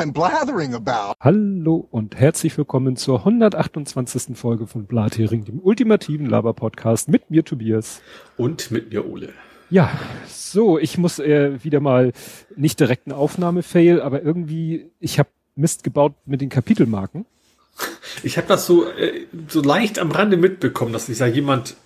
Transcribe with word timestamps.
I'm 0.00 0.14
blathering 0.14 0.72
about. 0.72 1.12
Hallo 1.20 1.86
und 1.90 2.16
herzlich 2.16 2.56
willkommen 2.56 2.96
zur 2.96 3.18
128. 3.18 4.34
Folge 4.34 4.66
von 4.66 4.86
Blathering, 4.86 5.44
dem 5.44 5.60
ultimativen 5.60 6.24
Laber-Podcast 6.24 7.10
mit 7.10 7.30
mir 7.30 7.44
Tobias. 7.44 8.00
Und 8.38 8.70
mit 8.70 8.90
mir 8.90 9.06
Ole. 9.06 9.34
Ja, 9.68 9.90
so, 10.26 10.78
ich 10.78 10.96
muss 10.96 11.18
äh, 11.18 11.62
wieder 11.62 11.80
mal 11.80 12.12
nicht 12.56 12.80
direkt 12.80 13.08
eine 13.08 13.16
Aufnahme-Fail, 13.16 14.00
aber 14.00 14.22
irgendwie, 14.22 14.90
ich 15.00 15.18
habe 15.18 15.28
Mist 15.54 15.84
gebaut 15.84 16.14
mit 16.24 16.40
den 16.40 16.48
Kapitelmarken. 16.48 17.26
Ich 18.22 18.38
habe 18.38 18.46
das 18.46 18.64
so, 18.64 18.88
äh, 18.88 19.26
so 19.48 19.60
leicht 19.60 19.98
am 19.98 20.12
Rande 20.12 20.38
mitbekommen, 20.38 20.94
dass 20.94 21.06
sich 21.06 21.18
da 21.18 21.26
jemand 21.26 21.76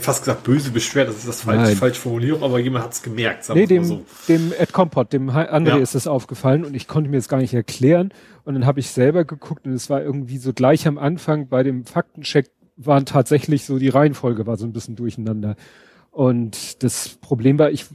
fast 0.00 0.24
gesagt 0.24 0.42
böse 0.42 0.70
beschwert, 0.70 1.08
das 1.08 1.16
ist 1.16 1.28
das 1.28 1.42
falsche, 1.42 1.76
falsche 1.76 2.00
Formulierung, 2.00 2.42
aber 2.42 2.58
jemand 2.58 2.84
hat 2.84 2.92
es 2.92 3.02
gemerkt. 3.02 3.44
Sagen 3.44 3.60
nee, 3.60 3.66
dem, 3.66 3.84
so. 3.84 4.04
dem 4.28 4.52
Ed 4.52 4.72
Compot, 4.72 5.12
dem 5.12 5.30
André 5.30 5.68
ja. 5.68 5.78
ist 5.78 5.94
das 5.94 6.06
aufgefallen 6.06 6.64
und 6.64 6.74
ich 6.74 6.88
konnte 6.88 7.08
mir 7.08 7.18
das 7.18 7.28
gar 7.28 7.38
nicht 7.38 7.54
erklären. 7.54 8.12
Und 8.44 8.54
dann 8.54 8.66
habe 8.66 8.80
ich 8.80 8.90
selber 8.90 9.24
geguckt 9.24 9.66
und 9.66 9.72
es 9.72 9.88
war 9.88 10.02
irgendwie 10.02 10.38
so 10.38 10.52
gleich 10.52 10.86
am 10.88 10.98
Anfang 10.98 11.48
bei 11.48 11.62
dem 11.62 11.84
Faktencheck 11.84 12.50
waren 12.76 13.04
tatsächlich 13.04 13.64
so, 13.64 13.78
die 13.78 13.90
Reihenfolge 13.90 14.46
war 14.46 14.56
so 14.56 14.66
ein 14.66 14.72
bisschen 14.72 14.96
durcheinander. 14.96 15.56
Und 16.10 16.82
das 16.82 17.10
Problem 17.20 17.58
war, 17.58 17.70
ich 17.70 17.86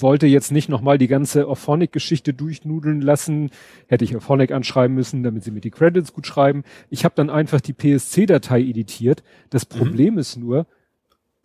wollte 0.00 0.26
jetzt 0.26 0.52
nicht 0.52 0.68
nochmal 0.68 0.96
die 0.96 1.08
ganze 1.08 1.48
Orphonic-Geschichte 1.48 2.32
durchnudeln 2.32 3.00
lassen. 3.00 3.50
Hätte 3.88 4.04
ich 4.04 4.14
Orphonic 4.14 4.52
anschreiben 4.52 4.94
müssen, 4.94 5.22
damit 5.22 5.44
sie 5.44 5.50
mir 5.50 5.60
die 5.60 5.70
Credits 5.70 6.12
gut 6.12 6.26
schreiben. 6.26 6.62
Ich 6.88 7.04
habe 7.04 7.14
dann 7.16 7.30
einfach 7.30 7.60
die 7.60 7.72
PSC-Datei 7.72 8.60
editiert. 8.62 9.22
Das 9.50 9.68
mhm. 9.68 9.78
Problem 9.78 10.14
mhm. 10.14 10.20
ist 10.20 10.36
nur, 10.36 10.66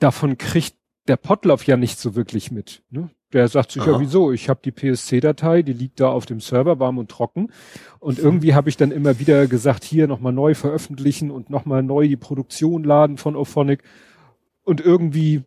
davon 0.04 0.38
kriegt 0.38 0.76
der 1.08 1.18
Potlauf 1.18 1.66
ja 1.66 1.78
nicht 1.78 2.00
so 2.00 2.16
wirklich 2.16 2.52
mit. 2.52 2.84
Ne? 2.90 3.10
Der 3.34 3.48
sagt 3.48 3.72
sich 3.72 3.82
Aha. 3.82 3.92
ja, 3.92 4.00
wieso? 4.00 4.32
Ich 4.32 4.48
habe 4.48 4.62
die 4.64 4.72
PSC-Datei, 4.72 5.64
die 5.64 5.74
liegt 5.74 6.00
da 6.00 6.10
auf 6.10 6.26
dem 6.26 6.40
Server, 6.40 6.80
warm 6.80 6.98
und 6.98 7.10
trocken. 7.10 7.52
Und 8.00 8.20
irgendwie 8.20 8.54
habe 8.54 8.70
ich 8.70 8.78
dann 8.78 8.92
immer 8.92 9.20
wieder 9.20 9.48
gesagt, 9.48 9.84
hier 9.84 10.08
nochmal 10.08 10.34
neu 10.34 10.54
veröffentlichen 10.54 11.32
und 11.32 11.50
nochmal 11.50 11.84
neu 11.84 12.08
die 12.08 12.18
Produktion 12.18 12.84
laden 12.84 13.18
von 13.18 13.36
Ophonic. 13.36 13.84
Und 14.64 14.82
irgendwie 14.82 15.44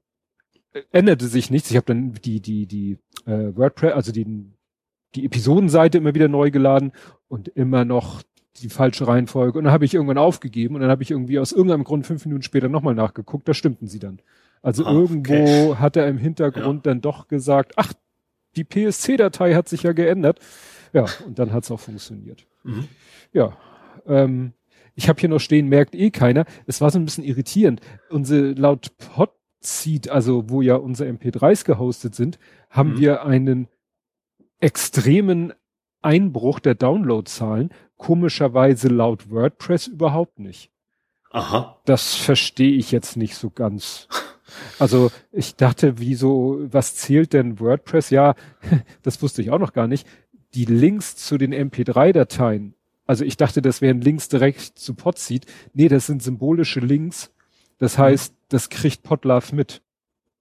änderte 0.91 1.27
sich 1.29 1.51
nichts. 1.51 1.71
Ich 1.71 1.77
habe 1.77 1.87
dann 1.87 2.15
die, 2.25 2.41
die, 2.41 2.67
die 2.67 2.99
äh, 3.25 3.57
WordPress, 3.57 3.95
also 3.95 4.13
die, 4.13 4.27
die 5.15 5.25
Episodenseite 5.25 5.99
immer 5.99 6.15
wieder 6.15 6.29
neu 6.29 6.51
geladen 6.51 6.93
und 7.29 7.49
immer 7.49 7.85
noch 7.85 8.23
die 8.61 8.69
falsche 8.69 9.07
Reihenfolge. 9.07 9.59
Und 9.59 9.65
dann 9.65 9.73
habe 9.73 9.85
ich 9.85 9.95
irgendwann 9.95 10.19
aufgegeben 10.19 10.75
und 10.75 10.81
dann 10.81 10.91
habe 10.91 11.03
ich 11.03 11.11
irgendwie 11.11 11.39
aus 11.39 11.53
irgendeinem 11.53 11.85
Grund 11.85 12.07
fünf 12.07 12.25
Minuten 12.27 12.43
später 12.43 12.69
nochmal 12.69 12.95
nachgeguckt, 12.95 13.49
da 13.49 13.55
stimmten 13.55 13.87
sie 13.87 13.99
dann. 13.99 14.21
Also 14.63 14.85
ah, 14.85 14.93
irgendwo 14.93 15.35
okay. 15.35 15.75
hat 15.77 15.97
er 15.97 16.09
im 16.09 16.19
Hintergrund 16.19 16.87
ja. 16.87 16.93
dann 16.93 17.01
doch 17.01 17.29
gesagt, 17.29 17.73
ach, 17.77 17.93
die 18.57 18.65
PSC-Datei 18.65 19.55
hat 19.55 19.69
sich 19.69 19.83
ja 19.83 19.93
geändert. 19.93 20.41
Ja, 20.93 21.07
und 21.27 21.39
dann 21.39 21.53
hat 21.53 21.65
es 21.65 21.71
auch 21.71 21.81
funktioniert. 21.81 22.47
Mhm. 22.65 22.89
Ja, 23.33 23.57
ähm, 24.07 24.53
ich 24.95 25.09
habe 25.09 25.21
hier 25.21 25.29
noch 25.29 25.41
stehen, 25.41 25.69
merkt 25.69 25.95
eh 25.95 26.11
keiner. 26.11 26.47
Es 26.67 26.81
war 26.81 26.91
so 26.91 26.99
ein 26.99 27.05
bisschen 27.05 27.25
irritierend. 27.25 27.81
Unsere 28.09 28.53
laut 28.53 28.97
Podseed, 28.97 30.09
also 30.09 30.49
wo 30.49 30.63
ja 30.63 30.77
unsere 30.77 31.11
MP3s 31.11 31.65
gehostet 31.65 32.15
sind, 32.15 32.39
haben 32.71 32.95
mhm. 32.95 33.01
wir 33.01 33.25
einen 33.25 33.69
extremen 34.59 35.53
Einbruch 36.01 36.61
der 36.61 36.75
Downloadzahlen 36.75 37.71
komischerweise 37.97 38.89
laut 38.89 39.31
WordPress 39.31 39.87
überhaupt 39.87 40.39
nicht. 40.39 40.71
Aha. 41.31 41.81
Das 41.85 42.15
verstehe 42.15 42.77
ich 42.77 42.93
jetzt 42.93 43.17
nicht 43.17 43.35
so 43.37 43.51
ganz. 43.51 44.09
Also 44.79 45.11
ich 45.33 45.57
dachte, 45.57 45.99
wieso, 45.99 46.59
was 46.71 46.95
zählt 46.95 47.33
denn 47.33 47.61
WordPress? 47.61 48.11
Ja, 48.11 48.35
das 49.03 49.21
wusste 49.23 49.43
ich 49.43 49.51
auch 49.51 49.59
noch 49.59 49.73
gar 49.73 49.87
nicht. 49.87 50.07
Die 50.55 50.65
Links 50.65 51.17
zu 51.17 51.39
den 51.39 51.55
MP3-Dateien. 51.55 52.75
Also 53.07 53.25
ich 53.25 53.37
dachte, 53.37 53.63
das 53.63 53.81
wären 53.81 54.01
Links 54.01 54.29
direkt 54.29 54.61
zu 54.61 54.95
Podseed. 54.95 55.47
Nee, 55.73 55.89
das 55.89 56.07
sind 56.07 56.23
symbolische 56.23 56.81
Links. 56.81 57.31
Das 57.79 57.99
mhm. 57.99 58.03
heißt, 58.03 58.35
das 58.49 58.69
kriegt 58.69 59.03
Podlove 59.03 59.55
mit. 59.55 59.83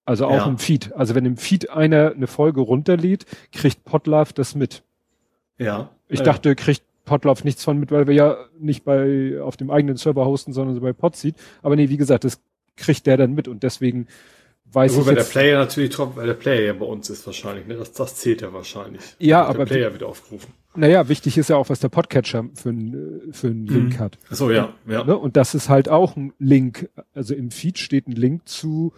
Also 0.05 0.27
auch 0.27 0.37
ja. 0.37 0.47
im 0.47 0.57
Feed. 0.57 0.93
Also 0.93 1.15
wenn 1.15 1.25
im 1.25 1.37
Feed 1.37 1.69
einer 1.69 2.11
eine 2.11 2.27
Folge 2.27 2.61
runterlädt, 2.61 3.25
kriegt 3.51 3.83
Podlove 3.85 4.33
das 4.33 4.55
mit. 4.55 4.83
Ja. 5.57 5.89
Ich 6.07 6.19
ja. 6.19 6.25
dachte, 6.25 6.55
kriegt 6.55 6.83
Podlove 7.05 7.43
nichts 7.43 7.63
von 7.63 7.79
mit, 7.79 7.91
weil 7.91 8.07
wir 8.07 8.13
ja 8.13 8.37
nicht 8.59 8.83
bei 8.83 9.39
auf 9.41 9.57
dem 9.57 9.71
eigenen 9.71 9.97
Server 9.97 10.25
hosten, 10.25 10.53
sondern 10.53 10.75
so 10.75 10.81
bei 10.81 10.93
Podseed. 10.93 11.35
Aber 11.61 11.75
nee, 11.75 11.89
wie 11.89 11.97
gesagt, 11.97 12.23
das 12.23 12.39
kriegt 12.75 13.05
der 13.07 13.17
dann 13.17 13.33
mit 13.33 13.47
und 13.47 13.63
deswegen 13.63 14.07
weiß 14.71 14.95
ja, 14.95 15.01
ich. 15.01 15.07
Weil 15.07 15.15
der 15.15 15.23
Player 15.23 15.59
natürlich 15.59 15.97
weil 15.97 16.27
der 16.27 16.33
Player 16.33 16.61
ja 16.61 16.73
bei 16.73 16.85
uns 16.85 17.09
ist 17.09 17.25
wahrscheinlich, 17.25 17.65
ne? 17.67 17.75
Das, 17.75 17.91
das 17.93 18.15
zählt 18.15 18.41
ja 18.41 18.53
wahrscheinlich. 18.53 19.01
Ja, 19.19 19.45
aber. 19.45 19.65
Der 19.65 19.73
Player 19.73 19.91
wird 19.91 20.03
aufgerufen. 20.03 20.53
Naja, 20.75 21.07
wichtig 21.07 21.37
ist 21.37 21.49
ja 21.49 21.55
auch, 21.55 21.69
was 21.69 21.79
der 21.79 21.89
Podcatcher 21.89 22.45
für 22.53 22.69
ein, 22.69 23.21
für 23.31 23.47
einen 23.47 23.65
Link 23.65 23.93
mhm. 23.93 23.99
hat. 23.99 24.17
Ach 24.29 24.35
so, 24.35 24.51
ja, 24.51 24.73
ja. 24.85 25.05
Ne? 25.05 25.17
Und 25.17 25.37
das 25.37 25.55
ist 25.55 25.69
halt 25.69 25.87
auch 25.87 26.17
ein 26.17 26.33
Link. 26.37 26.89
Also 27.13 27.33
im 27.33 27.51
Feed 27.51 27.79
steht 27.79 28.07
ein 28.07 28.11
Link 28.11 28.47
zu 28.47 28.93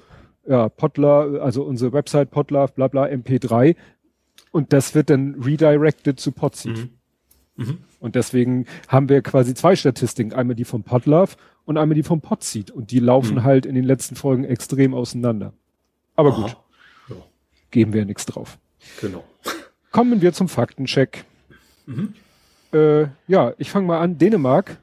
ja, 0.48 0.70
Podler, 0.70 1.42
also 1.42 1.64
unsere 1.64 1.94
Website 1.94 2.32
Podlove, 2.32 2.72
bla 2.74 2.88
bla, 2.88 3.06
MP3. 3.06 3.76
Und 4.52 4.74
das 4.74 4.96
wird 4.96 5.09
dann 5.12 5.36
redirected 5.36 6.20
zu 6.20 6.32
Podseed. 6.32 6.78
Mhm. 6.78 6.90
Mhm. 7.58 7.78
Und 8.00 8.16
deswegen 8.16 8.66
haben 8.88 9.09
wir 9.09 9.22
quasi 9.22 9.54
zwei 9.54 9.76
Statistiken. 9.76 10.34
Einmal 10.34 10.56
die 10.56 10.66
vom 10.66 10.84
Podlove 10.84 11.36
und 11.67 11.78
einmal 11.78 11.95
die 11.95 12.03
vom 12.03 12.22
Podseed. 12.22 12.72
Und 12.72 12.91
die 12.91 13.00
laufen 13.00 13.35
mhm. 13.35 13.44
halt 13.44 13.66
in 13.66 13.75
den 13.75 13.83
letzten 13.83 14.16
Folgen 14.16 14.45
extrem 14.45 14.94
auseinander. 14.94 15.53
Aber 16.16 16.29
Aha. 16.29 16.41
gut. 16.41 16.57
Ja. 17.09 17.16
Geben 17.72 17.94
wir 17.94 18.00
ja 18.00 18.05
nichts 18.05 18.25
drauf. 18.25 18.57
Genau. 19.01 19.23
Kommen 19.91 20.22
wir 20.22 20.31
zum 20.31 20.47
Faktencheck. 20.47 21.25
Mhm. 21.85 22.13
Äh, 22.73 23.07
ja, 23.28 23.53
ich 23.57 23.69
fange 23.69 23.85
mal 23.85 24.00
an. 24.00 24.17
Dänemark. 24.17 24.78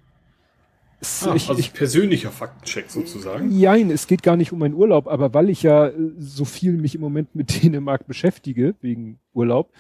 Ah, 1.23 1.35
ich, 1.35 1.49
also 1.49 1.59
ich, 1.59 1.73
persönlicher 1.73 2.31
Faktencheck 2.31 2.91
sozusagen. 2.91 3.59
Nein, 3.59 3.91
es 3.91 4.07
geht 4.07 4.23
gar 4.23 4.37
nicht 4.37 4.53
um 4.53 4.59
meinen 4.59 4.75
Urlaub, 4.75 5.07
aber 5.09 5.33
weil 5.33 5.49
ich 5.49 5.63
ja 5.63 5.91
so 6.19 6.45
viel 6.45 6.73
mich 6.73 6.95
im 6.95 7.01
Moment 7.01 7.35
mit 7.35 7.63
Dänemark 7.63 8.07
beschäftige, 8.07 8.75
wegen 8.83 9.19
Urlaub, 9.33 9.73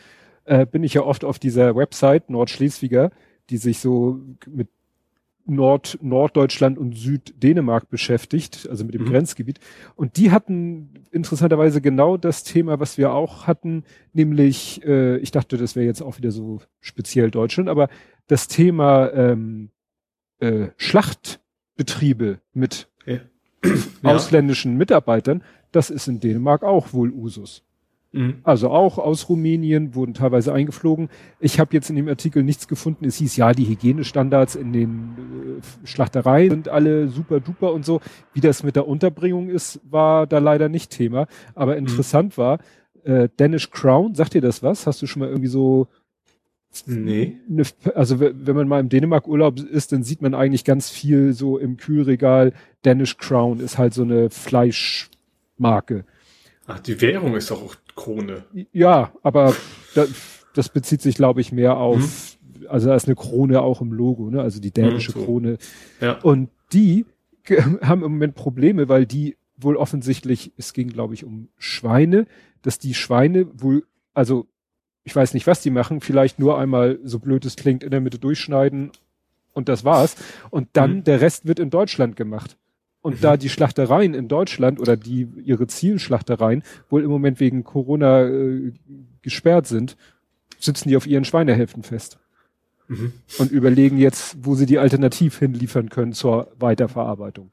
äh, 0.44 0.64
bin 0.64 0.82
ich 0.82 0.94
ja 0.94 1.02
oft 1.02 1.24
auf 1.24 1.38
dieser 1.38 1.76
Website 1.76 2.30
Nordschleswiger, 2.30 3.10
die 3.50 3.58
sich 3.58 3.78
so 3.78 4.20
mit 4.46 4.68
Nord, 5.46 5.98
Norddeutschland 6.00 6.78
und 6.78 6.96
Süddänemark 6.96 7.90
beschäftigt, 7.90 8.66
also 8.70 8.84
mit 8.84 8.94
dem 8.94 9.02
mhm. 9.02 9.10
Grenzgebiet. 9.10 9.60
Und 9.94 10.16
die 10.16 10.30
hatten 10.30 11.04
interessanterweise 11.10 11.80
genau 11.80 12.16
das 12.16 12.44
Thema, 12.44 12.80
was 12.80 12.98
wir 12.98 13.12
auch 13.12 13.46
hatten, 13.46 13.84
nämlich, 14.12 14.84
äh, 14.84 15.18
ich 15.18 15.30
dachte, 15.30 15.56
das 15.56 15.76
wäre 15.76 15.86
jetzt 15.86 16.02
auch 16.02 16.18
wieder 16.18 16.30
so 16.30 16.60
speziell 16.80 17.30
Deutschland, 17.30 17.68
aber 17.68 17.88
das 18.26 18.48
Thema 18.48 19.12
ähm, 19.12 19.70
äh, 20.38 20.68
Schlachtbetriebe 20.76 22.40
mit 22.52 22.88
ja. 23.06 23.18
ausländischen 24.02 24.76
Mitarbeitern, 24.76 25.42
das 25.72 25.90
ist 25.90 26.08
in 26.08 26.20
Dänemark 26.20 26.62
auch 26.62 26.92
wohl 26.92 27.10
Usus. 27.10 27.62
Mhm. 28.14 28.36
Also 28.44 28.70
auch 28.70 28.98
aus 28.98 29.28
Rumänien 29.28 29.96
wurden 29.96 30.14
teilweise 30.14 30.52
eingeflogen. 30.52 31.08
Ich 31.40 31.58
habe 31.58 31.74
jetzt 31.74 31.90
in 31.90 31.96
dem 31.96 32.08
Artikel 32.08 32.44
nichts 32.44 32.68
gefunden. 32.68 33.04
Es 33.04 33.16
hieß 33.16 33.36
ja, 33.36 33.52
die 33.52 33.66
Hygienestandards 33.66 34.54
in 34.54 34.72
den 34.72 35.60
äh, 35.82 35.86
Schlachtereien 35.86 36.50
sind 36.50 36.68
alle 36.68 37.08
super 37.08 37.40
duper 37.40 37.72
und 37.72 37.84
so. 37.84 38.00
Wie 38.32 38.40
das 38.40 38.62
mit 38.62 38.76
der 38.76 38.86
Unterbringung 38.86 39.50
ist, 39.50 39.80
war 39.90 40.28
da 40.28 40.38
leider 40.38 40.68
nicht 40.68 40.90
Thema. 40.90 41.26
Aber 41.56 41.72
mhm. 41.72 41.78
interessant 41.80 42.36
mhm. 42.36 42.40
war, 42.40 42.58
äh, 43.02 43.28
Danish 43.36 43.70
Crown, 43.72 44.14
sagt 44.14 44.34
dir 44.34 44.40
das 44.40 44.62
was? 44.62 44.86
Hast 44.86 45.02
du 45.02 45.06
schon 45.06 45.20
mal 45.20 45.28
irgendwie 45.28 45.48
so 45.48 45.88
Nee. 46.86 47.36
Eine, 47.48 47.62
also 47.94 48.18
wenn 48.18 48.56
man 48.56 48.66
mal 48.66 48.80
im 48.80 48.88
Dänemark 48.88 49.28
Urlaub 49.28 49.60
ist, 49.60 49.92
dann 49.92 50.02
sieht 50.02 50.22
man 50.22 50.34
eigentlich 50.34 50.64
ganz 50.64 50.90
viel 50.90 51.32
so 51.32 51.56
im 51.56 51.76
Kühlregal. 51.76 52.52
Danish 52.82 53.16
Crown 53.16 53.60
ist 53.60 53.78
halt 53.78 53.94
so 53.94 54.02
eine 54.02 54.28
Fleischmarke. 54.28 56.04
Ach, 56.66 56.80
die 56.80 57.00
Währung 57.00 57.36
ist 57.36 57.52
doch 57.52 57.62
auch 57.62 57.76
Krone. 57.96 58.44
Ja, 58.72 59.12
aber 59.22 59.54
das, 59.94 60.10
das 60.54 60.68
bezieht 60.68 61.02
sich, 61.02 61.14
glaube 61.14 61.40
ich, 61.40 61.52
mehr 61.52 61.76
auf, 61.76 62.36
hm. 62.58 62.66
also 62.68 62.88
da 62.88 62.96
ist 62.96 63.06
eine 63.06 63.16
Krone 63.16 63.60
auch 63.62 63.80
im 63.80 63.92
Logo, 63.92 64.30
ne? 64.30 64.40
Also 64.40 64.60
die 64.60 64.70
dänische 64.70 65.14
hm, 65.14 65.20
so. 65.20 65.24
Krone. 65.26 65.58
Ja. 66.00 66.18
Und 66.20 66.50
die 66.72 67.06
haben 67.50 68.02
im 68.02 68.12
Moment 68.12 68.34
Probleme, 68.34 68.88
weil 68.88 69.06
die 69.06 69.36
wohl 69.56 69.76
offensichtlich, 69.76 70.52
es 70.56 70.72
ging, 70.72 70.88
glaube 70.88 71.14
ich, 71.14 71.24
um 71.24 71.48
Schweine, 71.58 72.26
dass 72.62 72.78
die 72.78 72.94
Schweine 72.94 73.46
wohl, 73.54 73.84
also 74.12 74.46
ich 75.04 75.14
weiß 75.14 75.34
nicht, 75.34 75.46
was 75.46 75.60
die 75.60 75.70
machen, 75.70 76.00
vielleicht 76.00 76.38
nur 76.38 76.58
einmal, 76.58 76.98
so 77.04 77.18
blöd 77.18 77.44
es 77.44 77.56
klingt, 77.56 77.84
in 77.84 77.90
der 77.90 78.00
Mitte 78.00 78.18
durchschneiden 78.18 78.90
und 79.52 79.68
das 79.68 79.84
war's. 79.84 80.16
Und 80.50 80.68
dann 80.72 80.96
mhm. 80.96 81.04
der 81.04 81.20
Rest 81.20 81.46
wird 81.46 81.58
in 81.58 81.70
Deutschland 81.70 82.16
gemacht. 82.16 82.56
Und 83.04 83.16
mhm. 83.16 83.20
da 83.20 83.36
die 83.36 83.50
Schlachtereien 83.50 84.14
in 84.14 84.28
Deutschland 84.28 84.80
oder 84.80 84.96
die 84.96 85.28
ihre 85.44 85.66
Zielschlachtereien 85.66 86.62
wohl 86.88 87.02
im 87.04 87.10
Moment 87.10 87.38
wegen 87.38 87.62
Corona 87.62 88.24
äh, 88.24 88.72
gesperrt 89.20 89.66
sind, 89.66 89.98
sitzen 90.58 90.88
die 90.88 90.96
auf 90.96 91.06
ihren 91.06 91.26
Schweinehälften 91.26 91.82
fest. 91.82 92.18
Mhm. 92.88 93.12
Und 93.38 93.52
überlegen 93.52 93.98
jetzt, 93.98 94.38
wo 94.40 94.54
sie 94.54 94.64
die 94.64 94.78
alternativ 94.78 95.38
hinliefern 95.38 95.90
können 95.90 96.14
zur 96.14 96.48
Weiterverarbeitung. 96.58 97.50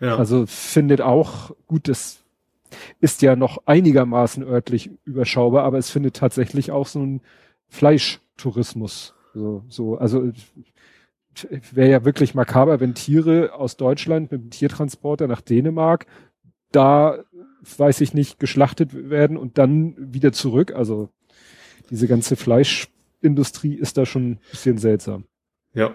Ja. 0.00 0.16
Also 0.16 0.46
findet 0.46 1.00
auch, 1.00 1.52
gut, 1.68 1.86
das 1.86 2.18
ist 3.00 3.22
ja 3.22 3.36
noch 3.36 3.58
einigermaßen 3.66 4.42
örtlich 4.42 4.90
überschaubar, 5.04 5.62
aber 5.62 5.78
es 5.78 5.90
findet 5.90 6.16
tatsächlich 6.16 6.72
auch 6.72 6.88
so 6.88 7.06
ein 7.06 7.20
Fleischtourismus 7.68 9.14
So, 9.32 9.62
so 9.68 9.96
also 9.96 10.32
wäre 11.72 11.90
ja 11.90 12.04
wirklich 12.04 12.34
makaber, 12.34 12.80
wenn 12.80 12.94
Tiere 12.94 13.52
aus 13.54 13.76
Deutschland 13.76 14.32
mit 14.32 14.42
dem 14.42 14.50
Tiertransporter 14.50 15.26
nach 15.26 15.40
Dänemark 15.40 16.06
da, 16.72 17.24
weiß 17.76 18.00
ich 18.00 18.14
nicht, 18.14 18.38
geschlachtet 18.38 19.10
werden 19.10 19.36
und 19.36 19.58
dann 19.58 19.94
wieder 19.98 20.32
zurück. 20.32 20.72
Also 20.74 21.08
diese 21.90 22.08
ganze 22.08 22.36
Fleischindustrie 22.36 23.74
ist 23.74 23.96
da 23.96 24.06
schon 24.06 24.32
ein 24.32 24.40
bisschen 24.50 24.78
seltsam. 24.78 25.24
Ja. 25.74 25.94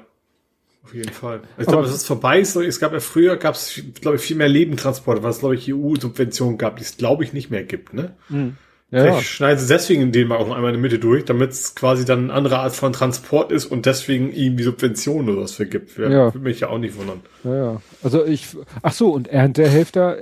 Auf 0.84 0.94
jeden 0.94 1.13
Fall. 1.13 1.42
Ich 1.57 1.66
glaube, 1.66 1.88
es 1.88 1.94
ist 1.94 2.06
vorbei. 2.06 2.42
Es 2.42 2.80
gab 2.80 2.92
ja 2.92 3.00
früher, 3.00 3.38
gab 3.38 3.56
es, 3.56 3.81
glaube 4.01 4.18
ich, 4.18 4.24
viel 4.24 4.36
mehr 4.36 4.50
Lebendtransporte, 4.50 5.24
weil 5.24 5.30
es, 5.30 5.40
glaube 5.40 5.56
ich, 5.56 5.74
EU-Subventionen 5.74 6.57
gab, 6.57 6.75
die 6.75 6.84
es, 6.84 6.98
glaube 6.98 7.24
ich, 7.24 7.31
nicht 7.31 7.50
mehr 7.50 7.63
gibt. 7.63 7.94
Ne? 7.94 8.16
Mhm. 8.28 8.57
Ja, 8.94 9.01
Vielleicht 9.01 9.18
ja. 9.18 9.24
schneiden 9.24 9.60
sie 9.60 9.68
deswegen 9.74 10.12
den 10.12 10.28
mal 10.28 10.38
auch 10.38 10.51
einmal 10.51 10.66
in 10.66 10.74
der 10.74 10.78
Mitte 10.78 11.00
durch, 11.00 11.25
damit 11.25 11.50
es 11.50 11.74
quasi 11.74 12.06
dann 12.06 12.25
eine 12.25 12.34
andere 12.34 12.60
Art 12.60 12.75
von 12.75 12.94
Transport 12.94 13.51
ist 13.51 13.66
und 13.66 13.88
deswegen 13.88 14.31
irgendwie 14.31 14.63
Subventionen 14.63 15.30
oder 15.30 15.42
was 15.42 15.54
für 15.54 15.66
gibt. 15.66 15.98
Ja, 15.98 16.10
ja. 16.12 16.34
Würde 16.34 16.48
mich 16.48 16.60
ja 16.60 16.69
auch 16.69 16.78
nicht 16.78 16.95
wundern. 16.95 17.22
Ja, 17.44 17.56
ja. 17.56 17.81
Also 18.04 18.24
ich, 18.24 18.56
ach 18.84 18.94
so, 18.94 19.10
und 19.10 19.28
Erntehelfer, 19.30 20.18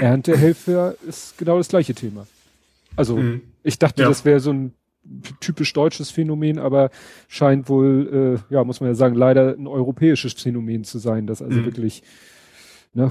Erntehelfer 0.00 0.94
ist 1.08 1.38
genau 1.38 1.58
das 1.58 1.66
gleiche 1.66 1.92
Thema. 1.92 2.28
Also 2.94 3.16
mhm. 3.16 3.40
ich 3.64 3.80
dachte, 3.80 4.02
ja. 4.02 4.08
das 4.08 4.24
wäre 4.24 4.38
so 4.38 4.52
ein 4.52 4.74
typisch 5.40 5.72
deutsches 5.72 6.12
Phänomen, 6.12 6.60
aber 6.60 6.90
scheint 7.26 7.68
wohl, 7.68 8.38
äh, 8.50 8.54
ja, 8.54 8.62
muss 8.62 8.80
man 8.80 8.90
ja 8.90 8.94
sagen, 8.94 9.16
leider 9.16 9.56
ein 9.58 9.66
europäisches 9.66 10.34
Phänomen 10.34 10.84
zu 10.84 11.00
sein, 11.00 11.26
dass 11.26 11.42
also 11.42 11.58
mhm. 11.58 11.64
wirklich, 11.64 12.04
ne, 12.94 13.10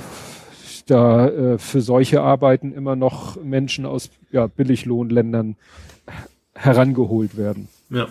da 0.87 1.27
äh, 1.27 1.57
für 1.57 1.81
solche 1.81 2.21
Arbeiten 2.21 2.73
immer 2.73 2.95
noch 2.95 3.41
Menschen 3.41 3.85
aus 3.85 4.09
ja, 4.31 4.47
Billiglohnländern 4.47 5.55
herangeholt 6.55 7.37
werden. 7.37 7.67
Ja. 7.89 8.07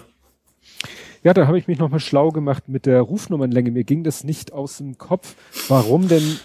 Ja, 1.22 1.34
da 1.34 1.48
habe 1.48 1.58
ich 1.58 1.66
mich 1.66 1.78
nochmal 1.78 1.98
schlau 1.98 2.30
gemacht 2.30 2.68
mit 2.68 2.86
der 2.86 3.00
Rufnummernlänge. 3.00 3.72
Mir 3.72 3.82
ging 3.82 4.04
das 4.04 4.22
nicht 4.22 4.52
aus 4.52 4.78
dem 4.78 4.96
Kopf, 4.96 5.34
warum 5.66 6.06
denn 6.06 6.38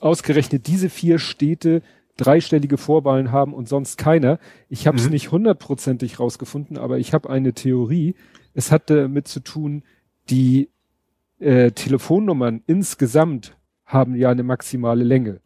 ausgerechnet 0.00 0.68
diese 0.68 0.88
vier 0.88 1.18
Städte 1.18 1.82
dreistellige 2.16 2.76
Vorwahlen 2.76 3.32
haben 3.32 3.54
und 3.54 3.68
sonst 3.68 3.96
keiner. 3.96 4.38
Ich 4.68 4.86
habe 4.86 4.98
es 4.98 5.06
mhm. 5.06 5.10
nicht 5.10 5.32
hundertprozentig 5.32 6.20
rausgefunden, 6.20 6.78
aber 6.78 6.98
ich 6.98 7.14
habe 7.14 7.30
eine 7.30 7.52
Theorie. 7.52 8.14
Es 8.54 8.70
hat 8.70 8.90
damit 8.90 9.26
zu 9.26 9.40
tun, 9.40 9.82
die 10.28 10.68
äh, 11.40 11.72
Telefonnummern 11.72 12.62
insgesamt 12.66 13.56
haben 13.92 14.14
ja 14.14 14.30
eine 14.30 14.42
maximale 14.42 15.04
Länge. 15.04 15.40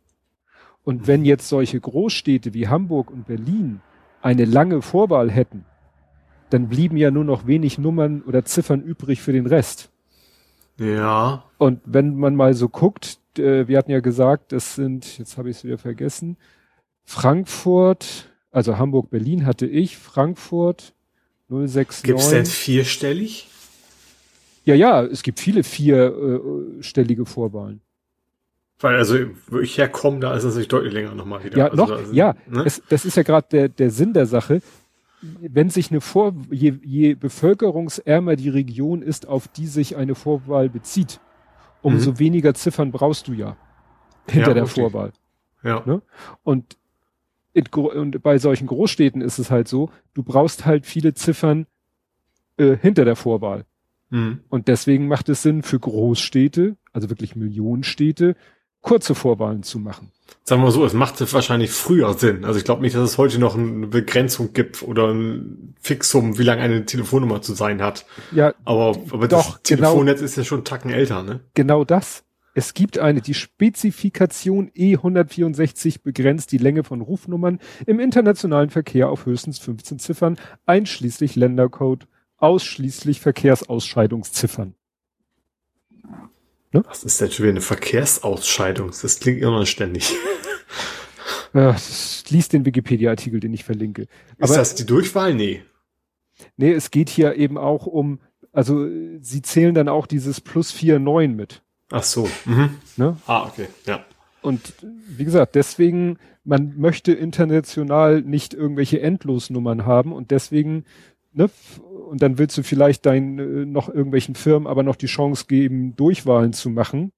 Und 0.85 1.07
wenn 1.07 1.25
jetzt 1.25 1.49
solche 1.49 1.81
Großstädte 1.81 2.55
wie 2.55 2.69
Hamburg 2.69 3.11
und 3.11 3.27
Berlin 3.27 3.81
eine 4.23 4.45
lange 4.45 4.83
Vorwahl 4.83 5.31
hätten, 5.31 5.65
dann 6.51 6.69
blieben 6.69 6.97
ja 6.97 7.11
nur 7.11 7.25
noch 7.25 7.47
wenig 7.47 7.79
Nummern 7.79 8.23
oder 8.23 8.45
Ziffern 8.45 8.83
übrig 8.83 9.23
für 9.23 9.33
den 9.33 9.47
Rest. 9.47 9.91
Ja. 10.79 11.45
Und 11.59 11.81
wenn 11.85 12.17
man 12.17 12.37
mal 12.37 12.55
so 12.55 12.69
guckt, 12.69 13.19
äh, 13.39 13.67
wir 13.67 13.79
hatten 13.79 13.91
ja 13.91 14.01
gesagt, 14.01 14.53
das 14.53 14.75
sind, 14.75 15.19
jetzt 15.19 15.39
habe 15.39 15.51
ich 15.51 15.59
es 15.59 15.65
wieder 15.65 15.79
vergessen, 15.79 16.37
Frankfurt, 17.05 18.31
also 18.51 18.79
Hamburg, 18.79 19.11
Berlin 19.11 19.47
hatte 19.47 19.67
ich, 19.67 19.97
Frankfurt 19.97 20.95
069. 21.49 22.03
Gibt's 22.05 22.31
denn 22.31 22.47
vierstellig? 22.47 23.49
Ja, 24.65 24.75
ja, 24.75 25.03
es 25.03 25.23
gibt 25.23 25.41
viele 25.41 25.63
vierstellige 25.63 27.27
Vorwahlen. 27.27 27.81
Weil 28.81 28.97
also, 28.97 29.17
wo 29.49 29.61
ich 29.61 29.79
herkomme, 29.79 30.21
da 30.21 30.35
ist 30.35 30.45
es 30.45 30.55
sich 30.55 30.69
deutlich 30.69 30.93
länger 30.93 31.15
nochmal 31.15 31.45
wieder. 31.45 31.57
Ja, 31.57 31.65
also 31.69 31.77
noch, 31.77 31.91
da, 31.91 32.13
ja, 32.13 32.35
ne? 32.49 32.65
es, 32.67 32.83
das 32.89 33.05
ist 33.05 33.17
ja 33.17 33.23
gerade 33.23 33.47
der, 33.51 33.69
der 33.69 33.91
Sinn 33.91 34.13
der 34.13 34.27
Sache. 34.27 34.63
Wenn 35.41 35.71
sich 35.71 35.91
eine 35.91 36.03
Vor, 36.03 36.35
je, 36.51 36.75
je 36.83 37.15
bevölkerungsärmer 37.15 38.37
die 38.37 38.51
Region 38.51 39.01
ist, 39.01 39.27
auf 39.27 39.49
die 39.49 39.67
sich 39.67 39.97
eine 39.97 40.15
Vorwahl 40.15 40.69
bezieht, 40.69 41.21
umso 41.81 42.13
mhm. 42.13 42.19
weniger 42.19 42.53
Ziffern 42.55 42.93
brauchst 42.93 43.29
du 43.29 43.33
ja 43.33 43.57
hinter 44.29 44.49
ja, 44.49 44.55
der. 44.55 44.67
Vorwahl. 44.67 45.13
Ja. 45.63 45.83
Ne? 45.87 46.03
Und, 46.43 46.77
in, 47.53 47.67
und 47.67 48.23
bei 48.23 48.39
solchen 48.39 48.67
Großstädten 48.67 49.23
ist 49.23 49.39
es 49.39 49.51
halt 49.51 49.69
so, 49.69 49.91
du 50.13 50.23
brauchst 50.23 50.67
halt 50.67 50.85
viele 50.85 51.15
Ziffern 51.15 51.67
äh, 52.57 52.77
hinter 52.77 53.05
der 53.05 53.17
Vorwahl. 53.17 53.65
Mhm. 54.11 54.41
Und 54.49 54.69
deswegen 54.69 55.09
macht 55.09 55.29
es 55.29 55.43
Sinn 55.43 55.63
für 55.63 55.79
Großstädte, 55.79 56.77
also 56.93 57.11
wirklich 57.11 57.35
Millionenstädte, 57.37 58.37
kurze 58.85 59.15
Vorwahlen 59.15 59.65
zu 59.65 59.81
machen. 59.81 60.13
Sagen 60.45 60.61
wir 60.61 60.67
mal 60.67 60.71
so, 60.71 60.85
es 60.85 60.93
macht 60.93 61.21
wahrscheinlich 61.33 61.71
früher 61.71 62.13
Sinn. 62.13 62.45
Also 62.45 62.59
ich 62.59 62.67
glaube 62.67 62.83
nicht, 62.83 62.95
dass 62.95 63.03
es 63.03 63.19
heute 63.19 63.39
noch 63.39 63.57
eine 63.57 63.87
Begrenzung 63.87 64.53
gibt 64.53 64.83
oder 64.83 65.09
ein 65.09 65.75
Fixum, 65.81 66.39
wie 66.39 66.43
lange 66.43 66.61
eine 66.61 66.85
Telefonnummer 66.85 67.41
zu 67.41 67.55
sein 67.55 67.81
hat. 67.83 68.05
Ja, 68.31 68.55
aber, 68.65 68.97
aber 69.11 69.27
doch, 69.27 69.53
das 69.53 69.63
Telefonnetz 69.63 70.19
genau, 70.19 70.27
ist 70.27 70.37
ja 70.37 70.45
schon 70.45 70.59
einen 70.59 70.65
Tacken 70.67 70.91
älter, 70.91 71.23
ne? 71.23 71.41
Genau 71.55 71.85
das. 71.85 72.25
Es 72.53 72.75
gibt 72.75 72.99
eine, 72.99 73.23
die 73.23 73.35
Spezifikation 73.35 74.71
E164 74.71 76.03
begrenzt 76.03 76.53
die 76.53 76.59
Länge 76.59 76.85
von 76.85 77.01
Rufnummern 77.01 77.59
im 77.87 77.99
internationalen 77.99 78.71
Verkehr 78.71 79.09
auf 79.09 79.25
höchstens 79.27 79.59
15 79.59 79.99
Ziffern, 79.99 80.37
einschließlich 80.67 81.37
Ländercode, 81.37 82.07
ausschließlich 82.37 83.21
Verkehrsausscheidungsziffern. 83.21 84.75
Ne? 86.75 86.83
Was 86.89 87.05
ist 87.05 87.21
denn 87.21 87.31
schon 87.31 87.45
wieder 87.45 87.53
eine 87.53 87.61
Verkehrsausscheidung? 87.61 88.91
Das 89.01 89.21
klingt 89.21 89.41
immer 89.41 89.65
ständig. 89.65 90.13
Ja, 91.57 91.77
liest 92.31 92.53
den 92.53 92.67
Wikipedia-Artikel, 92.67 93.39
den 93.39 93.55
ich 93.55 93.63
verlinke. 93.63 94.09
Aber, 94.41 94.51
ist 94.51 94.57
das 94.57 94.75
die 94.75 94.85
Durchwahl? 94.85 95.35
Nee. 95.35 95.63
Nee, 96.57 96.73
es 96.73 96.91
geht 96.91 97.09
hier 97.09 97.37
eben 97.37 97.57
auch 97.59 97.87
um, 97.87 98.19
also 98.51 98.89
sie 99.21 99.41
zählen 99.41 99.73
dann 99.73 99.89
auch 99.89 100.09
dieses 100.09 100.41
plus 100.41 100.73
vier 100.73 100.99
neun 100.99 101.37
mit. 101.37 101.63
Ach 101.93 102.03
so. 102.03 102.29
Mhm. 102.45 102.71
Ne? 102.97 103.17
Ah, 103.29 103.45
okay, 103.45 103.69
ja. 103.87 104.05
Und 104.43 104.75
wie 104.83 105.25
gesagt, 105.25 105.55
deswegen, 105.55 106.19
man 106.43 106.75
möchte 106.77 107.13
international 107.13 108.21
nicht 108.23 108.53
irgendwelche 108.53 109.01
Endlosnummern 109.01 109.87
haben 109.87 110.13
und 110.13 110.33
deswegen 110.33 110.85
ne, 111.35 111.51
und 112.05 112.23
dann 112.23 112.39
willst 112.39 112.57
du 112.57 112.63
vielleicht 112.63 113.07
deinen 113.07 113.39
äh, 113.39 113.67
noch 113.67 113.89
irgendwelchen 113.89 114.35
Firmen 114.35 114.67
aber 114.67 114.83
noch 114.83 114.97
die 114.97 115.07
Chance 115.07 115.47
geben, 115.49 115.97
Durchwahlen 115.97 116.53
zu 116.53 116.71
machen. 116.71 117.13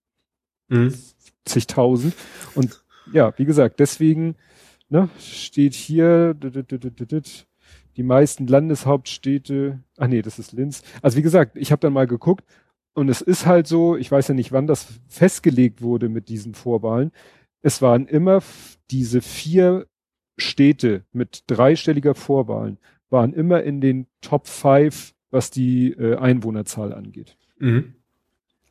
Mhm. 0.68 0.94
Zigtausend. 1.44 2.14
Und 2.54 2.82
ja, 3.12 3.32
wie 3.36 3.44
gesagt, 3.44 3.80
deswegen 3.80 4.36
ne, 4.88 5.08
steht 5.18 5.74
hier 5.74 6.34
die 6.34 8.02
meisten 8.02 8.46
Landeshauptstädte, 8.46 9.80
ach 9.96 10.06
nee, 10.08 10.22
das 10.22 10.38
ist 10.38 10.52
Linz. 10.52 10.82
Also 11.02 11.16
wie 11.16 11.22
gesagt, 11.22 11.56
ich 11.56 11.72
habe 11.72 11.80
dann 11.80 11.92
mal 11.92 12.06
geguckt 12.06 12.44
und 12.94 13.08
es 13.08 13.20
ist 13.20 13.46
halt 13.46 13.66
so, 13.66 13.96
ich 13.96 14.10
weiß 14.10 14.28
ja 14.28 14.34
nicht, 14.34 14.52
wann 14.52 14.66
das 14.66 14.86
festgelegt 15.08 15.82
wurde 15.82 16.08
mit 16.08 16.28
diesen 16.28 16.54
Vorwahlen. 16.54 17.12
Es 17.62 17.82
waren 17.82 18.06
immer 18.06 18.42
diese 18.90 19.20
vier 19.20 19.86
Städte 20.38 21.04
mit 21.12 21.44
dreistelliger 21.46 22.14
Vorwahlen 22.14 22.78
waren 23.10 23.32
immer 23.32 23.62
in 23.62 23.80
den 23.80 24.06
Top 24.20 24.46
5, 24.46 25.14
was 25.30 25.50
die 25.50 25.92
äh, 25.92 26.16
Einwohnerzahl 26.16 26.92
angeht. 26.92 27.36
Mhm. 27.58 27.94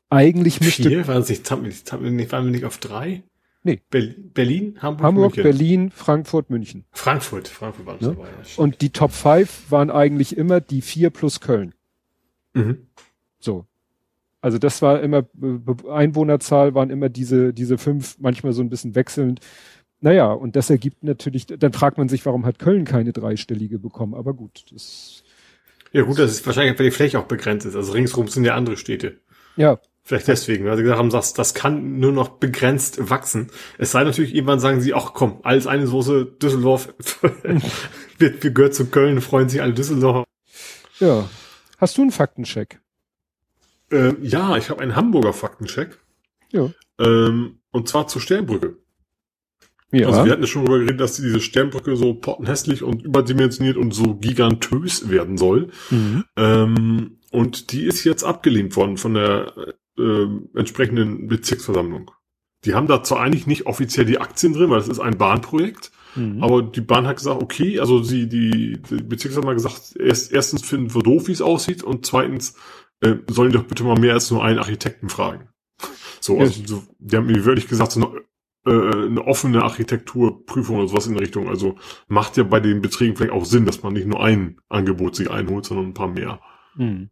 Eigentlich 0.09 0.61
müsste. 0.61 0.89
Vier? 0.89 1.07
Waren, 1.07 1.23
nicht, 1.23 1.51
waren 1.51 2.45
wir 2.45 2.51
nicht 2.51 2.65
auf 2.65 2.77
drei? 2.77 3.23
Nee. 3.63 3.81
Berlin, 3.89 4.77
Hamburg, 4.79 5.03
Hamburg 5.03 5.35
München. 5.37 5.43
Berlin, 5.43 5.89
Frankfurt, 5.89 6.51
München. 6.51 6.85
Frankfurt, 6.91 7.47
Frankfurt 7.47 7.87
waren 7.87 7.97
ne? 7.99 8.09
dabei. 8.09 8.27
Ja, 8.27 8.63
Und 8.63 8.81
die 8.81 8.91
Top 8.91 9.11
5 9.11 9.71
waren 9.71 9.89
eigentlich 9.89 10.37
immer 10.37 10.61
die 10.61 10.81
vier 10.81 11.09
plus 11.09 11.39
Köln. 11.39 11.73
Mhm. 12.53 12.85
So. 13.39 13.65
Also 14.39 14.59
das 14.59 14.83
war 14.83 15.01
immer, 15.01 15.25
Einwohnerzahl 15.89 16.75
waren 16.75 16.91
immer 16.91 17.09
diese, 17.09 17.51
diese 17.51 17.79
fünf, 17.79 18.19
manchmal 18.19 18.53
so 18.53 18.61
ein 18.61 18.69
bisschen 18.69 18.93
wechselnd. 18.93 19.39
Naja, 20.01 20.31
und 20.31 20.55
das 20.55 20.69
ergibt 20.69 21.03
natürlich, 21.03 21.47
dann 21.47 21.73
fragt 21.73 21.97
man 21.97 22.09
sich, 22.09 22.25
warum 22.25 22.45
hat 22.45 22.59
Köln 22.59 22.85
keine 22.85 23.13
dreistellige 23.13 23.79
bekommen? 23.79 24.13
Aber 24.13 24.33
gut, 24.33 24.65
das. 24.71 25.23
Ja 25.91 26.03
gut, 26.03 26.19
das 26.19 26.31
ist 26.31 26.45
wahrscheinlich, 26.45 26.77
weil 26.77 26.85
die 26.85 26.91
Fläche 26.91 27.19
auch 27.19 27.25
begrenzt 27.25 27.65
ist. 27.65 27.75
Also 27.75 27.93
ringsrum 27.93 28.27
sind 28.27 28.43
ja 28.43 28.55
andere 28.55 28.77
Städte. 28.77 29.19
Ja. 29.55 29.79
Vielleicht 30.03 30.27
deswegen, 30.27 30.65
weil 30.65 30.77
sie 30.77 30.83
gesagt 30.83 30.99
haben, 30.99 31.09
das, 31.09 31.33
das 31.33 31.55
kann 31.55 31.99
nur 31.99 32.11
noch 32.11 32.27
begrenzt 32.27 33.09
wachsen. 33.09 33.49
Es 33.79 33.91
sei 33.91 34.03
natürlich, 34.03 34.35
irgendwann 34.35 34.59
sagen 34.59 34.79
sie, 34.79 34.93
ach 34.93 35.13
komm, 35.13 35.39
alles 35.41 35.65
eine 35.65 35.87
Soße, 35.87 36.25
Düsseldorf 36.25 36.93
wird, 37.21 37.63
wir 38.43 38.51
gehört 38.51 38.75
zu 38.75 38.85
Köln, 38.87 39.19
freuen 39.21 39.49
sich 39.49 39.63
alle 39.63 39.73
Düsseldorfer. 39.73 40.25
Ja. 40.99 41.27
Hast 41.79 41.97
du 41.97 42.03
einen 42.03 42.11
Faktencheck? 42.11 42.79
Äh, 43.91 44.13
ja, 44.21 44.57
ich 44.57 44.69
habe 44.69 44.81
einen 44.81 44.95
Hamburger 44.95 45.33
Faktencheck. 45.33 45.97
Ja. 46.51 46.69
Ähm, 46.99 47.59
und 47.71 47.89
zwar 47.89 48.07
zur 48.07 48.21
Sternbrücke. 48.21 48.77
Ja. 49.95 50.07
Also 50.07 50.25
wir 50.25 50.31
hatten 50.31 50.41
ja 50.41 50.47
schon 50.47 50.65
darüber 50.65 50.79
geredet, 50.79 50.99
dass 50.99 51.15
diese 51.15 51.39
Sternbrücke 51.39 51.95
so 51.95 52.13
pottenhässlich 52.13 52.83
und 52.83 53.03
überdimensioniert 53.03 53.77
und 53.77 53.93
so 53.93 54.15
gigantös 54.15 55.09
werden 55.09 55.37
soll. 55.37 55.69
Mhm. 55.89 56.23
Ähm, 56.35 57.17
und 57.31 57.71
die 57.71 57.85
ist 57.85 58.03
jetzt 58.03 58.23
abgelehnt 58.23 58.75
worden 58.75 58.97
von 58.97 59.13
der 59.13 59.53
äh, 59.97 60.25
entsprechenden 60.55 61.27
Bezirksversammlung. 61.27 62.11
Die 62.63 62.73
haben 62.73 62.87
da 62.87 63.03
zwar 63.03 63.21
eigentlich 63.21 63.47
nicht 63.47 63.67
offiziell 63.67 64.05
die 64.05 64.19
Aktien 64.19 64.53
drin, 64.53 64.69
weil 64.69 64.79
es 64.79 64.87
ist 64.87 64.99
ein 64.99 65.17
Bahnprojekt, 65.17 65.91
Mhm. 66.15 66.41
Aber 66.41 66.61
die 66.61 66.81
Bahn 66.81 67.07
hat 67.07 67.17
gesagt, 67.17 67.41
okay, 67.41 67.79
also 67.79 68.01
sie, 68.01 68.27
die, 68.27 68.81
die 68.81 69.03
Bezirksamt 69.03 69.45
hat 69.45 69.55
gesagt, 69.55 69.95
erst, 69.97 70.31
erstens 70.31 70.63
finden 70.63 70.93
wir 70.93 71.03
doof, 71.03 71.27
wie 71.27 71.33
es 71.33 71.41
aussieht 71.41 71.83
und 71.83 72.05
zweitens 72.05 72.55
äh, 73.01 73.15
sollen 73.29 73.51
die 73.51 73.57
doch 73.57 73.65
bitte 73.65 73.83
mal 73.83 73.99
mehr 73.99 74.13
als 74.13 74.31
nur 74.31 74.43
einen 74.43 74.59
Architekten 74.59 75.09
fragen. 75.09 75.49
So, 76.21 76.39
also 76.39 76.61
so, 76.65 76.83
die 76.99 77.17
haben 77.17 77.27
mir 77.27 77.45
wirklich 77.45 77.67
gesagt, 77.67 77.91
so 77.91 78.01
eine, 78.01 78.21
äh, 78.65 79.05
eine 79.05 79.25
offene 79.25 79.63
Architekturprüfung 79.63 80.77
oder 80.77 80.87
sowas 80.87 81.07
in 81.07 81.17
Richtung. 81.17 81.47
Also 81.47 81.75
macht 82.07 82.37
ja 82.37 82.43
bei 82.43 82.59
den 82.59 82.81
Beträgen 82.81 83.15
vielleicht 83.15 83.33
auch 83.33 83.45
Sinn, 83.45 83.65
dass 83.65 83.83
man 83.83 83.93
nicht 83.93 84.07
nur 84.07 84.23
ein 84.23 84.57
Angebot 84.69 85.15
sich 85.15 85.29
einholt, 85.29 85.65
sondern 85.65 85.87
ein 85.87 85.93
paar 85.93 86.07
mehr. 86.07 86.39
Mhm. 86.75 87.09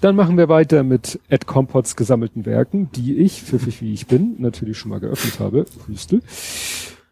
Dann 0.00 0.14
machen 0.14 0.36
wir 0.36 0.48
weiter 0.48 0.82
mit 0.82 1.18
Ed 1.28 1.46
Compots 1.46 1.96
gesammelten 1.96 2.46
Werken, 2.46 2.90
die 2.92 3.16
ich, 3.16 3.42
pfiffig 3.42 3.80
wie 3.82 3.92
ich 3.92 4.06
bin, 4.06 4.36
natürlich 4.38 4.78
schon 4.78 4.90
mal 4.90 5.00
geöffnet 5.00 5.40
habe. 5.40 5.66
Hüstel. 5.86 6.22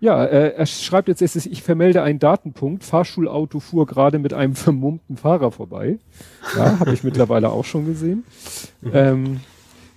Ja, 0.00 0.24
äh, 0.24 0.54
er 0.54 0.66
schreibt 0.66 1.08
jetzt 1.08 1.22
erstes, 1.22 1.46
ich 1.46 1.62
vermelde 1.62 2.02
einen 2.02 2.18
Datenpunkt. 2.18 2.84
Fahrschulauto 2.84 3.58
fuhr 3.58 3.86
gerade 3.86 4.18
mit 4.18 4.34
einem 4.34 4.54
vermummten 4.54 5.16
Fahrer 5.16 5.50
vorbei. 5.50 5.98
Ja, 6.56 6.78
habe 6.78 6.92
ich 6.92 7.04
mittlerweile 7.04 7.50
auch 7.50 7.64
schon 7.64 7.86
gesehen. 7.86 8.24
Mhm. 8.82 8.90
Ähm, 8.92 9.40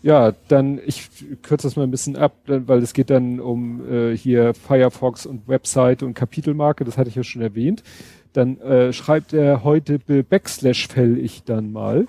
ja, 0.08 0.32
dann, 0.48 0.80
ich 0.86 1.10
kürze 1.42 1.68
das 1.68 1.76
mal 1.76 1.84
ein 1.84 1.92
bisschen 1.92 2.16
ab, 2.16 2.38
weil 2.46 2.82
es 2.82 2.94
geht 2.94 3.10
dann 3.10 3.42
um 3.42 3.86
äh, 3.92 4.16
hier 4.16 4.54
Firefox 4.54 5.26
und 5.26 5.50
Website 5.50 6.02
und 6.02 6.14
Kapitelmarke, 6.14 6.86
das 6.86 6.98
hatte 6.98 7.10
ich 7.10 7.16
ja 7.16 7.26
schon 7.26 7.42
erwähnt. 7.42 7.84
Dann 8.32 8.58
äh, 8.62 8.94
schreibt 8.94 9.34
er 9.34 9.66
heute 9.66 10.00
Backslash 10.00 10.88
fäll 10.88 11.18
ich 11.18 11.44
dann 11.44 11.74
mal. 11.74 12.08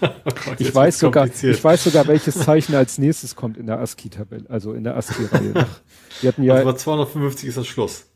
oh 0.00 0.06
Gott, 0.24 0.60
ich 0.60 0.72
weiß 0.72 1.00
sogar, 1.00 1.26
ich 1.26 1.64
weiß 1.64 1.82
sogar, 1.82 2.06
welches 2.06 2.38
Zeichen 2.38 2.76
als 2.76 2.96
nächstes 2.96 3.34
kommt 3.34 3.56
in 3.56 3.66
der 3.66 3.80
ASCII-Tabelle, 3.80 4.44
also 4.48 4.72
in 4.72 4.84
der 4.84 4.96
ASCII-Reihe. 4.96 5.66
Wir 6.20 6.28
hatten 6.28 6.44
ja. 6.44 6.54
Also 6.54 6.66
bei 6.66 6.76
255 6.76 7.48
ist 7.48 7.58
das 7.58 7.66
Schluss. 7.66 8.06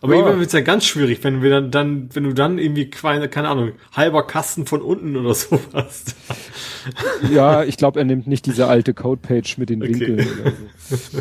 Aber 0.00 0.12
ja. 0.12 0.18
irgendwann 0.18 0.40
wird's 0.40 0.52
ja 0.52 0.60
ganz 0.60 0.84
schwierig, 0.84 1.22
wenn 1.22 1.42
wir 1.42 1.50
dann, 1.50 1.70
dann, 1.70 2.08
wenn 2.14 2.24
du 2.24 2.32
dann 2.32 2.58
irgendwie 2.58 2.88
keine, 2.88 3.28
keine 3.28 3.48
Ahnung, 3.48 3.72
halber 3.92 4.26
Kasten 4.26 4.66
von 4.66 4.82
unten 4.82 5.16
oder 5.16 5.34
so 5.34 5.58
hast. 5.72 6.14
Ja, 7.30 7.64
ich 7.64 7.76
glaube, 7.76 7.98
er 8.00 8.04
nimmt 8.04 8.26
nicht 8.26 8.46
diese 8.46 8.66
alte 8.68 8.94
Codepage 8.94 9.58
mit 9.58 9.70
den 9.70 9.82
okay. 9.82 9.92
Winkeln 9.92 10.28
oder 10.40 10.52
so. 10.78 11.18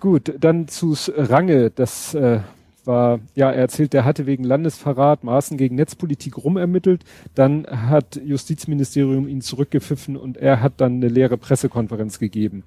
Gut, 0.00 0.32
dann 0.38 0.66
zu 0.66 0.96
Range, 1.14 1.70
das 1.70 2.14
äh, 2.14 2.40
war, 2.84 3.20
ja, 3.34 3.50
er 3.50 3.60
erzählt, 3.60 3.92
der 3.92 4.04
hatte 4.04 4.26
wegen 4.26 4.44
Landesverrat 4.44 5.24
Maßen 5.24 5.58
gegen 5.58 5.76
Netzpolitik 5.76 6.38
rumermittelt, 6.38 7.04
dann 7.34 7.66
hat 7.66 8.18
Justizministerium 8.24 9.28
ihn 9.28 9.42
zurückgepfiffen 9.42 10.16
und 10.16 10.38
er 10.38 10.62
hat 10.62 10.74
dann 10.78 10.94
eine 10.94 11.08
leere 11.08 11.36
Pressekonferenz 11.36 12.18
gegeben 12.18 12.64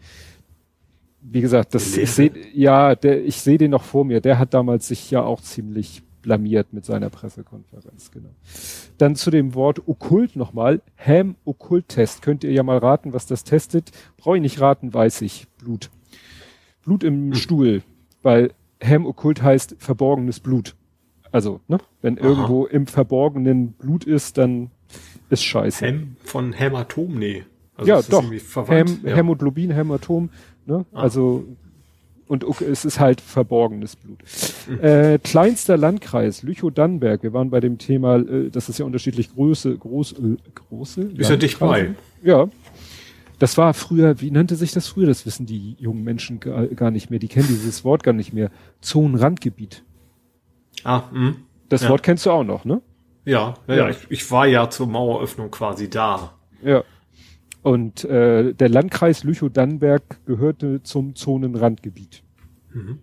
wie 1.23 1.41
gesagt, 1.41 1.73
das 1.73 1.97
ich 1.97 2.11
sehe 2.11 2.31
ja, 2.53 2.95
der 2.95 3.23
ich 3.23 3.41
sehe 3.41 3.57
den 3.57 3.71
noch 3.71 3.83
vor 3.83 4.05
mir. 4.05 4.21
Der 4.21 4.39
hat 4.39 4.53
damals 4.53 4.87
sich 4.87 5.09
ja 5.09 5.21
auch 5.23 5.41
ziemlich 5.41 6.03
blamiert 6.21 6.73
mit 6.73 6.85
seiner 6.85 7.09
Pressekonferenz, 7.09 8.11
genau. 8.11 8.29
Dann 8.97 9.15
zu 9.15 9.29
dem 9.29 9.55
Wort 9.55 9.87
okkult 9.87 10.35
nochmal. 10.35 10.81
Ham 10.97 11.35
Okkult 11.45 11.89
Test. 11.89 12.21
Könnt 12.21 12.43
ihr 12.43 12.51
ja 12.51 12.63
mal 12.63 12.77
raten, 12.77 13.13
was 13.13 13.25
das 13.25 13.43
testet? 13.43 13.91
Brauche 14.17 14.37
ich 14.37 14.41
nicht 14.41 14.59
raten, 14.59 14.93
weiß 14.93 15.21
ich. 15.21 15.47
Blut. 15.57 15.91
Blut 16.83 17.03
im 17.03 17.31
hm. 17.31 17.35
Stuhl, 17.35 17.83
weil 18.21 18.51
Ham 18.83 19.05
Okkult 19.05 19.41
heißt 19.41 19.75
verborgenes 19.79 20.39
Blut. 20.39 20.75
Also, 21.31 21.61
ne, 21.67 21.79
wenn 22.01 22.19
Aha. 22.19 22.27
irgendwo 22.27 22.65
im 22.65 22.87
Verborgenen 22.87 23.73
Blut 23.73 24.03
ist, 24.03 24.37
dann 24.37 24.71
ist 25.29 25.43
scheiße. 25.43 25.85
Hem 25.85 26.15
von 26.23 26.53
Hämatom, 26.53 27.17
nee. 27.17 27.43
Also 27.75 27.89
ja, 27.89 28.01
doch. 28.03 28.69
Häm, 28.69 28.99
ja. 29.03 29.15
Hämoglobin, 29.15 29.71
Hämatom 29.71 30.29
Ne? 30.65 30.85
Ah. 30.93 31.01
Also 31.01 31.45
und 32.27 32.43
es 32.61 32.85
ist 32.85 32.99
halt 32.99 33.21
verborgenes 33.21 33.95
Blut. 33.95 34.19
Äh, 34.81 35.19
kleinster 35.19 35.77
Landkreis, 35.77 36.41
Lüchow-Dannenberg. 36.41 37.21
Wir 37.21 37.33
waren 37.33 37.49
bei 37.49 37.59
dem 37.59 37.77
Thema, 37.77 38.17
äh, 38.17 38.49
das 38.49 38.69
ist 38.69 38.79
ja 38.79 38.85
unterschiedlich 38.85 39.33
Größe, 39.33 39.77
groß, 39.77 40.13
äh, 40.13 40.37
große. 40.55 41.01
Ist 41.17 41.29
ja 41.29 41.35
dicht 41.35 41.59
bei. 41.59 41.93
Ja. 42.23 42.47
Das 43.39 43.57
war 43.57 43.73
früher, 43.73 44.21
wie 44.21 44.31
nannte 44.31 44.55
sich 44.55 44.71
das 44.71 44.87
früher? 44.87 45.05
Das 45.05 45.25
wissen 45.25 45.45
die 45.45 45.75
jungen 45.79 46.03
Menschen 46.03 46.39
gar, 46.39 46.65
gar 46.67 46.91
nicht 46.91 47.09
mehr. 47.09 47.19
Die 47.19 47.27
kennen 47.27 47.47
dieses 47.49 47.83
Wort 47.83 48.03
gar 48.03 48.13
nicht 48.13 48.33
mehr. 48.33 48.49
Zonenrandgebiet. 48.79 49.83
Ah, 50.83 51.03
mh. 51.11 51.35
Das 51.69 51.83
ja. 51.83 51.89
Wort 51.89 52.03
kennst 52.03 52.25
du 52.25 52.31
auch 52.31 52.43
noch, 52.43 52.65
ne? 52.65 52.81
Ja, 53.25 53.55
ja, 53.67 53.75
ja. 53.75 53.89
Ich, 53.89 53.97
ich 54.09 54.31
war 54.31 54.47
ja 54.47 54.69
zur 54.69 54.87
Maueröffnung 54.87 55.51
quasi 55.51 55.89
da. 55.89 56.33
Ja. 56.63 56.83
Und 57.63 58.03
äh, 58.03 58.53
der 58.53 58.69
Landkreis 58.69 59.23
Lüchow-Dannenberg 59.23 60.25
gehörte 60.25 60.83
zum 60.83 61.15
Zonenrandgebiet. 61.15 62.21
Mhm. 62.73 62.99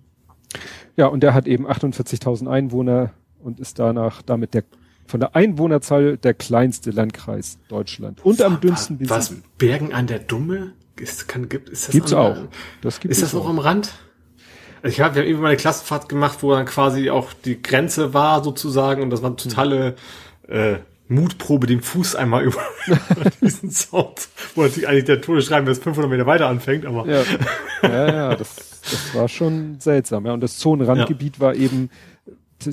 Ja, 0.97 1.07
und 1.07 1.23
der 1.23 1.35
hat 1.35 1.47
eben 1.47 1.67
48.000 1.67 2.49
Einwohner 2.49 3.13
und 3.43 3.59
ist 3.59 3.79
danach 3.79 4.23
damit 4.23 4.55
der 4.55 4.65
von 5.07 5.19
der 5.19 5.35
Einwohnerzahl 5.35 6.19
der 6.19 6.35
kleinste 6.35 6.93
Landkreis 6.93 7.59
Deutschland 7.69 8.25
und 8.25 8.41
am 8.43 8.61
dünnsten 8.61 8.97
besiedelt. 8.97 9.19
Was 9.19 9.35
Bergen 9.59 9.93
an 9.93 10.07
der 10.07 10.21
Dumme 10.21 10.75
ist, 11.01 11.27
kann, 11.27 11.49
gibt, 11.49 11.69
ist 11.69 11.89
das 11.89 11.93
gibt's 11.93 12.13
auch. 12.13 12.37
Das 12.81 13.01
gibt 13.01 13.11
ist 13.11 13.23
das 13.23 13.35
auch 13.35 13.49
am 13.49 13.59
Rand? 13.59 13.93
Also 14.83 14.95
ich 14.95 15.01
hab, 15.01 15.15
wir 15.15 15.23
haben 15.23 15.29
eben 15.29 15.41
mal 15.41 15.49
eine 15.49 15.57
Klassenfahrt 15.57 16.09
gemacht, 16.09 16.43
wo 16.43 16.53
dann 16.53 16.65
quasi 16.65 17.11
auch 17.11 17.33
die 17.33 17.61
Grenze 17.61 18.15
war 18.15 18.45
sozusagen 18.45 19.03
und 19.03 19.11
das 19.11 19.21
war 19.23 19.37
totale 19.37 19.97
äh, 20.49 20.77
Mutprobe 21.11 21.67
den 21.67 21.81
Fuß 21.81 22.15
einmal 22.15 22.45
über 22.45 22.61
diesen 23.43 23.71
Sound, 23.71 24.29
wo 24.55 24.63
natürlich 24.63 24.89
eigentlich 24.89 25.05
der 25.05 25.21
Todesschreiben 25.21 25.69
erst 25.69 25.83
500 25.83 26.11
Meter 26.11 26.27
weiter 26.27 26.47
anfängt, 26.47 26.87
aber. 26.87 27.07
Ja, 27.07 27.23
ja, 27.83 28.07
ja 28.07 28.37
das, 28.37 28.81
das 28.83 29.15
war 29.15 29.29
schon 29.29 29.81
seltsam, 29.81 30.25
ja. 30.25 30.33
Und 30.33 30.41
das 30.41 30.59
Zonenrandgebiet 30.59 31.37
ja. 31.37 31.41
war 31.41 31.55
eben, 31.55 31.91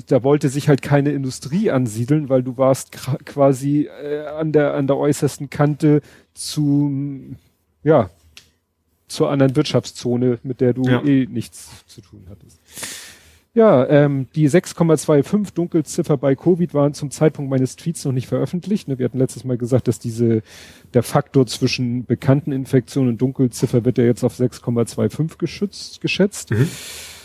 da 0.06 0.22
wollte 0.22 0.48
sich 0.48 0.68
halt 0.68 0.82
keine 0.82 1.10
Industrie 1.10 1.70
ansiedeln, 1.70 2.28
weil 2.28 2.42
du 2.42 2.56
warst 2.56 2.92
quasi 3.24 3.88
äh, 4.02 4.26
an 4.26 4.52
der, 4.52 4.74
an 4.74 4.86
der 4.86 4.96
äußersten 4.96 5.50
Kante 5.50 6.00
zu, 6.34 7.36
ja, 7.82 8.08
zur 9.08 9.30
anderen 9.30 9.56
Wirtschaftszone, 9.56 10.38
mit 10.42 10.60
der 10.60 10.74
du 10.74 10.82
ja. 10.82 11.02
eh 11.02 11.26
nichts 11.26 11.84
zu 11.86 12.02
tun 12.02 12.26
hattest. 12.30 12.60
Ja, 13.54 13.88
ähm, 13.88 14.28
die 14.34 14.48
6,25 14.48 15.54
Dunkelziffer 15.54 16.16
bei 16.16 16.36
Covid 16.36 16.74
waren 16.74 16.94
zum 16.94 17.10
Zeitpunkt 17.10 17.50
meines 17.50 17.76
Tweets 17.76 18.04
noch 18.04 18.12
nicht 18.12 18.28
veröffentlicht. 18.28 18.88
Ne? 18.88 18.98
Wir 18.98 19.06
hatten 19.06 19.18
letztes 19.18 19.44
Mal 19.44 19.56
gesagt, 19.56 19.88
dass 19.88 19.98
diese 19.98 20.42
der 20.94 21.02
Faktor 21.02 21.46
zwischen 21.46 22.04
bekannten 22.04 22.52
Infektionen 22.52 23.10
und 23.10 23.20
Dunkelziffer 23.20 23.84
wird 23.84 23.98
ja 23.98 24.04
jetzt 24.04 24.22
auf 24.22 24.38
6,25 24.38 25.38
geschützt, 25.38 26.00
geschätzt. 26.00 26.50
Mhm. 26.50 26.68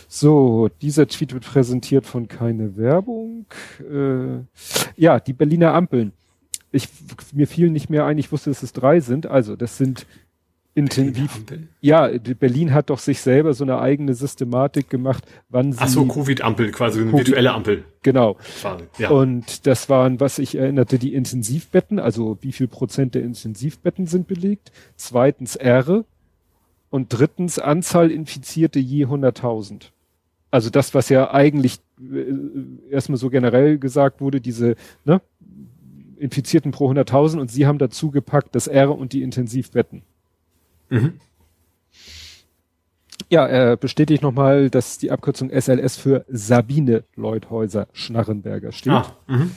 So, 0.08 0.70
dieser 0.80 1.08
Tweet 1.08 1.34
wird 1.34 1.44
präsentiert 1.44 2.06
von 2.06 2.28
keine 2.28 2.76
Werbung. 2.76 3.46
Äh, 3.80 4.44
ja, 4.96 5.20
die 5.20 5.32
Berliner 5.32 5.74
Ampeln. 5.74 6.12
Ich, 6.72 6.88
mir 7.32 7.46
fiel 7.46 7.70
nicht 7.70 7.90
mehr 7.90 8.06
ein, 8.06 8.18
ich 8.18 8.32
wusste, 8.32 8.50
dass 8.50 8.62
es 8.62 8.72
drei 8.72 9.00
sind. 9.00 9.26
Also, 9.26 9.56
das 9.56 9.76
sind 9.76 10.06
intensiv. 10.74 11.44
Ja, 11.80 12.08
Berlin 12.38 12.74
hat 12.74 12.90
doch 12.90 12.98
sich 12.98 13.20
selber 13.20 13.54
so 13.54 13.64
eine 13.64 13.78
eigene 13.78 14.14
Systematik 14.14 14.90
gemacht, 14.90 15.24
wann 15.48 15.72
sie. 15.72 15.78
Ach 15.80 15.88
so, 15.88 16.04
Covid-Ampel, 16.06 16.70
quasi 16.72 17.00
eine 17.00 17.10
COVID, 17.10 17.26
virtuelle 17.26 17.52
Ampel. 17.52 17.84
Genau. 18.02 18.36
Ja. 18.98 19.10
Und 19.10 19.66
das 19.66 19.88
waren, 19.88 20.20
was 20.20 20.38
ich 20.38 20.56
erinnerte, 20.56 20.98
die 20.98 21.14
Intensivbetten, 21.14 21.98
also 21.98 22.38
wie 22.40 22.52
viel 22.52 22.68
Prozent 22.68 23.14
der 23.14 23.22
Intensivbetten 23.22 24.06
sind 24.06 24.26
belegt. 24.26 24.72
Zweitens 24.96 25.56
R. 25.56 26.04
Und 26.90 27.08
drittens 27.08 27.58
Anzahl 27.58 28.10
Infizierte 28.10 28.78
je 28.78 29.06
100.000. 29.06 29.90
Also 30.52 30.70
das, 30.70 30.94
was 30.94 31.08
ja 31.08 31.32
eigentlich 31.32 31.80
äh, 32.00 32.92
erstmal 32.92 33.18
so 33.18 33.30
generell 33.30 33.78
gesagt 33.78 34.20
wurde, 34.20 34.40
diese, 34.40 34.76
ne, 35.04 35.20
Infizierten 36.16 36.70
pro 36.70 36.90
100.000 36.90 37.40
und 37.40 37.50
sie 37.50 37.66
haben 37.66 37.78
dazu 37.78 38.12
gepackt 38.12 38.54
das 38.54 38.68
R 38.68 38.96
und 38.96 39.12
die 39.12 39.22
Intensivbetten. 39.22 40.02
Mhm. 40.88 41.20
Ja, 43.30 43.46
er 43.46 43.76
bestätigt 43.76 44.22
nochmal, 44.22 44.70
dass 44.70 44.98
die 44.98 45.10
Abkürzung 45.10 45.50
SLS 45.50 45.96
für 45.96 46.24
Sabine 46.28 47.04
Leuthäuser 47.16 47.88
Schnarrenberger 47.92 48.72
steht. 48.72 48.92
Ah, 48.92 49.16
mhm. 49.26 49.50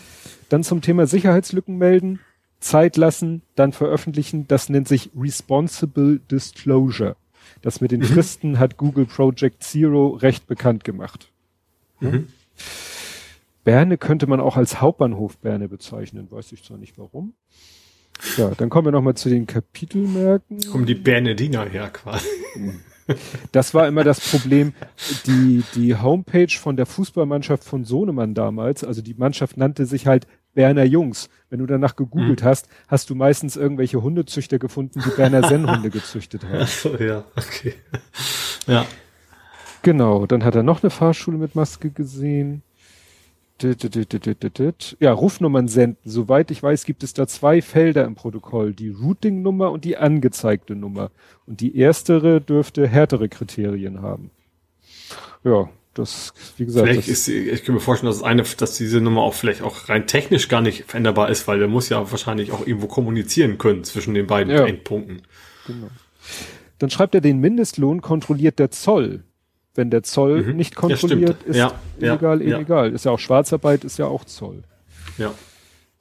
dann 0.50 0.64
zum 0.64 0.82
Thema 0.82 1.06
Sicherheitslücken 1.06 1.78
melden, 1.78 2.20
Zeit 2.60 2.98
lassen, 2.98 3.42
dann 3.56 3.74
veröffentlichen. 3.74 4.48
Das 4.48 4.70
nennt 4.70 4.88
sich 4.88 5.12
Responsible 5.16 6.20
Disclosure. 6.32 7.16
Das 7.62 7.82
mit 7.82 7.92
den 7.92 8.02
mhm. 8.02 8.06
Fristen 8.06 8.60
hat 8.60 8.78
Google 8.78 9.06
Project 9.06 9.64
Zero 9.64 10.10
recht 10.10 10.48
bekannt 10.48 10.84
gemacht. 10.84 11.30
Mhm. 12.00 12.28
Berne 13.64 13.98
könnte 13.98 14.28
man 14.28 14.40
auch 14.40 14.56
als 14.56 14.80
Hauptbahnhof 14.80 15.38
Berne 15.40 15.68
bezeichnen, 15.68 16.32
weiß 16.32 16.52
ich 16.54 16.64
zwar 16.64 16.78
nicht 16.78 16.98
warum. 16.98 17.34
Ja, 18.38 18.52
dann 18.58 18.70
kommen 18.70 18.88
wir 18.88 18.92
nochmal 18.92 19.16
zu 19.16 19.30
den 19.30 19.48
Kapitelmärkten. 19.48 20.60
Kommen 20.72 20.86
die 20.86 20.96
Bernardiner 20.96 21.66
her 21.66 21.90
quasi. 21.90 22.28
Das 23.52 23.74
war 23.74 23.88
immer 23.88 24.04
das 24.04 24.20
Problem. 24.20 24.74
Die, 25.26 25.64
die 25.76 25.96
Homepage 25.96 26.52
von 26.60 26.76
der 26.76 26.86
Fußballmannschaft 26.86 27.64
von 27.64 27.86
Sohnemann 27.86 28.34
damals, 28.34 28.84
also 28.84 29.02
die 29.02 29.14
Mannschaft 29.14 29.56
nannte 29.56 29.86
sich 29.86 30.08
halt 30.08 30.28
Berner 30.54 30.84
Jungs. 30.84 31.30
Wenn 31.50 31.60
du 31.60 31.66
danach 31.66 31.96
gegoogelt 31.96 32.42
mhm. 32.42 32.46
hast, 32.46 32.68
hast 32.88 33.10
du 33.10 33.16
meistens 33.16 33.56
irgendwelche 33.56 34.02
Hundezüchter 34.02 34.60
gefunden, 34.60 35.02
die 35.06 35.16
Berner 35.16 35.48
Sennhunde 35.48 35.90
gezüchtet 35.90 36.44
haben. 36.44 36.60
Ach 36.62 36.68
so, 36.68 36.98
ja, 36.98 37.24
okay. 37.36 37.76
Ja. 38.66 38.86
Genau, 39.84 40.26
dann 40.26 40.44
hat 40.44 40.56
er 40.56 40.64
noch 40.64 40.84
eine 40.84 40.90
Fahrschule 40.90 41.38
mit 41.38 41.56
Maske 41.56 41.92
gesehen. 41.92 42.64
Ja, 45.00 45.14
Rufnummern 45.14 45.68
senden. 45.68 45.98
Soweit 46.10 46.52
ich 46.52 46.62
weiß, 46.62 46.86
gibt 46.86 47.04
es 47.04 47.14
da 47.14 47.28
zwei 47.28 47.62
Felder 47.62 48.06
im 48.06 48.16
Protokoll. 48.16 48.74
Die 48.74 48.90
Routing-Nummer 48.90 49.72
und 49.72 49.86
die 49.86 49.98
angezeigte 49.98 50.76
Nummer. 50.76 51.12
Und 51.46 51.62
die 51.62 51.78
erstere 51.78 52.42
dürfte 52.42 52.88
härtere 52.88 53.30
Kriterien 53.30 54.02
haben. 54.02 54.32
Ja, 55.44 55.70
das, 55.94 56.34
wie 56.58 56.66
gesagt. 56.66 56.88
Vielleicht 56.88 57.08
ist, 57.08 57.28
ich 57.28 57.64
kann 57.64 57.74
mir 57.74 57.82
vorstellen, 57.82 58.12
dass 58.12 58.22
eine, 58.22 58.44
dass 58.44 58.78
diese 58.78 59.02
Nummer 59.02 59.22
auch 59.22 59.34
vielleicht 59.34 59.62
auch 59.62 59.90
rein 59.90 60.06
technisch 60.06 60.48
gar 60.48 60.62
nicht 60.62 60.86
veränderbar 60.86 61.30
ist, 61.30 61.48
weil 61.48 61.60
der 61.60 61.68
muss 61.68 61.90
ja 61.90 62.12
wahrscheinlich 62.12 62.52
auch 62.52 62.66
irgendwo 62.68 62.88
kommunizieren 62.88 63.58
können 63.58 63.84
zwischen 63.84 64.14
den 64.14 64.28
beiden 64.28 64.54
ja. 64.54 64.66
Endpunkten. 64.66 65.24
Genau. 65.66 65.90
Dann 66.80 66.90
schreibt 66.92 67.16
er, 67.16 67.22
den 67.22 67.40
Mindestlohn 67.40 68.02
kontrolliert 68.02 68.60
der 68.60 68.70
Zoll. 68.70 69.24
Wenn 69.78 69.92
der 69.92 70.02
Zoll 70.02 70.42
mhm. 70.42 70.56
nicht 70.56 70.76
kontrolliert, 70.76 71.44
ist 71.44 71.56
ja, 71.56 71.72
illegal, 72.00 72.42
ja, 72.42 72.58
illegal. 72.58 72.92
Ist 72.92 73.06
ja 73.06 73.12
auch 73.12 73.20
Schwarzarbeit, 73.20 73.84
ist 73.84 74.00
ja 74.00 74.08
auch 74.08 74.26
Zoll. 74.26 74.64
Ja. 75.20 75.28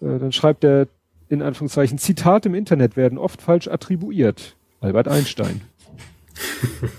Äh, 0.00 0.18
dann 0.18 0.32
schreibt 0.32 0.64
er, 0.64 0.88
in 1.28 1.42
Anführungszeichen, 1.42 1.98
Zitate 1.98 2.48
im 2.48 2.54
Internet 2.54 2.96
werden 2.96 3.18
oft 3.18 3.42
falsch 3.42 3.68
attribuiert. 3.68 4.56
Albert 4.80 5.08
Einstein. 5.08 5.60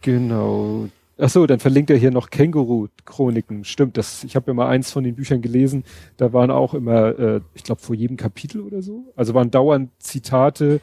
genau. 0.00 0.88
Ach 1.18 1.30
so, 1.30 1.46
dann 1.46 1.60
verlinkt 1.60 1.90
er 1.90 1.96
hier 1.96 2.10
noch 2.10 2.30
Känguru-Chroniken. 2.30 3.64
Stimmt, 3.64 3.96
das, 3.96 4.24
ich 4.24 4.34
habe 4.34 4.48
ja 4.48 4.54
mal 4.54 4.68
eins 4.68 4.90
von 4.90 5.04
den 5.04 5.14
Büchern 5.14 5.40
gelesen, 5.40 5.84
da 6.16 6.32
waren 6.32 6.50
auch 6.50 6.74
immer, 6.74 7.18
äh, 7.18 7.40
ich 7.54 7.62
glaube, 7.62 7.80
vor 7.80 7.94
jedem 7.94 8.16
Kapitel 8.16 8.60
oder 8.60 8.82
so. 8.82 9.12
Also 9.14 9.34
waren 9.34 9.52
dauernd 9.52 9.90
Zitate, 9.98 10.80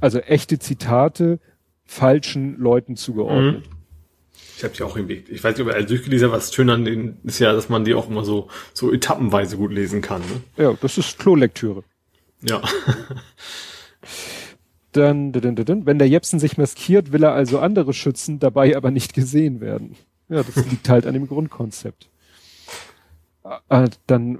also 0.00 0.20
echte 0.20 0.60
Zitate 0.60 1.40
falschen 1.88 2.58
Leuten 2.58 2.94
zugeordnet. 2.94 3.66
Mhm. 3.66 3.72
Ich 4.56 4.64
habe 4.64 4.74
die 4.74 4.82
auch 4.82 4.96
im 4.96 5.08
Weg. 5.08 5.28
Ich 5.28 5.42
weiß 5.42 5.56
nicht, 5.56 5.66
ob 5.66 5.72
er 5.72 5.82
durchgelesen 5.82 6.28
hat, 6.28 6.36
was 6.36 6.54
schön 6.54 6.70
an 6.70 6.84
denen 6.84 7.18
ist 7.24 7.38
ja, 7.38 7.52
dass 7.52 7.68
man 7.68 7.84
die 7.84 7.94
auch 7.94 8.08
immer 8.08 8.24
so, 8.24 8.48
so 8.74 8.92
etappenweise 8.92 9.56
gut 9.56 9.72
lesen 9.72 10.02
kann. 10.02 10.20
Ne? 10.20 10.64
Ja, 10.64 10.74
das 10.80 10.98
ist 10.98 11.18
Klolektüre. 11.18 11.82
Ja. 12.42 12.60
dann, 14.92 15.32
dann, 15.32 15.56
dann, 15.56 15.64
dann, 15.64 15.86
wenn 15.86 15.98
der 15.98 16.08
Jepsen 16.08 16.38
sich 16.38 16.58
maskiert, 16.58 17.12
will 17.12 17.22
er 17.22 17.32
also 17.32 17.58
andere 17.58 17.94
schützen, 17.94 18.38
dabei 18.38 18.76
aber 18.76 18.90
nicht 18.90 19.14
gesehen 19.14 19.60
werden. 19.60 19.96
Ja, 20.28 20.42
das 20.42 20.56
liegt 20.66 20.88
halt 20.88 21.06
an 21.06 21.14
dem 21.14 21.26
Grundkonzept. 21.26 22.10
Äh, 23.68 23.88
dann 24.06 24.38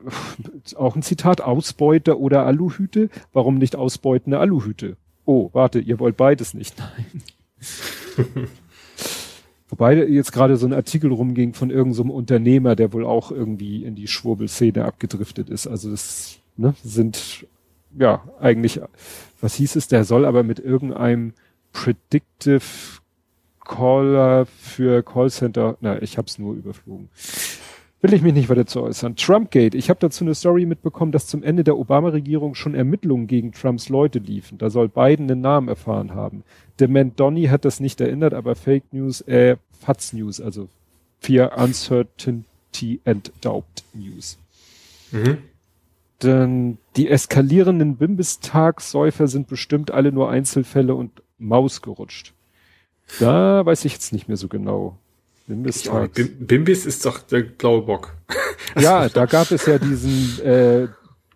auch 0.77 0.97
ein 0.97 1.03
Zitat, 1.03 1.41
Ausbeuter 1.41 2.19
oder 2.19 2.45
Aluhüte. 2.45 3.09
Warum 3.33 3.57
nicht 3.57 3.75
ausbeutende 3.75 4.39
Aluhüte? 4.39 4.97
Oh, 5.25 5.51
warte, 5.53 5.79
ihr 5.79 5.99
wollt 5.99 6.17
beides 6.17 6.55
nicht. 6.55 6.79
Nein. 6.97 7.23
Wobei 9.71 9.95
jetzt 10.07 10.33
gerade 10.33 10.57
so 10.57 10.67
ein 10.67 10.73
Artikel 10.73 11.13
rumging 11.13 11.53
von 11.53 11.71
irgendeinem 11.71 12.09
so 12.09 12.15
Unternehmer, 12.15 12.75
der 12.75 12.93
wohl 12.93 13.05
auch 13.05 13.31
irgendwie 13.31 13.85
in 13.85 13.95
die 13.95 14.09
Schwurbelszene 14.09 14.85
abgedriftet 14.85 15.51
ist. 15.51 15.67
Also 15.67 15.91
das 15.91 16.39
ne, 16.57 16.75
sind 16.83 17.47
ja 17.99 18.23
eigentlich, 18.41 18.81
was 19.41 19.55
hieß 19.55 19.77
es, 19.77 19.89
der 19.89 20.05
soll 20.05 20.25
aber 20.25 20.43
mit 20.43 20.59
irgendeinem 20.59 21.35
Predictive 21.73 22.63
Caller 23.61 24.47
für 24.47 25.03
Callcenter, 25.03 25.77
na, 25.81 26.01
ich 26.01 26.17
hab's 26.17 26.39
nur 26.39 26.55
überflogen. 26.55 27.11
Will 28.01 28.15
ich 28.15 28.23
mich 28.23 28.35
nicht 28.35 28.49
weiter 28.49 28.67
zu 28.67 28.83
äußern. 28.83 29.17
Trumpgate. 29.17 29.77
Ich 29.77 29.91
habe 29.91 29.99
dazu 29.99 30.23
eine 30.23 30.35
Story 30.35 30.67
mitbekommen, 30.67 31.11
dass 31.11 31.27
zum 31.27 31.43
Ende 31.43 31.65
der 31.65 31.77
Obama-Regierung 31.77 32.55
schon 32.55 32.75
Ermittlungen 32.75 33.27
gegen 33.27 33.51
Trumps 33.51 33.89
Leute 33.89 34.21
liefen. 34.21 34.57
Da 34.57 34.71
soll 34.71 34.89
Biden 34.89 35.27
den 35.27 35.41
Namen 35.41 35.69
erfahren 35.69 36.15
haben. 36.15 36.45
Dement 36.79 37.19
Donny 37.19 37.47
hat 37.47 37.65
das 37.65 37.81
nicht 37.81 38.01
erinnert, 38.01 38.35
aber 38.35 38.55
Fake 38.55 38.85
News, 38.93 39.23
äh, 39.23 39.57
Fats 39.81 40.13
News, 40.13 40.41
also 40.41 40.69
Fear, 41.19 41.59
Uncertainty 41.59 43.01
and 43.05 43.33
Doubt 43.41 43.65
News. 43.95 44.39
Mhm. 45.11 45.39
Dann 46.21 46.79
die 46.97 47.09
eskalierenden 47.09 47.97
Bimbistag-Säufer 47.97 49.27
sind 49.27 49.49
bestimmt 49.49 49.91
alle 49.91 50.13
nur 50.13 50.31
Einzelfälle 50.31 50.95
und 50.95 51.23
Maus 51.39 51.83
gerutscht. 51.83 52.33
Da 53.19 53.65
weiß 53.65 53.85
ich 53.85 53.93
jetzt 53.93 54.13
nicht 54.13 54.29
mehr 54.29 54.37
so 54.37 54.47
genau. 54.47 54.99
Bimbis, 55.49 55.91
Bimbis 56.39 56.85
ist 56.85 57.07
doch 57.07 57.21
der 57.21 57.41
blaue 57.41 57.83
Bock. 57.83 58.15
ja, 58.79 59.09
da 59.09 59.25
gab 59.25 59.51
es 59.51 59.65
ja 59.65 59.79
diesen 59.79 60.45
äh, 60.45 60.89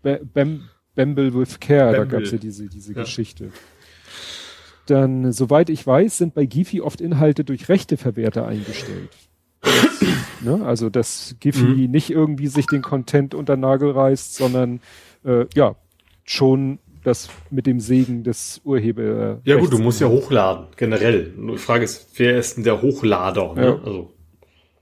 Bam 0.03 0.69
Bamble 0.95 1.33
with 1.33 1.59
Care, 1.59 1.93
Bamble. 1.93 1.99
da 1.99 2.05
gab 2.05 2.23
es 2.23 2.33
ja 2.33 2.39
diese, 2.39 2.67
diese 2.67 2.93
ja. 2.93 3.01
Geschichte. 3.01 3.51
Dann, 4.87 5.33
soweit 5.33 5.71
ich 5.71 5.87
weiß, 5.87 6.19
sind 6.19 6.35
bei 6.35 6.45
Giphy 6.45 6.83
oft 6.83 7.01
Inhalte 7.01 7.45
durch 7.45 7.71
Rechteverwerter 7.71 8.47
eingestellt. 8.47 9.09
Das, 9.63 10.03
ne? 10.43 10.63
Also, 10.65 10.91
dass 10.91 11.37
Giphy 11.41 11.87
mhm. 11.87 11.91
nicht 11.91 12.11
irgendwie 12.11 12.49
sich 12.49 12.67
den 12.67 12.83
Content 12.83 13.35
unter 13.35 13.57
Nagel 13.57 13.93
reißt, 13.93 14.35
sondern 14.35 14.81
äh, 15.25 15.47
ja, 15.55 15.77
schon 16.25 16.81
das 17.03 17.29
mit 17.51 17.67
dem 17.67 17.81
Segen 17.81 18.23
des 18.23 18.61
Urheber. 18.65 19.41
Ja 19.45 19.57
gut, 19.59 19.73
du 19.73 19.79
musst 19.79 20.01
ja 20.01 20.09
hochladen, 20.09 20.67
generell. 20.77 21.33
Die 21.37 21.59
Frage 21.59 21.85
ist, 21.85 22.09
wer 22.17 22.39
ist 22.39 22.57
denn 22.57 22.65
der 22.65 22.83
Hochlader? 22.83 23.55
Ne? 23.55 23.65
Ja. 23.65 23.75
Also. 23.85 24.13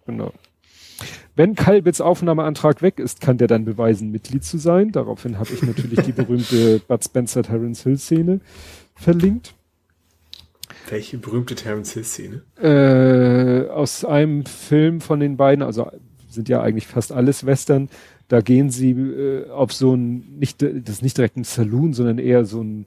Genau. 0.06 0.32
Wenn 1.36 1.54
Kalbits 1.54 2.00
Aufnahmeantrag 2.00 2.82
weg 2.82 2.98
ist, 2.98 3.20
kann 3.20 3.38
der 3.38 3.48
dann 3.48 3.64
beweisen, 3.64 4.10
Mitglied 4.10 4.44
zu 4.44 4.58
sein. 4.58 4.92
Daraufhin 4.92 5.38
habe 5.38 5.50
ich 5.54 5.62
natürlich 5.62 6.00
die 6.00 6.12
berühmte 6.22 6.80
Bud 6.86 7.04
Spencer 7.04 7.42
Terence 7.42 7.82
Hill 7.84 7.98
Szene 7.98 8.40
verlinkt. 8.94 9.54
Welche 10.88 11.18
berühmte 11.18 11.54
Terence 11.54 11.92
Hill 11.92 12.04
Szene? 12.04 12.42
Äh, 12.60 13.70
aus 13.70 14.04
einem 14.04 14.44
Film 14.44 15.00
von 15.00 15.20
den 15.20 15.36
beiden, 15.36 15.62
also 15.62 15.90
sind 16.28 16.48
ja 16.48 16.60
eigentlich 16.62 16.86
fast 16.86 17.12
alles 17.12 17.46
Western, 17.46 17.88
da 18.30 18.40
gehen 18.42 18.70
sie 18.70 18.92
äh, 18.92 19.50
auf 19.50 19.72
so 19.72 19.94
ein, 19.94 20.38
nicht, 20.38 20.62
das 20.62 20.70
ist 20.88 21.02
nicht 21.02 21.18
direkt 21.18 21.36
ein 21.36 21.42
Saloon, 21.42 21.92
sondern 21.92 22.18
eher 22.18 22.44
so 22.44 22.62
ein 22.62 22.86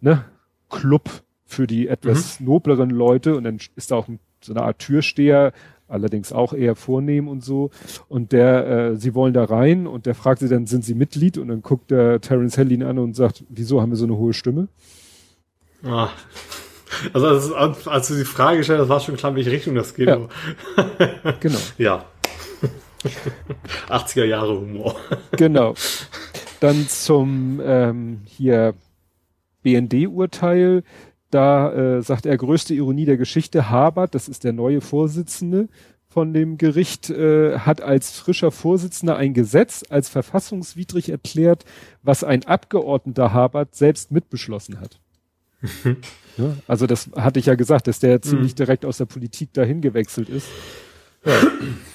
ne, 0.00 0.24
Club 0.68 1.08
für 1.46 1.68
die 1.68 1.86
etwas 1.86 2.40
mhm. 2.40 2.46
nobleren 2.46 2.90
Leute 2.90 3.36
und 3.36 3.44
dann 3.44 3.58
ist 3.76 3.92
da 3.92 3.96
auch 3.96 4.08
so 4.40 4.52
eine 4.52 4.62
Art 4.62 4.80
Türsteher, 4.80 5.52
allerdings 5.86 6.32
auch 6.32 6.52
eher 6.52 6.74
vornehm 6.74 7.28
und 7.28 7.44
so. 7.44 7.70
Und 8.08 8.32
der, 8.32 8.66
äh, 8.66 8.96
sie 8.96 9.14
wollen 9.14 9.32
da 9.32 9.44
rein 9.44 9.86
und 9.86 10.06
der 10.06 10.16
fragt 10.16 10.40
sie 10.40 10.48
dann, 10.48 10.66
sind 10.66 10.84
sie 10.84 10.94
Mitglied? 10.94 11.38
Und 11.38 11.48
dann 11.48 11.62
guckt 11.62 11.92
der 11.92 12.20
Terence 12.20 12.56
Hellin 12.56 12.82
an 12.82 12.98
und 12.98 13.14
sagt, 13.14 13.44
wieso 13.48 13.80
haben 13.80 13.90
wir 13.90 13.96
so 13.96 14.06
eine 14.06 14.16
hohe 14.16 14.32
Stimme? 14.32 14.66
Ah. 15.84 16.08
Also 17.12 17.54
als, 17.54 17.86
als 17.86 18.08
du 18.08 18.16
die 18.16 18.24
Frage 18.24 18.58
gestellt 18.58 18.80
hast, 18.80 18.88
war 18.88 18.98
schon 18.98 19.16
klar, 19.16 19.36
welche 19.36 19.52
Richtung 19.52 19.76
das 19.76 19.94
geht. 19.94 20.08
Ja. 20.08 20.26
genau. 21.38 21.58
Ja. 21.78 22.04
80er 23.88 24.24
Jahre 24.24 24.60
Humor. 24.60 24.96
genau. 25.32 25.74
Dann 26.60 26.86
zum 26.88 27.60
ähm, 27.64 28.20
hier 28.26 28.74
BND-Urteil. 29.62 30.82
Da 31.30 31.72
äh, 31.72 32.02
sagt 32.02 32.26
er, 32.26 32.36
größte 32.36 32.74
Ironie 32.74 33.04
der 33.04 33.16
Geschichte, 33.16 33.70
Habert, 33.70 34.14
das 34.14 34.28
ist 34.28 34.44
der 34.44 34.52
neue 34.52 34.80
Vorsitzende 34.80 35.68
von 36.08 36.34
dem 36.34 36.58
Gericht, 36.58 37.08
äh, 37.08 37.58
hat 37.60 37.80
als 37.80 38.10
frischer 38.10 38.50
Vorsitzender 38.50 39.16
ein 39.16 39.32
Gesetz 39.32 39.84
als 39.88 40.08
verfassungswidrig 40.08 41.08
erklärt, 41.08 41.64
was 42.02 42.24
ein 42.24 42.44
Abgeordneter 42.44 43.32
Habert 43.32 43.76
selbst 43.76 44.10
mitbeschlossen 44.10 44.80
hat. 44.80 44.98
ja, 46.36 46.56
also 46.66 46.88
das 46.88 47.10
hatte 47.14 47.38
ich 47.38 47.46
ja 47.46 47.54
gesagt, 47.54 47.86
dass 47.86 48.00
der 48.00 48.22
ziemlich 48.22 48.52
mhm. 48.52 48.56
direkt 48.56 48.84
aus 48.84 48.98
der 48.98 49.04
Politik 49.04 49.52
dahin 49.52 49.80
gewechselt 49.82 50.28
ist. 50.28 50.48
Ja. 51.24 51.34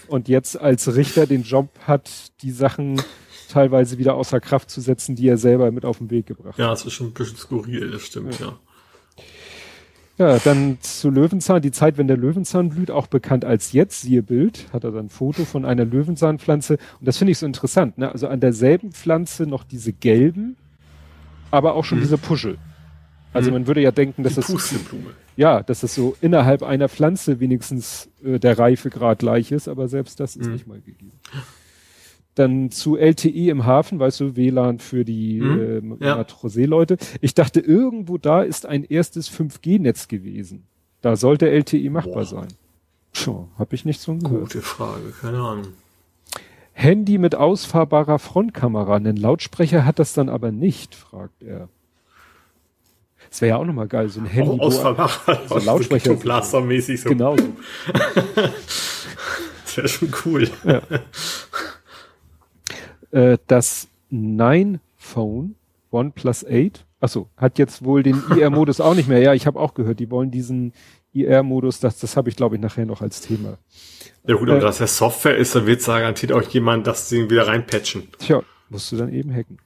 Und 0.07 0.27
jetzt 0.27 0.59
als 0.59 0.95
Richter 0.95 1.25
den 1.25 1.43
Job 1.43 1.69
hat, 1.87 2.09
die 2.41 2.51
Sachen 2.51 3.01
teilweise 3.49 3.97
wieder 3.97 4.15
außer 4.15 4.39
Kraft 4.39 4.69
zu 4.69 4.81
setzen, 4.81 5.15
die 5.15 5.27
er 5.27 5.37
selber 5.37 5.71
mit 5.71 5.85
auf 5.85 5.97
den 5.97 6.09
Weg 6.09 6.27
gebracht 6.27 6.53
hat. 6.53 6.59
Ja, 6.59 6.69
das 6.69 6.85
ist 6.85 6.93
schon 6.93 7.07
ein 7.07 7.13
bisschen 7.13 7.37
skurril, 7.37 7.91
das 7.91 8.03
stimmt, 8.03 8.39
ja. 8.39 8.47
ja. 8.47 8.59
Ja, 10.17 10.39
dann 10.39 10.77
zu 10.79 11.09
Löwenzahn, 11.09 11.61
die 11.61 11.71
Zeit, 11.71 11.97
wenn 11.97 12.07
der 12.07 12.15
Löwenzahn 12.15 12.69
blüht, 12.69 12.89
auch 12.89 13.07
bekannt 13.07 13.43
als 13.43 13.73
jetzt, 13.73 14.01
siehe 14.01 14.23
Bild, 14.23 14.67
hat 14.71 14.85
er 14.85 14.91
dann 14.91 15.07
ein 15.07 15.09
Foto 15.09 15.43
von 15.43 15.65
einer 15.65 15.83
Löwenzahnpflanze. 15.83 16.77
Und 16.99 17.05
das 17.05 17.17
finde 17.17 17.31
ich 17.31 17.37
so 17.37 17.45
interessant, 17.45 17.97
ne? 17.97 18.09
Also 18.09 18.29
an 18.29 18.39
derselben 18.39 18.93
Pflanze 18.93 19.45
noch 19.45 19.65
diese 19.65 19.91
gelben, 19.91 20.55
aber 21.51 21.73
auch 21.75 21.83
schon 21.83 21.97
mhm. 21.97 22.03
diese 22.03 22.17
Puschel. 22.17 22.57
Also 23.33 23.49
mhm. 23.49 23.55
man 23.55 23.67
würde 23.67 23.81
ja 23.81 23.91
denken, 23.91 24.23
dass 24.23 24.35
das 24.35 24.47
ja, 25.35 25.63
dass 25.63 25.83
es 25.83 25.95
so 25.95 26.15
innerhalb 26.21 26.63
einer 26.63 26.89
Pflanze 26.89 27.39
wenigstens 27.39 28.09
äh, 28.23 28.39
der 28.39 28.57
Reifegrad 28.57 29.19
gleich 29.19 29.51
ist, 29.51 29.67
aber 29.67 29.87
selbst 29.87 30.19
das 30.19 30.35
ist 30.35 30.47
mhm. 30.47 30.53
nicht 30.53 30.67
mal 30.67 30.81
gegeben. 30.81 31.19
Dann 32.35 32.69
zu 32.69 32.97
LTE 32.97 33.49
im 33.49 33.65
Hafen, 33.65 33.99
weißt 33.99 34.19
du, 34.19 34.35
WLAN 34.35 34.79
für 34.79 35.05
die 35.05 35.39
mhm. 35.41 35.97
äh, 35.99 36.05
ja. 36.05 36.17
Matrosee-Leute. 36.17 36.97
Ich 37.21 37.33
dachte, 37.33 37.59
irgendwo 37.59 38.17
da 38.17 38.41
ist 38.41 38.65
ein 38.65 38.83
erstes 38.83 39.31
5G-Netz 39.31 40.07
gewesen. 40.07 40.65
Da 41.01 41.15
sollte 41.15 41.49
LTE 41.49 41.89
machbar 41.89 42.13
Boah. 42.13 42.25
sein. 42.25 42.47
Puh, 43.13 43.45
hab 43.57 43.71
ich 43.73 43.85
nicht 43.85 44.01
so 44.01 44.15
gehört. 44.15 44.51
Gute 44.51 44.61
Frage, 44.61 45.13
keine 45.21 45.39
Ahnung. 45.39 45.67
Handy 46.73 47.17
mit 47.17 47.35
ausfahrbarer 47.35 48.19
Frontkamera, 48.19 48.97
einen 48.97 49.15
Lautsprecher 49.15 49.85
hat 49.85 49.97
das 49.97 50.13
dann 50.13 50.27
aber 50.27 50.51
nicht, 50.51 50.93
fragt 50.93 51.41
er. 51.41 51.69
Das 53.35 53.41
wäre 53.41 53.49
ja 53.49 53.57
auch 53.57 53.65
nochmal 53.65 53.89
geil, 53.89 54.07
so 54.07 54.21
ein 54.21 54.27
Handy. 54.27 54.61
Aus 54.61 54.77
Vermacher, 54.77 55.41
so 55.49 55.57
Lautsprecher. 55.57 56.13
Blaster-mäßig 56.13 57.01
so. 57.01 57.09
Genau 57.09 57.35
so. 57.35 57.43
das 59.65 59.75
wäre 59.75 59.87
schon 59.89 60.13
cool. 60.23 60.49
Ja. 60.63 60.81
Äh, 63.11 63.37
das 63.47 63.89
Nine 64.09 64.79
Phone 64.95 65.55
OnePlus 65.91 66.45
8, 66.45 66.85
achso, 67.01 67.27
hat 67.35 67.59
jetzt 67.59 67.83
wohl 67.83 68.03
den 68.03 68.23
IR-Modus 68.33 68.79
auch 68.79 68.95
nicht 68.95 69.09
mehr. 69.09 69.19
Ja, 69.19 69.33
ich 69.33 69.45
habe 69.47 69.59
auch 69.59 69.73
gehört, 69.73 69.99
die 69.99 70.09
wollen 70.09 70.31
diesen 70.31 70.71
IR-Modus, 71.11 71.81
das, 71.81 71.99
das 71.99 72.15
habe 72.15 72.29
ich 72.29 72.37
glaube 72.37 72.55
ich 72.55 72.61
nachher 72.61 72.85
noch 72.85 73.01
als 73.01 73.19
Thema. 73.19 73.57
Ja 74.25 74.35
gut, 74.35 74.49
aber 74.49 74.59
äh, 74.59 74.61
dass 74.61 74.77
der 74.77 74.87
Software 74.87 75.35
ist, 75.35 75.53
dann 75.55 75.65
wird 75.67 75.85
garantiert 75.85 76.31
auch 76.31 76.43
jemand 76.43 76.87
das 76.87 77.09
Ding 77.09 77.29
wieder 77.29 77.47
reinpatchen. 77.47 78.07
Tja, 78.17 78.43
musst 78.69 78.93
du 78.93 78.95
dann 78.95 79.11
eben 79.11 79.35
hacken. 79.35 79.57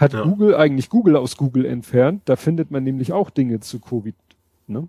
Hat 0.00 0.14
ja. 0.14 0.22
Google 0.22 0.54
eigentlich 0.54 0.88
Google 0.88 1.16
aus 1.16 1.36
Google 1.36 1.66
entfernt? 1.66 2.22
Da 2.24 2.36
findet 2.36 2.70
man 2.70 2.82
nämlich 2.82 3.12
auch 3.12 3.28
Dinge 3.28 3.60
zu 3.60 3.80
Covid, 3.80 4.14
ne? 4.66 4.88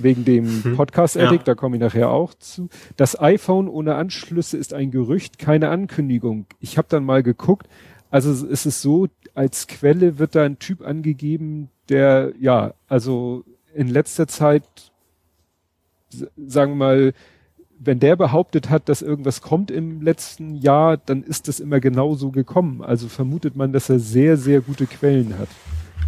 Wegen 0.00 0.24
dem 0.24 0.62
hm. 0.62 0.76
Podcast-Addict, 0.76 1.46
ja. 1.46 1.54
da 1.54 1.54
komme 1.54 1.76
ich 1.76 1.82
nachher 1.82 2.10
auch 2.10 2.34
zu. 2.34 2.68
Das 2.96 3.20
iPhone 3.20 3.68
ohne 3.68 3.94
Anschlüsse 3.96 4.56
ist 4.56 4.74
ein 4.74 4.90
Gerücht, 4.90 5.38
keine 5.38 5.70
Ankündigung. 5.70 6.46
Ich 6.60 6.78
habe 6.78 6.88
dann 6.90 7.04
mal 7.04 7.22
geguckt. 7.22 7.66
Also 8.10 8.30
es 8.46 8.66
ist 8.66 8.82
so, 8.82 9.08
als 9.34 9.66
Quelle 9.66 10.18
wird 10.18 10.34
da 10.34 10.44
ein 10.44 10.58
Typ 10.58 10.82
angegeben, 10.86 11.70
der, 11.88 12.32
ja, 12.38 12.74
also 12.88 13.44
in 13.74 13.88
letzter 13.88 14.28
Zeit, 14.28 14.62
sagen 16.36 16.72
wir 16.72 16.76
mal, 16.76 17.14
wenn 17.78 18.00
der 18.00 18.16
behauptet 18.16 18.70
hat, 18.70 18.88
dass 18.88 19.02
irgendwas 19.02 19.40
kommt 19.40 19.70
im 19.70 20.00
letzten 20.02 20.56
Jahr, 20.56 20.96
dann 20.96 21.22
ist 21.22 21.48
das 21.48 21.60
immer 21.60 21.80
genauso 21.80 22.30
gekommen. 22.30 22.82
Also 22.82 23.08
vermutet 23.08 23.56
man, 23.56 23.72
dass 23.72 23.90
er 23.90 23.98
sehr, 23.98 24.36
sehr 24.36 24.60
gute 24.60 24.86
Quellen 24.86 25.38
hat. 25.38 25.48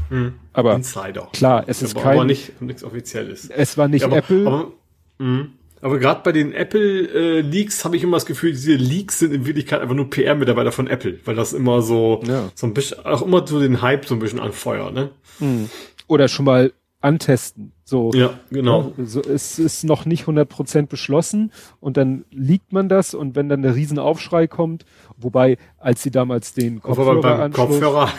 Hm. 0.08 0.34
Aber 0.52 0.74
Insider. 0.74 1.28
klar, 1.32 1.64
es 1.66 1.82
ist 1.82 1.96
kein, 1.96 2.14
aber 2.18 2.24
nicht 2.24 2.60
nichts 2.62 2.84
offizielles. 2.84 3.50
Es 3.50 3.76
war 3.76 3.88
nicht 3.88 4.02
ja, 4.02 4.08
aber, 4.08 4.18
Apple. 4.18 4.46
Aber, 4.46 4.72
hm. 5.18 5.50
aber 5.80 5.98
gerade 5.98 6.20
bei 6.22 6.32
den 6.32 6.52
Apple 6.52 7.40
äh, 7.40 7.68
habe 7.82 7.96
ich 7.96 8.02
immer 8.02 8.16
das 8.16 8.26
Gefühl, 8.26 8.52
diese 8.52 8.74
Leaks 8.74 9.18
sind 9.18 9.32
in 9.32 9.46
Wirklichkeit 9.46 9.80
einfach 9.80 9.94
nur 9.94 10.08
PR-Mitarbeiter 10.08 10.72
von 10.72 10.86
Apple, 10.86 11.18
weil 11.24 11.34
das 11.34 11.52
immer 11.52 11.82
so 11.82 12.22
ja. 12.26 12.50
so 12.54 12.66
ein 12.66 12.74
bisschen 12.74 13.04
auch 13.04 13.22
immer 13.22 13.46
so 13.46 13.60
den 13.60 13.82
Hype 13.82 14.06
so 14.06 14.14
ein 14.14 14.20
bisschen 14.20 14.40
anfeuert, 14.40 14.94
ne? 14.94 15.10
Hm. 15.38 15.68
Oder 16.06 16.28
schon 16.28 16.44
mal 16.44 16.72
antesten. 17.00 17.72
So, 17.88 18.10
ja, 18.14 18.40
genau. 18.50 18.92
So, 18.98 19.20
es 19.20 19.60
ist 19.60 19.84
noch 19.84 20.06
nicht 20.06 20.24
100% 20.24 20.86
beschlossen 20.86 21.52
und 21.78 21.96
dann 21.96 22.24
liegt 22.32 22.72
man 22.72 22.88
das 22.88 23.14
und 23.14 23.36
wenn 23.36 23.48
dann 23.48 23.62
der 23.62 23.76
Riesenaufschrei 23.76 24.48
kommt, 24.48 24.84
wobei, 25.16 25.56
als 25.78 26.02
sie 26.02 26.10
damals 26.10 26.52
den 26.52 26.82
Kopfhörer 26.82 27.20
beim 27.20 27.52
Kopfhörer 27.52 28.10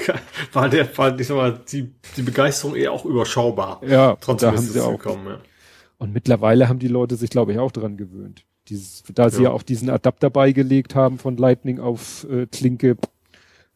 war 0.53 0.69
der, 0.69 0.97
war, 0.97 1.19
ich 1.19 1.27
sag 1.27 1.36
mal, 1.36 1.60
die, 1.69 1.91
die 2.15 2.21
Begeisterung 2.21 2.77
eher 2.77 2.93
auch 2.93 3.03
überschaubar. 3.03 3.82
Ja, 3.86 4.15
trotzdem 4.21 4.51
haben 4.51 4.60
sie 4.60 4.80
auch. 4.80 4.91
Gekommen, 4.91 5.27
ja. 5.27 5.39
Und 5.97 6.13
mittlerweile 6.13 6.69
haben 6.69 6.80
die 6.80 6.88
Leute 6.88 7.17
sich, 7.17 7.30
glaube 7.30 7.51
ich, 7.51 7.60
auch 7.60 7.73
dran 7.73 7.97
gewöhnt. 7.97 8.45
Dieses, 8.69 9.03
da 9.13 9.30
sie 9.30 9.43
ja. 9.43 9.49
ja 9.49 9.51
auch 9.51 9.63
diesen 9.63 9.89
Adapter 9.89 10.30
beigelegt 10.30 10.95
haben 10.95 11.17
von 11.17 11.36
Lightning 11.36 11.82
auf 11.82 12.25
äh, 12.30 12.45
Klinke, 12.45 12.95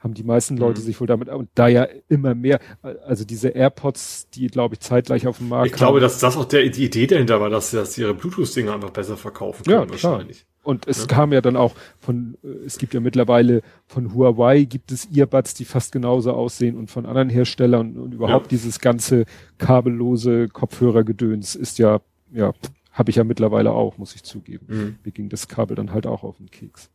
haben 0.02 0.14
die 0.16 0.24
meisten 0.24 0.58
Leute 0.58 0.82
mhm. 0.82 0.86
sich 0.86 1.00
wohl 1.00 1.08
damit, 1.08 1.30
und 1.30 1.50
da 1.56 1.68
ja 1.68 1.88
immer 2.10 2.36
mehr, 2.36 2.60
also 3.06 3.24
diese 3.24 3.50
AirPods, 3.50 4.30
die 4.32 4.48
glaube 4.48 4.76
ich 4.76 4.80
zeitgleich 4.80 5.28
auf 5.28 5.38
dem 5.38 5.50
Markt 5.50 5.68
Ich 5.68 5.74
glaube, 5.74 6.00
dass 6.00 6.20
das 6.20 6.36
auch 6.38 6.46
der, 6.46 6.68
die 6.70 6.86
Idee 6.86 7.08
dahinter 7.08 7.40
war, 7.40 7.50
dass, 7.50 7.72
dass 7.72 7.98
ihre 7.98 8.14
Bluetooth-Dinger 8.14 8.74
einfach 8.74 8.90
besser 8.90 9.16
verkaufen 9.16 9.64
können, 9.64 9.84
ja, 9.84 9.90
wahrscheinlich. 9.90 10.40
Klar. 10.40 10.52
Und 10.64 10.88
es 10.88 11.02
ja. 11.02 11.08
kam 11.08 11.34
ja 11.34 11.42
dann 11.42 11.56
auch 11.56 11.74
von, 12.00 12.38
äh, 12.44 12.66
es 12.66 12.78
gibt 12.78 12.94
ja 12.94 13.00
mittlerweile 13.00 13.62
von 13.88 14.14
Huawei 14.14 14.64
gibt 14.64 14.92
es 14.92 15.08
Earbuds, 15.12 15.54
die 15.54 15.66
fast 15.66 15.92
genauso 15.92 16.34
aussehen 16.34 16.78
und 16.78 16.90
von 16.92 17.06
anderen 17.06 17.30
Herstellern 17.30 17.98
und, 17.98 18.14
überhaupt 18.14 18.48
ja. 18.48 18.58
dieses 18.58 18.80
ganze 18.80 19.26
kabellose 19.58 20.50
Kopfhörergedöns 20.50 21.56
ist 21.56 21.80
ja, 21.80 22.02
ja, 22.32 22.54
habe 22.92 23.10
ich 23.10 23.16
ja 23.16 23.24
mittlerweile 23.24 23.72
auch, 23.72 23.98
muss 23.98 24.16
ich 24.16 24.24
zugeben. 24.24 24.66
Mhm. 24.68 24.96
Mir 25.04 25.12
ging 25.12 25.30
das 25.30 25.48
Kabel 25.48 25.76
dann 25.76 25.94
halt 25.94 26.06
auch 26.06 26.24
auf 26.24 26.38
den 26.38 26.50
Keks. 26.50 26.90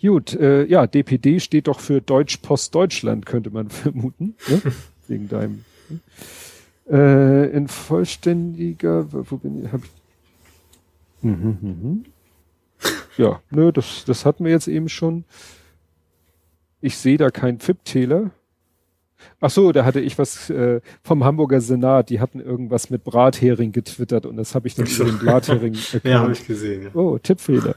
Gut, 0.00 0.34
äh, 0.34 0.64
ja, 0.64 0.86
DPD 0.86 1.40
steht 1.40 1.66
doch 1.68 1.80
für 1.80 2.00
Deutsch 2.00 2.38
Post 2.38 2.74
Deutschland, 2.74 3.26
könnte 3.26 3.50
man 3.50 3.68
vermuten, 3.70 4.34
ne? 4.48 4.62
wegen 5.08 5.28
deinem. 5.28 5.64
Ne? 5.88 6.00
Äh, 6.90 7.56
in 7.56 7.68
vollständiger, 7.68 9.06
wo 9.12 9.36
bin 9.36 9.64
ich? 9.64 9.72
Hab 9.72 9.82
ich 9.84 9.90
mhm, 11.22 11.58
mhm. 11.60 12.04
Ja, 13.16 13.40
nö, 13.50 13.70
das, 13.72 14.04
das 14.06 14.24
hatten 14.24 14.44
wir 14.44 14.52
jetzt 14.52 14.68
eben 14.68 14.88
schon. 14.88 15.24
Ich 16.80 16.96
sehe 16.96 17.18
da 17.18 17.30
keinen 17.30 17.60
FIP-Täler. 17.60 18.30
Ach 19.38 19.50
so, 19.50 19.70
da 19.72 19.84
hatte 19.84 20.00
ich 20.00 20.16
was 20.16 20.48
äh, 20.48 20.80
vom 21.02 21.24
Hamburger 21.24 21.60
Senat. 21.60 22.08
Die 22.08 22.20
hatten 22.20 22.40
irgendwas 22.40 22.88
mit 22.88 23.04
Brathering 23.04 23.72
getwittert 23.72 24.24
und 24.24 24.38
das 24.38 24.54
habe 24.54 24.66
ich 24.66 24.74
dann 24.74 24.86
über 24.86 25.04
den 25.04 25.18
Brathering 25.18 25.74
erkannt. 25.92 26.04
ja, 26.04 26.20
habe 26.20 26.32
ich 26.32 26.46
gesehen. 26.46 26.84
Ja. 26.84 26.90
Oh, 26.94 27.18
Tippfehler 27.18 27.76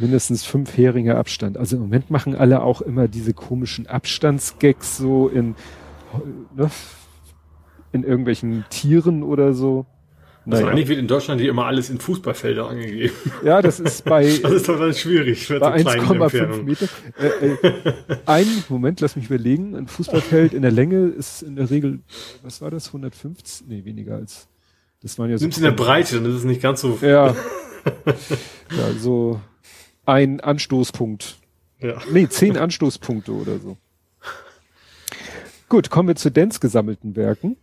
mindestens 0.00 0.44
fünf 0.44 0.76
Heringe 0.76 1.16
Abstand. 1.16 1.56
Also 1.56 1.76
im 1.76 1.82
Moment 1.82 2.10
machen 2.10 2.34
alle 2.34 2.62
auch 2.62 2.80
immer 2.80 3.08
diese 3.08 3.34
komischen 3.34 3.86
Abstandsgags 3.86 4.96
so 4.96 5.28
in, 5.28 5.54
ne, 6.56 6.70
in 7.92 8.04
irgendwelchen 8.04 8.64
Tieren 8.70 9.22
oder 9.22 9.52
so. 9.52 9.86
Also 10.46 10.62
naja. 10.62 10.72
eigentlich 10.72 10.88
wird 10.88 10.98
in 10.98 11.06
Deutschland 11.06 11.40
hier 11.40 11.50
immer 11.50 11.66
alles 11.66 11.90
in 11.90 11.98
Fußballfelder 11.98 12.66
angegeben. 12.66 13.12
Ja, 13.44 13.60
das 13.60 13.78
ist 13.78 14.04
bei. 14.06 14.24
das 14.42 14.52
ist 14.52 14.68
doch 14.68 14.78
dann 14.78 14.94
schwierig. 14.94 15.46
Bei 15.48 15.58
so 15.58 15.88
1,5 15.88 16.62
Meter. 16.62 16.88
Äh, 17.18 17.48
äh, 17.66 18.16
ein 18.24 18.46
Moment, 18.68 19.00
lass 19.00 19.16
mich 19.16 19.26
überlegen. 19.26 19.76
Ein 19.76 19.86
Fußballfeld 19.86 20.54
in 20.54 20.62
der 20.62 20.70
Länge 20.70 21.08
ist 21.08 21.42
in 21.42 21.56
der 21.56 21.70
Regel, 21.70 22.00
was 22.42 22.62
war 22.62 22.70
das? 22.70 22.88
150? 22.88 23.68
Nee, 23.68 23.84
weniger 23.84 24.16
als. 24.16 24.48
Das 25.02 25.18
waren 25.18 25.30
ja 25.30 25.36
so. 25.36 25.44
Nimmst 25.44 25.58
in 25.58 25.64
der 25.64 25.72
Breite, 25.72 26.16
dann 26.16 26.26
ist 26.26 26.36
es 26.36 26.44
nicht 26.44 26.62
ganz 26.62 26.80
so. 26.80 26.98
Ja. 27.02 27.28
ja, 28.06 28.92
so 28.98 29.40
ein 30.10 30.40
Anstoßpunkt. 30.40 31.38
Ja. 31.78 31.94
Nee, 32.12 32.28
zehn 32.28 32.56
Anstoßpunkte 32.56 33.32
oder 33.32 33.58
so. 33.58 33.76
Gut, 35.68 35.88
kommen 35.88 36.08
wir 36.08 36.16
zu 36.16 36.30
Dens 36.30 36.60
gesammelten 36.60 37.16
Werken. 37.16 37.56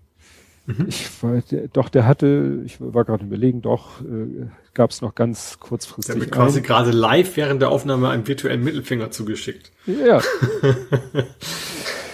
Mhm. 0.65 0.85
Ich 0.87 1.23
war, 1.23 1.41
der, 1.51 1.67
doch, 1.67 1.89
der 1.89 2.05
hatte, 2.05 2.61
ich 2.65 2.79
war 2.79 3.05
gerade 3.05 3.25
überlegen, 3.25 3.61
doch, 3.61 4.01
äh, 4.01 4.47
gab 4.73 4.91
es 4.91 5.01
noch 5.01 5.15
ganz 5.15 5.59
kurzfristig. 5.59 6.15
Der 6.15 6.23
hat 6.25 6.31
quasi 6.31 6.61
gerade 6.61 6.91
live 6.91 7.37
während 7.37 7.61
der 7.61 7.69
Aufnahme 7.69 8.09
einen 8.09 8.27
virtuellen 8.27 8.63
Mittelfinger 8.63 9.11
zugeschickt. 9.11 9.71
Ja. 9.85 10.21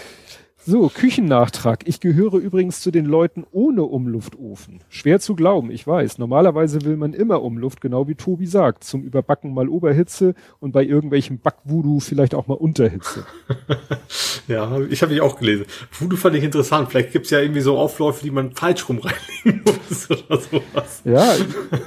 So, 0.66 0.88
Küchennachtrag. 0.88 1.82
Ich 1.90 2.00
gehöre 2.00 2.36
übrigens 2.36 2.80
zu 2.80 2.90
den 2.90 3.06
Leuten 3.06 3.46
ohne 3.52 3.84
Umluftofen. 3.84 4.80
Schwer 4.88 5.20
zu 5.20 5.36
glauben, 5.36 5.70
ich 5.70 5.86
weiß. 5.86 6.20
Normalerweise 6.20 6.84
will 6.84 6.96
man 6.96 7.14
immer 7.14 7.42
Umluft, 7.42 7.82
genau 7.82 8.08
wie 8.08 8.16
Tobi 8.16 8.46
sagt. 8.46 8.86
Zum 8.86 9.04
Überbacken 9.04 9.54
mal 9.54 9.68
Oberhitze 9.68 10.36
und 10.62 10.72
bei 10.72 10.86
irgendwelchem 10.86 11.40
Backvoodoo 11.40 12.00
vielleicht 12.00 12.34
auch 12.34 12.48
mal 12.48 12.54
Unterhitze. 12.54 13.26
ja, 14.48 14.80
ich 14.80 15.02
habe 15.02 15.14
ich 15.14 15.20
auch 15.20 15.38
gelesen. 15.38 15.66
Voodoo 15.92 16.16
fand 16.16 16.38
ich 16.38 16.46
interessant. 16.46 16.92
Vielleicht 16.92 17.12
gibt's 17.12 17.32
ja 17.32 17.40
irgendwie 17.40 17.62
so 17.62 17.78
Aufläufe, 17.78 18.24
die 18.24 18.32
man 18.32 18.54
falsch 18.54 18.88
rum 18.88 19.00
reinlegen 19.00 19.66
muss 19.90 20.10
oder 20.10 20.40
sowas. 20.40 21.02
Ja, 21.04 21.36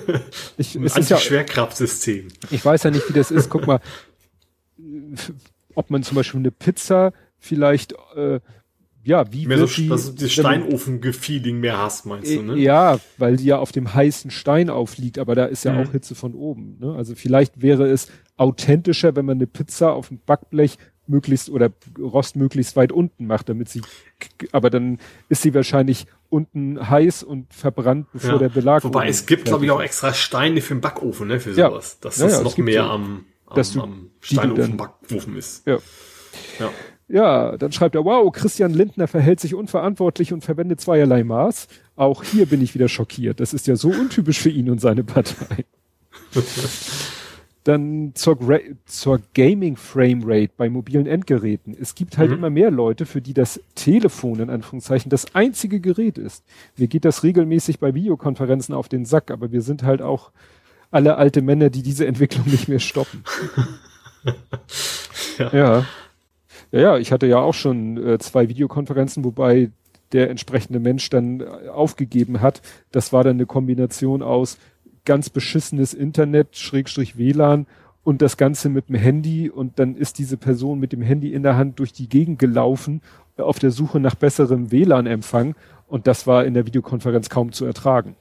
ich, 0.58 0.76
Ein 0.76 0.90
Anti-Schwerkraftsystem. 0.90 2.28
Ja, 2.28 2.48
ich 2.50 2.62
weiß 2.62 2.82
ja 2.82 2.90
nicht, 2.90 3.08
wie 3.08 3.14
das 3.14 3.30
ist. 3.30 3.48
Guck 3.48 3.66
mal, 3.66 3.80
ob 5.74 5.88
man 5.88 6.02
zum 6.02 6.14
Beispiel 6.14 6.40
eine 6.40 6.50
Pizza 6.50 7.14
vielleicht 7.38 7.94
äh, 8.14 8.40
ja, 9.06 9.32
wie 9.32 9.46
mehr 9.46 9.58
wird 9.58 9.70
so, 9.70 9.82
die, 9.82 9.88
dass 9.88 10.14
das 10.16 10.32
Steinofen-Feeling 10.32 11.60
mehr 11.60 11.78
hast, 11.78 12.06
meinst 12.06 12.34
du, 12.34 12.42
ne? 12.42 12.58
Ja, 12.58 12.98
weil 13.18 13.36
die 13.36 13.44
ja 13.44 13.58
auf 13.58 13.70
dem 13.70 13.94
heißen 13.94 14.32
Stein 14.32 14.68
aufliegt, 14.68 15.20
aber 15.20 15.36
da 15.36 15.44
ist 15.44 15.64
ja 15.64 15.72
mhm. 15.72 15.78
auch 15.86 15.92
Hitze 15.92 16.16
von 16.16 16.34
oben. 16.34 16.76
Ne? 16.80 16.92
Also 16.96 17.14
vielleicht 17.14 17.62
wäre 17.62 17.86
es 17.86 18.08
authentischer, 18.36 19.14
wenn 19.14 19.24
man 19.24 19.38
eine 19.38 19.46
Pizza 19.46 19.92
auf 19.92 20.08
dem 20.08 20.18
Backblech 20.26 20.78
möglichst 21.06 21.50
oder 21.50 21.70
Rost 22.00 22.34
möglichst 22.34 22.74
weit 22.74 22.90
unten 22.90 23.28
macht, 23.28 23.48
damit 23.48 23.68
sie, 23.68 23.80
aber 24.50 24.70
dann 24.70 24.98
ist 25.28 25.42
sie 25.42 25.54
wahrscheinlich 25.54 26.06
unten 26.28 26.90
heiß 26.90 27.22
und 27.22 27.54
verbrannt, 27.54 28.08
bevor 28.12 28.32
ja. 28.32 28.38
der 28.38 28.48
Belag. 28.48 28.82
Wobei 28.82 29.06
es 29.06 29.24
gibt, 29.24 29.44
glaube 29.44 29.64
ich, 29.64 29.70
auch 29.70 29.80
extra 29.80 30.14
Steine 30.14 30.60
für 30.60 30.74
den 30.74 30.80
Backofen, 30.80 31.28
ne, 31.28 31.38
für 31.38 31.54
sowas. 31.54 31.98
Ja. 32.00 32.08
Dass 32.08 32.16
das 32.16 32.32
ja, 32.32 32.42
noch 32.42 32.56
mehr 32.56 32.82
so, 32.82 32.90
am, 32.90 33.24
am, 33.46 33.80
am 33.80 34.10
Steinofen-Backofen 34.20 35.36
ist. 35.36 35.64
Ja. 35.64 35.78
ja. 36.58 36.70
Ja, 37.08 37.56
dann 37.56 37.70
schreibt 37.70 37.94
er, 37.94 38.04
wow, 38.04 38.32
Christian 38.32 38.74
Lindner 38.74 39.06
verhält 39.06 39.38
sich 39.38 39.54
unverantwortlich 39.54 40.32
und 40.32 40.44
verwendet 40.44 40.80
zweierlei 40.80 41.22
Maß. 41.22 41.68
Auch 41.94 42.24
hier 42.24 42.46
bin 42.46 42.60
ich 42.62 42.74
wieder 42.74 42.88
schockiert. 42.88 43.38
Das 43.38 43.54
ist 43.54 43.66
ja 43.68 43.76
so 43.76 43.90
untypisch 43.90 44.40
für 44.40 44.50
ihn 44.50 44.70
und 44.70 44.80
seine 44.80 45.04
Partei. 45.04 45.64
dann 47.66 48.12
zur, 48.14 48.38
zur 48.86 49.20
Gaming 49.34 49.76
Frame 49.76 50.22
Rate 50.24 50.52
bei 50.56 50.68
mobilen 50.68 51.06
Endgeräten. 51.06 51.76
Es 51.80 51.94
gibt 51.94 52.16
halt 52.16 52.30
mhm. 52.30 52.38
immer 52.38 52.50
mehr 52.50 52.70
Leute, 52.70 53.06
für 53.06 53.20
die 53.20 53.34
das 53.34 53.60
Telefon 53.74 54.40
in 54.40 54.50
Anführungszeichen 54.50 55.10
das 55.10 55.34
einzige 55.34 55.80
Gerät 55.80 56.18
ist. 56.18 56.44
Mir 56.76 56.86
geht 56.86 57.04
das 57.04 57.22
regelmäßig 57.22 57.80
bei 57.80 57.94
Videokonferenzen 57.94 58.74
auf 58.74 58.88
den 58.88 59.04
Sack, 59.04 59.30
aber 59.30 59.50
wir 59.50 59.62
sind 59.62 59.82
halt 59.82 60.00
auch 60.00 60.30
alle 60.90 61.16
alte 61.16 61.42
Männer, 61.42 61.70
die 61.70 61.82
diese 61.82 62.06
Entwicklung 62.06 62.46
nicht 62.46 62.68
mehr 62.68 62.78
stoppen. 62.78 63.24
ja. 65.38 65.52
ja. 65.52 65.86
Ja, 66.72 66.80
ja, 66.80 66.98
ich 66.98 67.12
hatte 67.12 67.26
ja 67.26 67.38
auch 67.38 67.54
schon 67.54 67.96
äh, 67.96 68.18
zwei 68.18 68.48
Videokonferenzen, 68.48 69.24
wobei 69.24 69.70
der 70.12 70.30
entsprechende 70.30 70.80
Mensch 70.80 71.10
dann 71.10 71.40
äh, 71.40 71.68
aufgegeben 71.68 72.40
hat. 72.40 72.62
Das 72.92 73.12
war 73.12 73.24
dann 73.24 73.36
eine 73.36 73.46
Kombination 73.46 74.22
aus 74.22 74.58
ganz 75.04 75.30
beschissenes 75.30 75.94
Internet, 75.94 76.56
Schrägstrich 76.56 77.16
WLAN 77.16 77.66
und 78.02 78.22
das 78.22 78.36
Ganze 78.36 78.68
mit 78.68 78.88
dem 78.88 78.96
Handy 78.96 79.50
und 79.50 79.78
dann 79.78 79.96
ist 79.96 80.18
diese 80.18 80.36
Person 80.36 80.78
mit 80.78 80.92
dem 80.92 81.02
Handy 81.02 81.32
in 81.32 81.42
der 81.42 81.56
Hand 81.56 81.78
durch 81.78 81.92
die 81.92 82.08
Gegend 82.08 82.38
gelaufen 82.38 83.00
äh, 83.36 83.42
auf 83.42 83.58
der 83.58 83.70
Suche 83.70 84.00
nach 84.00 84.14
besserem 84.14 84.70
WLAN-Empfang 84.70 85.54
und 85.88 86.06
das 86.06 86.26
war 86.26 86.44
in 86.44 86.54
der 86.54 86.66
Videokonferenz 86.66 87.30
kaum 87.30 87.52
zu 87.52 87.64
ertragen. 87.64 88.16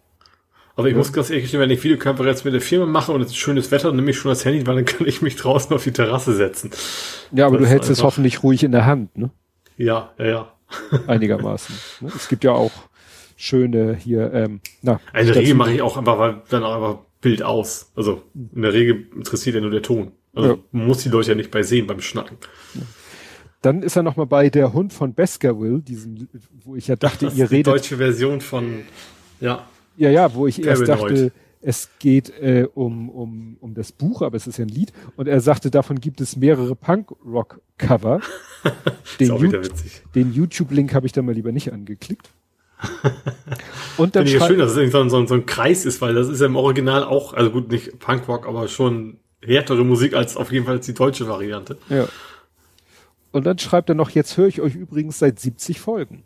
Aber 0.75 0.87
ich 0.87 0.93
ja. 0.93 0.97
muss 0.97 1.13
ganz 1.13 1.29
ehrlich 1.29 1.53
wenn 1.53 1.69
ich 1.69 1.83
Videokonferenz 1.83 2.43
mit 2.43 2.53
der 2.53 2.61
Firma 2.61 2.85
mache 2.85 3.11
und 3.11 3.21
es 3.21 3.29
ist 3.29 3.37
schönes 3.37 3.71
Wetter, 3.71 3.87
dann 3.87 3.95
nehme 3.95 4.11
ich 4.11 4.17
schon 4.17 4.29
das 4.29 4.43
Handy, 4.43 4.67
weil 4.67 4.75
dann 4.75 4.85
kann 4.85 5.07
ich 5.07 5.21
mich 5.21 5.35
draußen 5.37 5.73
auf 5.73 5.83
die 5.83 5.91
Terrasse 5.91 6.33
setzen. 6.33 6.71
Ja, 7.31 7.47
aber 7.47 7.57
das 7.57 7.67
du 7.67 7.71
hältst 7.71 7.89
es 7.89 8.03
hoffentlich 8.03 8.43
ruhig 8.43 8.63
in 8.63 8.71
der 8.71 8.85
Hand, 8.85 9.17
ne? 9.17 9.31
Ja, 9.77 10.13
ja, 10.17 10.25
ja. 10.25 10.51
Einigermaßen. 11.07 11.75
Ne? 12.01 12.11
Es 12.15 12.27
gibt 12.27 12.43
ja 12.43 12.51
auch 12.51 12.71
schöne 13.37 13.95
hier, 13.95 14.33
ähm, 14.33 14.61
na. 14.81 14.99
In 15.13 15.27
der 15.27 15.35
Regel 15.35 15.55
mache 15.55 15.73
ich 15.73 15.81
auch 15.81 15.97
einfach, 15.97 16.17
weil 16.17 16.41
dann 16.49 16.63
auch 16.63 16.75
einfach 16.75 16.99
Bild 17.21 17.41
aus. 17.41 17.91
Also 17.95 18.23
in 18.33 18.61
der 18.61 18.73
Regel 18.73 19.07
interessiert 19.15 19.55
ja 19.55 19.61
nur 19.61 19.71
der 19.71 19.81
Ton. 19.81 20.11
Also 20.33 20.49
ja. 20.49 20.57
muss 20.71 21.03
die 21.03 21.09
Leute 21.09 21.29
ja 21.29 21.35
nicht 21.35 21.51
bei 21.51 21.63
sehen 21.63 21.87
beim 21.87 22.01
Schnacken. 22.01 22.37
Dann 23.61 23.81
ist 23.81 23.95
er 23.95 24.03
noch 24.03 24.15
mal 24.15 24.25
bei 24.25 24.49
der 24.49 24.73
Hund 24.73 24.93
von 24.93 25.13
Baskerville, 25.13 25.79
diesem, 25.79 26.27
wo 26.63 26.75
ich 26.75 26.87
ja 26.87 26.95
dachte, 26.95 27.27
ihr 27.27 27.49
redet. 27.49 27.51
Die 27.67 27.71
deutsche 27.71 27.97
Version 27.97 28.41
von, 28.41 28.83
ja. 29.39 29.65
Ja, 29.97 30.09
ja, 30.09 30.33
wo 30.33 30.47
ich 30.47 30.63
erst 30.63 30.87
dachte, 30.87 31.31
es 31.61 31.89
geht 31.99 32.29
äh, 32.29 32.67
um, 32.73 33.09
um, 33.09 33.57
um 33.59 33.73
das 33.73 33.91
Buch, 33.91 34.21
aber 34.21 34.37
es 34.37 34.45
ist 34.45 34.57
ja 34.57 34.65
ein 34.65 34.69
Lied. 34.69 34.93
Und 35.15 35.27
er 35.27 35.41
sagte, 35.41 35.71
davon 35.71 35.99
gibt 35.99 36.21
es 36.21 36.35
mehrere 36.35 36.75
Punk-Rock-Cover. 36.75 38.21
den, 39.19 39.63
den 40.13 40.33
YouTube-Link 40.33 40.93
habe 40.93 41.07
ich 41.07 41.11
da 41.11 41.21
mal 41.21 41.33
lieber 41.33 41.51
nicht 41.51 41.73
angeklickt. 41.73 42.29
und 43.97 44.15
dann 44.15 44.25
Finde 44.27 44.37
ich 44.37 44.41
ja 44.41 44.47
schön, 44.47 44.59
dass 44.59 44.75
es 44.75 44.91
so 44.91 44.99
ein, 44.99 45.09
so, 45.09 45.17
ein, 45.17 45.27
so 45.27 45.33
ein 45.33 45.45
Kreis 45.45 45.85
ist, 45.85 46.01
weil 46.01 46.13
das 46.13 46.27
ist 46.27 46.39
ja 46.39 46.45
im 46.45 46.55
Original 46.55 47.03
auch, 47.03 47.33
also 47.33 47.49
gut, 47.49 47.71
nicht 47.71 47.99
Punkrock, 47.99 48.47
aber 48.47 48.67
schon 48.67 49.17
härtere 49.41 49.83
Musik 49.83 50.13
als 50.13 50.37
auf 50.37 50.51
jeden 50.51 50.65
Fall 50.65 50.79
die 50.79 50.93
deutsche 50.93 51.27
Variante. 51.27 51.77
Ja. 51.89 52.07
Und 53.31 53.45
dann 53.45 53.57
schreibt 53.57 53.89
er 53.89 53.95
noch, 53.95 54.11
jetzt 54.11 54.37
höre 54.37 54.47
ich 54.47 54.61
euch 54.61 54.75
übrigens 54.75 55.19
seit 55.19 55.39
70 55.39 55.79
Folgen. 55.79 56.23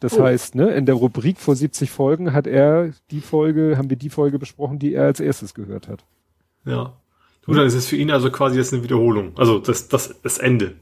Das 0.00 0.16
oh. 0.18 0.22
heißt, 0.22 0.54
ne, 0.54 0.70
in 0.70 0.86
der 0.86 0.94
Rubrik 0.94 1.38
vor 1.38 1.56
70 1.56 1.90
Folgen 1.90 2.32
hat 2.32 2.46
er 2.46 2.92
die 3.10 3.20
Folge, 3.20 3.76
haben 3.76 3.90
wir 3.90 3.96
die 3.96 4.10
Folge 4.10 4.38
besprochen, 4.38 4.78
die 4.78 4.94
er 4.94 5.04
als 5.04 5.20
erstes 5.20 5.54
gehört 5.54 5.88
hat. 5.88 6.04
Ja. 6.64 6.94
Du, 7.42 7.54
dann 7.54 7.66
ist 7.66 7.74
es 7.74 7.86
für 7.86 7.96
ihn 7.96 8.10
also 8.10 8.30
quasi 8.30 8.58
jetzt 8.58 8.72
eine 8.72 8.82
Wiederholung. 8.82 9.32
Also 9.36 9.58
das, 9.58 9.88
das, 9.88 10.14
das 10.22 10.38
Ende. 10.38 10.76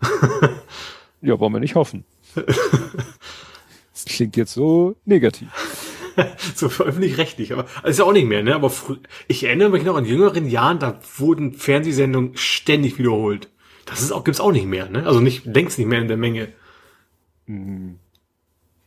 ja, 1.22 1.38
wollen 1.38 1.52
wir 1.52 1.60
nicht 1.60 1.76
hoffen. 1.76 2.04
Das 2.34 4.04
klingt 4.04 4.36
jetzt 4.36 4.52
so 4.52 4.96
negativ. 5.04 5.48
so 6.54 6.66
öffentlich-rechtlich, 6.66 7.52
aber 7.52 7.66
ist 7.84 7.98
ja 7.98 8.04
auch 8.04 8.12
nicht 8.12 8.26
mehr, 8.26 8.42
ne? 8.42 8.54
Aber 8.54 8.72
ich 9.28 9.44
erinnere 9.44 9.70
mich 9.70 9.84
noch 9.84 9.96
an 9.96 10.04
jüngeren 10.04 10.48
Jahren, 10.48 10.78
da 10.78 10.98
wurden 11.16 11.54
Fernsehsendungen 11.54 12.36
ständig 12.36 12.98
wiederholt. 12.98 13.48
Das 13.86 14.02
ist 14.02 14.12
auch, 14.12 14.24
gibt's 14.24 14.40
auch 14.40 14.52
nicht 14.52 14.66
mehr, 14.66 14.88
ne? 14.88 15.06
Also 15.06 15.20
nicht, 15.20 15.46
längst 15.46 15.78
nicht 15.78 15.86
mehr 15.86 16.00
in 16.00 16.08
der 16.08 16.16
Menge. 16.16 16.48
Mhm. 17.46 17.98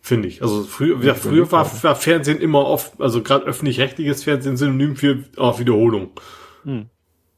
Finde 0.02 0.28
ich. 0.28 0.42
Also 0.42 0.64
früher, 0.64 1.04
ja, 1.04 1.14
früher 1.14 1.52
war, 1.52 1.70
war 1.84 1.96
Fernsehen 1.96 2.40
immer 2.40 2.66
oft, 2.66 3.00
also 3.00 3.22
gerade 3.22 3.46
öffentlich-rechtliches 3.46 4.24
Fernsehen 4.24 4.58
synonym 4.58 4.96
für 4.96 5.24
oh, 5.38 5.60
Wiederholung. 5.60 6.10
Mhm. 6.64 6.88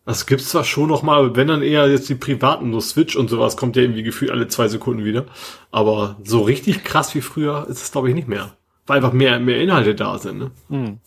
Das 0.06 0.26
gibt's 0.26 0.49
zwar 0.49 0.63
schon 0.63 0.89
noch 0.89 1.04
mal, 1.04 1.36
wenn 1.36 1.47
dann 1.47 1.62
eher 1.62 1.89
jetzt 1.89 2.10
die 2.10 2.15
privaten, 2.15 2.73
so 2.73 2.82
Switch 2.82 3.15
und 3.15 3.30
sowas 3.30 3.56
kommt 3.56 3.76
ja 3.76 3.84
irgendwie 3.84 4.04
gefühlt 4.04 4.32
alle 4.32 4.47
zwei 4.47 4.67
Sekunden 4.67 5.06
wieder. 5.06 5.26
Aber 5.71 6.17
so 6.23 6.41
richtig 6.41 6.84
krass 6.84 7.15
wie 7.15 7.21
früher 7.21 7.67
ist 7.69 7.82
es 7.82 7.91
glaube 7.91 8.10
ich 8.10 8.15
nicht 8.15 8.28
mehr. 8.28 8.56
Weil 8.86 8.97
einfach 8.97 9.13
mehr, 9.13 9.39
mehr 9.39 9.62
Inhalte 9.62 9.95
da 9.95 10.17
sind, 10.17 10.39
ne? 10.39 10.52
Hm. 10.69 10.97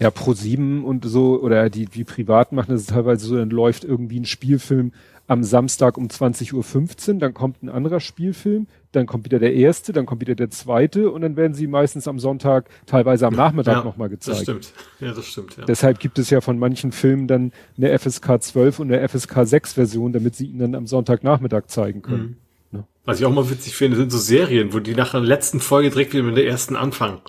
Ja, 0.00 0.12
Pro 0.12 0.32
7 0.32 0.84
und 0.84 1.04
so, 1.04 1.40
oder 1.40 1.70
die, 1.70 1.86
die 1.86 2.04
privat 2.04 2.52
machen 2.52 2.70
das 2.70 2.82
ist 2.82 2.90
teilweise 2.90 3.26
so, 3.26 3.36
dann 3.36 3.50
läuft 3.50 3.82
irgendwie 3.82 4.20
ein 4.20 4.26
Spielfilm 4.26 4.92
am 5.26 5.42
Samstag 5.42 5.98
um 5.98 6.06
20.15 6.06 7.14
Uhr, 7.14 7.18
dann 7.18 7.34
kommt 7.34 7.64
ein 7.64 7.68
anderer 7.68 7.98
Spielfilm, 7.98 8.68
dann 8.92 9.06
kommt 9.06 9.24
wieder 9.24 9.38
der 9.38 9.54
erste, 9.54 9.92
dann 9.92 10.06
kommt 10.06 10.20
wieder 10.20 10.34
der 10.34 10.50
zweite 10.50 11.10
und 11.10 11.20
dann 11.20 11.36
werden 11.36 11.54
sie 11.54 11.66
meistens 11.66 12.08
am 12.08 12.18
Sonntag, 12.18 12.68
teilweise 12.86 13.26
am 13.26 13.34
Nachmittag 13.34 13.78
ja, 13.78 13.84
nochmal 13.84 14.08
gezeigt. 14.08 14.38
Das 14.38 14.42
stimmt. 14.42 14.72
Ja, 15.00 15.12
das 15.12 15.26
stimmt. 15.26 15.56
Ja. 15.56 15.64
Deshalb 15.64 16.00
gibt 16.00 16.18
es 16.18 16.30
ja 16.30 16.40
von 16.40 16.58
manchen 16.58 16.92
Filmen 16.92 17.26
dann 17.26 17.52
eine 17.76 17.96
FSK 17.98 18.42
12 18.42 18.78
und 18.80 18.92
eine 18.92 19.06
FSK 19.06 19.46
6 19.46 19.74
Version, 19.74 20.12
damit 20.12 20.36
sie 20.36 20.46
ihn 20.46 20.58
dann 20.58 20.74
am 20.74 20.86
Sonntagnachmittag 20.86 21.66
zeigen 21.66 22.02
können. 22.02 22.38
Mhm. 22.72 22.78
Ja. 22.78 22.86
Was 23.04 23.20
ich 23.20 23.26
auch 23.26 23.32
mal 23.32 23.50
witzig 23.50 23.76
finde, 23.76 23.96
sind 23.96 24.10
so 24.10 24.18
Serien, 24.18 24.72
wo 24.72 24.78
die 24.78 24.94
nach 24.94 25.12
der 25.12 25.20
letzten 25.20 25.60
Folge 25.60 25.90
direkt 25.90 26.14
wieder 26.14 26.22
mit 26.22 26.36
der 26.36 26.46
ersten 26.46 26.76
anfangen. 26.76 27.20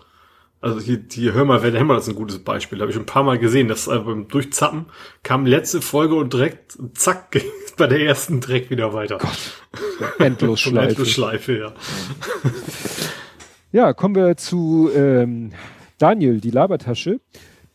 Also 0.62 0.82
hier, 0.82 1.02
hier 1.10 1.34
hör 1.34 1.46
mal, 1.46 1.64
wer 1.64 1.72
der 1.72 1.80
Hämmer 1.80 1.96
das 1.96 2.04
ist 2.08 2.14
ein 2.14 2.16
gutes 2.16 2.40
Beispiel. 2.40 2.82
Habe 2.82 2.92
ich 2.92 2.98
ein 2.98 3.06
paar 3.06 3.24
Mal 3.24 3.40
gesehen, 3.40 3.70
dass 3.70 3.88
äh, 3.88 3.98
beim 3.98 4.28
Durchzappen 4.28 4.88
kam 5.24 5.46
letzte 5.46 5.82
Folge 5.82 6.16
und 6.16 6.34
direkt 6.34 6.78
zack 6.94 7.32
ging 7.32 7.44
bei 7.78 7.88
der 7.88 8.02
ersten 8.02 8.42
direkt 8.42 8.70
wieder 8.70 8.94
weiter. 8.94 9.20
Gott, 9.20 9.64
Endlosschleife. 10.20 10.90
Endlosschleife, 10.90 11.58
ja. 11.58 11.74
Ja, 13.72 13.94
kommen 13.94 14.16
wir 14.16 14.36
zu 14.36 14.90
ähm, 14.94 15.54
Daniel, 15.98 16.42
die 16.42 16.52
Labertasche. 16.52 17.22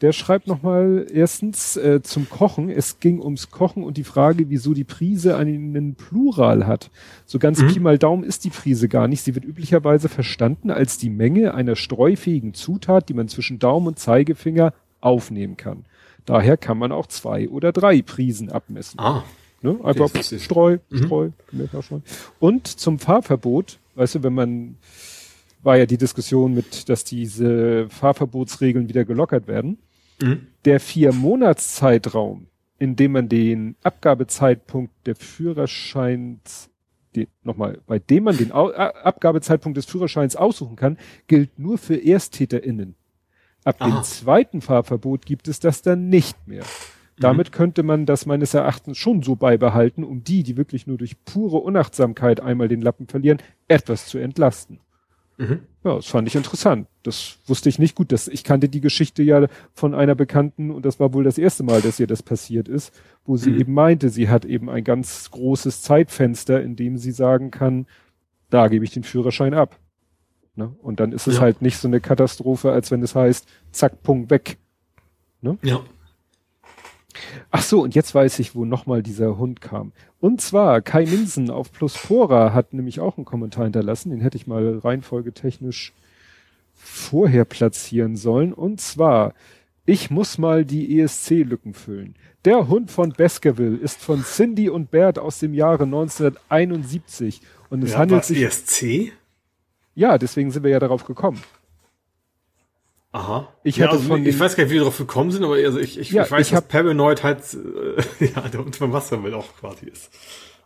Der 0.04 0.12
schreibt 0.12 0.46
nochmal 0.48 1.06
erstens 1.10 1.78
äh, 1.78 2.02
zum 2.02 2.28
Kochen. 2.28 2.68
Es 2.68 3.00
ging 3.00 3.22
ums 3.22 3.50
Kochen 3.50 3.82
und 3.82 3.96
die 3.96 4.04
Frage, 4.04 4.50
wieso 4.50 4.74
die 4.74 4.84
Prise 4.84 5.38
einen 5.38 5.94
Plural 5.94 6.66
hat. 6.66 6.90
So 7.24 7.38
ganz 7.38 7.62
mhm. 7.62 7.68
Pi 7.68 7.80
mal 7.80 7.96
Daumen 7.96 8.22
ist 8.22 8.44
die 8.44 8.50
Prise 8.50 8.90
gar 8.90 9.08
nicht. 9.08 9.22
Sie 9.22 9.34
wird 9.34 9.46
üblicherweise 9.46 10.10
verstanden 10.10 10.70
als 10.70 10.98
die 10.98 11.08
Menge 11.08 11.54
einer 11.54 11.74
streufähigen 11.74 12.52
Zutat, 12.52 13.08
die 13.08 13.14
man 13.14 13.28
zwischen 13.28 13.58
Daumen 13.58 13.86
und 13.86 13.98
Zeigefinger 13.98 14.74
aufnehmen 15.00 15.56
kann. 15.56 15.86
Daher 16.26 16.58
kann 16.58 16.76
man 16.76 16.92
auch 16.92 17.06
zwei 17.06 17.48
oder 17.48 17.72
drei 17.72 18.02
Prisen 18.02 18.52
abmessen. 18.52 19.00
Ah. 19.00 19.24
Ne? 19.62 19.78
Einfach 19.82 20.10
Streu, 20.22 20.80
mhm. 20.90 20.98
Streu, 20.98 21.30
Streu. 21.80 22.00
Und 22.40 22.66
zum 22.66 22.98
Fahrverbot, 22.98 23.78
weißt 23.94 24.16
du, 24.16 24.22
wenn 24.22 24.34
man 24.34 24.76
war 25.62 25.78
ja 25.78 25.86
die 25.86 25.96
Diskussion 25.96 26.52
mit, 26.52 26.90
dass 26.90 27.04
diese 27.04 27.88
Fahrverbotsregeln 27.88 28.86
wieder 28.90 29.06
gelockert 29.06 29.48
werden. 29.48 29.78
Mhm. 30.20 30.48
Der 30.64 30.80
Vier-Monats-Zeitraum, 30.80 32.46
in 32.78 32.96
dem 32.96 33.12
man 33.12 33.28
den 33.28 33.76
Abgabezeitpunkt 33.82 34.92
der 35.06 35.16
Führerscheins, 35.16 36.70
nochmal, 37.42 37.80
bei 37.86 37.98
dem 37.98 38.24
man 38.24 38.36
den 38.36 38.52
Au 38.52 38.70
Abgabezeitpunkt 38.70 39.76
des 39.76 39.86
Führerscheins 39.86 40.36
aussuchen 40.36 40.76
kann, 40.76 40.98
gilt 41.26 41.58
nur 41.58 41.78
für 41.78 41.96
ErsttäterInnen. 41.96 42.96
Ab 43.64 43.76
Aha. 43.78 43.88
dem 43.88 44.02
zweiten 44.02 44.60
Fahrverbot 44.60 45.24
gibt 45.24 45.48
es 45.48 45.60
das 45.60 45.82
dann 45.82 46.08
nicht 46.08 46.46
mehr. 46.46 46.64
Damit 47.18 47.50
mhm. 47.50 47.52
könnte 47.52 47.82
man 47.82 48.06
das 48.06 48.26
meines 48.26 48.54
Erachtens 48.54 48.98
schon 48.98 49.22
so 49.22 49.36
beibehalten, 49.36 50.04
um 50.04 50.24
die, 50.24 50.42
die 50.42 50.56
wirklich 50.56 50.86
nur 50.86 50.98
durch 50.98 51.24
pure 51.24 51.58
Unachtsamkeit 51.58 52.40
einmal 52.40 52.68
den 52.68 52.82
Lappen 52.82 53.06
verlieren, 53.06 53.38
etwas 53.68 54.06
zu 54.06 54.18
entlasten. 54.18 54.80
Mhm. 55.36 55.60
Ja, 55.82 55.96
das 55.96 56.06
fand 56.06 56.28
ich 56.28 56.36
interessant. 56.36 56.86
Das 57.02 57.38
wusste 57.46 57.68
ich 57.68 57.78
nicht 57.78 57.94
gut. 57.94 58.12
Das, 58.12 58.28
ich 58.28 58.44
kannte 58.44 58.68
die 58.68 58.80
Geschichte 58.80 59.22
ja 59.22 59.46
von 59.72 59.94
einer 59.94 60.14
Bekannten 60.14 60.70
und 60.70 60.84
das 60.84 61.00
war 61.00 61.12
wohl 61.12 61.24
das 61.24 61.38
erste 61.38 61.62
Mal, 61.62 61.82
dass 61.82 62.00
ihr 62.00 62.06
das 62.06 62.22
passiert 62.22 62.68
ist, 62.68 62.92
wo 63.24 63.36
sie 63.36 63.50
mhm. 63.50 63.60
eben 63.60 63.74
meinte, 63.74 64.10
sie 64.10 64.28
hat 64.28 64.44
eben 64.44 64.70
ein 64.70 64.84
ganz 64.84 65.30
großes 65.30 65.82
Zeitfenster, 65.82 66.62
in 66.62 66.76
dem 66.76 66.96
sie 66.98 67.12
sagen 67.12 67.50
kann, 67.50 67.86
da 68.50 68.68
gebe 68.68 68.84
ich 68.84 68.92
den 68.92 69.02
Führerschein 69.02 69.54
ab. 69.54 69.78
Ne? 70.56 70.74
Und 70.82 71.00
dann 71.00 71.12
ist 71.12 71.26
es 71.26 71.36
ja. 71.36 71.40
halt 71.40 71.62
nicht 71.62 71.78
so 71.78 71.88
eine 71.88 72.00
Katastrophe, 72.00 72.70
als 72.70 72.90
wenn 72.90 73.02
es 73.02 73.14
heißt, 73.14 73.46
zack, 73.72 74.02
Punkt, 74.02 74.30
weg. 74.30 74.58
Ne? 75.40 75.58
Ja. 75.62 75.80
Ach 77.50 77.62
so, 77.62 77.82
und 77.82 77.94
jetzt 77.94 78.14
weiß 78.14 78.38
ich, 78.38 78.54
wo 78.54 78.64
nochmal 78.64 79.02
dieser 79.02 79.38
Hund 79.38 79.60
kam. 79.60 79.92
Und 80.20 80.40
zwar 80.40 80.80
Kai 80.80 81.06
Minsen 81.06 81.50
auf 81.50 81.72
Pluspora 81.72 82.52
hat 82.52 82.72
nämlich 82.72 83.00
auch 83.00 83.16
einen 83.16 83.24
Kommentar 83.24 83.64
hinterlassen, 83.64 84.10
den 84.10 84.20
hätte 84.20 84.36
ich 84.36 84.46
mal 84.46 84.78
reihenfolgetechnisch 84.78 85.92
vorher 86.74 87.44
platzieren 87.44 88.16
sollen. 88.16 88.52
Und 88.52 88.80
zwar, 88.80 89.34
ich 89.86 90.10
muss 90.10 90.38
mal 90.38 90.64
die 90.64 91.00
ESC-Lücken 91.00 91.74
füllen. 91.74 92.14
Der 92.44 92.68
Hund 92.68 92.90
von 92.90 93.10
Baskerville 93.10 93.76
ist 93.76 94.02
von 94.02 94.22
Cindy 94.22 94.68
und 94.68 94.90
Bert 94.90 95.18
aus 95.18 95.38
dem 95.38 95.54
Jahre 95.54 95.84
1971. 95.84 97.40
Und 97.70 97.82
es 97.82 97.92
ja, 97.92 97.98
handelt 97.98 98.24
sich. 98.24 98.42
ESC? 98.42 99.12
Ja, 99.94 100.18
deswegen 100.18 100.50
sind 100.50 100.62
wir 100.62 100.70
ja 100.70 100.80
darauf 100.80 101.04
gekommen. 101.04 101.40
Aha. 103.14 103.46
Ich, 103.62 103.76
ja, 103.76 103.90
also, 103.90 104.02
von 104.02 104.26
ich 104.26 104.40
weiß 104.40 104.56
gar 104.56 104.64
nicht, 104.64 104.70
wie 104.70 104.74
wir 104.74 104.80
darauf 104.80 104.98
gekommen 104.98 105.30
sind, 105.30 105.44
aber 105.44 105.54
also 105.54 105.78
ich, 105.78 106.00
ich, 106.00 106.10
ja, 106.10 106.24
ich 106.24 106.32
weiß, 106.32 106.48
ich 106.48 106.52
dass 106.52 106.66
Paranoid 106.66 107.22
halt 107.22 107.42
äh, 107.54 108.24
ja, 108.34 108.42
der 108.48 108.92
Wassermill 108.92 109.34
auch 109.34 109.46
quasi 109.60 109.86
ist. 109.86 110.10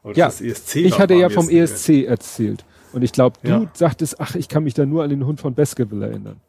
Aber 0.03 0.15
ja, 0.15 0.25
das 0.25 0.41
ESC 0.41 0.77
ich 0.77 0.99
hatte 0.99 1.13
ja 1.13 1.29
vom 1.29 1.51
ESC 1.51 1.89
mehr. 1.91 2.09
erzählt. 2.09 2.65
Und 2.95 3.03
ich 3.03 3.13
glaube, 3.13 3.37
du 3.43 3.51
ja. 3.51 3.71
sagtest, 3.75 4.19
ach, 4.19 4.35
ich 4.35 4.49
kann 4.49 4.65
mich 4.65 4.73
da 4.73 4.87
nur 4.87 5.05
an 5.05 5.11
den 5.11 5.27
Hund 5.27 5.41
von 5.41 5.55
Baskerville 5.55 6.07
erinnern. 6.07 6.41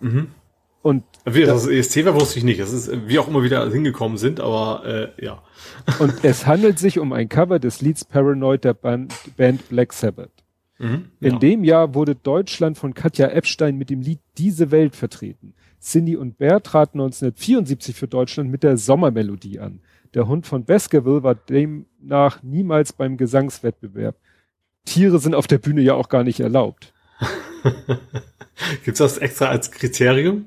Mhm. 0.00 0.28
Und 0.82 1.04
wie 1.24 1.44
das, 1.44 1.62
das 1.62 1.70
ESC 1.70 2.04
war, 2.04 2.14
wusste 2.14 2.38
ich 2.38 2.44
nicht. 2.44 2.60
Das 2.60 2.70
ist, 2.70 2.90
wie 3.06 3.18
auch 3.18 3.28
immer 3.28 3.42
wieder 3.42 3.70
hingekommen 3.70 4.18
sind, 4.18 4.38
aber 4.38 4.84
äh, 4.84 5.24
ja. 5.24 5.42
Und 5.98 6.22
es 6.24 6.46
handelt 6.46 6.78
sich 6.78 6.98
um 6.98 7.14
ein 7.14 7.30
Cover 7.30 7.58
des 7.58 7.80
Leads 7.80 8.04
Paranoid 8.04 8.64
der 8.64 8.74
Band, 8.74 9.14
Band 9.38 9.66
Black 9.70 9.94
Sabbath. 9.94 10.41
Mhm, 10.82 11.04
In 11.20 11.32
ja. 11.34 11.38
dem 11.38 11.62
Jahr 11.62 11.94
wurde 11.94 12.16
Deutschland 12.16 12.76
von 12.76 12.92
Katja 12.92 13.28
Epstein 13.28 13.78
mit 13.78 13.88
dem 13.88 14.00
Lied 14.00 14.18
Diese 14.36 14.72
Welt 14.72 14.96
vertreten. 14.96 15.54
Cindy 15.80 16.16
und 16.16 16.38
Bär 16.38 16.60
traten 16.60 17.00
1974 17.00 17.94
für 17.94 18.08
Deutschland 18.08 18.50
mit 18.50 18.64
der 18.64 18.76
Sommermelodie 18.76 19.60
an. 19.60 19.80
Der 20.14 20.26
Hund 20.26 20.44
von 20.44 20.64
Baskerville 20.64 21.22
war 21.22 21.36
demnach 21.36 22.42
niemals 22.42 22.92
beim 22.92 23.16
Gesangswettbewerb. 23.16 24.16
Tiere 24.84 25.20
sind 25.20 25.36
auf 25.36 25.46
der 25.46 25.58
Bühne 25.58 25.82
ja 25.82 25.94
auch 25.94 26.08
gar 26.08 26.24
nicht 26.24 26.40
erlaubt. 26.40 26.92
Gibt's 28.84 28.98
das 28.98 29.18
extra 29.18 29.46
als 29.46 29.70
Kriterium? 29.70 30.46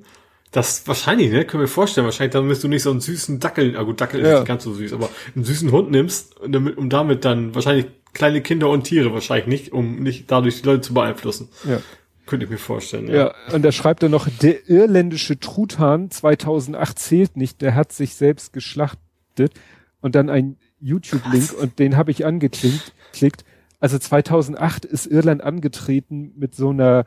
Das 0.51 0.85
wahrscheinlich, 0.85 1.31
ne? 1.31 1.45
Können 1.45 1.61
wir 1.61 1.67
vorstellen. 1.69 2.05
Wahrscheinlich, 2.05 2.33
dann 2.33 2.45
müsst 2.45 2.63
du 2.63 2.67
nicht 2.67 2.83
so 2.83 2.91
einen 2.91 3.01
süßen 3.01 3.39
Dackel, 3.39 3.77
ah 3.77 3.83
gut, 3.83 4.01
Dackel 4.01 4.21
ja. 4.21 4.33
ist 4.33 4.39
nicht 4.39 4.47
ganz 4.47 4.63
so 4.63 4.73
süß, 4.73 4.91
aber 4.93 5.09
einen 5.33 5.45
süßen 5.45 5.71
Hund 5.71 5.91
nimmst, 5.91 6.39
um 6.41 6.89
damit 6.89 7.23
dann 7.23 7.55
wahrscheinlich 7.55 7.87
kleine 8.15 8.41
Kinder 8.41 8.69
und 8.69 8.85
Tiere 8.85 9.13
wahrscheinlich 9.13 9.45
nicht, 9.45 9.71
um 9.71 10.01
nicht 10.01 10.31
dadurch 10.31 10.61
die 10.61 10.67
Leute 10.67 10.81
zu 10.81 10.93
beeinflussen. 10.95 11.49
Ja. 11.69 11.81
Könnte 12.25 12.45
ich 12.45 12.49
mir 12.49 12.57
vorstellen. 12.57 13.07
Ja, 13.07 13.15
ja 13.15 13.33
und 13.53 13.61
da 13.61 13.71
schreibt 13.71 14.01
er 14.01 14.09
noch, 14.09 14.27
der 14.41 14.67
irländische 14.67 15.39
Truthahn 15.39 16.09
2008 16.09 16.97
zählt 16.97 17.37
nicht, 17.37 17.61
der 17.61 17.75
hat 17.75 17.91
sich 17.91 18.15
selbst 18.15 18.53
geschlachtet 18.53 19.53
und 20.01 20.15
dann 20.15 20.31
ein 20.31 20.57
YouTube-Link 20.79 21.53
und 21.53 21.77
den 21.77 21.97
habe 21.97 22.09
ich 22.09 22.25
angeklickt. 22.25 22.93
Klickt. 23.13 23.45
Also 23.79 23.99
2008 23.99 24.85
ist 24.85 25.05
Irland 25.05 25.43
angetreten 25.43 26.33
mit 26.35 26.55
so 26.55 26.69
einer 26.69 27.05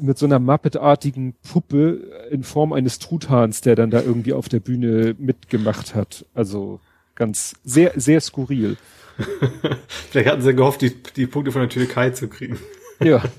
mit 0.00 0.16
so 0.16 0.26
einer 0.26 0.38
Muppet-artigen 0.38 1.34
Puppe 1.50 2.28
in 2.30 2.44
Form 2.44 2.72
eines 2.72 2.98
Truthahns, 2.98 3.60
der 3.60 3.74
dann 3.74 3.90
da 3.90 4.00
irgendwie 4.00 4.32
auf 4.32 4.48
der 4.48 4.60
Bühne 4.60 5.14
mitgemacht 5.18 5.94
hat. 5.94 6.24
Also 6.34 6.80
ganz 7.14 7.54
sehr, 7.64 7.92
sehr 7.96 8.20
skurril. 8.20 8.76
Vielleicht 10.10 10.28
hatten 10.28 10.42
sie 10.42 10.54
gehofft, 10.54 10.82
die, 10.82 11.02
die 11.16 11.26
Punkte 11.26 11.52
von 11.52 11.62
der 11.62 11.70
Türkei 11.70 12.10
zu 12.10 12.28
kriegen. 12.28 12.58
Ja. 13.02 13.22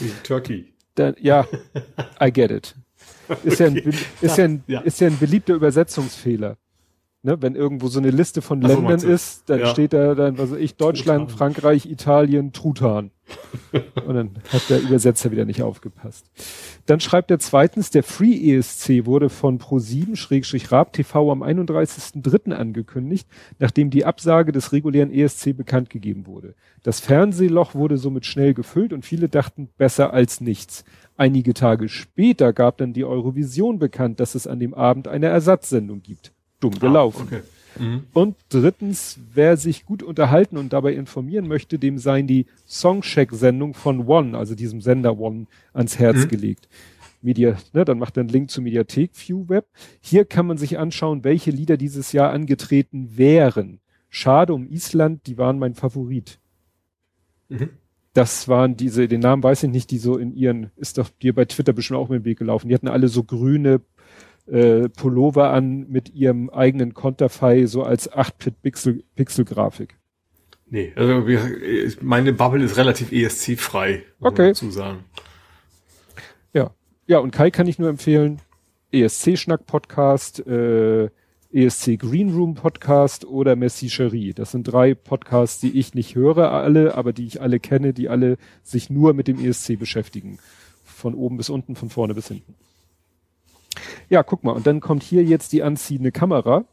Die 0.00 0.12
Turkey. 0.22 0.74
Dann, 0.96 1.16
ja, 1.18 1.46
I 2.22 2.30
get 2.30 2.50
it. 2.50 2.74
Ist, 3.42 3.60
okay. 3.60 3.62
ja, 3.62 3.66
ein, 3.66 3.76
ist, 4.20 4.36
ja 4.38 4.44
ein, 4.44 4.64
ja. 4.66 4.80
ist 4.80 5.00
ja 5.00 5.06
ein 5.06 5.18
beliebter 5.18 5.54
Übersetzungsfehler 5.54 6.58
ne, 7.22 7.40
wenn 7.40 7.54
irgendwo 7.54 7.88
so 7.88 7.98
eine 7.98 8.10
Liste 8.10 8.42
von 8.42 8.62
Ach, 8.64 8.68
Ländern 8.68 9.00
ist, 9.00 9.48
dann 9.50 9.60
ja. 9.60 9.66
steht 9.66 9.92
da 9.92 10.14
dann, 10.14 10.38
was 10.38 10.50
weiß 10.50 10.58
ich, 10.58 10.76
Deutschland, 10.76 11.30
Truthahn. 11.30 11.38
Frankreich, 11.38 11.86
Italien, 11.86 12.52
Truthahn. 12.52 13.10
Und 14.06 14.14
dann 14.14 14.30
hat 14.50 14.70
der 14.70 14.80
Übersetzer 14.80 15.30
wieder 15.30 15.44
nicht 15.44 15.62
aufgepasst. 15.62 16.30
Dann 16.86 17.00
schreibt 17.00 17.30
er 17.30 17.38
zweitens, 17.38 17.90
der 17.90 18.02
Free 18.02 18.54
ESC 18.54 19.04
wurde 19.04 19.28
von 19.28 19.58
Pro7-Rab 19.58 20.94
TV 20.94 21.30
am 21.30 21.42
31.03. 21.42 22.52
angekündigt, 22.52 23.28
nachdem 23.58 23.90
die 23.90 24.06
Absage 24.06 24.52
des 24.52 24.72
regulären 24.72 25.12
ESC 25.12 25.54
bekannt 25.54 25.90
gegeben 25.90 26.26
wurde. 26.26 26.54
Das 26.82 27.00
Fernsehloch 27.00 27.74
wurde 27.74 27.98
somit 27.98 28.24
schnell 28.24 28.54
gefüllt 28.54 28.94
und 28.94 29.04
viele 29.04 29.28
dachten 29.28 29.68
besser 29.76 30.14
als 30.14 30.40
nichts. 30.40 30.84
Einige 31.18 31.52
Tage 31.52 31.90
später 31.90 32.54
gab 32.54 32.78
dann 32.78 32.94
die 32.94 33.04
Eurovision 33.04 33.78
bekannt, 33.78 34.20
dass 34.20 34.34
es 34.34 34.46
an 34.46 34.60
dem 34.60 34.72
Abend 34.72 35.08
eine 35.08 35.26
Ersatzsendung 35.26 36.00
gibt 36.00 36.32
dumm 36.60 36.74
ah, 36.76 36.80
gelaufen. 36.80 37.26
Okay. 37.26 37.42
Mhm. 37.78 38.04
Und 38.12 38.36
drittens, 38.48 39.18
wer 39.34 39.56
sich 39.56 39.84
gut 39.84 40.02
unterhalten 40.02 40.56
und 40.56 40.72
dabei 40.72 40.94
informieren 40.94 41.46
möchte, 41.46 41.78
dem 41.78 41.98
seien 41.98 42.26
die 42.26 42.46
Songcheck-Sendung 42.66 43.74
von 43.74 44.06
One, 44.06 44.36
also 44.36 44.54
diesem 44.54 44.80
Sender 44.80 45.18
One, 45.18 45.46
ans 45.72 45.98
Herz 45.98 46.24
mhm. 46.24 46.28
gelegt. 46.28 46.68
Media, 47.20 47.56
ne, 47.72 47.84
dann 47.84 47.98
macht 47.98 48.16
er 48.16 48.22
einen 48.22 48.28
Link 48.28 48.50
zu 48.50 48.62
Mediathek 48.62 49.10
View 49.14 49.48
Web. 49.48 49.66
Hier 50.00 50.24
kann 50.24 50.46
man 50.46 50.56
sich 50.56 50.78
anschauen, 50.78 51.24
welche 51.24 51.50
Lieder 51.50 51.76
dieses 51.76 52.12
Jahr 52.12 52.30
angetreten 52.30 53.16
wären. 53.16 53.80
Schade 54.08 54.54
um 54.54 54.68
Island, 54.68 55.26
die 55.26 55.36
waren 55.36 55.58
mein 55.58 55.74
Favorit. 55.74 56.38
Mhm. 57.48 57.70
Das 58.14 58.48
waren 58.48 58.76
diese, 58.76 59.06
den 59.06 59.20
Namen 59.20 59.42
weiß 59.42 59.64
ich 59.64 59.70
nicht, 59.70 59.90
die 59.90 59.98
so 59.98 60.16
in 60.16 60.32
ihren, 60.32 60.70
ist 60.76 60.98
doch 60.98 61.10
dir 61.10 61.34
bei 61.34 61.44
Twitter 61.44 61.72
bestimmt 61.72 61.98
auch 61.98 62.08
mit 62.08 62.22
dem 62.22 62.24
Weg 62.24 62.38
gelaufen. 62.38 62.68
Die 62.68 62.74
hatten 62.74 62.88
alle 62.88 63.08
so 63.08 63.22
grüne 63.22 63.80
äh, 64.50 64.88
Pullover 64.88 65.50
an 65.50 65.86
mit 65.88 66.14
ihrem 66.14 66.50
eigenen 66.50 66.94
Konterfei 66.94 67.66
so 67.66 67.82
als 67.82 68.10
8-Bit-Pixel-Grafik. 68.10 69.98
Nee, 70.70 70.92
also 70.96 71.24
meine 72.02 72.32
Bubble 72.32 72.62
ist 72.62 72.76
relativ 72.76 73.10
ESC-frei, 73.10 74.02
okay. 74.20 74.52
zu 74.52 74.70
sagen. 74.70 75.04
Ja. 76.52 76.72
Ja, 77.06 77.18
und 77.18 77.30
Kai 77.30 77.50
kann 77.50 77.66
ich 77.66 77.78
nur 77.78 77.88
empfehlen, 77.88 78.42
ESC-Schnack-Podcast, 78.92 80.46
äh, 80.46 81.08
ESC 81.50 81.96
Green 81.98 82.34
Room 82.34 82.54
Podcast 82.54 83.24
oder 83.24 83.56
Messi 83.56 83.88
Cherie. 83.88 84.34
Das 84.34 84.50
sind 84.50 84.64
drei 84.64 84.94
Podcasts, 84.94 85.60
die 85.60 85.78
ich 85.78 85.94
nicht 85.94 86.14
höre 86.14 86.52
alle, 86.52 86.94
aber 86.94 87.14
die 87.14 87.26
ich 87.26 87.40
alle 87.40 87.58
kenne, 87.58 87.94
die 87.94 88.10
alle 88.10 88.36
sich 88.62 88.90
nur 88.90 89.14
mit 89.14 89.28
dem 89.28 89.42
ESC 89.42 89.78
beschäftigen. 89.78 90.38
Von 90.84 91.14
oben 91.14 91.38
bis 91.38 91.48
unten, 91.48 91.74
von 91.74 91.88
vorne 91.88 92.14
bis 92.14 92.28
hinten. 92.28 92.54
Ja, 94.08 94.22
guck 94.22 94.44
mal, 94.44 94.52
und 94.52 94.66
dann 94.66 94.80
kommt 94.80 95.02
hier 95.02 95.22
jetzt 95.22 95.52
die 95.52 95.62
anziehende 95.62 96.12
Kamera. 96.12 96.64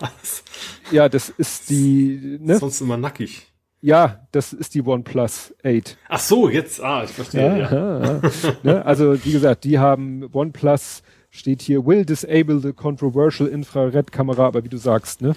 Was? 0.00 0.44
Ja, 0.90 1.08
das 1.08 1.28
ist 1.28 1.70
die. 1.70 2.38
Ne? 2.40 2.58
Sonst 2.58 2.80
immer 2.80 2.96
nackig. 2.96 3.52
Ja, 3.80 4.26
das 4.30 4.52
ist 4.52 4.74
die 4.74 4.82
OnePlus 4.82 5.54
8. 5.64 5.98
Ach 6.08 6.20
so, 6.20 6.48
jetzt, 6.48 6.80
ah, 6.80 7.02
ich 7.02 7.10
verstehe. 7.10 7.58
Ja, 7.58 8.00
ja. 8.00 8.20
ne? 8.62 8.86
Also, 8.86 9.24
wie 9.24 9.32
gesagt, 9.32 9.64
die 9.64 9.78
haben 9.78 10.28
OnePlus 10.32 11.02
steht 11.30 11.62
hier, 11.62 11.84
will 11.84 12.04
disable 12.04 12.60
the 12.60 12.72
controversial 12.72 13.48
infrared 13.48 14.12
Kamera, 14.12 14.46
aber 14.46 14.62
wie 14.62 14.68
du 14.68 14.76
sagst, 14.76 15.20
ne? 15.20 15.34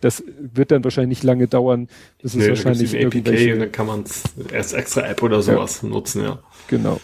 Das 0.00 0.22
wird 0.40 0.70
dann 0.70 0.82
wahrscheinlich 0.82 1.18
nicht 1.18 1.22
lange 1.22 1.46
dauern. 1.46 1.88
Das 2.22 2.34
nee, 2.34 2.44
ist 2.44 2.48
wahrscheinlich 2.48 2.94
APK 2.96 3.52
und 3.52 3.60
dann 3.60 3.72
kann 3.72 3.86
man 3.86 4.02
es 4.02 4.24
als 4.52 4.72
extra 4.72 5.02
App 5.02 5.22
oder 5.22 5.42
sowas 5.42 5.82
ja. 5.82 5.88
nutzen, 5.88 6.24
ja. 6.24 6.38
Genau. 6.68 7.00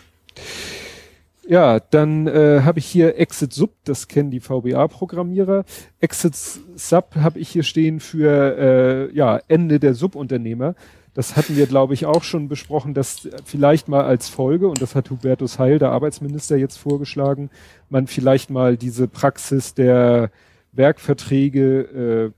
Ja, 1.49 1.81
dann 1.81 2.27
äh, 2.27 2.61
habe 2.63 2.79
ich 2.79 2.85
hier 2.85 3.19
Exit 3.19 3.55
Sub, 3.55 3.71
das 3.85 4.07
kennen 4.07 4.31
die 4.31 4.41
VBA-Programmierer. 4.41 5.65
Exit 5.99 6.37
Sub 6.37 7.17
habe 7.17 7.39
ich 7.39 7.49
hier 7.49 7.63
stehen 7.63 8.01
für 8.01 9.09
äh, 9.11 9.17
ja 9.17 9.41
Ende 9.49 9.81
der 9.81 9.95
Subunternehmer. 9.95 10.75
Das 11.15 11.37
hatten 11.37 11.57
wir, 11.57 11.67
glaube 11.67 11.95
ich, 11.95 12.05
auch 12.05 12.23
schon 12.23 12.49
besprochen, 12.49 12.93
dass 12.93 13.31
vielleicht 13.47 13.89
mal 13.89 14.05
als 14.05 14.29
Folge, 14.29 14.69
und 14.69 14.83
das 14.83 14.95
hat 14.95 15.09
Hubertus 15.09 15.59
Heil, 15.59 15.79
der 15.79 15.91
Arbeitsminister, 15.91 16.59
jetzt 16.59 16.77
vorgeschlagen, 16.77 17.49
man 17.89 18.07
vielleicht 18.09 18.51
mal 18.51 18.77
diese 18.77 19.09
Praxis 19.09 19.73
der 19.73 20.31
Werkverträge 20.73 21.81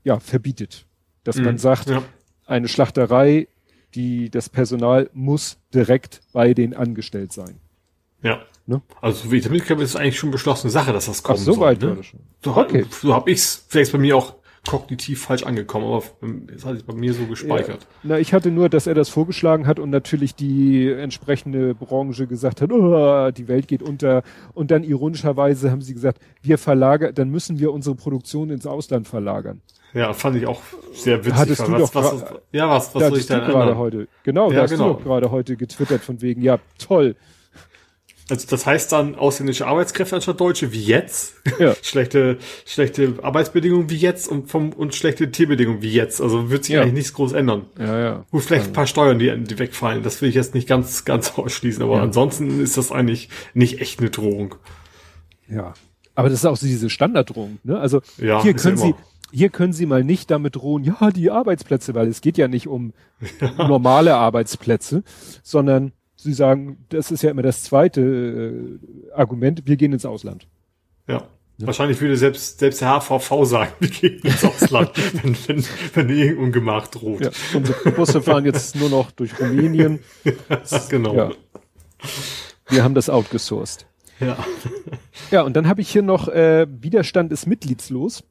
äh, 0.05 0.07
ja 0.07 0.21
verbietet. 0.21 0.85
Dass 1.25 1.35
mhm, 1.35 1.43
man 1.43 1.57
sagt, 1.57 1.89
ja. 1.89 2.01
eine 2.45 2.69
Schlachterei, 2.69 3.49
die 3.93 4.29
das 4.29 4.47
Personal 4.47 5.09
muss 5.13 5.57
direkt 5.73 6.21
bei 6.31 6.53
den 6.53 6.73
angestellt 6.73 7.33
sein. 7.33 7.59
Ja. 8.23 8.39
Ne? 8.65 8.81
Also 9.01 9.31
wie 9.31 9.37
ich 9.37 9.43
damit 9.43 9.63
ist 9.63 9.89
es 9.89 9.95
eigentlich 9.95 10.19
schon 10.19 10.31
beschlossene 10.31 10.71
Sache, 10.71 10.93
dass 10.93 11.07
das 11.07 11.23
kommt. 11.23 11.39
Ach, 11.39 11.43
so 11.43 11.53
soll, 11.53 11.61
weit 11.61 11.81
ne? 11.81 12.03
schon. 12.03 12.19
So, 12.43 12.55
okay. 12.55 12.85
so 12.89 13.13
habe 13.13 13.31
ich's 13.31 13.65
vielleicht 13.67 13.91
bei 13.91 13.97
mir 13.97 14.15
auch 14.15 14.35
kognitiv 14.67 15.23
falsch 15.23 15.43
angekommen, 15.43 15.85
aber 15.85 16.03
es 16.55 16.63
hat 16.65 16.75
sich 16.75 16.85
bei 16.85 16.93
mir 16.93 17.13
so 17.13 17.25
gespeichert. 17.25 17.81
Ja. 17.81 17.87
Na, 18.03 18.19
ich 18.19 18.33
hatte 18.33 18.51
nur, 18.51 18.69
dass 18.69 18.85
er 18.85 18.93
das 18.93 19.09
vorgeschlagen 19.09 19.65
hat 19.65 19.79
und 19.79 19.89
natürlich 19.89 20.35
die 20.35 20.87
entsprechende 20.87 21.73
Branche 21.73 22.27
gesagt 22.27 22.61
hat, 22.61 22.71
oh, 22.71 23.31
die 23.31 23.47
Welt 23.47 23.67
geht 23.67 23.81
unter. 23.81 24.21
Und 24.53 24.69
dann 24.69 24.83
ironischerweise 24.83 25.71
haben 25.71 25.81
sie 25.81 25.93
gesagt, 25.93 26.19
wir 26.43 26.59
verlagern, 26.59 27.15
dann 27.15 27.29
müssen 27.29 27.59
wir 27.59 27.73
unsere 27.73 27.95
Produktion 27.95 28.51
ins 28.51 28.67
Ausland 28.67 29.07
verlagern. 29.07 29.61
Ja, 29.93 30.13
fand 30.13 30.37
ich 30.37 30.45
auch 30.45 30.61
sehr 30.93 31.17
witzig. 31.19 31.33
Hattest 31.33 31.67
du 31.67 31.71
was, 31.71 31.91
doch 31.91 31.95
was, 31.95 32.21
was, 32.21 32.33
ja, 32.51 32.69
was, 32.69 32.95
was 32.95 33.07
soll 33.07 33.17
ich 33.17 33.25
da 33.25 33.39
gerade 33.39 33.77
heute? 33.77 34.07
Genau, 34.23 34.49
ja, 34.49 34.57
da 34.57 34.61
hast 34.63 34.71
genau. 34.71 34.89
du 34.89 34.93
doch 34.93 35.03
gerade 35.03 35.31
heute 35.31 35.57
getwittert 35.57 36.01
von 36.01 36.21
wegen, 36.21 36.41
ja, 36.41 36.59
toll. 36.77 37.15
Also 38.31 38.47
das 38.49 38.65
heißt 38.65 38.93
dann 38.93 39.15
ausländische 39.15 39.67
Arbeitskräfte 39.67 40.15
anstatt 40.15 40.39
Deutsche 40.39 40.71
wie 40.71 40.81
jetzt. 40.81 41.33
Ja. 41.59 41.75
schlechte, 41.81 42.37
schlechte 42.65 43.15
Arbeitsbedingungen 43.21 43.89
wie 43.89 43.97
jetzt 43.97 44.29
und 44.29 44.49
vom 44.49 44.71
und 44.71 44.95
schlechte 44.95 45.31
Tierbedingungen 45.31 45.81
wie 45.81 45.91
jetzt. 45.91 46.21
Also 46.21 46.49
wird 46.49 46.63
sich 46.63 46.75
ja. 46.75 46.81
eigentlich 46.81 46.93
nichts 46.93 47.13
groß 47.13 47.33
ändern. 47.33 47.65
Ja, 47.77 47.99
ja. 47.99 48.25
Gut, 48.31 48.43
vielleicht 48.43 48.67
ein 48.67 48.73
paar 48.73 48.87
Steuern, 48.87 49.19
die, 49.19 49.37
die 49.37 49.59
wegfallen. 49.59 50.01
Das 50.01 50.21
will 50.21 50.29
ich 50.29 50.35
jetzt 50.35 50.55
nicht 50.55 50.65
ganz, 50.65 51.03
ganz 51.03 51.33
ausschließen. 51.37 51.83
Aber 51.83 51.97
ja. 51.97 52.03
ansonsten 52.03 52.61
ist 52.63 52.77
das 52.77 52.93
eigentlich 52.93 53.27
nicht 53.53 53.81
echt 53.81 53.99
eine 53.99 54.09
Drohung. 54.09 54.55
Ja. 55.49 55.73
Aber 56.15 56.29
das 56.29 56.39
ist 56.39 56.45
auch 56.45 56.55
so 56.55 56.67
diese 56.67 56.89
Standarddrohung, 56.89 57.59
ne? 57.65 57.81
Also 57.81 58.01
ja, 58.17 58.41
hier 58.41 58.53
können 58.53 58.77
Sie, 58.77 58.95
hier 59.33 59.49
können 59.49 59.73
Sie 59.73 59.85
mal 59.85 60.05
nicht 60.05 60.31
damit 60.31 60.55
drohen, 60.55 60.85
ja, 60.85 61.11
die 61.11 61.31
Arbeitsplätze, 61.31 61.95
weil 61.95 62.07
es 62.07 62.21
geht 62.21 62.37
ja 62.37 62.47
nicht 62.47 62.67
um 62.67 62.93
normale 63.57 64.15
Arbeitsplätze, 64.15 65.03
sondern 65.43 65.91
Sie 66.21 66.33
sagen, 66.33 66.85
das 66.89 67.09
ist 67.09 67.23
ja 67.23 67.31
immer 67.31 67.41
das 67.41 67.63
zweite 67.63 68.01
äh, 68.01 69.11
Argument, 69.13 69.63
wir 69.65 69.75
gehen 69.75 69.91
ins 69.91 70.05
Ausland. 70.05 70.47
Ja. 71.07 71.23
ja. 71.57 71.65
Wahrscheinlich 71.65 71.99
würde 71.99 72.15
selbst, 72.15 72.59
selbst 72.59 72.81
der 72.81 72.99
HVV 73.01 73.45
sagen, 73.45 73.71
wir 73.79 73.89
gehen 73.89 74.19
ins 74.23 74.45
Ausland, 74.45 74.91
wenn, 75.23 75.35
wenn, 75.47 75.65
wenn 75.95 76.09
irgendein 76.09 76.43
Ungemach 76.43 76.87
droht. 76.87 77.21
Ja, 77.21 77.31
unsere 77.55 77.91
Busse 77.91 78.21
fahren 78.21 78.45
jetzt 78.45 78.75
nur 78.75 78.89
noch 78.89 79.09
durch 79.09 79.39
Rumänien. 79.39 79.99
genau. 80.89 81.15
Ja. 81.15 81.31
Wir 82.69 82.83
haben 82.83 82.93
das 82.93 83.09
outgesourced. 83.09 83.87
Ja. 84.19 84.37
ja, 85.31 85.41
und 85.41 85.55
dann 85.55 85.67
habe 85.67 85.81
ich 85.81 85.89
hier 85.89 86.03
noch 86.03 86.27
äh, 86.27 86.67
Widerstand 86.69 87.31
ist 87.31 87.47
mitgliedslos. 87.47 88.23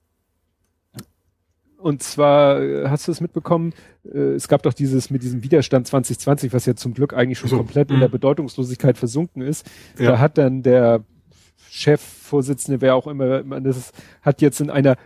Und 1.81 2.03
zwar, 2.03 2.61
äh, 2.61 2.89
hast 2.89 3.09
du 3.09 3.12
es 3.12 3.20
mitbekommen, 3.20 3.72
äh, 4.05 4.35
es 4.35 4.49
gab 4.49 4.62
doch 4.62 4.74
dieses 4.74 5.11
mit 5.11 5.22
diesem 5.22 5.43
Widerstand 5.43 5.87
2020, 5.87 6.53
was 6.53 6.66
ja 6.66 6.74
zum 6.74 6.95
Glück 6.95 7.14
eigentlich 7.14 7.39
schon 7.39 7.51
so, 7.51 7.57
komplett 7.57 7.91
in 7.91 8.01
der 8.01 8.09
mhm. 8.09 8.12
Bedeutungslosigkeit 8.12 8.99
versunken 8.99 9.43
ist. 9.43 9.68
Ja. 9.99 10.12
Da 10.12 10.18
hat 10.18 10.39
dann 10.39 10.62
der 10.62 11.05
Chefvorsitzende, 11.70 12.81
wer 12.81 12.95
auch 12.95 13.07
immer, 13.07 13.43
das 13.61 13.93
hat 14.22 14.43
jetzt 14.43 14.61
in 14.61 14.70
einer, 14.70 14.97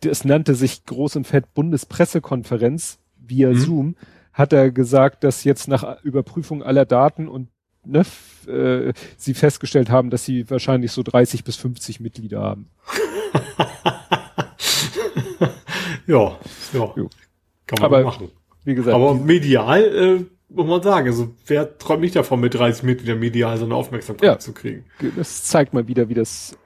das 0.00 0.24
nannte 0.24 0.54
sich 0.54 0.84
groß 0.86 1.16
und 1.16 1.26
fett 1.26 1.52
Bundespressekonferenz 1.54 2.98
via 3.16 3.50
mhm. 3.50 3.58
Zoom, 3.58 3.96
hat 4.32 4.52
er 4.52 4.70
gesagt, 4.70 5.24
dass 5.24 5.44
jetzt 5.44 5.66
nach 5.66 6.02
Überprüfung 6.04 6.62
aller 6.62 6.84
Daten 6.84 7.28
und 7.28 7.48
ne, 7.84 8.04
äh, 8.46 8.92
sie 9.16 9.34
festgestellt 9.34 9.90
haben, 9.90 10.10
dass 10.10 10.24
sie 10.24 10.48
wahrscheinlich 10.48 10.92
so 10.92 11.02
30 11.02 11.42
bis 11.42 11.56
50 11.56 12.00
Mitglieder 12.00 12.40
haben. 12.40 12.70
Ja, 16.10 16.36
ja. 16.72 16.92
Jo. 16.96 17.08
Kann 17.66 17.78
man 17.80 17.84
Aber, 17.84 18.02
machen. 18.02 18.30
Wie 18.64 18.74
gesagt. 18.74 18.94
Aber 18.94 19.14
medial, 19.14 19.82
äh, 19.82 20.24
muss 20.52 20.66
man 20.66 20.82
sagen, 20.82 21.06
also 21.06 21.28
wer 21.46 21.78
träumt 21.78 22.02
nicht 22.02 22.16
davon, 22.16 22.40
mit 22.40 22.54
30 22.54 22.82
Mitgliedern 22.82 23.20
medial 23.20 23.56
so 23.56 23.64
eine 23.64 23.74
Aufmerksamkeit 23.76 24.26
ja. 24.26 24.38
zu 24.38 24.52
kriegen? 24.52 24.84
Das 25.16 25.44
zeigt 25.44 25.72
mal 25.72 25.86
wieder, 25.86 26.08
wie 26.08 26.14
das 26.14 26.56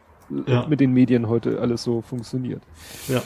ja. 0.46 0.66
mit 0.66 0.80
den 0.80 0.92
Medien 0.92 1.28
heute 1.28 1.60
alles 1.60 1.82
so 1.82 2.00
funktioniert. 2.00 2.62
Ja. 3.08 3.22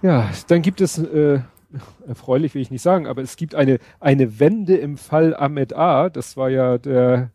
Ja, 0.00 0.30
dann 0.46 0.62
gibt 0.62 0.80
es, 0.80 0.96
äh, 0.96 1.40
erfreulich 2.06 2.54
will 2.54 2.62
ich 2.62 2.70
nicht 2.70 2.82
sagen, 2.82 3.06
aber 3.06 3.20
es 3.20 3.36
gibt 3.36 3.54
eine, 3.54 3.78
eine 4.00 4.40
Wende 4.40 4.76
im 4.76 4.96
Fall 4.96 5.36
Ahmed 5.36 5.74
A. 5.74 6.08
Das 6.08 6.36
war 6.36 6.48
ja 6.48 6.78
der 6.78 7.32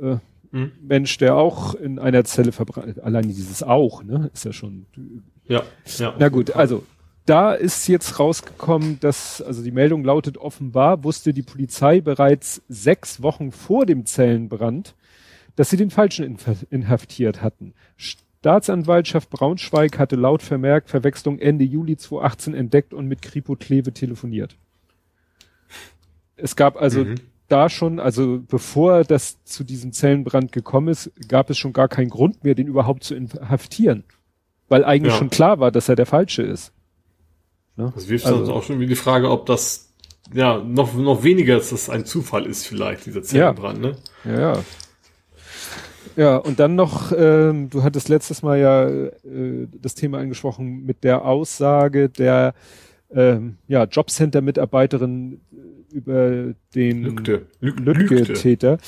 äh, 0.00 0.16
hm. 0.50 0.72
Mensch, 0.80 1.18
der 1.18 1.36
auch 1.36 1.74
in 1.74 1.98
einer 1.98 2.24
Zelle 2.24 2.52
verbrannt, 2.52 3.00
allein 3.02 3.28
dieses 3.28 3.62
auch, 3.62 4.02
ne, 4.02 4.30
ist 4.32 4.44
ja 4.44 4.52
schon. 4.52 4.86
Ja, 5.46 5.62
ja. 5.98 6.14
Na 6.18 6.28
gut, 6.28 6.56
also 6.56 6.84
da 7.30 7.54
ist 7.54 7.86
jetzt 7.86 8.18
rausgekommen, 8.18 8.98
dass, 8.98 9.40
also 9.40 9.62
die 9.62 9.70
Meldung 9.70 10.02
lautet 10.02 10.36
offenbar, 10.36 11.04
wusste 11.04 11.32
die 11.32 11.44
Polizei 11.44 12.00
bereits 12.00 12.60
sechs 12.68 13.22
Wochen 13.22 13.52
vor 13.52 13.86
dem 13.86 14.04
Zellenbrand, 14.04 14.96
dass 15.54 15.70
sie 15.70 15.76
den 15.76 15.90
Falschen 15.90 16.36
inhaftiert 16.70 17.40
hatten. 17.40 17.72
Staatsanwaltschaft 17.96 19.30
Braunschweig 19.30 19.96
hatte 19.96 20.16
laut 20.16 20.42
Vermerk 20.42 20.88
Verwechslung 20.88 21.38
Ende 21.38 21.64
Juli 21.64 21.96
2018 21.96 22.54
entdeckt 22.54 22.92
und 22.92 23.06
mit 23.06 23.22
Kripo 23.22 23.54
Kleve 23.54 23.92
telefoniert. 23.92 24.56
Es 26.34 26.56
gab 26.56 26.82
also 26.82 27.04
mhm. 27.04 27.14
da 27.46 27.68
schon, 27.68 28.00
also 28.00 28.42
bevor 28.44 29.04
das 29.04 29.44
zu 29.44 29.62
diesem 29.62 29.92
Zellenbrand 29.92 30.50
gekommen 30.50 30.88
ist, 30.88 31.12
gab 31.28 31.48
es 31.48 31.58
schon 31.58 31.74
gar 31.74 31.86
keinen 31.86 32.10
Grund 32.10 32.42
mehr, 32.42 32.56
den 32.56 32.66
überhaupt 32.66 33.04
zu 33.04 33.14
inhaftieren. 33.14 34.02
Weil 34.68 34.84
eigentlich 34.84 35.12
ja. 35.12 35.18
schon 35.18 35.30
klar 35.30 35.60
war, 35.60 35.70
dass 35.70 35.88
er 35.88 35.94
der 35.94 36.06
Falsche 36.06 36.42
ist. 36.42 36.72
Ne? 37.80 37.92
Das 37.94 38.08
wirft 38.08 38.26
also, 38.26 38.40
uns 38.40 38.48
auch 38.48 38.62
schon 38.62 38.78
wieder 38.78 38.90
die 38.90 38.96
Frage, 38.96 39.30
ob 39.30 39.46
das 39.46 39.92
ja 40.32 40.58
noch, 40.58 40.94
noch 40.94 41.22
weniger, 41.24 41.56
dass 41.56 41.70
das 41.70 41.90
ein 41.90 42.04
Zufall 42.04 42.46
ist 42.46 42.66
vielleicht, 42.66 43.06
dieser 43.06 43.22
Zellenbrand, 43.22 43.84
ja. 43.84 43.90
ne? 43.90 43.96
Ja, 44.24 44.40
ja. 44.54 44.64
Ja, 46.16 46.36
und 46.36 46.58
dann 46.58 46.74
noch, 46.74 47.12
ähm, 47.16 47.70
du 47.70 47.82
hattest 47.82 48.08
letztes 48.08 48.42
Mal 48.42 48.58
ja 48.58 48.88
äh, 48.88 49.68
das 49.80 49.94
Thema 49.94 50.18
angesprochen 50.18 50.84
mit 50.84 51.04
der 51.04 51.24
Aussage 51.24 52.08
der 52.08 52.52
ähm, 53.12 53.56
ja, 53.68 53.84
Jobcenter-Mitarbeiterin 53.84 55.40
über 55.92 56.54
den 56.74 57.02
Lügte. 57.02 57.46
Lügte-Täter 57.60 58.78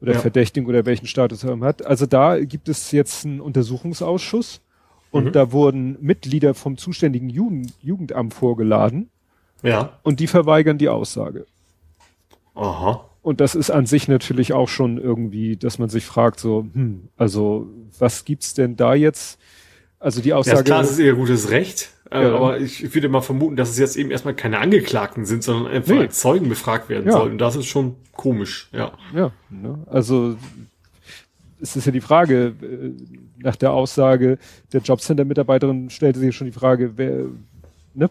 oder 0.00 0.14
ja. 0.14 0.18
Verdächtigen 0.18 0.68
oder 0.68 0.84
welchen 0.86 1.06
Status 1.06 1.44
er 1.44 1.58
hat. 1.60 1.84
Also 1.84 2.06
da 2.06 2.38
gibt 2.40 2.68
es 2.68 2.92
jetzt 2.92 3.24
einen 3.24 3.40
Untersuchungsausschuss 3.40 4.60
und 5.10 5.26
mhm. 5.26 5.32
da 5.32 5.52
wurden 5.52 5.96
Mitglieder 6.00 6.54
vom 6.54 6.76
zuständigen 6.76 7.28
Jugend 7.28 7.72
Jugendamt 7.82 8.34
vorgeladen. 8.34 9.10
Ja. 9.62 9.98
Und 10.02 10.20
die 10.20 10.26
verweigern 10.26 10.78
die 10.78 10.88
Aussage. 10.88 11.46
Aha. 12.54 13.04
Und 13.22 13.40
das 13.40 13.54
ist 13.54 13.70
an 13.70 13.86
sich 13.86 14.08
natürlich 14.08 14.52
auch 14.52 14.68
schon 14.68 14.96
irgendwie, 14.98 15.56
dass 15.56 15.78
man 15.78 15.90
sich 15.90 16.06
fragt, 16.06 16.40
so, 16.40 16.66
hm, 16.72 17.08
also 17.16 17.68
was 17.98 18.24
gibt's 18.24 18.54
denn 18.54 18.76
da 18.76 18.94
jetzt? 18.94 19.38
Also 19.98 20.22
die 20.22 20.32
Aussage. 20.32 20.58
Ja, 20.58 20.62
klar, 20.62 20.82
es 20.82 20.92
ist 20.92 20.98
ihr 20.98 21.14
gutes 21.14 21.50
Recht. 21.50 21.90
Äh, 22.10 22.22
ja. 22.22 22.34
Aber 22.34 22.58
ich 22.58 22.94
würde 22.94 23.08
mal 23.08 23.20
vermuten, 23.20 23.56
dass 23.56 23.68
es 23.68 23.78
jetzt 23.78 23.96
eben 23.96 24.10
erstmal 24.10 24.34
keine 24.34 24.58
Angeklagten 24.58 25.26
sind, 25.26 25.44
sondern 25.44 25.70
einfach 25.70 25.94
nee. 25.94 26.00
als 26.00 26.18
Zeugen 26.18 26.48
befragt 26.48 26.88
werden 26.88 27.06
ja. 27.06 27.12
sollen. 27.12 27.36
Das 27.36 27.56
ist 27.56 27.66
schon 27.66 27.96
komisch, 28.12 28.68
ja. 28.72 28.92
Ja, 29.14 29.30
ne? 29.50 29.78
also 29.86 30.36
es 31.60 31.76
ist 31.76 31.84
ja 31.84 31.92
die 31.92 32.00
Frage, 32.00 32.54
äh, 32.62 32.90
nach 33.42 33.56
der 33.56 33.72
Aussage 33.72 34.38
der 34.72 34.80
Jobcenter-Mitarbeiterin 34.80 35.90
stellte 35.90 36.18
sich 36.18 36.34
schon 36.34 36.46
die 36.46 36.52
Frage, 36.52 36.96
wer, 36.96 37.26
ne, 37.94 38.10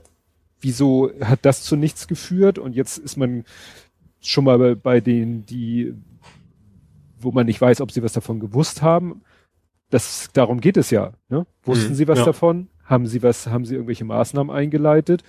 wieso 0.61 1.11
hat 1.21 1.39
das 1.43 1.63
zu 1.63 1.75
nichts 1.75 2.07
geführt? 2.07 2.59
Und 2.59 2.75
jetzt 2.75 2.97
ist 2.97 3.17
man 3.17 3.45
schon 4.21 4.43
mal 4.43 4.57
bei, 4.57 4.75
bei 4.75 4.99
denen, 4.99 5.45
die, 5.45 5.93
wo 7.19 7.31
man 7.31 7.45
nicht 7.45 7.61
weiß, 7.61 7.81
ob 7.81 7.91
sie 7.91 8.03
was 8.03 8.13
davon 8.13 8.39
gewusst 8.39 8.81
haben. 8.81 9.21
Das, 9.89 10.29
darum 10.33 10.61
geht 10.61 10.77
es 10.77 10.91
ja. 10.91 11.13
Ne? 11.29 11.45
Wussten 11.63 11.91
mhm, 11.91 11.95
sie 11.95 12.07
was 12.07 12.19
ja. 12.19 12.25
davon? 12.25 12.67
Haben 12.83 13.07
sie 13.07 13.23
was, 13.23 13.47
haben 13.47 13.65
sie 13.65 13.75
irgendwelche 13.75 14.05
Maßnahmen 14.05 14.55
eingeleitet? 14.55 15.23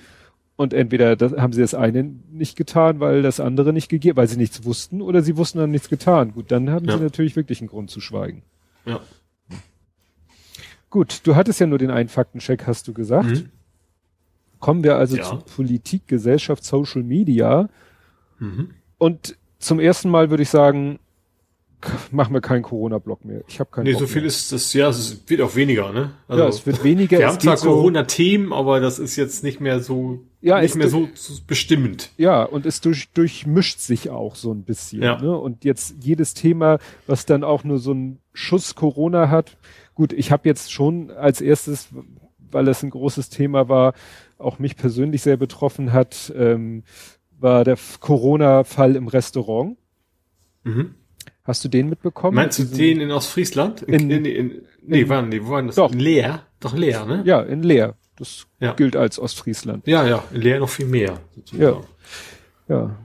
Und 0.56 0.74
entweder 0.74 1.16
das, 1.16 1.32
haben 1.32 1.54
sie 1.54 1.62
das 1.62 1.74
eine 1.74 2.02
nicht 2.02 2.56
getan, 2.56 3.00
weil 3.00 3.22
das 3.22 3.40
andere 3.40 3.72
nicht 3.72 3.88
gegeben, 3.88 4.18
weil 4.18 4.28
sie 4.28 4.36
nichts 4.36 4.64
wussten, 4.64 5.00
oder 5.00 5.22
sie 5.22 5.38
wussten, 5.38 5.58
haben 5.60 5.70
nichts 5.70 5.88
getan. 5.88 6.32
Gut, 6.34 6.50
dann 6.50 6.68
haben 6.68 6.84
ja. 6.84 6.98
sie 6.98 7.02
natürlich 7.02 7.34
wirklich 7.34 7.60
einen 7.60 7.70
Grund 7.70 7.90
zu 7.90 8.00
schweigen. 8.00 8.42
Ja. 8.84 9.00
Gut, 10.90 11.20
du 11.24 11.36
hattest 11.36 11.60
ja 11.60 11.66
nur 11.66 11.78
den 11.78 11.90
einen 11.90 12.08
Faktencheck, 12.08 12.66
hast 12.66 12.88
du 12.88 12.92
gesagt. 12.92 13.28
Mhm. 13.28 13.50
Kommen 14.58 14.84
wir 14.84 14.96
also 14.96 15.16
ja. 15.16 15.22
zu 15.22 15.38
Politik, 15.38 16.06
Gesellschaft, 16.06 16.64
Social 16.64 17.02
Media. 17.02 17.68
Mhm. 18.38 18.70
Und 18.98 19.38
zum 19.58 19.80
ersten 19.80 20.10
Mal 20.10 20.30
würde 20.30 20.42
ich 20.42 20.50
sagen, 20.50 20.98
machen 22.10 22.34
wir 22.34 22.40
keinen 22.40 22.62
Corona-Block 22.62 23.24
mehr. 23.24 23.42
Ich 23.48 23.60
habe 23.60 23.70
keinen 23.70 23.84
Nee, 23.84 23.92
Bock 23.92 24.00
so 24.00 24.06
viel 24.06 24.22
mehr. 24.22 24.28
ist 24.28 24.52
das, 24.52 24.72
ja, 24.74 24.88
es 24.88 25.22
wird 25.28 25.40
auch 25.40 25.54
weniger, 25.56 25.92
ne? 25.92 26.12
Also, 26.28 26.42
ja, 26.42 26.48
es 26.48 26.66
wird 26.66 26.84
weniger. 26.84 27.18
Wir 27.18 27.28
haben 27.28 27.40
zwar 27.40 27.56
Corona-Themen, 27.56 28.52
aber 28.52 28.80
das 28.80 28.98
ist 28.98 29.16
jetzt 29.16 29.42
nicht 29.44 29.60
mehr 29.60 29.80
so, 29.80 30.20
ja, 30.42 30.60
nicht 30.60 30.74
mehr 30.74 30.88
so, 30.88 31.08
so 31.14 31.34
bestimmend. 31.46 32.10
Ja, 32.18 32.42
und 32.42 32.66
es 32.66 32.80
durch, 32.80 33.10
durchmischt 33.12 33.78
sich 33.78 34.10
auch 34.10 34.34
so 34.34 34.52
ein 34.52 34.64
bisschen. 34.64 35.02
Ja. 35.02 35.20
Ne? 35.20 35.36
Und 35.36 35.64
jetzt 35.64 35.94
jedes 36.00 36.34
Thema, 36.34 36.78
was 37.06 37.26
dann 37.26 37.44
auch 37.44 37.64
nur 37.64 37.78
so 37.78 37.92
einen 37.92 38.18
Schuss 38.32 38.74
Corona 38.74 39.30
hat. 39.30 39.56
Gut, 40.00 40.14
ich 40.14 40.32
habe 40.32 40.48
jetzt 40.48 40.72
schon 40.72 41.10
als 41.10 41.42
erstes, 41.42 41.90
weil 42.50 42.66
es 42.68 42.82
ein 42.82 42.88
großes 42.88 43.28
Thema 43.28 43.68
war, 43.68 43.92
auch 44.38 44.58
mich 44.58 44.78
persönlich 44.78 45.20
sehr 45.20 45.36
betroffen 45.36 45.92
hat, 45.92 46.32
ähm, 46.34 46.84
war 47.38 47.64
der 47.64 47.76
Corona-Fall 48.00 48.96
im 48.96 49.08
Restaurant. 49.08 49.76
Mhm. 50.64 50.94
Hast 51.44 51.62
du 51.66 51.68
den 51.68 51.90
mitbekommen? 51.90 52.34
Meinst 52.34 52.58
du 52.58 52.64
den 52.64 53.02
in 53.02 53.10
Ostfriesland? 53.10 53.82
In, 53.82 54.10
in, 54.10 54.24
in, 54.24 54.62
nee, 54.80 55.02
in, 55.02 55.08
wann, 55.10 55.28
nee, 55.28 55.42
wo 55.44 55.50
war 55.50 55.62
das? 55.64 55.74
Doch. 55.74 55.92
In 55.92 56.00
Leer? 56.00 56.46
Doch 56.60 56.74
Leer, 56.74 57.04
ne? 57.04 57.22
Ja, 57.26 57.42
in 57.42 57.62
Leer. 57.62 57.94
Das 58.16 58.46
ja. 58.58 58.72
gilt 58.72 58.96
als 58.96 59.18
Ostfriesland. 59.18 59.86
Ja, 59.86 60.06
ja, 60.06 60.24
in 60.32 60.40
Leer 60.40 60.60
noch 60.60 60.70
viel 60.70 60.86
mehr. 60.86 61.20
Sozusagen. 61.36 61.84
Ja. 62.68 62.74
Ja. 62.74 62.96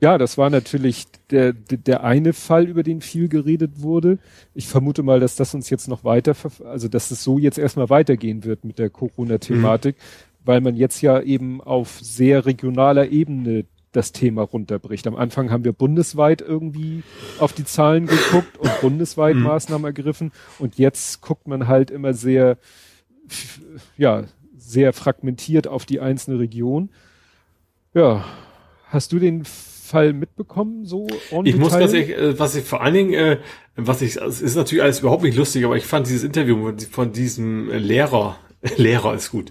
Ja, 0.00 0.18
das 0.18 0.36
war 0.36 0.50
natürlich 0.50 1.06
der, 1.30 1.52
der 1.52 2.04
eine 2.04 2.32
Fall, 2.32 2.66
über 2.68 2.82
den 2.82 3.00
viel 3.00 3.28
geredet 3.28 3.80
wurde. 3.80 4.18
Ich 4.52 4.66
vermute 4.66 5.02
mal, 5.02 5.20
dass 5.20 5.36
das 5.36 5.54
uns 5.54 5.70
jetzt 5.70 5.88
noch 5.88 6.04
weiter, 6.04 6.34
also 6.64 6.88
dass 6.88 7.10
es 7.10 7.22
so 7.22 7.38
jetzt 7.38 7.58
erstmal 7.58 7.88
weitergehen 7.90 8.44
wird 8.44 8.64
mit 8.64 8.78
der 8.78 8.90
Corona-Thematik, 8.90 9.96
mhm. 9.96 10.00
weil 10.44 10.60
man 10.60 10.74
jetzt 10.74 11.00
ja 11.00 11.20
eben 11.20 11.60
auf 11.60 12.00
sehr 12.02 12.44
regionaler 12.44 13.08
Ebene 13.08 13.64
das 13.92 14.10
Thema 14.12 14.42
runterbricht. 14.42 15.06
Am 15.06 15.14
Anfang 15.14 15.50
haben 15.50 15.64
wir 15.64 15.72
bundesweit 15.72 16.40
irgendwie 16.40 17.04
auf 17.38 17.52
die 17.52 17.64
Zahlen 17.64 18.06
geguckt 18.06 18.58
und 18.58 18.80
bundesweit 18.80 19.36
mhm. 19.36 19.42
Maßnahmen 19.42 19.84
ergriffen 19.84 20.32
und 20.58 20.76
jetzt 20.76 21.22
guckt 21.22 21.46
man 21.46 21.68
halt 21.68 21.90
immer 21.90 22.12
sehr, 22.12 22.58
ja, 23.96 24.24
sehr 24.56 24.92
fragmentiert 24.92 25.68
auf 25.68 25.86
die 25.86 26.00
einzelne 26.00 26.40
Region. 26.40 26.90
Ja, 27.94 28.24
hast 28.88 29.12
du 29.12 29.18
den 29.18 29.44
Fall 29.84 30.12
mitbekommen, 30.14 30.86
so 30.86 31.06
Ich 31.44 31.56
muss 31.56 31.74
ehrlich, 31.74 32.10
äh, 32.10 32.38
was 32.38 32.56
ich 32.56 32.64
vor 32.64 32.82
allen 32.82 32.94
Dingen, 32.94 33.14
äh, 33.14 33.38
was 33.76 34.00
ich, 34.00 34.16
es 34.16 34.40
ist 34.40 34.56
natürlich 34.56 34.82
alles 34.82 35.00
überhaupt 35.00 35.22
nicht 35.22 35.36
lustig, 35.36 35.64
aber 35.64 35.76
ich 35.76 35.84
fand 35.84 36.06
dieses 36.06 36.24
Interview 36.24 36.72
von 36.90 37.12
diesem 37.12 37.68
Lehrer, 37.68 38.38
Lehrer 38.76 39.14
ist 39.14 39.30
gut, 39.30 39.50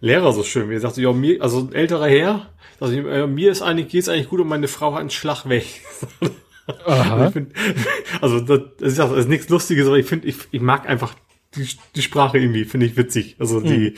Lehrer 0.00 0.32
so 0.32 0.42
schön, 0.42 0.70
wie 0.70 0.74
er 0.74 0.80
sagte, 0.80 1.02
ja, 1.02 1.12
mir, 1.12 1.42
also 1.42 1.58
ein 1.58 1.74
älterer 1.74 2.08
Herr, 2.08 2.50
also 2.80 2.94
äh, 2.94 3.26
mir 3.26 3.52
ist 3.52 3.62
eigentlich, 3.62 3.88
geht's 3.88 4.08
eigentlich 4.08 4.28
gut 4.28 4.40
und 4.40 4.48
meine 4.48 4.68
Frau 4.68 4.94
hat 4.94 5.00
einen 5.00 5.10
Schlag 5.10 5.48
weg. 5.48 5.66
Find, 7.32 7.52
also 8.22 8.40
das, 8.40 8.60
ist, 8.80 8.98
das 8.98 9.12
ist 9.12 9.28
nichts 9.28 9.50
Lustiges, 9.50 9.86
aber 9.86 9.98
ich 9.98 10.06
finde, 10.06 10.28
ich, 10.28 10.36
ich 10.50 10.62
mag 10.62 10.88
einfach 10.88 11.14
die, 11.56 11.68
die 11.94 12.02
Sprache 12.02 12.38
irgendwie, 12.38 12.64
finde 12.64 12.86
ich 12.86 12.96
witzig. 12.96 13.36
Also 13.38 13.60
die, 13.60 13.94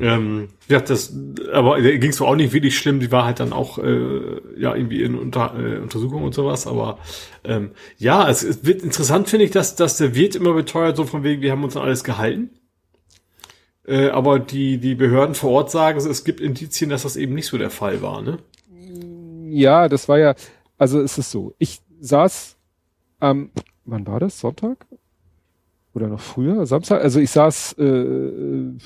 Ähm, 0.00 0.48
ja, 0.68 0.80
das, 0.80 1.16
aber 1.52 1.80
der 1.80 1.98
ging 1.98 2.10
es 2.10 2.20
auch 2.20 2.34
nicht 2.34 2.52
wirklich 2.52 2.76
schlimm. 2.76 3.00
Die 3.00 3.12
war 3.12 3.24
halt 3.24 3.40
dann 3.40 3.52
auch 3.52 3.78
äh, 3.78 4.40
ja 4.56 4.74
irgendwie 4.74 5.02
in 5.02 5.14
Unter, 5.14 5.54
äh, 5.58 5.78
Untersuchung 5.78 6.24
und 6.24 6.34
sowas. 6.34 6.66
Aber 6.66 6.98
ähm, 7.44 7.70
ja, 7.98 8.28
es, 8.28 8.42
es 8.42 8.64
wird 8.64 8.82
interessant 8.82 9.28
finde 9.28 9.44
ich, 9.44 9.50
dass 9.50 9.76
dass 9.76 9.96
der 9.96 10.14
Wirt 10.14 10.34
immer 10.34 10.54
beteuert 10.54 10.96
so 10.96 11.04
von 11.04 11.22
wegen, 11.22 11.42
wir 11.42 11.52
haben 11.52 11.64
uns 11.64 11.76
an 11.76 11.82
alles 11.82 12.04
gehalten. 12.04 12.50
Äh, 13.86 14.08
aber 14.08 14.38
die 14.38 14.78
die 14.78 14.94
Behörden 14.94 15.34
vor 15.34 15.50
Ort 15.50 15.70
sagen, 15.70 15.98
es 15.98 16.24
gibt 16.24 16.40
Indizien, 16.40 16.90
dass 16.90 17.02
das 17.02 17.16
eben 17.16 17.34
nicht 17.34 17.46
so 17.46 17.58
der 17.58 17.70
Fall 17.70 18.02
war, 18.02 18.22
ne? 18.22 18.38
Ja, 19.50 19.88
das 19.88 20.08
war 20.08 20.18
ja, 20.18 20.34
also 20.78 21.00
ist 21.00 21.18
es 21.18 21.30
so. 21.30 21.54
Ich 21.58 21.80
saß 22.00 22.56
am, 23.20 23.50
wann 23.84 24.06
war 24.06 24.18
das? 24.18 24.40
Sonntag? 24.40 24.86
Oder 25.94 26.08
noch 26.08 26.20
früher, 26.20 26.66
Samstag, 26.66 27.02
also 27.02 27.20
ich 27.20 27.30
saß 27.30 27.74
äh, 27.78 27.82
im 27.84 28.78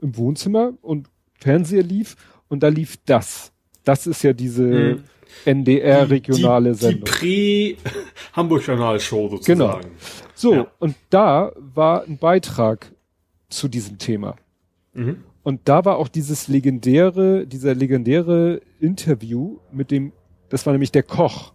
Wohnzimmer 0.00 0.72
und 0.80 1.08
Fernseher 1.38 1.82
lief 1.82 2.16
und 2.48 2.62
da 2.62 2.68
lief 2.68 2.98
das. 3.04 3.52
Das 3.84 4.06
ist 4.06 4.22
ja 4.22 4.32
diese 4.32 4.70
hm. 4.70 5.04
NDR-regionale 5.44 6.74
Sendung. 6.74 7.04
Die 7.22 7.76
Prä-Hamburg-Journal-Show 8.34 9.28
sozusagen. 9.30 9.58
Genau. 9.58 9.80
So, 10.34 10.54
ja. 10.54 10.66
und 10.78 10.94
da 11.10 11.52
war 11.56 12.04
ein 12.04 12.18
Beitrag 12.18 12.92
zu 13.48 13.68
diesem 13.68 13.98
Thema. 13.98 14.36
Mhm. 14.92 15.24
Und 15.42 15.62
da 15.64 15.84
war 15.84 15.96
auch 15.96 16.08
dieses 16.08 16.48
legendäre, 16.48 17.46
dieser 17.46 17.74
legendäre 17.74 18.60
Interview 18.78 19.58
mit 19.72 19.90
dem, 19.90 20.12
das 20.48 20.66
war 20.66 20.72
nämlich 20.72 20.92
der 20.92 21.02
Koch 21.02 21.52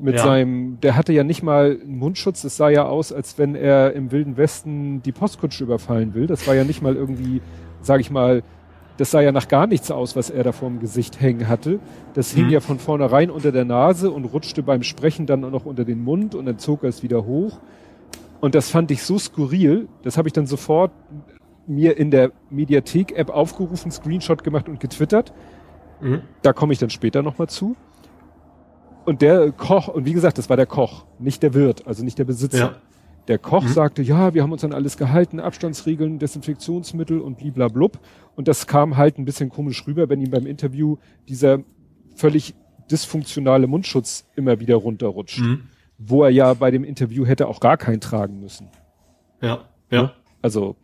mit 0.00 0.14
ja. 0.16 0.22
seinem, 0.22 0.78
der 0.80 0.96
hatte 0.96 1.12
ja 1.12 1.24
nicht 1.24 1.42
mal 1.42 1.78
einen 1.82 1.98
Mundschutz, 1.98 2.42
das 2.42 2.56
sah 2.56 2.68
ja 2.68 2.84
aus, 2.86 3.12
als 3.12 3.38
wenn 3.38 3.54
er 3.54 3.92
im 3.92 4.12
Wilden 4.12 4.36
Westen 4.36 5.02
die 5.02 5.12
Postkutsche 5.12 5.64
überfallen 5.64 6.14
will. 6.14 6.26
Das 6.26 6.46
war 6.46 6.54
ja 6.54 6.64
nicht 6.64 6.82
mal 6.82 6.96
irgendwie, 6.96 7.40
sag 7.82 8.00
ich 8.00 8.10
mal, 8.10 8.42
das 8.96 9.12
sah 9.12 9.20
ja 9.20 9.32
nach 9.32 9.48
gar 9.48 9.66
nichts 9.66 9.90
aus, 9.90 10.16
was 10.16 10.28
er 10.28 10.42
da 10.42 10.52
vorm 10.52 10.80
Gesicht 10.80 11.20
hängen 11.20 11.48
hatte. 11.48 11.78
Das 12.14 12.34
mhm. 12.34 12.40
hing 12.40 12.50
ja 12.50 12.60
von 12.60 12.78
vornherein 12.78 13.30
unter 13.30 13.52
der 13.52 13.64
Nase 13.64 14.10
und 14.10 14.24
rutschte 14.24 14.62
beim 14.62 14.82
Sprechen 14.82 15.26
dann 15.26 15.44
auch 15.44 15.50
noch 15.50 15.66
unter 15.66 15.84
den 15.84 16.02
Mund 16.02 16.34
und 16.34 16.46
dann 16.46 16.58
zog 16.58 16.82
er 16.82 16.88
es 16.88 17.02
wieder 17.02 17.24
hoch. 17.24 17.58
Und 18.40 18.54
das 18.54 18.70
fand 18.70 18.90
ich 18.90 19.02
so 19.02 19.18
skurril, 19.18 19.88
das 20.02 20.16
habe 20.16 20.28
ich 20.28 20.32
dann 20.32 20.46
sofort 20.46 20.92
mir 21.66 21.96
in 21.96 22.10
der 22.10 22.32
Mediathek-App 22.50 23.30
aufgerufen, 23.30 23.90
Screenshot 23.90 24.42
gemacht 24.42 24.68
und 24.68 24.80
getwittert. 24.80 25.32
Mhm. 26.00 26.22
Da 26.42 26.52
komme 26.52 26.72
ich 26.72 26.78
dann 26.78 26.90
später 26.90 27.22
nochmal 27.22 27.48
zu. 27.48 27.76
Und 29.08 29.22
der 29.22 29.52
Koch, 29.52 29.88
und 29.88 30.04
wie 30.04 30.12
gesagt, 30.12 30.36
das 30.36 30.50
war 30.50 30.58
der 30.58 30.66
Koch, 30.66 31.06
nicht 31.18 31.42
der 31.42 31.54
Wirt, 31.54 31.86
also 31.86 32.04
nicht 32.04 32.18
der 32.18 32.26
Besitzer. 32.26 32.58
Ja. 32.58 32.76
Der 33.26 33.38
Koch 33.38 33.62
mhm. 33.62 33.68
sagte, 33.68 34.02
ja, 34.02 34.34
wir 34.34 34.42
haben 34.42 34.52
uns 34.52 34.64
an 34.64 34.74
alles 34.74 34.98
gehalten, 34.98 35.40
Abstandsregeln, 35.40 36.18
Desinfektionsmittel 36.18 37.18
und 37.18 37.38
bliblablub. 37.38 37.98
Und 38.36 38.48
das 38.48 38.66
kam 38.66 38.98
halt 38.98 39.16
ein 39.16 39.24
bisschen 39.24 39.48
komisch 39.48 39.86
rüber, 39.86 40.10
wenn 40.10 40.20
ihm 40.20 40.30
beim 40.30 40.44
Interview 40.44 40.98
dieser 41.26 41.60
völlig 42.16 42.54
dysfunktionale 42.90 43.66
Mundschutz 43.66 44.28
immer 44.36 44.60
wieder 44.60 44.76
runterrutscht. 44.76 45.40
Mhm. 45.40 45.62
Wo 45.96 46.22
er 46.22 46.28
ja 46.28 46.52
bei 46.52 46.70
dem 46.70 46.84
Interview 46.84 47.24
hätte 47.24 47.48
auch 47.48 47.60
gar 47.60 47.78
keinen 47.78 48.02
tragen 48.02 48.40
müssen. 48.40 48.68
Ja, 49.40 49.70
ja. 49.90 50.12
Also, 50.42 50.76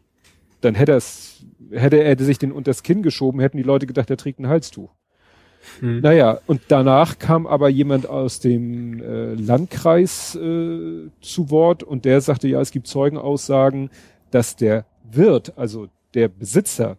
dann 0.62 0.74
hätte 0.74 0.92
er 0.92 0.96
es, 0.96 1.44
hätte 1.70 2.02
er 2.02 2.18
sich 2.18 2.38
den 2.38 2.52
unters 2.52 2.82
Kinn 2.82 3.02
geschoben, 3.02 3.40
hätten 3.40 3.58
die 3.58 3.62
Leute 3.62 3.86
gedacht, 3.86 4.08
er 4.08 4.16
trägt 4.16 4.38
ein 4.38 4.48
Halstuch. 4.48 4.94
Hm. 5.80 6.00
Naja, 6.00 6.40
und 6.46 6.62
danach 6.68 7.18
kam 7.18 7.46
aber 7.46 7.68
jemand 7.68 8.08
aus 8.08 8.40
dem 8.40 9.00
äh, 9.02 9.34
Landkreis 9.34 10.34
äh, 10.34 11.08
zu 11.20 11.50
Wort 11.50 11.82
und 11.82 12.04
der 12.04 12.20
sagte, 12.20 12.48
ja, 12.48 12.60
es 12.60 12.70
gibt 12.70 12.86
Zeugenaussagen, 12.86 13.90
dass 14.30 14.56
der 14.56 14.86
Wirt, 15.10 15.56
also 15.56 15.88
der 16.14 16.28
Besitzer, 16.28 16.96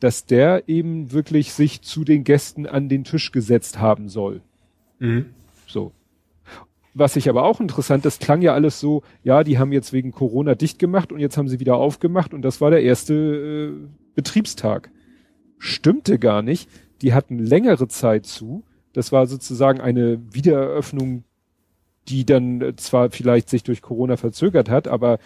dass 0.00 0.26
der 0.26 0.68
eben 0.68 1.12
wirklich 1.12 1.52
sich 1.52 1.82
zu 1.82 2.04
den 2.04 2.24
Gästen 2.24 2.66
an 2.66 2.88
den 2.88 3.04
Tisch 3.04 3.32
gesetzt 3.32 3.78
haben 3.78 4.08
soll. 4.08 4.42
Mhm. 4.98 5.26
So. 5.66 5.92
Was 6.92 7.16
ich 7.16 7.28
aber 7.28 7.44
auch 7.44 7.60
interessant, 7.60 8.04
das 8.04 8.20
klang 8.20 8.40
ja 8.40 8.54
alles 8.54 8.78
so, 8.78 9.02
ja, 9.24 9.42
die 9.42 9.58
haben 9.58 9.72
jetzt 9.72 9.92
wegen 9.92 10.12
Corona 10.12 10.54
dicht 10.54 10.78
gemacht 10.78 11.10
und 11.10 11.18
jetzt 11.18 11.36
haben 11.36 11.48
sie 11.48 11.58
wieder 11.58 11.76
aufgemacht 11.76 12.32
und 12.32 12.42
das 12.42 12.60
war 12.60 12.70
der 12.70 12.82
erste 12.82 13.14
äh, 13.14 13.88
Betriebstag. 14.14 14.90
Stimmte 15.58 16.18
gar 16.18 16.42
nicht 16.42 16.68
die 17.02 17.14
hatten 17.14 17.38
längere 17.38 17.88
Zeit 17.88 18.26
zu. 18.26 18.64
Das 18.92 19.12
war 19.12 19.26
sozusagen 19.26 19.80
eine 19.80 20.20
Wiedereröffnung, 20.32 21.24
die 22.08 22.24
dann 22.24 22.74
zwar 22.76 23.10
vielleicht 23.10 23.48
sich 23.48 23.62
durch 23.62 23.82
Corona 23.82 24.16
verzögert 24.16 24.68
hat, 24.68 24.88
aber 24.88 25.18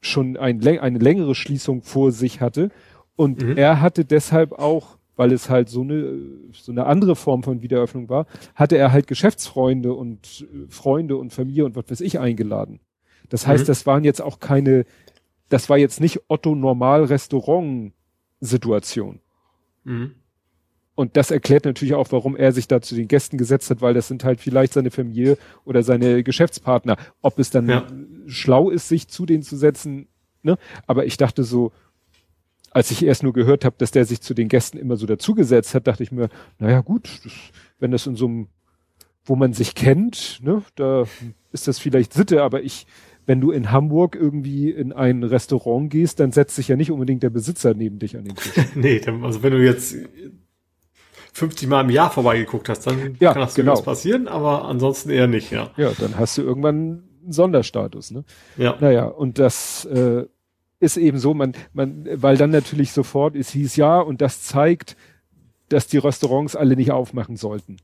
schon 0.00 0.36
ein, 0.36 0.66
eine 0.66 0.98
längere 0.98 1.34
Schließung 1.34 1.82
vor 1.82 2.12
sich 2.12 2.40
hatte. 2.40 2.70
Und 3.16 3.42
mhm. 3.42 3.56
er 3.56 3.80
hatte 3.80 4.04
deshalb 4.04 4.52
auch, 4.52 4.98
weil 5.16 5.32
es 5.32 5.48
halt 5.48 5.68
so 5.68 5.82
eine, 5.82 6.18
so 6.52 6.72
eine 6.72 6.86
andere 6.86 7.16
Form 7.16 7.42
von 7.42 7.62
Wiedereröffnung 7.62 8.08
war, 8.08 8.26
hatte 8.54 8.76
er 8.76 8.92
halt 8.92 9.06
Geschäftsfreunde 9.06 9.92
und 9.94 10.46
äh, 10.52 10.70
Freunde 10.70 11.16
und 11.16 11.32
Familie 11.32 11.64
und 11.64 11.76
was 11.76 11.84
weiß 11.88 12.00
ich 12.00 12.18
eingeladen. 12.18 12.80
Das 13.28 13.46
heißt, 13.46 13.64
mhm. 13.64 13.66
das 13.66 13.86
waren 13.86 14.04
jetzt 14.04 14.22
auch 14.22 14.38
keine, 14.38 14.84
das 15.48 15.68
war 15.68 15.78
jetzt 15.78 16.00
nicht 16.00 16.20
Otto 16.28 16.54
Normal 16.54 17.04
Restaurant 17.04 17.92
Situation. 18.40 19.20
Mhm. 19.86 20.14
Und 20.94 21.16
das 21.16 21.30
erklärt 21.30 21.66
natürlich 21.66 21.94
auch, 21.94 22.10
warum 22.10 22.36
er 22.36 22.52
sich 22.52 22.68
da 22.68 22.80
zu 22.80 22.94
den 22.94 23.06
Gästen 23.06 23.36
gesetzt 23.36 23.68
hat, 23.70 23.82
weil 23.82 23.92
das 23.92 24.08
sind 24.08 24.24
halt 24.24 24.40
vielleicht 24.40 24.72
seine 24.72 24.90
Familie 24.90 25.36
oder 25.64 25.82
seine 25.82 26.22
Geschäftspartner. 26.22 26.96
Ob 27.20 27.38
es 27.38 27.50
dann 27.50 27.68
ja. 27.68 27.86
schlau 28.26 28.70
ist, 28.70 28.88
sich 28.88 29.06
zu 29.08 29.26
denen 29.26 29.42
zu 29.42 29.56
setzen, 29.56 30.08
ne? 30.42 30.56
Aber 30.86 31.04
ich 31.04 31.18
dachte 31.18 31.44
so, 31.44 31.72
als 32.70 32.90
ich 32.90 33.04
erst 33.04 33.22
nur 33.22 33.34
gehört 33.34 33.66
habe, 33.66 33.76
dass 33.78 33.90
der 33.90 34.06
sich 34.06 34.22
zu 34.22 34.32
den 34.32 34.48
Gästen 34.48 34.78
immer 34.78 34.96
so 34.96 35.06
dazugesetzt 35.06 35.74
hat, 35.74 35.86
dachte 35.86 36.02
ich 36.02 36.12
mir, 36.12 36.30
naja 36.58 36.80
gut, 36.80 37.20
das, 37.24 37.32
wenn 37.78 37.90
das 37.90 38.06
in 38.06 38.16
so 38.16 38.26
einem, 38.26 38.48
wo 39.24 39.36
man 39.36 39.52
sich 39.52 39.74
kennt, 39.74 40.40
ne, 40.42 40.62
da 40.76 41.04
ist 41.52 41.68
das 41.68 41.78
vielleicht 41.78 42.14
Sitte, 42.14 42.42
aber 42.42 42.62
ich, 42.62 42.86
wenn 43.26 43.40
du 43.40 43.50
in 43.50 43.72
Hamburg 43.72 44.14
irgendwie 44.14 44.70
in 44.70 44.92
ein 44.92 45.22
Restaurant 45.22 45.90
gehst, 45.90 46.20
dann 46.20 46.32
setzt 46.32 46.56
sich 46.56 46.68
ja 46.68 46.76
nicht 46.76 46.90
unbedingt 46.90 47.22
der 47.22 47.30
Besitzer 47.30 47.74
neben 47.74 47.98
dich 47.98 48.16
an 48.16 48.24
den 48.24 48.36
Tisch. 48.36 48.52
nee, 48.74 49.00
also 49.22 49.42
wenn 49.42 49.52
du 49.52 49.62
jetzt 49.62 49.96
50 51.32 51.68
Mal 51.68 51.82
im 51.82 51.90
Jahr 51.90 52.10
vorbeigeguckt 52.10 52.68
hast, 52.68 52.86
dann 52.86 53.16
ja, 53.20 53.32
kann 53.32 53.42
das 53.42 53.54
genau. 53.54 53.80
passieren, 53.80 54.28
aber 54.28 54.64
ansonsten 54.64 55.10
eher 55.10 55.26
nicht, 55.26 55.50
ja. 55.50 55.70
Ja, 55.76 55.90
dann 55.98 56.16
hast 56.18 56.38
du 56.38 56.42
irgendwann 56.42 57.02
einen 57.24 57.32
Sonderstatus, 57.32 58.12
ne? 58.12 58.24
Ja. 58.56 58.76
Naja, 58.80 59.06
und 59.06 59.38
das 59.38 59.84
äh, 59.86 60.24
ist 60.78 60.96
eben 60.96 61.18
so, 61.18 61.34
man, 61.34 61.52
man, 61.72 62.08
weil 62.12 62.36
dann 62.36 62.50
natürlich 62.50 62.92
sofort 62.92 63.34
es 63.34 63.50
hieß 63.50 63.76
ja, 63.76 64.00
und 64.00 64.20
das 64.20 64.42
zeigt, 64.42 64.96
dass 65.68 65.88
die 65.88 65.98
Restaurants 65.98 66.54
alle 66.54 66.76
nicht 66.76 66.92
aufmachen 66.92 67.36
sollten. 67.36 67.78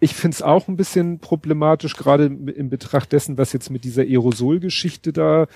Ich 0.00 0.14
find's 0.14 0.42
auch 0.42 0.68
ein 0.68 0.76
bisschen 0.76 1.18
problematisch, 1.18 1.96
gerade 1.96 2.26
in 2.26 2.70
Betracht 2.70 3.12
dessen, 3.12 3.36
was 3.36 3.52
jetzt 3.52 3.70
mit 3.70 3.84
dieser 3.84 4.02
Aerosolgeschichte 4.02 5.12
da 5.12 5.46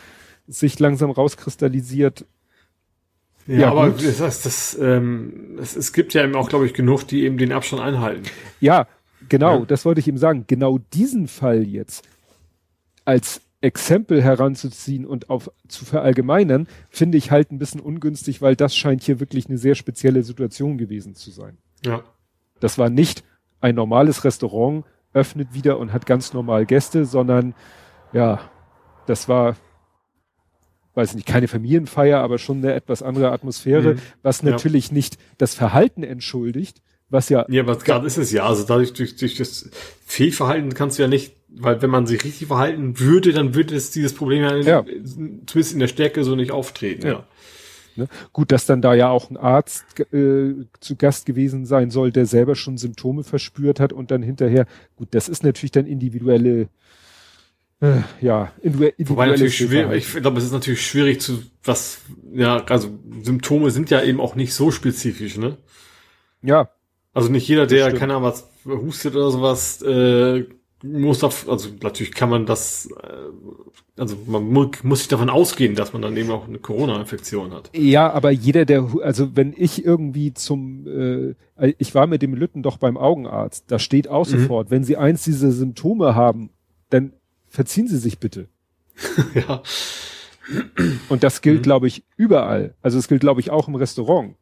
sich 0.48 0.78
langsam 0.78 1.10
rauskristallisiert. 1.10 2.26
Ja, 3.46 3.58
ja 3.58 3.70
aber 3.70 3.90
das, 3.90 4.20
heißt, 4.20 4.46
das, 4.46 4.78
ähm, 4.80 5.58
es, 5.60 5.76
es 5.76 5.92
gibt 5.92 6.14
ja 6.14 6.24
eben 6.24 6.34
auch, 6.34 6.48
glaube 6.48 6.66
ich, 6.66 6.74
genug, 6.74 7.06
die 7.06 7.22
eben 7.22 7.38
den 7.38 7.52
Abstand 7.52 7.82
einhalten. 7.82 8.24
Ja, 8.60 8.86
genau, 9.28 9.60
ja. 9.60 9.64
das 9.66 9.84
wollte 9.84 10.00
ich 10.00 10.08
ihm 10.08 10.18
sagen. 10.18 10.44
Genau 10.46 10.78
diesen 10.92 11.28
Fall 11.28 11.62
jetzt 11.66 12.04
als 13.04 13.42
Exempel 13.60 14.22
heranzuziehen 14.22 15.06
und 15.06 15.30
auf 15.30 15.50
zu 15.68 15.84
verallgemeinern, 15.84 16.66
finde 16.90 17.16
ich 17.16 17.30
halt 17.30 17.52
ein 17.52 17.58
bisschen 17.58 17.80
ungünstig, 17.80 18.42
weil 18.42 18.56
das 18.56 18.76
scheint 18.76 19.02
hier 19.02 19.20
wirklich 19.20 19.48
eine 19.48 19.58
sehr 19.58 19.76
spezielle 19.76 20.24
Situation 20.24 20.78
gewesen 20.78 21.14
zu 21.14 21.30
sein. 21.30 21.58
Ja. 21.84 22.02
Das 22.60 22.78
war 22.78 22.90
nicht 22.90 23.24
ein 23.62 23.74
normales 23.74 24.24
Restaurant, 24.24 24.84
öffnet 25.14 25.54
wieder 25.54 25.78
und 25.78 25.92
hat 25.92 26.04
ganz 26.06 26.32
normal 26.32 26.66
Gäste, 26.66 27.04
sondern 27.04 27.54
ja, 28.12 28.40
das 29.06 29.28
war 29.28 29.56
weiß 30.94 31.14
nicht, 31.14 31.26
keine 31.26 31.48
Familienfeier, 31.48 32.20
aber 32.20 32.38
schon 32.38 32.58
eine 32.58 32.74
etwas 32.74 33.02
andere 33.02 33.30
Atmosphäre, 33.32 33.94
mhm. 33.94 33.98
was 34.22 34.42
natürlich 34.42 34.88
ja. 34.88 34.94
nicht 34.94 35.18
das 35.38 35.54
Verhalten 35.54 36.02
entschuldigt, 36.02 36.82
was 37.08 37.28
ja. 37.28 37.46
Ja, 37.48 37.66
was 37.66 37.84
gerade 37.84 38.06
ist 38.06 38.18
es 38.18 38.32
ja. 38.32 38.46
Also 38.46 38.64
dadurch, 38.64 38.92
durch, 38.92 39.16
durch 39.16 39.36
das 39.36 39.70
Fehlverhalten 40.04 40.74
kannst 40.74 40.98
du 40.98 41.02
ja 41.02 41.08
nicht, 41.08 41.34
weil 41.48 41.80
wenn 41.82 41.90
man 41.90 42.06
sich 42.06 42.24
richtig 42.24 42.48
verhalten 42.48 42.98
würde, 42.98 43.32
dann 43.32 43.54
würde 43.54 43.74
es 43.74 43.90
dieses 43.90 44.14
Problem 44.14 44.42
ja, 44.42 44.56
ja. 44.58 44.84
zumindest 45.46 45.72
in 45.72 45.78
der 45.78 45.88
Stärke 45.88 46.24
so 46.24 46.34
nicht 46.36 46.52
auftreten, 46.52 47.06
ja. 47.06 47.12
ja. 47.12 47.26
Ne? 47.96 48.08
Gut, 48.32 48.52
dass 48.52 48.66
dann 48.66 48.82
da 48.82 48.94
ja 48.94 49.10
auch 49.10 49.30
ein 49.30 49.36
Arzt 49.36 50.00
äh, 50.12 50.54
zu 50.80 50.96
Gast 50.96 51.26
gewesen 51.26 51.66
sein 51.66 51.90
soll, 51.90 52.12
der 52.12 52.26
selber 52.26 52.54
schon 52.54 52.78
Symptome 52.78 53.24
verspürt 53.24 53.80
hat 53.80 53.92
und 53.92 54.10
dann 54.10 54.22
hinterher, 54.22 54.66
gut, 54.96 55.08
das 55.12 55.28
ist 55.28 55.44
natürlich 55.44 55.72
dann 55.72 55.86
individuelle 55.86 56.68
äh, 57.82 58.02
ja, 58.20 58.52
Wobei 58.62 59.26
natürlich 59.26 59.56
schwierig, 59.56 60.14
ich 60.14 60.22
glaube, 60.22 60.38
es 60.38 60.44
ist 60.44 60.52
natürlich 60.52 60.86
schwierig 60.86 61.20
zu, 61.20 61.42
was, 61.64 61.98
ja, 62.32 62.64
also 62.66 62.96
Symptome 63.22 63.72
sind 63.72 63.90
ja 63.90 64.00
eben 64.04 64.20
auch 64.20 64.36
nicht 64.36 64.54
so 64.54 64.70
spezifisch, 64.70 65.36
ne? 65.36 65.56
Ja. 66.42 66.70
Also 67.12 67.28
nicht 67.28 67.48
jeder, 67.48 67.66
der, 67.66 67.92
keine 67.92 68.14
Ahnung, 68.14 68.28
was 68.28 68.48
hustet 68.64 69.16
oder 69.16 69.32
sowas, 69.32 69.82
äh, 69.82 70.44
muss 70.84 71.24
auf, 71.24 71.48
also 71.48 71.70
natürlich 71.82 72.12
kann 72.12 72.30
man 72.30 72.46
das, 72.46 72.88
äh, 73.02 73.81
also 73.98 74.16
man 74.26 74.44
mu 74.44 74.70
muss 74.82 75.00
sich 75.00 75.08
davon 75.08 75.28
ausgehen, 75.28 75.74
dass 75.74 75.92
man 75.92 76.02
dann 76.02 76.16
eben 76.16 76.30
auch 76.30 76.48
eine 76.48 76.58
Corona-Infektion 76.58 77.52
hat. 77.52 77.70
Ja, 77.74 78.10
aber 78.10 78.30
jeder, 78.30 78.64
der, 78.64 78.88
also 79.02 79.36
wenn 79.36 79.52
ich 79.56 79.84
irgendwie 79.84 80.32
zum, 80.32 80.86
äh, 81.58 81.74
ich 81.78 81.94
war 81.94 82.06
mit 82.06 82.22
dem 82.22 82.34
Lütten 82.34 82.62
doch 82.62 82.78
beim 82.78 82.96
Augenarzt, 82.96 83.64
da 83.68 83.78
steht 83.78 84.08
auch 84.08 84.26
mhm. 84.26 84.30
sofort, 84.30 84.70
wenn 84.70 84.84
Sie 84.84 84.96
eins 84.96 85.24
dieser 85.24 85.52
Symptome 85.52 86.14
haben, 86.14 86.50
dann 86.88 87.12
verziehen 87.48 87.86
Sie 87.86 87.98
sich 87.98 88.18
bitte. 88.18 88.48
ja. 89.34 89.62
Und 91.08 91.22
das 91.22 91.42
gilt, 91.42 91.58
mhm. 91.58 91.62
glaube 91.62 91.86
ich, 91.86 92.04
überall. 92.16 92.74
Also 92.80 92.98
es 92.98 93.08
gilt, 93.08 93.20
glaube 93.20 93.40
ich, 93.40 93.50
auch 93.50 93.68
im 93.68 93.74
Restaurant. 93.74 94.36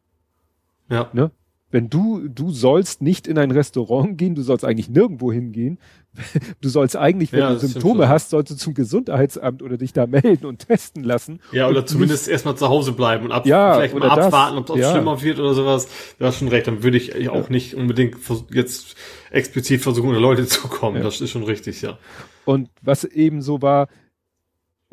Ja. 0.89 1.09
Ne? 1.13 1.31
Wenn 1.71 1.89
du, 1.89 2.27
du 2.27 2.51
sollst 2.51 3.01
nicht 3.01 3.27
in 3.27 3.37
ein 3.37 3.51
Restaurant 3.51 4.17
gehen, 4.17 4.35
du 4.35 4.41
sollst 4.41 4.65
eigentlich 4.65 4.89
nirgendwo 4.89 5.31
hingehen. 5.31 5.79
Du 6.59 6.67
sollst 6.67 6.97
eigentlich, 6.97 7.31
wenn 7.31 7.39
ja, 7.39 7.53
du 7.53 7.59
Symptome 7.59 8.09
hast, 8.09 8.31
sollst 8.31 8.51
du 8.51 8.55
zum 8.55 8.73
Gesundheitsamt 8.73 9.63
oder 9.63 9.77
dich 9.77 9.93
da 9.93 10.05
melden 10.07 10.45
und 10.45 10.67
testen 10.67 11.05
lassen. 11.05 11.39
Ja, 11.53 11.69
oder 11.69 11.85
zumindest 11.85 12.27
erstmal 12.27 12.57
zu 12.57 12.67
Hause 12.67 12.91
bleiben 12.91 13.25
und 13.25 13.31
ab, 13.31 13.45
ja, 13.45 13.75
vielleicht 13.75 13.97
mal 13.97 14.09
abwarten, 14.09 14.57
ob 14.57 14.69
es 14.71 14.75
ja. 14.75 14.91
schlimmer 14.91 15.21
wird 15.21 15.39
oder 15.39 15.53
sowas. 15.53 15.87
Du 16.19 16.25
hast 16.25 16.37
schon 16.37 16.49
recht, 16.49 16.67
dann 16.67 16.83
würde 16.83 16.97
ich 16.97 17.29
auch 17.29 17.49
nicht 17.49 17.75
unbedingt 17.75 18.17
jetzt 18.51 18.95
explizit 19.31 19.81
versuchen, 19.81 20.09
unter 20.09 20.19
Leute 20.19 20.45
zu 20.45 20.67
kommen. 20.67 21.01
Das 21.01 21.21
ist 21.21 21.31
schon 21.31 21.43
richtig, 21.43 21.81
ja. 21.81 21.97
Und 22.43 22.69
was 22.81 23.05
eben 23.05 23.41
so 23.41 23.61
war, 23.61 23.87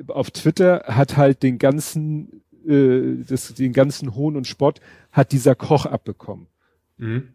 auf 0.07 0.31
Twitter 0.31 0.85
hat 0.87 1.17
halt 1.17 1.43
den 1.43 1.59
ganzen, 1.59 2.43
äh, 2.67 3.25
das, 3.29 3.53
den 3.55 3.73
ganzen 3.73 4.15
Hohn 4.15 4.37
und 4.37 4.47
Spott 4.47 4.81
hat 5.11 5.33
dieser 5.33 5.57
Koch 5.57 5.85
abbekommen. 5.85 6.47
Mhm. 6.99 7.35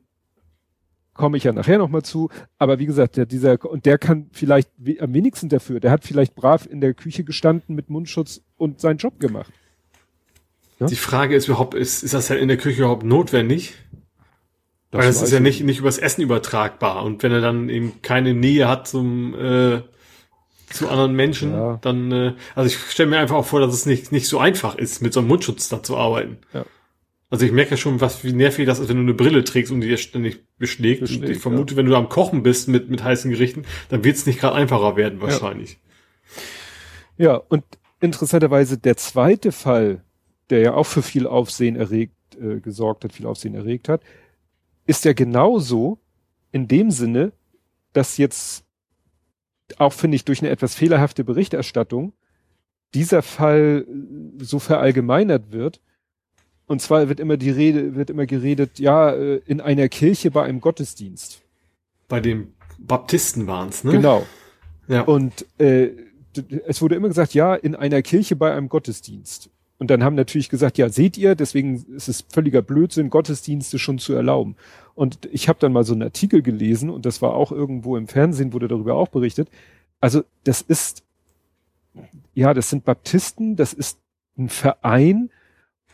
Komme 1.14 1.38
ich 1.38 1.44
ja 1.44 1.52
nachher 1.52 1.78
nochmal 1.78 2.02
zu. 2.02 2.30
Aber 2.58 2.80
wie 2.80 2.86
gesagt, 2.86 3.18
der, 3.18 3.26
dieser, 3.26 3.64
und 3.66 3.86
der 3.86 3.98
kann 3.98 4.30
vielleicht 4.32 4.70
am 5.00 5.14
wenigsten 5.14 5.50
dafür. 5.50 5.80
Der 5.80 5.92
hat 5.92 6.04
vielleicht 6.04 6.36
brav 6.36 6.66
in 6.66 6.82
der 6.82 6.94
Küche 6.94 7.24
gestanden 7.24 7.76
mit 7.76 7.90
Mundschutz 7.90 8.42
und 8.58 8.80
seinen 8.80 8.98
Job 8.98 9.20
gemacht. 9.20 9.52
Ja? 10.80 10.88
Die 10.88 10.96
Frage 10.96 11.36
ist 11.36 11.48
überhaupt, 11.48 11.76
ist, 11.76 12.04
ist 12.04 12.14
das 12.14 12.30
ja 12.30 12.36
in 12.36 12.48
der 12.48 12.58
Küche 12.58 12.82
überhaupt 12.82 13.04
notwendig? 13.04 13.76
Das 14.90 15.00
Weil 15.00 15.08
das 15.08 15.22
ist 15.22 15.32
ja 15.32 15.40
nicht, 15.40 15.64
nicht 15.64 15.80
übers 15.80 15.98
Essen 15.98 16.22
übertragbar. 16.22 17.04
Und 17.04 17.24
wenn 17.24 17.32
er 17.32 17.42
dann 17.42 17.70
eben 17.70 18.02
keine 18.02 18.34
Nähe 18.34 18.68
hat 18.68 18.88
zum, 18.88 19.34
äh, 19.34 19.82
zu 20.70 20.90
anderen 20.90 21.16
Menschen, 21.16 21.54
ja. 21.54 21.78
dann, 21.82 22.12
äh, 22.12 22.34
also 22.56 22.68
ich 22.68 22.78
stelle 22.92 23.10
mir 23.10 23.20
einfach 23.20 23.36
auch 23.36 23.46
vor, 23.46 23.60
dass 23.60 23.74
es 23.74 23.86
nicht, 23.86 24.12
nicht 24.12 24.28
so 24.28 24.40
einfach 24.40 24.76
ist, 24.76 25.02
mit 25.02 25.14
so 25.14 25.20
einem 25.20 25.30
Mundschutz 25.30 25.70
da 25.70 25.82
zu 25.82 25.98
arbeiten. 25.98 26.38
Ja. 26.54 26.66
Also 27.34 27.48
ich 27.48 27.52
merke 27.52 27.72
ja 27.72 27.78
schon, 27.78 28.00
was 28.00 28.24
wie 28.24 28.32
nervig 28.32 28.68
das 28.68 28.78
ist, 28.78 28.90
wenn 28.90 28.98
du 28.98 29.02
eine 29.02 29.16
Brille 29.16 29.44
trägst 29.44 29.72
und 29.72 29.82
die 29.82 29.88
dir 29.88 29.98
ständig 29.98 30.44
beschlägt. 30.60 31.02
beschlägt 31.02 31.24
und 31.24 31.32
ich 31.32 31.40
vermute, 31.40 31.74
ja. 31.74 31.78
wenn 31.78 31.88
du 31.88 31.96
am 31.96 32.08
Kochen 32.08 32.44
bist 32.44 32.68
mit, 32.68 32.92
mit 32.92 33.04
heißen 33.04 33.32
Gerichten, 33.32 33.66
dann 33.90 34.04
wird 34.04 34.18
es 34.18 34.28
nicht 34.28 34.40
gerade 34.40 34.56
einfacher 34.56 34.96
werden 34.98 35.20
wahrscheinlich. 35.20 35.80
Ja. 37.18 37.26
ja, 37.26 37.36
und 37.38 37.64
interessanterweise 38.02 38.78
der 38.78 38.98
zweite 38.98 39.52
Fall, 39.52 40.04
der 40.52 40.60
ja 40.60 40.74
auch 40.76 40.84
für 40.84 41.02
viel 41.02 41.26
Aufsehen 41.26 41.76
erregt, 41.76 42.14
äh, 42.40 42.60
gesorgt 42.60 43.04
hat, 43.04 43.14
viel 43.14 43.26
Aufsehen 43.26 43.56
erregt 43.56 43.90
hat, 43.90 44.04
ist 44.86 45.04
ja 45.04 45.14
genauso 45.14 45.98
in 46.52 46.68
dem 46.68 46.92
Sinne, 46.92 47.32
dass 47.94 48.18
jetzt 48.18 48.64
auch 49.80 49.94
finde 49.94 50.18
ich 50.18 50.26
durch 50.26 50.44
eine 50.44 50.52
etwas 50.52 50.76
fehlerhafte 50.76 51.24
Berichterstattung 51.24 52.14
dieser 52.94 53.24
Fall 53.24 53.88
so 54.38 54.60
verallgemeinert 54.60 55.52
wird, 55.52 55.82
und 56.68 56.82
zwar 56.82 57.10
wird 57.10 57.20
immer 57.20 57.38
die 57.38 57.50
Rede, 57.50 57.96
wird 57.96 58.10
immer 58.10 58.26
geredet, 58.26 58.80
ja, 58.80 59.12
äh, 59.12 59.42
in 59.46 59.62
einer 59.62 59.90
Kirche 59.90 60.32
bei 60.32 60.44
einem 60.44 60.62
Gottesdienst. 60.62 61.42
Bei 62.08 62.20
den 62.20 62.54
Baptisten 62.80 63.48
waren's, 63.48 63.84
ne? 63.84 63.92
Genau. 63.92 64.26
Ja. 64.88 65.02
Und 65.02 65.46
äh, 65.60 65.90
es 66.66 66.82
wurde 66.82 66.96
immer 66.96 67.08
gesagt, 67.08 67.34
ja, 67.34 67.56
in 67.56 67.76
einer 67.76 68.02
Kirche 68.02 68.36
bei 68.36 68.54
einem 68.54 68.70
Gottesdienst. 68.70 69.50
Und 69.78 69.90
dann 69.90 70.04
haben 70.04 70.16
natürlich 70.16 70.50
gesagt, 70.50 70.78
ja, 70.78 70.90
seht 70.90 71.18
ihr, 71.18 71.36
deswegen 71.36 71.86
ist 71.96 72.08
es 72.08 72.26
völliger 72.30 72.62
Blödsinn, 72.62 73.10
Gottesdienste 73.10 73.80
schon 73.80 74.00
zu 74.00 74.14
erlauben. 74.14 74.56
Und 74.96 75.28
ich 75.32 75.50
habe 75.50 75.60
dann 75.60 75.74
mal 75.74 75.84
so 75.84 75.94
einen 75.94 76.04
Artikel 76.04 76.42
gelesen 76.42 76.90
und 76.90 77.06
das 77.06 77.22
war 77.22 77.34
auch 77.34 77.52
irgendwo 77.52 77.98
im 77.98 78.08
Fernsehen, 78.08 78.54
wurde 78.54 78.68
darüber 78.68 78.96
auch 78.96 79.10
berichtet. 79.10 79.50
Also 80.00 80.24
das 80.44 80.62
ist, 80.62 81.04
ja, 82.34 82.54
das 82.54 82.70
sind 82.70 82.86
Baptisten, 82.86 83.56
das 83.56 83.74
ist 83.74 84.00
ein 84.38 84.50
Verein, 84.50 85.30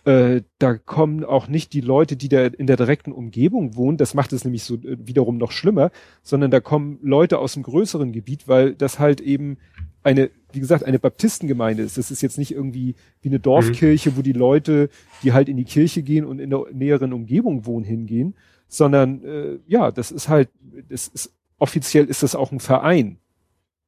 äh, 0.09 0.41
da 0.57 0.73
kommen 0.73 1.23
auch 1.23 1.47
nicht 1.47 1.71
die 1.71 1.81
Leute, 1.81 2.17
die 2.17 2.29
da 2.29 2.47
in 2.47 2.65
der 2.65 2.77
direkten 2.77 3.11
Umgebung 3.11 3.75
wohnen, 3.75 3.97
das 3.97 4.15
macht 4.15 4.33
es 4.33 4.43
nämlich 4.43 4.63
so 4.63 4.75
äh, 4.77 4.97
wiederum 4.99 5.37
noch 5.37 5.51
schlimmer, 5.51 5.91
sondern 6.23 6.49
da 6.49 6.59
kommen 6.59 6.97
Leute 7.03 7.37
aus 7.37 7.53
dem 7.53 7.61
größeren 7.61 8.11
Gebiet, 8.11 8.47
weil 8.47 8.73
das 8.73 8.97
halt 8.97 9.21
eben 9.21 9.57
eine, 10.01 10.31
wie 10.51 10.61
gesagt, 10.61 10.83
eine 10.83 10.97
Baptistengemeinde 10.97 11.83
ist. 11.83 11.99
Das 11.99 12.09
ist 12.09 12.23
jetzt 12.23 12.39
nicht 12.39 12.51
irgendwie 12.51 12.95
wie 13.21 13.29
eine 13.29 13.39
Dorfkirche, 13.39 14.09
mhm. 14.09 14.17
wo 14.17 14.21
die 14.23 14.33
Leute, 14.33 14.89
die 15.21 15.31
halt 15.31 15.47
in 15.47 15.57
die 15.57 15.65
Kirche 15.65 16.01
gehen 16.01 16.25
und 16.25 16.39
in 16.39 16.49
der 16.49 16.65
näheren 16.73 17.13
Umgebung 17.13 17.67
wohnen, 17.67 17.85
hingehen, 17.85 18.33
sondern 18.67 19.23
äh, 19.23 19.59
ja, 19.67 19.91
das 19.91 20.09
ist 20.09 20.27
halt, 20.27 20.49
das 20.89 21.07
ist 21.07 21.33
offiziell 21.59 22.05
ist 22.05 22.23
das 22.23 22.33
auch 22.33 22.51
ein 22.51 22.59
Verein. 22.59 23.17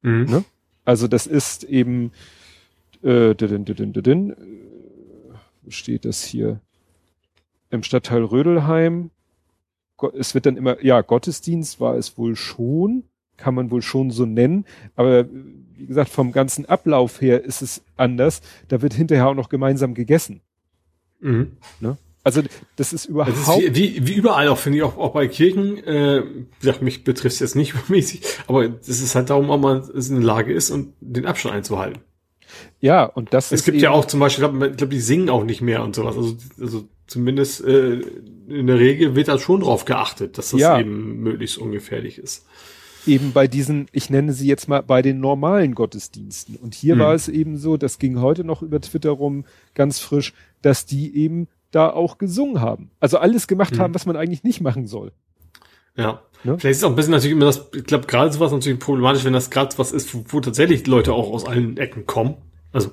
Mhm. 0.02 0.26
Ne? 0.26 0.44
Also 0.84 1.08
das 1.08 1.26
ist 1.26 1.64
eben 1.64 2.12
äh, 3.02 3.34
din, 3.34 3.64
din, 3.64 4.36
steht 5.68 6.04
das 6.04 6.24
hier? 6.24 6.60
Im 7.70 7.82
Stadtteil 7.82 8.24
Rödelheim. 8.24 9.10
Es 10.14 10.34
wird 10.34 10.46
dann 10.46 10.56
immer, 10.56 10.82
ja, 10.84 11.00
Gottesdienst 11.00 11.80
war 11.80 11.96
es 11.96 12.18
wohl 12.18 12.34
schon, 12.34 13.04
kann 13.36 13.54
man 13.54 13.70
wohl 13.70 13.82
schon 13.82 14.10
so 14.10 14.26
nennen, 14.26 14.64
aber 14.96 15.26
wie 15.82 15.86
gesagt, 15.86 16.10
vom 16.10 16.32
ganzen 16.32 16.66
Ablauf 16.66 17.20
her 17.20 17.44
ist 17.44 17.62
es 17.62 17.82
anders. 17.96 18.40
Da 18.68 18.82
wird 18.82 18.94
hinterher 18.94 19.28
auch 19.28 19.34
noch 19.34 19.48
gemeinsam 19.48 19.94
gegessen. 19.94 20.40
Mhm. 21.20 21.52
Ne? 21.80 21.96
Also 22.24 22.42
das 22.76 22.92
ist 22.92 23.06
überhaupt. 23.06 23.36
Das 23.36 23.48
ist 23.48 23.74
wie, 23.74 23.74
wie, 23.74 24.06
wie 24.06 24.14
überall 24.14 24.48
auch, 24.48 24.58
finde 24.58 24.78
ich, 24.78 24.84
auch, 24.84 24.96
auch 24.96 25.12
bei 25.12 25.26
Kirchen, 25.26 25.82
äh, 25.84 26.22
mich 26.80 27.04
betrifft 27.04 27.34
es 27.34 27.40
jetzt 27.40 27.56
nicht 27.56 27.74
übermäßig, 27.74 28.22
aber 28.46 28.64
es 28.64 28.88
ist 28.88 29.14
halt 29.14 29.30
darum, 29.30 29.50
ob 29.50 29.60
man 29.60 29.90
in 29.90 30.14
der 30.14 30.24
Lage 30.24 30.52
ist 30.52 30.70
und 30.70 30.94
den 31.00 31.26
Abstand 31.26 31.54
einzuhalten. 31.54 32.00
Ja, 32.80 33.04
und 33.04 33.32
das 33.32 33.46
es 33.46 33.60
ist. 33.60 33.64
gibt 33.64 33.80
ja 33.80 33.90
auch 33.90 34.04
zum 34.04 34.20
Beispiel, 34.20 34.44
ich 34.44 34.50
glaube, 34.50 34.72
glaub, 34.72 34.90
die 34.90 35.00
singen 35.00 35.30
auch 35.30 35.44
nicht 35.44 35.60
mehr 35.60 35.82
und 35.82 35.94
sowas. 35.94 36.16
Also, 36.16 36.36
also 36.60 36.84
zumindest 37.06 37.64
äh, 37.64 38.00
in 38.48 38.66
der 38.66 38.78
Regel 38.78 39.14
wird 39.14 39.28
da 39.28 39.38
schon 39.38 39.60
drauf 39.60 39.84
geachtet, 39.84 40.38
dass 40.38 40.50
das 40.50 40.60
ja. 40.60 40.78
eben 40.78 41.20
möglichst 41.22 41.58
ungefährlich 41.58 42.18
ist. 42.18 42.46
Eben 43.06 43.32
bei 43.32 43.48
diesen, 43.48 43.86
ich 43.92 44.10
nenne 44.10 44.32
sie 44.32 44.46
jetzt 44.46 44.68
mal 44.68 44.82
bei 44.82 45.02
den 45.02 45.20
normalen 45.20 45.74
Gottesdiensten. 45.74 46.56
Und 46.56 46.74
hier 46.74 46.94
hm. 46.94 47.00
war 47.00 47.14
es 47.14 47.28
eben 47.28 47.56
so, 47.56 47.76
das 47.76 47.98
ging 47.98 48.20
heute 48.20 48.44
noch 48.44 48.62
über 48.62 48.80
Twitter 48.80 49.10
rum, 49.10 49.44
ganz 49.74 49.98
frisch, 49.98 50.32
dass 50.62 50.86
die 50.86 51.16
eben 51.16 51.48
da 51.72 51.90
auch 51.90 52.18
gesungen 52.18 52.60
haben. 52.60 52.90
Also 53.00 53.18
alles 53.18 53.48
gemacht 53.48 53.74
hm. 53.74 53.80
haben, 53.80 53.94
was 53.94 54.06
man 54.06 54.16
eigentlich 54.16 54.44
nicht 54.44 54.60
machen 54.60 54.86
soll. 54.86 55.12
Ja. 55.96 56.22
Ne? 56.44 56.58
Vielleicht 56.58 56.72
ist 56.72 56.78
es 56.78 56.84
auch 56.84 56.90
ein 56.90 56.96
bisschen 56.96 57.12
natürlich 57.12 57.32
immer 57.32 57.44
das, 57.44 57.68
ich 57.74 57.84
glaube, 57.84 58.06
gerade 58.06 58.32
sowas 58.32 58.52
natürlich 58.52 58.78
problematisch, 58.78 59.24
wenn 59.24 59.32
das 59.32 59.50
gerade 59.50 59.76
was 59.78 59.92
ist, 59.92 60.12
wo, 60.14 60.24
wo 60.28 60.40
tatsächlich 60.40 60.86
Leute 60.86 61.12
auch 61.12 61.30
aus 61.32 61.44
allen 61.44 61.76
Ecken 61.76 62.06
kommen. 62.06 62.36
Also, 62.72 62.90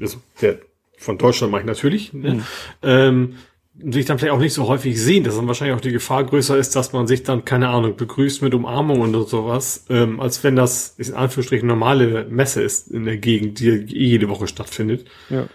also 0.00 0.18
der 0.40 0.58
von 0.98 1.18
Deutschland 1.18 1.50
mache 1.50 1.62
ich 1.62 1.66
natürlich. 1.66 2.12
Ne? 2.12 2.34
Mhm. 2.34 2.42
Ähm, 2.82 3.34
und 3.82 3.92
sich 3.92 4.04
dann 4.04 4.18
vielleicht 4.18 4.34
auch 4.34 4.38
nicht 4.38 4.52
so 4.52 4.68
häufig 4.68 5.00
sehen, 5.00 5.24
dass 5.24 5.36
dann 5.36 5.46
wahrscheinlich 5.46 5.74
auch 5.74 5.80
die 5.80 5.92
Gefahr 5.92 6.24
größer 6.24 6.56
ist, 6.58 6.76
dass 6.76 6.92
man 6.92 7.06
sich 7.06 7.22
dann, 7.22 7.44
keine 7.44 7.70
Ahnung, 7.70 7.96
begrüßt 7.96 8.42
mit 8.42 8.52
Umarmung 8.52 9.00
oder 9.00 9.22
sowas, 9.22 9.86
ähm, 9.88 10.20
als 10.20 10.44
wenn 10.44 10.56
das 10.56 10.94
in 10.98 11.14
Anführungsstrichen 11.14 11.66
normale 11.66 12.26
Messe 12.28 12.62
ist 12.62 12.88
in 12.88 13.04
der 13.04 13.16
Gegend, 13.16 13.60
die 13.60 13.70
jede 13.88 14.28
Woche 14.28 14.46
stattfindet. 14.46 15.06
Ja. 15.30 15.46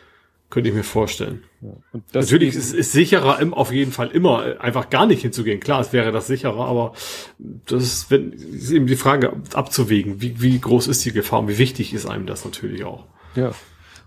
Könnte 0.49 0.69
ich 0.69 0.75
mir 0.75 0.83
vorstellen. 0.83 1.43
Ja. 1.61 2.01
Natürlich 2.13 2.55
ist 2.55 2.73
es 2.73 2.93
sicherer, 2.93 3.39
auf 3.51 3.73
jeden 3.73 3.91
Fall 3.91 4.07
immer 4.09 4.47
äh, 4.47 4.57
einfach 4.59 4.89
gar 4.89 5.05
nicht 5.05 5.21
hinzugehen. 5.21 5.59
Klar, 5.59 5.81
es 5.81 5.91
wäre 5.91 6.13
das 6.13 6.27
sicherer, 6.27 6.65
aber 6.65 6.93
das 7.37 7.83
ist, 7.83 8.11
wenn, 8.11 8.31
ist 8.31 8.71
eben 8.71 8.87
die 8.87 8.95
Frage 8.95 9.33
abzuwägen, 9.53 10.21
wie, 10.21 10.41
wie 10.41 10.57
groß 10.57 10.87
ist 10.87 11.03
die 11.03 11.11
Gefahr 11.11 11.41
und 11.41 11.49
wie 11.49 11.57
wichtig 11.57 11.93
ist 11.93 12.05
einem 12.05 12.25
das 12.25 12.45
natürlich 12.45 12.85
auch. 12.85 13.05
Ja. 13.35 13.51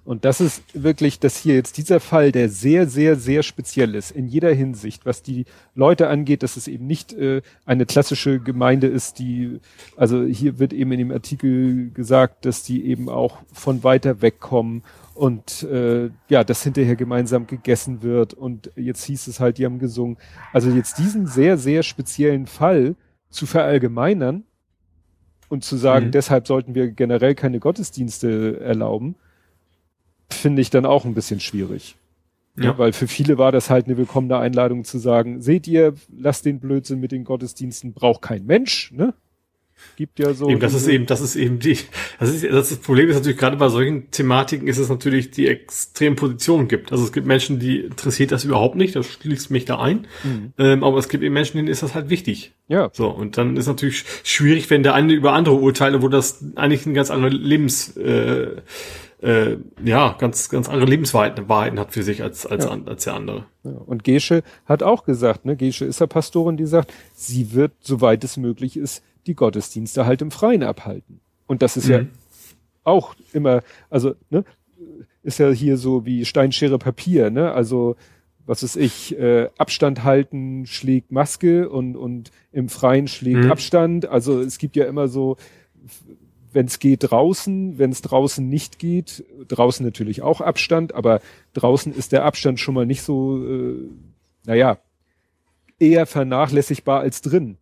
Und 0.03 0.25
das 0.25 0.41
ist 0.41 0.63
wirklich, 0.73 1.21
dass 1.21 1.37
hier 1.37 1.55
jetzt 1.55 1.77
dieser 1.77 2.01
Fall, 2.01 2.33
der 2.33 2.49
sehr, 2.49 2.89
sehr, 2.89 3.17
sehr 3.17 3.43
speziell 3.43 3.95
ist 3.95 4.11
in 4.11 4.27
jeder 4.27 4.53
Hinsicht, 4.53 5.05
was 5.05 5.23
die 5.23 5.45
Leute 5.75 6.09
angeht, 6.09 6.43
dass 6.43 6.57
es 6.57 6.69
eben 6.69 6.87
nicht 6.87 7.13
äh, 7.13 7.43
eine 7.67 7.85
klassische 7.85 8.41
Gemeinde 8.41 8.87
ist, 8.87 9.19
die, 9.19 9.61
also 9.97 10.25
hier 10.25 10.59
wird 10.59 10.73
eben 10.73 10.91
in 10.93 10.99
dem 10.99 11.13
Artikel 11.13 11.91
gesagt, 11.91 12.47
dass 12.47 12.63
die 12.63 12.87
eben 12.87 13.11
auch 13.11 13.39
von 13.53 13.85
weiter 13.85 14.23
weg 14.23 14.41
kommen 14.41 14.83
und 15.21 15.65
äh, 15.65 16.09
ja, 16.31 16.45
das 16.45 16.63
hinterher 16.63 16.97
gemeinsam 16.97 17.47
gegessen 17.47 18.01
wird 18.01 18.33
und 18.33 18.71
jetzt 18.75 19.05
hieß 19.05 19.27
es 19.27 19.39
halt, 19.39 19.59
die 19.59 19.67
haben 19.67 19.79
gesungen. 19.79 20.17
Also 20.51 20.71
jetzt 20.71 20.97
diesen 20.97 21.27
sehr, 21.27 21.59
sehr 21.59 21.83
speziellen 21.83 22.47
Fall 22.47 22.97
zu 23.29 23.45
verallgemeinern 23.45 24.45
und 25.51 25.63
zu 25.63 25.77
sagen, 25.77 26.07
mhm. 26.07 26.13
deshalb 26.13 26.47
sollten 26.47 26.75
wir 26.75 26.89
generell 26.93 27.35
keine 27.35 27.61
Gottesdienste 27.61 28.61
erlauben, 28.61 29.15
finde 30.31 30.63
ich 30.63 30.71
dann 30.71 30.87
auch 30.87 31.05
ein 31.05 31.13
bisschen 31.13 31.41
schwierig. 31.41 31.99
Ja. 32.57 32.79
Weil 32.79 32.95
für 32.95 33.07
viele 33.07 33.37
war 33.37 33.53
das 33.53 33.69
halt 33.69 33.89
eine 33.89 33.99
willkommene 33.99 34.39
Einladung 34.39 34.85
zu 34.85 34.99
sagen, 34.99 35.43
seht 35.43 35.69
ihr, 35.69 35.93
lasst 36.11 36.47
den 36.47 36.61
Blödsinn 36.61 36.99
mit 36.99 37.13
den 37.13 37.25
Gottesdiensten, 37.25 37.93
braucht 37.93 38.23
kein 38.23 38.47
Mensch, 38.47 38.91
ne? 38.93 39.13
Gibt 39.97 40.19
ja 40.19 40.33
so. 40.33 40.49
Eben, 40.49 40.61
das 40.61 40.75
ist 40.75 40.89
eben, 40.89 41.07
das 41.07 41.21
ist 41.21 41.37
eben 41.37 41.59
die, 41.59 41.79
das 42.19 42.31
ist, 42.31 42.45
das, 42.45 42.71
ist, 42.71 42.71
das 42.73 42.79
Problem 42.79 43.09
ist 43.09 43.17
natürlich 43.17 43.39
gerade 43.39 43.57
bei 43.57 43.69
solchen 43.69 44.11
Thematiken 44.11 44.67
ist 44.67 44.79
es 44.79 44.89
natürlich 44.89 45.31
die 45.31 45.47
extremen 45.47 46.17
Positionen 46.17 46.69
gibt. 46.69 46.93
Also 46.93 47.05
es 47.05 47.13
gibt 47.13 47.27
Menschen, 47.27 47.59
die 47.59 47.81
interessiert 47.81 48.33
das 48.33 48.45
überhaupt 48.45 48.77
nicht, 48.77 48.97
das 48.97 49.07
schließt 49.07 49.51
mich 49.51 49.65
da 49.65 49.79
ein. 49.79 50.07
Mhm. 50.25 50.53
Ähm, 50.59 50.85
aber 50.85 50.99
es 50.99 51.09
gibt 51.09 51.23
eben 51.23 51.35
Menschen, 51.35 51.59
denen 51.59 51.69
ist 51.69 51.83
das 51.83 51.95
halt 51.95 52.11
wichtig. 52.11 52.53
Ja. 52.69 52.89
So, 52.93 53.09
und 53.09 53.37
dann 53.37 53.57
ist 53.57 53.67
natürlich 53.67 54.05
schwierig, 54.23 54.71
wenn 54.71 54.83
der 54.83 54.95
eine 54.95 55.13
über 55.13 55.33
andere 55.33 55.57
urteile, 55.57 56.03
wo 56.03 56.09
das 56.09 56.45
eigentlich 56.55 56.87
ein 56.87 56.95
ganz 56.95 57.11
anderer 57.11 57.33
Lebens, 57.33 57.97
äh, 57.97 58.57
äh, 59.23 59.57
ja, 59.85 60.17
ganz, 60.19 60.49
ganz 60.49 60.69
andere 60.69 60.89
Lebenswahrheiten 60.89 61.49
Wahrheiten 61.49 61.79
hat 61.79 61.93
für 61.93 62.03
sich 62.03 62.23
als, 62.23 62.47
als, 62.47 62.65
ja. 62.65 62.79
als 62.87 63.05
der 63.05 63.15
andere. 63.15 63.47
Ja. 63.65 63.73
Und 63.73 64.05
Gesche 64.05 64.43
hat 64.65 64.83
auch 64.83 65.05
gesagt, 65.05 65.45
ne, 65.45 65.57
Gesche 65.57 65.85
ist 65.85 66.01
ja 66.01 66.07
Pastorin, 66.07 66.57
die 66.57 66.67
sagt, 66.67 66.93
sie 67.15 67.53
wird, 67.53 67.73
soweit 67.81 68.25
es 68.25 68.37
möglich 68.37 68.77
ist, 68.77 69.03
die 69.27 69.35
Gottesdienste 69.35 70.07
halt 70.07 70.23
im 70.23 70.31
Freien 70.31 70.63
abhalten. 70.63 71.21
Und 71.47 71.63
das 71.63 71.77
ist 71.77 71.87
mhm. 71.87 71.93
ja 71.93 72.05
auch 72.85 73.15
immer, 73.33 73.63
also, 73.89 74.15
ne, 74.31 74.45
ist 75.23 75.39
ja 75.39 75.51
hier 75.51 75.77
so 75.77 76.07
wie 76.07 76.25
Steinschere 76.25 76.79
Papier, 76.79 77.31
ne? 77.31 77.53
Also, 77.53 77.97
was 78.47 78.63
ist 78.63 78.77
ich, 78.77 79.17
äh, 79.19 79.49
Abstand 79.59 80.03
halten 80.03 80.67
schlägt 80.67 81.13
Maske 81.13 81.69
und, 81.69 81.97
und 81.97 82.31
im 82.53 82.69
Freien 82.69 83.07
schlägt 83.07 83.45
mhm. 83.45 83.53
Abstand. 83.53 84.07
Also 84.07 84.41
es 84.41 84.59
gibt 84.59 84.75
ja 84.75 84.87
immer 84.87 85.07
so 85.07 85.37
wenn 86.53 86.67
es 86.67 86.79
geht 86.79 87.11
draußen, 87.11 87.79
wenn 87.79 87.91
es 87.91 88.03
draußen 88.03 88.49
nicht 88.49 88.79
geht, 88.79 89.25
draußen 89.49 89.85
natürlich 89.85 90.23
auch 90.23 90.41
Abstand, 90.41 90.95
aber 90.95 91.21
draußen 91.53 91.93
ist 91.93 92.13
der 92.13 92.25
Abstand 92.25 92.59
schon 92.61 92.75
mal 92.75 92.87
nicht 92.87 93.03
so, 93.03 93.45
äh, 93.45 93.89
naja, 94.47 94.79
eher 95.79 96.07
vernachlässigbar 96.07 97.01
als 97.01 97.23
drin. 97.23 97.57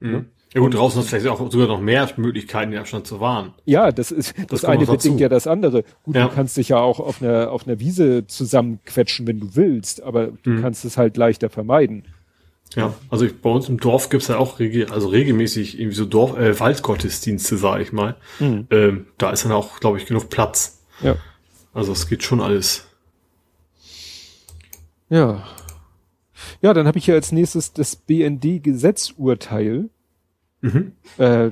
Mhm. 0.00 0.10
Ne? 0.10 0.24
Ja 0.54 0.62
gut, 0.62 0.74
draußen 0.74 0.98
hast 0.98 1.12
du 1.12 1.16
vielleicht 1.16 1.28
auch 1.28 1.50
sogar 1.50 1.68
noch 1.68 1.80
mehr 1.80 2.08
Möglichkeiten, 2.16 2.70
den 2.70 2.80
Abstand 2.80 3.06
zu 3.06 3.20
wahren. 3.20 3.52
Ja, 3.66 3.92
das 3.92 4.10
ist 4.10 4.34
das, 4.38 4.62
das 4.62 4.64
eine 4.64 4.86
bedingt 4.86 5.20
ja 5.20 5.28
das 5.28 5.46
andere. 5.46 5.84
Gut, 6.04 6.16
ja. 6.16 6.26
du 6.26 6.34
kannst 6.34 6.56
dich 6.56 6.70
ja 6.70 6.78
auch 6.78 7.00
auf 7.00 7.22
einer 7.22 7.50
auf 7.50 7.66
einer 7.66 7.80
Wiese 7.80 8.26
zusammenquetschen, 8.26 9.26
wenn 9.26 9.40
du 9.40 9.56
willst, 9.56 10.02
aber 10.02 10.28
du 10.42 10.50
mhm. 10.50 10.62
kannst 10.62 10.86
es 10.86 10.96
halt 10.96 11.18
leichter 11.18 11.50
vermeiden. 11.50 12.04
Ja, 12.74 12.94
also 13.10 13.24
ich, 13.24 13.40
bei 13.40 13.50
uns 13.50 13.68
im 13.68 13.78
Dorf 13.78 14.10
gibt's 14.10 14.28
ja 14.28 14.36
auch 14.38 14.58
rege, 14.58 14.90
also 14.90 15.08
regelmäßig 15.08 15.78
irgendwie 15.78 15.96
so 15.96 16.04
Dorf, 16.04 16.38
äh, 16.38 16.58
Waldgottesdienste, 16.58 17.56
sag 17.56 17.80
ich 17.80 17.92
mal. 17.92 18.16
Mhm. 18.40 18.66
Ähm, 18.70 19.06
da 19.16 19.30
ist 19.30 19.44
dann 19.44 19.52
auch, 19.52 19.80
glaube 19.80 19.98
ich, 19.98 20.06
genug 20.06 20.28
Platz. 20.28 20.82
Ja. 21.02 21.16
Also 21.72 21.92
es 21.92 22.08
geht 22.08 22.22
schon 22.22 22.40
alles. 22.40 22.86
Ja. 25.08 25.44
Ja, 26.60 26.74
dann 26.74 26.86
habe 26.86 26.98
ich 26.98 27.06
ja 27.06 27.14
als 27.14 27.32
nächstes 27.32 27.72
das 27.72 27.96
BND-Gesetzurteil. 27.96 29.88
Mhm. 30.60 30.92
Äh, 31.18 31.50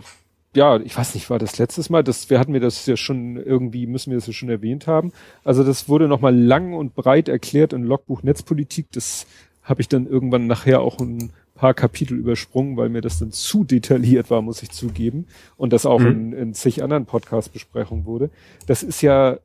ja, 0.55 0.79
ich 0.81 0.97
weiß 0.97 1.15
nicht, 1.15 1.29
war 1.29 1.39
das 1.39 1.59
letztes 1.59 1.91
Mal, 1.91 2.03
das, 2.03 2.31
wir 2.31 2.39
hatten 2.39 2.53
mir 2.53 2.61
das 2.61 2.87
ja 2.87 2.97
schon 2.97 3.37
irgendwie, 3.37 3.87
müssen 3.87 4.11
wir 4.11 4.17
das 4.17 4.27
ja 4.27 4.33
schon 4.33 4.49
erwähnt 4.49 4.87
haben. 4.87 5.13
Also 5.45 5.63
das 5.63 5.89
wurde 5.89 6.09
nochmal 6.09 6.35
lang 6.35 6.73
und 6.73 6.95
breit 6.95 7.29
erklärt 7.29 7.73
in 7.73 7.85
Logbuch 7.85 8.23
Netzpolitik. 8.23 8.87
Das 8.93 9.27
habe 9.63 9.83
ich 9.83 9.89
dann 9.89 10.07
irgendwann 10.07 10.47
nachher 10.47 10.81
auch 10.81 10.99
ein 10.99 11.31
paar 11.55 11.75
Kapitel 11.75 12.17
übersprungen, 12.19 12.77
weil 12.77 12.89
mir 12.89 13.03
das 13.03 13.19
dann 13.19 13.33
zu 13.33 13.65
detailliert 13.65 14.31
war, 14.31 14.43
muss 14.43 14.63
ich 14.63 14.71
zugeben. 14.71 15.27
Und 15.57 15.73
das 15.73 15.85
auch 15.85 16.01
mhm. 16.01 16.07
in, 16.07 16.33
in 16.33 16.55
zig 16.55 16.83
anderen 16.83 17.07
Podcast-Besprechungen 17.07 18.07
wurde. 18.07 18.31
Das 18.67 18.83
ist 18.83 19.03
ja, 19.03 19.39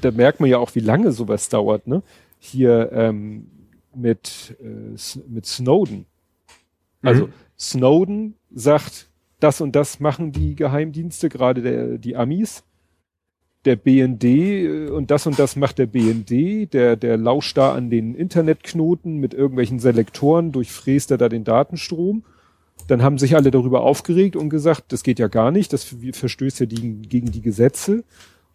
da 0.00 0.10
merkt 0.10 0.40
man 0.40 0.48
ja 0.50 0.58
auch, 0.58 0.74
wie 0.74 0.80
lange 0.80 1.12
sowas 1.12 1.48
dauert, 1.48 1.86
ne? 1.86 2.02
Hier 2.38 2.90
ähm, 2.92 3.46
mit, 3.94 4.56
äh, 4.60 5.20
mit 5.28 5.46
Snowden. 5.46 6.06
Also 7.02 7.26
mhm. 7.26 7.32
Snowden 7.58 8.34
sagt, 8.52 9.08
das 9.40 9.60
und 9.60 9.74
das 9.74 10.00
machen 10.00 10.32
die 10.32 10.54
Geheimdienste, 10.54 11.28
gerade 11.28 11.62
der, 11.62 11.98
die 11.98 12.16
Amis 12.16 12.64
der 13.64 13.76
BND 13.76 14.24
äh, 14.24 14.88
und 14.88 15.10
das 15.10 15.26
und 15.26 15.38
das 15.38 15.56
macht 15.56 15.78
der 15.78 15.86
BND, 15.86 16.72
der, 16.72 16.96
der 16.96 17.16
lauscht 17.16 17.56
da 17.56 17.74
an 17.74 17.90
den 17.90 18.14
Internetknoten 18.14 19.18
mit 19.18 19.34
irgendwelchen 19.34 19.78
Selektoren, 19.78 20.52
durchfräst 20.52 21.10
er 21.10 21.18
da 21.18 21.28
den 21.28 21.44
Datenstrom. 21.44 22.24
Dann 22.88 23.02
haben 23.02 23.18
sich 23.18 23.36
alle 23.36 23.50
darüber 23.50 23.82
aufgeregt 23.82 24.34
und 24.34 24.50
gesagt, 24.50 24.92
das 24.92 25.04
geht 25.04 25.18
ja 25.18 25.28
gar 25.28 25.50
nicht, 25.52 25.72
das 25.72 25.94
verstößt 26.12 26.60
ja 26.60 26.66
die, 26.66 27.02
gegen 27.02 27.30
die 27.30 27.42
Gesetze. 27.42 28.04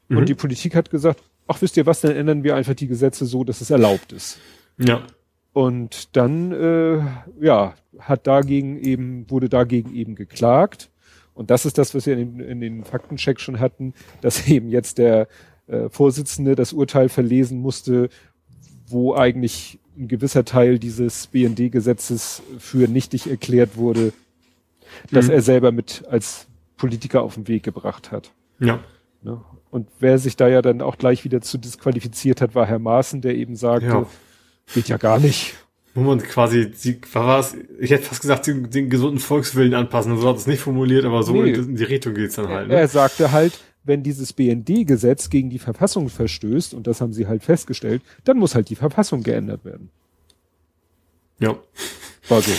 Mhm. 0.10 0.18
Und 0.18 0.30
die 0.30 0.36
Politik 0.36 0.76
hat 0.76 0.90
gesagt, 0.90 1.24
ach 1.48 1.62
wisst 1.62 1.78
ihr 1.78 1.86
was, 1.86 2.02
dann 2.02 2.12
ändern 2.12 2.44
wir 2.44 2.56
einfach 2.56 2.74
die 2.74 2.88
Gesetze 2.88 3.26
so, 3.26 3.44
dass 3.44 3.62
es 3.62 3.70
erlaubt 3.70 4.12
ist. 4.12 4.40
Ja. 4.78 5.02
Und 5.58 6.16
dann, 6.16 6.52
äh, 6.52 7.00
ja, 7.42 7.74
hat 7.98 8.28
dagegen 8.28 8.78
eben, 8.78 9.28
wurde 9.28 9.50
dagegen 9.50 9.92
eben 9.92 10.14
geklagt. 10.14 10.92
Und 11.34 11.50
das 11.50 11.66
ist 11.66 11.80
das, 11.80 11.96
was 11.96 12.06
wir 12.06 12.16
in, 12.16 12.40
in 12.40 12.62
den 12.62 12.84
Faktencheck 12.84 13.40
schon 13.40 13.60
hatten, 13.60 13.96
dass 14.22 14.48
eben 14.50 14.70
jetzt 14.70 15.00
der 15.00 15.28
äh, 15.66 15.90
Vorsitzende 15.90 16.54
das 16.54 16.74
Urteil 16.74 17.10
verlesen 17.10 17.60
musste, 17.60 18.10
wo 18.86 19.16
eigentlich 19.16 19.80
ein 19.98 20.08
gewisser 20.08 20.46
Teil 20.46 20.78
dieses 20.78 21.26
BND-Gesetzes 21.26 22.44
für 22.60 22.88
nichtig 22.88 23.28
erklärt 23.28 23.78
wurde, 23.78 24.14
dass 25.10 25.26
mhm. 25.26 25.32
er 25.32 25.42
selber 25.42 25.72
mit 25.72 26.04
als 26.08 26.46
Politiker 26.78 27.24
auf 27.24 27.34
den 27.34 27.48
Weg 27.48 27.64
gebracht 27.64 28.12
hat. 28.12 28.32
Ja. 28.60 28.80
Ne? 29.24 29.42
Und 29.72 29.88
wer 30.00 30.20
sich 30.20 30.36
da 30.36 30.48
ja 30.48 30.62
dann 30.62 30.84
auch 30.84 31.00
gleich 31.00 31.24
wieder 31.24 31.42
zu 31.42 31.58
disqualifiziert 31.58 32.42
hat, 32.42 32.54
war 32.54 32.68
Herr 32.68 32.78
Maaßen, 32.78 33.22
der 33.22 33.34
eben 33.34 33.56
sagte, 33.56 33.88
ja. 33.88 34.06
Geht 34.74 34.90
ja 34.90 34.98
gar 34.98 35.20
nicht 35.20 35.56
wo 35.98 36.04
man 36.04 36.22
quasi, 36.22 36.70
die, 36.70 37.02
was, 37.14 37.56
ich 37.80 37.90
hätte 37.90 38.04
fast 38.04 38.22
gesagt, 38.22 38.46
den, 38.46 38.70
den 38.70 38.88
gesunden 38.88 39.18
Volkswillen 39.18 39.74
anpassen. 39.74 40.16
So 40.20 40.30
hat 40.30 40.38
es 40.38 40.46
nicht 40.46 40.60
formuliert, 40.60 41.06
aber 41.06 41.24
so 41.24 41.34
nee. 41.34 41.54
in, 41.54 41.76
die 41.76 41.84
Richtung 41.84 42.14
geht's 42.14 42.36
dann 42.36 42.50
halt. 42.50 42.68
Ne? 42.68 42.76
Er 42.76 42.88
sagte 42.88 43.32
halt, 43.32 43.60
wenn 43.84 44.04
dieses 44.04 44.32
BND-Gesetz 44.32 45.32
gegen 45.32 45.50
die 45.50 45.58
Verfassung 45.58 46.10
verstößt, 46.10 46.76
und 46.76 46.86
das 46.86 47.02
haben 47.02 47.14
sie 47.14 47.26
halt 47.26 47.42
festgestellt, 47.42 48.04
dann 48.26 48.38
muss 48.38 48.54
halt 48.54 48.70
die 48.70 48.76
Verfassung 48.76 49.24
geändert 49.24 49.66
werden. 49.66 49.90
Ja. 51.40 51.58
War 52.30 52.42
so. 52.44 52.52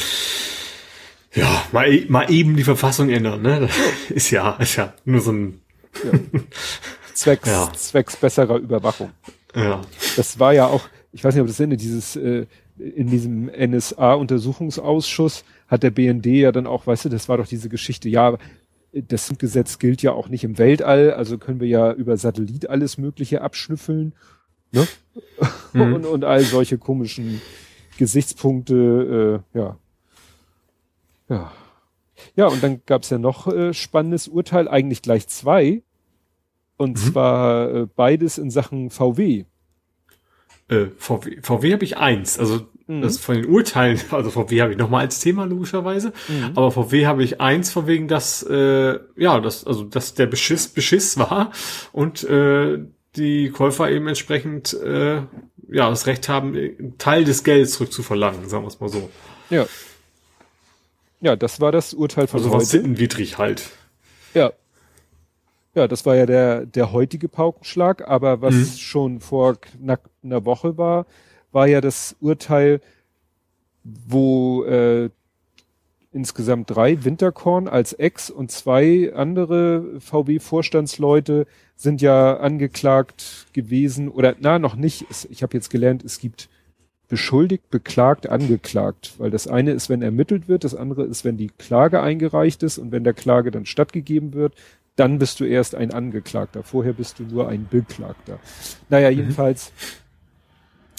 Ja, 1.35 1.65
mal, 1.71 1.93
e, 1.93 2.07
mal 2.09 2.29
eben 2.33 2.57
die 2.57 2.65
Verfassung 2.65 3.09
ändern, 3.09 3.41
ne? 3.41 3.61
Das 3.61 3.71
ist 4.11 4.31
ja, 4.33 4.57
ist 4.57 4.75
ja 4.75 4.95
nur 5.05 5.21
so 5.21 5.31
ein 5.31 5.61
ja. 6.03 6.19
Zwecks, 7.15 7.49
ja. 7.49 7.73
zwecks 7.73 8.17
besserer 8.17 8.57
Überwachung. 8.57 9.13
Ja. 9.55 9.83
Das 10.17 10.41
war 10.41 10.53
ja 10.55 10.67
auch, 10.67 10.89
ich 11.13 11.25
weiß 11.25 11.35
nicht, 11.35 11.43
ob 11.43 11.49
das 11.49 11.61
Ende 11.61 11.77
dieses 11.77 12.17
äh, 12.17 12.47
in 12.79 13.09
diesem 13.09 13.47
NSA-Untersuchungsausschuss 13.47 15.45
hat 15.67 15.83
der 15.83 15.91
BND 15.91 16.27
ja 16.27 16.53
dann 16.53 16.67
auch, 16.67 16.87
weißt 16.87 17.07
du, 17.07 17.09
das 17.09 17.29
war 17.29 17.39
doch 17.39 17.47
diese 17.47 17.69
Geschichte, 17.69 18.09
ja, 18.09 18.39
das 18.93 19.33
Gesetz 19.39 19.79
gilt 19.79 20.03
ja 20.03 20.13
auch 20.13 20.29
nicht 20.29 20.45
im 20.45 20.59
Weltall, 20.59 21.13
also 21.13 21.39
können 21.39 21.61
wir 21.61 21.69
ja 21.69 21.93
über 21.93 22.17
Satellit 22.17 22.71
alles 22.71 22.99
Mögliche 22.99 23.43
abschnüffeln, 23.43 24.13
ne? 24.73 24.87
Mhm. 25.75 25.93
und, 25.93 26.07
und 26.07 26.25
all 26.25 26.41
solche 26.41 26.79
komischen 26.79 27.43
Gesichtspunkte, 27.99 29.43
äh, 29.55 29.59
ja. 29.59 29.77
Ja. 31.29 31.53
Ja, 32.37 32.47
und 32.47 32.63
dann 32.63 32.81
gab's 32.87 33.11
ja 33.11 33.19
noch 33.19 33.47
äh, 33.49 33.75
spannendes 33.75 34.29
Urteil, 34.29 34.67
eigentlich 34.67 35.03
gleich 35.03 35.29
zwei. 35.29 35.83
Und 36.79 36.93
mhm. 36.93 37.11
zwar 37.11 37.75
äh, 37.75 37.87
beides 37.95 38.39
in 38.39 38.51
Sachen 38.51 38.91
VW. 38.91 39.45
Äh, 40.69 40.87
VW, 40.99 41.39
VW 41.43 41.73
habe 41.73 41.85
ich 41.85 41.97
eins. 41.97 42.39
Also 42.39 42.67
mhm. 42.87 43.03
das 43.03 43.19
von 43.19 43.37
den 43.37 43.47
Urteilen, 43.47 44.01
also 44.11 44.31
VW 44.31 44.61
habe 44.61 44.73
ich 44.73 44.79
nochmal 44.79 45.03
als 45.03 45.21
Thema 45.21 45.45
logischerweise, 45.45 46.13
mhm. 46.29 46.53
aber 46.55 46.71
VW 46.71 47.07
habe 47.07 47.23
ich 47.23 47.41
eins 47.41 47.71
von 47.71 47.87
wegen, 47.87 48.09
dass 48.09 48.43
äh, 48.43 48.99
ja, 49.17 49.41
dass 49.41 49.67
also 49.67 49.85
dass 49.85 50.15
der 50.15 50.27
Beschiss 50.27 50.69
Beschiss 50.69 51.19
war 51.19 51.53
und 51.93 52.25
äh, 52.25 52.79
die 53.17 53.51
Käufer 53.51 53.91
eben 53.91 54.09
entsprechend 54.09 54.75
äh, 54.75 55.23
ja 55.71 55.91
das 55.91 56.07
Recht 56.07 56.29
haben, 56.29 56.55
einen 56.55 56.97
Teil 56.99 57.25
des 57.25 57.45
Geldes 57.45 57.73
zurückzuverlangen, 57.73 58.49
sagen 58.49 58.65
wir 58.65 58.69
es 58.69 58.81
mal 58.81 58.89
so. 58.89 59.09
Ja. 59.51 59.67
Ja, 61.21 61.35
das 61.35 61.61
war 61.61 61.73
das 61.73 61.95
Urteil 61.95 62.29
von 62.29 62.39
also 62.39 62.51
heute. 62.51 62.59
Also 62.59 62.71
sittenwidrig 62.71 63.39
halt. 63.39 63.71
Ja, 64.35 64.53
ja, 65.75 65.87
das 65.87 66.07
war 66.07 66.17
ja 66.17 66.27
der, 66.27 66.67
der 66.67 66.93
heutige 66.93 67.29
Paukenschlag, 67.29 68.09
aber 68.09 68.41
was 68.41 68.55
mhm. 68.55 68.65
schon 68.79 69.21
vor 69.21 69.61
knapp 69.61 70.09
einer 70.23 70.45
Woche 70.45 70.77
war, 70.77 71.07
war 71.53 71.67
ja 71.67 71.81
das 71.81 72.17
Urteil, 72.21 72.81
wo 73.85 74.65
äh, 74.65 75.11
insgesamt 76.13 76.71
drei 76.71 77.05
Winterkorn 77.05 77.69
als 77.69 77.93
Ex 77.93 78.31
und 78.31 78.51
zwei 78.51 79.13
andere 79.15 80.01
VW-Vorstandsleute 80.01 81.47
sind 81.77 82.01
ja 82.03 82.39
angeklagt 82.39 83.47
gewesen 83.53 84.09
oder 84.09 84.35
na 84.41 84.59
noch 84.59 84.75
nicht. 84.75 85.07
Ich 85.31 85.43
habe 85.43 85.57
jetzt 85.57 85.71
gelernt, 85.71 86.05
es 86.05 86.19
gibt 86.19 86.49
beschuldigt, 87.09 87.71
beklagt, 87.71 88.29
angeklagt, 88.29 89.15
weil 89.19 89.31
das 89.31 89.47
eine 89.47 89.73
ist, 89.73 89.89
wenn 89.89 90.03
ermittelt 90.03 90.49
wird, 90.49 90.65
das 90.65 90.75
andere 90.75 91.05
ist, 91.05 91.25
wenn 91.25 91.37
die 91.37 91.49
Klage 91.49 92.03
eingereicht 92.03 92.63
ist 92.63 92.79
und 92.79 92.93
wenn 92.93 93.05
der 93.05 93.15
Klage 93.15 93.51
dann 93.51 93.65
stattgegeben 93.65 94.35
wird, 94.35 94.55
dann 94.99 95.19
bist 95.19 95.39
du 95.39 95.45
erst 95.45 95.75
ein 95.75 95.93
Angeklagter. 95.93 96.65
Vorher 96.65 96.93
bist 96.93 97.21
du 97.21 97.23
nur 97.23 97.49
ein 97.49 97.69
Beklagter. 97.71 98.41
Naja, 98.89 99.11
mhm. 99.11 99.17
jedenfalls, 99.17 99.73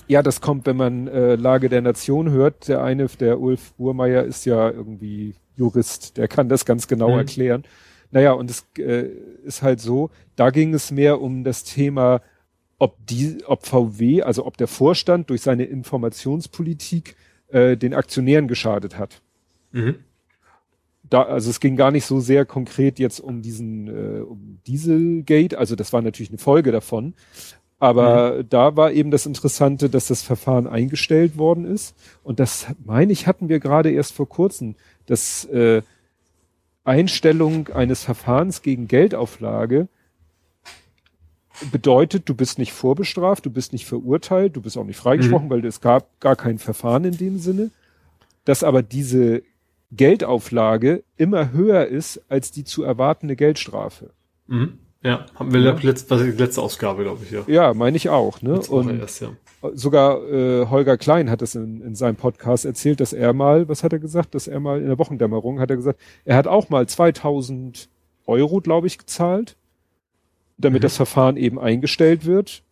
ja, 0.07 0.23
das 0.23 0.39
kommt, 0.39 0.65
wenn 0.65 0.77
man 0.77 1.07
äh, 1.07 1.35
Lage 1.35 1.67
der 1.67 1.81
Nation 1.81 2.31
hört. 2.31 2.69
Der 2.69 2.81
eine, 2.81 3.07
der 3.07 3.39
Ulf 3.41 3.73
Burmeier, 3.73 4.23
ist 4.23 4.45
ja 4.45 4.69
irgendwie 4.69 5.35
Jurist, 5.57 6.17
der 6.17 6.29
kann 6.29 6.47
das 6.47 6.65
ganz 6.65 6.87
genau 6.87 7.11
mhm. 7.11 7.19
erklären. 7.19 7.63
Naja, 8.11 8.31
und 8.31 8.49
es 8.49 8.65
äh, 8.77 9.09
ist 9.43 9.61
halt 9.61 9.81
so, 9.81 10.11
da 10.37 10.49
ging 10.49 10.73
es 10.73 10.91
mehr 10.91 11.21
um 11.21 11.43
das 11.43 11.65
Thema, 11.65 12.21
ob 12.79 12.95
die, 13.05 13.43
ob 13.45 13.65
VW, 13.67 14.23
also 14.23 14.45
ob 14.45 14.55
der 14.55 14.67
Vorstand 14.67 15.29
durch 15.29 15.41
seine 15.41 15.65
Informationspolitik 15.65 17.17
äh, 17.49 17.75
den 17.75 17.93
Aktionären 17.93 18.47
geschadet 18.47 18.97
hat. 18.97 19.21
Mhm. 19.73 19.95
Da, 21.09 21.23
also 21.23 21.49
es 21.49 21.59
ging 21.59 21.75
gar 21.75 21.91
nicht 21.91 22.05
so 22.05 22.19
sehr 22.19 22.45
konkret 22.45 22.99
jetzt 22.99 23.19
um 23.19 23.41
diesen 23.41 23.87
äh, 23.87 24.21
um 24.21 24.59
Dieselgate, 24.67 25.57
also 25.57 25.75
das 25.75 25.91
war 25.91 26.01
natürlich 26.01 26.29
eine 26.29 26.37
Folge 26.37 26.71
davon, 26.71 27.15
aber 27.79 28.37
mhm. 28.37 28.49
da 28.49 28.75
war 28.75 28.91
eben 28.91 29.09
das 29.09 29.25
Interessante, 29.25 29.89
dass 29.89 30.07
das 30.07 30.21
Verfahren 30.21 30.67
eingestellt 30.67 31.37
worden 31.37 31.65
ist. 31.65 31.95
Und 32.23 32.39
das, 32.39 32.67
meine 32.83 33.11
ich, 33.13 33.25
hatten 33.25 33.49
wir 33.49 33.59
gerade 33.59 33.89
erst 33.89 34.13
vor 34.13 34.27
kurzem, 34.27 34.75
dass 35.05 35.45
äh, 35.45 35.81
Einstellung 36.83 37.69
eines 37.69 38.03
Verfahrens 38.03 38.61
gegen 38.61 38.87
Geldauflage 38.87 39.87
bedeutet, 41.71 42.27
du 42.27 42.35
bist 42.35 42.57
nicht 42.57 42.73
vorbestraft, 42.73 43.45
du 43.45 43.49
bist 43.49 43.73
nicht 43.73 43.85
verurteilt, 43.85 44.55
du 44.55 44.61
bist 44.61 44.77
auch 44.77 44.85
nicht 44.85 44.97
freigesprochen, 44.97 45.47
mhm. 45.47 45.51
weil 45.51 45.65
es 45.65 45.81
gab 45.81 46.19
gar 46.19 46.35
kein 46.35 46.57
Verfahren 46.57 47.05
in 47.05 47.17
dem 47.17 47.39
Sinne, 47.39 47.71
dass 48.45 48.63
aber 48.63 48.81
diese 48.81 49.43
Geldauflage 49.91 51.03
immer 51.17 51.51
höher 51.51 51.85
ist 51.87 52.21
als 52.29 52.51
die 52.51 52.63
zu 52.63 52.83
erwartende 52.83 53.35
Geldstrafe. 53.35 54.11
Mhm. 54.47 54.79
Ja, 55.01 55.25
haben 55.35 55.53
wir 55.53 55.61
ja. 55.61 55.77
Letzt, 55.81 56.09
was 56.11 56.21
die 56.21 56.31
letzte 56.31 56.61
Ausgabe, 56.61 57.03
glaube 57.03 57.23
ich, 57.23 57.31
ja. 57.31 57.43
Ja, 57.47 57.73
meine 57.73 57.95
ich 57.95 58.09
auch, 58.09 58.41
ne? 58.41 58.59
Und 58.59 58.99
erst, 58.99 59.21
ja. 59.21 59.29
sogar 59.73 60.21
äh, 60.29 60.65
Holger 60.65 60.97
Klein 60.97 61.29
hat 61.29 61.41
es 61.41 61.55
in, 61.55 61.81
in 61.81 61.95
seinem 61.95 62.17
Podcast 62.17 62.65
erzählt, 62.65 62.99
dass 62.99 63.13
er 63.13 63.31
mal, 63.31 63.69
was 63.69 63.83
hat 63.83 63.93
er 63.93 63.99
gesagt, 63.99 64.35
dass 64.35 64.47
er 64.47 64.59
mal 64.59 64.81
in 64.81 64.87
der 64.87 64.99
Wochendämmerung 64.99 65.61
hat 65.61 65.69
er 65.69 65.77
gesagt, 65.77 66.01
er 66.25 66.35
hat 66.35 66.47
auch 66.47 66.69
mal 66.69 66.85
2000 66.85 67.87
Euro, 68.25 68.59
glaube 68.59 68.87
ich, 68.87 68.97
gezahlt, 68.97 69.55
damit 70.57 70.81
mhm. 70.81 70.83
das 70.83 70.97
Verfahren 70.97 71.37
eben 71.37 71.59
eingestellt 71.59 72.25
wird. 72.25 72.63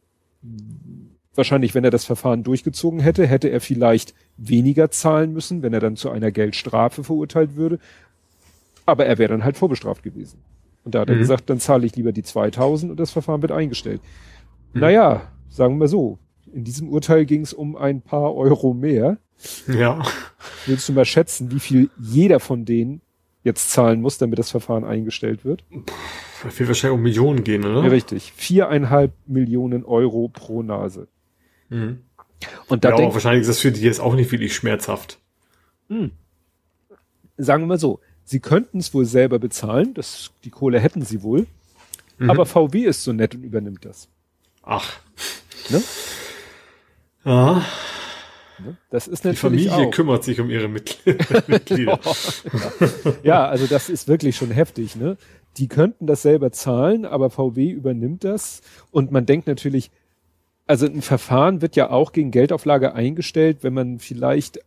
Wahrscheinlich, 1.34 1.76
wenn 1.76 1.86
er 1.86 1.92
das 1.92 2.04
Verfahren 2.04 2.44
durchgezogen 2.44 3.00
hätte, 3.00 3.26
hätte 3.26 3.48
er 3.48 3.62
vielleicht 3.62 4.14
weniger 4.38 4.92
zahlen 4.92 5.34
müssen, 5.34 5.62
wenn 5.64 5.74
er 5.74 5.80
dann 5.80 5.96
zu 5.96 6.10
einer 6.10 6.32
Geldstrafe 6.32 7.04
verurteilt 7.04 7.56
würde. 7.56 7.80
Aber 8.86 9.06
er 9.06 9.18
wäre 9.18 9.30
dann 9.30 9.44
halt 9.44 9.58
vorbestraft 9.58 10.04
gewesen. 10.04 10.40
Und 10.84 10.96
da 10.96 11.02
hat 11.02 11.10
mhm. 11.10 11.16
er 11.16 11.20
gesagt, 11.20 11.50
dann 11.50 11.60
zahle 11.60 11.86
ich 11.86 11.96
lieber 11.96 12.12
die 12.12 12.24
2000 12.24 12.92
und 12.92 13.00
das 13.00 13.12
Verfahren 13.12 13.42
wird 13.42 13.52
eingestellt. 13.52 14.02
Mhm. 14.74 14.82
Naja, 14.82 15.22
sagen 15.50 15.74
wir 15.74 15.80
mal 15.80 15.88
so. 15.88 16.20
In 16.54 16.64
diesem 16.64 16.88
Urteil 16.90 17.26
ging 17.26 17.42
es 17.42 17.54
um 17.54 17.76
ein 17.76 18.02
paar 18.02 18.34
Euro 18.34 18.74
mehr. 18.74 19.18
Ja. 19.68 20.02
Willst 20.66 20.88
du 20.88 20.94
mal 20.94 21.06
schätzen, 21.06 21.52
wie 21.52 21.60
viel 21.60 21.90
jeder 22.00 22.40
von 22.40 22.64
denen 22.64 23.02
jetzt 23.44 23.72
zahlen 23.72 24.02
muss, 24.02 24.18
damit 24.18 24.40
das 24.40 24.50
Verfahren 24.50 24.84
eingestellt 24.84 25.44
wird? 25.44 25.64
Das 26.44 26.58
wird 26.58 26.70
wahrscheinlich 26.70 26.98
um 26.98 27.04
Millionen 27.04 27.44
gehen, 27.44 27.66
oder? 27.66 27.84
Ja, 27.84 27.90
richtig. 27.90 28.34
Viereinhalb 28.36 29.14
Millionen 29.26 29.84
Euro 29.84 30.30
pro 30.30 30.64
Nase. 30.64 31.08
Mhm. 31.70 32.00
Und 32.68 32.84
da 32.84 32.90
ja, 32.90 32.96
denk, 32.96 33.14
wahrscheinlich 33.14 33.42
ist 33.42 33.50
das 33.50 33.60
für 33.60 33.72
die 33.72 33.82
jetzt 33.82 34.00
auch 34.00 34.16
nicht 34.16 34.32
wirklich 34.32 34.56
schmerzhaft. 34.56 35.20
Mh. 35.88 36.10
Sagen 37.38 37.64
wir 37.64 37.68
mal 37.68 37.80
so, 37.80 38.00
Sie 38.30 38.42
könnten 38.42 38.80
es 38.80 38.94
wohl 38.94 39.06
selber 39.06 39.40
bezahlen, 39.40 39.94
das, 39.94 40.32
die 40.44 40.50
Kohle 40.50 40.82
hätten 40.82 41.02
sie 41.02 41.24
wohl, 41.24 41.48
mhm. 42.18 42.30
aber 42.30 42.46
VW 42.46 42.84
ist 42.84 43.06
so 43.06 43.14
nett 43.14 43.34
und 43.34 43.44
übernimmt 43.44 43.86
das. 43.86 44.10
Ach. 44.64 45.00
Ne? 45.70 45.82
Ja. 47.24 47.66
Ne? 48.60 48.76
Das 48.90 49.08
ist 49.08 49.24
natürlich 49.24 49.62
Die 49.62 49.70
Familie 49.70 49.88
auch. 49.88 49.92
kümmert 49.92 50.26
sich 50.26 50.42
um 50.42 50.50
ihre 50.50 50.68
Mitglieder. 51.48 52.02
ja, 53.24 53.48
also 53.48 53.66
das 53.66 53.88
ist 53.88 54.10
wirklich 54.10 54.36
schon 54.36 54.52
heftig. 54.52 54.98
Ne? 54.98 55.16
Die 55.56 55.70
könnten 55.70 56.06
das 56.06 56.22
selber 56.22 56.52
zahlen, 56.52 57.06
aber 57.06 57.30
VW 57.30 57.70
übernimmt 57.70 58.26
das. 58.26 58.60
Und 58.92 59.10
man 59.14 59.26
denkt 59.26 59.48
natürlich, 59.48 59.90
also 60.68 60.86
ein 60.86 61.02
Verfahren 61.02 61.62
wird 61.62 61.76
ja 61.76 61.90
auch 61.90 62.12
gegen 62.12 62.32
Geldauflage 62.32 62.94
eingestellt, 62.94 63.60
wenn 63.62 63.74
man 63.74 64.00
vielleicht 64.00 64.60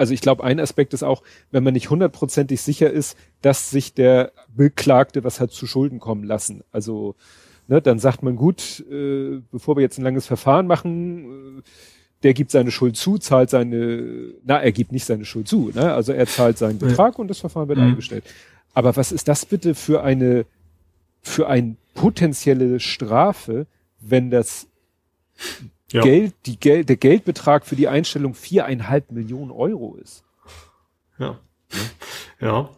also 0.00 0.14
ich 0.14 0.22
glaube, 0.22 0.42
ein 0.44 0.58
Aspekt 0.58 0.94
ist 0.94 1.02
auch, 1.02 1.22
wenn 1.50 1.62
man 1.62 1.74
nicht 1.74 1.90
hundertprozentig 1.90 2.62
sicher 2.62 2.90
ist, 2.90 3.18
dass 3.42 3.68
sich 3.68 3.92
der 3.92 4.32
Beklagte 4.56 5.24
was 5.24 5.40
hat 5.40 5.50
zu 5.50 5.66
Schulden 5.66 6.00
kommen 6.00 6.24
lassen. 6.24 6.64
Also 6.72 7.16
ne, 7.68 7.82
dann 7.82 7.98
sagt 7.98 8.22
man 8.22 8.36
gut, 8.36 8.82
äh, 8.90 9.42
bevor 9.50 9.76
wir 9.76 9.82
jetzt 9.82 9.98
ein 9.98 10.04
langes 10.04 10.26
Verfahren 10.26 10.66
machen, 10.66 11.58
äh, 11.58 11.62
der 12.22 12.32
gibt 12.32 12.50
seine 12.50 12.70
Schuld 12.70 12.96
zu, 12.96 13.18
zahlt 13.18 13.50
seine, 13.50 14.32
na, 14.42 14.62
er 14.62 14.72
gibt 14.72 14.90
nicht 14.90 15.04
seine 15.04 15.26
Schuld 15.26 15.48
zu, 15.48 15.70
ne? 15.74 15.92
Also 15.92 16.12
er 16.12 16.26
zahlt 16.26 16.56
seinen 16.56 16.78
Betrag 16.78 17.14
ja. 17.14 17.18
und 17.18 17.28
das 17.28 17.38
Verfahren 17.38 17.68
wird 17.68 17.78
mhm. 17.78 17.88
eingestellt. 17.88 18.24
Aber 18.72 18.96
was 18.96 19.12
ist 19.12 19.28
das 19.28 19.44
bitte 19.44 19.74
für 19.74 20.02
eine, 20.02 20.46
für 21.20 21.46
eine 21.46 21.76
potenzielle 21.92 22.80
Strafe, 22.80 23.66
wenn 24.00 24.30
das 24.30 24.66
ja. 25.92 26.02
Geld, 26.02 26.34
die 26.46 26.58
Geld, 26.58 26.88
der 26.88 26.96
Geldbetrag 26.96 27.66
für 27.66 27.76
die 27.76 27.88
Einstellung 27.88 28.34
viereinhalb 28.34 29.10
Millionen 29.10 29.50
Euro 29.50 29.96
ist. 29.96 30.24
Ja. 31.18 31.38
Ja. 32.40 32.70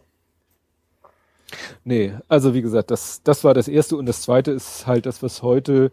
Nee, 1.83 2.13
also 2.27 2.53
wie 2.53 2.61
gesagt, 2.61 2.91
das, 2.91 3.21
das 3.23 3.43
war 3.43 3.53
das 3.53 3.67
erste 3.67 3.97
und 3.97 4.05
das 4.05 4.21
zweite 4.21 4.51
ist 4.51 4.87
halt 4.87 5.05
das, 5.05 5.21
was 5.21 5.41
heute 5.41 5.91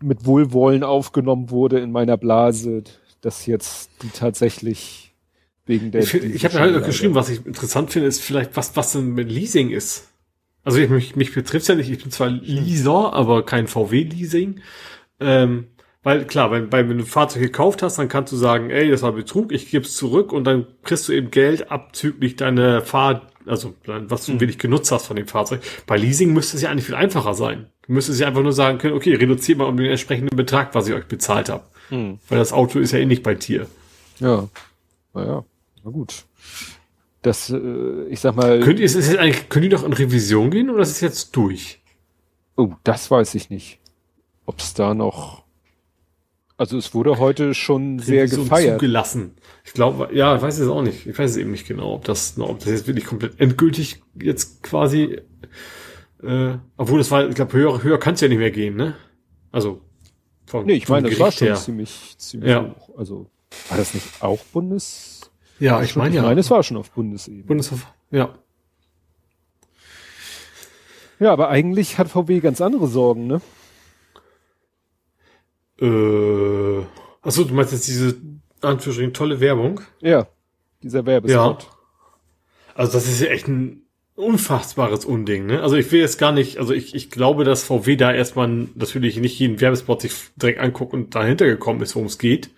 mit 0.00 0.26
Wohlwollen 0.26 0.84
aufgenommen 0.84 1.50
wurde 1.50 1.78
in 1.80 1.90
meiner 1.90 2.16
Blase, 2.16 2.84
dass 3.20 3.46
jetzt 3.46 3.90
die 4.02 4.10
tatsächlich 4.10 5.14
wegen 5.64 5.90
der. 5.90 6.02
Ich, 6.02 6.14
ich 6.14 6.44
habe 6.44 6.58
halt 6.58 6.84
geschrieben, 6.84 7.14
was 7.14 7.28
ich 7.28 7.44
interessant 7.46 7.92
finde, 7.92 8.08
ist 8.08 8.22
vielleicht, 8.22 8.56
was, 8.56 8.76
was 8.76 8.92
denn 8.92 9.14
mit 9.14 9.30
Leasing 9.30 9.70
ist. 9.70 10.08
Also 10.64 10.78
ich, 10.78 10.90
mich, 10.90 11.16
mich 11.16 11.32
betrifft's 11.32 11.68
ja 11.68 11.76
nicht, 11.76 11.90
ich 11.90 12.02
bin 12.02 12.10
zwar 12.10 12.28
Leaser, 12.28 13.12
aber 13.12 13.44
kein 13.44 13.68
VW-Leasing. 13.68 14.60
Ähm, 15.20 15.68
weil 16.06 16.24
klar, 16.24 16.52
wenn, 16.52 16.70
wenn 16.70 16.88
du 16.88 16.94
ein 16.94 17.04
Fahrzeug 17.04 17.42
gekauft 17.42 17.82
hast, 17.82 17.98
dann 17.98 18.08
kannst 18.08 18.32
du 18.32 18.36
sagen, 18.36 18.70
ey, 18.70 18.88
das 18.88 19.02
war 19.02 19.10
Betrug, 19.10 19.50
ich 19.50 19.72
gebe 19.72 19.84
es 19.84 19.96
zurück 19.96 20.32
und 20.32 20.44
dann 20.44 20.68
kriegst 20.84 21.08
du 21.08 21.12
eben 21.12 21.32
Geld 21.32 21.72
abzüglich 21.72 22.36
deiner 22.36 22.80
Fahrt, 22.82 23.26
also 23.44 23.74
was 23.84 24.26
du 24.26 24.34
mhm. 24.34 24.40
wenig 24.40 24.58
genutzt 24.58 24.92
hast 24.92 25.06
von 25.06 25.16
dem 25.16 25.26
Fahrzeug. 25.26 25.62
Bei 25.84 25.96
Leasing 25.96 26.32
müsste 26.32 26.58
es 26.58 26.62
ja 26.62 26.70
eigentlich 26.70 26.86
viel 26.86 26.94
einfacher 26.94 27.34
sein. 27.34 27.66
Du 27.88 27.92
müsstest 27.92 28.20
ja 28.20 28.28
einfach 28.28 28.44
nur 28.44 28.52
sagen 28.52 28.78
können, 28.78 28.94
okay, 28.94 29.16
reduziert 29.16 29.58
mal 29.58 29.64
um 29.64 29.76
den 29.76 29.86
entsprechenden 29.86 30.36
Betrag, 30.36 30.76
was 30.76 30.86
ich 30.86 30.94
euch 30.94 31.06
bezahlt 31.06 31.48
habe. 31.48 31.64
Mhm. 31.90 32.20
Weil 32.28 32.38
das 32.38 32.52
Auto 32.52 32.78
ist 32.78 32.92
ja 32.92 33.00
eh 33.00 33.04
nicht 33.04 33.24
bei 33.24 33.34
dir. 33.34 33.66
Ja. 34.20 34.48
Naja, 35.12 35.44
na 35.82 35.90
gut. 35.90 36.24
Das, 37.22 37.50
äh, 37.50 38.04
ich 38.10 38.20
sag 38.20 38.36
mal. 38.36 38.60
Könnt 38.60 38.78
ihr, 38.78 38.84
ist 38.84 38.94
jetzt 38.94 39.16
eigentlich, 39.16 39.48
könnt 39.48 39.64
ihr 39.64 39.72
doch 39.72 39.82
in 39.82 39.92
Revision 39.92 40.52
gehen 40.52 40.70
oder 40.70 40.82
ist 40.82 40.90
es 40.90 41.00
jetzt 41.00 41.34
durch? 41.34 41.80
Oh, 42.54 42.74
das 42.84 43.10
weiß 43.10 43.34
ich 43.34 43.50
nicht. 43.50 43.80
Ob 44.44 44.60
es 44.60 44.72
da 44.72 44.94
noch 44.94 45.45
also 46.56 46.78
es 46.78 46.94
wurde 46.94 47.18
heute 47.18 47.52
schon 47.54 47.98
sehr 47.98 48.28
so 48.28 48.42
gefeiert. 48.42 48.80
Zugelassen. 48.80 49.34
Ich 49.64 49.72
glaube, 49.74 50.08
ja, 50.12 50.36
ich 50.36 50.42
weiß 50.42 50.58
es 50.58 50.68
auch 50.68 50.82
nicht. 50.82 51.06
Ich 51.06 51.18
weiß 51.18 51.32
es 51.32 51.36
eben 51.36 51.50
nicht 51.50 51.66
genau, 51.66 51.94
ob 51.94 52.04
das, 52.04 52.38
ob 52.38 52.60
das 52.60 52.68
jetzt 52.68 52.86
wirklich 52.86 53.04
komplett 53.04 53.38
endgültig 53.40 54.02
jetzt 54.20 54.62
quasi, 54.62 55.20
äh, 56.22 56.54
obwohl 56.76 56.98
das 56.98 57.10
war, 57.10 57.28
ich 57.28 57.34
glaube, 57.34 57.52
höher, 57.52 57.82
höher 57.82 57.98
kann 57.98 58.14
es 58.14 58.20
ja 58.20 58.28
nicht 58.28 58.38
mehr 58.38 58.50
gehen, 58.50 58.76
ne? 58.76 58.94
Also 59.52 59.82
von, 60.46 60.64
Nee, 60.64 60.74
ich 60.74 60.88
meine, 60.88 61.10
das 61.10 61.18
war 61.18 61.30
schon 61.32 61.48
her. 61.48 61.56
ziemlich, 61.56 62.14
ziemlich 62.16 62.50
ja. 62.50 62.74
hoch. 62.74 62.96
Also 62.96 63.30
war 63.68 63.76
das 63.76 63.92
nicht 63.94 64.06
auch 64.20 64.42
Bundes? 64.52 65.30
Ja, 65.58 65.82
ich 65.82 65.96
meine 65.96 66.14
ja. 66.14 66.22
Ich 66.22 66.26
meine, 66.26 66.40
es 66.40 66.50
war 66.50 66.62
schon 66.62 66.76
auf 66.76 66.90
Bundesebene. 66.90 67.44
Bundeshof, 67.44 67.86
ja. 68.10 68.34
Ja, 71.18 71.32
aber 71.32 71.48
eigentlich 71.48 71.98
hat 71.98 72.08
VW 72.08 72.40
ganz 72.40 72.60
andere 72.60 72.86
Sorgen, 72.88 73.26
ne? 73.26 73.40
Äh, 75.80 76.82
achso, 77.22 77.44
du 77.44 77.54
meinst 77.54 77.72
jetzt 77.72 77.88
diese 77.88 78.16
Anführungsstrichen 78.60 79.12
tolle 79.14 79.40
Werbung? 79.40 79.80
Ja, 80.00 80.26
dieser 80.82 81.04
Werbespot. 81.06 81.62
Ja. 81.62 81.68
Also 82.74 82.92
das 82.92 83.08
ist 83.08 83.20
ja 83.20 83.28
echt 83.28 83.48
ein 83.48 83.82
unfassbares 84.14 85.04
Unding, 85.04 85.46
ne? 85.46 85.62
Also 85.62 85.76
ich 85.76 85.92
will 85.92 86.00
jetzt 86.00 86.18
gar 86.18 86.32
nicht, 86.32 86.58
also 86.58 86.72
ich, 86.72 86.94
ich 86.94 87.10
glaube, 87.10 87.44
dass 87.44 87.64
VW 87.64 87.96
da 87.96 88.12
erstmal 88.12 88.48
natürlich 88.74 89.18
nicht 89.18 89.38
jeden 89.38 89.60
Werbespot 89.60 90.00
sich 90.00 90.12
direkt 90.36 90.60
anguckt 90.60 90.94
und 90.94 91.14
dahinter 91.14 91.46
gekommen 91.46 91.82
ist, 91.82 91.94
worum 91.94 92.06
es 92.06 92.18
geht. 92.18 92.50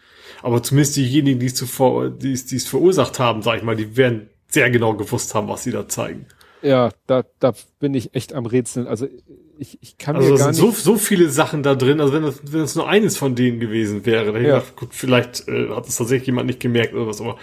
Aber 0.43 0.63
zumindest 0.63 0.97
diejenigen, 0.97 1.41
die 1.41 1.47
es 1.47 1.57
zuvor, 1.57 2.11
die 2.11 2.33
es, 2.33 2.47
die 2.47 2.57
es 2.57 2.69
verursacht 2.69 3.19
haben, 3.19 3.43
sag 3.43 3.57
ich 3.59 3.65
mal, 3.65 3.75
die 3.75 3.97
werden 3.97 4.29
sehr 4.47 4.71
genau 4.71 4.95
gewusst 4.95 5.35
haben, 5.35 5.49
was 5.49 5.65
sie 5.65 5.73
da 5.73 5.89
zeigen. 5.89 6.27
Ja, 6.63 6.91
da, 7.07 7.25
da 7.41 7.55
bin 7.81 7.95
ich 7.95 8.15
echt 8.15 8.33
am 8.33 8.47
Rätseln. 8.47 8.87
Also 8.87 9.09
ich, 9.59 9.79
ich 9.81 9.99
kann 9.99 10.17
also 10.17 10.33
mir 10.33 10.39
gar 10.39 10.49
nicht. 10.49 10.57
So, 10.57 10.71
so 10.71 10.97
viele 10.97 11.29
Sachen 11.29 11.63
da 11.63 11.75
drin, 11.75 12.01
also 12.01 12.13
wenn 12.13 12.23
das, 12.23 12.41
wenn 12.53 12.61
das 12.61 12.75
nur 12.75 12.89
eines 12.89 13.17
von 13.17 13.35
denen 13.35 13.61
gewesen 13.61 14.07
wäre, 14.07 14.33
dann 14.33 14.43
ja. 14.43 14.59
gedacht, 14.59 14.77
gut, 14.77 14.91
vielleicht 14.93 15.49
äh, 15.49 15.69
hat 15.71 15.87
es 15.87 15.97
tatsächlich 15.97 16.27
jemand 16.27 16.47
nicht 16.47 16.61
gemerkt 16.61 16.95
oder 16.95 17.07
was, 17.07 17.21
aber 17.21 17.37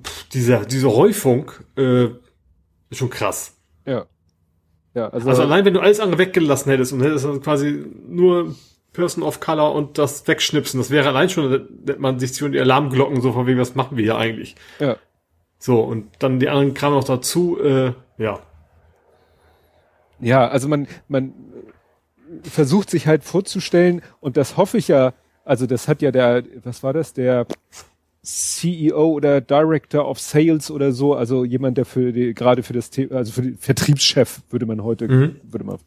pff, 0.00 0.28
diese, 0.30 0.66
diese 0.66 0.90
Häufung 0.94 1.50
äh, 1.76 2.06
ist 2.90 2.98
schon 2.98 3.10
krass. 3.10 3.56
Ja. 3.86 4.06
Ja, 4.94 5.08
also, 5.10 5.28
also 5.28 5.42
allein 5.42 5.64
wenn 5.64 5.74
du 5.74 5.80
alles 5.80 6.00
andere 6.00 6.18
weggelassen 6.18 6.70
hättest 6.70 6.92
und 6.92 7.02
hättest 7.02 7.24
also 7.24 7.40
quasi 7.40 7.84
nur 8.08 8.56
Person 8.92 9.22
of 9.22 9.38
Color 9.38 9.74
und 9.74 9.98
das 9.98 10.26
wegschnipsen, 10.26 10.80
das 10.80 10.90
wäre 10.90 11.08
allein 11.08 11.28
schon, 11.28 11.68
dass 11.84 11.98
man 11.98 12.18
sich 12.18 12.36
schon 12.36 12.52
die 12.52 12.60
Alarmglocken 12.60 13.20
so 13.20 13.32
von 13.32 13.46
wegen, 13.46 13.60
was 13.60 13.74
machen 13.74 13.96
wir 13.96 14.04
hier 14.04 14.16
eigentlich? 14.16 14.56
Ja. 14.80 14.96
So, 15.58 15.80
und 15.80 16.08
dann 16.18 16.40
die 16.40 16.48
anderen 16.48 16.74
kamen 16.74 16.96
noch 16.96 17.04
dazu, 17.04 17.60
äh, 17.60 17.92
ja. 18.16 18.40
Ja, 20.20 20.48
also 20.48 20.68
man, 20.68 20.86
man 21.08 21.32
versucht 22.42 22.90
sich 22.90 23.06
halt 23.06 23.24
vorzustellen, 23.24 24.02
und 24.20 24.36
das 24.36 24.56
hoffe 24.56 24.78
ich 24.78 24.88
ja, 24.88 25.14
also 25.44 25.66
das 25.66 25.88
hat 25.88 26.02
ja 26.02 26.10
der, 26.10 26.44
was 26.64 26.82
war 26.82 26.92
das, 26.92 27.12
der 27.12 27.46
CEO 28.22 29.12
oder 29.12 29.40
Director 29.40 30.06
of 30.08 30.20
Sales 30.20 30.70
oder 30.70 30.92
so, 30.92 31.14
also 31.14 31.44
jemand, 31.44 31.78
der 31.78 31.84
für 31.84 32.12
die, 32.12 32.34
gerade 32.34 32.62
für 32.62 32.74
das 32.74 32.90
Thema, 32.90 33.16
also 33.16 33.32
für 33.32 33.42
den 33.42 33.56
Vertriebschef, 33.56 34.42
würde 34.50 34.66
man 34.66 34.82
heute, 34.82 35.08
mhm. 35.08 35.36
würde 35.44 35.64
man 35.64 35.78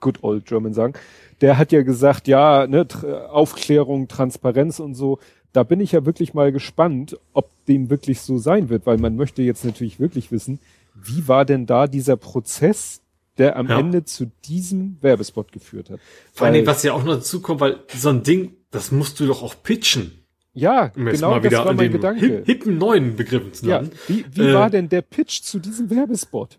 good 0.00 0.22
old 0.22 0.44
German 0.44 0.74
sagen, 0.74 0.94
der 1.40 1.56
hat 1.56 1.72
ja 1.72 1.82
gesagt, 1.82 2.28
ja, 2.28 2.66
ne, 2.66 2.86
Aufklärung, 3.30 4.08
Transparenz 4.08 4.80
und 4.80 4.94
so, 4.94 5.18
da 5.52 5.62
bin 5.62 5.80
ich 5.80 5.92
ja 5.92 6.04
wirklich 6.04 6.34
mal 6.34 6.52
gespannt, 6.52 7.18
ob 7.32 7.48
dem 7.66 7.88
wirklich 7.88 8.20
so 8.20 8.36
sein 8.36 8.68
wird, 8.68 8.84
weil 8.84 8.98
man 8.98 9.16
möchte 9.16 9.42
jetzt 9.42 9.64
natürlich 9.64 9.98
wirklich 9.98 10.30
wissen, 10.30 10.58
wie 10.94 11.28
war 11.28 11.44
denn 11.44 11.66
da 11.66 11.86
dieser 11.86 12.16
Prozess, 12.16 13.00
der 13.38 13.56
am 13.56 13.68
ja. 13.68 13.78
Ende 13.78 14.04
zu 14.04 14.30
diesem 14.44 14.98
Werbespot 15.00 15.52
geführt 15.52 15.90
hat. 15.90 16.00
Vor 16.32 16.46
allem, 16.46 16.66
was 16.66 16.82
ja 16.82 16.92
auch 16.92 17.04
noch 17.04 17.16
dazu 17.16 17.40
kommt, 17.40 17.60
weil 17.60 17.80
so 17.94 18.08
ein 18.08 18.22
Ding, 18.22 18.56
das 18.70 18.92
musst 18.92 19.20
du 19.20 19.26
doch 19.26 19.42
auch 19.42 19.54
pitchen. 19.62 20.12
Ja, 20.52 20.90
um 20.96 21.04
genau 21.04 21.32
mal 21.32 21.42
wieder 21.42 21.58
das 21.58 21.66
war 21.66 21.74
mein 21.74 21.92
Gedanke. 21.92 22.42
hippen 22.46 22.78
neuen 22.78 23.14
Begriffen 23.14 23.52
zu 23.52 23.66
nennen. 23.66 23.90
Ja, 23.92 23.98
wie 24.08 24.24
wie 24.32 24.48
äh, 24.48 24.54
war 24.54 24.70
denn 24.70 24.88
der 24.88 25.02
Pitch 25.02 25.42
zu 25.42 25.58
diesem 25.58 25.90
Werbespot? 25.90 26.58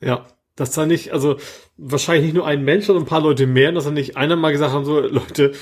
Ja, 0.00 0.26
dass 0.54 0.72
da 0.72 0.84
nicht, 0.84 1.12
also 1.12 1.38
wahrscheinlich 1.78 2.24
nicht 2.26 2.34
nur 2.34 2.46
ein 2.46 2.62
Mensch, 2.62 2.86
sondern 2.86 3.04
ein 3.04 3.08
paar 3.08 3.22
Leute 3.22 3.46
mehr, 3.46 3.72
dass 3.72 3.84
da 3.84 3.90
nicht 3.90 4.18
einer 4.18 4.36
mal 4.36 4.52
gesagt 4.52 4.72
haben, 4.72 4.84
so 4.84 5.00
Leute, 5.00 5.52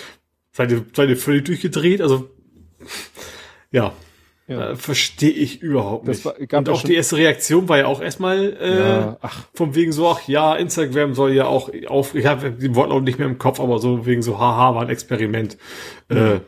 seid 0.50 0.72
ihr, 0.72 0.84
seid 0.94 1.10
ihr 1.10 1.16
völlig 1.16 1.44
durchgedreht? 1.44 2.00
Also 2.00 2.28
ja, 3.70 3.92
ja. 4.48 4.70
Äh, 4.70 4.76
Verstehe 4.76 5.30
ich 5.30 5.60
überhaupt 5.60 6.06
nicht. 6.06 6.24
War, 6.24 6.36
und 6.38 6.68
auch 6.68 6.82
die 6.82 6.94
erste 6.94 7.16
Reaktion 7.16 7.68
war 7.68 7.78
ja 7.78 7.86
auch 7.86 8.00
erstmal 8.00 8.56
äh, 8.60 8.78
ja, 8.78 9.18
vom 9.54 9.74
wegen 9.74 9.92
so, 9.92 10.08
ach 10.08 10.26
ja, 10.28 10.54
Instagram 10.54 11.14
soll 11.14 11.32
ja 11.32 11.46
auch 11.46 11.70
auf, 11.88 12.14
ich 12.14 12.26
habe 12.26 12.52
die 12.52 12.74
Worte 12.74 12.92
auch 12.92 13.00
nicht 13.00 13.18
mehr 13.18 13.26
im 13.26 13.38
Kopf, 13.38 13.58
aber 13.58 13.78
so 13.78 14.06
wegen 14.06 14.22
so, 14.22 14.38
haha, 14.38 14.74
war 14.74 14.82
ein 14.82 14.88
Experiment. 14.88 15.58
Mhm. 16.08 16.16
Äh, 16.16 16.40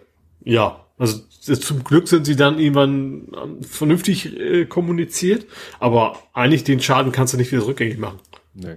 ja, 0.45 0.85
also 0.97 1.19
zum 1.41 1.85
Glück 1.85 2.09
sind 2.09 2.25
sie 2.25 2.37
dann 2.37 2.59
irgendwann 2.59 3.33
ähm, 3.41 3.63
vernünftig 3.63 4.39
äh, 4.39 4.67
kommuniziert, 4.67 5.47
aber 5.81 6.19
eigentlich 6.33 6.65
den 6.65 6.81
Schaden 6.81 7.13
kannst 7.13 7.35
du 7.35 7.39
nicht 7.39 7.51
wieder 7.53 7.67
rückgängig 7.67 7.99
machen. 7.99 8.19
Nee. 8.55 8.77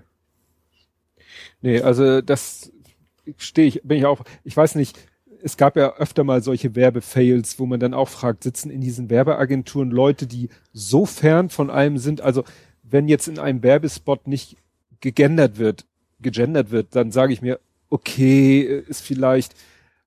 Nee, 1.61 1.81
also 1.81 2.21
das 2.21 2.71
stehe 3.37 3.67
ich, 3.67 3.81
bin 3.83 3.99
ich 3.99 4.05
auch, 4.05 4.23
ich 4.43 4.57
weiß 4.57 4.75
nicht, 4.75 4.97
es 5.43 5.57
gab 5.57 5.75
ja 5.75 5.95
öfter 5.95 6.23
mal 6.23 6.41
solche 6.41 6.75
Werbefails, 6.75 7.59
wo 7.59 7.65
man 7.65 7.79
dann 7.79 7.93
auch 7.93 8.09
fragt, 8.09 8.43
sitzen 8.43 8.69
in 8.69 8.81
diesen 8.81 9.09
Werbeagenturen 9.09 9.91
Leute, 9.91 10.27
die 10.27 10.49
so 10.73 11.05
fern 11.05 11.49
von 11.49 11.69
allem 11.69 11.97
sind, 11.97 12.21
also 12.21 12.43
wenn 12.83 13.07
jetzt 13.07 13.27
in 13.27 13.39
einem 13.39 13.63
Werbespot 13.63 14.27
nicht 14.27 14.57
gegendert 14.99 15.57
wird, 15.57 15.85
gegendert 16.19 16.71
wird, 16.71 16.95
dann 16.95 17.11
sage 17.11 17.33
ich 17.33 17.41
mir, 17.41 17.59
okay, 17.89 18.83
ist 18.87 19.01
vielleicht, 19.01 19.55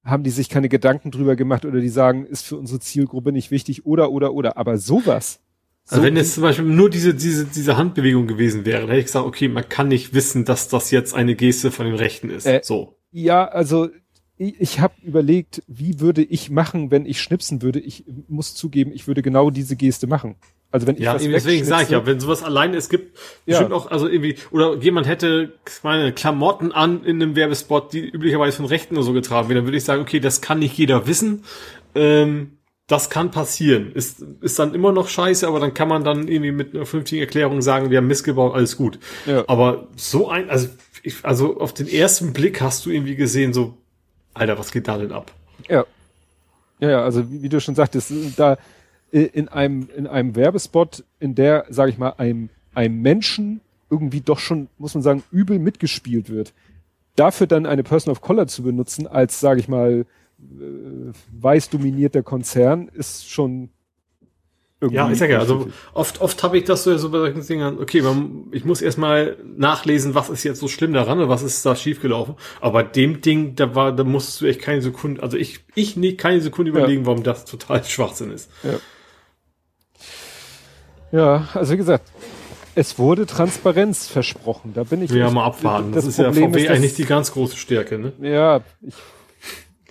haben 0.04 0.22
die 0.22 0.30
sich 0.30 0.48
keine 0.48 0.68
Gedanken 0.68 1.10
drüber 1.10 1.36
gemacht 1.36 1.64
oder 1.64 1.80
die 1.80 1.88
sagen, 1.88 2.26
ist 2.26 2.44
für 2.44 2.56
unsere 2.56 2.80
Zielgruppe 2.80 3.32
nicht 3.32 3.50
wichtig 3.50 3.86
oder, 3.86 4.10
oder, 4.10 4.32
oder, 4.34 4.56
aber 4.56 4.78
sowas. 4.78 5.40
Also 5.86 6.00
so 6.00 6.06
wenn 6.06 6.16
jetzt 6.16 6.34
zum 6.34 6.42
Beispiel 6.42 6.64
nur 6.64 6.88
diese, 6.88 7.14
diese, 7.14 7.44
diese 7.44 7.76
Handbewegung 7.76 8.26
gewesen 8.26 8.64
wäre, 8.64 8.80
dann 8.80 8.88
hätte 8.88 9.00
ich 9.00 9.06
gesagt, 9.06 9.26
okay, 9.26 9.48
man 9.48 9.68
kann 9.68 9.88
nicht 9.88 10.14
wissen, 10.14 10.44
dass 10.44 10.68
das 10.68 10.90
jetzt 10.90 11.14
eine 11.14 11.34
Geste 11.34 11.70
von 11.70 11.86
den 11.86 11.94
Rechten 11.94 12.30
ist. 12.30 12.46
Äh, 12.46 12.60
so. 12.62 12.96
Ja, 13.10 13.46
also 13.46 13.90
ich, 14.36 14.60
ich 14.60 14.80
habe 14.80 14.94
überlegt, 15.02 15.62
wie 15.66 16.00
würde 16.00 16.22
ich 16.22 16.50
machen, 16.50 16.90
wenn 16.90 17.06
ich 17.06 17.20
schnipsen 17.20 17.62
würde. 17.62 17.78
Ich 17.80 18.04
muss 18.28 18.54
zugeben, 18.54 18.92
ich 18.92 19.06
würde 19.06 19.22
genau 19.22 19.50
diese 19.50 19.76
Geste 19.76 20.06
machen. 20.06 20.36
Also 20.70 20.88
wenn 20.88 20.96
ich 20.96 21.02
ja, 21.02 21.16
deswegen 21.16 21.64
sage 21.64 21.84
ich 21.84 21.90
ja, 21.90 22.04
wenn 22.04 22.18
sowas 22.18 22.42
alleine 22.42 22.76
es 22.76 22.88
gibt, 22.88 23.16
ja. 23.46 23.58
bestimmt 23.58 23.72
auch, 23.72 23.92
also 23.92 24.08
irgendwie, 24.08 24.34
oder 24.50 24.76
jemand 24.78 25.06
hätte 25.06 25.52
meine 25.84 26.12
Klamotten 26.12 26.72
an 26.72 27.04
in 27.04 27.22
einem 27.22 27.36
Werbespot, 27.36 27.92
die 27.92 28.00
üblicherweise 28.00 28.56
von 28.56 28.66
Rechten 28.66 28.96
oder 28.96 29.04
so 29.04 29.12
getragen 29.12 29.48
werden, 29.48 29.58
dann 29.58 29.66
würde 29.66 29.76
ich 29.76 29.84
sagen, 29.84 30.02
okay, 30.02 30.18
das 30.18 30.40
kann 30.40 30.58
nicht 30.58 30.76
jeder 30.76 31.06
wissen. 31.06 31.44
Ähm, 31.94 32.58
das 32.88 33.08
kann 33.08 33.30
passieren. 33.30 33.92
Ist, 33.92 34.20
ist 34.40 34.58
dann 34.58 34.74
immer 34.74 34.90
noch 34.90 35.08
scheiße, 35.08 35.46
aber 35.46 35.60
dann 35.60 35.74
kann 35.74 35.88
man 35.88 36.02
dann 36.02 36.26
irgendwie 36.26 36.50
mit 36.50 36.74
einer 36.74 36.86
vernünftigen 36.86 37.22
Erklärung 37.22 37.62
sagen, 37.62 37.90
wir 37.90 37.98
haben 37.98 38.08
missgebaut, 38.08 38.52
alles 38.52 38.76
gut. 38.76 38.98
Ja. 39.26 39.44
Aber 39.46 39.86
so 39.96 40.28
ein, 40.28 40.50
also, 40.50 40.68
ich, 41.04 41.24
also 41.24 41.60
auf 41.60 41.72
den 41.72 41.86
ersten 41.86 42.32
Blick 42.32 42.60
hast 42.60 42.84
du 42.84 42.90
irgendwie 42.90 43.14
gesehen, 43.14 43.52
so, 43.52 43.78
Alter, 44.34 44.58
was 44.58 44.72
geht 44.72 44.88
da 44.88 44.98
denn 44.98 45.12
ab? 45.12 45.32
Ja. 45.68 45.84
Ja, 46.80 46.90
ja, 46.90 47.02
also 47.02 47.30
wie, 47.30 47.42
wie 47.42 47.48
du 47.48 47.60
schon 47.60 47.76
sagtest, 47.76 48.12
da 48.36 48.58
äh, 49.12 49.22
in 49.22 49.48
einem, 49.48 49.88
in 49.96 50.06
einem 50.06 50.34
Werbespot, 50.34 51.04
in 51.20 51.34
der, 51.34 51.66
sage 51.70 51.90
ich 51.90 51.98
mal, 51.98 52.14
einem, 52.18 52.50
einem 52.74 53.00
Menschen 53.00 53.60
irgendwie 53.88 54.20
doch 54.20 54.40
schon, 54.40 54.68
muss 54.76 54.94
man 54.94 55.02
sagen, 55.02 55.22
übel 55.30 55.58
mitgespielt 55.58 56.28
wird. 56.28 56.52
Dafür 57.14 57.46
dann 57.46 57.64
eine 57.64 57.84
Person 57.84 58.10
of 58.10 58.20
Color 58.20 58.48
zu 58.48 58.64
benutzen, 58.64 59.06
als, 59.06 59.38
sage 59.38 59.60
ich 59.60 59.68
mal, 59.68 60.04
äh, 60.40 61.12
weiß 61.32 61.70
dominierter 61.70 62.22
Konzern, 62.22 62.88
ist 62.88 63.30
schon. 63.30 63.70
Ja, 64.90 65.10
ich 65.10 65.18
sag 65.18 65.30
ja, 65.30 65.38
also 65.38 65.68
oft, 65.94 66.20
oft 66.20 66.42
habe 66.42 66.58
ich 66.58 66.64
das 66.64 66.84
so, 66.84 66.96
so 66.98 67.10
bei 67.10 67.18
solchen 67.18 67.46
Dingen, 67.46 67.78
okay, 67.78 68.02
man, 68.02 68.48
ich 68.52 68.64
muss 68.64 68.82
erstmal 68.82 69.38
nachlesen, 69.56 70.14
was 70.14 70.28
ist 70.28 70.44
jetzt 70.44 70.60
so 70.60 70.68
schlimm 70.68 70.92
daran 70.92 71.18
oder 71.18 71.28
was 71.28 71.42
ist 71.42 71.64
da 71.64 71.74
schiefgelaufen. 71.74 72.34
Aber 72.60 72.82
dem 72.82 73.20
Ding, 73.20 73.54
da 73.54 73.74
war, 73.74 73.92
da 73.92 74.04
musstest 74.04 74.40
du 74.42 74.46
echt 74.46 74.60
keine 74.60 74.82
Sekunde, 74.82 75.22
also 75.22 75.36
ich, 75.38 75.60
ich 75.74 75.96
nicht 75.96 76.18
keine 76.18 76.40
Sekunde 76.40 76.70
überlegen, 76.70 77.02
ja. 77.02 77.06
warum 77.06 77.22
das 77.22 77.44
total 77.46 77.82
Schwachsinn 77.84 78.30
ist. 78.30 78.50
Ja. 78.62 78.74
Ja, 81.12 81.48
also 81.54 81.72
wie 81.72 81.76
gesagt, 81.76 82.10
es 82.74 82.98
wurde 82.98 83.26
Transparenz 83.26 84.08
versprochen. 84.08 84.72
Da 84.74 84.82
bin 84.82 85.00
ich. 85.00 85.12
Ja, 85.12 85.30
mal 85.30 85.44
abwarten. 85.44 85.92
Das, 85.92 86.04
das 86.04 86.18
ist 86.18 86.24
Problem 86.24 86.42
ja 86.42 86.48
VW 86.48 86.64
ist, 86.64 86.70
eigentlich 86.70 86.94
die 86.94 87.04
ganz 87.04 87.32
große 87.32 87.56
Stärke, 87.56 87.98
ne? 87.98 88.12
Ja, 88.20 88.62
ich 88.82 88.94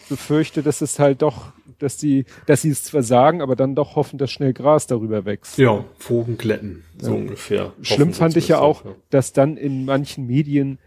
befürchte, 0.09 0.63
dass 0.63 0.81
es 0.81 0.99
halt 0.99 1.21
doch 1.21 1.53
dass 1.83 1.97
die, 1.97 2.25
dass 2.45 2.63
sie 2.63 2.69
es 2.69 2.83
zwar 2.83 3.03
sagen, 3.03 3.41
aber 3.41 3.55
dann 3.55 3.75
doch 3.75 3.95
hoffen, 3.95 4.17
dass 4.17 4.31
schnell 4.31 4.53
Gras 4.53 4.87
darüber 4.87 5.25
wächst. 5.25 5.57
Ja, 5.57 5.85
Vogenglätten, 5.97 6.83
so 6.97 7.11
ja. 7.11 7.17
ungefähr. 7.17 7.73
Schlimm 7.81 8.09
hoffen, 8.09 8.13
fand 8.13 8.37
ich 8.37 8.47
ja 8.47 8.59
auch, 8.59 8.85
ja. 8.85 8.91
dass 9.09 9.33
dann 9.33 9.57
in 9.57 9.85
manchen 9.85 10.25
Medien 10.25 10.79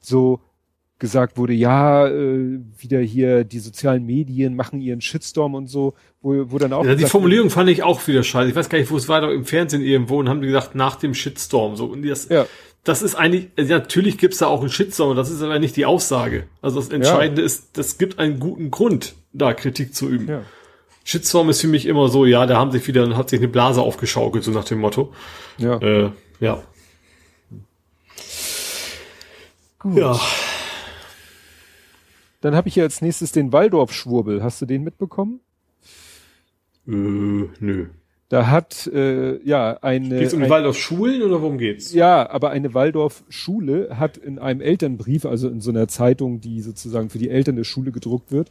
so 0.00 0.40
gesagt 0.98 1.36
wurde, 1.36 1.52
ja, 1.52 2.06
äh, 2.06 2.60
wieder 2.78 3.00
hier 3.00 3.44
die 3.44 3.58
sozialen 3.58 4.06
Medien 4.06 4.54
machen 4.54 4.80
ihren 4.80 5.00
Shitstorm 5.00 5.54
und 5.54 5.66
so, 5.66 5.94
wo, 6.22 6.50
wo 6.50 6.58
dann 6.58 6.72
auch. 6.72 6.84
Ja, 6.84 6.94
die 6.94 7.04
Formulierung 7.04 7.50
fand 7.50 7.68
ich 7.68 7.82
auch 7.82 8.06
wieder 8.06 8.22
scheiße. 8.22 8.50
Ich 8.50 8.56
weiß 8.56 8.68
gar 8.68 8.78
nicht, 8.78 8.90
wo 8.90 8.96
es 8.96 9.08
war, 9.08 9.30
im 9.30 9.44
Fernsehen 9.44 9.82
irgendwo 9.82 10.18
und 10.18 10.28
haben 10.28 10.40
die 10.40 10.46
gesagt, 10.46 10.74
nach 10.74 10.96
dem 10.96 11.14
Shitstorm. 11.14 11.76
So, 11.76 11.86
und 11.86 12.06
das, 12.06 12.28
ja. 12.28 12.46
das 12.84 13.02
ist 13.02 13.16
eigentlich, 13.16 13.48
ja, 13.58 13.78
natürlich 13.78 14.18
gibt's 14.18 14.38
da 14.38 14.46
auch 14.46 14.60
einen 14.60 14.70
Shitstorm, 14.70 15.16
das 15.16 15.30
ist 15.30 15.42
aber 15.42 15.58
nicht 15.58 15.76
die 15.76 15.84
Aussage. 15.84 16.44
Also 16.62 16.80
das 16.80 16.90
Entscheidende 16.90 17.42
ja. 17.42 17.46
ist, 17.46 17.76
das 17.76 17.98
gibt 17.98 18.18
einen 18.18 18.38
guten 18.38 18.70
Grund, 18.70 19.16
da 19.34 19.52
Kritik 19.52 19.94
zu 19.94 20.08
üben. 20.08 20.28
Ja. 20.28 20.42
Shitstorm 21.04 21.50
ist 21.50 21.60
für 21.60 21.68
mich 21.68 21.84
immer 21.84 22.08
so, 22.08 22.24
ja, 22.24 22.46
da 22.46 22.56
haben 22.56 22.70
sich 22.70 22.86
wieder, 22.86 23.14
hat 23.16 23.28
sich 23.28 23.40
eine 23.40 23.48
Blase 23.48 23.82
aufgeschaukelt, 23.82 24.42
so 24.42 24.50
nach 24.50 24.64
dem 24.64 24.78
Motto. 24.78 25.12
Ja. 25.58 25.76
Äh, 25.78 26.10
ja. 26.40 26.62
Gut. 29.78 29.98
Ja. 29.98 30.18
Dann 32.40 32.54
habe 32.54 32.68
ich 32.68 32.76
ja 32.76 32.84
als 32.84 33.02
nächstes 33.02 33.32
den 33.32 33.52
Waldorf-Schwurbel. 33.52 34.42
Hast 34.42 34.62
du 34.62 34.66
den 34.66 34.82
mitbekommen? 34.82 35.40
Äh, 36.86 36.90
nö. 36.90 37.86
Da 38.30 38.46
hat 38.46 38.86
äh, 38.86 39.42
ja 39.46 39.78
eine. 39.82 40.18
Geht's 40.18 40.32
um 40.32 40.42
ein, 40.42 40.50
Waldorf-Schulen 40.50 41.22
oder 41.22 41.42
worum 41.42 41.58
geht's? 41.58 41.92
Ja, 41.92 42.28
aber 42.30 42.50
eine 42.50 42.72
Waldorf-Schule 42.72 43.98
hat 43.98 44.16
in 44.16 44.38
einem 44.38 44.60
Elternbrief, 44.60 45.26
also 45.26 45.48
in 45.48 45.60
so 45.60 45.70
einer 45.70 45.88
Zeitung, 45.88 46.40
die 46.40 46.62
sozusagen 46.62 47.10
für 47.10 47.18
die 47.18 47.28
Eltern 47.28 47.56
der 47.56 47.64
Schule 47.64 47.92
gedruckt 47.92 48.32
wird, 48.32 48.50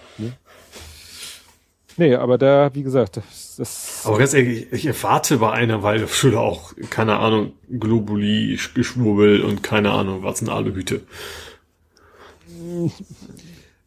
Ne? 1.97 2.09
Nee, 2.09 2.15
aber 2.17 2.39
da, 2.39 2.75
wie 2.75 2.83
gesagt, 2.83 3.17
das, 3.17 3.57
das 3.57 4.03
Aber 4.05 4.19
ganz 4.19 4.35
ehrlich, 4.35 4.73
ich 4.73 4.87
erwarte 4.87 5.39
bei 5.39 5.53
einer 5.53 5.83
Waldorfschule 5.83 6.39
auch, 6.39 6.73
keine 6.91 7.17
Ahnung, 7.17 7.53
Globuli, 7.71 8.59
Geschwurbel 8.75 9.43
und 9.43 9.63
keine 9.63 9.93
Ahnung, 9.93 10.23
was 10.23 10.43
ein 10.43 10.49
Aluhüte. 10.49 11.03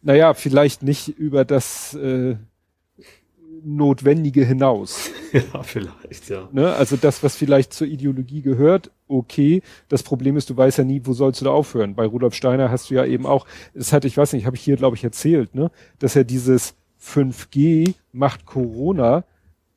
naja, 0.02 0.34
vielleicht 0.34 0.84
nicht 0.84 1.10
über 1.10 1.46
das 1.46 1.94
äh, 1.96 2.36
Notwendige 3.64 4.46
hinaus. 4.46 5.12
ja, 5.34 5.64
vielleicht, 5.64 6.30
ja. 6.30 6.48
Ne? 6.52 6.74
Also 6.74 6.96
das, 6.96 7.24
was 7.24 7.36
vielleicht 7.36 7.74
zur 7.74 7.88
Ideologie 7.88 8.42
gehört, 8.42 8.92
okay. 9.08 9.62
Das 9.90 10.04
Problem 10.04 10.38
ist, 10.38 10.50
du 10.50 10.56
weißt 10.56 10.78
ja 10.78 10.84
nie, 10.84 11.02
wo 11.04 11.14
sollst 11.14 11.42
du 11.42 11.46
da 11.46 11.52
aufhören. 11.52 11.96
Bei 11.96 12.06
Rudolf 12.06 12.34
Steiner 12.34 12.72
hast 12.72 12.90
du 12.90 12.96
ja 12.96 13.06
eben 13.06 13.26
auch, 13.26 13.46
das 13.74 13.92
hatte 13.92 14.08
ich 14.08 14.18
weiß 14.18 14.34
nicht, 14.34 14.46
habe 14.46 14.56
ich 14.56 14.62
hier, 14.62 14.78
glaube 14.78 14.96
ich, 14.96 15.04
erzählt, 15.04 15.56
ne, 15.56 15.72
dass 16.00 16.16
er 16.16 16.24
dieses 16.24 16.76
5G 17.08 17.94
macht 18.12 18.46
Corona, 18.46 19.24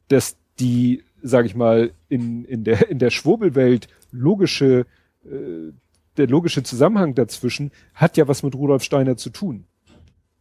dass 0.09 0.37
die, 0.59 1.05
sage 1.23 1.47
ich 1.47 1.55
mal, 1.55 1.93
in, 2.09 2.45
in 2.45 2.65
der, 2.65 2.89
in 2.91 2.99
der 2.99 3.11
Schwurbelwelt 3.11 3.89
logische, 4.11 4.87
äh, 5.25 5.73
der 6.17 6.27
logische 6.27 6.63
Zusammenhang 6.63 7.15
dazwischen 7.15 7.71
hat 7.95 8.17
ja 8.17 8.29
was 8.29 8.43
mit 8.43 8.55
Rudolf 8.55 8.83
Steiner 8.83 9.17
zu 9.17 9.31
tun. 9.31 9.65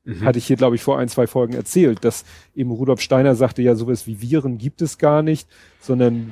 Mhm. 0.03 0.23
Hatte 0.23 0.39
ich 0.39 0.47
hier, 0.47 0.55
glaube 0.55 0.75
ich, 0.75 0.81
vor 0.81 0.97
ein, 0.97 1.09
zwei 1.09 1.27
Folgen 1.27 1.53
erzählt, 1.53 2.03
dass 2.03 2.25
eben 2.55 2.71
Rudolf 2.71 3.01
Steiner 3.01 3.35
sagte, 3.35 3.61
ja, 3.61 3.75
sowas 3.75 4.07
wie 4.07 4.21
Viren 4.21 4.57
gibt 4.57 4.81
es 4.81 4.97
gar 4.97 5.21
nicht, 5.21 5.47
sondern 5.79 6.31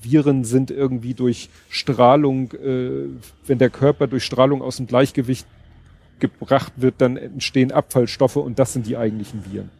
Viren 0.00 0.44
sind 0.44 0.70
irgendwie 0.70 1.14
durch 1.14 1.48
Strahlung, 1.68 2.52
äh, 2.52 3.08
wenn 3.46 3.58
der 3.58 3.70
Körper 3.70 4.06
durch 4.06 4.24
Strahlung 4.24 4.62
aus 4.62 4.76
dem 4.76 4.86
Gleichgewicht 4.86 5.46
gebracht 6.22 6.72
wird, 6.76 6.94
dann 6.98 7.18
entstehen 7.18 7.70
Abfallstoffe 7.70 8.36
und 8.36 8.58
das 8.58 8.72
sind 8.72 8.86
die 8.86 8.96
eigentlichen 8.96 9.44
Viren. 9.44 9.70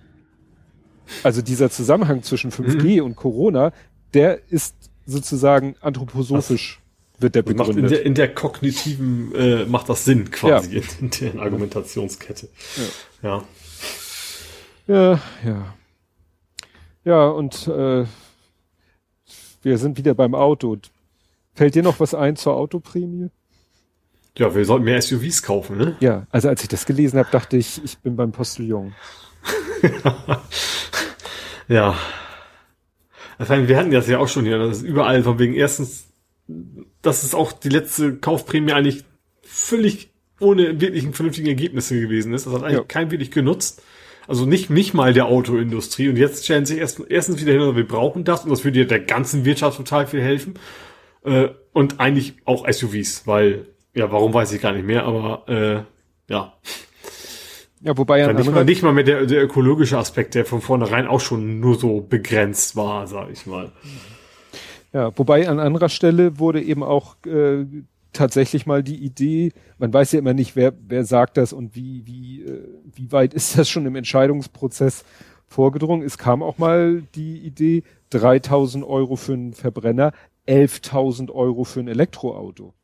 Also 1.22 1.40
dieser 1.40 1.70
Zusammenhang 1.70 2.22
zwischen 2.22 2.52
5G 2.52 3.00
mhm. 3.00 3.06
und 3.06 3.16
Corona, 3.16 3.72
der 4.12 4.40
ist 4.50 4.74
sozusagen 5.06 5.76
anthroposophisch 5.80 6.80
wird 7.18 7.34
der 7.36 7.42
begründet. 7.42 7.76
in, 7.76 7.88
der, 7.88 8.04
in 8.04 8.14
der 8.14 8.34
kognitiven 8.34 9.34
äh, 9.34 9.64
macht 9.64 9.88
das 9.88 10.04
Sinn 10.04 10.30
quasi 10.30 10.78
ja. 10.78 10.82
in, 11.00 11.10
der 11.10 11.40
Argumentationskette. 11.40 12.48
Ja. 13.22 13.44
Ja, 14.88 15.20
ja. 15.44 15.74
Ja, 17.04 17.28
und 17.28 17.68
äh, 17.68 18.04
wir 19.62 19.78
sind 19.78 19.98
wieder 19.98 20.14
beim 20.14 20.34
Auto. 20.34 20.76
Fällt 21.54 21.74
dir 21.74 21.82
noch 21.82 22.00
was 22.00 22.14
ein 22.14 22.36
zur 22.36 22.56
Autoprämie? 22.56 23.30
Ja, 24.38 24.54
wir 24.54 24.64
sollten 24.64 24.84
mehr 24.84 25.00
SUVs 25.00 25.42
kaufen, 25.42 25.76
ne? 25.76 25.96
Ja, 26.00 26.26
also 26.30 26.48
als 26.48 26.62
ich 26.62 26.68
das 26.68 26.86
gelesen 26.86 27.18
habe, 27.18 27.28
dachte 27.30 27.56
ich, 27.56 27.82
ich 27.84 27.98
bin 27.98 28.16
beim 28.16 28.32
Postillon. 28.32 28.94
ja. 31.68 31.94
Also, 33.38 33.68
wir 33.68 33.76
hatten 33.76 33.90
das 33.90 34.08
ja 34.08 34.18
auch 34.18 34.28
schon 34.28 34.44
hier, 34.44 34.58
das 34.58 34.78
ist 34.78 34.82
überall 34.84 35.22
von 35.22 35.38
wegen 35.38 35.54
erstens 35.54 36.12
das 37.02 37.24
ist 37.24 37.34
auch 37.34 37.52
die 37.52 37.68
letzte 37.68 38.16
Kaufprämie 38.16 38.72
eigentlich 38.72 39.04
völlig 39.42 40.10
ohne 40.40 40.80
wirklichen 40.80 41.12
vernünftigen 41.12 41.48
Ergebnisse 41.48 42.00
gewesen 42.00 42.32
ist. 42.32 42.46
Das 42.46 42.52
hat 42.52 42.62
eigentlich 42.62 42.78
ja. 42.78 42.84
kein 42.84 43.10
wirklich 43.10 43.30
genutzt. 43.30 43.82
Also 44.26 44.46
nicht, 44.46 44.70
nicht 44.70 44.94
mal 44.94 45.12
der 45.12 45.26
Autoindustrie. 45.26 46.08
Und 46.08 46.16
jetzt 46.16 46.44
stellen 46.44 46.64
sich 46.64 46.78
erst, 46.78 47.02
erstens 47.08 47.40
wieder 47.40 47.52
hin, 47.52 47.76
wir 47.76 47.86
brauchen 47.86 48.24
das 48.24 48.44
und 48.44 48.50
das 48.50 48.64
würde 48.64 48.80
ja 48.80 48.84
der 48.84 49.00
ganzen 49.00 49.44
Wirtschaft 49.44 49.76
total 49.76 50.06
viel 50.06 50.22
helfen. 50.22 50.54
Äh, 51.24 51.48
und 51.72 52.00
eigentlich 52.00 52.34
auch 52.44 52.68
SUVs, 52.70 53.26
weil, 53.26 53.66
ja, 53.94 54.10
warum 54.10 54.32
weiß 54.32 54.52
ich 54.52 54.62
gar 54.62 54.72
nicht 54.72 54.86
mehr, 54.86 55.04
aber 55.04 55.48
äh, 55.48 56.32
ja. 56.32 56.54
Ja, 57.80 57.98
wobei 57.98 58.20
ja 58.20 58.32
nicht 58.32 58.50
mal, 58.50 58.64
nicht 58.64 58.82
mal 58.82 58.92
mehr 58.92 59.04
der, 59.04 59.26
der 59.26 59.42
ökologische 59.42 59.98
Aspekt, 59.98 60.34
der 60.34 60.44
von 60.44 60.60
vornherein 60.60 61.08
auch 61.08 61.20
schon 61.20 61.58
nur 61.58 61.76
so 61.76 62.00
begrenzt 62.00 62.76
war, 62.76 63.06
sag 63.08 63.30
ich 63.30 63.44
mal. 63.46 63.72
Ja, 64.92 65.10
wobei 65.16 65.48
an 65.48 65.58
anderer 65.58 65.88
Stelle 65.88 66.38
wurde 66.38 66.62
eben 66.62 66.84
auch 66.84 67.16
äh, 67.26 67.64
tatsächlich 68.12 68.66
mal 68.66 68.82
die 68.82 69.02
Idee, 69.02 69.52
man 69.78 69.92
weiß 69.92 70.12
ja 70.12 70.20
immer 70.20 70.34
nicht, 70.34 70.54
wer, 70.54 70.72
wer 70.86 71.04
sagt 71.04 71.36
das 71.36 71.52
und 71.52 71.74
wie, 71.74 72.06
wie, 72.06 72.42
äh, 72.42 72.68
wie 72.94 73.10
weit 73.10 73.34
ist 73.34 73.58
das 73.58 73.68
schon 73.68 73.86
im 73.86 73.96
Entscheidungsprozess 73.96 75.04
vorgedrungen. 75.48 76.06
Es 76.06 76.18
kam 76.18 76.42
auch 76.42 76.58
mal 76.58 77.02
die 77.14 77.38
Idee, 77.38 77.82
3000 78.10 78.84
Euro 78.84 79.16
für 79.16 79.32
einen 79.32 79.54
Verbrenner, 79.54 80.12
11.000 80.46 81.30
Euro 81.30 81.64
für 81.64 81.80
ein 81.80 81.88
Elektroauto. 81.88 82.74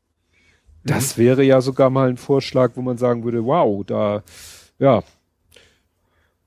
Das 0.85 1.17
mhm. 1.17 1.23
wäre 1.23 1.43
ja 1.43 1.61
sogar 1.61 1.91
mal 1.91 2.09
ein 2.09 2.17
Vorschlag, 2.17 2.73
wo 2.75 2.83
man 2.83 2.99
sagen 2.99 3.25
würde, 3.25 3.45
wow, 3.45 3.85
da, 3.85 4.23
ja, 4.79 5.03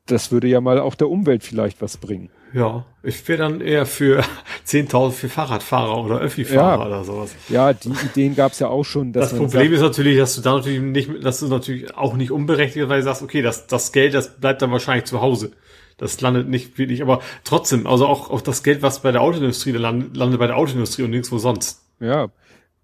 das 0.06 0.32
würde 0.32 0.48
ja 0.48 0.62
mal 0.62 0.80
auch 0.80 0.96
der 0.96 1.10
Umwelt 1.10 1.44
vielleicht 1.44 1.82
was 1.82 1.98
bringen. 1.98 2.30
Ja, 2.54 2.86
ich 3.02 3.26
wäre 3.30 3.40
dann 3.40 3.62
eher 3.62 3.86
für 3.86 4.24
10.000 4.68 5.12
für 5.12 5.30
Fahrradfahrer 5.30 6.04
oder 6.04 6.20
Öffi-Fahrer 6.20 6.82
ja. 6.82 6.88
oder 6.88 7.04
sowas. 7.04 7.34
Ja, 7.50 7.72
die 7.74 7.94
Ideen 8.06 8.36
gab 8.36 8.52
es 8.52 8.60
ja 8.60 8.68
auch 8.68 8.84
schon. 8.84 9.14
das 9.14 9.34
Problem 9.34 9.64
sagt, 9.64 9.74
ist 9.74 9.82
natürlich, 9.82 10.18
dass 10.18 10.36
du 10.36 10.42
da 10.42 10.56
natürlich 10.56 10.82
nicht, 10.82 11.24
dass 11.24 11.40
du 11.40 11.48
natürlich 11.48 11.96
auch 11.96 12.16
nicht 12.16 12.32
unberechtigt, 12.32 12.90
weil 12.90 13.00
du 13.00 13.04
sagst, 13.04 13.22
okay, 13.22 13.42
das, 13.42 13.68
das 13.68 13.92
Geld, 13.92 14.14
das 14.14 14.40
bleibt 14.40 14.62
dann 14.62 14.72
wahrscheinlich 14.72 15.06
zu 15.06 15.22
Hause. 15.22 15.52
Das 15.98 16.20
landet 16.20 16.50
nicht 16.50 16.78
wirklich, 16.78 17.02
aber 17.04 17.22
trotzdem, 17.44 17.86
also 17.86 18.08
auch, 18.08 18.32
auch 18.32 18.42
das 18.42 18.64
Geld, 18.64 18.82
was 18.82 19.02
bei 19.02 19.12
der 19.12 19.22
Autoindustrie 19.22 19.72
landet, 19.72 20.18
landet 20.18 20.40
bei 20.40 20.48
der 20.48 20.58
Autoindustrie 20.58 21.04
und 21.04 21.12
nirgendwo 21.12 21.38
sonst. 21.38 21.84
Ja. 22.00 22.30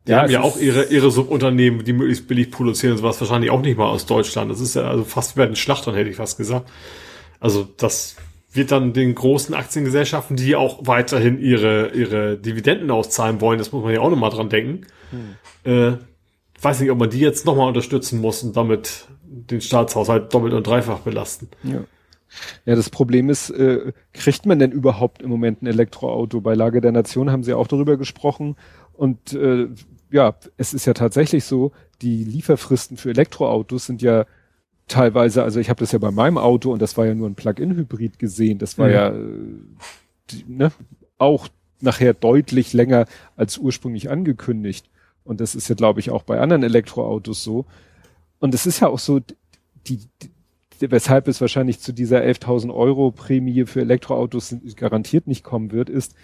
Die 0.08 0.12
ja, 0.12 0.22
haben 0.22 0.32
ja 0.32 0.42
auch 0.42 0.58
ihre, 0.58 0.86
ihre 0.86 1.12
Subunternehmen, 1.12 1.84
die 1.84 1.94
möglichst 1.94 2.28
billig 2.28 2.50
produzieren 2.50 2.94
und 2.94 3.00
sowas, 3.00 3.20
wahrscheinlich 3.20 3.52
auch 3.52 3.62
nicht 3.62 3.78
mal 3.78 3.88
aus 3.88 4.06
Deutschland. 4.06 4.50
Das 4.50 4.62
ist 4.62 4.76
ja 4.76 4.84
also 4.84 5.04
fast 5.04 5.36
wie 5.36 5.42
bei 5.42 5.46
den 5.46 5.58
Schlachtern, 5.58 5.96
hätte 5.96 6.10
ich 6.10 6.16
fast 6.16 6.38
gesagt. 6.38 6.70
Also 7.40 7.68
das 7.78 8.16
wird 8.54 8.72
dann 8.72 8.94
den 8.94 9.14
großen 9.14 9.54
Aktiengesellschaften, 9.54 10.38
die 10.38 10.56
auch 10.56 10.80
weiterhin 10.88 11.40
ihre, 11.40 11.90
ihre 11.90 12.38
Dividenden 12.38 12.90
auszahlen 12.90 13.42
wollen, 13.42 13.60
das 13.60 13.72
muss 13.72 13.84
man 13.84 13.94
ja 13.94 14.00
auch 14.00 14.10
nochmal 14.10 14.30
dran 14.30 14.50
denken. 14.50 14.88
Hm. 15.12 15.72
Äh, 15.72 15.98
weiß 16.62 16.80
nicht, 16.80 16.90
ob 16.90 16.98
man 16.98 17.10
die 17.10 17.20
jetzt 17.20 17.46
nochmal 17.46 17.68
unterstützen 17.68 18.22
muss 18.22 18.44
und 18.44 18.56
damit 18.56 19.08
den 19.24 19.62
Staatshaushalt 19.62 20.34
doppelt 20.34 20.54
und 20.54 20.66
dreifach 20.66 21.00
belasten. 21.00 21.50
Ja. 21.64 21.82
Ja, 22.66 22.76
das 22.76 22.90
Problem 22.90 23.30
ist, 23.30 23.50
äh, 23.50 23.94
kriegt 24.14 24.46
man 24.46 24.60
denn 24.60 24.72
überhaupt 24.72 25.22
im 25.22 25.30
Moment 25.30 25.62
ein 25.62 25.68
Elektroauto? 25.68 26.42
Bei 26.42 26.56
Lage 26.56 26.82
der 26.82 26.92
Nation 26.92 27.32
haben 27.32 27.44
sie 27.44 27.54
auch 27.54 27.68
darüber 27.68 27.98
gesprochen. 27.98 28.58
Und 28.94 29.34
äh, 29.34 29.68
ja, 30.10 30.36
es 30.58 30.74
ist 30.74 30.86
ja 30.86 30.94
tatsächlich 30.94 31.44
so, 31.44 31.72
die 32.02 32.24
Lieferfristen 32.24 32.98
für 32.98 33.10
Elektroautos 33.10 33.86
sind 33.86 34.02
ja 34.02 34.26
teilweise, 34.88 35.44
also 35.44 35.60
ich 35.60 35.70
habe 35.70 35.80
das 35.80 35.92
ja 35.92 36.00
bei 36.00 36.12
meinem 36.12 36.38
Auto 36.38 36.72
und 36.72 36.82
das 36.82 36.98
war 36.98 37.06
ja 37.06 37.16
nur 37.16 37.28
ein 37.30 37.36
Plug-in-Hybrid 37.36 38.20
gesehen, 38.20 38.58
das 38.58 38.78
war 38.78 38.88
mhm. 38.88 38.94
ja 38.94 39.14
die, 40.30 40.46
ne, 40.48 40.72
auch 41.18 41.48
nachher 41.82 42.14
deutlich 42.14 42.74
länger 42.74 43.06
als 43.36 43.58
ursprünglich 43.58 44.10
angekündigt. 44.10 44.90
Und 45.24 45.42
das 45.42 45.56
ist 45.56 45.68
ja, 45.68 45.76
glaube 45.76 46.00
ich, 46.00 46.10
auch 46.10 46.24
bei 46.24 46.40
anderen 46.40 46.64
Elektroautos 46.64 47.44
so. 47.44 47.66
Und 48.40 48.54
es 48.54 48.66
ist 48.66 48.80
ja 48.80 48.88
auch 48.88 49.00
so, 49.00 49.20
die, 49.20 50.00
die 50.22 50.32
weshalb 50.80 51.28
es 51.28 51.42
wahrscheinlich 51.42 51.80
zu 51.80 51.92
dieser 51.92 52.22
11.000 52.22 52.74
Euro 52.74 53.12
Prämie 53.12 53.66
für 53.66 53.82
Elektroautos 53.82 54.56
garantiert 54.76 55.28
nicht 55.28 55.44
kommen 55.44 55.72
wird, 55.72 55.90
ist, 55.90 56.16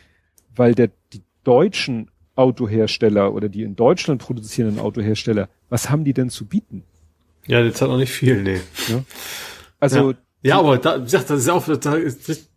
weil 0.55 0.75
der, 0.75 0.89
die 1.11 1.21
deutschen 1.43 2.09
Autohersteller 2.35 3.33
oder 3.33 3.49
die 3.49 3.63
in 3.63 3.75
Deutschland 3.75 4.21
produzierenden 4.21 4.79
Autohersteller, 4.79 5.49
was 5.69 5.89
haben 5.89 6.03
die 6.03 6.13
denn 6.13 6.29
zu 6.29 6.45
bieten? 6.45 6.83
Ja, 7.47 7.61
jetzt 7.61 7.81
hat 7.81 7.89
noch 7.89 7.97
nicht 7.97 8.11
viel, 8.11 8.41
nee. 8.41 8.61
Ja. 8.87 9.03
Also. 9.79 10.11
Ja. 10.11 10.17
ja, 10.43 10.59
aber 10.59 10.77
da, 10.77 10.97
das 10.97 11.29
ist 11.29 11.49
auch, 11.49 11.67
da 11.67 11.97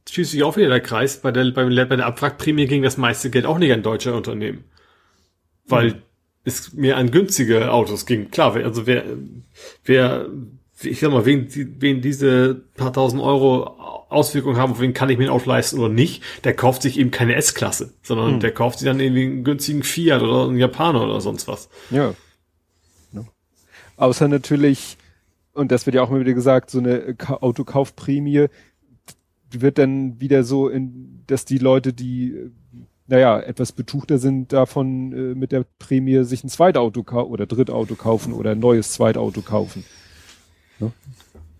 schließt 0.08 0.30
sich 0.30 0.42
auch 0.42 0.56
wieder 0.56 0.68
der 0.68 0.80
Kreis. 0.80 1.20
Bei 1.20 1.32
der, 1.32 1.50
bei, 1.50 1.64
bei 1.64 1.96
der 1.96 2.06
Abwrackprämie 2.06 2.66
ging 2.66 2.82
das 2.82 2.96
meiste 2.96 3.30
Geld 3.30 3.46
auch 3.46 3.58
nicht 3.58 3.72
an 3.72 3.82
deutsche 3.82 4.14
Unternehmen. 4.14 4.64
Weil 5.66 5.88
mhm. 5.90 6.02
es 6.44 6.72
mehr 6.72 6.96
an 6.96 7.10
günstige 7.10 7.72
Autos 7.72 8.06
ging. 8.06 8.30
Klar, 8.30 8.54
also 8.54 8.86
wer, 8.86 9.04
wer, 9.84 10.28
ich 10.82 11.00
sag 11.00 11.10
mal, 11.10 11.26
wen, 11.26 11.48
wen 11.80 12.00
diese 12.00 12.54
paar 12.76 12.92
tausend 12.92 13.22
Euro 13.22 13.76
Auswirkungen 14.08 14.56
haben, 14.56 14.72
auf 14.72 14.80
wen 14.80 14.94
kann 14.94 15.08
ich 15.08 15.18
mir 15.18 15.24
ein 15.24 15.30
Auto 15.30 15.48
leisten 15.48 15.78
oder 15.78 15.92
nicht, 15.92 16.22
der 16.44 16.54
kauft 16.54 16.82
sich 16.82 16.98
eben 16.98 17.10
keine 17.10 17.34
S-Klasse, 17.34 17.94
sondern 18.02 18.36
mhm. 18.36 18.40
der 18.40 18.52
kauft 18.52 18.78
sich 18.78 18.86
dann 18.86 19.00
irgendwie 19.00 19.24
einen 19.24 19.44
günstigen 19.44 19.82
Fiat 19.82 20.22
oder 20.22 20.44
einen 20.44 20.58
Japaner 20.58 21.02
oder 21.02 21.20
sonst 21.20 21.48
was. 21.48 21.68
Ja. 21.90 22.14
Außer 23.96 24.28
natürlich, 24.28 24.98
und 25.54 25.72
das 25.72 25.86
wird 25.86 25.96
ja 25.96 26.02
auch 26.02 26.10
immer 26.10 26.20
wieder 26.20 26.34
gesagt, 26.34 26.70
so 26.70 26.78
eine 26.78 27.16
Autokaufprämie 27.28 28.46
wird 29.50 29.78
dann 29.78 30.20
wieder 30.20 30.44
so 30.44 30.68
in, 30.68 31.24
dass 31.26 31.44
die 31.44 31.58
Leute, 31.58 31.92
die 31.92 32.50
naja, 33.08 33.38
etwas 33.40 33.72
betuchter 33.72 34.18
sind, 34.18 34.52
davon 34.52 35.12
äh, 35.12 35.34
mit 35.34 35.52
der 35.52 35.64
Prämie 35.78 36.24
sich 36.24 36.42
ein 36.42 36.48
Zweitauto 36.48 37.02
oder 37.22 37.46
Drittauto 37.46 37.94
kaufen 37.94 38.32
oder 38.32 38.50
ein 38.50 38.58
neues 38.58 38.92
Zweitauto 38.92 39.42
kaufen. 39.42 39.84
Ne? 40.80 40.92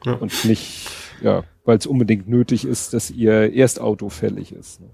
Ja. 0.05 0.15
Und 0.15 0.45
nicht, 0.45 0.89
ja, 1.23 1.45
weil 1.67 1.77
es 1.77 1.87
unbedingt 1.87 2.29
nötig 2.29 2.65
ist, 2.65 2.95
dass 2.95 3.11
ihr 3.11 3.55
Erstauto 3.55 4.09
fällig 4.09 4.53
ist. 4.53 4.81
Ne? 4.81 4.87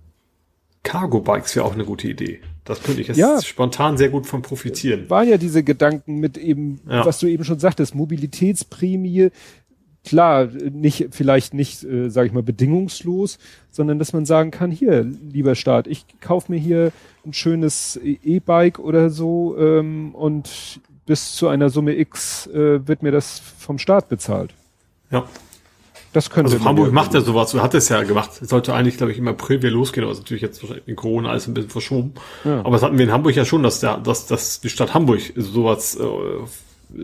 Cargo-Bikes 0.83 1.55
wäre 1.55 1.65
auch 1.65 1.75
eine 1.75 1.85
gute 1.85 2.09
Idee. 2.09 2.41
Das 2.65 2.83
könnte 2.83 3.01
ich 3.01 3.09
jetzt 3.09 3.17
ja, 3.17 3.41
spontan 3.41 3.97
sehr 3.97 4.09
gut 4.09 4.27
von 4.27 4.43
profitieren. 4.43 5.09
War 5.09 5.23
ja 5.23 5.37
diese 5.37 5.63
Gedanken 5.63 6.17
mit 6.17 6.37
eben, 6.37 6.81
ja. 6.89 7.07
was 7.07 7.19
du 7.21 7.27
eben 7.29 7.45
schon 7.45 7.61
sagtest, 7.61 7.95
Mobilitätsprämie, 7.95 9.31
klar, 10.05 10.47
nicht, 10.47 11.09
vielleicht 11.13 11.55
nicht, 11.55 11.85
äh, 11.85 12.09
sage 12.09 12.29
ich 12.29 12.33
mal, 12.33 12.43
bedingungslos, 12.43 13.39
sondern 13.71 13.99
dass 13.99 14.13
man 14.13 14.25
sagen 14.25 14.51
kann, 14.51 14.71
hier, 14.71 15.03
lieber 15.03 15.55
Staat, 15.55 15.87
ich 15.87 16.05
kauf 16.21 16.49
mir 16.49 16.59
hier 16.59 16.93
ein 17.25 17.33
schönes 17.33 18.01
E-Bike 18.03 18.81
oder 18.81 19.11
so 19.11 19.57
ähm, 19.59 20.15
und 20.15 20.81
bis 21.07 21.35
zu 21.35 21.49
einer 21.49 21.71
Summe 21.71 21.97
X 21.97 22.49
äh, 22.49 22.87
wird 22.87 23.03
mir 23.03 23.13
das 23.13 23.39
vom 23.39 23.79
Staat 23.79 24.09
bezahlt. 24.09 24.55
Ja. 25.11 25.29
Das 26.13 26.29
könnte 26.29 26.53
also 26.53 26.65
Hamburg 26.65 26.93
macht 26.93 27.15
ja 27.15 27.23
sowas, 27.23 27.55
hat 27.55 27.75
es 27.75 27.89
ja 27.89 28.03
gemacht. 28.03 28.31
Es 28.43 28.51
sollte 28.51 28.75
eigentlich, 28.75 28.99
glaube 28.99 29.13
ich, 29.13 29.19
im 29.19 29.29
April 29.29 29.63
wieder 29.63 29.73
losgehen, 29.73 30.05
aber 30.05 30.13
ist 30.13 30.19
natürlich 30.19 30.43
jetzt 30.43 30.63
wahrscheinlich 30.63 30.87
in 30.87 30.97
Corona 30.97 31.31
alles 31.31 31.47
ein 31.47 31.55
bisschen 31.55 31.71
verschoben. 31.71 32.15
Ja. 32.45 32.61
Aber 32.61 32.73
das 32.73 32.83
hatten 32.83 32.99
wir 32.99 33.05
in 33.05 33.13
Hamburg 33.13 33.35
ja 33.35 33.45
schon, 33.45 33.63
dass 33.63 33.81
der, 33.81 33.97
dass, 33.97 34.27
dass 34.27 34.61
die 34.61 34.69
Stadt 34.69 34.93
Hamburg 34.93 35.21
sowas 35.37 35.97
äh, 35.97 36.05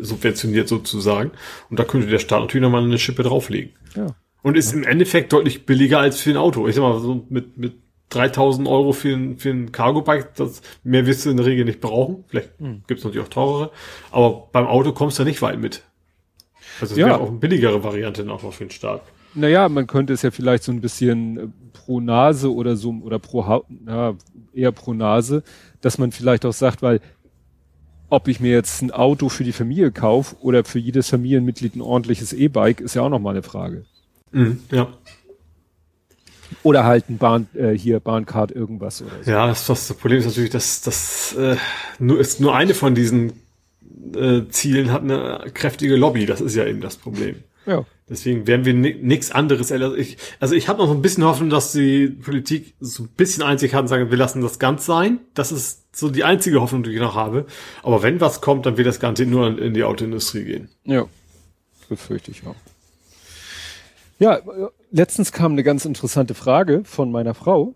subventioniert 0.00 0.68
sozusagen. 0.68 1.30
Und 1.70 1.78
da 1.78 1.84
könnte 1.84 2.08
der 2.08 2.18
Staat 2.18 2.40
natürlich 2.40 2.62
nochmal 2.62 2.84
eine 2.84 2.98
Schippe 2.98 3.22
drauflegen. 3.22 3.72
Ja. 3.96 4.08
Und 4.42 4.56
ist 4.56 4.72
ja. 4.72 4.78
im 4.78 4.84
Endeffekt 4.84 5.32
deutlich 5.32 5.64
billiger 5.64 6.00
als 6.00 6.20
für 6.20 6.30
ein 6.30 6.36
Auto. 6.36 6.68
Ich 6.68 6.76
sag 6.76 6.82
mal, 6.82 7.00
so 7.00 7.26
mit, 7.30 7.56
mit 7.56 7.74
3000 8.10 8.68
Euro 8.68 8.92
für 8.92 9.14
ein, 9.14 9.38
für 9.38 9.50
ein 9.50 9.72
Cargo-Bike, 9.72 10.34
das, 10.34 10.62
mehr 10.82 11.06
wirst 11.06 11.26
du 11.26 11.30
in 11.30 11.36
der 11.36 11.46
Regel 11.46 11.64
nicht 11.64 11.80
brauchen. 11.80 12.24
Vielleicht 12.28 12.50
hm. 12.58 12.82
gibt 12.86 12.98
es 12.98 13.04
natürlich 13.04 13.26
auch 13.26 13.30
teurere. 13.30 13.70
Aber 14.10 14.48
beim 14.52 14.66
Auto 14.66 14.92
kommst 14.92 15.18
du 15.18 15.22
ja 15.22 15.28
nicht 15.28 15.42
weit 15.42 15.58
mit. 15.58 15.82
Also 16.80 16.94
es 16.94 16.98
ja. 16.98 17.06
wäre 17.06 17.20
auch 17.20 17.28
eine 17.28 17.38
billigere 17.38 17.82
Variante 17.82 18.24
noch 18.24 18.40
für 18.52 18.64
den 18.64 18.70
Staat. 18.70 19.02
Naja, 19.34 19.68
man 19.68 19.86
könnte 19.86 20.12
es 20.12 20.22
ja 20.22 20.30
vielleicht 20.30 20.64
so 20.64 20.72
ein 20.72 20.80
bisschen 20.80 21.38
äh, 21.38 21.48
pro 21.72 22.00
Nase 22.00 22.52
oder 22.52 22.76
so, 22.76 22.90
oder 23.02 23.18
pro 23.18 23.46
Haut, 23.46 23.66
ja, 23.86 24.14
eher 24.52 24.72
pro 24.72 24.94
Nase, 24.94 25.42
dass 25.80 25.98
man 25.98 26.12
vielleicht 26.12 26.44
auch 26.44 26.52
sagt, 26.52 26.82
weil 26.82 27.00
ob 28.10 28.26
ich 28.28 28.40
mir 28.40 28.52
jetzt 28.52 28.82
ein 28.82 28.90
Auto 28.90 29.28
für 29.28 29.44
die 29.44 29.52
Familie 29.52 29.92
kaufe 29.92 30.36
oder 30.40 30.64
für 30.64 30.78
jedes 30.78 31.10
Familienmitglied 31.10 31.76
ein 31.76 31.82
ordentliches 31.82 32.32
E-Bike, 32.32 32.80
ist 32.80 32.94
ja 32.94 33.02
auch 33.02 33.10
nochmal 33.10 33.34
eine 33.34 33.42
Frage. 33.42 33.84
Mhm, 34.32 34.60
ja. 34.72 34.88
Oder 36.62 36.84
halt 36.84 37.10
ein 37.10 37.18
Bahn, 37.18 37.46
äh, 37.54 37.72
hier 37.72 38.00
Bahncard 38.00 38.50
irgendwas 38.50 39.02
oder 39.02 39.22
so. 39.22 39.30
Ja, 39.30 39.46
das, 39.46 39.66
das 39.66 39.92
Problem 39.94 40.18
ist 40.18 40.26
natürlich, 40.26 40.50
dass 40.50 40.80
das 40.80 41.34
äh, 41.34 41.56
nur 41.98 42.18
ist 42.18 42.40
nur 42.40 42.56
eine 42.56 42.72
von 42.72 42.94
diesen 42.94 43.34
äh, 44.14 44.48
Zielen 44.48 44.92
hat 44.92 45.02
eine 45.02 45.50
kräftige 45.54 45.96
Lobby. 45.96 46.26
Das 46.26 46.40
ist 46.40 46.54
ja 46.54 46.64
eben 46.66 46.80
das 46.80 46.96
Problem. 46.96 47.36
Ja. 47.66 47.84
Deswegen 48.08 48.46
werden 48.46 48.64
wir 48.64 48.72
nichts 48.72 49.30
anderes. 49.30 49.70
Also 49.70 49.94
ich, 49.94 50.16
also 50.40 50.54
ich 50.54 50.68
habe 50.68 50.78
noch 50.78 50.86
so 50.86 50.94
ein 50.94 51.02
bisschen 51.02 51.24
Hoffnung, 51.24 51.50
dass 51.50 51.72
die 51.72 52.08
Politik 52.08 52.74
so 52.80 53.02
ein 53.02 53.08
bisschen 53.10 53.42
einzig 53.42 53.74
hat 53.74 53.82
und 53.82 53.88
sagen, 53.88 54.10
wir 54.10 54.16
lassen 54.16 54.40
das 54.40 54.58
ganz 54.58 54.86
sein. 54.86 55.20
Das 55.34 55.52
ist 55.52 55.84
so 55.94 56.08
die 56.08 56.24
einzige 56.24 56.62
Hoffnung, 56.62 56.82
die 56.82 56.90
ich 56.90 57.00
noch 57.00 57.14
habe. 57.14 57.44
Aber 57.82 58.02
wenn 58.02 58.20
was 58.20 58.40
kommt, 58.40 58.64
dann 58.64 58.78
wird 58.78 58.86
das 58.86 59.00
Ganze 59.00 59.26
nur 59.26 59.46
in, 59.46 59.58
in 59.58 59.74
die 59.74 59.84
Autoindustrie 59.84 60.44
gehen. 60.44 60.70
Ja, 60.84 61.06
befürchte 61.90 62.30
ich 62.30 62.46
auch. 62.46 62.56
Ja, 64.18 64.40
letztens 64.90 65.32
kam 65.32 65.52
eine 65.52 65.62
ganz 65.62 65.84
interessante 65.84 66.34
Frage 66.34 66.82
von 66.84 67.12
meiner 67.12 67.34
Frau. 67.34 67.74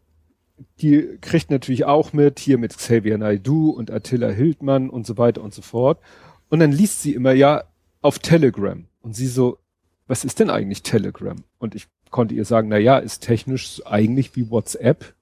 Die 0.81 1.19
kriegt 1.21 1.51
natürlich 1.51 1.85
auch 1.85 2.13
mit, 2.13 2.39
hier 2.39 2.59
mit 2.59 2.77
Xavier 2.77 3.19
Naidu 3.19 3.71
und 3.71 3.91
Attila 3.91 4.29
Hildmann 4.29 4.91
und 4.91 5.07
so 5.07 5.19
weiter 5.19 5.43
und 5.43 5.55
so 5.55 5.63
fort. 5.63 6.01
Und 6.49 6.61
dann 6.61 6.73
liest 6.73 7.03
sie 7.03 7.15
immer 7.15 7.33
ja 7.33 7.65
auf 8.01 8.19
Telegram. 8.19 8.85
Und 9.01 9.17
sie 9.17 9.27
so, 9.27 9.59
was 10.07 10.25
ist 10.25 10.41
denn 10.41 10.51
eigentlich 10.51 10.83
Telegram? 10.83 11.37
Und 11.59 11.75
ich 11.75 11.87
konnte 12.11 12.35
ihr 12.35 12.45
sagen, 12.45 12.69
na 12.69 12.79
ja, 12.79 12.99
ist 12.99 13.21
technisch 13.21 13.81
eigentlich 13.87 14.37
wie 14.37 14.51
WhatsApp. 14.51 15.15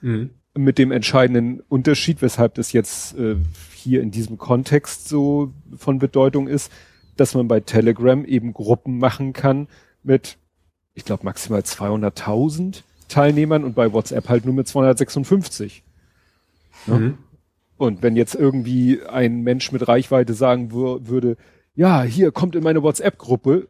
Mhm. 0.00 0.30
Mit 0.56 0.78
dem 0.78 0.92
entscheidenden 0.92 1.60
Unterschied, 1.68 2.22
weshalb 2.22 2.54
das 2.54 2.72
jetzt 2.72 3.16
äh, 3.18 3.36
hier 3.74 4.02
in 4.02 4.10
diesem 4.10 4.38
Kontext 4.38 5.08
so 5.08 5.52
von 5.76 5.98
Bedeutung 5.98 6.48
ist, 6.48 6.72
dass 7.16 7.34
man 7.34 7.48
bei 7.48 7.60
Telegram 7.60 8.24
eben 8.24 8.54
Gruppen 8.54 8.98
machen 8.98 9.32
kann 9.32 9.68
mit, 10.02 10.38
ich 10.94 11.04
glaube, 11.04 11.24
maximal 11.24 11.60
200.000 11.60 12.82
Teilnehmern 13.08 13.64
und 13.64 13.74
bei 13.74 13.92
WhatsApp 13.92 14.28
halt 14.28 14.44
nur 14.44 14.54
mit 14.54 14.68
256. 14.68 15.82
Mhm. 16.86 17.18
Und 17.76 18.02
wenn 18.02 18.16
jetzt 18.16 18.34
irgendwie 18.34 19.00
ein 19.02 19.42
Mensch 19.42 19.72
mit 19.72 19.86
Reichweite 19.86 20.34
sagen 20.34 20.72
würde, 20.72 21.36
ja, 21.74 22.02
hier 22.02 22.32
kommt 22.32 22.56
in 22.56 22.62
meine 22.62 22.82
WhatsApp-Gruppe, 22.82 23.68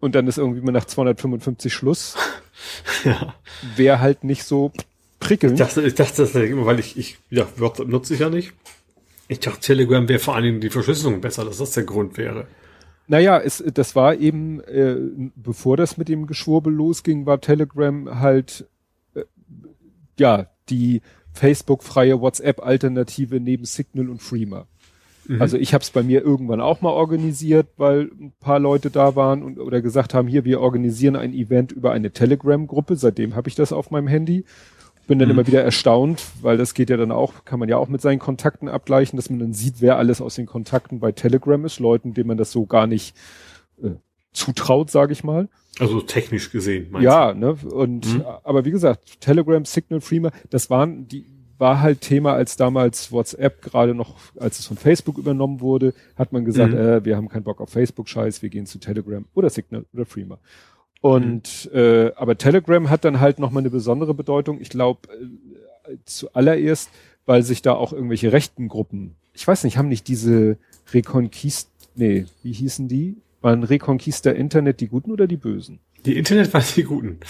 und 0.00 0.14
dann 0.14 0.26
ist 0.26 0.38
irgendwie 0.38 0.60
mal 0.60 0.72
nach 0.72 0.84
255 0.84 1.72
Schluss. 1.72 2.16
ja. 3.04 3.34
Wäre 3.76 4.00
halt 4.00 4.24
nicht 4.24 4.44
so 4.44 4.72
prickelnd. 5.20 5.54
Ich 5.54 5.66
dachte, 5.66 5.82
ich 5.82 5.94
dachte 5.94 6.22
das 6.22 6.34
immer, 6.34 6.66
weil 6.66 6.78
ich, 6.78 6.96
ich, 6.96 7.18
ja, 7.30 7.46
WhatsApp 7.56 7.88
nutze 7.88 8.14
ich 8.14 8.20
ja 8.20 8.30
nicht. 8.30 8.52
Ich 9.28 9.40
dachte, 9.40 9.60
Telegram 9.60 10.08
wäre 10.08 10.20
vor 10.20 10.34
allen 10.34 10.44
Dingen 10.44 10.60
die 10.60 10.70
Verschlüsselung 10.70 11.20
besser, 11.20 11.44
dass 11.44 11.58
das 11.58 11.72
der 11.72 11.84
Grund 11.84 12.16
wäre. 12.16 12.46
Naja, 13.08 13.38
es, 13.38 13.62
das 13.72 13.94
war 13.94 14.14
eben, 14.16 14.60
äh, 14.60 14.96
bevor 15.36 15.76
das 15.76 15.96
mit 15.96 16.08
dem 16.08 16.26
Geschwurbel 16.26 16.72
losging, 16.72 17.26
war 17.26 17.40
Telegram 17.40 18.20
halt, 18.20 18.66
äh, 19.14 19.24
ja, 20.18 20.46
die 20.68 21.02
Facebook-freie 21.32 22.20
WhatsApp-Alternative 22.20 23.38
neben 23.40 23.64
Signal 23.64 24.10
und 24.10 24.22
Freema. 24.22 24.66
Mhm. 25.28 25.42
Also 25.42 25.56
ich 25.56 25.74
habe 25.74 25.82
es 25.82 25.90
bei 25.90 26.02
mir 26.02 26.22
irgendwann 26.22 26.60
auch 26.60 26.80
mal 26.80 26.90
organisiert, 26.90 27.68
weil 27.76 28.10
ein 28.20 28.32
paar 28.40 28.58
Leute 28.58 28.90
da 28.90 29.16
waren 29.16 29.42
und 29.42 29.58
oder 29.58 29.80
gesagt 29.82 30.14
haben, 30.14 30.28
hier, 30.28 30.44
wir 30.44 30.60
organisieren 30.60 31.16
ein 31.16 31.32
Event 31.32 31.72
über 31.72 31.92
eine 31.92 32.10
Telegram-Gruppe. 32.10 32.96
Seitdem 32.96 33.34
habe 33.34 33.48
ich 33.48 33.54
das 33.54 33.72
auf 33.72 33.90
meinem 33.90 34.08
Handy. 34.08 34.44
Bin 35.06 35.18
dann 35.18 35.28
mhm. 35.28 35.34
immer 35.34 35.46
wieder 35.46 35.62
erstaunt, 35.62 36.22
weil 36.42 36.56
das 36.56 36.74
geht 36.74 36.90
ja 36.90 36.96
dann 36.96 37.12
auch, 37.12 37.44
kann 37.44 37.60
man 37.60 37.68
ja 37.68 37.76
auch 37.76 37.88
mit 37.88 38.00
seinen 38.00 38.18
Kontakten 38.18 38.68
abgleichen, 38.68 39.16
dass 39.16 39.30
man 39.30 39.38
dann 39.38 39.52
sieht, 39.52 39.80
wer 39.80 39.98
alles 39.98 40.20
aus 40.20 40.34
den 40.34 40.46
Kontakten 40.46 40.98
bei 40.98 41.12
Telegram 41.12 41.64
ist, 41.64 41.78
Leuten, 41.78 42.14
denen 42.14 42.28
man 42.28 42.36
das 42.36 42.52
so 42.52 42.66
gar 42.66 42.86
nicht 42.86 43.16
äh, 43.82 43.90
zutraut, 44.32 44.90
sage 44.90 45.12
ich 45.12 45.22
mal. 45.22 45.48
Also 45.78 46.00
technisch 46.00 46.50
gesehen, 46.50 46.88
meinst 46.90 47.04
ja, 47.04 47.32
du? 47.32 47.38
ne? 47.38 47.56
Und 47.70 48.06
mhm. 48.14 48.24
aber 48.42 48.64
wie 48.64 48.70
gesagt, 48.70 49.20
Telegram, 49.20 49.64
Signal, 49.64 50.00
Freema, 50.00 50.30
das 50.50 50.70
waren 50.70 51.06
die 51.06 51.26
war 51.58 51.80
halt 51.80 52.00
Thema, 52.00 52.34
als 52.34 52.56
damals 52.56 53.12
WhatsApp 53.12 53.62
gerade 53.62 53.94
noch, 53.94 54.16
als 54.36 54.58
es 54.58 54.66
von 54.66 54.76
Facebook 54.76 55.18
übernommen 55.18 55.60
wurde, 55.60 55.94
hat 56.16 56.32
man 56.32 56.44
gesagt, 56.44 56.72
mhm. 56.72 56.78
äh, 56.78 57.04
wir 57.04 57.16
haben 57.16 57.28
keinen 57.28 57.44
Bock 57.44 57.60
auf 57.60 57.70
Facebook-Scheiß, 57.70 58.42
wir 58.42 58.50
gehen 58.50 58.66
zu 58.66 58.78
Telegram 58.78 59.24
oder 59.34 59.50
Signal 59.50 59.86
oder 59.92 60.04
Freema. 60.04 60.38
Und 61.00 61.70
mhm. 61.72 61.78
äh, 61.78 62.12
aber 62.16 62.38
Telegram 62.38 62.90
hat 62.90 63.04
dann 63.04 63.20
halt 63.20 63.38
nochmal 63.38 63.62
eine 63.62 63.70
besondere 63.70 64.14
Bedeutung. 64.14 64.60
Ich 64.60 64.70
glaube, 64.70 65.08
äh, 65.88 65.96
zuallererst, 66.04 66.90
weil 67.26 67.42
sich 67.42 67.62
da 67.62 67.74
auch 67.74 67.92
irgendwelche 67.92 68.32
rechten 68.32 68.68
Gruppen, 68.68 69.14
ich 69.34 69.46
weiß 69.46 69.64
nicht, 69.64 69.76
haben 69.76 69.88
nicht 69.88 70.08
diese 70.08 70.56
Reconquist, 70.92 71.70
nee, 71.94 72.24
wie 72.42 72.52
hießen 72.52 72.88
die? 72.88 73.16
Waren 73.42 73.62
Reconquista 73.62 74.30
Internet 74.30 74.80
die 74.80 74.88
Guten 74.88 75.12
oder 75.12 75.26
die 75.26 75.36
Bösen? 75.36 75.78
Die 76.04 76.16
Internet 76.16 76.52
waren 76.54 76.64
die 76.74 76.84
Guten. 76.84 77.20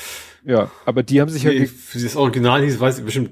Ja, 0.45 0.71
aber 0.85 1.03
die 1.03 1.21
haben 1.21 1.29
sich 1.29 1.45
nee, 1.45 1.59
ja. 1.59 1.67
Für 1.67 1.99
das 1.99 2.15
Original 2.15 2.63
hieß, 2.63 2.79
weiß 2.79 2.99
ich 2.99 3.05
bestimmt 3.05 3.31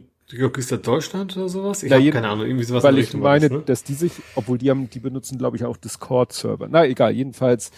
ist 0.56 0.72
das 0.72 0.82
Deutschland 0.82 1.36
oder 1.36 1.48
sowas? 1.48 1.82
Ich 1.82 1.92
habe 1.92 2.10
keine 2.10 2.28
Ahnung, 2.28 2.46
irgendwie 2.46 2.64
sowas. 2.64 2.82
Weil 2.82 2.98
ich 2.98 3.14
meine, 3.14 3.48
ne? 3.48 3.62
dass 3.64 3.84
die 3.84 3.94
sich, 3.94 4.12
obwohl 4.34 4.58
die 4.58 4.70
haben, 4.70 4.90
die 4.90 4.98
benutzen, 4.98 5.38
glaube 5.38 5.56
ich, 5.56 5.64
auch 5.64 5.76
Discord-Server. 5.76 6.66
Na, 6.68 6.84
egal, 6.84 7.12
jedenfalls, 7.12 7.70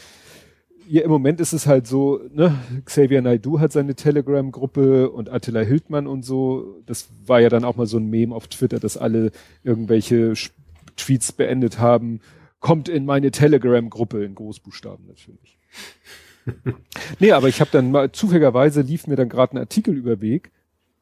ja, 0.88 1.02
im 1.02 1.10
Moment 1.10 1.40
ist 1.40 1.52
es 1.52 1.66
halt 1.66 1.86
so, 1.86 2.20
ne, 2.32 2.56
Xavier 2.84 3.22
Naidu 3.22 3.60
hat 3.60 3.72
seine 3.72 3.94
Telegram-Gruppe 3.94 5.10
und 5.10 5.30
Attila 5.30 5.60
Hildmann 5.60 6.06
und 6.06 6.24
so. 6.24 6.82
Das 6.86 7.08
war 7.26 7.40
ja 7.40 7.48
dann 7.48 7.64
auch 7.64 7.76
mal 7.76 7.86
so 7.86 7.98
ein 7.98 8.08
Meme 8.08 8.34
auf 8.34 8.48
Twitter, 8.48 8.78
dass 8.78 8.96
alle 8.96 9.32
irgendwelche 9.64 10.34
Tweets 10.96 11.32
beendet 11.32 11.78
haben. 11.78 12.20
Kommt 12.60 12.88
in 12.88 13.04
meine 13.04 13.30
Telegram-Gruppe 13.30 14.24
in 14.24 14.34
Großbuchstaben 14.34 15.06
natürlich. 15.06 15.58
nee, 17.18 17.32
aber 17.32 17.48
ich 17.48 17.60
habe 17.60 17.70
dann 17.72 17.90
mal, 17.90 18.12
zufälligerweise 18.12 18.80
lief 18.80 19.06
mir 19.06 19.16
dann 19.16 19.28
gerade 19.28 19.54
ein 19.56 19.58
Artikel 19.58 19.94
über 19.94 20.20
Weg, 20.20 20.52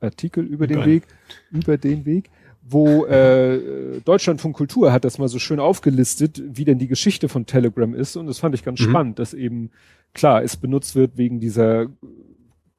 Artikel 0.01 0.45
über 0.45 0.67
den 0.67 0.85
Weg, 0.85 1.05
über 1.51 1.77
den 1.79 2.05
Weg, 2.05 2.31
wo 2.67 3.05
äh, 3.05 4.01
Deutschlandfunk 4.05 4.57
Kultur 4.57 4.93
hat 4.93 5.05
das 5.05 5.19
mal 5.19 5.29
so 5.29 5.39
schön 5.39 5.61
aufgelistet, 5.61 6.43
wie 6.45 6.65
denn 6.65 6.79
die 6.79 6.89
Geschichte 6.89 7.29
von 7.29 7.45
Telegram 7.45 7.95
ist. 7.95 8.17
Und 8.17 8.27
das 8.27 8.39
fand 8.39 8.55
ich 8.55 8.65
ganz 8.65 8.81
mhm. 8.81 8.91
spannend, 8.91 9.19
dass 9.19 9.35
eben, 9.35 9.71
klar, 10.15 10.43
es 10.43 10.57
benutzt 10.57 10.97
wird 10.97 11.19
wegen 11.19 11.41
dieser 11.41 11.89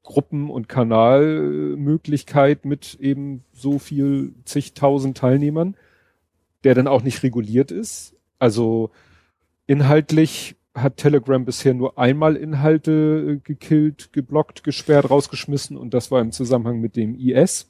Gruppen- 0.02 0.49
und 0.49 0.68
Kanalmöglichkeit 0.70 2.66
mit 2.66 2.98
eben 2.99 3.44
so 3.53 3.78
viel 3.78 4.34
zigtausend 4.45 5.18
Teilnehmern, 5.18 5.76
der 6.64 6.74
dann 6.74 6.88
auch 6.88 7.03
nicht 7.03 7.22
reguliert 7.22 7.72
ist. 7.72 8.16
Also 8.40 8.90
inhaltlich 9.68 10.56
hat 10.74 10.98
Telegram 10.98 11.45
bisher 11.45 11.74
nur 11.74 11.98
einmal 11.98 12.36
Inhalte 12.36 13.38
äh, 13.38 13.40
gekillt, 13.44 14.14
geblockt, 14.14 14.64
gesperrt, 14.64 15.10
rausgeschmissen 15.10 15.78
und 15.78 15.94
das 15.94 16.12
war 16.12 16.22
im 16.22 16.32
Zusammenhang 16.32 16.82
mit 16.82 16.95
dem 16.95 17.16
IS. 17.16 17.70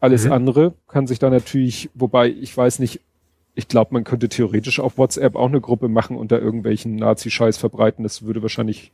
Alles 0.00 0.26
mhm. 0.26 0.32
andere 0.32 0.74
kann 0.86 1.06
sich 1.06 1.18
da 1.18 1.30
natürlich, 1.30 1.90
wobei 1.94 2.28
ich 2.28 2.56
weiß 2.56 2.78
nicht, 2.78 3.00
ich 3.54 3.66
glaube, 3.66 3.92
man 3.92 4.04
könnte 4.04 4.28
theoretisch 4.28 4.78
auf 4.78 4.98
WhatsApp 4.98 5.34
auch 5.34 5.48
eine 5.48 5.60
Gruppe 5.60 5.88
machen 5.88 6.16
und 6.16 6.30
da 6.30 6.38
irgendwelchen 6.38 6.94
Nazi-Scheiß 6.94 7.58
verbreiten. 7.58 8.04
Das 8.04 8.22
würde 8.22 8.40
wahrscheinlich 8.42 8.92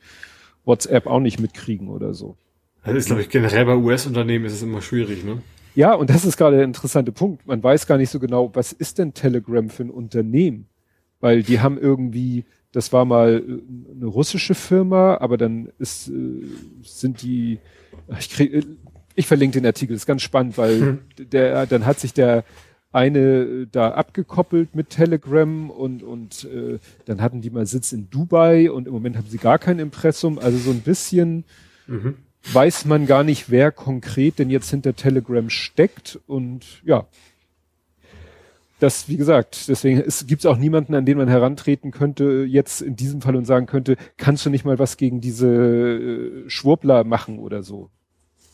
WhatsApp 0.65 1.07
auch 1.07 1.21
nicht 1.21 1.39
mitkriegen 1.39 1.89
oder 1.89 2.15
so. 2.15 2.37
Das 2.83 2.95
ist, 2.95 3.07
glaube 3.07 3.23
ich, 3.23 3.29
generell 3.29 3.67
bei 3.67 3.77
US-Unternehmen 3.77 4.47
ist 4.47 4.55
es 4.55 4.63
immer 4.63 4.81
schwierig, 4.81 5.25
ne? 5.25 5.43
Ja, 5.75 5.95
und 5.95 6.09
das 6.09 6.25
ist 6.25 6.37
gerade 6.37 6.57
der 6.57 6.65
interessante 6.65 7.13
Punkt. 7.13 7.47
Man 7.47 7.63
weiß 7.63 7.87
gar 7.87 7.99
nicht 7.99 8.11
so 8.11 8.21
genau, 8.21 8.51
was 8.55 8.73
ist 8.73 8.99
denn 8.99 9.13
Telegram 9.13 9.69
für 9.69 9.85
ein 9.85 9.91
Unternehmen? 9.91 10.67
Weil 11.21 11.43
die 11.43 11.61
haben 11.61 11.79
irgendwie, 11.79 12.45
das 12.73 12.93
war 12.93 13.05
mal 13.05 13.43
äh, 13.47 13.95
eine 13.97 14.07
russische 14.07 14.55
Firma, 14.55 15.17
aber 15.17 15.37
dann 15.37 15.73
ist, 15.79 16.09
äh, 16.09 16.13
sind 16.83 17.23
die, 17.23 17.59
ich 18.19 18.31
krieg, 18.31 18.53
äh, 18.53 18.63
ich 19.15 19.27
verlinke 19.27 19.61
den 19.61 19.67
Artikel, 19.67 19.95
ist 19.95 20.07
ganz 20.07 20.23
spannend, 20.23 20.59
weil 20.59 20.81
hm. 20.81 20.99
der, 21.19 21.67
dann 21.67 21.87
hat 21.87 22.01
sich 22.01 22.13
der 22.13 22.45
eine 22.95 23.19
äh, 23.19 23.67
da 23.71 23.91
abgekoppelt 23.91 24.75
mit 24.77 24.91
Telegram 24.91 25.69
und, 25.69 26.03
und 26.03 26.45
äh, 26.45 26.79
dann 27.07 27.21
hatten 27.21 27.41
die 27.41 27.51
mal 27.51 27.67
Sitz 27.67 27.93
in 27.93 28.09
Dubai 28.09 28.71
und 28.71 28.87
im 28.87 28.93
Moment 28.93 29.17
haben 29.17 29.27
sie 29.29 29.39
gar 29.39 29.59
kein 29.59 29.81
Impressum. 29.81 30.39
Also 30.39 30.59
so 30.59 30.71
ein 30.71 30.81
bisschen 30.81 31.45
mhm. 31.89 32.15
weiß 32.53 32.85
man 32.85 33.07
gar 33.07 33.25
nicht, 33.25 33.51
wer 33.51 33.73
konkret 33.73 34.39
denn 34.39 34.49
jetzt 34.49 34.71
hinter 34.71 34.95
Telegram 34.95 35.51
steckt 35.51 36.21
und 36.27 36.83
ja. 36.85 37.07
Das, 38.81 39.09
wie 39.09 39.17
gesagt, 39.17 39.69
deswegen 39.69 40.03
gibt 40.27 40.41
es 40.41 40.47
auch 40.47 40.59
niemanden, 40.59 40.95
an 40.95 41.07
den 41.07 41.17
man 41.17 41.29
herantreten 41.29 41.91
könnte, 41.91 42.45
jetzt 42.47 42.83
in 42.83 42.97
diesem 42.97 43.23
Fall 43.23 43.35
und 43.35 43.45
sagen 43.45 43.67
könnte, 43.67 43.97
kannst 44.19 44.45
du 44.45 44.51
nicht 44.51 44.65
mal 44.65 44.79
was 44.79 44.97
gegen 44.97 45.21
diese 45.21 45.49
äh, 45.49 46.51
Schwurbler 46.51 47.03
machen 47.03 47.39
oder 47.39 47.63
so. 47.63 47.91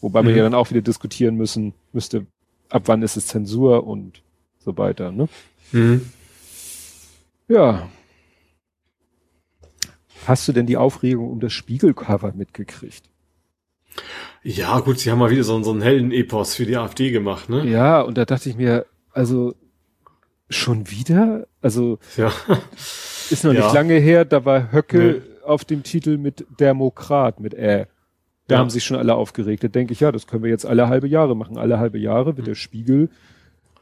Wobei 0.00 0.22
mhm. 0.22 0.28
man 0.28 0.36
ja 0.36 0.42
dann 0.42 0.54
auch 0.54 0.70
wieder 0.70 0.80
diskutieren 0.80 1.36
müssen 1.36 1.74
müsste, 1.92 2.26
ab 2.68 2.82
wann 2.86 3.02
ist 3.02 3.16
es 3.16 3.26
Zensur 3.26 3.86
und 3.86 4.22
so 4.58 4.76
weiter, 4.76 5.12
ne? 5.12 5.28
Mhm. 5.72 6.06
Ja. 7.48 7.88
Hast 10.26 10.46
du 10.46 10.52
denn 10.52 10.66
die 10.66 10.76
Aufregung 10.76 11.30
um 11.30 11.40
das 11.40 11.52
Spiegelcover 11.52 12.32
mitgekriegt? 12.34 13.04
Ja, 14.42 14.78
gut, 14.80 14.98
sie 14.98 15.10
haben 15.10 15.18
mal 15.18 15.30
wieder 15.30 15.44
so, 15.44 15.60
so 15.62 15.72
einen 15.72 15.82
hellen 15.82 16.12
Epos 16.12 16.54
für 16.54 16.64
die 16.64 16.76
AfD 16.76 17.10
gemacht, 17.10 17.48
ne? 17.48 17.66
Ja, 17.66 18.00
und 18.00 18.16
da 18.16 18.24
dachte 18.24 18.48
ich 18.48 18.56
mir, 18.56 18.86
also 19.12 19.54
schon 20.48 20.90
wieder? 20.90 21.46
Also 21.60 21.98
ja. 22.16 22.32
ist 23.30 23.44
noch 23.44 23.52
ja. 23.52 23.64
nicht 23.64 23.74
lange 23.74 23.94
her, 23.94 24.24
da 24.24 24.44
war 24.44 24.72
Höcke 24.72 25.22
nee. 25.22 25.44
auf 25.44 25.64
dem 25.64 25.82
Titel 25.82 26.18
mit 26.18 26.46
Demokrat, 26.58 27.40
mit 27.40 27.54
Ä. 27.54 27.86
Da 28.50 28.56
ja. 28.56 28.60
haben 28.62 28.70
sich 28.70 28.82
schon 28.82 28.96
alle 28.96 29.14
aufgeregt. 29.14 29.62
Da 29.62 29.68
denke 29.68 29.92
ich, 29.92 30.00
ja, 30.00 30.10
das 30.10 30.26
können 30.26 30.42
wir 30.42 30.50
jetzt 30.50 30.66
alle 30.66 30.88
halbe 30.88 31.06
Jahre 31.06 31.36
machen. 31.36 31.56
Alle 31.56 31.78
halbe 31.78 31.98
Jahre 31.98 32.36
wird 32.36 32.48
der 32.48 32.56
Spiegel 32.56 33.08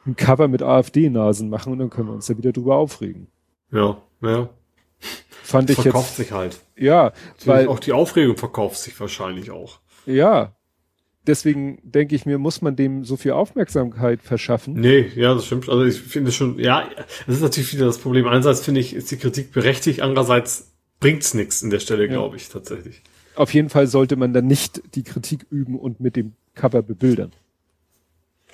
ein 0.06 0.14
Cover 0.14 0.46
mit 0.46 0.62
AfD-Nasen 0.62 1.48
machen 1.48 1.72
und 1.72 1.78
dann 1.78 1.88
können 1.88 2.08
wir 2.08 2.12
uns 2.12 2.26
da 2.26 2.36
wieder 2.36 2.52
drüber 2.52 2.76
aufregen. 2.76 3.28
Ja, 3.72 3.96
ja. 4.20 4.50
Fand 5.42 5.70
ich 5.70 5.80
verkauft 5.80 6.08
jetzt, 6.08 6.16
sich 6.18 6.32
halt. 6.32 6.60
Ja, 6.76 7.04
Natürlich 7.04 7.46
weil 7.46 7.68
auch 7.68 7.78
die 7.78 7.94
Aufregung 7.94 8.36
verkauft 8.36 8.76
sich 8.76 9.00
wahrscheinlich 9.00 9.50
auch. 9.50 9.80
Ja. 10.04 10.54
Deswegen 11.26 11.78
denke 11.82 12.14
ich 12.14 12.26
mir, 12.26 12.36
muss 12.36 12.60
man 12.60 12.76
dem 12.76 13.04
so 13.04 13.16
viel 13.16 13.32
Aufmerksamkeit 13.32 14.20
verschaffen. 14.20 14.74
Nee, 14.74 15.10
ja, 15.14 15.32
das 15.32 15.46
stimmt. 15.46 15.70
Also 15.70 15.84
ich 15.84 15.98
finde 15.98 16.30
schon, 16.30 16.58
ja, 16.58 16.86
das 17.26 17.36
ist 17.36 17.42
natürlich 17.42 17.72
wieder 17.72 17.86
das 17.86 17.98
Problem. 17.98 18.26
Einerseits 18.26 18.60
finde 18.60 18.82
ich, 18.82 18.94
ist 18.94 19.10
die 19.10 19.16
Kritik 19.16 19.50
berechtigt, 19.50 20.02
andererseits 20.02 20.74
bringt's 21.00 21.32
nichts 21.32 21.62
in 21.62 21.70
der 21.70 21.80
Stelle, 21.80 22.04
ja. 22.04 22.12
glaube 22.12 22.36
ich, 22.36 22.50
tatsächlich. 22.50 23.02
Auf 23.38 23.54
jeden 23.54 23.68
Fall 23.68 23.86
sollte 23.86 24.16
man 24.16 24.32
dann 24.32 24.48
nicht 24.48 24.82
die 24.96 25.04
Kritik 25.04 25.46
üben 25.48 25.78
und 25.78 26.00
mit 26.00 26.16
dem 26.16 26.32
Cover 26.56 26.82
bebildern. 26.82 27.30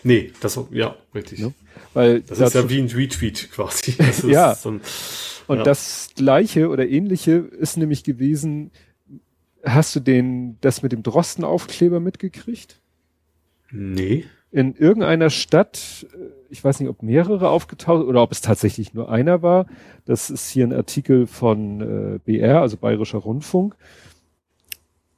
Nee, 0.02 0.32
das, 0.42 0.60
ja, 0.72 0.94
richtig. 1.14 1.38
Ja, 1.38 1.52
weil 1.94 2.20
das 2.20 2.38
ist 2.38 2.54
ja 2.54 2.68
wie 2.68 2.80
ein 2.80 2.88
Retweet 2.88 3.50
quasi. 3.50 3.94
ja. 4.30 4.54
So 4.54 4.72
ein, 4.72 4.82
und 5.46 5.56
ja. 5.56 5.62
das 5.62 6.10
gleiche 6.14 6.68
oder 6.68 6.86
ähnliche 6.86 7.32
ist 7.32 7.78
nämlich 7.78 8.04
gewesen, 8.04 8.72
hast 9.64 9.96
du 9.96 10.00
den, 10.00 10.58
das 10.60 10.82
mit 10.82 10.92
dem 10.92 11.02
Drostenaufkleber 11.02 11.98
mitgekriegt? 11.98 12.78
Nee. 13.70 14.26
In 14.52 14.76
irgendeiner 14.76 15.30
Stadt, 15.30 16.06
ich 16.50 16.62
weiß 16.62 16.80
nicht, 16.80 16.90
ob 16.90 17.02
mehrere 17.02 17.48
aufgetaucht 17.48 18.04
oder 18.04 18.20
ob 18.20 18.32
es 18.32 18.42
tatsächlich 18.42 18.92
nur 18.92 19.10
einer 19.10 19.40
war. 19.40 19.64
Das 20.04 20.28
ist 20.28 20.50
hier 20.50 20.66
ein 20.66 20.74
Artikel 20.74 21.26
von 21.26 21.80
äh, 21.80 22.18
BR, 22.18 22.60
also 22.60 22.76
Bayerischer 22.76 23.18
Rundfunk. 23.18 23.76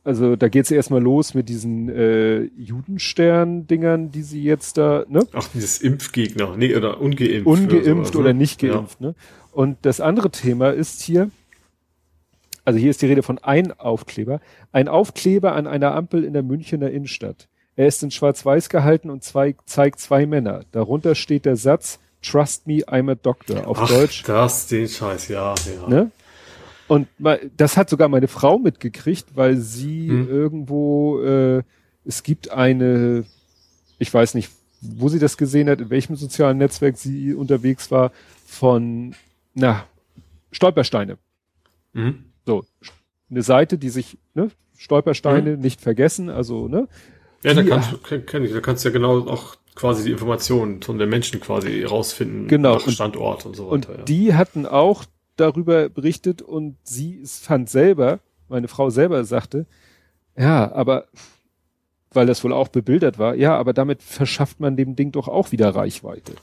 Also 0.07 0.37
da 0.37 0.47
geht's 0.49 0.71
erstmal 0.71 1.03
los 1.03 1.35
mit 1.35 1.49
diesen 1.49 1.89
äh, 1.89 2.43
Judenstern-Dingern, 2.57 4.13
die 4.13 4.23
sie 4.23 4.41
jetzt 4.41 4.79
da, 4.79 5.05
ne? 5.09 5.27
Ach, 5.33 5.49
dieses 5.53 5.81
Impfgegner, 5.81 6.57
nee, 6.57 6.77
oder 6.77 7.01
ungeimpft. 7.01 7.45
Ungeimpft 7.45 8.15
oder, 8.15 8.21
oder 8.21 8.33
ne? 8.33 8.39
nicht 8.39 8.61
geimpft, 8.61 9.01
ja. 9.01 9.09
ne? 9.09 9.15
Und 9.51 9.79
das 9.83 10.01
andere 10.01 10.31
Thema 10.31 10.71
ist 10.71 11.03
hier, 11.03 11.33
also 12.65 12.79
hier 12.79 12.91
ist 12.91 13.03
die 13.03 13.07
Rede 13.07 13.25
von 13.25 13.39
ein 13.39 13.73
Aufkleber, 13.73 14.41
ein 14.71 14.87
Aufkleber 14.87 15.57
an 15.57 15.67
einer 15.67 15.93
Ampel 15.97 16.23
in 16.23 16.35
der 16.35 16.45
Münchener 16.45 16.89
Innenstadt. 16.89 17.49
Er 17.75 17.89
ist 17.89 18.01
in 18.05 18.13
schwarz-weiß 18.13 18.69
gehalten 18.69 19.11
und 19.11 19.25
zwei, 19.25 19.57
zeigt 19.65 19.99
zwei 19.99 20.25
Männer. 20.25 20.61
Darunter 20.71 21.17
steht 21.17 21.47
der 21.47 21.57
Satz, 21.57 21.99
Trust 22.23 22.69
me, 22.69 22.85
I'm 22.87 23.11
a 23.11 23.17
doctor. 23.17 23.67
Auf 23.67 23.79
Ach, 23.81 23.89
Deutsch. 23.89 24.23
Das, 24.23 24.69
den 24.69 24.87
Scheiß, 24.87 25.27
ja, 25.29 25.53
ja. 25.81 25.89
Ne? 25.89 26.13
Und 26.89 27.09
das 27.57 27.77
hat 27.77 27.91
sogar 27.91 28.09
meine 28.09 28.29
Frau 28.29 28.59
mitgekriegt, 28.59 29.35
weil 29.35 29.57
sie 29.57 30.09
hm. 30.09 30.29
irgendwo, 30.29 31.21
äh, 31.21 31.63
es 32.05 32.23
gibt 32.23 32.51
eine, 32.51 33.25
ich 33.99 34.13
weiß 34.13 34.35
nicht, 34.35 34.51
wo 34.81 35.09
sie 35.09 35.19
das 35.19 35.37
gesehen 35.37 35.69
hat, 35.69 35.81
in 35.81 35.91
welchem 35.91 36.17
sozialen 36.17 36.59
Netzwerk 36.59 36.97
sie 36.97 37.35
unterwegs 37.35 37.91
war, 37.91 38.13
von, 38.47 39.15
na, 39.55 39.85
Stolpersteine. 40.53 41.19
Mhm. 41.93 42.25
So, 42.45 42.65
eine 43.31 43.43
Seite, 43.43 43.79
die 43.79 43.89
sich, 43.89 44.19
ne, 44.35 44.51
Stolpersteine 44.77 45.57
mhm. 45.57 45.63
nicht 45.63 45.81
vergessen, 45.81 46.31
also, 46.31 46.69
ne. 46.69 46.89
Ja, 47.43 47.55
da 47.55 47.63
kannst, 47.63 47.93
du, 47.93 48.21
kenn 48.21 48.45
ich, 48.45 48.53
da 48.53 48.61
kannst 48.61 48.85
du 48.85 48.89
ja 48.89 48.93
genau 48.93 49.27
auch 49.29 49.57
quasi 49.75 50.05
die 50.05 50.13
Informationen 50.13 50.83
von 50.83 50.99
den 50.99 51.09
Menschen 51.09 51.41
quasi 51.41 51.85
rausfinden. 51.85 52.49
Genau. 52.49 52.79
Standort 52.79 53.45
und, 53.45 53.51
und 53.51 53.57
so 53.57 53.65
weiter. 53.71 53.73
Und 53.91 53.99
ja. 53.99 54.05
die 54.05 54.35
hatten 54.35 54.67
auch 54.67 55.05
darüber 55.37 55.89
berichtet 55.89 56.43
und 56.43 56.77
sie 56.83 57.23
fand 57.25 57.69
selber, 57.71 58.21
meine 58.49 58.69
Frau 58.69 58.91
selber 58.91 59.25
sagte, 59.25 59.67
ja, 60.37 60.73
aber 60.73 61.07
weil 62.13 62.27
das 62.27 62.43
wohl 62.45 62.53
auch 62.53 62.69
bebildert 62.69 63.19
war, 63.19 63.35
ja, 63.35 63.57
aber 63.57 63.73
damit 63.73 64.03
verschafft 64.03 64.61
man 64.61 64.77
dem 64.77 64.97
Ding 64.97 65.13
doch 65.13 65.29
auch 65.29 65.53
wieder 65.53 65.75
Reichweite. 65.75 66.35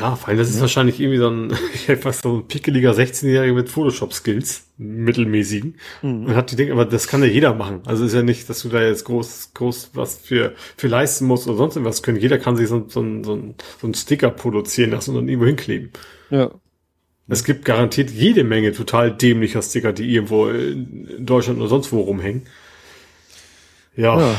Ja, 0.00 0.16
vor 0.16 0.28
allem 0.28 0.38
das 0.38 0.50
ist 0.50 0.60
wahrscheinlich 0.60 1.00
irgendwie 1.00 1.18
so 1.18 1.28
ein, 1.28 1.56
etwas 1.86 2.20
so 2.20 2.38
ein 2.38 2.48
pickeliger 2.48 2.92
16-Jähriger 2.92 3.52
mit 3.52 3.68
Photoshop-Skills, 3.68 4.66
mittelmäßigen. 4.76 5.76
Mhm. 6.02 6.26
Und 6.26 6.34
hat 6.34 6.50
die 6.50 6.56
Dinge, 6.56 6.72
aber 6.72 6.84
das 6.84 7.06
kann 7.06 7.22
ja 7.22 7.28
jeder 7.28 7.54
machen. 7.54 7.82
Also 7.84 8.04
ist 8.04 8.14
ja 8.14 8.22
nicht, 8.22 8.48
dass 8.48 8.62
du 8.62 8.68
da 8.68 8.82
jetzt 8.82 9.04
groß, 9.04 9.52
groß 9.54 9.90
was 9.94 10.18
für, 10.18 10.54
für 10.76 10.88
leisten 10.88 11.26
musst 11.26 11.46
oder 11.46 11.56
sonst 11.56 11.76
irgendwas 11.76 12.02
können. 12.02 12.18
Jeder 12.18 12.38
kann 12.38 12.56
sich 12.56 12.68
so, 12.68 12.84
so, 12.88 13.02
so, 13.22 13.54
so 13.80 13.86
einen 13.86 13.94
Sticker 13.94 14.30
produzieren 14.30 14.90
lassen 14.90 15.10
und 15.10 15.16
dann 15.16 15.28
irgendwo 15.28 15.46
hinkleben. 15.46 15.90
Ja. 16.30 16.50
Es 17.28 17.44
gibt 17.44 17.66
garantiert 17.66 18.10
jede 18.10 18.42
Menge 18.42 18.72
total 18.72 19.12
dämlicher 19.12 19.60
Sticker, 19.60 19.92
die 19.92 20.10
irgendwo 20.14 20.48
in 20.48 21.26
Deutschland 21.26 21.58
oder 21.58 21.68
sonst 21.68 21.92
wo 21.92 22.00
rumhängen. 22.00 22.42
Ja. 23.94 24.18
Ja, 24.18 24.34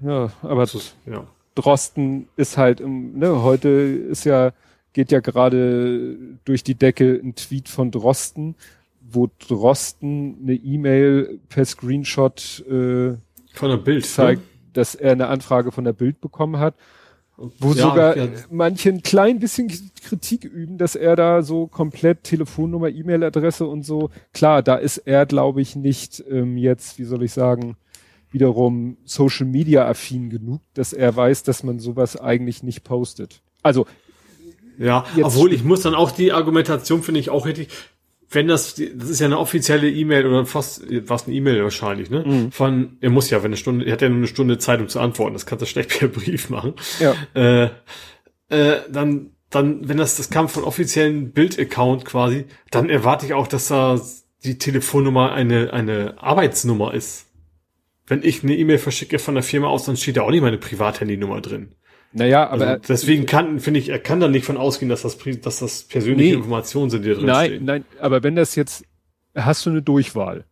ja 0.00 0.32
aber 0.42 0.62
ist, 0.62 0.96
ja. 1.04 1.26
Drosten 1.54 2.28
ist 2.36 2.56
halt, 2.56 2.80
ne, 2.80 3.42
heute 3.42 3.68
ist 3.68 4.24
ja, 4.24 4.52
geht 4.94 5.12
ja 5.12 5.20
gerade 5.20 6.16
durch 6.46 6.64
die 6.64 6.74
Decke 6.74 7.20
ein 7.22 7.34
Tweet 7.34 7.68
von 7.68 7.90
Drosten, 7.90 8.54
wo 9.00 9.28
Drosten 9.46 10.38
eine 10.42 10.54
E-Mail 10.54 11.38
per 11.50 11.66
Screenshot 11.66 12.64
äh, 12.66 13.14
von 13.52 13.70
der 13.70 13.76
Bild 13.76 14.06
zeigt, 14.06 14.40
ne? 14.40 14.48
dass 14.72 14.94
er 14.94 15.12
eine 15.12 15.28
Anfrage 15.28 15.70
von 15.70 15.84
der 15.84 15.92
Bild 15.92 16.20
bekommen 16.22 16.58
hat 16.58 16.74
wo 17.36 17.72
ja, 17.72 17.82
sogar 17.82 18.16
ja. 18.16 18.28
manche 18.50 18.88
ein 18.88 19.02
klein 19.02 19.38
bisschen 19.38 19.70
Kritik 20.02 20.44
üben, 20.44 20.78
dass 20.78 20.94
er 20.94 21.16
da 21.16 21.42
so 21.42 21.66
komplett 21.66 22.24
Telefonnummer, 22.24 22.88
E-Mail-Adresse 22.88 23.66
und 23.66 23.84
so, 23.84 24.10
klar, 24.32 24.62
da 24.62 24.76
ist 24.76 24.98
er, 24.98 25.26
glaube 25.26 25.60
ich, 25.60 25.76
nicht 25.76 26.24
ähm, 26.30 26.56
jetzt, 26.56 26.98
wie 26.98 27.04
soll 27.04 27.22
ich 27.22 27.32
sagen, 27.32 27.76
wiederum 28.30 28.96
Social 29.04 29.46
Media 29.46 29.86
affin 29.86 30.30
genug, 30.30 30.60
dass 30.74 30.92
er 30.92 31.14
weiß, 31.14 31.42
dass 31.42 31.62
man 31.62 31.78
sowas 31.78 32.18
eigentlich 32.18 32.62
nicht 32.62 32.84
postet. 32.84 33.42
Also 33.62 33.86
ja, 34.78 35.06
obwohl 35.22 35.52
ich 35.52 35.64
muss 35.64 35.82
dann 35.82 35.94
auch 35.94 36.10
die 36.10 36.32
Argumentation 36.32 37.02
finde 37.02 37.20
ich 37.20 37.30
auch 37.30 37.46
richtig 37.46 37.68
wenn 38.36 38.46
das, 38.46 38.74
das 38.74 39.08
ist 39.08 39.20
ja 39.20 39.26
eine 39.26 39.38
offizielle 39.38 39.90
E-Mail 39.90 40.26
oder 40.26 40.46
fast, 40.46 40.84
fast 41.06 41.26
eine 41.26 41.34
E-Mail 41.34 41.64
wahrscheinlich, 41.64 42.10
ne? 42.10 42.22
Mhm. 42.24 42.52
Von, 42.52 42.98
er 43.00 43.10
muss 43.10 43.30
ja, 43.30 43.38
wenn 43.38 43.46
eine 43.46 43.56
Stunde, 43.56 43.86
er 43.86 43.94
hat 43.94 44.02
ja 44.02 44.08
nur 44.08 44.18
eine 44.18 44.26
Stunde 44.28 44.58
Zeit, 44.58 44.80
um 44.80 44.88
zu 44.88 45.00
antworten, 45.00 45.32
das 45.32 45.46
kannst 45.46 45.62
du 45.62 45.66
schlecht 45.66 45.98
per 45.98 46.08
Brief 46.08 46.50
machen. 46.50 46.74
Ja. 47.00 47.14
Äh, 47.34 47.70
äh, 48.50 48.82
dann, 48.92 49.30
dann, 49.50 49.88
wenn 49.88 49.96
das, 49.96 50.16
das 50.16 50.30
kam 50.30 50.48
von 50.48 50.64
offiziellen 50.64 51.32
Bild-Account 51.32 52.04
quasi, 52.04 52.44
dann 52.70 52.90
erwarte 52.90 53.26
ich 53.26 53.32
auch, 53.32 53.48
dass 53.48 53.68
da 53.68 54.00
die 54.44 54.58
Telefonnummer 54.58 55.32
eine, 55.32 55.72
eine 55.72 56.22
Arbeitsnummer 56.22 56.94
ist. 56.94 57.26
Wenn 58.06 58.22
ich 58.22 58.44
eine 58.44 58.54
E-Mail 58.54 58.78
verschicke 58.78 59.18
von 59.18 59.34
der 59.34 59.42
Firma 59.42 59.68
aus, 59.68 59.86
dann 59.86 59.96
steht 59.96 60.18
da 60.18 60.22
auch 60.22 60.30
nicht 60.30 60.42
meine 60.42 60.58
Privathandynummer 60.58 61.40
drin. 61.40 61.74
Naja, 62.16 62.48
aber 62.48 62.66
also 62.68 62.82
deswegen 62.88 63.26
kann, 63.26 63.60
finde 63.60 63.78
ich, 63.78 63.90
er 63.90 63.98
kann 63.98 64.20
da 64.20 64.28
nicht 64.28 64.46
von 64.46 64.56
ausgehen, 64.56 64.88
dass 64.88 65.02
das, 65.02 65.18
dass 65.42 65.58
das 65.58 65.82
persönliche 65.82 66.30
nee, 66.30 66.36
Informationen 66.36 66.88
sind, 66.88 67.04
die 67.04 67.12
drin 67.12 67.26
Nein, 67.26 67.46
stehen. 67.50 67.64
nein, 67.66 67.84
aber 68.00 68.22
wenn 68.22 68.34
das 68.34 68.54
jetzt, 68.54 68.84
hast 69.34 69.66
du 69.66 69.70
eine 69.70 69.82
Durchwahl? 69.82 70.44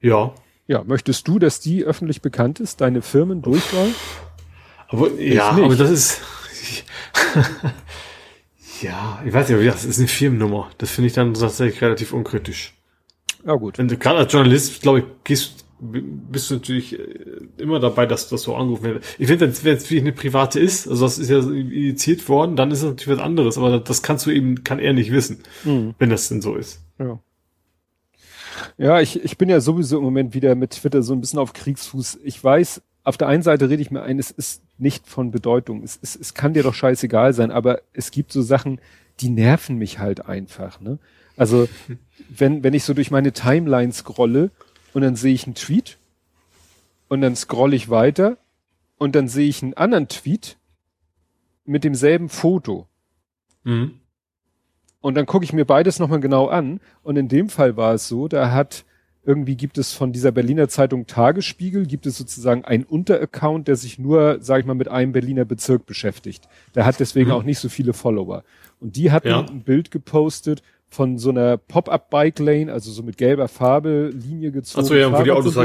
Ja. 0.00 0.34
Ja, 0.66 0.84
möchtest 0.84 1.26
du, 1.26 1.38
dass 1.38 1.60
die 1.60 1.82
öffentlich 1.82 2.20
bekannt 2.20 2.60
ist, 2.60 2.82
deine 2.82 3.00
Firmendurchwahl? 3.00 3.88
Aber, 4.88 5.10
ja, 5.12 5.48
aber 5.48 5.74
das 5.76 5.90
ist, 5.90 6.20
ja, 8.82 9.22
ich 9.24 9.32
weiß 9.32 9.48
nicht, 9.48 9.66
das 9.66 9.86
ist 9.86 9.98
eine 9.98 10.08
Firmennummer. 10.08 10.70
Das 10.76 10.90
finde 10.90 11.06
ich 11.08 11.14
dann 11.14 11.32
tatsächlich 11.32 11.80
relativ 11.80 12.12
unkritisch. 12.12 12.74
Ja, 13.46 13.54
gut. 13.54 13.78
Wenn 13.78 13.88
du 13.88 13.96
gerade 13.96 14.18
als 14.18 14.32
Journalist, 14.32 14.82
glaube 14.82 14.98
ich, 14.98 15.04
gehst, 15.24 15.59
bist 15.80 16.50
du 16.50 16.54
natürlich 16.54 16.98
äh, 16.98 17.04
immer 17.58 17.80
dabei, 17.80 18.06
dass 18.06 18.28
das 18.28 18.42
so 18.42 18.54
angerufen 18.54 18.84
wird. 18.84 19.04
Ich 19.18 19.26
finde, 19.26 19.40
wenn 19.42 19.50
es 19.50 19.64
wirklich 19.64 20.00
eine 20.00 20.12
private 20.12 20.60
ist, 20.60 20.86
also 20.86 21.04
das 21.04 21.18
ist 21.18 21.30
ja 21.30 21.38
initiiert 21.38 22.28
worden, 22.28 22.56
dann 22.56 22.70
ist 22.70 22.78
es 22.78 22.84
natürlich 22.84 23.18
was 23.18 23.24
anderes, 23.24 23.56
aber 23.58 23.78
das 23.78 24.02
kannst 24.02 24.26
du 24.26 24.30
eben, 24.30 24.62
kann 24.62 24.78
er 24.78 24.92
nicht 24.92 25.10
wissen, 25.10 25.42
mhm. 25.64 25.94
wenn 25.98 26.10
das 26.10 26.28
denn 26.28 26.42
so 26.42 26.56
ist. 26.56 26.80
Ja. 26.98 27.18
Ja, 28.76 29.00
ich, 29.00 29.24
ich 29.24 29.38
bin 29.38 29.48
ja 29.48 29.60
sowieso 29.60 29.98
im 29.98 30.04
Moment 30.04 30.34
wieder 30.34 30.54
mit 30.54 30.72
Twitter 30.72 31.02
so 31.02 31.14
ein 31.14 31.20
bisschen 31.20 31.38
auf 31.38 31.54
Kriegsfuß. 31.54 32.20
Ich 32.24 32.42
weiß, 32.42 32.82
auf 33.04 33.16
der 33.16 33.28
einen 33.28 33.42
Seite 33.42 33.70
rede 33.70 33.80
ich 33.80 33.90
mir 33.90 34.02
ein, 34.02 34.18
es 34.18 34.30
ist 34.30 34.62
nicht 34.78 35.06
von 35.06 35.30
Bedeutung. 35.30 35.82
Es, 35.82 35.98
es, 36.02 36.14
es 36.16 36.34
kann 36.34 36.52
dir 36.52 36.62
doch 36.62 36.74
scheißegal 36.74 37.32
sein, 37.32 37.50
aber 37.50 37.80
es 37.94 38.10
gibt 38.10 38.32
so 38.32 38.42
Sachen, 38.42 38.80
die 39.20 39.30
nerven 39.30 39.76
mich 39.76 39.98
halt 39.98 40.26
einfach. 40.26 40.80
Ne? 40.80 40.98
Also 41.36 41.68
wenn, 42.28 42.62
wenn 42.62 42.74
ich 42.74 42.84
so 42.84 42.92
durch 42.92 43.10
meine 43.10 43.32
Timeline 43.32 43.92
scrolle 43.92 44.50
und 44.92 45.02
dann 45.02 45.16
sehe 45.16 45.34
ich 45.34 45.46
einen 45.46 45.54
Tweet 45.54 45.98
und 47.08 47.20
dann 47.20 47.36
scrolle 47.36 47.76
ich 47.76 47.90
weiter 47.90 48.38
und 48.98 49.14
dann 49.14 49.28
sehe 49.28 49.48
ich 49.48 49.62
einen 49.62 49.74
anderen 49.74 50.08
Tweet 50.08 50.56
mit 51.64 51.84
demselben 51.84 52.28
Foto. 52.28 52.86
Mhm. 53.64 54.00
Und 55.00 55.14
dann 55.14 55.26
gucke 55.26 55.44
ich 55.44 55.52
mir 55.52 55.64
beides 55.64 55.98
nochmal 55.98 56.20
genau 56.20 56.48
an. 56.48 56.80
Und 57.02 57.16
in 57.16 57.28
dem 57.28 57.48
Fall 57.48 57.76
war 57.76 57.94
es 57.94 58.08
so, 58.08 58.28
da 58.28 58.52
hat 58.52 58.84
irgendwie 59.22 59.56
gibt 59.56 59.76
es 59.76 59.92
von 59.92 60.12
dieser 60.12 60.32
Berliner 60.32 60.68
Zeitung 60.68 61.06
Tagesspiegel, 61.06 61.86
gibt 61.86 62.06
es 62.06 62.16
sozusagen 62.16 62.64
einen 62.64 62.84
Unteraccount, 62.84 63.68
der 63.68 63.76
sich 63.76 63.98
nur, 63.98 64.38
sag 64.40 64.60
ich 64.60 64.66
mal, 64.66 64.74
mit 64.74 64.88
einem 64.88 65.12
Berliner 65.12 65.44
Bezirk 65.44 65.84
beschäftigt. 65.86 66.48
Der 66.74 66.86
hat 66.86 67.00
deswegen 67.00 67.28
mhm. 67.28 67.34
auch 67.34 67.42
nicht 67.42 67.58
so 67.58 67.68
viele 67.68 67.92
Follower. 67.92 68.44
Und 68.80 68.96
die 68.96 69.12
hatten 69.12 69.28
ja. 69.28 69.40
ein 69.40 69.62
Bild 69.62 69.90
gepostet 69.90 70.62
von 70.90 71.18
so 71.18 71.30
einer 71.30 71.56
Pop-up-Bike-Lane, 71.56 72.72
also 72.72 72.90
so 72.90 73.02
mit 73.02 73.16
gelber 73.16 73.48
Farbe, 73.48 74.10
Linie 74.12 74.50
gezogen. 74.50 74.84
Achso, 74.84 74.94
ja, 74.94 75.16
wo 75.16 75.22
die 75.22 75.30
Autos, 75.30 75.56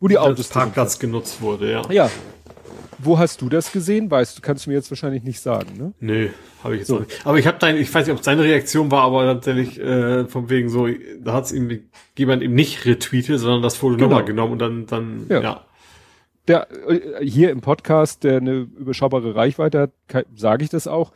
wo 0.00 0.08
die 0.08 0.18
Autos 0.18 0.48
Parkplatz 0.48 0.98
genutzt 0.98 1.40
wurde, 1.40 1.70
ja. 1.70 1.82
Ja, 1.90 2.10
wo 3.04 3.18
hast 3.18 3.40
du 3.42 3.48
das 3.48 3.72
gesehen? 3.72 4.10
Weißt 4.10 4.38
du, 4.38 4.42
kannst 4.42 4.66
du 4.66 4.70
mir 4.70 4.76
jetzt 4.76 4.90
wahrscheinlich 4.90 5.22
nicht 5.22 5.40
sagen, 5.40 5.76
ne? 5.76 5.92
Nö, 6.00 6.28
habe 6.62 6.74
ich 6.74 6.80
jetzt 6.80 6.88
so. 6.88 7.00
nicht. 7.00 7.24
Aber 7.24 7.38
ich 7.38 7.46
habe 7.46 7.58
dein, 7.58 7.76
ich 7.76 7.92
weiß 7.92 8.06
nicht, 8.06 8.12
ob 8.12 8.20
es 8.20 8.24
deine 8.24 8.42
Reaktion 8.42 8.90
war, 8.90 9.02
aber 9.02 9.24
tatsächlich 9.24 9.80
äh, 9.80 10.26
von 10.26 10.50
wegen 10.50 10.68
so, 10.68 10.88
da 11.20 11.32
hat 11.32 11.44
es 11.44 11.52
irgendwie 11.52 11.88
jemand 12.16 12.42
eben 12.42 12.54
nicht 12.54 12.84
retweetet, 12.84 13.38
sondern 13.38 13.62
das 13.62 13.76
Foto 13.76 13.96
genau. 13.96 14.08
nochmal 14.08 14.24
genommen 14.24 14.52
und 14.52 14.58
dann, 14.60 14.86
dann, 14.86 15.26
ja. 15.28 15.40
ja. 15.40 15.64
Der, 16.48 16.68
äh, 16.88 17.24
hier 17.24 17.50
im 17.50 17.60
Podcast, 17.60 18.24
der 18.24 18.38
eine 18.38 18.68
überschaubare 18.76 19.34
Reichweite 19.34 19.80
hat, 19.80 20.26
sage 20.34 20.64
ich 20.64 20.70
das 20.70 20.86
auch. 20.86 21.12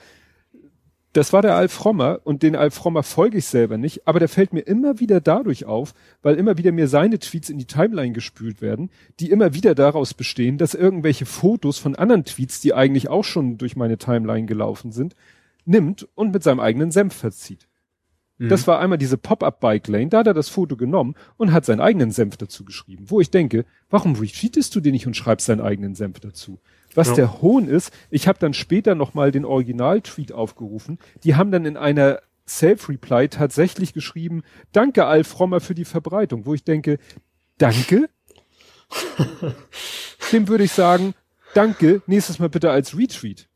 Das 1.16 1.32
war 1.32 1.40
der 1.40 1.54
Alf 1.54 1.72
Frommer 1.72 2.20
und 2.24 2.42
den 2.42 2.54
Alf 2.54 2.74
Frommer 2.74 3.02
folge 3.02 3.38
ich 3.38 3.46
selber 3.46 3.78
nicht, 3.78 4.06
aber 4.06 4.18
der 4.18 4.28
fällt 4.28 4.52
mir 4.52 4.60
immer 4.60 5.00
wieder 5.00 5.22
dadurch 5.22 5.64
auf, 5.64 5.94
weil 6.20 6.34
immer 6.34 6.58
wieder 6.58 6.72
mir 6.72 6.88
seine 6.88 7.18
Tweets 7.18 7.48
in 7.48 7.56
die 7.56 7.64
Timeline 7.64 8.12
gespült 8.12 8.60
werden, 8.60 8.90
die 9.18 9.30
immer 9.30 9.54
wieder 9.54 9.74
daraus 9.74 10.12
bestehen, 10.12 10.58
dass 10.58 10.74
irgendwelche 10.74 11.24
Fotos 11.24 11.78
von 11.78 11.96
anderen 11.96 12.26
Tweets, 12.26 12.60
die 12.60 12.74
eigentlich 12.74 13.08
auch 13.08 13.24
schon 13.24 13.56
durch 13.56 13.76
meine 13.76 13.96
Timeline 13.96 14.44
gelaufen 14.44 14.92
sind, 14.92 15.16
nimmt 15.64 16.06
und 16.16 16.34
mit 16.34 16.42
seinem 16.42 16.60
eigenen 16.60 16.90
Senf 16.90 17.14
verzieht. 17.14 17.66
Mhm. 18.36 18.50
Das 18.50 18.66
war 18.66 18.78
einmal 18.80 18.98
diese 18.98 19.16
Pop-up-Bike-Lane, 19.16 20.10
da 20.10 20.18
hat 20.18 20.26
er 20.26 20.34
das 20.34 20.50
Foto 20.50 20.76
genommen 20.76 21.14
und 21.38 21.50
hat 21.50 21.64
seinen 21.64 21.80
eigenen 21.80 22.10
Senf 22.10 22.36
dazu 22.36 22.62
geschrieben, 22.66 23.06
wo 23.08 23.22
ich 23.22 23.30
denke, 23.30 23.64
warum 23.88 24.16
retweetest 24.16 24.74
du 24.74 24.80
den 24.80 24.92
nicht 24.92 25.06
und 25.06 25.16
schreibst 25.16 25.46
seinen 25.46 25.62
eigenen 25.62 25.94
Senf 25.94 26.20
dazu? 26.20 26.58
Was 26.96 27.08
ja. 27.08 27.14
der 27.14 27.42
Hohn 27.42 27.68
ist, 27.68 27.92
ich 28.10 28.26
habe 28.26 28.38
dann 28.38 28.54
später 28.54 28.94
nochmal 28.94 29.30
den 29.30 29.44
Original-Tweet 29.44 30.32
aufgerufen. 30.32 30.98
Die 31.22 31.36
haben 31.36 31.52
dann 31.52 31.66
in 31.66 31.76
einer 31.76 32.20
Self-Reply 32.48 33.28
tatsächlich 33.28 33.92
geschrieben, 33.92 34.42
danke 34.72 35.04
Alf 35.04 35.28
Frommer 35.28 35.60
für 35.60 35.74
die 35.74 35.84
Verbreitung, 35.84 36.46
wo 36.46 36.54
ich 36.54 36.64
denke, 36.64 36.98
danke? 37.58 38.08
Dem 40.32 40.48
würde 40.48 40.64
ich 40.64 40.72
sagen, 40.72 41.14
danke, 41.54 42.02
nächstes 42.06 42.38
Mal 42.38 42.48
bitte 42.48 42.70
als 42.70 42.96
Retweet. 42.96 43.48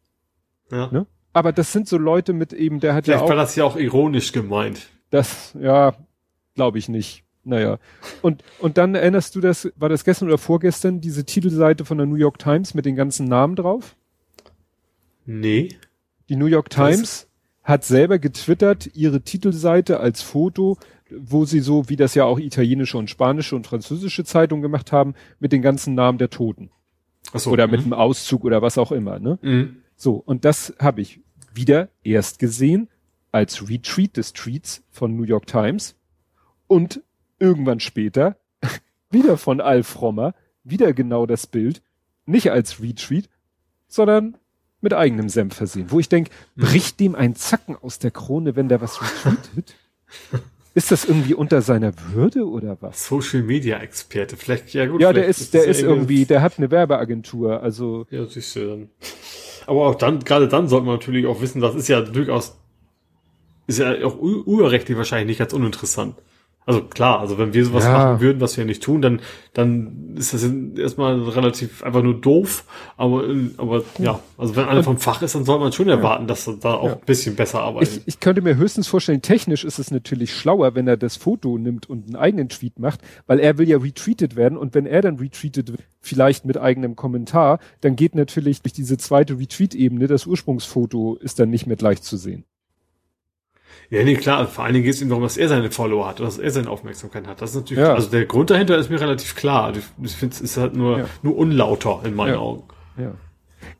Ja. 0.71 0.89
Ne? 0.91 1.07
Aber 1.33 1.53
das 1.53 1.73
sind 1.73 1.89
so 1.89 1.97
Leute 1.97 2.33
mit 2.33 2.53
eben, 2.53 2.81
der 2.81 2.95
hat 2.95 3.05
Vielleicht 3.05 3.21
ja 3.21 3.25
auch. 3.25 3.29
war 3.29 3.37
das 3.37 3.57
ja 3.57 3.65
auch 3.65 3.77
ironisch 3.77 4.33
gemeint. 4.33 4.89
Das, 5.11 5.57
ja, 5.59 5.95
glaube 6.55 6.79
ich 6.79 6.89
nicht. 6.89 7.25
Naja. 7.45 7.79
Und, 8.23 8.45
und 8.59 8.79
dann 8.79 8.95
erinnerst 8.95 9.35
du 9.35 9.41
das, 9.41 9.73
war 9.77 9.89
das 9.89 10.05
gestern 10.05 10.29
oder 10.29 10.39
vorgestern, 10.39 11.01
diese 11.01 11.25
Titelseite 11.25 11.85
von 11.85 11.99
der 11.99 12.07
New 12.07 12.17
York 12.17 12.39
Times 12.39 12.75
mit 12.75 12.85
den 12.85 12.97
ganzen 12.97 13.27
Namen 13.27 13.57
drauf? 13.57 13.97
Nee. 15.25 15.77
Die 16.29 16.37
New 16.37 16.47
York 16.47 16.71
Times 16.71 17.29
hat 17.62 17.85
selber 17.85 18.19
getwittert, 18.19 18.91
ihre 18.95 19.23
Titelseite 19.23 20.01
als 20.01 20.23
Foto, 20.23 20.77
wo 21.11 21.45
sie 21.45 21.61
so, 21.61 21.89
wie 21.89 21.97
das 21.97 22.15
ja 22.15 22.25
auch 22.25 22.39
italienische 22.39 22.99
und 22.99 23.11
spanische 23.11 23.57
und 23.57 23.67
französische 23.67 24.25
Zeitungen 24.25 24.62
gemacht 24.62 24.93
haben, 24.93 25.15
mit 25.39 25.53
den 25.53 25.62
ganzen 25.62 25.95
Namen 25.95 26.19
der 26.19 26.31
Toten. 26.31 26.71
Ach 27.33 27.41
so, 27.41 27.51
oder 27.51 27.67
mit 27.67 27.81
einem 27.81 27.93
Auszug 27.93 28.45
oder 28.45 28.62
was 28.62 28.79
auch 28.79 28.93
immer, 28.93 29.19
ne? 29.19 29.39
Mhm. 29.43 29.77
So, 29.97 30.15
und 30.15 30.45
das 30.45 30.75
habe 30.79 31.01
ich 31.01 31.21
wieder 31.53 31.89
erst 32.03 32.39
gesehen 32.39 32.89
als 33.33 33.69
Retweet 33.69 34.17
des 34.17 34.33
Tweets 34.33 34.83
von 34.91 35.17
New 35.17 35.25
York 35.25 35.47
Times 35.47 35.97
und 36.67 37.03
irgendwann 37.41 37.81
später, 37.81 38.37
wieder 39.11 39.37
von 39.37 39.61
Alf 39.61 39.89
Frommer, 39.89 40.35
wieder 40.62 40.93
genau 40.93 41.27
das 41.27 41.47
Bild, 41.47 41.83
nicht 42.27 42.53
als 42.53 42.81
Retweet, 42.81 43.29
sondern 43.89 44.37
mit 44.81 44.95
eigenem 44.95 45.29
Senf 45.29 45.57
versehen. 45.57 45.87
Wo 45.91 46.01
ich 46.01 46.09
denke, 46.09 46.31
mhm. 46.55 46.62
bricht 46.62 47.01
dem 47.01 47.15
ein 47.15 47.35
Zacken 47.35 47.77
aus 47.77 47.99
der 47.99 48.11
Krone, 48.11 48.57
wenn 48.57 48.69
der 48.69 48.81
was 48.81 49.01
retweetet? 49.03 49.75
ist 50.75 50.91
das 50.91 51.05
irgendwie 51.05 51.35
unter 51.35 51.62
seiner 51.62 51.93
Würde 52.12 52.49
oder 52.49 52.77
was? 52.81 53.07
Social 53.07 53.43
Media 53.43 53.79
Experte, 53.79 54.37
vielleicht 54.37 54.73
ja 54.73 54.87
gut. 54.87 55.01
Ja, 55.01 55.12
der 55.12 55.27
ist, 55.27 55.53
der 55.53 55.65
ist 55.65 55.83
irgendwie, 55.83 56.25
der 56.25 56.43
hat 56.43 56.59
eine 56.59 56.71
Werbeagentur, 56.71 57.62
also. 57.62 58.07
Ja, 58.11 58.27
siehst 58.27 58.57
du 58.57 58.67
dann. 58.69 58.91
Aber 59.67 59.87
auch 59.87 59.95
dann, 59.95 60.21
gerade 60.21 60.49
dann 60.49 60.69
sollte 60.69 60.87
man 60.87 60.97
natürlich 60.97 61.27
auch 61.27 61.41
wissen, 61.41 61.61
das 61.61 61.75
ist 61.75 61.89
ja 61.89 62.01
durchaus, 62.01 62.57
ist 63.67 63.79
ja 63.79 64.05
auch 64.05 64.19
urrechtlich 64.19 64.97
wahrscheinlich 64.97 65.29
nicht 65.29 65.39
ganz 65.39 65.53
uninteressant. 65.53 66.17
Also 66.71 66.83
klar, 66.83 67.19
also 67.19 67.37
wenn 67.37 67.53
wir 67.53 67.65
sowas 67.65 67.83
ja. 67.83 67.93
machen 67.93 68.21
würden, 68.21 68.41
was 68.41 68.57
wir 68.57 68.65
nicht 68.65 68.81
tun, 68.81 69.03
dann, 69.03 69.21
dann 69.55 70.15
ist 70.17 70.33
das 70.33 70.49
erstmal 70.79 71.21
relativ 71.21 71.83
einfach 71.83 72.01
nur 72.01 72.15
doof. 72.15 72.63
Aber, 72.97 73.25
aber 73.57 73.83
ja, 73.99 74.21
also 74.39 74.55
wenn 74.55 74.67
einer 74.67 74.85
vom 74.85 74.97
Fach 74.97 75.21
ist, 75.21 75.35
dann 75.35 75.45
sollte 75.45 75.65
man 75.65 75.73
schon 75.73 75.89
erwarten, 75.89 76.29
dass 76.29 76.47
er 76.47 76.59
da 76.59 76.75
auch 76.75 76.87
ja. 76.87 76.93
ein 76.93 77.01
bisschen 77.05 77.35
besser 77.35 77.61
arbeitet. 77.61 77.97
Ich, 77.97 78.03
ich 78.07 78.21
könnte 78.21 78.41
mir 78.41 78.55
höchstens 78.55 78.87
vorstellen, 78.87 79.21
technisch 79.21 79.65
ist 79.65 79.81
es 79.81 79.91
natürlich 79.91 80.33
schlauer, 80.33 80.77
wenn 80.77 80.87
er 80.87 80.97
das 80.97 81.17
Foto 81.17 81.59
nimmt 81.59 81.91
und 81.91 82.07
einen 82.07 82.15
eigenen 82.15 82.49
Tweet 82.49 82.79
macht, 82.79 83.01
weil 83.27 83.41
er 83.41 83.59
will 83.59 83.69
ja 83.69 83.79
retweetet 83.79 84.37
werden 84.37 84.57
und 84.57 84.73
wenn 84.73 84.87
er 84.87 85.03
dann 85.03 85.17
retweetet 85.17 85.73
wird, 85.73 85.81
vielleicht 86.01 86.45
mit 86.45 86.57
eigenem 86.57 86.95
Kommentar, 86.95 87.59
dann 87.81 87.97
geht 87.97 88.15
natürlich 88.15 88.63
durch 88.63 88.75
diese 88.75 88.97
zweite 88.97 89.41
Retweet-Ebene 89.41 90.07
das 90.07 90.25
Ursprungsfoto 90.25 91.17
ist 91.17 91.41
dann 91.41 91.51
nicht 91.51 91.67
mehr 91.67 91.77
gleich 91.77 92.01
zu 92.03 92.17
sehen. 92.17 92.45
Ja, 93.91 94.05
nee, 94.05 94.15
klar. 94.15 94.47
Vor 94.47 94.65
allen 94.65 94.75
Dingen 94.75 94.85
geht 94.85 94.95
es 94.95 95.03
ihm 95.03 95.09
darum, 95.09 95.25
dass 95.25 95.37
er 95.37 95.49
seine 95.49 95.71
Follower 95.71 96.07
hat, 96.07 96.21
dass 96.21 96.39
er 96.39 96.51
seine 96.51 96.71
Aufmerksamkeit 96.71 97.27
hat. 97.27 97.43
Das 97.43 97.51
ist 97.51 97.57
natürlich, 97.57 97.83
ja. 97.83 97.93
also 97.93 98.09
der 98.09 98.25
Grund 98.25 98.51
dahinter 98.51 98.79
ist 98.79 98.89
mir 98.89 99.01
relativ 99.01 99.35
klar. 99.35 99.73
Ich 100.03 100.12
finde, 100.12 100.35
es 100.35 100.41
ist 100.41 100.57
halt 100.57 100.75
nur, 100.75 100.99
ja. 100.99 101.07
nur 101.23 101.37
unlauter 101.37 102.01
in 102.05 102.15
meinen 102.15 102.35
ja. 102.35 102.39
Augen. 102.39 102.62
Ja. 102.97 103.15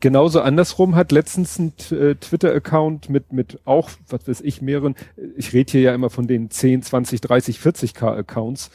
Genauso 0.01 0.41
andersrum 0.41 0.95
hat 0.95 1.11
letztens 1.11 1.57
ein 1.57 1.73
äh, 1.91 2.15
Twitter-Account 2.15 3.09
mit, 3.09 3.31
mit 3.31 3.59
auch, 3.65 3.89
was 4.09 4.27
weiß 4.27 4.41
ich, 4.41 4.61
mehreren, 4.61 4.95
ich 5.37 5.53
rede 5.53 5.71
hier 5.71 5.81
ja 5.81 5.95
immer 5.95 6.09
von 6.09 6.27
den 6.27 6.49
10, 6.49 6.83
20, 6.83 7.21
30, 7.21 7.57
40k 7.57 8.17
Accounts, 8.17 8.69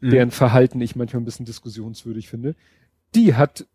mhm. 0.00 0.10
deren 0.10 0.30
Verhalten 0.30 0.80
ich 0.80 0.94
manchmal 0.94 1.22
ein 1.22 1.24
bisschen 1.24 1.46
diskussionswürdig 1.46 2.28
finde. 2.28 2.54
Die 3.14 3.34
hat 3.34 3.66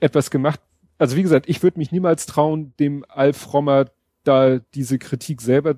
etwas 0.00 0.30
gemacht, 0.30 0.60
also 0.98 1.16
wie 1.16 1.22
gesagt, 1.22 1.48
ich 1.48 1.62
würde 1.62 1.78
mich 1.78 1.90
niemals 1.90 2.26
trauen, 2.26 2.74
dem 2.78 3.04
Alf 3.08 3.52
Rommer 3.52 3.86
da 4.24 4.58
diese 4.74 4.98
Kritik 4.98 5.40
selber 5.40 5.76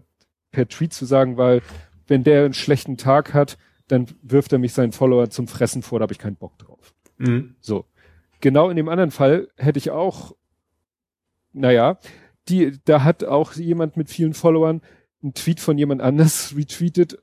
per 0.51 0.69
Tweet 0.69 0.93
zu 0.93 1.05
sagen, 1.05 1.37
weil 1.37 1.63
wenn 2.07 2.25
der 2.25 2.45
einen 2.45 2.55
schlechten 2.55 2.97
Tag 2.97 3.35
hat, 3.35 3.57
dann 3.89 4.07
wirft 4.23 4.53
er 4.53 4.59
mich 4.59 4.73
seinen 4.73 4.93
Follower 4.93 5.31
zum 5.31 5.49
Fressen 5.49 5.83
vor, 5.83 5.99
da 5.99 6.05
habe 6.05 6.13
ich 6.13 6.19
keinen 6.19 6.37
Bock 6.37 6.59
drauf. 6.59 6.95
Mhm. 7.19 7.55
So. 7.61 7.87
Genau 8.41 8.71
in 8.71 8.77
dem 8.77 8.89
anderen 8.89 9.11
Fall 9.11 9.49
hätte 9.57 9.79
ich 9.79 9.91
auch, 9.91 10.35
naja, 11.53 11.99
die, 12.49 12.79
da 12.85 13.05
hat 13.05 13.25
auch 13.25 13.55
jemand 13.55 13.97
mit 13.97 14.09
vielen 14.09 14.35
Followern 14.35 14.81
einen 15.23 15.35
Tweet 15.35 15.61
von 15.61 15.77
jemand 15.77 16.01
anders 16.01 16.55
retweetet. 16.57 17.19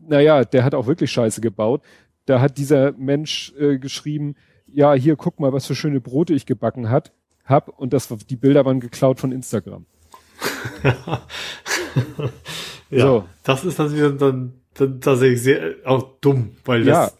Naja, 0.00 0.44
der 0.44 0.64
hat 0.64 0.74
auch 0.74 0.86
wirklich 0.86 1.10
Scheiße 1.12 1.40
gebaut. 1.40 1.82
Da 2.26 2.40
hat 2.40 2.58
dieser 2.58 2.92
Mensch 2.92 3.52
äh, 3.58 3.78
geschrieben, 3.78 4.36
ja, 4.66 4.94
hier 4.94 5.16
guck 5.16 5.40
mal, 5.40 5.52
was 5.52 5.66
für 5.66 5.74
schöne 5.74 6.00
Brote 6.00 6.32
ich 6.32 6.46
gebacken 6.46 6.88
hat, 6.88 7.12
hab 7.44 7.68
und 7.68 7.92
das 7.92 8.08
die 8.08 8.36
Bilder 8.36 8.64
waren 8.64 8.80
geklaut 8.80 9.18
von 9.18 9.32
Instagram. 9.32 9.86
ja, 12.90 13.00
so. 13.00 13.24
das 13.42 13.64
ist 13.64 13.78
dann 13.78 13.94
wieder 13.94 14.10
dann, 14.10 14.54
dann 14.74 15.00
tatsächlich 15.00 15.42
sehr 15.42 15.74
auch 15.84 16.18
dumm, 16.20 16.56
weil 16.64 16.84
das 16.84 17.12
ja. 17.12 17.18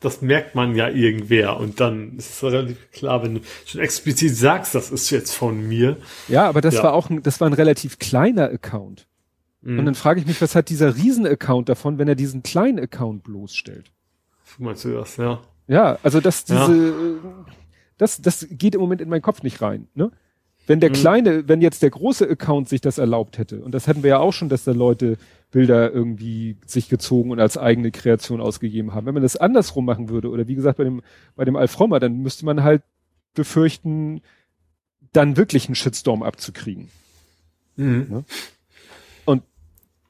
das 0.00 0.22
merkt 0.22 0.54
man 0.54 0.74
ja 0.74 0.88
irgendwer 0.88 1.56
und 1.58 1.80
dann 1.80 2.16
ist 2.16 2.30
es 2.30 2.42
relativ 2.42 2.90
klar, 2.92 3.22
wenn 3.22 3.36
du 3.36 3.40
schon 3.66 3.80
explizit 3.80 4.34
sagst, 4.36 4.74
das 4.74 4.90
ist 4.90 5.10
jetzt 5.10 5.34
von 5.34 5.66
mir. 5.68 5.96
Ja, 6.28 6.48
aber 6.48 6.60
das 6.60 6.74
ja. 6.76 6.84
war 6.84 6.92
auch 6.94 7.10
ein, 7.10 7.22
das 7.22 7.40
war 7.40 7.48
ein 7.48 7.54
relativ 7.54 7.98
kleiner 7.98 8.44
Account. 8.44 9.06
Mhm. 9.62 9.78
Und 9.78 9.86
dann 9.86 9.94
frage 9.94 10.20
ich 10.20 10.26
mich, 10.26 10.40
was 10.42 10.54
hat 10.54 10.68
dieser 10.68 10.96
Riesen-Account 10.96 11.68
davon, 11.68 11.98
wenn 11.98 12.08
er 12.08 12.16
diesen 12.16 12.42
kleinen 12.42 12.80
Account 12.80 13.22
bloßstellt? 13.22 13.92
Meinst 14.58 14.84
du 14.84 14.92
das, 14.92 15.16
ja? 15.16 15.40
Ja, 15.68 15.98
also 16.02 16.20
das, 16.20 16.44
diese, 16.44 17.16
ja. 17.24 17.44
das, 17.96 18.20
das 18.20 18.46
geht 18.50 18.74
im 18.74 18.80
Moment 18.80 19.00
in 19.00 19.08
meinen 19.08 19.22
Kopf 19.22 19.42
nicht 19.42 19.62
rein, 19.62 19.88
ne? 19.94 20.10
Wenn 20.66 20.80
der 20.80 20.90
mhm. 20.90 20.94
kleine, 20.94 21.48
wenn 21.48 21.60
jetzt 21.60 21.82
der 21.82 21.90
große 21.90 22.28
Account 22.28 22.68
sich 22.68 22.80
das 22.80 22.98
erlaubt 22.98 23.38
hätte, 23.38 23.62
und 23.62 23.72
das 23.72 23.88
hatten 23.88 24.02
wir 24.02 24.10
ja 24.10 24.18
auch 24.18 24.32
schon, 24.32 24.48
dass 24.48 24.64
da 24.64 24.72
Leute 24.72 25.16
Bilder 25.50 25.92
irgendwie 25.92 26.56
sich 26.66 26.88
gezogen 26.88 27.30
und 27.30 27.40
als 27.40 27.58
eigene 27.58 27.90
Kreation 27.90 28.40
ausgegeben 28.40 28.94
haben. 28.94 29.06
Wenn 29.06 29.14
man 29.14 29.22
das 29.22 29.36
andersrum 29.36 29.84
machen 29.84 30.08
würde, 30.08 30.30
oder 30.30 30.48
wie 30.48 30.54
gesagt 30.54 30.78
bei 30.78 30.84
dem, 30.84 31.02
bei 31.36 31.44
dem 31.44 31.56
Alf 31.56 31.78
Rommer, 31.78 32.00
dann 32.00 32.22
müsste 32.22 32.44
man 32.44 32.62
halt 32.62 32.82
befürchten, 33.34 34.22
dann 35.12 35.36
wirklich 35.36 35.66
einen 35.66 35.74
Shitstorm 35.74 36.22
abzukriegen. 36.22 36.88
Mhm. 37.76 38.06
Ne? 38.08 38.24
Und 39.24 39.42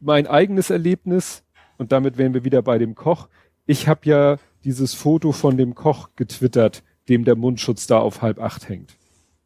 mein 0.00 0.26
eigenes 0.26 0.70
Erlebnis, 0.70 1.42
und 1.78 1.92
damit 1.92 2.18
wären 2.18 2.34
wir 2.34 2.44
wieder 2.44 2.62
bei 2.62 2.78
dem 2.78 2.94
Koch, 2.94 3.28
ich 3.66 3.88
habe 3.88 4.00
ja 4.04 4.38
dieses 4.64 4.94
Foto 4.94 5.32
von 5.32 5.56
dem 5.56 5.74
Koch 5.74 6.10
getwittert, 6.14 6.82
dem 7.08 7.24
der 7.24 7.36
Mundschutz 7.36 7.86
da 7.86 7.98
auf 7.98 8.22
halb 8.22 8.38
acht 8.38 8.68
hängt. 8.68 8.94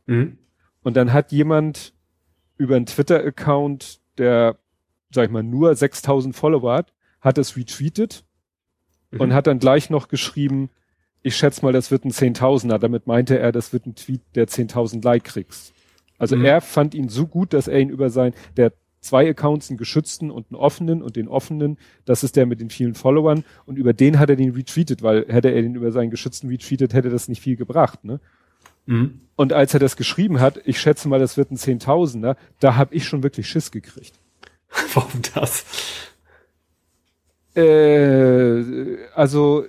Mhm. 0.07 0.39
Und 0.87 0.97
dann 0.97 1.13
hat 1.13 1.33
jemand 1.33 1.95
über 2.59 2.77
einen 2.77 2.87
Twitter-Account, 2.87 3.99
der, 4.19 4.57
sag 5.11 5.25
ich 5.25 5.33
mal, 5.33 5.43
nur 5.43 5.75
6000 5.75 6.37
Follower 6.37 6.75
hat, 6.75 6.93
hat 7.21 7.39
es 7.39 7.57
retweetet 7.57 8.25
mhm. 9.11 9.21
und 9.21 9.35
hat 9.35 9.49
dann 9.49 9.59
gleich 9.59 9.91
noch 9.91 10.07
geschrieben, 10.07 10.71
ich 11.25 11.35
schätze 11.37 11.65
mal, 11.65 11.73
das 11.73 11.91
wird 11.91 12.05
ein 12.05 12.13
Zehntausender. 12.13 12.79
Damit 12.79 13.09
meinte 13.09 13.37
er, 13.37 13.51
das 13.51 13.73
wird 13.73 13.85
ein 13.87 13.97
Tweet, 13.97 14.21
der 14.37 14.47
10.000 14.47 15.03
Like 15.03 15.25
kriegst. 15.25 15.75
Also 16.19 16.37
mhm. 16.37 16.45
er 16.45 16.61
fand 16.61 16.95
ihn 16.95 17.09
so 17.09 17.27
gut, 17.27 17.53
dass 17.53 17.67
er 17.67 17.81
ihn 17.81 17.91
über 17.91 18.09
sein, 18.09 18.33
der 18.57 18.73
zwei 19.01 19.29
Accounts, 19.29 19.71
einen 19.71 19.79
geschützten 19.79 20.31
und 20.31 20.53
einen 20.53 20.57
offenen 20.61 21.03
und 21.03 21.17
den 21.17 21.27
offenen, 21.27 21.79
das 22.05 22.23
ist 22.23 22.37
der 22.37 22.47
mit 22.47 22.61
den 22.61 22.71
vielen 22.71 22.95
Followern 22.95 23.43
und 23.65 23.77
über 23.77 23.93
den 23.93 24.21
hat 24.21 24.31
er 24.31 24.37
den 24.37 24.53
retweetet, 24.53 25.03
weil 25.03 25.27
hätte 25.27 25.49
er 25.49 25.63
den 25.63 25.75
über 25.75 25.91
seinen 25.91 26.11
geschützten 26.11 26.49
retweetet, 26.49 26.95
hätte 26.95 27.11
das 27.11 27.27
nicht 27.27 27.43
viel 27.43 27.57
gebracht, 27.57 28.05
ne? 28.05 28.21
Mhm. 28.87 29.21
Und 29.37 29.53
als 29.53 29.75
er 29.75 29.81
das 29.81 29.97
geschrieben 29.97 30.41
hat, 30.41 30.61
ich 30.65 30.81
schätze 30.81 31.09
mal, 31.09 31.19
das 31.19 31.37
wird 31.37 31.51
ein 31.51 31.57
Zehntausender, 31.57 32.37
da 32.59 32.77
habe 32.77 32.95
ich 32.95 33.07
schon 33.07 33.23
wirklich 33.23 33.49
Schiss 33.49 33.71
gekriegt. 33.71 34.19
Warum 34.95 35.21
das? 35.35 35.65
Äh, 37.55 38.99
also 39.15 39.67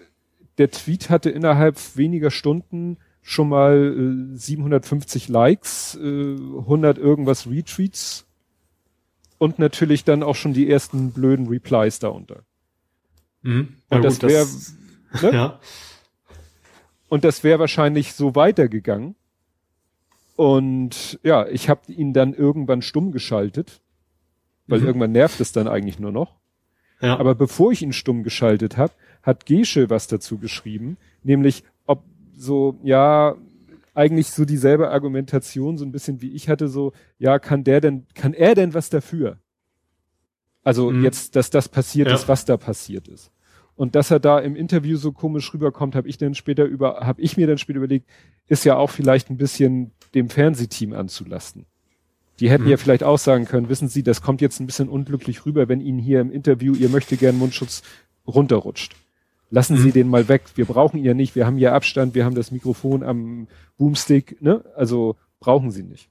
der 0.58 0.72
Tweet 0.72 1.10
hatte 1.10 1.30
innerhalb 1.30 1.78
weniger 1.96 2.32
Stunden 2.32 2.98
schon 3.22 3.50
mal 3.50 4.34
äh, 4.34 4.38
750 4.38 5.28
Likes, 5.28 5.96
äh, 6.02 6.36
100 6.36 6.98
irgendwas 6.98 7.48
Retweets 7.48 8.26
und 9.38 9.60
natürlich 9.60 10.04
dann 10.04 10.24
auch 10.24 10.36
schon 10.36 10.54
die 10.54 10.70
ersten 10.70 11.12
blöden 11.12 11.48
Replies 11.48 12.00
darunter. 12.00 12.44
Mhm. 13.42 13.76
Und 13.90 14.04
das 14.04 14.22
wäre, 14.22 14.48
ne? 15.22 15.34
ja. 15.34 15.60
Und 17.10 17.24
das 17.24 17.44
wäre 17.44 17.60
wahrscheinlich 17.60 18.14
so 18.14 18.36
weitergegangen. 18.36 19.16
Und 20.36 21.20
ja, 21.24 21.48
ich 21.48 21.70
habe 21.70 21.92
ihn 21.92 22.14
dann 22.14 22.34
irgendwann 22.34 22.82
stumm 22.82 23.12
geschaltet, 23.12 23.82
weil 24.68 24.82
mhm. 24.82 24.88
irgendwann 24.88 25.12
nervt 25.12 25.42
es 25.42 25.52
dann 25.52 25.68
eigentlich 25.68 26.00
nur 26.00 26.12
noch. 26.12 26.36
Ja. 27.02 27.18
Aber 27.18 27.36
bevor 27.36 27.72
ich 27.72 27.82
ihn 27.82 27.94
stumm 27.94 28.24
geschaltet 28.24 28.78
habe, 28.78 28.94
hat 29.24 29.46
Gesche 29.46 29.90
was 29.90 30.08
dazu 30.08 30.38
geschrieben, 30.38 30.98
nämlich 31.24 31.64
ob 31.86 32.04
so, 32.36 32.80
ja, 32.84 33.36
eigentlich 33.94 34.28
so 34.30 34.46
dieselbe 34.46 34.92
Argumentation, 34.92 35.78
so 35.78 35.86
ein 35.86 35.92
bisschen 35.92 36.22
wie 36.22 36.32
ich 36.32 36.50
hatte, 36.50 36.68
so, 36.68 36.94
ja, 37.18 37.40
kann 37.40 37.64
der 37.64 37.82
denn, 37.82 38.06
kann 38.14 38.34
er 38.34 38.54
denn 38.54 38.76
was 38.76 38.90
dafür? 38.90 39.40
Also 40.64 40.92
mhm. 40.92 41.04
jetzt, 41.04 41.36
dass 41.36 41.50
das 41.50 41.68
passiert 41.68 42.10
ja. 42.10 42.14
ist, 42.14 42.28
was 42.28 42.46
da 42.46 42.58
passiert 42.58 43.08
ist. 43.08 43.32
Und 43.78 43.94
dass 43.94 44.12
er 44.12 44.20
da 44.20 44.40
im 44.40 44.56
Interview 44.56 44.98
so 44.98 45.12
komisch 45.12 45.54
rüberkommt, 45.54 45.96
habe 45.96 46.10
ich 46.10 46.18
dann 46.18 46.34
später 46.34 46.66
über, 46.66 47.02
habe 47.02 47.22
ich 47.22 47.38
mir 47.38 47.46
dann 47.46 47.60
später 47.60 47.78
überlegt, 47.78 48.10
ist 48.48 48.66
ja 48.66 48.76
auch 48.76 48.90
vielleicht 48.90 49.30
ein 49.30 49.38
bisschen 49.38 49.92
dem 50.16 50.30
Fernsehteam 50.30 50.94
anzulasten. 50.94 51.66
Die 52.40 52.50
hätten 52.50 52.66
mhm. 52.66 52.72
ja 52.72 52.78
vielleicht 52.78 53.04
auch 53.04 53.20
sagen 53.20 53.46
können, 53.46 53.70
wissen 53.70 53.88
Sie, 53.88 54.02
das 54.02 54.22
kommt 54.22 54.42
jetzt 54.42 54.60
ein 54.60 54.66
bisschen 54.66 54.90
unglücklich 54.90 55.46
rüber, 55.46 55.70
wenn 55.70 55.80
Ihnen 55.80 56.00
hier 56.00 56.22
im 56.22 56.32
Interview 56.32 56.74
Ihr 56.74 56.90
möchte 56.90 57.18
gern 57.18 57.38
Mundschutz 57.38 57.84
runterrutscht. 58.26 58.96
Lassen 59.52 59.78
mhm. 59.78 59.82
Sie 59.82 59.92
den 59.92 60.10
mal 60.10 60.28
weg. 60.28 60.42
Wir 60.56 60.66
brauchen 60.66 60.98
ihn 60.98 61.06
ja 61.06 61.14
nicht. 61.14 61.36
Wir 61.36 61.46
haben 61.46 61.58
hier 61.58 61.74
Abstand. 61.74 62.16
Wir 62.16 62.26
haben 62.26 62.36
das 62.36 62.52
Mikrofon 62.52 63.04
am 63.04 63.48
Boomstick. 63.78 64.42
Ne? 64.42 64.66
Also 64.76 65.16
brauchen 65.40 65.70
Sie 65.72 65.84
nicht. 65.84 66.10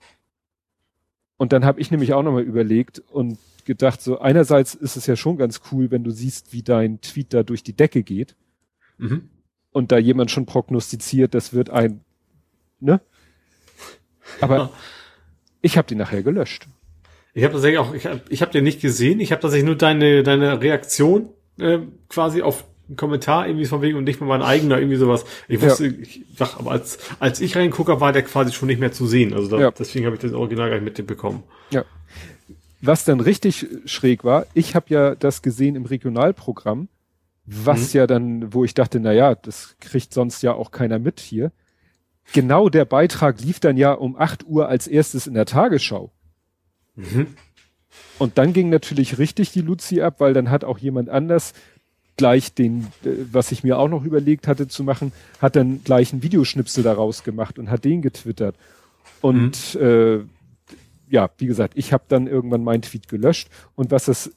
Und 1.37 1.53
dann 1.53 1.65
habe 1.65 1.81
ich 1.81 1.91
nämlich 1.91 2.15
auch 2.15 2.23
nochmal 2.23 2.45
überlegt 2.45 3.03
und 3.11 3.39
gedacht, 3.67 4.01
so 4.01 4.19
einerseits 4.19 4.75
ist 4.75 4.97
es 4.97 5.07
ja 5.07 5.17
schon 5.17 5.37
ganz 5.37 5.61
cool, 5.71 5.91
wenn 5.91 6.05
du 6.05 6.11
siehst, 6.11 6.53
wie 6.53 6.63
dein 6.63 7.01
Tweet 7.01 7.35
da 7.35 7.43
durch 7.43 7.63
die 7.63 7.75
Decke 7.75 8.03
geht. 8.03 8.37
Mhm. 8.99 9.29
Und 9.73 9.93
da 9.93 9.99
jemand 9.99 10.31
schon 10.31 10.47
prognostiziert, 10.47 11.35
das 11.35 11.53
wird 11.53 11.69
ein, 11.69 12.01
ne? 12.81 13.01
Aber 14.41 14.57
ja. 14.57 14.71
ich 15.61 15.77
habe 15.77 15.87
die 15.87 15.95
nachher 15.95 16.23
gelöscht. 16.23 16.67
Ich 17.35 17.45
habe 17.45 17.53
tatsächlich 17.53 17.79
auch, 17.79 17.93
ich 17.93 18.07
habe 18.07 18.23
ich 18.31 18.41
hab 18.41 18.51
den 18.51 18.65
nicht 18.65 18.81
gesehen. 18.81 19.21
Ich 19.21 19.31
habe 19.31 19.43
tatsächlich 19.43 19.67
nur 19.67 19.77
deine 19.77 20.23
deine 20.23 20.63
Reaktion 20.63 21.29
äh, 21.59 21.81
quasi 22.09 22.41
auf 22.41 22.65
Kommentar 22.95 23.49
irgendwie 23.49 23.67
von 23.67 23.83
wegen 23.83 23.99
und 23.99 24.05
nicht 24.05 24.21
mal 24.21 24.27
mein 24.27 24.43
eigener 24.43 24.79
irgendwie 24.79 24.97
sowas. 24.97 25.25
Ich 25.49 25.61
wusste, 25.61 25.89
ja. 25.89 25.93
ich 26.01 26.25
sag, 26.37 26.57
aber 26.59 26.71
als, 26.71 26.99
als 27.19 27.41
ich 27.41 27.57
reingucke, 27.57 28.01
war 28.01 28.13
der 28.13 28.23
quasi 28.23 28.53
schon 28.53 28.69
nicht 28.69 28.79
mehr 28.79 28.93
zu 28.93 29.07
sehen. 29.07 29.35
Also 29.35 29.49
da, 29.49 29.59
ja. 29.59 29.71
deswegen 29.73 30.07
habe 30.07 30.15
ich 30.15 30.23
das 30.23 30.33
Original 30.33 30.71
gar 30.71 30.79
nicht 30.79 30.99
mitbekommen. 30.99 31.43
Ja. 31.71 31.85
Was 32.81 33.05
dann 33.05 33.21
richtig 33.21 33.67
schräg 33.87 34.25
war, 34.25 34.47
ich 34.55 34.75
habe 34.75 34.87
ja 34.89 35.15
das 35.15 35.43
gesehen 35.43 35.77
im 35.77 35.87
Regionalprogramm, 35.87 36.89
was 37.47 37.95
mhm. 37.95 37.99
ja 37.99 38.07
dann, 38.07 38.53
wo 38.53 38.65
ich 38.65 38.75
dachte, 38.75 39.01
na 39.01 39.13
ja, 39.13 39.35
das 39.35 39.77
kriegt 39.81 40.13
sonst 40.13 40.43
ja 40.43 40.53
auch 40.53 40.71
keiner 40.71 40.99
mit 40.99 41.21
hier. 41.21 41.53
Genau 42.33 42.69
der 42.69 42.85
Beitrag 42.85 43.41
lief 43.41 43.61
dann 43.61 43.77
ja 43.77 43.93
um 43.93 44.17
8 44.17 44.47
Uhr 44.47 44.69
als 44.69 44.89
erstes 44.89 45.27
in 45.27 45.35
der 45.35 45.47
Tagesschau. 45.47 46.11
Mhm. 46.97 47.29
Und 48.19 48.39
dann 48.39 48.53
ging 48.53 48.69
natürlich 48.69 49.19
richtig 49.19 49.53
die 49.53 49.61
Luzi 49.61 50.01
ab, 50.01 50.17
weil 50.19 50.35
dann 50.35 50.51
hat 50.51 50.65
auch 50.65 50.79
jemand 50.79 51.09
anders 51.09 51.55
gleich 52.17 52.55
den, 52.55 52.89
äh, 53.05 53.11
was 53.31 53.53
ich 53.53 53.63
mir 53.63 53.79
auch 53.79 53.89
noch 53.89 54.05
überlegt 54.05 54.49
hatte 54.49 54.69
zu 54.69 54.85
machen, 54.85 55.13
hat 55.41 55.57
dann 55.57 55.83
gleich 55.85 56.13
ein 56.13 56.23
Videoschnipsel 56.23 56.83
daraus 56.83 57.25
gemacht 57.25 57.59
und 57.59 57.71
hat 57.71 57.85
den 57.85 58.03
getwittert. 58.03 58.57
Und 59.21 59.75
mhm. 59.75 59.81
äh, 59.81 60.19
ja, 61.09 61.31
wie 61.39 61.47
gesagt, 61.47 61.75
ich 61.77 61.93
habe 61.93 62.05
dann 62.09 62.27
irgendwann 62.27 62.65
meinen 62.65 62.83
Tweet 62.83 63.09
gelöscht. 63.09 63.49
Und 63.75 63.91
was 63.91 64.07
das 64.07 64.29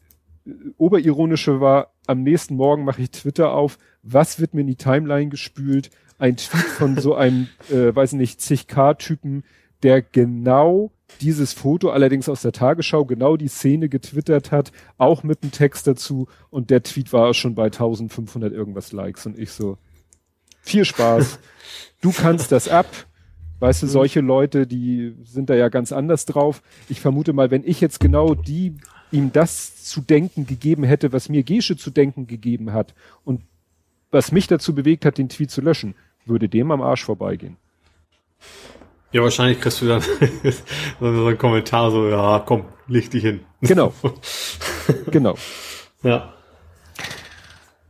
äh, 0.46 0.52
Oberironische 0.78 1.62
war, 1.62 1.94
am 2.08 2.24
nächsten 2.24 2.56
Morgen 2.56 2.84
mache 2.84 3.02
ich 3.02 3.12
Twitter 3.12 3.52
auf, 3.54 3.78
was 4.04 4.40
wird 4.40 4.54
mir 4.54 4.62
in 4.62 4.68
die 4.68 4.76
Timeline 4.76 5.30
gespült? 5.30 5.90
Ein 6.18 6.38
Tweet 6.38 6.66
von 6.66 6.98
so 6.98 7.16
einem, 7.16 7.48
äh, 7.70 7.96
weiß 7.96 8.14
nicht, 8.14 8.42
zig 8.42 8.68
K-Typen, 8.68 9.44
der 9.84 10.02
genau 10.02 10.92
dieses 11.22 11.54
Foto 11.54 11.90
allerdings 11.90 12.30
aus 12.30 12.42
der 12.42 12.52
Tagesschau 12.52 13.06
genau 13.06 13.36
die 13.36 13.48
Szene 13.48 13.90
getwittert 13.90 14.52
hat, 14.52 14.72
auch 14.98 15.24
mit 15.24 15.42
einem 15.42 15.52
Text 15.52 15.88
dazu. 15.88 16.28
Und 16.50 16.70
der 16.70 16.84
Tweet 16.84 17.14
war 17.14 17.34
schon 17.34 17.56
bei 17.56 17.66
1500 17.66 18.54
irgendwas 18.54 18.92
Likes. 18.92 19.26
Und 19.26 19.40
ich 19.40 19.52
so, 19.52 19.78
viel 20.62 20.86
Spaß, 20.86 21.40
du 22.02 22.12
kannst 22.12 22.52
das 22.52 22.68
ab, 22.68 22.88
weißt 23.60 23.84
du, 23.84 23.86
mhm. 23.86 23.92
solche 23.92 24.20
Leute, 24.22 24.68
die 24.68 25.16
sind 25.24 25.50
da 25.50 25.56
ja 25.56 25.70
ganz 25.70 25.92
anders 25.92 26.26
drauf. 26.26 26.62
Ich 26.88 27.02
vermute 27.02 27.34
mal, 27.34 27.52
wenn 27.52 27.64
ich 27.64 27.82
jetzt 27.82 28.00
genau 28.00 28.36
die 28.36 28.76
ihm 29.12 29.32
das 29.32 29.84
zu 29.84 30.02
denken 30.02 30.46
gegeben 30.46 30.84
hätte, 30.84 31.12
was 31.14 31.30
mir 31.30 31.44
Gesche 31.44 31.78
zu 31.78 31.90
denken 31.90 32.28
gegeben 32.28 32.74
hat 32.74 32.94
und 33.26 33.42
was 34.12 34.32
mich 34.32 34.48
dazu 34.48 34.74
bewegt 34.74 35.06
hat, 35.06 35.18
den 35.18 35.30
Tweet 35.30 35.52
zu 35.52 35.62
löschen, 35.62 35.96
würde 36.26 36.50
dem 36.50 36.72
am 36.72 36.82
Arsch 36.82 37.04
vorbeigehen. 37.04 37.58
Ja, 39.12 39.24
wahrscheinlich 39.24 39.60
kriegst 39.60 39.82
du 39.82 39.88
dann 39.88 40.02
so 41.00 41.06
einen 41.06 41.38
Kommentar 41.38 41.92
so, 41.92 42.08
ja, 42.08 42.44
komm, 42.46 42.66
leg 42.88 43.10
dich 43.10 43.24
hin. 43.24 43.42
Genau. 43.62 43.94
genau. 45.12 45.36
Ja. 46.04 46.34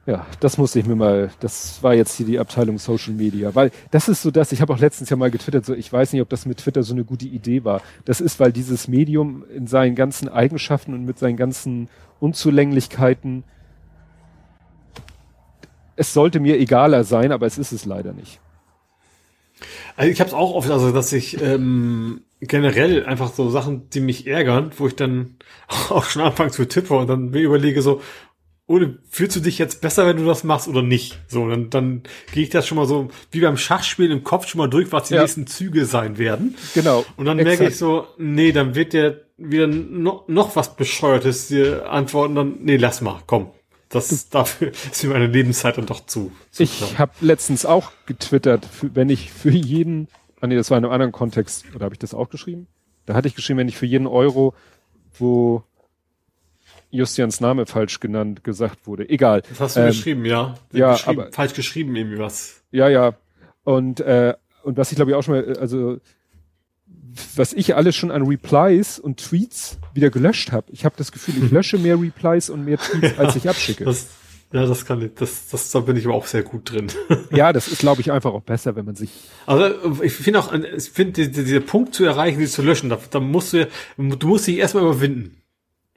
Ja, 0.09 0.25
das 0.39 0.57
musste 0.57 0.79
ich 0.79 0.87
mir 0.87 0.95
mal, 0.95 1.29
das 1.39 1.83
war 1.83 1.93
jetzt 1.93 2.15
hier 2.15 2.25
die 2.25 2.39
Abteilung 2.39 2.79
Social 2.79 3.13
Media, 3.13 3.53
weil 3.53 3.69
das 3.91 4.09
ist 4.09 4.23
so 4.23 4.31
das, 4.31 4.51
ich 4.51 4.59
habe 4.59 4.73
auch 4.73 4.79
letztens 4.79 5.11
ja 5.11 5.15
mal 5.15 5.29
getwittert, 5.29 5.67
so 5.67 5.75
ich 5.75 5.93
weiß 5.93 6.13
nicht, 6.13 6.21
ob 6.23 6.29
das 6.29 6.47
mit 6.47 6.57
Twitter 6.57 6.81
so 6.81 6.95
eine 6.95 7.03
gute 7.03 7.27
Idee 7.27 7.63
war. 7.63 7.83
Das 8.05 8.19
ist, 8.19 8.39
weil 8.39 8.51
dieses 8.51 8.87
Medium 8.87 9.45
in 9.55 9.67
seinen 9.67 9.93
ganzen 9.93 10.27
Eigenschaften 10.27 10.95
und 10.95 11.05
mit 11.05 11.19
seinen 11.19 11.37
ganzen 11.37 11.89
Unzulänglichkeiten, 12.19 13.43
es 15.95 16.11
sollte 16.11 16.39
mir 16.39 16.59
egaler 16.59 17.03
sein, 17.03 17.31
aber 17.31 17.45
es 17.45 17.59
ist 17.59 17.71
es 17.71 17.85
leider 17.85 18.11
nicht. 18.11 18.39
Also 19.95 20.09
ich 20.09 20.19
habe 20.21 20.29
es 20.29 20.33
auch 20.33 20.55
oft, 20.55 20.71
also 20.71 20.91
dass 20.91 21.13
ich 21.13 21.39
ähm, 21.39 22.21
generell 22.41 23.05
einfach 23.05 23.31
so 23.31 23.51
Sachen, 23.51 23.91
die 23.91 23.99
mich 23.99 24.25
ärgern, 24.25 24.71
wo 24.75 24.87
ich 24.87 24.95
dann 24.95 25.35
auch 25.67 26.05
schon 26.05 26.23
anfangs 26.23 26.53
zu 26.55 26.67
tippe 26.67 26.95
und 26.95 27.07
dann 27.07 27.29
mir 27.29 27.41
überlege 27.41 27.83
so, 27.83 28.01
ohne, 28.69 28.99
fühlst 29.09 29.35
du 29.35 29.39
dich 29.39 29.57
jetzt 29.57 29.81
besser, 29.81 30.05
wenn 30.05 30.17
du 30.17 30.25
das 30.25 30.43
machst 30.43 30.67
oder 30.67 30.83
nicht? 30.83 31.17
So, 31.27 31.49
dann, 31.49 31.71
dann 31.71 32.03
gehe 32.31 32.43
ich 32.43 32.49
das 32.49 32.67
schon 32.67 32.77
mal 32.77 32.85
so 32.85 33.09
wie 33.31 33.41
beim 33.41 33.57
Schachspielen 33.57 34.11
im 34.11 34.23
Kopf 34.23 34.47
schon 34.47 34.59
mal 34.59 34.69
durch, 34.69 34.91
was 34.91 35.07
die 35.07 35.15
ja. 35.15 35.21
nächsten 35.21 35.47
Züge 35.47 35.87
sein 35.87 36.19
werden. 36.19 36.55
Genau. 36.75 37.03
Und 37.17 37.25
dann 37.25 37.39
exakt. 37.39 37.59
merke 37.59 37.73
ich 37.73 37.79
so, 37.79 38.05
nee, 38.19 38.51
dann 38.51 38.75
wird 38.75 38.93
der 38.93 39.21
wieder 39.37 39.65
noch, 39.65 40.27
noch 40.27 40.55
was 40.55 40.75
Bescheuertes 40.75 41.47
dir 41.47 41.89
antworten, 41.89 42.35
dann, 42.35 42.57
nee, 42.61 42.77
lass 42.77 43.01
mal, 43.01 43.19
komm. 43.25 43.49
Das 43.89 44.29
dafür 44.29 44.67
ist 44.91 45.03
mir 45.03 45.13
meine 45.13 45.25
Lebenszeit 45.25 45.79
dann 45.79 45.87
doch 45.87 46.05
zu. 46.05 46.31
zu 46.51 46.61
ich 46.61 46.99
habe 46.99 47.13
letztens 47.21 47.65
auch 47.65 47.91
getwittert, 48.05 48.65
für, 48.65 48.93
wenn 48.93 49.09
ich 49.09 49.31
für 49.31 49.49
jeden, 49.49 50.09
ah 50.41 50.47
nee, 50.47 50.55
das 50.55 50.69
war 50.69 50.77
in 50.77 50.85
einem 50.85 50.93
anderen 50.93 51.11
Kontext, 51.11 51.65
oder 51.73 51.85
habe 51.85 51.95
ich 51.95 51.99
das 51.99 52.13
auch 52.13 52.29
geschrieben? 52.29 52.67
Da 53.07 53.15
hatte 53.15 53.27
ich 53.27 53.33
geschrieben, 53.33 53.57
wenn 53.57 53.67
ich 53.67 53.77
für 53.77 53.87
jeden 53.87 54.05
Euro, 54.05 54.53
wo 55.17 55.63
Justians 56.91 57.39
Name 57.39 57.65
falsch 57.65 57.99
genannt 57.99 58.43
gesagt 58.43 58.87
wurde. 58.87 59.09
Egal. 59.09 59.43
Das 59.49 59.59
hast 59.59 59.75
du 59.75 59.81
ähm, 59.81 59.87
geschrieben, 59.87 60.25
ja. 60.25 60.55
Ja, 60.71 60.93
geschrieben, 60.93 61.21
aber, 61.21 61.31
falsch 61.31 61.53
geschrieben 61.53 61.95
irgendwie 61.95 62.19
was. 62.19 62.61
Ja, 62.71 62.89
ja. 62.89 63.13
Und 63.63 63.99
äh, 63.99 64.33
und 64.63 64.77
was 64.77 64.91
ich 64.91 64.95
glaube 64.95 65.11
ich 65.11 65.15
auch 65.15 65.23
schon 65.23 65.35
mal, 65.35 65.57
also 65.57 65.99
was 67.35 67.53
ich 67.53 67.75
alles 67.75 67.95
schon 67.95 68.11
an 68.11 68.23
Replies 68.23 68.99
und 68.99 69.17
Tweets 69.17 69.79
wieder 69.93 70.09
gelöscht 70.09 70.51
habe. 70.51 70.71
Ich 70.71 70.85
habe 70.85 70.95
das 70.97 71.11
Gefühl, 71.11 71.43
ich 71.43 71.51
lösche 71.51 71.77
mehr 71.77 71.99
Replies 71.99 72.49
und 72.49 72.65
mehr 72.65 72.77
Tweets, 72.77 73.17
als 73.17 73.35
ich 73.35 73.49
abschicke. 73.49 73.83
Das, 73.83 74.07
ja, 74.51 74.65
das 74.65 74.85
kann 74.85 75.01
ich, 75.01 75.13
das, 75.13 75.47
das, 75.49 75.69
da 75.71 75.79
bin 75.79 75.95
ich 75.95 76.05
aber 76.05 76.15
auch 76.15 76.25
sehr 76.25 76.43
gut 76.43 76.71
drin. 76.71 76.87
ja, 77.31 77.53
das 77.53 77.67
ist, 77.67 77.79
glaube 77.79 78.01
ich, 78.01 78.11
einfach 78.11 78.33
auch 78.33 78.41
besser, 78.41 78.75
wenn 78.75 78.85
man 78.85 78.95
sich. 78.95 79.11
Also 79.45 80.01
ich 80.01 80.13
finde 80.13 80.39
auch, 80.39 80.51
ich 80.53 80.89
finde, 80.89 81.29
dieser 81.29 81.59
Punkt 81.59 81.93
zu 81.93 82.03
erreichen, 82.03 82.39
die 82.39 82.47
zu 82.47 82.61
löschen, 82.61 82.89
da, 82.89 82.99
da 83.11 83.19
musst 83.19 83.53
du, 83.53 83.67
du 83.97 84.27
musst 84.27 84.47
dich 84.47 84.57
erstmal 84.57 84.83
überwinden. 84.83 85.38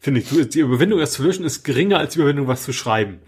Finde 0.02 0.20
ich. 0.20 0.48
Die 0.48 0.60
Überwindung, 0.60 0.98
das 0.98 1.12
zu 1.12 1.22
löschen, 1.22 1.44
ist 1.44 1.62
geringer 1.62 1.98
als 1.98 2.14
die 2.14 2.18
Überwindung, 2.18 2.48
was 2.48 2.64
zu 2.64 2.72
schreiben. 2.72 3.20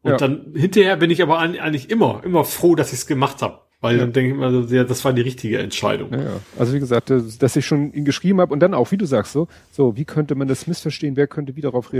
Und 0.00 0.12
ja. 0.12 0.16
dann 0.16 0.54
hinterher 0.54 0.96
bin 0.96 1.10
ich 1.10 1.20
aber 1.20 1.38
eigentlich 1.38 1.90
immer, 1.90 2.22
immer 2.24 2.44
froh, 2.44 2.74
dass 2.74 2.92
ich 2.92 3.00
es 3.00 3.06
gemacht 3.06 3.42
habe. 3.42 3.60
Weil 3.82 3.96
ja. 3.96 4.00
dann 4.00 4.14
denke 4.14 4.30
ich 4.30 4.36
mir, 4.36 4.74
ja, 4.74 4.84
das 4.84 5.04
war 5.04 5.12
die 5.12 5.20
richtige 5.20 5.58
Entscheidung. 5.58 6.12
Ja. 6.12 6.40
Also 6.58 6.72
wie 6.72 6.80
gesagt, 6.80 7.10
dass 7.10 7.56
ich 7.56 7.66
schon 7.66 7.92
ihn 7.92 8.06
geschrieben 8.06 8.40
habe 8.40 8.52
und 8.54 8.60
dann 8.60 8.72
auch, 8.72 8.90
wie 8.92 8.96
du 8.96 9.04
sagst, 9.04 9.32
so, 9.32 9.48
so, 9.70 9.94
wie 9.96 10.06
könnte 10.06 10.34
man 10.34 10.48
das 10.48 10.66
missverstehen, 10.66 11.16
wer 11.16 11.26
könnte 11.26 11.54
wieder 11.54 11.70
darauf 11.70 11.92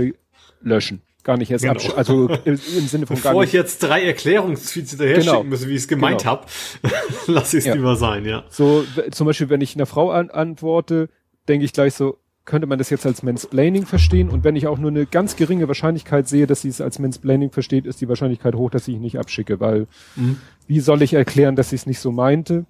löschen? 0.61 1.01
Gar 1.23 1.37
nicht 1.37 1.51
erst 1.51 1.65
genau. 1.65 1.93
also 1.95 2.29
im, 2.45 2.53
im 2.53 2.87
Sinne 2.87 3.05
von 3.05 3.17
Bevor 3.17 3.33
gar 3.33 3.39
nicht. 3.41 3.49
ich 3.49 3.53
jetzt 3.53 3.83
drei 3.83 4.03
Erklärungstweets 4.03 4.91
hinterher 4.91 5.19
genau. 5.19 5.35
schicken 5.35 5.49
muss, 5.49 5.67
wie 5.67 5.71
ich 5.71 5.81
es 5.81 5.87
gemeint 5.87 6.21
genau. 6.21 6.31
habe, 6.31 6.47
lasse 7.27 7.57
ich 7.57 7.61
es 7.61 7.67
ja. 7.67 7.75
lieber 7.75 7.95
sein, 7.95 8.25
ja. 8.25 8.45
So, 8.49 8.83
zum 9.11 9.27
Beispiel, 9.27 9.49
wenn 9.49 9.61
ich 9.61 9.75
einer 9.75 9.85
Frau 9.85 10.09
an 10.09 10.31
antworte, 10.31 11.09
denke 11.47 11.65
ich 11.65 11.73
gleich 11.73 11.93
so, 11.93 12.17
könnte 12.47 12.65
man 12.65 12.79
das 12.79 12.89
jetzt 12.89 13.05
als 13.05 13.21
Mansplaining 13.23 13.85
verstehen 13.85 14.29
und 14.29 14.43
wenn 14.43 14.55
ich 14.55 14.67
auch 14.67 14.79
nur 14.79 14.89
eine 14.89 15.05
ganz 15.05 15.35
geringe 15.35 15.67
Wahrscheinlichkeit 15.67 16.27
sehe, 16.27 16.47
dass 16.47 16.61
sie 16.61 16.69
es 16.69 16.81
als 16.81 16.97
Mansplaining 16.97 17.51
versteht, 17.51 17.85
ist 17.85 18.01
die 18.01 18.07
Wahrscheinlichkeit 18.07 18.55
hoch, 18.55 18.71
dass 18.71 18.87
ich 18.87 18.95
ihn 18.95 19.01
nicht 19.01 19.19
abschicke, 19.19 19.59
weil 19.59 19.87
mhm. 20.15 20.37
wie 20.65 20.79
soll 20.79 21.01
ich 21.01 21.13
erklären, 21.13 21.57
dass 21.57 21.69
sie 21.69 21.75
es 21.75 21.85
nicht 21.85 21.99
so 21.99 22.11
meinte? 22.11 22.65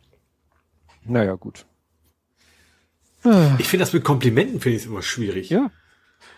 Naja, 1.05 1.35
gut. 1.35 1.65
Ich 3.59 3.67
finde 3.67 3.83
das 3.83 3.93
mit 3.93 4.03
Komplimenten 4.03 4.59
finde 4.59 4.77
ich 4.77 4.85
immer 4.85 5.01
schwierig. 5.01 5.49
Ja. 5.49 5.69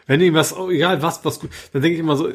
Wenn 0.06 0.22
irgendwas, 0.22 0.56
egal 0.70 1.02
was, 1.02 1.24
was 1.24 1.40
gut, 1.40 1.50
dann 1.72 1.82
denke 1.82 1.96
ich 1.96 2.02
immer 2.02 2.18
so, 2.18 2.30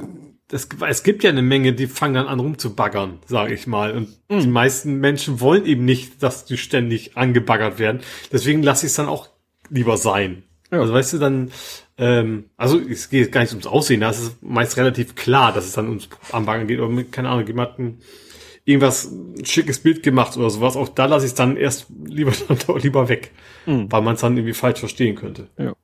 das, 0.48 0.68
es 0.88 1.02
gibt 1.02 1.22
ja 1.22 1.30
eine 1.30 1.42
Menge, 1.42 1.74
die 1.74 1.86
fangen 1.86 2.14
dann 2.14 2.28
an 2.28 2.40
rumzubaggern, 2.40 3.18
sage 3.26 3.52
ich 3.52 3.66
mal. 3.66 3.92
Und 3.92 4.08
mhm. 4.30 4.40
die 4.40 4.46
meisten 4.46 5.00
Menschen 5.00 5.40
wollen 5.40 5.66
eben 5.66 5.84
nicht, 5.84 6.22
dass 6.22 6.46
die 6.46 6.56
ständig 6.56 7.16
angebaggert 7.16 7.78
werden. 7.78 8.00
Deswegen 8.32 8.62
lasse 8.62 8.86
ich 8.86 8.92
es 8.92 8.96
dann 8.96 9.08
auch 9.08 9.28
lieber 9.68 9.96
sein. 9.96 10.44
Ja. 10.70 10.80
Also 10.80 10.92
weißt 10.92 11.12
du, 11.12 11.18
dann, 11.18 11.52
ähm, 11.98 12.44
also 12.56 12.78
es 12.78 13.08
geht 13.10 13.30
gar 13.32 13.42
nicht 13.42 13.52
ums 13.52 13.66
Aussehen, 13.66 14.00
da 14.00 14.10
ist 14.10 14.20
es 14.20 14.36
meist 14.40 14.76
relativ 14.76 15.14
klar, 15.14 15.52
dass 15.52 15.66
es 15.66 15.72
dann 15.72 15.88
ums 15.88 16.08
Anbacken 16.32 16.66
geht. 16.66 16.80
Oder 16.80 16.88
mit, 16.88 17.12
keine 17.12 17.28
Ahnung, 17.28 17.46
jemanden 17.46 18.00
irgendwas 18.64 19.04
ein 19.04 19.44
schickes 19.44 19.78
Bild 19.80 20.02
gemacht 20.02 20.36
oder 20.36 20.50
sowas. 20.50 20.76
Auch 20.76 20.88
da 20.88 21.06
lasse 21.06 21.26
ich 21.26 21.32
es 21.32 21.36
dann 21.36 21.56
erst 21.56 21.86
lieber 22.04 22.32
dann 22.48 22.78
lieber 22.78 23.08
weg, 23.08 23.32
mhm. 23.66 23.90
weil 23.90 24.02
man 24.02 24.14
es 24.14 24.20
dann 24.20 24.36
irgendwie 24.36 24.54
falsch 24.54 24.80
verstehen 24.80 25.16
könnte. 25.16 25.48
Ja. 25.58 25.74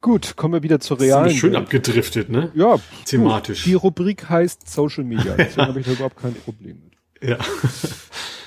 Gut, 0.00 0.36
kommen 0.36 0.52
wir 0.52 0.62
wieder 0.62 0.80
zur 0.80 1.00
realen. 1.00 1.30
Ist 1.30 1.38
schön 1.38 1.56
abgedriftet, 1.56 2.28
ne? 2.28 2.52
Ja. 2.54 2.78
Thematisch. 3.06 3.62
Gut. 3.62 3.70
Die 3.70 3.74
Rubrik 3.74 4.28
heißt 4.28 4.68
Social 4.70 5.02
Media. 5.02 5.34
Deswegen 5.34 5.62
habe 5.66 5.80
ich 5.80 5.86
da 5.86 5.92
überhaupt 5.92 6.18
kein 6.18 6.34
Problem 6.34 6.82
mit. 6.84 7.26
Ja. 7.26 7.38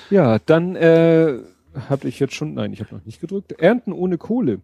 ja, 0.08 0.38
dann 0.38 0.76
äh, 0.76 1.40
habe 1.88 2.08
ich 2.08 2.18
jetzt 2.20 2.34
schon, 2.34 2.54
nein, 2.54 2.72
ich 2.72 2.80
habe 2.80 2.94
noch 2.94 3.04
nicht 3.04 3.20
gedrückt. 3.20 3.52
Ernten 3.52 3.92
ohne 3.92 4.18
Kohle. 4.18 4.60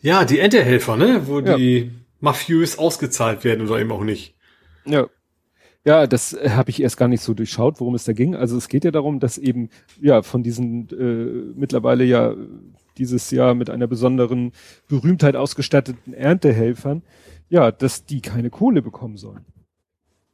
Ja, 0.00 0.24
die 0.24 0.38
Erntehelfer, 0.38 0.96
ne? 0.96 1.22
Wo 1.26 1.40
ja. 1.40 1.56
die 1.56 1.92
mafiös 2.20 2.78
ausgezahlt 2.78 3.44
werden 3.44 3.68
oder 3.68 3.80
eben 3.80 3.92
auch 3.92 4.04
nicht. 4.04 4.34
Ja. 4.84 5.06
Ja, 5.84 6.06
das 6.06 6.32
äh, 6.32 6.50
habe 6.50 6.70
ich 6.70 6.80
erst 6.80 6.96
gar 6.96 7.08
nicht 7.08 7.22
so 7.22 7.34
durchschaut, 7.34 7.80
worum 7.80 7.94
es 7.94 8.04
da 8.04 8.12
ging. 8.12 8.36
Also 8.36 8.56
es 8.56 8.68
geht 8.68 8.84
ja 8.84 8.92
darum, 8.92 9.18
dass 9.18 9.36
eben 9.36 9.68
ja 10.00 10.22
von 10.22 10.42
diesen 10.42 10.88
äh, 10.90 11.58
mittlerweile 11.58 12.04
ja 12.04 12.36
dieses 12.98 13.30
Jahr 13.30 13.54
mit 13.54 13.70
einer 13.70 13.86
besonderen 13.88 14.52
Berühmtheit 14.86 15.34
ausgestatteten 15.34 16.12
Erntehelfern, 16.12 17.02
ja, 17.48 17.72
dass 17.72 18.04
die 18.04 18.20
keine 18.20 18.50
Kohle 18.50 18.82
bekommen 18.82 19.16
sollen. 19.16 19.44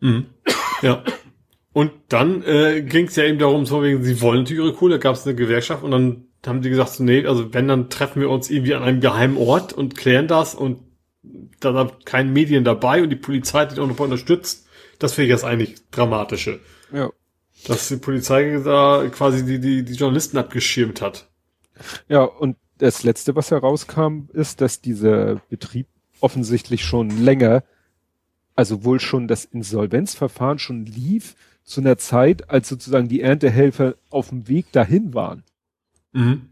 Mhm. 0.01 0.27
Ja. 0.83 1.03
Und 1.79 1.93
dann 2.09 2.43
äh, 2.43 2.83
ging 2.83 3.07
es 3.07 3.15
ja 3.15 3.23
eben 3.23 3.39
darum, 3.39 3.65
so 3.65 3.85
wegen, 3.85 4.03
sie 4.03 4.21
wollen 4.21 4.41
natürlich 4.41 4.65
ihre 4.65 4.75
Kohle, 4.75 4.99
gab 4.99 5.15
es 5.15 5.25
eine 5.25 5.37
Gewerkschaft 5.37 5.85
und 5.85 5.93
dann 5.93 6.25
haben 6.45 6.61
die 6.61 6.71
gesagt, 6.71 6.91
so, 6.91 7.05
nee, 7.05 7.25
also 7.25 7.55
wenn, 7.55 7.69
dann 7.69 7.89
treffen 7.89 8.21
wir 8.21 8.31
uns 8.31 8.51
irgendwie 8.51 8.75
an 8.75 8.83
einem 8.83 9.01
geheimen 9.01 9.37
Ort 9.37 9.75
und 9.75 9.97
klären 9.97 10.27
das 10.27 10.57
und 10.57 10.81
da 11.61 11.73
sind 11.73 12.05
keine 12.05 12.33
Medien 12.33 12.65
dabei 12.65 13.01
und 13.01 13.11
die 13.11 13.15
Polizei 13.15 13.61
hat 13.61 13.77
die 13.77 13.81
auch 13.81 13.87
noch 13.87 14.01
unterstützt. 14.01 14.67
Das 14.99 15.13
finde 15.13 15.27
ich 15.27 15.31
jetzt 15.31 15.45
eigentlich 15.45 15.77
dramatische. 15.93 16.59
Ja. 16.93 17.11
Dass 17.69 17.87
die 17.87 17.99
Polizei 17.99 18.61
da 18.65 19.09
quasi 19.13 19.47
die, 19.47 19.61
die, 19.61 19.85
die 19.85 19.95
Journalisten 19.95 20.37
abgeschirmt 20.37 21.01
hat. 21.01 21.29
Ja, 22.09 22.25
und 22.25 22.57
das 22.79 23.05
letzte, 23.05 23.37
was 23.37 23.53
herauskam, 23.53 24.31
ist, 24.33 24.61
dass 24.63 24.81
dieser 24.81 25.37
Betrieb 25.49 25.87
offensichtlich 26.19 26.85
schon 26.85 27.23
länger, 27.23 27.63
also 28.57 28.83
wohl 28.83 28.99
schon 28.99 29.29
das 29.29 29.45
Insolvenzverfahren 29.45 30.59
schon 30.59 30.85
lief 30.85 31.37
zu 31.69 31.81
einer 31.81 31.99
Zeit, 31.99 32.51
als 32.51 32.69
sozusagen 32.69 33.09
die 33.09 33.21
Erntehelfer 33.21 33.95
auf 34.11 34.31
dem 34.31 34.49
Weg 34.49 34.73
dahin 34.73 35.15
waren. 35.15 35.45
Mhm. 36.13 36.49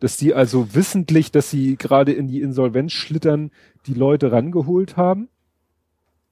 Dass 0.00 0.16
die 0.16 0.34
also 0.34 0.74
wissentlich, 0.74 1.30
dass 1.30 1.50
sie 1.50 1.76
gerade 1.76 2.12
in 2.12 2.26
die 2.26 2.40
Insolvenz 2.40 2.92
schlittern, 2.92 3.50
die 3.86 3.94
Leute 3.94 4.32
rangeholt 4.32 4.96
haben. 4.96 5.28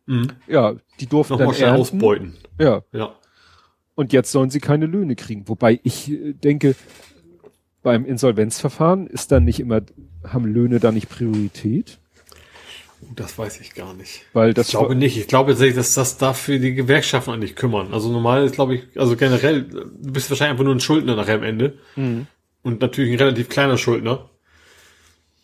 Mhm. 0.06 0.28
Ja, 0.46 0.74
die 1.00 1.06
durften 1.06 1.34
Nochmal 1.34 1.54
dann 1.54 1.62
ernten. 1.62 1.80
ausbeuten. 1.80 2.34
Ja. 2.58 2.82
ja. 2.92 3.14
Und 3.94 4.12
jetzt 4.12 4.32
sollen 4.32 4.50
sie 4.50 4.60
keine 4.60 4.86
Löhne 4.86 5.16
kriegen. 5.16 5.46
Wobei 5.48 5.80
ich 5.82 6.10
äh, 6.10 6.32
denke, 6.32 6.74
beim 7.82 8.06
Insolvenzverfahren 8.06 9.06
ist 9.06 9.32
dann 9.32 9.44
nicht 9.44 9.60
immer, 9.60 9.82
haben 10.24 10.46
Löhne 10.46 10.80
da 10.80 10.92
nicht 10.92 11.08
Priorität? 11.08 12.00
Das 13.14 13.38
weiß 13.38 13.60
ich 13.60 13.74
gar 13.74 13.94
nicht. 13.94 14.22
Weil 14.32 14.54
das 14.54 14.68
ich 14.68 14.72
glaube 14.72 14.94
nicht. 14.94 15.16
Ich 15.16 15.28
glaube 15.28 15.52
tatsächlich, 15.52 15.76
dass 15.76 15.94
das 15.94 16.18
dafür 16.18 16.58
die 16.58 16.74
Gewerkschaften 16.74 17.30
eigentlich 17.30 17.56
kümmern. 17.56 17.92
Also 17.92 18.10
normal 18.10 18.44
ist, 18.44 18.54
glaube 18.54 18.76
ich, 18.76 18.82
also 18.96 19.16
generell, 19.16 19.62
du 19.62 20.12
bist 20.12 20.30
wahrscheinlich 20.30 20.52
einfach 20.52 20.64
nur 20.64 20.74
ein 20.74 20.80
Schuldner 20.80 21.16
nachher 21.16 21.36
am 21.36 21.42
Ende. 21.42 21.78
Mhm. 21.96 22.26
Und 22.62 22.80
natürlich 22.80 23.12
ein 23.12 23.18
relativ 23.18 23.48
kleiner 23.48 23.76
Schuldner. 23.76 24.30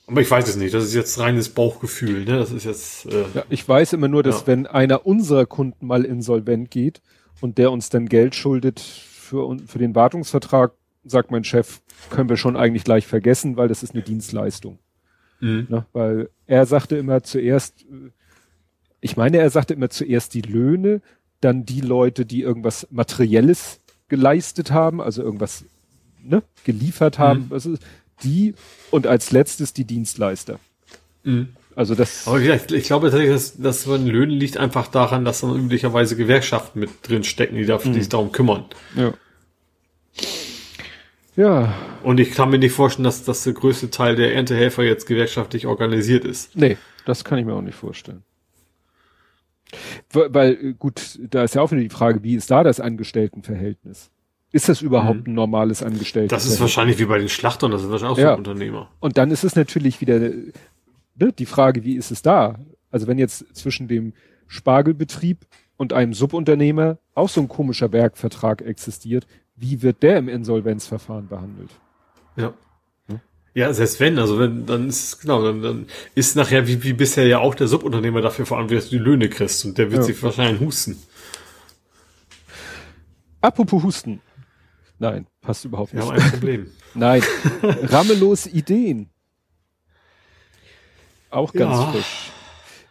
Aber 0.06 0.20
ich 0.20 0.30
weiß 0.30 0.48
es 0.48 0.56
nicht. 0.56 0.74
Das 0.74 0.84
ist 0.84 0.94
jetzt 0.94 1.18
reines 1.18 1.50
Bauchgefühl. 1.50 2.24
Ne? 2.24 2.38
Das 2.38 2.50
ist 2.50 2.64
jetzt. 2.64 3.06
Äh, 3.06 3.24
ja, 3.34 3.44
ich 3.48 3.68
weiß 3.68 3.92
immer 3.92 4.08
nur, 4.08 4.22
dass 4.22 4.40
ja. 4.40 4.46
wenn 4.48 4.66
einer 4.66 5.06
unserer 5.06 5.46
Kunden 5.46 5.86
mal 5.86 6.04
insolvent 6.04 6.70
geht 6.70 7.00
und 7.40 7.58
der 7.58 7.70
uns 7.70 7.90
dann 7.90 8.06
Geld 8.06 8.34
schuldet 8.34 8.80
für, 8.80 9.56
für 9.66 9.78
den 9.78 9.94
Wartungsvertrag, 9.94 10.72
sagt 11.04 11.30
mein 11.30 11.44
Chef, 11.44 11.80
können 12.10 12.28
wir 12.28 12.36
schon 12.36 12.56
eigentlich 12.56 12.84
gleich 12.84 13.06
vergessen, 13.06 13.56
weil 13.56 13.68
das 13.68 13.82
ist 13.82 13.94
eine 13.94 14.02
Dienstleistung. 14.02 14.78
Mhm. 15.40 15.66
Ne? 15.68 15.86
Weil 15.92 16.30
er 16.46 16.66
sagte 16.66 16.96
immer 16.96 17.22
zuerst, 17.22 17.86
ich 19.00 19.16
meine, 19.16 19.38
er 19.38 19.50
sagte 19.50 19.74
immer 19.74 19.90
zuerst 19.90 20.34
die 20.34 20.42
Löhne, 20.42 21.00
dann 21.40 21.64
die 21.64 21.80
Leute, 21.80 22.26
die 22.26 22.42
irgendwas 22.42 22.86
Materielles 22.90 23.80
geleistet 24.08 24.70
haben, 24.70 25.00
also 25.00 25.22
irgendwas 25.22 25.64
ne, 26.22 26.42
geliefert 26.64 27.18
haben, 27.18 27.46
mhm. 27.46 27.52
also 27.52 27.76
die 28.22 28.54
und 28.90 29.06
als 29.06 29.30
letztes 29.30 29.72
die 29.72 29.84
Dienstleister. 29.84 30.58
Mhm. 31.24 31.48
Also 31.76 31.94
das. 31.94 32.26
Aber 32.26 32.40
ich, 32.40 32.72
ich 32.72 32.84
glaube 32.84 33.06
tatsächlich, 33.10 33.32
dass, 33.32 33.56
dass 33.56 33.84
von 33.84 34.06
Löhnen 34.06 34.36
liegt 34.36 34.58
einfach 34.58 34.88
daran, 34.88 35.24
dass 35.24 35.40
dann 35.40 35.56
üblicherweise 35.56 36.16
Gewerkschaften 36.16 36.80
mit 36.80 36.90
drin 37.02 37.24
stecken, 37.24 37.56
die, 37.56 37.64
dafür, 37.64 37.90
mhm. 37.90 37.94
die 37.94 38.00
sich 38.00 38.08
darum 38.08 38.32
kümmern. 38.32 38.64
Ja. 38.96 39.14
Ja. 41.36 41.74
Und 42.02 42.20
ich 42.20 42.32
kann 42.32 42.50
mir 42.50 42.58
nicht 42.58 42.72
vorstellen, 42.72 43.04
dass, 43.04 43.24
dass 43.24 43.44
der 43.44 43.52
größte 43.52 43.90
Teil 43.90 44.16
der 44.16 44.34
Erntehelfer 44.34 44.82
jetzt 44.82 45.06
gewerkschaftlich 45.06 45.66
organisiert 45.66 46.24
ist. 46.24 46.56
Nee, 46.56 46.76
das 47.04 47.24
kann 47.24 47.38
ich 47.38 47.44
mir 47.44 47.54
auch 47.54 47.62
nicht 47.62 47.76
vorstellen. 47.76 48.22
Weil, 50.12 50.74
gut, 50.74 51.18
da 51.30 51.44
ist 51.44 51.54
ja 51.54 51.62
auch 51.62 51.70
wieder 51.70 51.82
die 51.82 51.90
Frage, 51.90 52.22
wie 52.24 52.34
ist 52.34 52.50
da 52.50 52.64
das 52.64 52.80
Angestelltenverhältnis? 52.80 54.10
Ist 54.52 54.68
das 54.68 54.82
überhaupt 54.82 55.26
mhm. 55.26 55.32
ein 55.32 55.34
normales 55.34 55.82
Angestelltenverhältnis? 55.82 56.44
Das 56.44 56.52
ist 56.52 56.60
wahrscheinlich 56.60 56.98
wie 56.98 57.04
bei 57.04 57.18
den 57.18 57.28
Schlachtern, 57.28 57.70
das 57.70 57.82
sind 57.82 57.90
wahrscheinlich 57.90 58.18
auch 58.18 58.22
ja. 58.22 58.32
so 58.32 58.38
Unternehmer. 58.38 58.90
Und 58.98 59.16
dann 59.16 59.30
ist 59.30 59.44
es 59.44 59.54
natürlich 59.54 60.00
wieder 60.00 60.18
ne, 60.18 61.32
die 61.38 61.46
Frage, 61.46 61.84
wie 61.84 61.94
ist 61.94 62.10
es 62.10 62.22
da? 62.22 62.58
Also 62.90 63.06
wenn 63.06 63.18
jetzt 63.18 63.44
zwischen 63.56 63.86
dem 63.86 64.12
Spargelbetrieb 64.48 65.46
und 65.76 65.92
einem 65.92 66.14
Subunternehmer 66.14 66.98
auch 67.14 67.28
so 67.28 67.40
ein 67.40 67.48
komischer 67.48 67.92
Werkvertrag 67.92 68.62
existiert, 68.62 69.26
wie 69.60 69.82
wird 69.82 70.02
der 70.02 70.18
im 70.18 70.28
Insolvenzverfahren 70.28 71.28
behandelt? 71.28 71.70
Ja. 72.36 72.54
Ja, 73.52 73.72
selbst 73.74 73.98
wenn, 73.98 74.16
also 74.18 74.38
wenn, 74.38 74.64
dann 74.64 74.88
ist 74.88 75.20
genau, 75.20 75.42
dann, 75.42 75.60
dann 75.60 75.86
ist 76.14 76.36
nachher 76.36 76.68
wie, 76.68 76.84
wie 76.84 76.92
bisher 76.92 77.26
ja 77.26 77.40
auch 77.40 77.56
der 77.56 77.66
Subunternehmer 77.66 78.20
dafür 78.20 78.46
verantwortlich, 78.46 78.84
dass 78.84 78.90
du 78.90 78.98
die 78.98 79.02
Löhne 79.02 79.28
kriegst 79.28 79.64
und 79.64 79.76
der 79.76 79.90
wird 79.90 80.02
ja. 80.02 80.06
sich 80.06 80.22
wahrscheinlich 80.22 80.60
husten. 80.60 81.02
Apropos 83.40 83.82
Husten. 83.82 84.20
Nein, 84.98 85.26
passt 85.40 85.64
überhaupt 85.64 85.94
nicht. 85.94 86.04
Wir 86.04 86.12
haben 86.12 86.22
ein 86.22 86.30
Problem. 86.30 86.70
Nein, 86.94 87.22
rammelos 87.62 88.46
Ideen. 88.46 89.10
Auch 91.30 91.52
ganz 91.52 91.76
ja. 91.76 91.90
frisch. 91.90 92.30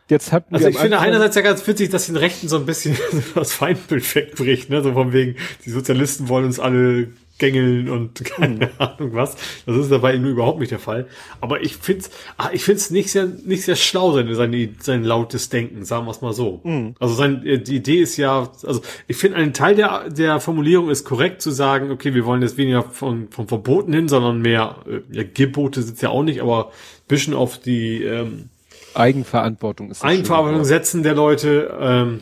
Jetzt 0.10 0.31
hatten 0.31 0.56
also 0.56 0.68
ich 0.68 0.77
finde 0.77 0.99
einerseits 0.99 1.36
ja 1.36 1.44
ganz 1.44 1.65
witzig, 1.68 1.91
dass 1.91 2.07
den 2.07 2.15
Rechten 2.15 2.48
so 2.48 2.57
ein 2.57 2.65
bisschen 2.65 2.98
das 3.36 3.53
Feindbild 3.53 4.15
wegbricht, 4.15 4.69
ne? 4.69 4.81
So 4.81 4.94
von 4.94 5.14
wegen, 5.14 5.36
die 5.65 5.69
Sozialisten 5.69 6.30
wollen 6.30 6.45
uns 6.45 6.60
alle 6.60 7.10
gängeln 7.40 7.90
und 7.90 8.23
keine 8.26 8.68
mhm. 8.68 8.72
Ahnung 8.77 9.14
was. 9.14 9.36
Das 9.65 9.76
ist 9.76 9.91
dabei 9.91 10.18
nur 10.18 10.31
überhaupt 10.31 10.60
nicht 10.60 10.72
der 10.72 10.80
Fall. 10.80 11.07
Aber 11.41 11.61
ich 11.61 11.77
find's, 11.77 12.11
ah, 12.38 12.49
ich 12.52 12.64
find's 12.64 12.91
nicht 12.91 13.11
sehr, 13.11 13.26
nicht 13.26 13.64
sehr 13.64 13.76
schlau, 13.76 14.11
seine, 14.11 14.36
seine, 14.36 14.69
sein 14.80 15.03
lautes 15.03 15.49
Denken, 15.49 15.86
sagen 15.86 16.06
wir 16.06 16.11
es 16.11 16.22
mal 16.22 16.34
so. 16.34 16.61
Mhm. 16.64 16.95
Also 16.99 17.15
sein, 17.15 17.45
äh, 17.45 17.60
die 17.60 17.77
Idee 17.77 18.02
ist 18.02 18.18
ja, 18.18 18.52
also 18.64 18.81
ich 19.07 19.15
finde 19.15 19.38
einen 19.38 19.53
Teil 19.53 19.76
der, 19.76 20.10
der 20.10 20.40
Formulierung 20.40 20.90
ist 20.90 21.06
korrekt 21.06 21.41
zu 21.41 21.52
sagen, 21.52 21.91
okay, 21.91 22.14
wir 22.14 22.26
wollen 22.26 22.41
jetzt 22.41 22.57
weniger 22.57 22.84
von, 22.84 23.30
vom 23.31 23.48
Verboten 23.48 23.94
hin, 23.94 24.07
sondern 24.07 24.41
mehr, 24.41 24.77
äh, 24.88 24.99
ja, 25.15 25.23
Gebote 25.23 25.81
sitzt 25.81 26.02
ja 26.02 26.10
auch 26.10 26.23
nicht, 26.23 26.41
aber 26.41 26.72
bisschen 27.07 27.34
auf 27.34 27.57
die, 27.57 28.03
ähm, 28.03 28.49
Eigenverantwortung 28.93 29.91
ist 29.91 30.03
Eigenverantwortung 30.03 30.63
setzen 30.63 31.03
der 31.03 31.15
Leute, 31.15 31.77
ähm, 31.79 32.21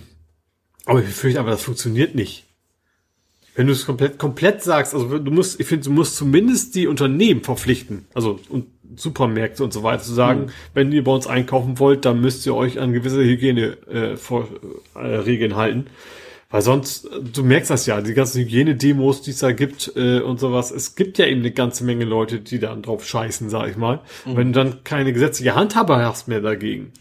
aber 0.85 1.03
ich 1.03 1.09
fürchte 1.09 1.39
aber, 1.39 1.51
das 1.51 1.63
funktioniert 1.63 2.15
nicht. 2.15 2.45
Wenn 3.55 3.67
du 3.67 3.73
es 3.73 3.85
komplett, 3.85 4.19
komplett 4.19 4.61
sagst, 4.61 4.93
also 4.93 5.17
du 5.17 5.31
musst, 5.31 5.59
ich 5.59 5.67
finde, 5.67 5.85
du 5.85 5.91
musst 5.91 6.15
zumindest 6.15 6.75
die 6.75 6.87
Unternehmen 6.87 7.41
verpflichten, 7.41 8.05
also 8.13 8.39
und 8.49 8.67
Supermärkte 8.95 9.63
und 9.63 9.73
so 9.73 9.83
weiter, 9.83 10.03
zu 10.03 10.13
sagen, 10.13 10.41
mhm. 10.41 10.51
wenn 10.73 10.91
ihr 10.91 11.03
bei 11.03 11.11
uns 11.11 11.27
einkaufen 11.27 11.79
wollt, 11.79 12.05
dann 12.05 12.21
müsst 12.21 12.45
ihr 12.45 12.55
euch 12.55 12.79
an 12.79 12.93
gewisse 12.93 13.23
Hygieneregeln 13.23 14.17
äh, 14.95 15.53
äh, 15.53 15.55
halten. 15.55 15.87
Weil 16.49 16.61
sonst, 16.61 17.09
du 17.33 17.43
merkst 17.43 17.69
das 17.69 17.85
ja, 17.87 17.99
die 17.99 18.13
ganzen 18.13 18.41
Hygienedemos, 18.41 19.21
die 19.21 19.31
es 19.31 19.39
da 19.39 19.51
gibt 19.51 19.91
äh, 19.97 20.21
und 20.21 20.39
sowas, 20.39 20.71
es 20.71 20.95
gibt 20.95 21.17
ja 21.17 21.25
eben 21.25 21.41
eine 21.41 21.51
ganze 21.51 21.83
Menge 21.83 22.05
Leute, 22.05 22.39
die 22.39 22.59
da 22.59 22.73
drauf 22.75 23.05
scheißen, 23.05 23.49
sag 23.49 23.69
ich 23.69 23.75
mal. 23.75 23.99
Mhm. 24.25 24.37
Wenn 24.37 24.53
du 24.53 24.63
dann 24.63 24.83
keine 24.85 25.11
gesetzliche 25.11 25.55
Handhabe 25.55 25.97
hast 25.97 26.29
mehr 26.29 26.39
dagegen, 26.39 26.93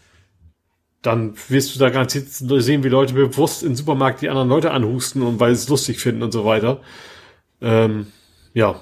dann 1.02 1.34
wirst 1.48 1.74
du 1.74 1.78
da 1.78 1.90
garantiert 1.90 2.28
sehen, 2.28 2.82
wie 2.82 2.88
Leute 2.88 3.14
bewusst 3.14 3.62
im 3.62 3.76
Supermarkt 3.76 4.22
die 4.22 4.28
anderen 4.28 4.48
Leute 4.48 4.72
anhusten 4.72 5.22
und 5.22 5.38
weil 5.38 5.54
sie 5.54 5.62
es 5.62 5.68
lustig 5.68 6.00
finden 6.00 6.24
und 6.24 6.32
so 6.32 6.44
weiter. 6.44 6.80
Ähm, 7.60 8.08
ja, 8.52 8.80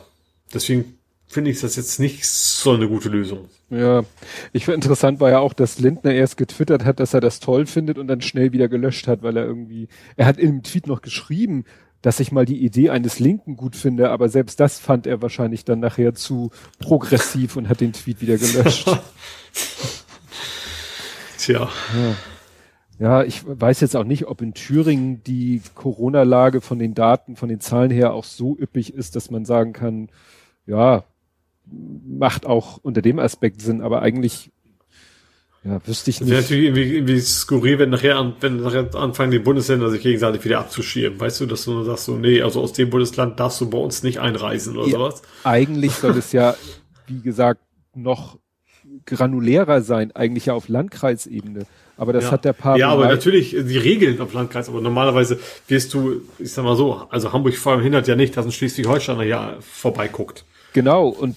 deswegen 0.54 0.93
finde 1.34 1.50
ich 1.50 1.60
das 1.60 1.74
jetzt 1.74 1.98
nicht 1.98 2.24
so 2.26 2.72
eine 2.72 2.88
gute 2.88 3.08
Lösung. 3.08 3.48
Ja, 3.68 4.04
ich 4.52 4.66
finde 4.66 4.76
interessant 4.76 5.18
war 5.18 5.30
ja 5.30 5.40
auch, 5.40 5.52
dass 5.52 5.80
Lindner 5.80 6.14
erst 6.14 6.36
getwittert 6.36 6.84
hat, 6.84 7.00
dass 7.00 7.12
er 7.12 7.20
das 7.20 7.40
toll 7.40 7.66
findet 7.66 7.98
und 7.98 8.06
dann 8.06 8.20
schnell 8.20 8.52
wieder 8.52 8.68
gelöscht 8.68 9.08
hat, 9.08 9.24
weil 9.24 9.36
er 9.36 9.44
irgendwie, 9.44 9.88
er 10.16 10.26
hat 10.26 10.38
in 10.38 10.46
dem 10.46 10.62
Tweet 10.62 10.86
noch 10.86 11.02
geschrieben, 11.02 11.64
dass 12.02 12.20
ich 12.20 12.30
mal 12.30 12.44
die 12.44 12.64
Idee 12.64 12.90
eines 12.90 13.18
Linken 13.18 13.56
gut 13.56 13.74
finde, 13.74 14.10
aber 14.10 14.28
selbst 14.28 14.60
das 14.60 14.78
fand 14.78 15.08
er 15.08 15.22
wahrscheinlich 15.22 15.64
dann 15.64 15.80
nachher 15.80 16.14
zu 16.14 16.52
progressiv 16.78 17.56
und 17.56 17.68
hat 17.68 17.80
den 17.80 17.92
Tweet 17.92 18.20
wieder 18.20 18.38
gelöscht. 18.38 18.88
Tja. 21.38 21.68
Ja. 21.96 22.14
ja, 23.00 23.24
ich 23.24 23.42
weiß 23.44 23.80
jetzt 23.80 23.96
auch 23.96 24.04
nicht, 24.04 24.28
ob 24.28 24.40
in 24.40 24.54
Thüringen 24.54 25.24
die 25.24 25.62
Corona-Lage 25.74 26.60
von 26.60 26.78
den 26.78 26.94
Daten, 26.94 27.34
von 27.34 27.48
den 27.48 27.60
Zahlen 27.60 27.90
her 27.90 28.14
auch 28.14 28.24
so 28.24 28.56
üppig 28.56 28.94
ist, 28.94 29.16
dass 29.16 29.32
man 29.32 29.44
sagen 29.44 29.72
kann, 29.72 30.10
ja, 30.66 31.04
macht 31.66 32.46
auch 32.46 32.78
unter 32.82 33.02
dem 33.02 33.18
Aspekt 33.18 33.60
Sinn, 33.60 33.80
aber 33.80 34.02
eigentlich 34.02 34.50
ja, 35.64 35.80
wüsste 35.86 36.10
ich 36.10 36.20
nicht. 36.20 36.30
Wäre 36.30 36.42
natürlich 36.42 36.64
irgendwie, 36.64 36.96
irgendwie 36.96 37.20
skurril, 37.20 37.78
wenn 37.78 37.88
nachher, 37.88 38.18
an, 38.18 38.34
wenn 38.40 38.58
nachher 38.58 38.94
anfangen, 38.94 39.30
die 39.30 39.38
Bundesländer 39.38 39.90
sich 39.90 40.02
gegenseitig 40.02 40.44
wieder 40.44 40.58
abzuschirmen. 40.58 41.18
Weißt 41.18 41.40
du, 41.40 41.46
dass 41.46 41.64
du 41.64 41.72
nur 41.72 41.84
sagst, 41.86 42.04
so, 42.04 42.16
nee, 42.16 42.42
also 42.42 42.60
aus 42.60 42.74
dem 42.74 42.90
Bundesland 42.90 43.40
darfst 43.40 43.62
du 43.62 43.70
bei 43.70 43.78
uns 43.78 44.02
nicht 44.02 44.20
einreisen 44.20 44.76
oder 44.76 44.86
ja, 44.86 44.98
sowas. 44.98 45.22
Eigentlich 45.42 45.92
soll 45.92 46.18
es 46.18 46.32
ja, 46.32 46.54
wie 47.06 47.20
gesagt, 47.20 47.62
noch 47.94 48.38
granulärer 49.06 49.80
sein, 49.80 50.12
eigentlich 50.14 50.46
ja 50.46 50.54
auf 50.54 50.68
Landkreisebene. 50.68 51.66
Aber 51.96 52.12
das 52.12 52.24
ja. 52.24 52.32
hat 52.32 52.44
der 52.44 52.52
Paar. 52.52 52.76
Ja, 52.76 52.90
aber 52.90 53.06
natürlich 53.06 53.50
die 53.50 53.78
Regeln 53.78 54.20
auf 54.20 54.34
Landkreis, 54.34 54.68
aber 54.68 54.80
normalerweise 54.80 55.38
wirst 55.68 55.94
du, 55.94 56.22
ich 56.38 56.52
sag 56.52 56.64
mal 56.64 56.76
so, 56.76 57.06
also 57.08 57.32
Hamburg 57.32 57.56
verhindert 57.56 58.08
ja 58.08 58.16
nicht, 58.16 58.36
dass 58.36 58.44
ein 58.44 58.52
Schleswig-Holsteiner 58.52 59.22
ja 59.22 59.56
vorbeiguckt. 59.60 60.44
Genau, 60.72 61.08
und 61.08 61.36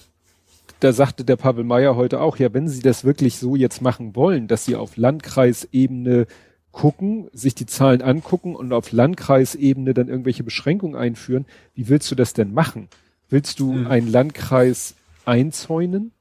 da 0.80 0.92
sagte 0.92 1.24
der 1.24 1.36
Pavel 1.36 1.64
Meyer 1.64 1.96
heute 1.96 2.20
auch, 2.20 2.36
ja, 2.36 2.52
wenn 2.54 2.68
Sie 2.68 2.80
das 2.80 3.04
wirklich 3.04 3.38
so 3.38 3.56
jetzt 3.56 3.82
machen 3.82 4.14
wollen, 4.14 4.48
dass 4.48 4.64
Sie 4.64 4.76
auf 4.76 4.96
Landkreisebene 4.96 6.26
gucken, 6.72 7.28
sich 7.32 7.54
die 7.54 7.66
Zahlen 7.66 8.02
angucken 8.02 8.54
und 8.54 8.72
auf 8.72 8.92
Landkreisebene 8.92 9.94
dann 9.94 10.08
irgendwelche 10.08 10.44
Beschränkungen 10.44 10.96
einführen, 10.96 11.46
wie 11.74 11.88
willst 11.88 12.10
du 12.10 12.14
das 12.14 12.34
denn 12.34 12.52
machen? 12.52 12.88
Willst 13.28 13.58
du 13.60 13.72
hm. 13.72 13.86
einen 13.88 14.08
Landkreis 14.08 14.94
einzäunen? 15.24 16.12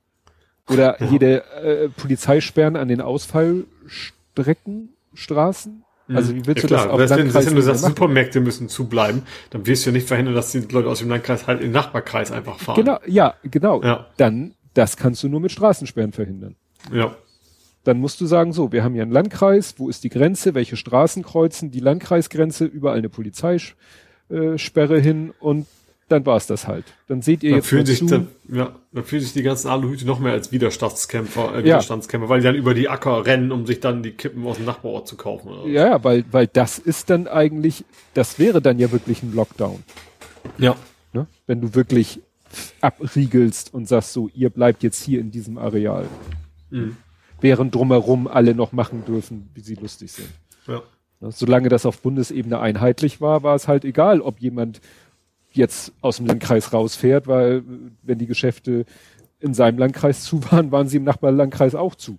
Oder 0.70 1.00
ja. 1.00 1.08
jede 1.12 1.44
äh, 1.44 1.90
Polizeisperren 1.90 2.76
an 2.76 2.88
den 2.88 3.02
Ausfallstrecken, 3.02 4.90
Straßen? 5.14 5.84
Also 6.14 6.34
wie 6.34 6.46
willst 6.46 6.64
ja, 6.64 6.68
du 6.68 6.68
klar. 6.68 6.84
das 6.86 6.94
auf 6.94 7.00
das 7.00 7.10
Landkreis 7.10 7.46
Wenn 7.48 7.56
du 7.56 7.62
sagst, 7.62 7.84
Supermärkte 7.84 8.40
müssen 8.40 8.70
zubleiben, 8.70 9.24
dann 9.50 9.66
wirst 9.66 9.86
du 9.86 9.90
ja 9.90 9.94
nicht 9.94 10.08
verhindern, 10.08 10.36
dass 10.36 10.52
die 10.52 10.60
Leute 10.60 10.88
aus 10.90 11.00
dem 11.00 11.10
Landkreis 11.10 11.48
halt 11.48 11.60
in 11.60 11.68
den 11.68 11.74
Nachbarkreis 11.74 12.32
einfach 12.32 12.58
fahren. 12.60 12.76
Genau, 12.76 13.00
ja, 13.06 13.34
genau. 13.44 13.84
Ja. 13.84 14.08
Dann, 14.18 14.54
das 14.74 14.96
kannst 14.98 15.24
du 15.24 15.30
nur 15.30 15.40
mit 15.40 15.52
Straßensperren 15.52 16.14
verhindern. 16.14 16.56
Ja. 16.94 17.16
Dann 17.84 18.00
musst 18.00 18.20
du 18.22 18.26
sagen, 18.26 18.54
so, 18.54 18.72
wir 18.72 18.84
haben 18.84 18.94
hier 18.94 19.04
einen 19.04 19.12
Landkreis, 19.12 19.76
wo 19.78 19.90
ist 19.90 20.04
die 20.04 20.10
Grenze, 20.10 20.54
welche 20.54 20.78
Straßen 20.78 21.24
kreuzen, 21.24 21.72
die 21.72 21.80
Landkreisgrenze, 21.80 22.66
überall 22.66 22.98
eine 22.98 23.10
Polizeisperre 23.10 25.00
hin 25.00 25.34
und 25.40 25.68
dann 26.10 26.26
war 26.26 26.38
es 26.38 26.48
das 26.48 26.68
halt. 26.68 26.86
Dann 27.08 27.22
seht 27.22 27.44
ihr 27.44 27.52
dann 27.52 27.60
jetzt 27.60 27.68
fühlen 27.68 27.86
sich, 27.86 28.06
dann, 28.06 28.28
ja, 28.50 28.76
dann 28.92 29.04
fühlen 29.04 29.22
sich 29.22 29.34
die 29.34 29.44
ganzen 29.44 29.68
Aluhüte 29.68 30.06
noch 30.06 30.20
mehr 30.20 30.32
als 30.32 30.52
Widerstandskämpfer, 30.52 31.56
äh, 31.56 31.64
Widerstandskämpfer, 31.64 32.26
ja. 32.26 32.30
weil 32.30 32.40
die 32.40 32.46
dann 32.46 32.56
über 32.56 32.74
die 32.74 32.88
Acker 32.88 33.26
rennen, 33.26 33.52
um 33.52 33.66
sich 33.66 33.80
dann 33.80 34.04
die 34.04 34.12
Kippen 34.12 34.46
aus 34.46 34.58
dem 34.58 34.66
Nachbarort 34.66 35.08
zu 35.08 35.18
kaufen. 35.18 35.50
Oder 35.50 35.68
ja, 35.68 36.04
weil, 36.04 36.24
weil 36.32 36.48
das 36.48 36.80
ist 36.80 37.10
dann 37.10 37.28
eigentlich, 37.28 37.84
das 38.14 38.40
wäre 38.40 38.62
dann 38.62 38.80
ja 38.80 38.92
wirklich 38.92 39.22
ein 39.22 39.34
Lockdown. 39.34 39.84
Ja. 40.58 40.76
Ne? 41.14 41.28
Wenn 41.46 41.62
du 41.62 41.76
wirklich 41.76 42.22
abriegelst 42.80 43.74
und 43.74 43.88
sagst 43.88 44.14
so, 44.14 44.30
ihr 44.34 44.50
bleibt 44.50 44.84
jetzt 44.84 45.04
hier 45.04 45.20
in 45.20 45.32
diesem 45.32 45.58
Areal. 45.58 46.08
Mhm. 46.70 46.96
Während 47.42 47.76
drumherum 47.76 48.28
alle 48.28 48.56
noch 48.56 48.72
machen 48.72 49.04
dürfen, 49.06 49.50
wie 49.54 49.62
sie 49.62 49.76
lustig 49.76 50.12
sind. 50.14 50.30
Ja. 50.68 50.82
Ne? 51.20 51.32
Solange 51.32 51.70
das 51.70 51.86
auf 51.86 52.02
Bundesebene 52.02 52.60
einheitlich 52.60 53.22
war, 53.22 53.44
war 53.44 53.56
es 53.56 53.68
halt 53.68 53.86
egal, 53.86 54.22
ob 54.22 54.40
jemand 54.40 54.82
jetzt 55.58 55.92
aus 56.02 56.18
dem 56.18 56.26
Landkreis 56.26 56.74
rausfährt, 56.74 57.28
weil 57.28 57.64
wenn 58.04 58.18
die 58.18 58.28
Geschäfte 58.28 58.86
in 59.40 59.54
seinem 59.54 59.78
Landkreis 59.78 60.24
zu 60.24 60.44
waren, 60.52 60.72
waren 60.72 60.88
sie 60.88 60.98
im 60.98 61.04
Nachbarlandkreis 61.04 61.76
auch 61.76 61.96
zu. 61.96 62.18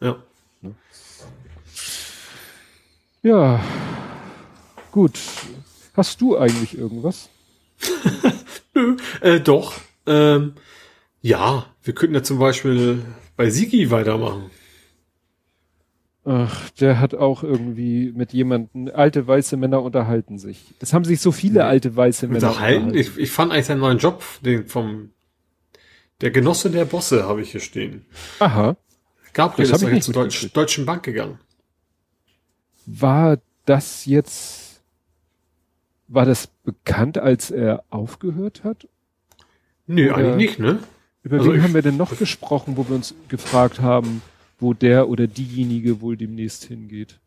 Ja. 0.00 0.16
Ja. 3.22 3.60
Gut. 4.92 5.18
Hast 5.94 6.20
du 6.20 6.38
eigentlich 6.38 6.78
irgendwas? 6.78 7.28
Nö, 8.74 8.96
äh, 9.20 9.40
doch. 9.40 9.74
Ähm, 10.06 10.54
ja, 11.20 11.66
wir 11.82 11.94
könnten 11.94 12.14
ja 12.14 12.22
zum 12.22 12.38
Beispiel 12.38 13.02
bei 13.36 13.50
Sigi 13.50 13.90
weitermachen. 13.90 14.50
Ach, 16.30 16.68
der 16.72 17.00
hat 17.00 17.14
auch 17.14 17.42
irgendwie 17.42 18.12
mit 18.14 18.34
jemandem, 18.34 18.90
alte 18.92 19.26
weiße 19.26 19.56
Männer 19.56 19.82
unterhalten 19.82 20.38
sich. 20.38 20.74
Es 20.78 20.92
haben 20.92 21.06
sich 21.06 21.22
so 21.22 21.32
viele 21.32 21.64
alte 21.64 21.96
weiße 21.96 22.28
Männer 22.28 22.48
unterhalten. 22.48 22.94
Ich, 22.94 23.16
ich 23.16 23.30
fand 23.30 23.50
eigentlich 23.50 23.64
seinen 23.64 23.80
neuen 23.80 23.96
Job, 23.96 24.22
den 24.42 24.66
vom, 24.66 25.12
der 26.20 26.30
Genosse 26.30 26.70
der 26.70 26.84
Bosse 26.84 27.24
habe 27.24 27.40
ich 27.40 27.52
hier 27.52 27.62
stehen. 27.62 28.04
Aha. 28.40 28.76
Gabriel 29.32 29.70
das 29.70 29.82
ist 29.82 29.88
jetzt 29.90 30.04
zur 30.04 30.12
Deutsch, 30.12 30.52
Deutschen 30.52 30.84
Bank 30.84 31.02
gegangen. 31.02 31.38
War 32.84 33.38
das 33.64 34.04
jetzt, 34.04 34.82
war 36.08 36.26
das 36.26 36.48
bekannt, 36.62 37.16
als 37.16 37.50
er 37.50 37.84
aufgehört 37.88 38.64
hat? 38.64 38.86
Nö, 39.86 40.12
Oder 40.12 40.16
eigentlich 40.16 40.36
nicht, 40.36 40.58
ne? 40.58 40.80
Über 41.22 41.38
also 41.38 41.54
wen 41.54 41.62
haben 41.62 41.72
wir 41.72 41.80
denn 41.80 41.96
noch 41.96 42.18
gesprochen, 42.18 42.76
wo 42.76 42.86
wir 42.86 42.96
uns 42.96 43.14
gefragt 43.28 43.80
haben, 43.80 44.20
wo 44.58 44.74
der 44.74 45.08
oder 45.08 45.26
diejenige 45.26 46.00
wohl 46.00 46.16
demnächst 46.16 46.64
hingeht. 46.64 47.18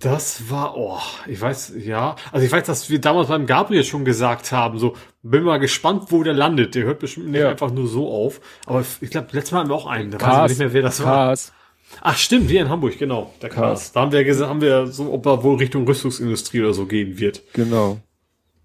Das 0.00 0.50
war, 0.50 0.76
oh, 0.76 0.98
ich 1.26 1.40
weiß, 1.40 1.74
ja. 1.78 2.16
Also 2.30 2.44
ich 2.44 2.52
weiß, 2.52 2.66
dass 2.66 2.90
wir 2.90 3.00
damals 3.00 3.28
beim 3.28 3.46
Gabriel 3.46 3.84
schon 3.84 4.04
gesagt 4.04 4.52
haben, 4.52 4.78
so, 4.78 4.96
bin 5.22 5.44
mal 5.44 5.58
gespannt, 5.58 6.06
wo 6.08 6.22
der 6.22 6.34
landet. 6.34 6.74
Der 6.74 6.84
hört 6.84 6.98
bestimmt 6.98 7.28
nicht 7.30 7.40
ja. 7.40 7.48
einfach 7.48 7.70
nur 7.70 7.88
so 7.88 8.10
auf. 8.10 8.40
Aber 8.66 8.84
ich 9.00 9.10
glaube, 9.10 9.28
letztes 9.32 9.52
Mal 9.52 9.60
haben 9.60 9.70
wir 9.70 9.76
auch 9.76 9.86
einen. 9.86 10.10
Da 10.10 10.20
weiß 10.20 10.52
ich 10.52 10.58
nicht 10.58 10.66
mehr, 10.66 10.72
wer 10.74 10.82
das 10.82 10.98
Kars. 10.98 11.48
war. 11.48 11.54
Ach 12.02 12.18
stimmt, 12.18 12.48
wir 12.48 12.60
in 12.60 12.68
Hamburg, 12.68 12.98
genau. 12.98 13.32
Der 13.40 13.50
Kars. 13.50 13.92
Da 13.92 14.00
haben 14.00 14.12
wir 14.12 14.24
gesagt, 14.24 14.50
haben 14.50 14.60
wir 14.60 14.88
so, 14.88 15.12
ob 15.12 15.24
er 15.26 15.42
wohl 15.42 15.56
Richtung 15.56 15.86
Rüstungsindustrie 15.86 16.60
oder 16.60 16.74
so 16.74 16.86
gehen 16.86 17.18
wird. 17.18 17.42
Genau. 17.52 17.98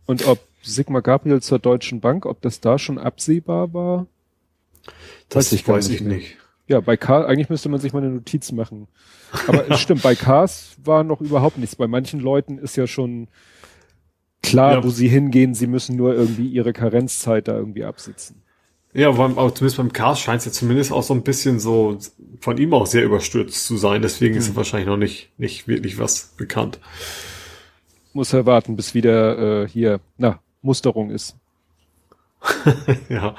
Und 0.07 0.27
ob 0.27 0.39
Sigmar 0.63 1.01
Gabriel 1.01 1.41
zur 1.41 1.59
Deutschen 1.59 2.01
Bank, 2.01 2.25
ob 2.25 2.41
das 2.41 2.59
da 2.59 2.79
schon 2.79 2.97
absehbar 2.97 3.73
war? 3.73 4.07
Das 5.29 5.45
weiß 5.45 5.51
ich, 5.53 5.67
weiß 5.67 5.89
ich 5.89 6.01
nicht. 6.01 6.37
Ja, 6.69 6.81
bei 6.81 6.97
Cars, 6.97 7.25
eigentlich 7.25 7.49
müsste 7.49 7.67
man 7.67 7.79
sich 7.79 7.93
mal 7.93 8.03
eine 8.03 8.11
Notiz 8.11 8.51
machen. 8.51 8.87
Aber 9.47 9.69
es 9.71 9.79
stimmt, 9.79 10.03
bei 10.03 10.13
Cars 10.13 10.77
war 10.83 11.03
noch 11.03 11.19
überhaupt 11.19 11.57
nichts. 11.57 11.75
Bei 11.75 11.87
manchen 11.87 12.19
Leuten 12.19 12.59
ist 12.59 12.77
ja 12.77 12.85
schon 12.85 13.27
klar, 14.43 14.73
ja. 14.73 14.83
wo 14.83 14.89
sie 14.89 15.07
hingehen. 15.07 15.55
Sie 15.55 15.65
müssen 15.65 15.95
nur 15.95 16.13
irgendwie 16.13 16.47
ihre 16.47 16.71
Karenzzeit 16.71 17.47
da 17.47 17.57
irgendwie 17.57 17.85
absitzen. 17.85 18.43
Ja, 18.93 19.09
beim, 19.09 19.39
aber 19.39 19.53
zumindest 19.53 19.77
beim 19.77 19.93
Cars 19.93 20.19
scheint 20.19 20.41
es 20.41 20.45
ja 20.45 20.51
zumindest 20.51 20.91
auch 20.91 21.01
so 21.01 21.15
ein 21.15 21.23
bisschen 21.23 21.59
so 21.59 21.97
von 22.39 22.57
ihm 22.57 22.71
auch 22.75 22.85
sehr 22.85 23.03
überstürzt 23.03 23.65
zu 23.65 23.75
sein. 23.77 24.03
Deswegen 24.03 24.35
hm. 24.35 24.39
ist 24.39 24.55
wahrscheinlich 24.55 24.87
noch 24.87 24.97
nicht, 24.97 25.31
nicht 25.39 25.67
wirklich 25.67 25.97
was 25.97 26.35
bekannt. 26.37 26.79
Muss 28.13 28.31
er 28.31 28.45
warten, 28.45 28.75
bis 28.75 28.93
wieder 28.93 29.63
äh, 29.63 29.67
hier, 29.67 30.01
na, 30.17 30.39
Musterung 30.61 31.09
ist. 31.09 31.35
ja. 33.09 33.35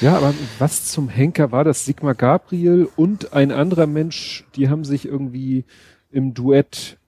Ja, 0.00 0.16
aber 0.16 0.34
was 0.58 0.86
zum 0.86 1.08
Henker 1.08 1.52
war 1.52 1.64
das? 1.64 1.84
Sigmar 1.84 2.14
Gabriel 2.14 2.88
und 2.96 3.32
ein 3.32 3.50
anderer 3.50 3.86
Mensch, 3.86 4.44
die 4.54 4.68
haben 4.68 4.84
sich 4.84 5.06
irgendwie 5.06 5.64
im 6.10 6.34
Duett 6.34 6.98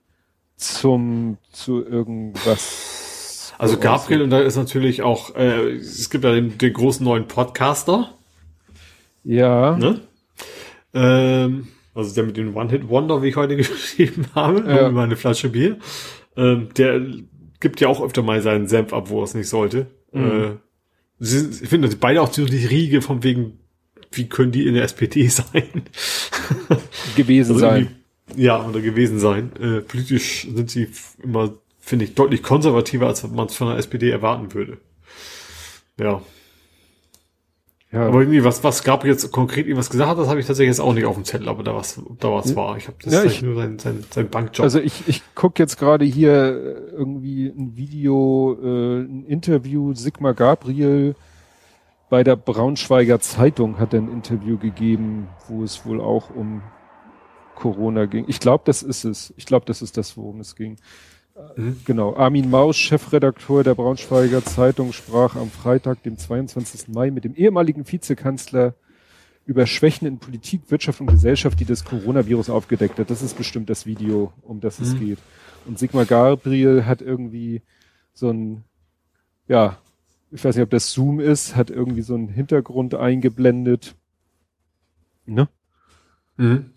zum, 0.56 1.38
zu 1.52 1.84
irgendwas. 1.84 3.54
Also 3.58 3.78
Gabriel, 3.78 4.22
und 4.22 4.30
da 4.30 4.40
ist 4.40 4.56
natürlich 4.56 5.02
auch, 5.02 5.34
äh, 5.36 5.72
es 5.72 6.10
gibt 6.10 6.24
ja 6.24 6.32
den, 6.32 6.56
den 6.58 6.72
großen 6.72 7.04
neuen 7.04 7.26
Podcaster. 7.26 8.14
Ja. 9.24 9.76
Ne? 9.76 10.00
Ähm, 10.94 11.68
also 11.94 12.14
der 12.14 12.24
mit 12.24 12.36
dem 12.36 12.56
One-Hit-Wonder, 12.56 13.22
wie 13.22 13.28
ich 13.28 13.36
heute 13.36 13.56
geschrieben 13.56 14.26
habe, 14.34 14.64
ja. 14.66 14.88
über 14.88 15.02
eine 15.02 15.16
Flasche 15.16 15.50
Bier. 15.50 15.78
Ähm, 16.36 16.68
der 16.76 17.00
gibt 17.60 17.80
ja 17.80 17.88
auch 17.88 18.00
öfter 18.00 18.22
mal 18.22 18.40
seinen 18.40 18.68
Senf 18.68 18.92
ab, 18.92 19.10
wo 19.10 19.20
er 19.20 19.24
es 19.24 19.34
nicht 19.34 19.48
sollte. 19.48 19.88
Mhm. 20.12 20.60
Sie, 21.20 21.62
ich 21.62 21.68
finde 21.68 21.88
beide 21.96 22.22
auch 22.22 22.32
so 22.32 22.44
die 22.44 22.66
Riege 22.66 23.02
von 23.02 23.22
wegen, 23.24 23.58
wie 24.12 24.28
können 24.28 24.52
die 24.52 24.66
in 24.66 24.74
der 24.74 24.84
SPD 24.84 25.26
sein? 25.28 25.82
gewesen 27.16 27.52
also 27.52 27.60
sein. 27.60 27.96
Ja, 28.36 28.64
oder 28.64 28.80
gewesen 28.80 29.18
sein. 29.18 29.52
Äh, 29.60 29.80
politisch 29.80 30.46
sind 30.54 30.70
sie 30.70 30.88
immer, 31.22 31.54
finde 31.80 32.04
ich, 32.04 32.14
deutlich 32.14 32.42
konservativer, 32.42 33.06
als 33.06 33.26
man 33.26 33.46
es 33.46 33.56
von 33.56 33.68
der 33.68 33.78
SPD 33.78 34.10
erwarten 34.10 34.52
würde. 34.54 34.78
Ja. 35.98 36.22
Ja. 37.90 38.06
Aber 38.06 38.20
irgendwie, 38.20 38.44
was, 38.44 38.62
was 38.62 38.84
gab 38.84 39.04
jetzt 39.04 39.32
konkret 39.32 39.66
irgendwas 39.66 39.88
gesagt 39.88 40.10
hat, 40.10 40.18
das 40.18 40.28
habe 40.28 40.40
ich 40.40 40.46
tatsächlich 40.46 40.76
jetzt 40.76 40.80
auch 40.80 40.92
nicht 40.92 41.06
auf 41.06 41.14
dem 41.14 41.24
Zettel, 41.24 41.48
aber 41.48 41.62
da 41.62 41.74
was, 41.74 42.00
da 42.18 42.30
was 42.30 42.54
war. 42.54 42.76
Ich 42.76 42.86
habe 42.86 42.98
das 43.02 43.12
ja, 43.14 43.24
ich, 43.24 43.40
nur 43.40 43.54
sein, 43.56 43.78
sein, 43.78 44.04
sein 44.10 44.28
Bankjob. 44.28 44.62
Also 44.62 44.78
ich, 44.78 45.08
ich 45.08 45.22
gucke 45.34 45.62
jetzt 45.62 45.78
gerade 45.78 46.04
hier 46.04 46.32
äh, 46.32 46.90
irgendwie 46.92 47.46
ein 47.46 47.76
Video, 47.76 48.58
äh, 48.62 49.00
ein 49.00 49.24
Interview, 49.24 49.94
Sigmar 49.94 50.34
Gabriel 50.34 51.14
bei 52.10 52.24
der 52.24 52.36
Braunschweiger 52.36 53.20
Zeitung 53.20 53.78
hat 53.78 53.92
er 53.92 54.00
ein 54.00 54.10
Interview 54.10 54.56
gegeben, 54.56 55.28
wo 55.46 55.62
es 55.62 55.84
wohl 55.84 56.00
auch 56.00 56.30
um 56.30 56.62
Corona 57.54 58.06
ging. 58.06 58.24
Ich 58.28 58.40
glaube, 58.40 58.62
das 58.66 58.82
ist 58.82 59.04
es. 59.04 59.34
Ich 59.36 59.44
glaube, 59.44 59.66
das 59.66 59.82
ist 59.82 59.96
das, 59.96 60.16
worum 60.16 60.40
es 60.40 60.56
ging. 60.56 60.76
Mhm. 61.56 61.80
Genau. 61.84 62.16
Armin 62.16 62.50
Maus, 62.50 62.76
Chefredakteur 62.76 63.64
der 63.64 63.74
Braunschweiger 63.74 64.44
Zeitung, 64.44 64.92
sprach 64.92 65.36
am 65.36 65.50
Freitag, 65.50 66.02
dem 66.02 66.16
22. 66.16 66.88
Mai, 66.88 67.10
mit 67.10 67.24
dem 67.24 67.34
ehemaligen 67.34 67.90
Vizekanzler 67.90 68.74
über 69.44 69.66
Schwächen 69.66 70.06
in 70.06 70.18
Politik, 70.18 70.62
Wirtschaft 70.68 71.00
und 71.00 71.06
Gesellschaft, 71.06 71.58
die 71.58 71.64
das 71.64 71.84
Coronavirus 71.84 72.50
aufgedeckt 72.50 72.98
hat. 72.98 73.10
Das 73.10 73.22
ist 73.22 73.36
bestimmt 73.36 73.70
das 73.70 73.86
Video, 73.86 74.32
um 74.42 74.60
das 74.60 74.78
mhm. 74.78 74.84
es 74.84 74.98
geht. 74.98 75.18
Und 75.66 75.78
Sigmar 75.78 76.04
Gabriel 76.04 76.84
hat 76.84 77.00
irgendwie 77.00 77.62
so 78.12 78.30
ein, 78.30 78.64
ja, 79.48 79.78
ich 80.30 80.44
weiß 80.44 80.54
nicht, 80.54 80.62
ob 80.62 80.70
das 80.70 80.92
Zoom 80.92 81.18
ist, 81.18 81.56
hat 81.56 81.70
irgendwie 81.70 82.02
so 82.02 82.14
einen 82.14 82.28
Hintergrund 82.28 82.94
eingeblendet. 82.94 83.94
Ne? 85.24 85.48
Mhm. 86.36 86.70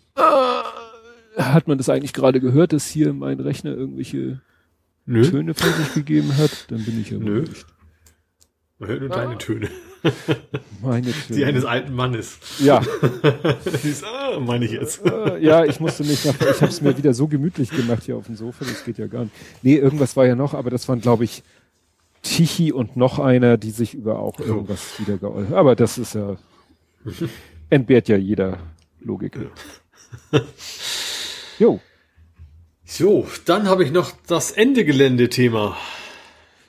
Hat 1.36 1.68
man 1.68 1.78
das 1.78 1.88
eigentlich 1.88 2.12
gerade 2.12 2.40
gehört, 2.40 2.72
dass 2.72 2.86
hier 2.86 3.12
mein 3.12 3.38
Rechner 3.40 3.72
irgendwelche 3.72 4.40
Nö. 5.06 5.28
Töne 5.28 5.54
von 5.54 5.72
sich 5.72 5.94
gegeben 5.94 6.36
hat, 6.36 6.70
dann 6.70 6.84
bin 6.84 7.00
ich 7.00 7.12
aber 7.14 7.24
Nö. 7.24 7.40
nicht. 7.42 7.66
Man 8.78 8.88
hört 8.88 9.00
nur 9.00 9.12
ah. 9.12 9.16
deine 9.16 9.38
Töne. 9.38 9.68
Meine 10.82 11.12
Töne. 11.12 11.14
Die 11.36 11.44
eines 11.44 11.64
alten 11.64 11.94
Mannes. 11.94 12.38
Ja. 12.58 12.82
ist, 13.64 14.04
ah, 14.04 14.40
meine 14.40 14.64
ich 14.64 14.72
jetzt. 14.72 15.04
Ah, 15.06 15.36
ja, 15.38 15.64
ich 15.64 15.80
musste 15.80 16.02
nicht 16.02 16.24
nach, 16.24 16.34
ich 16.34 16.60
habe 16.60 16.72
es 16.72 16.80
mir 16.80 16.96
wieder 16.96 17.14
so 17.14 17.28
gemütlich 17.28 17.70
gemacht 17.70 18.04
hier 18.04 18.16
auf 18.16 18.26
dem 18.26 18.36
Sofa, 18.36 18.64
das 18.64 18.84
geht 18.84 18.98
ja 18.98 19.06
gar 19.06 19.24
nicht. 19.24 19.34
Nee, 19.62 19.76
irgendwas 19.76 20.16
war 20.16 20.26
ja 20.26 20.34
noch, 20.34 20.54
aber 20.54 20.70
das 20.70 20.88
waren, 20.88 21.00
glaube 21.00 21.24
ich, 21.24 21.42
Tichy 22.22 22.72
und 22.72 22.96
noch 22.96 23.18
einer, 23.18 23.56
die 23.56 23.70
sich 23.70 23.94
über 23.94 24.18
auch 24.18 24.38
irgendwas 24.38 24.98
wieder 24.98 25.16
geäußert. 25.16 25.54
Aber 25.54 25.76
das 25.76 25.98
ist 25.98 26.14
ja, 26.14 26.36
entbehrt 27.70 28.08
ja 28.08 28.16
jeder 28.16 28.58
Logik. 29.00 29.38
Jo. 31.58 31.80
So, 32.94 33.26
dann 33.46 33.70
habe 33.70 33.84
ich 33.84 33.90
noch 33.90 34.12
das 34.26 34.50
Ende-Gelände-Thema. 34.50 35.78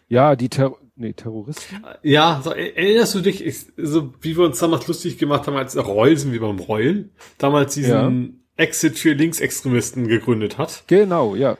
Ja, 0.08 0.38
die 0.38 0.48
Ter 0.48 0.74
nee, 0.95 1.12
Terroristen. 1.12 1.84
Ja, 2.02 2.40
so, 2.41 2.52
erinnerst 2.52 3.16
du 3.16 3.20
dich, 3.20 3.45
ich, 3.45 3.66
so 3.76 4.14
wie 4.22 4.38
wir 4.38 4.45
uns 4.45 4.58
damals 4.58 4.88
lustig 4.88 5.18
gemacht 5.18 5.48
haben, 5.48 5.58
als 5.58 5.76
Reulsen 5.76 6.32
wie 6.32 6.40
beim 6.40 6.60
Reulen, 6.60 7.12
damals 7.40 7.74
diesen 7.74 8.40
ja. 8.56 8.64
Exit 8.64 8.98
für 8.98 9.12
Linksextremisten 9.12 10.08
gegründet 10.08 10.58
hat. 10.58 10.86
Genau, 10.88 11.36
ja. 11.36 11.58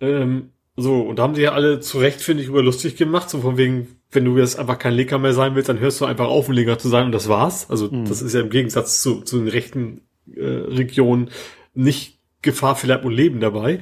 Ähm, 0.00 0.50
so, 0.74 1.00
und 1.02 1.20
da 1.20 1.22
haben 1.22 1.34
die 1.34 1.42
ja 1.42 1.52
alle 1.52 1.78
zu 1.78 1.98
Recht, 1.98 2.20
finde 2.20 2.42
ich, 2.42 2.48
über 2.48 2.64
lustig 2.64 2.96
gemacht, 2.96 3.30
so 3.30 3.42
von 3.42 3.58
wegen, 3.58 3.96
wenn 4.10 4.24
du 4.24 4.36
jetzt 4.38 4.58
einfach 4.58 4.80
kein 4.80 4.94
Linker 4.94 5.20
mehr 5.20 5.34
sein 5.34 5.54
willst, 5.54 5.68
dann 5.68 5.78
hörst 5.78 6.00
du 6.00 6.04
einfach 6.04 6.26
auf, 6.26 6.48
ein 6.48 6.54
Linker 6.54 6.80
zu 6.80 6.88
sein 6.88 7.06
und 7.06 7.12
das 7.12 7.28
war's. 7.28 7.70
Also, 7.70 7.88
mhm. 7.92 8.06
das 8.06 8.22
ist 8.22 8.34
ja 8.34 8.40
im 8.40 8.50
Gegensatz 8.50 9.00
zu, 9.00 9.20
zu 9.20 9.38
den 9.38 9.46
rechten 9.46 10.00
äh, 10.34 10.42
Regionen 10.42 11.30
nicht 11.74 12.21
Gefahr 12.42 12.76
Leib 12.82 13.04
und 13.04 13.12
Leben 13.12 13.40
dabei. 13.40 13.80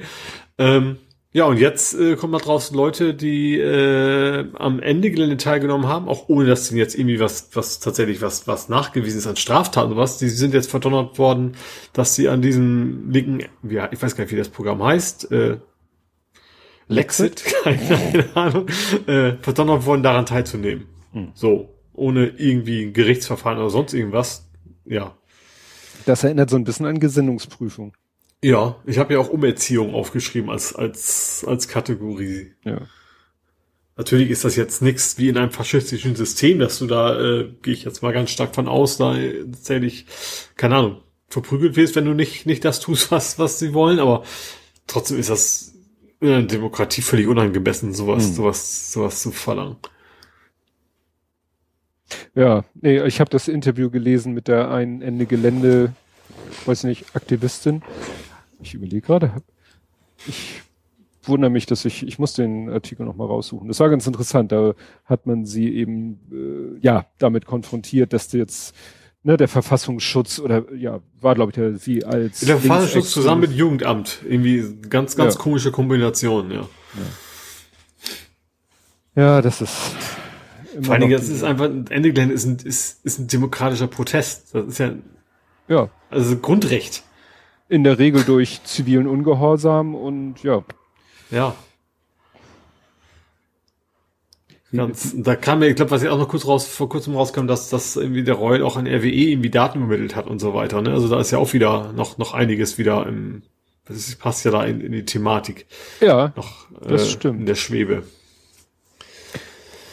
Ähm, 0.57 0.97
ja, 1.33 1.45
und 1.45 1.57
jetzt 1.57 1.93
äh, 1.93 2.17
kommen 2.17 2.33
da 2.33 2.39
draußen 2.39 2.75
Leute, 2.75 3.13
die 3.13 3.57
äh, 3.57 4.49
am 4.53 4.81
Ende 4.81 5.11
Gelände 5.11 5.37
teilgenommen 5.37 5.87
haben, 5.87 6.09
auch 6.09 6.27
ohne 6.27 6.45
dass 6.45 6.67
sie 6.67 6.77
jetzt 6.77 6.93
irgendwie 6.93 7.21
was, 7.21 7.49
was 7.53 7.79
tatsächlich 7.79 8.21
was, 8.21 8.47
was 8.47 8.67
nachgewiesen 8.67 9.19
ist 9.19 9.27
an 9.27 9.37
Straftaten 9.37 9.93
oder 9.93 10.01
was. 10.01 10.17
Die 10.17 10.27
sind 10.27 10.53
jetzt 10.53 10.69
verdonnert 10.69 11.17
worden, 11.17 11.53
dass 11.93 12.15
sie 12.15 12.27
an 12.27 12.41
diesem 12.41 13.09
linken, 13.11 13.45
ja, 13.63 13.87
ich 13.93 14.01
weiß 14.01 14.17
gar 14.17 14.25
nicht, 14.25 14.33
wie 14.33 14.37
das 14.37 14.49
Programm 14.49 14.83
heißt, 14.83 15.31
äh, 15.31 15.59
Lexit, 16.89 17.45
keine 17.63 18.35
Ahnung, 18.35 18.67
äh, 19.07 19.37
verdonnert 19.41 19.85
worden, 19.85 20.03
daran 20.03 20.25
teilzunehmen. 20.25 20.87
Hm. 21.13 21.31
So, 21.33 21.69
ohne 21.93 22.27
irgendwie 22.27 22.83
ein 22.83 22.93
Gerichtsverfahren 22.93 23.57
oder 23.57 23.69
sonst 23.69 23.93
irgendwas. 23.93 24.49
Ja. 24.83 25.15
Das 26.05 26.25
erinnert 26.25 26.49
so 26.49 26.57
ein 26.57 26.65
bisschen 26.65 26.87
an 26.87 26.99
Gesinnungsprüfung. 26.99 27.93
Ja, 28.43 28.75
ich 28.85 28.97
habe 28.97 29.13
ja 29.13 29.19
auch 29.19 29.29
Umerziehung 29.29 29.93
aufgeschrieben 29.93 30.49
als, 30.49 30.75
als, 30.75 31.45
als 31.47 31.67
Kategorie. 31.67 32.53
Ja. 32.63 32.81
Natürlich 33.97 34.31
ist 34.31 34.43
das 34.43 34.55
jetzt 34.55 34.81
nichts 34.81 35.19
wie 35.19 35.29
in 35.29 35.37
einem 35.37 35.51
faschistischen 35.51 36.15
System, 36.15 36.57
dass 36.57 36.79
du 36.79 36.87
da, 36.87 37.19
äh, 37.19 37.53
gehe 37.61 37.73
ich 37.73 37.83
jetzt 37.83 38.01
mal 38.01 38.13
ganz 38.13 38.31
stark 38.31 38.55
von 38.55 38.67
aus, 38.67 38.97
da 38.97 39.15
tatsächlich, 39.51 40.07
keine 40.55 40.75
Ahnung, 40.77 41.01
verprügelt 41.27 41.75
wirst, 41.75 41.95
wenn 41.95 42.05
du 42.05 42.13
nicht, 42.13 42.47
nicht 42.47 42.65
das 42.65 42.79
tust, 42.79 43.11
was, 43.11 43.37
was 43.37 43.59
sie 43.59 43.73
wollen, 43.73 43.99
aber 43.99 44.23
trotzdem 44.87 45.19
ist 45.19 45.29
das 45.29 45.75
in 46.19 46.29
einer 46.29 46.47
Demokratie 46.47 47.01
völlig 47.01 47.27
unangemessen, 47.27 47.93
sowas, 47.93 48.25
hm. 48.25 48.33
sowas, 48.33 48.91
sowas 48.91 49.21
zu 49.21 49.31
verlangen. 49.31 49.77
Ja, 52.33 52.65
nee, 52.73 53.03
ich 53.05 53.19
habe 53.19 53.29
das 53.29 53.47
Interview 53.47 53.89
gelesen 53.89 54.33
mit 54.33 54.47
der 54.47 54.71
einen 54.71 55.01
Ende 55.01 55.25
Gelände, 55.25 55.93
weiß 56.65 56.83
nicht, 56.85 57.15
Aktivistin, 57.15 57.83
ich 58.61 58.73
überlege 58.73 59.01
gerade, 59.01 59.41
ich 60.27 60.61
wundere 61.23 61.51
mich, 61.51 61.65
dass 61.65 61.85
ich, 61.85 62.05
ich 62.05 62.19
muss 62.19 62.33
den 62.33 62.69
Artikel 62.69 63.05
nochmal 63.05 63.27
raussuchen. 63.27 63.67
Das 63.67 63.79
war 63.79 63.89
ganz 63.89 64.07
interessant. 64.07 64.51
Da 64.51 64.73
hat 65.05 65.25
man 65.27 65.45
sie 65.45 65.73
eben, 65.73 66.19
äh, 66.31 66.79
ja, 66.81 67.05
damit 67.17 67.45
konfrontiert, 67.45 68.13
dass 68.13 68.29
du 68.29 68.37
jetzt, 68.37 68.75
ne, 69.23 69.37
der 69.37 69.47
Verfassungsschutz 69.47 70.39
oder, 70.39 70.73
ja, 70.73 70.99
war, 71.19 71.35
glaube 71.35 71.51
ich, 71.51 71.55
der, 71.55 71.77
sie 71.77 72.03
als. 72.03 72.39
Der 72.41 72.57
Verfassungsschutz 72.57 73.11
zusammen 73.11 73.41
mit 73.41 73.51
Jugendamt. 73.51 74.19
Irgendwie 74.27 74.77
ganz, 74.89 75.15
ganz 75.15 75.35
ja. 75.35 75.39
komische 75.39 75.71
Kombination, 75.71 76.51
ja. 76.51 76.67
Ja, 79.15 79.21
ja 79.23 79.41
das 79.41 79.61
ist. 79.61 79.77
Vor 80.81 80.93
allen 80.93 81.01
Dingen, 81.01 81.17
das 81.17 81.27
ist 81.27 81.43
einfach, 81.43 81.69
Ende 81.89 82.13
Glenn 82.13 82.31
ist 82.31 82.45
ein, 82.45 82.57
ist, 82.63 83.05
ist 83.05 83.19
ein 83.19 83.27
demokratischer 83.27 83.87
Protest. 83.87 84.55
Das 84.55 84.65
ist 84.65 84.77
ja, 84.79 84.93
ja. 85.67 85.89
Also 86.09 86.37
Grundrecht. 86.37 87.03
In 87.71 87.85
der 87.85 87.99
Regel 87.99 88.25
durch 88.25 88.61
zivilen 88.65 89.07
Ungehorsam 89.07 89.95
und 89.95 90.43
ja. 90.43 90.61
Ja. 91.29 91.55
Ganz, 94.73 95.15
da 95.15 95.37
kam 95.37 95.59
mir, 95.59 95.67
ich 95.67 95.77
glaube, 95.77 95.89
was 95.91 96.03
ich 96.03 96.09
auch 96.09 96.17
noch 96.17 96.27
kurz 96.27 96.45
raus, 96.45 96.67
vor 96.67 96.89
kurzem 96.89 97.15
rauskam, 97.15 97.47
dass, 97.47 97.69
dass 97.69 97.95
irgendwie 97.95 98.25
der 98.25 98.35
Royal 98.35 98.63
auch 98.63 98.75
an 98.75 98.87
RWE 98.87 99.07
irgendwie 99.07 99.49
Daten 99.49 99.79
übermittelt 99.79 100.17
hat 100.17 100.27
und 100.27 100.39
so 100.39 100.53
weiter. 100.53 100.81
Ne? 100.81 100.91
Also 100.91 101.07
da 101.07 101.17
ist 101.21 101.31
ja 101.31 101.37
auch 101.37 101.53
wieder 101.53 101.93
noch, 101.93 102.17
noch 102.17 102.33
einiges 102.33 102.77
wieder 102.77 103.07
im, 103.07 103.43
das 103.85 104.13
passt 104.17 104.43
ja 104.43 104.51
da 104.51 104.65
in, 104.65 104.81
in 104.81 104.91
die 104.91 105.05
Thematik. 105.05 105.65
Ja. 106.01 106.33
Noch, 106.35 106.67
das 106.81 107.03
äh, 107.03 107.05
stimmt. 107.05 107.39
In 107.39 107.45
der 107.45 107.55
Schwebe. 107.55 108.03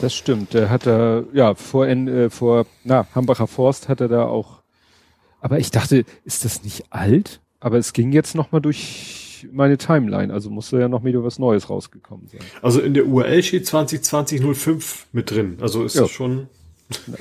Das 0.00 0.16
stimmt. 0.16 0.52
Der 0.52 0.68
hat 0.68 0.84
da, 0.84 1.22
ja, 1.32 1.54
vor, 1.54 1.86
äh, 1.86 2.28
vor, 2.28 2.66
na, 2.82 3.06
Hambacher 3.14 3.46
Forst 3.46 3.88
hat 3.88 4.00
er 4.00 4.08
da 4.08 4.24
auch, 4.24 4.62
aber 5.40 5.60
ich 5.60 5.70
dachte, 5.70 6.04
ist 6.24 6.44
das 6.44 6.64
nicht 6.64 6.86
alt? 6.90 7.40
Aber 7.60 7.78
es 7.78 7.92
ging 7.92 8.12
jetzt 8.12 8.34
nochmal 8.34 8.60
durch 8.60 9.46
meine 9.52 9.78
Timeline, 9.78 10.32
also 10.32 10.50
musste 10.50 10.78
ja 10.78 10.88
noch 10.88 11.04
wieder 11.04 11.22
was 11.22 11.38
Neues 11.38 11.70
rausgekommen 11.70 12.28
sein. 12.28 12.40
Also 12.62 12.80
in 12.80 12.94
der 12.94 13.06
URL 13.06 13.42
steht 13.42 13.66
2020-05 13.66 15.04
mit 15.12 15.30
drin. 15.30 15.58
Also 15.60 15.84
ist 15.84 15.94
ja. 15.94 16.02
das 16.02 16.10
schon, 16.10 16.48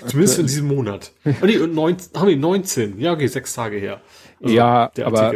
zumindest 0.07 0.39
in 0.39 0.47
diesem 0.47 0.67
Monat. 0.67 1.11
oh 1.25 1.31
nee, 1.45 1.57
und 1.57 1.73
19, 1.73 2.19
haben 2.19 2.27
wir 2.27 2.37
19. 2.37 2.99
Ja, 2.99 3.13
okay, 3.13 3.27
sechs 3.27 3.53
Tage 3.53 3.77
her. 3.77 4.01
Also 4.41 4.53
ja, 4.53 4.91
aber 5.03 5.35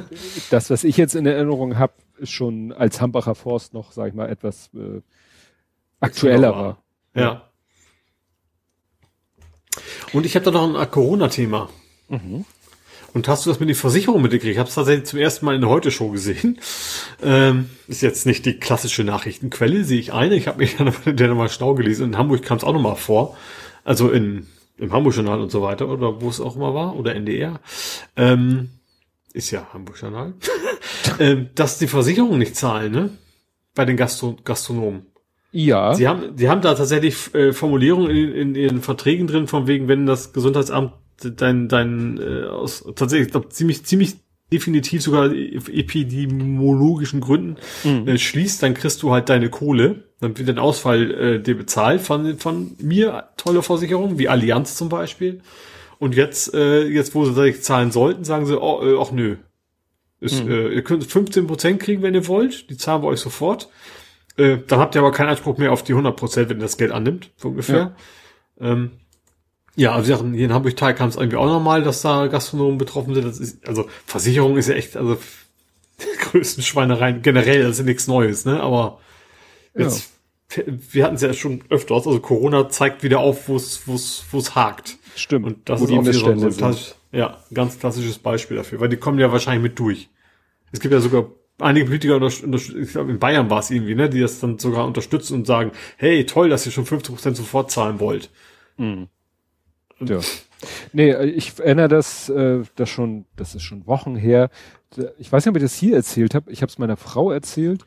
das, 0.50 0.70
was 0.70 0.84
ich 0.84 0.96
jetzt 0.96 1.14
in 1.14 1.26
Erinnerung 1.26 1.78
habe, 1.78 1.92
ist 2.18 2.30
schon 2.30 2.72
als 2.72 3.00
Hambacher 3.00 3.34
Forst 3.34 3.72
noch, 3.72 3.92
sag 3.92 4.08
ich 4.08 4.14
mal, 4.14 4.28
etwas 4.28 4.70
äh, 4.74 5.00
aktueller 6.00 6.52
war. 6.52 6.82
Ja. 7.14 7.50
Und 10.12 10.26
ich 10.26 10.34
habe 10.34 10.44
da 10.44 10.50
noch 10.50 10.74
ein 10.74 10.90
Corona-Thema. 10.90 11.70
Mhm. 12.08 12.44
Und 13.12 13.26
hast 13.28 13.44
du 13.44 13.50
das 13.50 13.60
mit 13.60 13.68
den 13.68 13.76
Versicherungen 13.76 14.22
mitgekriegt? 14.22 14.52
Ich 14.52 14.58
habe 14.58 14.68
es 14.68 14.74
tatsächlich 14.74 15.06
zum 15.06 15.18
ersten 15.18 15.44
Mal 15.44 15.54
in 15.54 15.60
der 15.60 15.70
Heute-Show 15.70 16.10
gesehen. 16.10 16.58
Ähm, 17.22 17.68
ist 17.86 18.00
jetzt 18.00 18.24
nicht 18.24 18.46
die 18.46 18.58
klassische 18.58 19.04
Nachrichtenquelle, 19.04 19.84
sehe 19.84 20.00
ich 20.00 20.14
eine. 20.14 20.36
Ich 20.36 20.48
habe 20.48 20.56
mich 20.56 20.76
dann 21.04 21.28
nochmal 21.28 21.50
schlau 21.50 21.74
gelesen. 21.74 22.06
In 22.06 22.16
Hamburg 22.16 22.42
kam 22.42 22.56
es 22.56 22.64
auch 22.64 22.72
nochmal 22.72 22.96
vor. 22.96 23.36
Also 23.84 24.10
in, 24.10 24.46
im 24.78 24.90
Hamburg-Journal 24.90 25.38
und 25.38 25.50
so 25.50 25.60
weiter, 25.60 25.86
oder 25.86 26.22
wo 26.22 26.30
es 26.30 26.40
auch 26.40 26.56
immer 26.56 26.72
war, 26.72 26.96
oder 26.96 27.14
NDR. 27.14 27.60
Ähm, 28.16 28.70
ist 29.34 29.50
ja 29.50 29.66
Hamburg-Journal. 29.74 30.32
ähm, 31.18 31.50
dass 31.54 31.78
die 31.78 31.88
Versicherungen 31.88 32.38
nicht 32.38 32.56
zahlen, 32.56 32.92
ne? 32.92 33.10
Bei 33.74 33.84
den 33.84 33.98
Gastro 33.98 34.38
Gastronomen. 34.42 35.06
Ja. 35.52 35.94
Sie 35.94 36.08
haben, 36.08 36.36
die 36.36 36.48
haben 36.48 36.62
da 36.62 36.74
tatsächlich 36.74 37.34
äh, 37.34 37.52
Formulierungen 37.52 38.10
in, 38.10 38.32
in 38.32 38.54
ihren 38.54 38.80
Verträgen 38.80 39.26
drin, 39.26 39.46
von 39.46 39.66
wegen, 39.66 39.88
wenn 39.88 40.06
das 40.06 40.32
Gesundheitsamt 40.32 40.94
dein, 41.24 41.68
dein 41.68 42.18
äh, 42.18 42.46
aus 42.46 42.84
tatsächlich, 42.96 43.26
ich 43.26 43.32
glaube, 43.32 43.48
ziemlich, 43.48 43.84
ziemlich 43.84 44.16
definitiv 44.52 45.02
sogar 45.02 45.30
epidemiologischen 45.32 47.20
Gründen 47.20 47.56
mhm. 47.84 48.08
äh, 48.08 48.18
schließt, 48.18 48.62
dann 48.62 48.74
kriegst 48.74 49.02
du 49.02 49.12
halt 49.12 49.28
deine 49.28 49.48
Kohle, 49.48 50.04
dann 50.20 50.36
wird 50.36 50.48
dein 50.48 50.58
Ausfall 50.58 51.10
äh, 51.10 51.40
dir 51.40 51.56
bezahlt 51.56 52.00
von, 52.00 52.38
von 52.38 52.72
mir, 52.80 53.28
tolle 53.36 53.62
Versicherungen, 53.62 54.18
wie 54.18 54.28
Allianz 54.28 54.74
zum 54.74 54.88
Beispiel. 54.88 55.40
Und 55.98 56.14
jetzt, 56.16 56.54
äh, 56.54 56.86
jetzt 56.86 57.14
wo 57.14 57.24
sie 57.24 57.32
tatsächlich 57.32 57.62
zahlen 57.62 57.92
sollten, 57.92 58.24
sagen 58.24 58.46
sie, 58.46 58.60
oh, 58.60 58.82
äh, 58.82 58.96
ach 58.98 59.12
nö. 59.12 59.36
Ist, 60.20 60.44
mhm. 60.44 60.50
äh, 60.50 60.68
ihr 60.68 60.82
könnt 60.82 61.04
15 61.04 61.46
Prozent 61.46 61.80
kriegen, 61.80 62.02
wenn 62.02 62.14
ihr 62.14 62.26
wollt, 62.26 62.70
die 62.70 62.76
zahlen 62.76 63.02
wir 63.02 63.08
euch 63.08 63.20
sofort. 63.20 63.68
Äh, 64.36 64.58
dann 64.66 64.78
habt 64.78 64.94
ihr 64.94 65.00
aber 65.00 65.12
keinen 65.12 65.28
Anspruch 65.28 65.58
mehr 65.58 65.72
auf 65.72 65.82
die 65.82 65.94
100%, 65.94 66.12
Prozent, 66.12 66.48
wenn 66.50 66.58
ihr 66.58 66.62
das 66.62 66.78
Geld 66.78 66.92
annimmt, 66.92 67.30
so 67.36 67.48
ungefähr. 67.48 67.94
Ja. 68.58 68.72
Ähm, 68.72 68.90
ja, 69.80 69.94
also 69.94 70.14
hier 70.14 70.44
in 70.44 70.52
Hamburg-Teil 70.52 70.94
kam 70.94 71.08
es 71.08 71.16
irgendwie 71.16 71.38
auch 71.38 71.46
nochmal, 71.46 71.82
dass 71.82 72.02
da 72.02 72.26
Gastronomen 72.26 72.76
betroffen 72.76 73.14
sind. 73.14 73.26
Das 73.26 73.40
ist, 73.40 73.66
also 73.66 73.88
Versicherung 74.04 74.58
ist 74.58 74.68
ja 74.68 74.74
echt, 74.74 74.94
also 74.94 75.16
größten 76.20 76.62
Schweinereien 76.62 77.22
generell, 77.22 77.62
das 77.62 77.72
ist 77.72 77.78
ja 77.78 77.84
nichts 77.86 78.06
Neues, 78.06 78.44
ne? 78.44 78.60
Aber 78.60 79.00
jetzt, 79.74 80.10
ja. 80.54 80.64
wir 80.66 81.04
hatten 81.04 81.14
es 81.14 81.22
ja 81.22 81.32
schon 81.32 81.64
öfters, 81.70 82.06
also 82.06 82.20
Corona 82.20 82.68
zeigt 82.68 83.02
wieder 83.02 83.20
auf, 83.20 83.48
wo 83.48 83.56
es, 83.56 83.88
wo 83.88 83.94
es, 83.94 84.22
wo 84.30 84.36
es 84.36 84.54
hakt. 84.54 84.98
Stimmt. 85.16 85.46
Und 85.46 85.68
das 85.70 85.80
ist 85.80 85.90
auch 85.90 86.04
so, 86.04 86.50
so 86.50 86.64
ein 86.66 86.76
ja, 87.12 87.38
ganz 87.54 87.78
klassisches 87.78 88.18
Beispiel 88.18 88.58
dafür, 88.58 88.80
weil 88.80 88.90
die 88.90 88.98
kommen 88.98 89.18
ja 89.18 89.32
wahrscheinlich 89.32 89.62
mit 89.62 89.78
durch. 89.78 90.10
Es 90.72 90.80
gibt 90.80 90.92
ja 90.92 91.00
sogar 91.00 91.24
einige 91.58 91.86
Politiker, 91.86 92.20
ich 92.20 92.92
glaube 92.92 93.12
in 93.12 93.18
Bayern 93.18 93.48
war 93.48 93.60
es 93.60 93.70
irgendwie, 93.70 93.94
ne, 93.94 94.10
die 94.10 94.20
das 94.20 94.40
dann 94.40 94.58
sogar 94.58 94.86
unterstützen 94.86 95.36
und 95.36 95.46
sagen, 95.46 95.72
hey, 95.96 96.26
toll, 96.26 96.50
dass 96.50 96.66
ihr 96.66 96.72
schon 96.72 96.84
50 96.84 97.14
Prozent 97.14 97.36
sofort 97.38 97.70
zahlen 97.70 97.98
wollt. 97.98 98.28
Mhm. 98.76 99.08
Ja. 100.00 100.20
Nee, 100.92 101.14
ich 101.24 101.58
erinnere 101.58 101.88
das, 101.88 102.28
äh, 102.28 102.62
das 102.76 102.88
schon, 102.88 103.24
das 103.36 103.54
ist 103.54 103.62
schon 103.62 103.86
Wochen 103.86 104.16
her. 104.16 104.50
Ich 105.18 105.30
weiß 105.30 105.44
nicht, 105.44 105.50
ob 105.50 105.56
ich 105.56 105.62
das 105.62 105.74
hier 105.74 105.96
erzählt 105.96 106.34
habe. 106.34 106.50
Ich 106.50 106.62
habe 106.62 106.70
es 106.70 106.78
meiner 106.78 106.96
Frau 106.96 107.30
erzählt, 107.30 107.84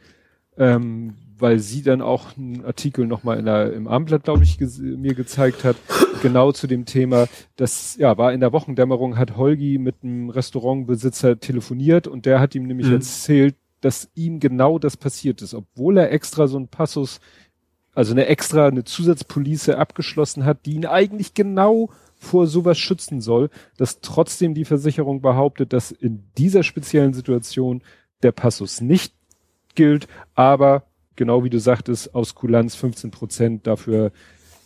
ähm, 0.57 1.15
weil 1.37 1.59
sie 1.59 1.81
dann 1.81 2.01
auch 2.01 2.37
einen 2.37 2.63
Artikel 2.63 3.05
nochmal 3.05 3.37
in 3.39 3.45
der, 3.45 3.73
im 3.73 3.87
Abendblatt, 3.87 4.23
glaube 4.23 4.43
ich, 4.43 4.57
mir 4.59 5.13
gezeigt 5.13 5.63
hat, 5.63 5.75
genau 6.21 6.51
zu 6.51 6.67
dem 6.67 6.85
Thema. 6.85 7.27
Das 7.55 7.97
ja 7.97 8.17
war 8.17 8.33
in 8.33 8.39
der 8.39 8.53
Wochendämmerung, 8.53 9.17
hat 9.17 9.35
Holgi 9.35 9.77
mit 9.77 9.95
einem 10.03 10.29
Restaurantbesitzer 10.29 11.39
telefoniert 11.39 12.07
und 12.07 12.25
der 12.25 12.39
hat 12.39 12.55
ihm 12.55 12.63
nämlich 12.63 12.87
mhm. 12.87 12.93
erzählt, 12.93 13.55
dass 13.81 14.09
ihm 14.15 14.39
genau 14.39 14.79
das 14.79 14.95
passiert 14.95 15.41
ist, 15.41 15.53
obwohl 15.53 15.97
er 15.97 16.11
extra 16.11 16.47
so 16.47 16.55
einen 16.55 16.69
Passus, 16.69 17.19
also 17.93 18.13
eine 18.13 18.27
extra, 18.27 18.67
eine 18.67 18.85
Zusatzpolice 18.85 19.77
abgeschlossen 19.77 20.45
hat, 20.45 20.65
die 20.65 20.75
ihn 20.75 20.85
eigentlich 20.85 21.33
genau 21.33 21.89
vor 22.23 22.47
sowas 22.47 22.77
schützen 22.77 23.21
soll, 23.21 23.49
dass 23.77 24.01
trotzdem 24.01 24.53
die 24.53 24.65
Versicherung 24.65 25.21
behauptet, 25.21 25.73
dass 25.73 25.91
in 25.91 26.23
dieser 26.37 26.63
speziellen 26.63 27.13
Situation 27.13 27.83
der 28.23 28.31
Passus 28.31 28.81
nicht 28.81 29.13
gilt, 29.75 30.07
aber 30.33 30.83
genau 31.15 31.43
wie 31.43 31.49
du 31.49 31.59
sagtest, 31.59 32.15
aus 32.15 32.35
Kulanz 32.35 32.75
15 32.75 33.11
Prozent 33.11 33.67
dafür 33.67 34.11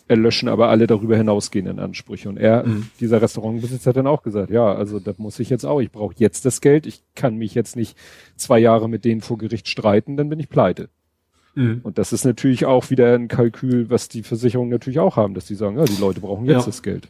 erlöschen 0.08 0.48
aber 0.48 0.70
alle 0.70 0.88
darüber 0.88 1.18
hinausgehenden 1.18 1.80
Ansprüche. 1.80 2.30
Und 2.30 2.38
er, 2.38 2.66
mhm. 2.66 2.90
dieser 3.00 3.22
Restaurantbesitzer 3.22 3.90
hat 3.90 3.98
dann 3.98 4.08
auch 4.08 4.24
gesagt, 4.24 4.50
ja, 4.50 4.74
also 4.74 5.00
da 5.00 5.14
muss 5.18 5.40
ich 5.40 5.50
jetzt 5.50 5.66
auch, 5.66 5.82
ich 5.82 5.92
brauche 5.92 6.16
jetzt 6.18 6.46
das 6.46 6.62
Geld, 6.62 6.86
ich 6.86 7.04
kann 7.14 7.36
mich 7.36 7.54
jetzt 7.56 7.76
nicht 7.76 7.98
zwei 8.38 8.60
Jahre 8.60 8.88
mit 8.88 9.04
denen 9.04 9.20
vor 9.20 9.38
Gericht 9.38 9.68
streiten, 9.68 10.16
dann 10.16 10.30
bin 10.30 10.40
ich 10.40 10.48
pleite. 10.48 10.90
Mhm. 11.56 11.82
Und 11.84 11.98
das 11.98 12.14
ist 12.14 12.24
natürlich 12.24 12.66
auch 12.66 12.90
wieder 12.90 13.14
ein 13.16 13.28
Kalkül, 13.28 13.90
was 13.90 14.08
die 14.08 14.24
Versicherungen 14.24 14.72
natürlich 14.72 15.00
auch 15.00 15.18
haben, 15.18 15.34
dass 15.34 15.46
die 15.46 15.56
sagen, 15.56 15.78
ja, 15.78 15.84
die 15.84 16.00
Leute 16.00 16.22
brauchen 16.22 16.46
jetzt 16.46 16.62
ja. 16.62 16.66
das 16.68 16.84
Geld. 16.84 17.10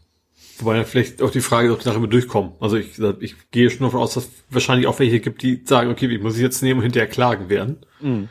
Wobei 0.60 0.78
ja 0.78 0.84
vielleicht 0.84 1.22
auch 1.22 1.30
die 1.30 1.42
Frage, 1.42 1.72
ob 1.72 1.80
die 1.80 1.88
nachher 1.88 2.06
durchkommen. 2.08 2.54
Also 2.60 2.78
ich, 2.78 3.00
ich 3.20 3.36
gehe 3.52 3.70
schon 3.70 3.86
davon 3.86 4.02
aus, 4.02 4.16
dass 4.16 4.26
es 4.26 4.32
wahrscheinlich 4.50 4.88
auch 4.88 5.00
welche 5.00 5.20
gibt, 5.20 5.44
die 5.44 5.62
sagen, 5.66 5.92
okay, 5.92 6.08
ich 6.08 6.22
muss 6.22 6.36
ich 6.36 6.42
jetzt 6.42 6.64
nehmen 6.64 6.80
und 6.80 6.84
hinterher 6.84 7.08
klagen 7.08 7.50
werden. 7.50 7.86
Mhm. 8.02 8.30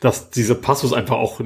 Dass 0.00 0.30
dieser 0.30 0.54
Passus 0.54 0.92
einfach 0.92 1.16
auch 1.16 1.40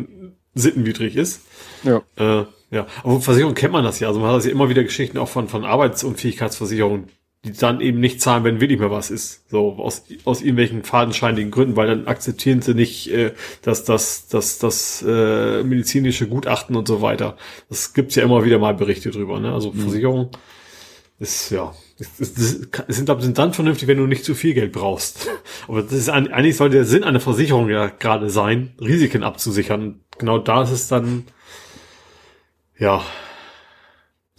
sittenwidrig 0.54 1.16
ist. 1.16 1.42
Ja. 1.82 2.02
Äh, 2.16 2.46
ja. 2.70 2.86
Aber 3.02 3.20
Versicherung 3.20 3.54
kennt 3.54 3.72
man 3.72 3.84
das 3.84 4.00
ja. 4.00 4.09
Also 4.09 4.20
man 4.20 4.30
hat 4.30 4.38
das 4.38 4.46
ja 4.46 4.52
immer 4.52 4.68
wieder 4.68 4.82
Geschichten 4.82 5.18
auch 5.18 5.28
von, 5.28 5.48
von 5.48 5.64
Arbeitsunfähigkeitsversicherungen, 5.64 7.09
die 7.44 7.52
dann 7.52 7.81
eben 7.81 7.98
nicht 7.98 8.20
zahlen, 8.20 8.44
wenn 8.44 8.60
wirklich 8.60 8.78
mehr 8.78 8.93
was 8.93 9.10
ist. 9.10 9.51
So 9.51 9.73
aus, 9.73 10.05
aus 10.24 10.40
irgendwelchen 10.40 10.85
fadenscheinigen 10.85 11.51
Gründen, 11.51 11.74
weil 11.74 11.89
dann 11.89 12.06
akzeptieren 12.06 12.62
sie 12.62 12.74
nicht, 12.74 13.10
äh, 13.10 13.32
dass 13.62 13.85
das, 13.85 14.28
das, 14.28 14.59
das 14.59 15.05
äh, 15.06 15.64
medizinische 15.64 16.28
Gutachten 16.28 16.77
und 16.77 16.86
so 16.86 17.02
weiter. 17.02 17.36
Das 17.69 17.94
gibt's 17.94 18.14
ja 18.14 18.23
immer 18.23 18.44
wieder 18.44 18.59
mal 18.59 18.74
Berichte 18.74 19.10
drüber. 19.10 19.40
Ne? 19.40 19.52
Also 19.52 19.73
mhm. 19.73 19.81
Versicherung 19.81 20.31
ist 21.19 21.51
ja. 21.51 21.74
Es, 21.98 22.20
es 22.20 22.97
sind, 22.97 23.10
sind 23.23 23.39
dann 23.39 23.52
vernünftig, 23.52 23.89
wenn 23.89 23.98
du 23.98 24.06
nicht 24.06 24.24
zu 24.24 24.35
viel 24.35 24.55
Geld 24.55 24.73
brauchst. 24.73 25.28
Aber 25.69 25.82
das 25.82 25.93
ist 25.93 26.09
eigentlich 26.09 26.56
sollte 26.56 26.77
der 26.77 26.85
Sinn 26.85 27.02
einer 27.02 27.20
Versicherung 27.20 27.69
ja 27.69 27.89
gerade 27.89 28.31
sein, 28.31 28.73
Risiken 28.81 29.24
abzusichern. 29.24 30.01
Genau 30.19 30.39
da 30.39 30.62
ist 30.62 30.70
es 30.70 30.86
dann 30.86 31.24
ja 32.78 33.02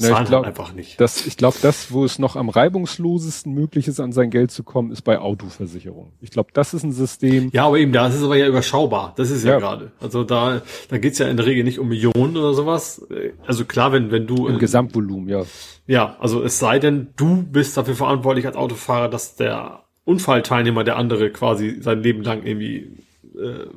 Ne, 0.03 0.17
ich 0.21 0.27
glaub, 0.27 0.45
einfach 0.45 0.73
nicht. 0.73 0.99
Das, 0.99 1.25
ich 1.25 1.37
glaube, 1.37 1.57
das, 1.61 1.91
wo 1.91 2.05
es 2.05 2.19
noch 2.19 2.35
am 2.35 2.49
reibungslosesten 2.49 3.53
möglich 3.53 3.87
ist, 3.87 3.99
an 3.99 4.11
sein 4.11 4.29
Geld 4.29 4.51
zu 4.51 4.63
kommen, 4.63 4.91
ist 4.91 5.01
bei 5.01 5.19
Autoversicherung. 5.19 6.11
Ich 6.21 6.31
glaube, 6.31 6.49
das 6.53 6.73
ist 6.73 6.83
ein 6.83 6.91
System. 6.91 7.49
Ja, 7.53 7.65
aber 7.65 7.77
eben, 7.77 7.91
da 7.91 8.07
ist 8.07 8.15
es 8.15 8.23
aber 8.23 8.35
ja 8.35 8.47
überschaubar. 8.47 9.13
Das 9.15 9.31
ist 9.31 9.43
ja, 9.43 9.53
ja. 9.53 9.59
gerade. 9.59 9.91
Also 9.99 10.23
da, 10.23 10.61
da 10.89 10.97
geht's 10.97 11.19
ja 11.19 11.27
in 11.27 11.37
der 11.37 11.45
Regel 11.45 11.63
nicht 11.63 11.79
um 11.79 11.89
Millionen 11.89 12.37
oder 12.37 12.53
sowas. 12.53 13.05
Also 13.45 13.65
klar, 13.65 13.91
wenn, 13.91 14.11
wenn 14.11 14.27
du. 14.27 14.47
Im 14.47 14.59
Gesamtvolumen, 14.59 15.29
ja. 15.29 15.43
Ja, 15.87 16.15
also 16.19 16.43
es 16.43 16.59
sei 16.59 16.79
denn, 16.79 17.09
du 17.15 17.43
bist 17.43 17.75
dafür 17.75 17.95
verantwortlich 17.95 18.45
als 18.45 18.55
Autofahrer, 18.55 19.09
dass 19.09 19.35
der 19.35 19.83
Unfallteilnehmer, 20.05 20.83
der 20.83 20.97
andere 20.97 21.29
quasi 21.31 21.81
sein 21.81 22.01
Leben 22.01 22.23
lang 22.23 22.45
irgendwie 22.45 22.97
äh, 23.35 23.67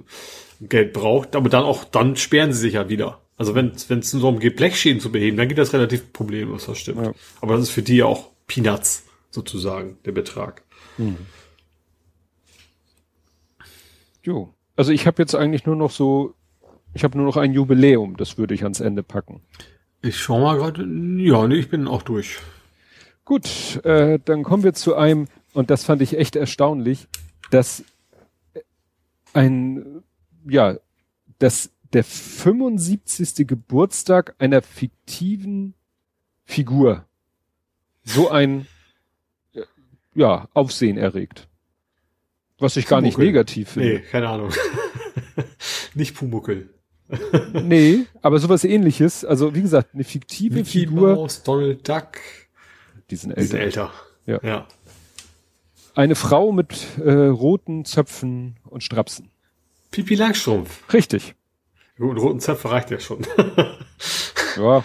Geld 0.60 0.92
braucht, 0.92 1.36
aber 1.36 1.48
dann 1.48 1.64
auch, 1.64 1.84
dann 1.84 2.16
sperren 2.16 2.52
sie 2.52 2.60
sich 2.60 2.74
ja 2.74 2.88
wieder. 2.88 3.20
Also 3.36 3.54
wenn 3.54 3.72
es 3.74 4.12
nur 4.12 4.22
darum 4.22 4.38
geht, 4.38 4.56
Blechschäden 4.56 5.00
zu 5.00 5.12
beheben, 5.12 5.36
dann 5.36 5.48
geht 5.48 5.58
das 5.58 5.72
relativ 5.72 6.12
problemlos, 6.12 6.66
das 6.66 6.78
stimmt. 6.78 7.04
Ja. 7.04 7.12
Aber 7.40 7.54
das 7.54 7.64
ist 7.64 7.70
für 7.70 7.82
die 7.82 7.96
ja 7.96 8.06
auch 8.06 8.30
Peanuts, 8.46 9.04
sozusagen, 9.30 9.98
der 10.04 10.12
Betrag. 10.12 10.62
Hm. 10.96 11.16
Jo. 14.22 14.54
Also 14.74 14.92
ich 14.92 15.06
habe 15.06 15.22
jetzt 15.22 15.34
eigentlich 15.34 15.66
nur 15.66 15.76
noch 15.76 15.90
so, 15.90 16.34
ich 16.94 17.04
habe 17.04 17.16
nur 17.16 17.26
noch 17.26 17.36
ein 17.36 17.52
Jubiläum, 17.52 18.16
das 18.16 18.38
würde 18.38 18.54
ich 18.54 18.62
ans 18.62 18.80
Ende 18.80 19.02
packen. 19.02 19.42
Ich 20.02 20.18
schau 20.18 20.40
mal 20.40 20.56
gerade, 20.56 20.82
ja, 20.82 21.46
nee, 21.46 21.56
ich 21.56 21.68
bin 21.68 21.88
auch 21.88 22.02
durch. 22.02 22.38
Gut, 23.24 23.84
äh, 23.84 24.18
dann 24.24 24.44
kommen 24.44 24.62
wir 24.62 24.72
zu 24.72 24.94
einem 24.94 25.26
und 25.52 25.70
das 25.70 25.84
fand 25.84 26.00
ich 26.00 26.16
echt 26.16 26.36
erstaunlich, 26.36 27.08
dass 27.50 27.82
ein, 29.32 30.02
ja, 30.48 30.76
dass 31.38 31.70
der 31.92 32.04
75. 32.04 33.46
Geburtstag 33.46 34.34
einer 34.38 34.62
fiktiven 34.62 35.74
Figur 36.44 37.06
so 38.04 38.30
ein, 38.30 38.66
ja, 40.14 40.48
Aufsehen 40.54 40.96
erregt. 40.96 41.48
Was 42.58 42.76
ich 42.76 42.86
gar 42.86 43.00
nicht 43.00 43.18
negativ 43.18 43.70
finde. 43.70 43.88
Nee, 43.88 43.98
keine 44.00 44.28
Ahnung. 44.28 44.50
nicht 45.94 46.14
Pumuckel. 46.14 46.70
nee, 47.52 48.06
aber 48.22 48.38
sowas 48.38 48.64
ähnliches. 48.64 49.24
Also, 49.24 49.54
wie 49.54 49.62
gesagt, 49.62 49.94
eine 49.94 50.04
fiktive 50.04 50.56
Mickey 50.56 50.86
Figur. 50.86 51.14
Mouse, 51.14 51.42
Donald 51.42 51.86
Duck. 51.86 52.18
Die 53.10 53.16
sind 53.16 53.30
älter. 53.30 53.42
Die 53.42 53.48
sind 53.48 53.60
älter. 53.60 53.92
Ja. 54.26 54.40
ja. 54.42 54.66
Eine 55.94 56.14
Frau 56.14 56.52
mit 56.52 56.98
äh, 56.98 57.10
roten 57.10 57.84
Zöpfen 57.84 58.56
und 58.64 58.82
Strapsen. 58.82 59.30
Pipi 59.90 60.14
Langstrumpf. 60.14 60.92
Richtig. 60.92 61.34
Gut, 61.98 62.18
roten 62.18 62.40
Zöpfe 62.40 62.70
reicht 62.70 62.90
ja 62.90 62.98
schon. 62.98 63.26
ja. 64.56 64.84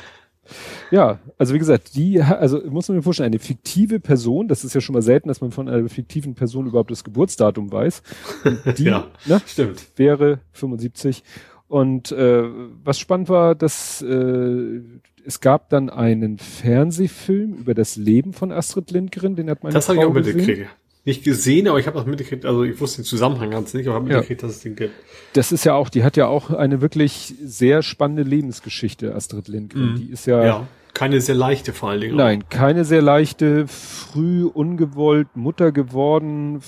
Ja, 0.91 1.19
also 1.37 1.53
wie 1.53 1.59
gesagt, 1.59 1.95
die, 1.95 2.21
also 2.21 2.61
muss 2.69 2.89
man 2.89 2.97
mir 2.97 3.03
vorstellen, 3.03 3.27
eine 3.27 3.39
fiktive 3.39 4.01
Person, 4.01 4.49
das 4.49 4.65
ist 4.65 4.75
ja 4.75 4.81
schon 4.81 4.93
mal 4.93 5.01
selten, 5.01 5.29
dass 5.29 5.39
man 5.39 5.51
von 5.51 5.69
einer 5.69 5.87
fiktiven 5.87 6.35
Person 6.35 6.67
überhaupt 6.67 6.91
das 6.91 7.05
Geburtsdatum 7.05 7.71
weiß. 7.71 8.03
Die, 8.77 8.83
ja, 8.83 9.07
ne, 9.25 9.41
stimmt. 9.45 9.87
Wäre 9.95 10.41
75. 10.51 11.23
Und 11.69 12.11
äh, 12.11 12.43
was 12.83 12.99
spannend 12.99 13.29
war, 13.29 13.55
dass 13.55 14.01
äh, 14.01 14.81
es 15.23 15.39
gab 15.39 15.69
dann 15.69 15.89
einen 15.89 16.37
Fernsehfilm 16.37 17.53
über 17.53 17.73
das 17.73 17.95
Leben 17.95 18.33
von 18.33 18.51
Astrid 18.51 18.91
Lindgren, 18.91 19.37
den 19.37 19.49
hat 19.49 19.63
man 19.63 19.73
Das 19.73 19.87
habe 19.87 19.99
ich 19.99 20.05
auch 20.05 20.13
mitgekriegt 20.13 20.67
nicht 21.03 21.23
gesehen, 21.23 21.67
aber 21.67 21.79
ich 21.79 21.87
habe 21.87 21.97
das 21.97 22.05
mitgekriegt, 22.05 22.45
also 22.45 22.63
ich 22.63 22.79
wusste 22.79 23.01
den 23.01 23.05
Zusammenhang 23.05 23.49
ganz 23.51 23.73
nicht, 23.73 23.87
aber 23.87 23.95
habe 23.95 24.05
mitgekriegt, 24.05 24.41
ja. 24.41 24.47
dass 24.47 24.57
es 24.57 24.63
den 24.63 24.75
gibt. 24.75 24.93
Das 25.33 25.51
ist 25.51 25.63
ja 25.63 25.73
auch, 25.73 25.89
die 25.89 26.03
hat 26.03 26.15
ja 26.15 26.27
auch 26.27 26.51
eine 26.51 26.81
wirklich 26.81 27.33
sehr 27.43 27.81
spannende 27.81 28.23
Lebensgeschichte, 28.23 29.15
Astrid 29.15 29.47
Lindgren. 29.47 29.93
Mhm. 29.93 29.95
Die 29.95 30.11
ist 30.11 30.27
ja, 30.27 30.45
ja, 30.45 30.67
keine 30.93 31.19
sehr 31.21 31.35
leichte 31.35 31.73
vor 31.73 31.89
allen 31.89 32.01
Dingen. 32.01 32.15
Nein, 32.15 32.43
auch. 32.43 32.49
keine 32.49 32.85
sehr 32.85 33.01
leichte, 33.01 33.67
früh 33.67 34.45
ungewollt 34.45 35.35
Mutter 35.35 35.71
geworden, 35.71 36.61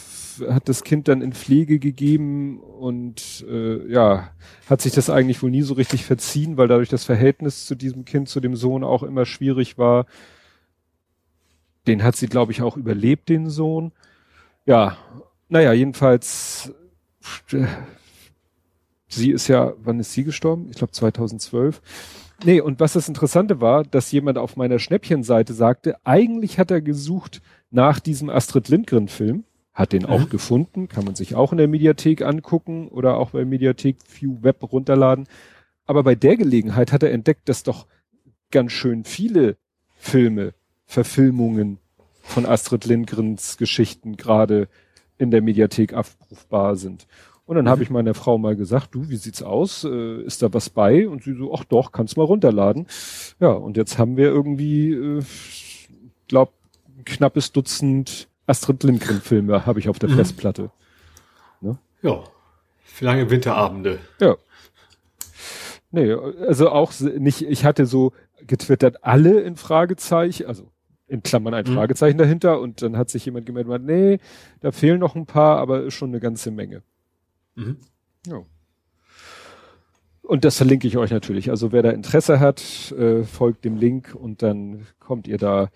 hat 0.49 0.67
das 0.67 0.83
Kind 0.83 1.07
dann 1.07 1.21
in 1.21 1.33
Pflege 1.33 1.77
gegeben 1.77 2.59
und 2.59 3.45
äh, 3.47 3.87
ja, 3.91 4.29
hat 4.67 4.81
sich 4.81 4.93
das 4.93 5.11
eigentlich 5.11 5.43
wohl 5.43 5.51
nie 5.51 5.61
so 5.61 5.75
richtig 5.75 6.05
verziehen, 6.05 6.57
weil 6.57 6.67
dadurch 6.67 6.89
das 6.89 7.03
Verhältnis 7.03 7.67
zu 7.67 7.75
diesem 7.75 8.03
Kind, 8.05 8.29
zu 8.29 8.39
dem 8.39 8.55
Sohn 8.55 8.83
auch 8.83 9.03
immer 9.03 9.27
schwierig 9.27 9.77
war. 9.77 10.07
Den 11.85 12.01
hat 12.01 12.15
sie, 12.15 12.27
glaube 12.27 12.51
ich, 12.51 12.63
auch 12.63 12.77
überlebt, 12.77 13.29
den 13.29 13.49
Sohn. 13.49 13.91
Ja, 14.65 14.97
naja, 15.49 15.73
jedenfalls, 15.73 16.73
sie 19.07 19.31
ist 19.31 19.47
ja, 19.47 19.73
wann 19.77 19.99
ist 19.99 20.13
sie 20.13 20.23
gestorben? 20.23 20.67
Ich 20.69 20.77
glaube 20.77 20.93
2012. 20.93 21.81
Nee, 22.45 22.59
und 22.59 22.79
was 22.79 22.93
das 22.93 23.07
Interessante 23.07 23.61
war, 23.61 23.83
dass 23.83 24.11
jemand 24.11 24.37
auf 24.37 24.57
meiner 24.57 24.79
Schnäppchenseite 24.79 25.53
sagte, 25.53 25.95
eigentlich 26.03 26.59
hat 26.59 26.71
er 26.71 26.81
gesucht 26.81 27.41
nach 27.71 27.99
diesem 27.99 28.29
Astrid 28.29 28.67
Lindgren-Film, 28.69 29.45
hat 29.73 29.93
den 29.93 30.03
mhm. 30.03 30.09
auch 30.09 30.29
gefunden, 30.29 30.87
kann 30.87 31.05
man 31.05 31.15
sich 31.15 31.35
auch 31.35 31.51
in 31.51 31.57
der 31.57 31.67
Mediathek 31.67 32.21
angucken 32.21 32.89
oder 32.89 33.17
auch 33.17 33.31
bei 33.31 33.45
Mediathek 33.45 33.97
View 34.09 34.37
Web 34.41 34.63
runterladen. 34.71 35.27
Aber 35.85 36.03
bei 36.03 36.15
der 36.15 36.37
Gelegenheit 36.37 36.91
hat 36.91 37.03
er 37.03 37.11
entdeckt, 37.11 37.49
dass 37.49 37.63
doch 37.63 37.87
ganz 38.51 38.71
schön 38.71 39.03
viele 39.03 39.57
Filme, 39.95 40.53
Verfilmungen 40.85 41.79
von 42.23 42.45
Astrid 42.45 42.85
Lindgrens 42.85 43.57
Geschichten 43.57 44.17
gerade 44.17 44.67
in 45.17 45.29
der 45.29 45.41
Mediathek 45.41 45.93
abrufbar 45.93 46.75
sind. 46.75 47.05
Und 47.45 47.57
dann 47.57 47.65
mhm. 47.65 47.69
habe 47.69 47.83
ich 47.83 47.89
meiner 47.89 48.13
Frau 48.13 48.37
mal 48.37 48.55
gesagt, 48.55 48.95
du, 48.95 49.09
wie 49.09 49.17
sieht's 49.17 49.43
aus? 49.43 49.83
Äh, 49.83 50.21
ist 50.23 50.41
da 50.41 50.53
was 50.53 50.69
bei? 50.69 51.07
Und 51.07 51.23
sie 51.23 51.35
so, 51.35 51.53
ach 51.53 51.65
doch, 51.65 51.91
kannst 51.91 52.17
mal 52.17 52.23
runterladen. 52.23 52.87
Ja, 53.39 53.49
und 53.49 53.77
jetzt 53.77 53.99
haben 53.99 54.15
wir 54.17 54.27
irgendwie, 54.27 54.93
äh, 54.93 55.21
glaub, 56.27 56.53
ein 56.97 57.03
knappes 57.05 57.51
Dutzend 57.51 58.29
Astrid 58.47 58.83
Lindgren 58.83 59.21
Filme 59.21 59.65
habe 59.65 59.79
ich 59.79 59.89
auf 59.89 59.99
der 59.99 60.09
mhm. 60.09 60.15
Festplatte. 60.15 60.71
Ne? 61.61 61.77
Ja, 62.01 62.23
für 62.83 63.05
lange 63.05 63.29
Winterabende. 63.29 63.99
Ja. 64.19 64.35
Nee, 65.91 66.11
also 66.13 66.69
auch 66.69 66.91
nicht, 66.99 67.43
ich 67.43 67.65
hatte 67.65 67.85
so 67.85 68.13
getwittert 68.47 69.03
alle 69.03 69.41
in 69.41 69.55
Fragezeichen, 69.57 70.47
also 70.47 70.72
in 71.07 71.23
Klammern 71.23 71.53
ein 71.53 71.65
mhm. 71.67 71.73
Fragezeichen 71.73 72.17
dahinter 72.17 72.59
und 72.59 72.81
dann 72.81 72.97
hat 72.97 73.09
sich 73.09 73.25
jemand 73.25 73.45
gemeldet, 73.45 73.83
nee, 73.83 74.19
da 74.61 74.71
fehlen 74.71 74.99
noch 74.99 75.15
ein 75.15 75.25
paar, 75.25 75.57
aber 75.57 75.83
ist 75.83 75.93
schon 75.93 76.09
eine 76.09 76.19
ganze 76.19 76.51
Menge. 76.51 76.81
Mhm. 77.55 77.77
Ja. 78.27 78.43
Und 80.21 80.45
das 80.45 80.57
verlinke 80.57 80.87
ich 80.87 80.97
euch 80.97 81.11
natürlich. 81.11 81.49
Also 81.49 81.71
wer 81.71 81.83
da 81.83 81.91
Interesse 81.91 82.39
hat, 82.39 82.91
äh, 82.93 83.23
folgt 83.23 83.65
dem 83.65 83.77
Link 83.77 84.15
und 84.15 84.41
dann 84.41 84.87
kommt 84.99 85.27
ihr 85.27 85.37
da. 85.37 85.69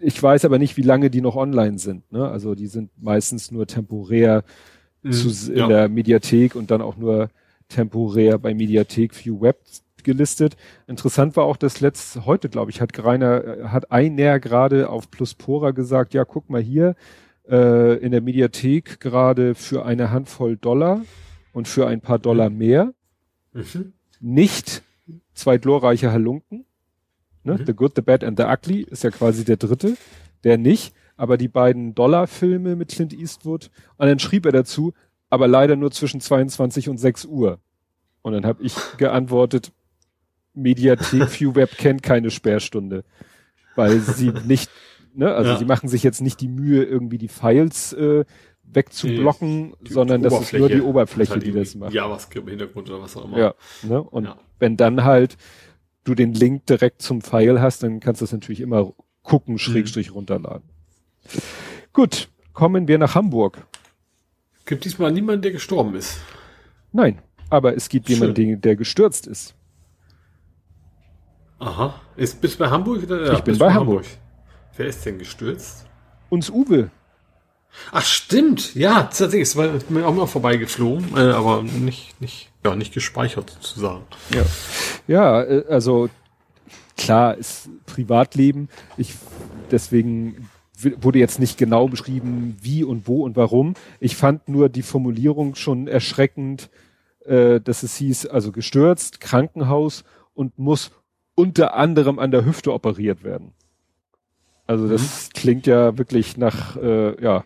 Ich 0.00 0.22
weiß 0.22 0.44
aber 0.44 0.58
nicht, 0.58 0.76
wie 0.76 0.82
lange 0.82 1.10
die 1.10 1.20
noch 1.20 1.36
online 1.36 1.78
sind. 1.78 2.10
Ne? 2.12 2.26
Also 2.26 2.54
die 2.54 2.68
sind 2.68 2.90
meistens 2.96 3.50
nur 3.50 3.66
temporär 3.66 4.44
mhm, 5.02 5.12
zu, 5.12 5.50
in 5.50 5.58
ja. 5.58 5.66
der 5.66 5.88
Mediathek 5.88 6.54
und 6.54 6.70
dann 6.70 6.80
auch 6.80 6.96
nur 6.96 7.28
temporär 7.68 8.38
bei 8.38 8.54
Mediathek 8.54 9.12
View 9.24 9.40
Web 9.40 9.58
gelistet. 10.04 10.56
Interessant 10.86 11.36
war 11.36 11.44
auch 11.44 11.56
das 11.56 11.80
letzte, 11.80 12.26
heute 12.26 12.48
glaube 12.48 12.70
ich, 12.70 12.80
hat 12.80 12.92
Greiner, 12.92 13.70
hat 13.70 13.90
einer 13.92 14.40
gerade 14.40 14.88
auf 14.88 15.10
Pluspora 15.10 15.70
gesagt, 15.70 16.14
ja, 16.14 16.24
guck 16.24 16.50
mal 16.50 16.62
hier, 16.62 16.94
äh, 17.48 17.96
in 17.98 18.12
der 18.12 18.20
Mediathek 18.20 19.00
gerade 19.00 19.54
für 19.54 19.84
eine 19.84 20.10
Handvoll 20.10 20.56
Dollar 20.56 21.02
und 21.52 21.68
für 21.68 21.86
ein 21.86 22.00
paar 22.00 22.18
Dollar 22.18 22.50
mhm. 22.50 22.58
mehr. 22.58 22.94
Mhm. 23.52 23.92
Nicht 24.20 24.82
zwei 25.34 25.58
glorreiche 25.58 26.12
Halunken. 26.12 26.64
Ne? 27.42 27.54
Mhm. 27.54 27.66
The 27.66 27.74
Good, 27.74 27.92
The 27.96 28.02
Bad 28.02 28.24
and 28.24 28.38
The 28.38 28.44
Ugly 28.44 28.82
ist 28.82 29.04
ja 29.04 29.10
quasi 29.10 29.44
der 29.44 29.56
dritte. 29.56 29.96
Der 30.44 30.56
nicht, 30.58 30.94
aber 31.16 31.36
die 31.36 31.48
beiden 31.48 31.94
Dollar-Filme 31.94 32.76
mit 32.76 32.90
Clint 32.90 33.12
Eastwood. 33.12 33.70
Und 33.96 34.06
dann 34.06 34.18
schrieb 34.18 34.46
er 34.46 34.52
dazu, 34.52 34.94
aber 35.28 35.48
leider 35.48 35.76
nur 35.76 35.90
zwischen 35.90 36.20
22 36.20 36.88
und 36.88 36.98
6 36.98 37.26
Uhr. 37.26 37.58
Und 38.22 38.32
dann 38.32 38.46
habe 38.46 38.62
ich 38.62 38.74
geantwortet, 38.96 39.72
Mediathek 40.54 41.30
ViewWeb 41.30 41.76
kennt 41.76 42.02
keine 42.02 42.30
Sperrstunde, 42.30 43.04
weil 43.76 44.00
sie 44.00 44.32
nicht, 44.46 44.70
ne, 45.14 45.32
also 45.32 45.52
ja. 45.52 45.58
sie 45.58 45.64
machen 45.64 45.88
sich 45.88 46.02
jetzt 46.02 46.20
nicht 46.20 46.40
die 46.40 46.48
Mühe, 46.48 46.82
irgendwie 46.84 47.18
die 47.18 47.28
Files 47.28 47.92
äh, 47.92 48.24
wegzublocken, 48.62 49.74
die, 49.80 49.92
sondern 49.92 50.22
das 50.22 50.40
ist 50.40 50.52
nur 50.52 50.68
die 50.68 50.80
Oberfläche, 50.80 51.32
halt 51.32 51.46
die 51.46 51.52
das 51.52 51.74
macht. 51.74 51.92
JavaScript 51.92 52.46
im 52.46 52.50
Hintergrund 52.50 52.88
oder 52.90 53.00
was 53.00 53.16
auch 53.16 53.24
immer. 53.24 53.38
Ja, 53.38 53.54
ne? 53.82 54.02
Und 54.02 54.24
ja. 54.24 54.38
wenn 54.58 54.76
dann 54.76 55.04
halt 55.04 55.36
du 56.04 56.14
den 56.14 56.32
Link 56.32 56.66
direkt 56.66 57.02
zum 57.02 57.20
File 57.20 57.60
hast, 57.60 57.82
dann 57.82 58.00
kannst 58.00 58.20
du 58.20 58.24
das 58.24 58.32
natürlich 58.32 58.60
immer 58.60 58.92
gucken, 59.22 59.54
mhm. 59.54 59.58
Schrägstrich 59.58 60.10
mhm. 60.10 60.14
runterladen. 60.14 60.68
Gut, 61.92 62.28
kommen 62.52 62.88
wir 62.88 62.98
nach 62.98 63.14
Hamburg. 63.14 63.66
Gibt 64.64 64.84
diesmal 64.84 65.12
niemanden, 65.12 65.42
der 65.42 65.52
gestorben 65.52 65.94
ist? 65.94 66.18
Nein, 66.92 67.18
aber 67.48 67.76
es 67.76 67.88
gibt 67.88 68.08
jemanden, 68.08 68.60
der 68.60 68.76
gestürzt 68.76 69.26
ist. 69.26 69.54
Aha. 71.60 71.94
Ist, 72.16 72.40
bist 72.40 72.54
du 72.54 72.64
bei 72.64 72.70
Hamburg? 72.70 73.02
Oder? 73.04 73.26
Ja, 73.26 73.32
ich 73.34 73.44
bin 73.44 73.56
bei 73.58 73.72
Hamburg. 73.72 74.04
Hamburg. 74.04 74.06
Wer 74.76 74.86
ist 74.86 75.04
denn 75.04 75.18
gestürzt? 75.18 75.86
Uns 76.30 76.50
Uwe. 76.50 76.90
Ach 77.92 78.04
stimmt, 78.04 78.74
ja, 78.74 79.02
tatsächlich, 79.04 79.42
es 79.42 79.56
war 79.56 79.68
mir 79.90 80.06
auch 80.06 80.14
mal 80.14 80.26
vorbeigeflogen, 80.26 81.16
äh, 81.16 81.30
aber 81.30 81.62
nicht, 81.62 82.20
nicht, 82.20 82.50
ja, 82.64 82.74
nicht 82.74 82.92
gespeichert 82.92 83.50
sozusagen. 83.50 84.02
Ja, 84.34 84.44
ja 85.06 85.42
äh, 85.42 85.64
also 85.68 86.08
klar, 86.96 87.36
ist 87.36 87.68
Privatleben. 87.86 88.68
Ich 88.96 89.14
deswegen 89.70 90.48
wurde 91.00 91.18
jetzt 91.18 91.38
nicht 91.38 91.58
genau 91.58 91.88
beschrieben, 91.88 92.56
wie 92.60 92.84
und 92.84 93.06
wo 93.06 93.22
und 93.22 93.36
warum. 93.36 93.74
Ich 94.00 94.16
fand 94.16 94.48
nur 94.48 94.68
die 94.68 94.82
Formulierung 94.82 95.54
schon 95.54 95.86
erschreckend, 95.86 96.70
äh, 97.24 97.60
dass 97.60 97.82
es 97.82 97.96
hieß, 97.96 98.26
also 98.26 98.50
gestürzt, 98.50 99.20
Krankenhaus 99.20 100.04
und 100.34 100.58
muss 100.58 100.90
unter 101.34 101.74
anderem 101.74 102.18
an 102.18 102.30
der 102.30 102.44
Hüfte 102.44 102.72
operiert 102.72 103.24
werden. 103.24 103.52
Also 104.66 104.88
das 104.88 105.28
mhm. 105.28 105.32
klingt 105.34 105.66
ja 105.66 105.98
wirklich 105.98 106.36
nach 106.36 106.76
äh, 106.76 107.22
ja, 107.22 107.44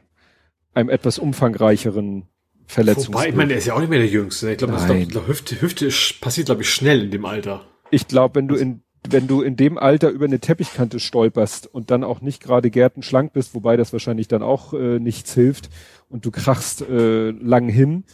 einem 0.74 0.90
etwas 0.90 1.19
umfangreicheren 1.19 2.27
Verletzungsbild. 2.66 3.16
Wobei, 3.16 3.28
ich 3.28 3.35
meine, 3.35 3.48
der 3.48 3.59
ist 3.59 3.66
ja 3.66 3.74
auch 3.74 3.81
nicht 3.81 3.90
mehr 3.90 3.98
der 3.98 4.09
Jüngste. 4.09 4.51
Ich 4.51 4.59
glaube, 4.59 5.06
glaub, 5.06 5.27
Hüfte, 5.27 5.61
Hüfte 5.61 5.89
passiert, 6.20 6.47
glaube 6.47 6.62
ich, 6.62 6.70
schnell 6.70 7.05
in 7.05 7.11
dem 7.11 7.24
Alter. 7.24 7.65
Ich 7.90 8.09
glaube, 8.09 8.36
wenn 8.36 8.48
du 8.48 8.56
in 8.56 8.82
wenn 9.09 9.27
du 9.27 9.43
in 9.43 9.56
dem 9.56 9.78
Alter 9.78 10.09
über 10.09 10.24
eine 10.24 10.40
Teppichkante 10.40 10.98
stolperst 10.98 11.66
und 11.66 11.90
dann 11.90 12.05
auch 12.05 12.20
nicht 12.20 12.43
gerade 12.43 12.70
gärtenschlank 12.70 13.32
bist, 13.32 13.55
wobei 13.55 13.77
das 13.77 13.93
wahrscheinlich 13.93 14.28
dann 14.28 14.43
auch 14.43 14.73
äh, 14.73 14.98
nichts 14.98 15.35
hilft 15.35 15.69
und 16.09 16.24
du 16.24 16.31
krachst 16.31 16.81
äh, 16.82 17.31
lang 17.31 17.69
hin, 17.69 18.05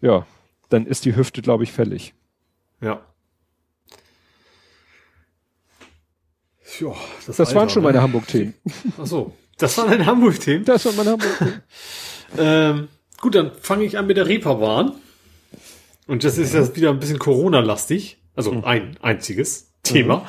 ja, 0.00 0.26
dann 0.68 0.86
ist 0.86 1.04
die 1.04 1.16
Hüfte, 1.16 1.42
glaube 1.42 1.64
ich, 1.64 1.72
fällig. 1.72 2.14
Ja. 2.80 3.04
Ja, 6.80 6.94
das, 7.26 7.36
das 7.36 7.54
waren 7.54 7.70
schon 7.70 7.82
meine 7.82 8.02
Hamburg-Themen. 8.02 8.54
Ach 8.98 9.06
so. 9.06 9.32
Das 9.58 9.78
war 9.78 9.88
ein 9.88 10.04
Hamburg-Thema. 10.04 10.64
Das 10.64 10.84
war 10.84 10.92
mein 10.92 11.06
Hamburg-Thema. 11.06 11.62
ähm, 12.38 12.88
gut, 13.20 13.34
dann 13.34 13.52
fange 13.60 13.84
ich 13.84 13.96
an 13.96 14.06
mit 14.06 14.16
der 14.16 14.26
Reeperbahn. 14.26 14.92
Und 16.06 16.24
das 16.24 16.38
ist 16.38 16.54
ja 16.54 16.76
wieder 16.76 16.90
ein 16.90 16.98
bisschen 16.98 17.18
Corona-lastig. 17.18 18.18
Also 18.34 18.52
mhm. 18.52 18.64
ein 18.64 18.96
einziges 19.00 19.72
Thema. 19.82 20.18
Mhm. 20.18 20.26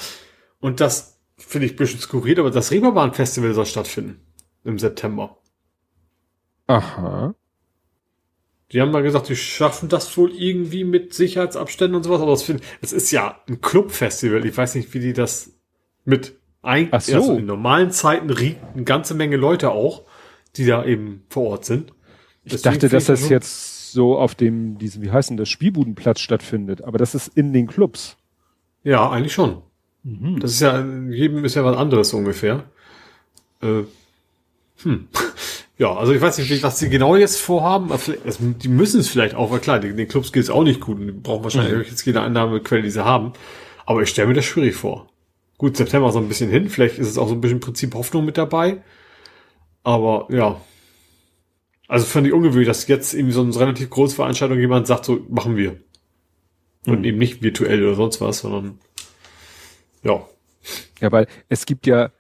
Und 0.60 0.80
das 0.80 1.20
finde 1.38 1.68
ich 1.68 1.74
ein 1.74 1.78
bisschen 1.78 2.00
skurril, 2.00 2.40
aber 2.40 2.52
das 2.52 2.72
Reeperbahn-Festival 2.72 3.54
soll 3.54 3.66
stattfinden. 3.66 4.22
Im 4.64 4.80
September. 4.80 5.38
Aha. 6.68 7.36
Die 8.72 8.82
haben 8.82 8.92
mal 8.92 9.04
gesagt, 9.04 9.30
die 9.30 9.36
schaffen 9.36 9.88
das 9.88 10.18
wohl 10.18 10.32
irgendwie 10.32 10.84
mit 10.84 11.14
Sicherheitsabständen 11.14 11.96
und 11.96 12.04
sowas, 12.04 12.22
aber 12.22 12.32
das, 12.32 12.44
find, 12.44 12.62
es 12.82 12.92
ist 12.92 13.12
ja 13.12 13.42
ein 13.48 13.62
Clubfestival. 13.62 14.46
Ich 14.46 14.58
weiß 14.58 14.76
nicht, 14.76 14.94
wie 14.94 15.00
die 15.00 15.14
das 15.14 15.57
mit 16.08 16.36
ein, 16.62 16.88
Ach 16.92 17.02
so. 17.02 17.16
also 17.16 17.38
in 17.38 17.46
normalen 17.46 17.92
Zeiten 17.92 18.30
riecht 18.30 18.58
eine 18.74 18.84
ganze 18.84 19.14
Menge 19.14 19.38
Leute 19.38 19.72
auch, 19.72 20.04
die 20.56 20.66
da 20.66 20.84
eben 20.86 21.24
vor 21.30 21.44
Ort 21.52 21.66
sind. 21.66 21.94
Ich 22.44 22.54
Deswegen 22.54 22.76
dachte, 22.76 22.90
dass 22.90 23.06
das 23.06 23.30
jetzt 23.30 23.92
so 23.92 24.18
auf 24.18 24.34
dem, 24.34 24.78
diesem, 24.78 25.04
wie 25.04 25.12
heißt 25.12 25.30
denn 25.30 25.38
das, 25.38 25.50
Spielbudenplatz 25.50 26.22
stattfindet, 26.22 26.82
aber 26.82 26.98
das 26.98 27.14
ist 27.14 27.28
in 27.36 27.54
den 27.54 27.68
Clubs. 27.68 28.18
Ja, 28.84 29.10
eigentlich 29.10 29.34
schon. 29.34 29.62
Mhm. 30.04 30.40
Das 30.40 30.52
ist 30.52 30.62
ja, 30.62 30.84
jedem 31.10 31.44
ist 31.44 31.56
ja 31.56 31.66
was 31.66 31.78
anderes 31.78 32.14
ungefähr. 32.14 32.64
Äh, 33.62 33.84
hm. 34.84 35.08
Ja, 35.80 35.96
also 35.96 36.12
ich 36.12 36.20
weiß 36.20 36.40
nicht, 36.40 36.64
was 36.64 36.80
sie 36.80 36.90
genau 36.90 37.16
jetzt 37.16 37.40
vorhaben. 37.40 37.92
Die 38.40 38.68
müssen 38.68 39.00
es 39.00 39.10
vielleicht 39.10 39.36
auch, 39.36 39.52
weil 39.52 39.60
klar, 39.60 39.78
den 39.80 40.08
Clubs 40.08 40.32
geht 40.32 40.42
es 40.42 40.50
auch 40.50 40.64
nicht 40.64 40.82
gut 40.82 40.98
und 40.98 41.06
die 41.06 41.12
brauchen 41.12 41.44
wahrscheinlich 41.44 41.72
mhm. 41.72 41.84
jetzt 41.84 42.04
jede 42.04 42.20
Einnahmequelle, 42.20 42.82
die 42.82 42.90
sie 42.90 43.06
haben. 43.06 43.34
Aber 43.86 44.02
ich 44.02 44.10
stelle 44.10 44.28
mir 44.28 44.34
das 44.34 44.46
schwierig 44.46 44.74
vor. 44.74 45.08
Gut, 45.58 45.78
September 45.78 46.12
so 46.12 46.20
ein 46.20 46.28
bisschen 46.28 46.50
hin, 46.50 46.70
vielleicht 46.70 47.00
ist 47.00 47.08
es 47.08 47.18
auch 47.18 47.28
so 47.28 47.34
ein 47.34 47.42
bisschen 47.42 47.60
Prinzip 47.60 47.96
Hoffnung 47.96 48.26
mit 48.26 48.38
dabei. 48.38 48.84
Aber 49.84 50.28
ja. 50.30 50.62
Also 51.88 52.06
fand 52.06 52.28
ich 52.28 52.34
ungewöhnlich, 52.34 52.68
dass 52.68 52.88
jetzt 52.88 53.14
irgendwie 53.14 53.34
so 53.34 53.42
eine 53.42 53.56
relativ 53.56 53.90
große 53.90 54.16
Veranstaltung 54.16 54.60
jemand 54.60 54.88
sagt, 54.88 55.06
so 55.06 55.26
machen 55.30 55.56
wir. 55.56 55.78
Und 56.86 57.00
mhm. 57.00 57.06
eben 57.06 57.18
nicht 57.18 57.42
virtuell 57.42 57.84
oder 57.84 57.96
sonst 57.96 58.22
was, 58.22 58.40
sondern 58.40 58.80
ja. 60.04 60.28
Ja, 61.00 61.12
weil 61.12 61.28
es 61.50 61.66
gibt 61.66 61.88
ja 61.88 62.12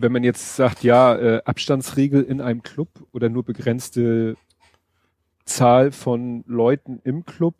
wenn 0.00 0.12
man 0.12 0.24
jetzt 0.24 0.56
sagt, 0.56 0.84
ja, 0.84 1.16
äh, 1.16 1.42
Abstandsregel 1.44 2.22
in 2.22 2.40
einem 2.40 2.62
Club 2.62 2.88
oder 3.12 3.28
nur 3.28 3.44
begrenzte 3.44 4.36
Zahl 5.44 5.92
von 5.92 6.44
Leuten 6.46 7.00
im 7.04 7.24
Club, 7.24 7.54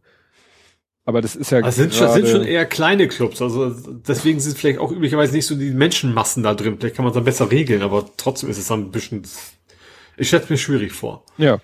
aber 1.09 1.22
das 1.22 1.35
ist 1.36 1.51
ja 1.51 1.60
also 1.60 1.80
sind, 1.80 1.94
schon, 1.94 2.12
sind 2.12 2.28
schon 2.28 2.44
eher 2.44 2.66
kleine 2.66 3.09
Clubs, 3.09 3.40
also 3.40 3.70
deswegen 3.70 4.40
sind 4.40 4.59
vielleicht 4.59 4.78
auch 4.78 4.93
üblicherweise 4.93 5.35
nicht 5.35 5.47
so 5.47 5.55
die 5.55 5.70
Menschenmassen 5.70 6.43
da 6.43 6.52
drin. 6.52 6.76
Vielleicht 6.78 6.97
kann 6.97 7.05
man 7.06 7.12
es 7.12 7.14
dann 7.14 7.24
besser 7.24 7.51
regeln, 7.51 7.80
aber 7.80 8.10
trotzdem 8.18 8.51
ist 8.51 8.59
es 8.59 8.66
dann 8.66 8.80
ein 8.82 8.90
bisschen, 8.90 9.22
ich 10.18 10.28
schätze 10.28 10.52
mir 10.52 10.59
schwierig 10.59 10.93
vor. 10.93 11.24
Ja. 11.39 11.62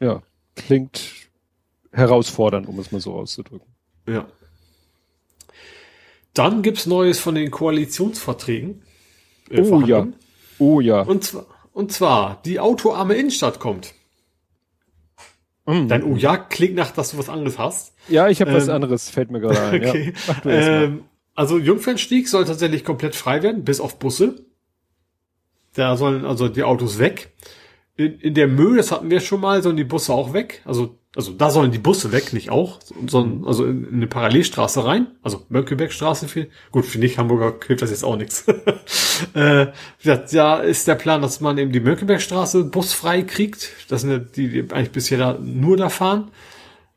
Ja. 0.00 0.22
Klingt 0.56 1.02
herausfordernd, 1.92 2.66
um 2.66 2.78
es 2.78 2.92
mal 2.92 3.02
so 3.02 3.12
auszudrücken. 3.12 3.68
Ja. 4.08 4.26
Dann 6.32 6.62
gibt's 6.62 6.86
Neues 6.86 7.20
von 7.20 7.34
den 7.34 7.50
Koalitionsverträgen 7.50 8.80
äh, 9.50 9.60
oh 9.60 9.82
ja. 9.82 10.08
Oh 10.58 10.80
ja. 10.80 11.02
Und 11.02 11.24
zwar, 11.24 11.44
und 11.74 11.92
zwar, 11.92 12.40
die 12.46 12.58
autoarme 12.58 13.16
Innenstadt 13.16 13.60
kommt. 13.60 13.92
Mm. 15.66 15.88
Dein 15.88 16.02
Oh 16.04 16.16
ja 16.16 16.36
klingt 16.36 16.74
nach, 16.74 16.90
dass 16.90 17.12
du 17.12 17.18
was 17.18 17.28
anderes 17.28 17.58
hast. 17.58 17.94
Ja, 18.08 18.28
ich 18.28 18.40
habe 18.40 18.50
ähm, 18.50 18.56
was 18.56 18.68
anderes, 18.68 19.10
fällt 19.10 19.30
mir 19.30 19.40
gerade 19.40 19.60
ein. 19.60 19.82
Okay. 19.84 20.12
Ja. 20.44 20.50
Ähm, 20.82 21.04
also 21.34 21.58
Jungfernstieg 21.58 22.28
soll 22.28 22.44
tatsächlich 22.44 22.84
komplett 22.84 23.14
frei 23.14 23.42
werden, 23.42 23.64
bis 23.64 23.80
auf 23.80 23.98
Busse. 23.98 24.44
Da 25.74 25.96
sollen 25.96 26.24
also 26.24 26.48
die 26.48 26.64
Autos 26.64 26.98
weg. 26.98 27.32
In, 27.96 28.18
in 28.20 28.34
der 28.34 28.48
Mühe, 28.48 28.76
das 28.76 28.90
hatten 28.92 29.10
wir 29.10 29.20
schon 29.20 29.40
mal, 29.40 29.62
sollen 29.62 29.76
die 29.76 29.84
Busse 29.84 30.12
auch 30.12 30.32
weg. 30.32 30.62
Also 30.64 30.98
also 31.16 31.32
da 31.32 31.50
sollen 31.50 31.72
die 31.72 31.78
Busse 31.78 32.12
weg, 32.12 32.32
nicht 32.32 32.50
auch, 32.50 32.78
sondern 33.08 33.44
also 33.46 33.64
in, 33.64 33.84
in 33.84 33.94
eine 33.94 34.06
Parallelstraße 34.06 34.84
rein, 34.84 35.08
also 35.22 35.44
Mönckebergstraße 35.48 36.28
viel. 36.28 36.50
Gut, 36.70 36.86
für 36.86 37.00
nicht 37.00 37.18
Hamburger 37.18 37.54
hilft 37.66 37.82
das 37.82 37.90
jetzt 37.90 38.04
auch 38.04 38.16
nichts. 38.16 38.46
äh, 39.34 39.66
da 40.04 40.60
ist 40.60 40.86
der 40.86 40.94
Plan, 40.94 41.20
dass 41.20 41.40
man 41.40 41.58
eben 41.58 41.72
die 41.72 41.80
Mönckebergstraße 41.80 42.64
busfrei 42.64 43.22
kriegt. 43.22 43.72
Das 43.88 44.02
sind 44.02 44.36
die, 44.36 44.48
die 44.48 44.72
eigentlich 44.72 44.92
bisher 44.92 45.18
da 45.18 45.38
nur 45.40 45.76
da 45.76 45.88
fahren. 45.88 46.30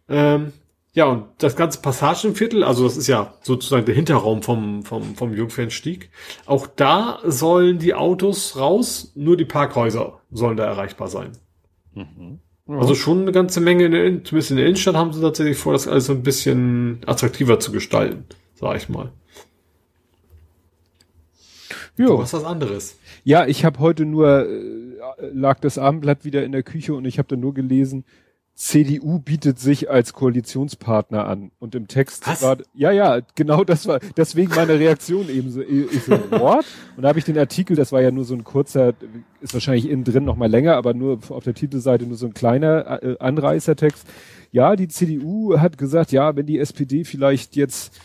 Ähm, 0.08 0.54
ja, 0.96 1.06
und 1.06 1.26
das 1.40 1.56
ganze 1.56 1.82
Passagenviertel, 1.82 2.64
also 2.64 2.84
das 2.84 2.98
ist 2.98 3.08
ja 3.08 3.34
sozusagen 3.42 3.88
der 3.88 3.96
Hinterraum 3.96 4.44
vom, 4.44 4.84
vom, 4.84 5.16
vom 5.16 5.34
Jungfernstieg. 5.34 6.12
Auch 6.46 6.68
da 6.68 7.20
sollen 7.24 7.80
die 7.80 7.96
Autos 7.96 8.58
raus, 8.58 9.12
nur 9.16 9.38
die 9.38 9.46
Parkhäuser 9.46 10.22
sollen 10.30 10.56
da 10.56 10.66
erreichbar 10.66 11.08
sein. 11.08 11.32
Mhm. 11.96 12.43
Ja. 12.68 12.78
Also 12.78 12.96
schon 12.96 13.24
eine 13.24 13.32
ganze 13.32 13.60
Menge, 13.60 13.86
in 13.86 13.92
der, 13.92 14.24
zumindest 14.24 14.52
in 14.52 14.58
der 14.58 14.66
Innenstadt 14.68 14.96
haben 14.96 15.12
sie 15.12 15.22
tatsächlich 15.22 15.58
vor, 15.58 15.74
das 15.74 15.88
alles 15.88 16.06
so 16.06 16.14
ein 16.14 16.24
bisschen 16.24 17.02
attraktiver 17.06 17.60
zu 17.60 17.72
gestalten, 17.72 18.26
sag 18.56 18.78
ich 18.78 18.88
mal. 18.88 19.12
Ja. 21.98 22.08
Du 22.08 22.22
hast 22.22 22.34
was 22.34 22.44
anderes. 22.44 22.98
Ja, 23.24 23.46
ich 23.46 23.66
habe 23.66 23.80
heute 23.80 24.06
nur, 24.06 24.48
äh, 24.48 25.30
lag 25.32 25.60
das 25.60 25.78
Abendblatt 25.78 26.26
wieder 26.26 26.44
in 26.44 26.52
der 26.52 26.64
Küche 26.64 26.94
und 26.94 27.06
ich 27.06 27.20
habe 27.20 27.28
da 27.28 27.36
nur 27.36 27.54
gelesen, 27.54 28.06
CDU 28.56 29.18
bietet 29.18 29.60
sich 29.60 29.90
als 29.90 30.14
Koalitionspartner 30.14 31.26
an. 31.26 31.52
Und 31.60 31.74
im 31.74 31.88
Text 31.88 32.28
Was? 32.28 32.44
war, 32.44 32.58
ja, 32.76 32.92
ja, 32.92 33.20
genau 33.34 33.64
das 33.64 33.88
war, 33.88 34.00
deswegen 34.16 34.54
meine 34.54 34.78
Reaktion 34.78 35.28
eben 35.30 35.50
so, 35.50 35.62
ich 35.62 36.04
so, 36.04 36.12
what? 36.32 36.66
Und 36.96 37.04
da 37.04 37.10
habe 37.10 37.20
ich 37.20 37.26
den 37.26 37.38
Artikel, 37.38 37.76
das 37.76 37.92
war 37.92 38.02
ja 38.02 38.12
nur 38.12 38.26
so 38.26 38.36
ein 38.36 38.44
kurzer, 38.44 38.94
ist 39.42 39.54
wahrscheinlich 39.54 39.90
innen 39.90 40.04
drin 40.04 40.24
noch 40.24 40.36
mal 40.36 40.50
länger, 40.50 40.76
aber 40.76 40.94
nur 40.94 41.20
auf 41.30 41.44
der 41.44 41.56
Titelseite 41.56 42.06
nur 42.06 42.18
so 42.18 42.28
ein 42.28 42.36
kleiner 42.36 43.02
äh, 43.02 43.18
Anreißertext. 43.20 44.08
Ja, 44.52 44.76
die 44.76 44.88
CDU 44.88 45.58
hat 45.58 45.80
gesagt, 45.80 46.12
ja, 46.12 46.36
wenn 46.36 46.46
die 46.46 46.60
SPD 46.60 47.06
vielleicht 47.06 47.56
jetzt 47.56 48.00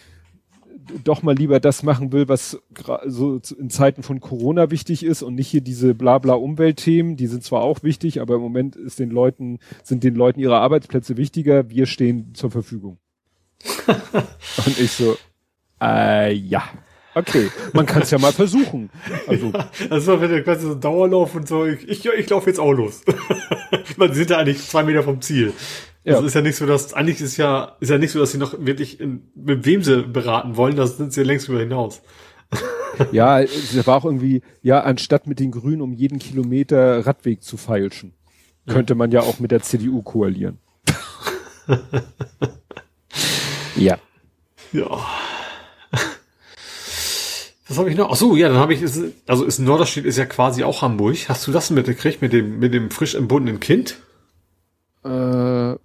doch 1.04 1.22
mal 1.22 1.34
lieber 1.34 1.60
das 1.60 1.82
machen 1.82 2.12
will, 2.12 2.28
was 2.28 2.60
so 3.06 3.40
in 3.58 3.70
Zeiten 3.70 4.02
von 4.02 4.20
Corona 4.20 4.70
wichtig 4.70 5.04
ist 5.04 5.22
und 5.22 5.34
nicht 5.34 5.48
hier 5.48 5.60
diese 5.60 5.94
blabla 5.94 6.34
Umweltthemen, 6.34 7.16
die 7.16 7.26
sind 7.26 7.44
zwar 7.44 7.62
auch 7.62 7.82
wichtig, 7.82 8.20
aber 8.20 8.36
im 8.36 8.40
Moment 8.40 8.76
ist 8.76 8.98
den 8.98 9.10
Leuten, 9.10 9.58
sind 9.82 10.04
den 10.04 10.14
Leuten 10.14 10.40
ihre 10.40 10.58
Arbeitsplätze 10.58 11.16
wichtiger, 11.16 11.70
wir 11.70 11.86
stehen 11.86 12.34
zur 12.34 12.50
Verfügung. 12.50 12.98
und 13.86 14.78
ich 14.78 14.92
so, 14.92 15.16
äh, 15.80 16.32
ja. 16.32 16.62
Okay, 17.14 17.50
man 17.72 17.84
kann 17.84 18.02
es 18.02 18.10
ja 18.12 18.18
mal 18.18 18.32
versuchen. 18.32 18.90
Also, 19.26 19.50
ja, 19.50 19.68
das 19.90 20.06
war 20.06 20.20
wenn 20.20 20.44
quasi 20.44 20.66
so 20.66 20.72
ein 20.72 20.80
Dauerlauf 20.80 21.34
und 21.34 21.48
so, 21.48 21.66
ich, 21.66 21.88
ich, 21.88 22.06
ich 22.06 22.30
laufe 22.30 22.48
jetzt 22.48 22.60
auch 22.60 22.72
los. 22.72 23.02
man 23.96 24.12
sind 24.12 24.30
ja 24.30 24.38
eigentlich 24.38 24.64
zwei 24.68 24.84
Meter 24.84 25.02
vom 25.02 25.20
Ziel. 25.20 25.52
Ja. 26.08 26.14
Also 26.14 26.26
ist 26.26 26.34
ja 26.34 26.40
nicht 26.40 26.56
so, 26.56 26.64
dass, 26.64 26.94
eigentlich 26.94 27.20
ist 27.20 27.36
ja, 27.36 27.76
ist 27.80 27.90
ja 27.90 27.98
nicht 27.98 28.12
so, 28.12 28.18
dass 28.18 28.32
sie 28.32 28.38
noch 28.38 28.54
wirklich 28.58 28.98
in, 28.98 29.28
mit 29.34 29.66
wem 29.66 29.82
sie 29.82 30.02
beraten 30.04 30.56
wollen, 30.56 30.74
das 30.74 30.96
sind 30.96 31.12
sie 31.12 31.22
längst 31.22 31.50
über 31.50 31.58
hinaus. 31.58 32.00
ja, 33.12 33.40
es 33.40 33.86
war 33.86 33.96
auch 33.98 34.06
irgendwie, 34.06 34.40
ja, 34.62 34.80
anstatt 34.80 35.26
mit 35.26 35.38
den 35.38 35.50
Grünen 35.50 35.82
um 35.82 35.92
jeden 35.92 36.18
Kilometer 36.18 37.06
Radweg 37.06 37.42
zu 37.42 37.58
feilschen, 37.58 38.14
ja. 38.64 38.72
könnte 38.72 38.94
man 38.94 39.10
ja 39.10 39.20
auch 39.20 39.38
mit 39.38 39.50
der 39.50 39.60
CDU 39.60 40.00
koalieren. 40.00 40.58
ja. 43.76 43.98
Ja. 44.72 45.06
Was 47.68 47.76
habe 47.76 47.90
ich 47.90 47.98
noch? 47.98 48.10
Ach 48.10 48.16
so, 48.16 48.34
ja, 48.34 48.48
dann 48.48 48.56
habe 48.56 48.72
ich, 48.72 48.82
also 49.26 49.44
ist 49.44 49.58
Norderstedt 49.58 50.06
ist 50.06 50.16
ja 50.16 50.24
quasi 50.24 50.64
auch 50.64 50.80
Hamburg. 50.80 51.28
Hast 51.28 51.46
du 51.46 51.52
das 51.52 51.68
mitgekriegt 51.68 52.22
mit 52.22 52.32
dem, 52.32 52.58
mit 52.60 52.72
dem 52.72 52.90
frisch 52.90 53.14
entbundenen 53.14 53.60
Kind? 53.60 53.98
Äh, 55.04 55.76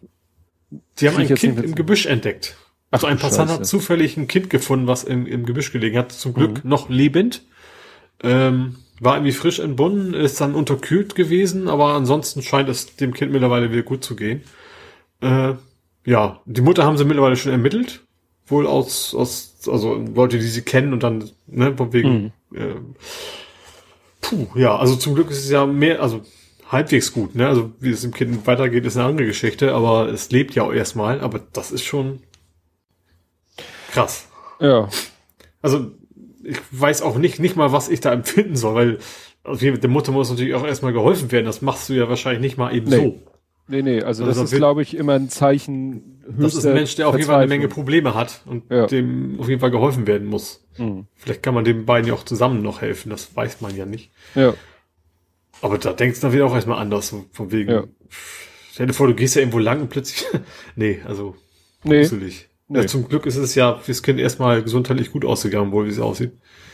Sie 0.95 1.07
haben 1.07 1.17
ein 1.17 1.33
Kind 1.33 1.63
im 1.63 1.75
Gebüsch 1.75 2.05
entdeckt. 2.05 2.55
Also 2.91 3.07
ein 3.07 3.17
Passant 3.17 3.49
hat 3.49 3.65
zufällig 3.65 4.17
ein 4.17 4.27
Kind 4.27 4.49
gefunden, 4.49 4.85
was 4.85 5.03
im, 5.03 5.25
im 5.25 5.45
Gebüsch 5.45 5.71
gelegen 5.71 5.97
hat. 5.97 6.11
Zum 6.11 6.33
Glück 6.33 6.63
mhm. 6.63 6.69
noch 6.69 6.89
lebend. 6.89 7.41
Ähm, 8.21 8.75
war 8.99 9.15
irgendwie 9.15 9.31
frisch 9.31 9.59
entbunden, 9.59 10.13
ist 10.13 10.39
dann 10.39 10.55
unterkühlt 10.55 11.15
gewesen, 11.15 11.67
aber 11.67 11.93
ansonsten 11.93 12.41
scheint 12.41 12.69
es 12.69 12.95
dem 12.95 13.13
Kind 13.13 13.31
mittlerweile 13.31 13.71
wieder 13.71 13.81
gut 13.81 14.03
zu 14.03 14.15
gehen. 14.15 14.43
Äh, 15.21 15.55
ja, 16.05 16.41
die 16.45 16.61
Mutter 16.61 16.83
haben 16.83 16.97
sie 16.97 17.05
mittlerweile 17.05 17.35
schon 17.35 17.51
ermittelt. 17.51 18.01
Wohl 18.45 18.67
aus, 18.67 19.15
aus, 19.15 19.55
also 19.67 19.95
Leute, 19.95 20.37
die 20.37 20.47
sie 20.47 20.61
kennen 20.61 20.93
und 20.93 21.01
dann, 21.01 21.29
ne, 21.47 21.75
von 21.75 21.93
wegen, 21.93 22.31
mhm. 22.51 22.57
äh, 22.57 22.75
puh, 24.21 24.47
ja, 24.55 24.75
also 24.75 24.95
zum 24.95 25.15
Glück 25.15 25.31
ist 25.31 25.39
es 25.39 25.49
ja 25.49 25.65
mehr, 25.65 26.01
also 26.01 26.21
halbwegs 26.73 27.13
gut. 27.13 27.35
Ne? 27.35 27.47
Also 27.47 27.71
wie 27.79 27.91
es 27.91 28.01
dem 28.01 28.13
Kind 28.13 28.45
weitergeht, 28.45 28.85
ist 28.85 28.97
eine 28.97 29.07
andere 29.07 29.27
Geschichte, 29.27 29.73
aber 29.73 30.09
es 30.09 30.31
lebt 30.31 30.55
ja 30.55 30.63
auch 30.63 30.73
erstmal. 30.73 31.21
Aber 31.21 31.39
das 31.53 31.71
ist 31.71 31.83
schon 31.83 32.19
krass. 33.91 34.27
Ja. 34.59 34.89
Also 35.61 35.91
ich 36.43 36.59
weiß 36.71 37.01
auch 37.01 37.17
nicht, 37.17 37.39
nicht 37.39 37.55
mal, 37.55 37.71
was 37.71 37.87
ich 37.87 38.01
da 38.01 38.11
empfinden 38.11 38.55
soll, 38.57 38.75
weil 38.75 38.97
also, 39.45 39.71
der 39.71 39.89
Mutter 39.89 40.11
muss 40.11 40.29
natürlich 40.29 40.53
auch 40.55 40.65
erstmal 40.65 40.93
geholfen 40.93 41.31
werden. 41.31 41.45
Das 41.45 41.61
machst 41.61 41.89
du 41.89 41.93
ja 41.93 42.09
wahrscheinlich 42.09 42.41
nicht 42.41 42.57
mal 42.57 42.75
eben 42.75 42.89
nee. 42.89 42.95
so. 42.97 43.19
Nee, 43.67 43.81
nee, 43.81 44.01
also, 44.01 44.25
also 44.25 44.41
das, 44.41 44.51
ist, 44.51 44.57
glaube 44.57 44.81
ich, 44.81 44.95
immer 44.95 45.13
ein 45.13 45.29
Zeichen 45.29 46.21
Das 46.37 46.53
ist 46.53 46.65
ein 46.65 46.73
Mensch, 46.73 46.95
der 46.95 47.07
auf 47.07 47.15
jeden 47.15 47.27
Fall 47.27 47.39
eine 47.39 47.47
Menge 47.47 47.69
Probleme 47.69 48.13
hat 48.13 48.41
und 48.45 48.69
ja. 48.69 48.87
dem 48.87 49.39
auf 49.39 49.47
jeden 49.47 49.61
Fall 49.61 49.71
geholfen 49.71 50.05
werden 50.05 50.27
muss. 50.27 50.65
Mhm. 50.77 51.05
Vielleicht 51.15 51.43
kann 51.43 51.53
man 51.53 51.63
den 51.63 51.85
beiden 51.85 52.07
ja 52.07 52.13
auch 52.13 52.23
zusammen 52.23 52.61
noch 52.61 52.81
helfen, 52.81 53.09
das 53.09 53.35
weiß 53.35 53.61
man 53.61 53.75
ja 53.75 53.85
nicht. 53.85 54.11
Ja. 54.35 54.53
Aber 55.63 55.77
da 55.77 55.93
denkst 55.93 56.19
du 56.19 56.27
dann 56.27 56.33
wieder 56.33 56.45
auch 56.45 56.53
erstmal 56.53 56.77
anders, 56.77 57.15
von 57.31 57.51
wegen. 57.53 57.71
Ja. 57.71 57.83
Stell 58.73 58.87
dir 58.87 58.93
vor, 58.93 59.07
du 59.07 59.15
gehst 59.15 59.35
ja 59.35 59.41
irgendwo 59.41 59.59
lang 59.59 59.79
und 59.79 59.89
plötzlich. 59.89 60.25
nee, 60.75 60.99
also. 61.07 61.37
Nee. 61.85 62.01
Gruselig. 62.01 62.49
Nee. 62.67 62.81
Ja, 62.81 62.87
zum 62.87 63.07
Glück 63.07 63.25
ist 63.25 63.37
es 63.37 63.55
ja 63.55 63.77
fürs 63.77 64.03
Kind 64.03 64.19
erstmal 64.19 64.61
gesundheitlich 64.61 65.13
gut 65.13 65.23
ausgegangen, 65.23 65.71
wohl 65.71 65.85
wie 65.85 65.91
es 65.91 65.99
aussieht. 65.99 66.33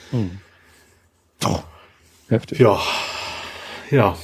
Hm. 0.10 0.40
Oh. 1.46 1.60
Heftig. 2.30 2.58
Ja. 2.58 2.82
Ja. 3.92 4.18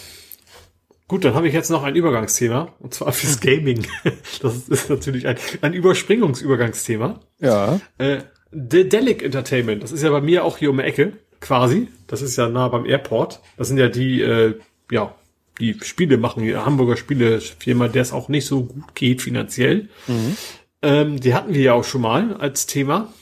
Gut, 1.08 1.24
dann 1.26 1.36
habe 1.36 1.48
ich 1.48 1.54
jetzt 1.54 1.70
noch 1.70 1.84
ein 1.84 1.96
Übergangsthema, 1.96 2.74
und 2.80 2.92
zwar 2.96 3.12
fürs 3.12 3.40
Gaming. 3.40 3.86
Das 4.42 4.68
ist 4.68 4.90
natürlich 4.90 5.28
ein, 5.28 5.38
ein 5.62 5.74
Überspringungsübergangsthema. 5.74 7.20
Ja. 7.40 7.80
Äh, 8.00 8.22
The 8.52 8.90
Delic 8.90 9.22
Entertainment, 9.22 9.84
das 9.84 9.92
ist 9.92 10.02
ja 10.02 10.10
bei 10.10 10.22
mir 10.22 10.44
auch 10.44 10.58
hier 10.58 10.72
um 10.72 10.78
die 10.78 10.84
Ecke, 10.84 11.14
quasi. 11.40 11.88
Das 12.08 12.22
ist 12.22 12.38
ja 12.38 12.50
nah 12.50 12.68
beim 12.68 12.86
Airport. 12.86 13.42
Das 13.58 13.68
sind 13.68 13.78
ja 13.78 13.90
die, 13.90 14.22
äh, 14.22 14.60
ja, 14.92 15.16
die 15.60 15.78
Spiele 15.82 16.18
machen, 16.18 16.44
die 16.44 16.56
Hamburger 16.56 16.98
Spielefirma, 16.98 17.88
der 17.88 18.02
es 18.02 18.14
auch 18.14 18.30
nicht 18.30 18.46
so 18.46 18.64
gut 18.66 18.96
geht 18.96 19.22
finanziell. 19.22 19.90
Mhm. 20.08 20.38
Ähm, 20.82 21.20
die 21.20 21.34
hatten 21.34 21.54
wir 21.54 21.62
ja 21.62 21.74
auch 21.74 21.84
schon 21.84 22.02
mal 22.02 22.34
als 22.36 22.66
Thema. 22.66 23.14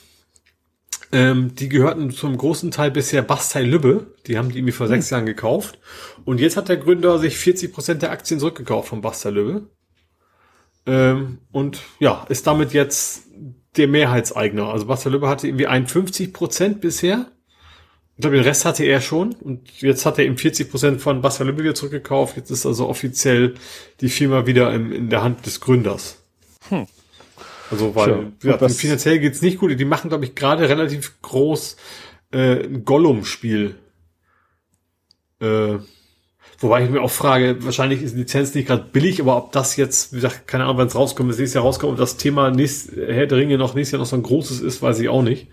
Ähm, 1.12 1.54
die 1.54 1.70
gehörten 1.70 2.10
zum 2.10 2.36
großen 2.36 2.72
Teil 2.72 2.90
bisher 2.90 3.22
Bastei 3.22 3.62
Lübbe. 3.62 4.08
Die 4.26 4.38
haben 4.38 4.50
die 4.50 4.58
irgendwie 4.58 4.74
vor 4.74 4.88
mhm. 4.88 4.92
sechs 4.92 5.10
Jahren 5.12 5.28
gekauft. 5.28 5.78
Und 6.26 6.40
jetzt 6.40 6.58
hat 6.58 6.70
der 6.70 6.78
Gründer 6.78 7.20
sich 7.20 7.38
40 7.38 7.72
Prozent 7.72 8.02
der 8.02 8.12
Aktien 8.12 8.40
zurückgekauft 8.40 8.90
von 8.90 9.02
Bastei 9.02 9.30
Lübbe. 9.30 9.68
Ähm, 10.86 11.38
und 11.52 11.82
ja, 12.00 12.26
ist 12.30 12.48
damit 12.48 12.74
jetzt 12.74 13.28
der 13.78 13.88
Mehrheitseigner. 13.88 14.70
Also 14.70 14.88
Bastei 14.88 15.12
Lübbe 15.12 15.30
hatte 15.30 15.48
irgendwie 15.48 15.68
51 15.68 16.34
Prozent 16.34 16.82
bisher. 16.82 17.28
Ich 18.16 18.22
glaube, 18.22 18.36
den 18.36 18.46
Rest 18.46 18.66
hatte 18.66 18.84
er 18.84 19.02
schon. 19.02 19.34
Und 19.34 19.82
jetzt 19.82 20.06
hat 20.06 20.20
er 20.20 20.26
eben 20.26 20.38
40 20.38 20.70
Prozent 20.70 21.02
von 21.02 21.22
Lübbe 21.22 21.64
wieder 21.64 21.76
zurückgekauft. 21.76 22.38
Jetzt 22.38 22.52
ist 22.52 22.66
also 22.66 22.88
offiziell 22.88 23.56
die 24.02 24.10
Firma 24.10 24.46
wieder 24.46 24.74
in, 24.74 24.92
in 24.92 25.10
der 25.10 25.24
Hand 25.24 25.46
des 25.46 25.60
Gründers. 25.60 26.18
Hm. 26.70 26.86
Also 27.72 27.96
weil 27.96 28.32
ja, 28.44 28.52
ja, 28.52 28.70
finanziell 28.70 29.20
geht's 29.20 29.42
nicht 29.42 29.58
gut. 29.58 29.78
Die 29.80 29.86
machen, 29.86 30.10
glaube 30.10 30.26
ich, 30.26 30.36
gerade 30.36 30.70
relativ 30.70 31.20
groß 31.24 31.76
äh, 32.32 32.64
ein 32.66 32.86
Gollum-Spiel. 32.86 33.76
Äh, 35.40 35.80
wobei 36.60 36.84
ich 36.84 36.92
mir 36.92 37.02
auch 37.02 37.12
frage, 37.12 37.64
wahrscheinlich 37.66 38.04
ist 38.04 38.14
die 38.14 38.20
Lizenz 38.20 38.54
nicht 38.54 38.68
gerade 38.68 38.86
billig, 38.92 39.20
aber 39.22 39.38
ob 39.38 39.52
das 39.54 39.76
jetzt, 39.76 40.12
wie 40.12 40.18
gesagt, 40.18 40.48
keine 40.48 40.66
Ahnung, 40.66 40.78
wenn 40.78 40.88
es 40.88 40.96
rauskommt, 40.96 41.32
es 41.32 41.40
nächstes 41.40 41.56
Jahr 41.56 41.64
rauskommt 41.64 41.92
und 41.94 42.00
das 42.00 42.18
Thema 42.18 42.52
nächst, 42.52 42.92
Herr 42.96 43.26
der 43.26 43.40
Ringe 43.40 43.58
noch 43.58 43.74
nächstes 43.74 43.94
Jahr 43.94 44.00
noch 44.00 44.06
so 44.06 44.16
ein 44.16 44.24
großes 44.24 44.62
ist, 44.62 44.84
weiß 44.84 45.00
ich 45.00 45.10
auch 45.10 45.24
nicht. 45.24 45.48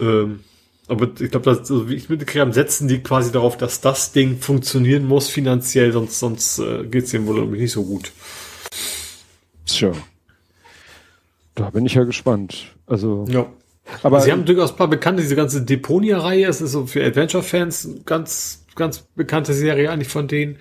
Ähm, 0.00 0.44
aber 0.88 1.08
ich 1.20 1.30
glaube, 1.30 1.50
also 1.50 1.88
wie 1.88 1.94
ich 1.94 2.08
mitgekriegt 2.08 2.54
setzen 2.54 2.88
die 2.88 3.00
quasi 3.02 3.30
darauf, 3.30 3.56
dass 3.56 3.80
das 3.80 4.12
Ding 4.12 4.38
funktionieren 4.38 5.06
muss 5.06 5.28
finanziell, 5.28 5.92
sonst, 5.92 6.18
sonst 6.18 6.58
äh, 6.58 6.84
geht's 6.84 7.10
dem 7.10 7.26
wohl 7.26 7.46
nicht 7.46 7.72
so 7.72 7.84
gut. 7.84 8.12
Sure. 9.66 9.94
Da 11.54 11.70
bin 11.70 11.86
ich 11.86 11.94
ja 11.94 12.04
gespannt. 12.04 12.74
Also. 12.86 13.26
Ja. 13.28 13.46
Aber 14.02 14.20
sie 14.20 14.32
haben 14.32 14.44
durchaus 14.44 14.72
ein 14.72 14.76
paar 14.76 14.88
bekannte, 14.88 15.22
diese 15.22 15.36
ganze 15.36 15.62
Deponia-Reihe, 15.62 16.46
es 16.46 16.60
ist 16.60 16.72
so 16.72 16.86
für 16.86 17.04
Adventure-Fans 17.04 18.02
ganz, 18.04 18.64
ganz 18.74 19.00
bekannte 19.14 19.54
Serie 19.54 19.90
eigentlich 19.90 20.08
von 20.08 20.28
denen. 20.28 20.58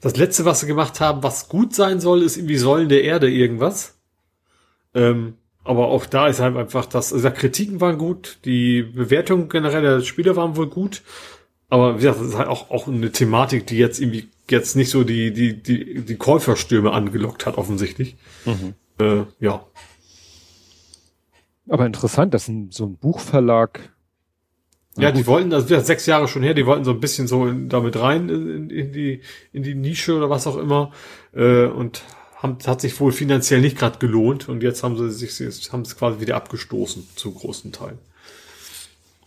Das 0.00 0.16
letzte, 0.16 0.44
was 0.44 0.60
sie 0.60 0.66
gemacht 0.66 1.00
haben, 1.00 1.22
was 1.22 1.48
gut 1.48 1.74
sein 1.74 2.00
soll, 2.00 2.22
ist 2.22 2.36
irgendwie 2.36 2.56
Säulen 2.56 2.88
der 2.88 3.04
Erde 3.04 3.30
irgendwas. 3.30 3.94
Ähm, 4.94 5.34
aber 5.64 5.88
auch 5.88 6.06
da 6.06 6.26
ist 6.26 6.40
halt 6.40 6.56
einfach 6.56 6.86
das, 6.86 7.12
also 7.12 7.30
Kritiken 7.30 7.80
waren 7.80 7.98
gut, 7.98 8.38
die 8.44 8.82
Bewertungen 8.82 9.48
generell 9.48 9.82
der 9.82 10.00
Spieler 10.00 10.36
waren 10.36 10.56
wohl 10.56 10.68
gut. 10.68 11.02
Aber 11.68 11.94
wie 11.94 12.02
gesagt, 12.02 12.20
das 12.20 12.28
ist 12.28 12.38
halt 12.38 12.48
auch, 12.48 12.70
auch 12.70 12.86
eine 12.86 13.12
Thematik, 13.12 13.66
die 13.66 13.78
jetzt 13.78 13.98
irgendwie 13.98 14.28
jetzt 14.50 14.76
nicht 14.76 14.90
so 14.90 15.04
die, 15.04 15.32
die, 15.32 15.62
die, 15.62 16.02
die 16.02 16.16
Käuferstürme 16.16 16.92
angelockt 16.92 17.46
hat, 17.46 17.56
offensichtlich. 17.56 18.16
Mhm. 18.44 18.74
Äh, 19.00 19.24
ja. 19.40 19.64
Aber 21.68 21.86
interessant, 21.86 22.34
dass 22.34 22.48
ein, 22.48 22.70
so 22.70 22.84
ein 22.84 22.96
Buchverlag. 22.96 23.80
Ja, 24.98 25.10
die 25.10 25.26
wollten, 25.26 25.48
das 25.48 25.70
ist 25.70 25.86
sechs 25.86 26.04
Jahre 26.04 26.28
schon 26.28 26.42
her, 26.42 26.52
die 26.52 26.66
wollten 26.66 26.84
so 26.84 26.90
ein 26.90 27.00
bisschen 27.00 27.26
so 27.26 27.46
in, 27.46 27.70
damit 27.70 27.98
rein 27.98 28.28
in, 28.28 28.68
in, 28.68 28.92
die, 28.92 29.22
in 29.52 29.62
die 29.62 29.74
Nische 29.74 30.14
oder 30.14 30.28
was 30.28 30.46
auch 30.46 30.58
immer. 30.58 30.92
Äh, 31.32 31.64
und 31.64 32.02
haben, 32.42 32.58
hat 32.66 32.80
sich 32.80 32.98
wohl 33.00 33.12
finanziell 33.12 33.60
nicht 33.60 33.78
gerade 33.78 33.98
gelohnt 33.98 34.48
und 34.48 34.62
jetzt 34.62 34.82
haben 34.82 34.96
sie 34.96 35.10
sich 35.10 35.72
haben 35.72 35.82
es 35.82 35.96
quasi 35.96 36.20
wieder 36.20 36.36
abgestoßen 36.36 37.06
zu 37.14 37.32
großen 37.32 37.72
Teilen. 37.72 37.98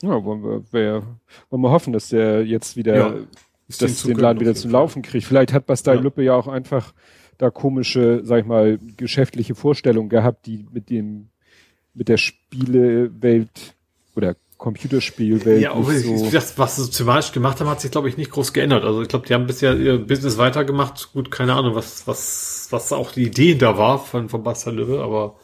Ja, 0.02 0.24
wollen 0.24 0.66
wir, 0.72 1.04
wollen 1.50 1.62
wir 1.62 1.72
hoffen, 1.72 1.94
dass 1.94 2.10
der 2.10 2.46
jetzt 2.46 2.76
wieder 2.76 2.96
ja, 2.96 3.16
dass 3.80 4.04
den 4.04 4.18
Laden 4.18 4.40
wieder 4.40 4.54
zum 4.54 4.72
Laufen 4.72 5.02
kriegt. 5.02 5.26
Vielleicht 5.26 5.54
hat 5.54 5.66
Bastei 5.66 5.96
ja. 5.96 6.02
Lüppe 6.02 6.24
ja 6.24 6.36
auch 6.36 6.48
einfach 6.48 6.94
da 7.38 7.50
komische, 7.50 8.22
sag 8.24 8.42
ich 8.42 8.46
mal, 8.46 8.80
geschäftliche 8.98 9.56
Vorstellungen 9.56 10.10
gehabt, 10.10 10.46
die 10.46 10.66
mit 10.72 10.90
dem 10.90 11.30
mit 11.94 12.10
der 12.10 12.18
Spielewelt 12.18 13.76
oder 14.16 14.36
Computerspielwelt. 14.58 15.62
Ja, 15.62 15.74
aber 15.74 15.94
so. 15.94 16.30
das, 16.32 16.58
was 16.58 16.78
sie 16.78 16.90
thematisch 16.90 17.32
gemacht 17.32 17.60
haben, 17.60 17.68
hat 17.68 17.82
sich, 17.82 17.92
glaube 17.92 18.10
ich, 18.10 18.18
nicht 18.18 18.32
groß 18.32 18.54
geändert. 18.54 18.84
Also 18.84 19.02
ich 19.02 19.08
glaube, 19.08 19.28
die 19.28 19.34
haben 19.34 19.48
bisher 19.48 19.76
ihr 19.76 19.98
Business 19.98 20.38
weitergemacht. 20.38 21.12
Gut, 21.14 21.30
keine 21.30 21.54
Ahnung, 21.54 21.76
was, 21.76 22.08
was, 22.08 22.68
was 22.72 22.94
auch 22.94 23.12
die 23.12 23.24
Idee 23.24 23.56
da 23.56 23.78
war 23.78 24.00
von, 24.00 24.30
von 24.30 24.44
Bastian 24.44 24.78
Löwe, 24.78 25.02
aber 25.02 25.36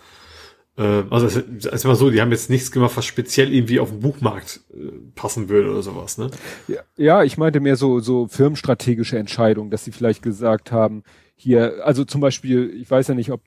äh, 0.77 1.03
also 1.09 1.27
es 1.27 1.65
ist 1.65 1.83
mal 1.83 1.95
so, 1.95 2.09
die 2.09 2.21
haben 2.21 2.31
jetzt 2.31 2.49
nichts 2.49 2.71
gemacht, 2.71 2.95
was 2.95 3.05
speziell 3.05 3.53
irgendwie 3.53 3.79
auf 3.79 3.89
den 3.89 3.99
Buchmarkt 3.99 4.61
äh, 4.73 4.91
passen 5.15 5.49
würde 5.49 5.71
oder 5.71 5.81
sowas, 5.81 6.17
ne? 6.17 6.31
Ja, 6.67 6.81
ja, 6.95 7.23
ich 7.23 7.37
meinte 7.37 7.59
mehr 7.59 7.75
so, 7.75 7.99
so 7.99 8.27
firmenstrategische 8.27 9.17
Entscheidungen, 9.17 9.71
dass 9.71 9.83
sie 9.83 9.91
vielleicht 9.91 10.21
gesagt 10.21 10.71
haben, 10.71 11.03
hier, 11.35 11.85
also 11.85 12.05
zum 12.05 12.21
Beispiel, 12.21 12.73
ich 12.81 12.89
weiß 12.89 13.09
ja 13.09 13.13
nicht, 13.15 13.31
ob 13.31 13.41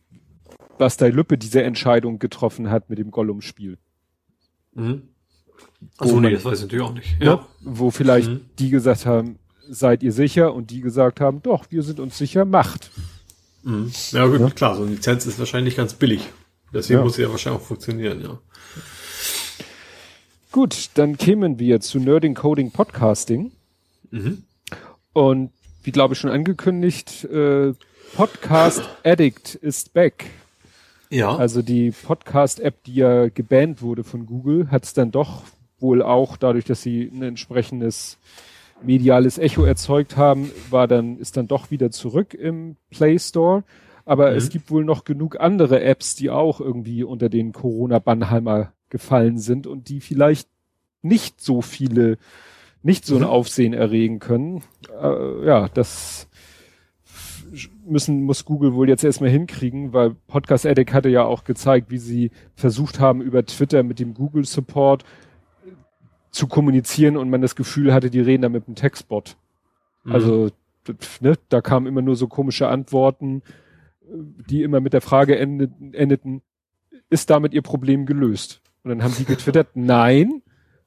Bastei 0.78 1.08
Lüppe 1.08 1.38
diese 1.38 1.62
Entscheidung 1.62 2.18
getroffen 2.18 2.68
hat 2.68 2.90
mit 2.90 2.98
dem 2.98 3.10
Gollum-Spiel. 3.10 3.78
Mhm. 4.74 5.13
Also 5.98 6.20
nee, 6.20 6.30
das 6.30 6.44
weiß 6.44 6.58
ich 6.58 6.64
natürlich 6.64 6.84
auch 6.84 6.94
nicht. 6.94 7.16
Ja. 7.20 7.26
ja 7.26 7.46
wo 7.60 7.90
vielleicht 7.90 8.30
mhm. 8.30 8.40
die 8.58 8.70
gesagt 8.70 9.06
haben, 9.06 9.38
seid 9.68 10.02
ihr 10.02 10.12
sicher? 10.12 10.54
Und 10.54 10.70
die 10.70 10.80
gesagt 10.80 11.20
haben, 11.20 11.42
doch, 11.42 11.66
wir 11.70 11.82
sind 11.82 12.00
uns 12.00 12.18
sicher, 12.18 12.44
macht. 12.44 12.90
Mhm. 13.62 13.90
Ja, 14.10 14.26
gut, 14.26 14.40
ja. 14.40 14.50
klar, 14.50 14.76
so 14.76 14.82
eine 14.82 14.92
Lizenz 14.92 15.26
ist 15.26 15.38
wahrscheinlich 15.38 15.76
ganz 15.76 15.94
billig. 15.94 16.28
Deswegen 16.72 16.98
ja. 16.98 17.04
muss 17.04 17.14
sie 17.14 17.22
ja 17.22 17.30
wahrscheinlich 17.30 17.62
auch 17.62 17.66
funktionieren, 17.66 18.20
ja. 18.20 18.38
Gut, 20.52 20.90
dann 20.94 21.16
kämen 21.16 21.58
wir 21.58 21.80
zu 21.80 21.98
Nerding 21.98 22.34
Coding 22.34 22.70
Podcasting. 22.70 23.52
Mhm. 24.10 24.44
Und 25.12 25.50
wie 25.82 25.90
glaube 25.90 26.14
ich 26.14 26.20
schon 26.20 26.30
angekündigt, 26.30 27.24
äh, 27.24 27.72
Podcast 28.14 28.82
Addict 29.02 29.54
ist 29.56 29.92
back. 29.92 30.26
Ja. 31.10 31.36
Also 31.36 31.62
die 31.62 31.90
Podcast-App, 31.90 32.82
die 32.84 32.94
ja 32.94 33.28
gebannt 33.28 33.82
wurde 33.82 34.04
von 34.04 34.26
Google, 34.26 34.70
hat 34.70 34.84
es 34.84 34.94
dann 34.94 35.10
doch 35.10 35.42
wohl 35.78 36.02
auch, 36.02 36.36
dadurch, 36.36 36.64
dass 36.64 36.82
sie 36.82 37.10
ein 37.12 37.22
entsprechendes 37.22 38.18
mediales 38.82 39.38
Echo 39.38 39.64
erzeugt 39.64 40.16
haben, 40.16 40.50
war 40.70 40.88
dann, 40.88 41.18
ist 41.18 41.36
dann 41.36 41.46
doch 41.46 41.70
wieder 41.70 41.90
zurück 41.90 42.34
im 42.34 42.76
Play 42.90 43.18
Store. 43.18 43.64
Aber 44.04 44.30
mhm. 44.30 44.36
es 44.36 44.50
gibt 44.50 44.70
wohl 44.70 44.84
noch 44.84 45.04
genug 45.04 45.40
andere 45.40 45.82
Apps, 45.82 46.14
die 46.14 46.30
auch 46.30 46.60
irgendwie 46.60 47.04
unter 47.04 47.28
den 47.28 47.52
Corona-Bannheimer 47.52 48.72
gefallen 48.90 49.38
sind 49.38 49.66
und 49.66 49.88
die 49.88 50.00
vielleicht 50.00 50.48
nicht 51.02 51.40
so 51.40 51.62
viele, 51.62 52.18
nicht 52.82 53.06
so 53.06 53.16
ein 53.16 53.22
mhm. 53.22 53.28
Aufsehen 53.28 53.72
erregen 53.72 54.18
können. 54.18 54.62
Äh, 55.02 55.46
ja, 55.46 55.68
das 55.68 56.28
müssen, 57.86 58.22
muss 58.22 58.44
Google 58.44 58.74
wohl 58.74 58.88
jetzt 58.88 59.04
erstmal 59.04 59.30
hinkriegen, 59.30 59.92
weil 59.92 60.14
Podcast 60.26 60.66
Addict 60.66 60.92
hatte 60.92 61.08
ja 61.08 61.24
auch 61.24 61.44
gezeigt, 61.44 61.90
wie 61.90 61.98
sie 61.98 62.30
versucht 62.54 63.00
haben, 63.00 63.20
über 63.20 63.44
Twitter 63.44 63.82
mit 63.82 64.00
dem 64.00 64.14
Google 64.14 64.44
Support 64.44 65.04
zu 66.34 66.48
kommunizieren 66.48 67.16
und 67.16 67.30
man 67.30 67.40
das 67.40 67.54
Gefühl 67.54 67.94
hatte, 67.94 68.10
die 68.10 68.20
reden 68.20 68.42
da 68.42 68.48
mit 68.48 68.66
einem 68.66 68.74
Textbot. 68.74 69.36
Mhm. 70.02 70.12
Also, 70.12 70.50
ne, 71.20 71.34
da 71.48 71.60
kamen 71.60 71.86
immer 71.86 72.02
nur 72.02 72.16
so 72.16 72.26
komische 72.26 72.68
Antworten, 72.68 73.42
die 74.02 74.62
immer 74.62 74.80
mit 74.80 74.92
der 74.92 75.00
Frage 75.00 75.38
endeten, 75.38 76.42
ist 77.08 77.30
damit 77.30 77.54
ihr 77.54 77.62
Problem 77.62 78.04
gelöst? 78.04 78.60
Und 78.82 78.90
dann 78.90 79.02
haben 79.02 79.14
die 79.16 79.24
getwittert, 79.24 79.68
nein, 79.74 80.42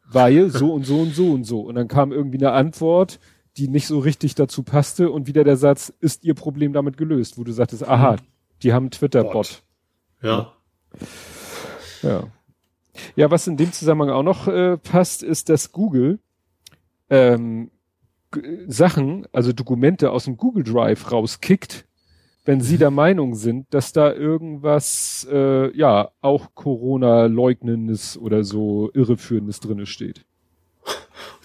weil 0.10 0.50
so 0.50 0.74
und 0.74 0.86
so 0.86 1.00
und 1.00 1.16
so 1.16 1.32
und 1.32 1.44
so. 1.46 1.62
Und 1.62 1.76
dann 1.76 1.88
kam 1.88 2.12
irgendwie 2.12 2.38
eine 2.38 2.52
Antwort, 2.52 3.20
die 3.56 3.70
nicht 3.70 3.88
so 3.88 4.00
richtig 4.00 4.36
dazu 4.36 4.64
passte 4.64 5.10
und 5.10 5.28
wieder 5.28 5.44
der 5.44 5.58
Satz, 5.58 5.92
ist 6.00 6.24
ihr 6.24 6.36
Problem 6.36 6.74
damit 6.74 6.98
gelöst, 6.98 7.38
wo 7.38 7.44
du 7.44 7.52
sagtest, 7.52 7.88
aha, 7.88 8.14
mhm. 8.14 8.18
die 8.64 8.74
haben 8.74 8.92
Twitter-Bot. 8.92 9.64
Ja. 10.22 10.54
Ja. 12.04 12.28
Ja, 13.16 13.32
was 13.32 13.48
in 13.48 13.58
dem 13.58 13.72
Zusammenhang 13.72 14.16
auch 14.16 14.24
noch 14.24 14.48
äh, 14.48 14.78
passt, 14.78 15.24
ist, 15.24 15.50
dass 15.50 15.72
Google 15.72 16.20
ähm, 17.10 17.72
Sachen, 18.68 19.28
also 19.32 19.54
Dokumente 19.54 20.12
aus 20.12 20.26
dem 20.26 20.38
Google 20.38 20.64
Drive 20.64 21.12
rauskickt, 21.12 21.86
wenn 22.46 22.62
sie 22.62 22.76
mhm. 22.76 22.80
der 22.80 22.92
Meinung 22.92 23.36
sind, 23.36 23.68
dass 23.74 23.94
da 23.94 24.14
irgendwas, 24.14 25.28
äh, 25.32 25.76
ja, 25.78 26.12
auch 26.22 26.56
Corona-leugnendes 26.56 28.18
oder 28.18 28.44
so 28.44 28.90
irreführendes 28.94 29.60
drinne 29.60 29.86
steht. 29.86 30.26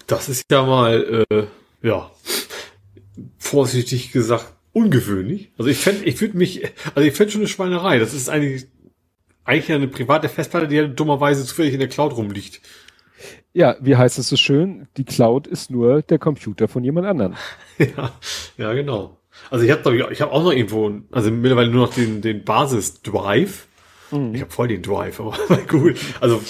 Das 0.06 0.28
ist 0.28 0.50
ja 0.50 0.64
mal 0.64 1.24
äh, 1.30 1.44
ja, 1.82 2.10
vorsichtig 3.38 4.12
gesagt 4.12 4.52
ungewöhnlich. 4.72 5.50
Also 5.58 5.70
ich 5.70 5.78
fände, 5.78 6.04
ich 6.04 6.20
würde 6.20 6.36
mich, 6.36 6.64
also 6.94 7.06
ich 7.06 7.14
fände 7.14 7.32
schon 7.32 7.42
eine 7.42 7.48
Schweinerei. 7.48 7.98
Das 7.98 8.14
ist 8.14 8.28
eigentlich, 8.28 8.66
eigentlich 9.44 9.72
eine 9.72 9.88
private 9.88 10.28
Festplatte, 10.28 10.68
die 10.68 10.76
ja 10.76 10.86
dummerweise 10.86 11.44
zufällig 11.44 11.74
in 11.74 11.80
der 11.80 11.88
Cloud 11.88 12.16
rumliegt. 12.16 12.60
Ja, 13.52 13.76
wie 13.80 13.96
heißt 13.96 14.18
es 14.18 14.28
so 14.28 14.36
schön? 14.36 14.88
Die 14.96 15.04
Cloud 15.04 15.46
ist 15.46 15.70
nur 15.70 16.02
der 16.02 16.18
Computer 16.18 16.68
von 16.68 16.84
jemand 16.84 17.06
anderem. 17.06 17.34
ja, 17.78 18.12
ja, 18.56 18.72
genau. 18.72 19.18
Also 19.50 19.64
ich 19.64 19.70
habe 19.70 19.96
ich, 19.96 20.10
ich 20.10 20.20
habe 20.22 20.32
auch 20.32 20.42
noch 20.42 20.52
irgendwo, 20.52 20.90
also 21.10 21.30
mittlerweile 21.30 21.70
nur 21.70 21.86
noch 21.86 21.94
den, 21.94 22.22
den 22.22 22.44
Basis-Drive. 22.44 23.66
Mhm. 24.10 24.34
Ich 24.34 24.40
habe 24.40 24.50
voll 24.50 24.68
den 24.68 24.82
Drive, 24.82 25.20
aber 25.20 25.36
cool. 25.72 25.94
Also, 26.20 26.40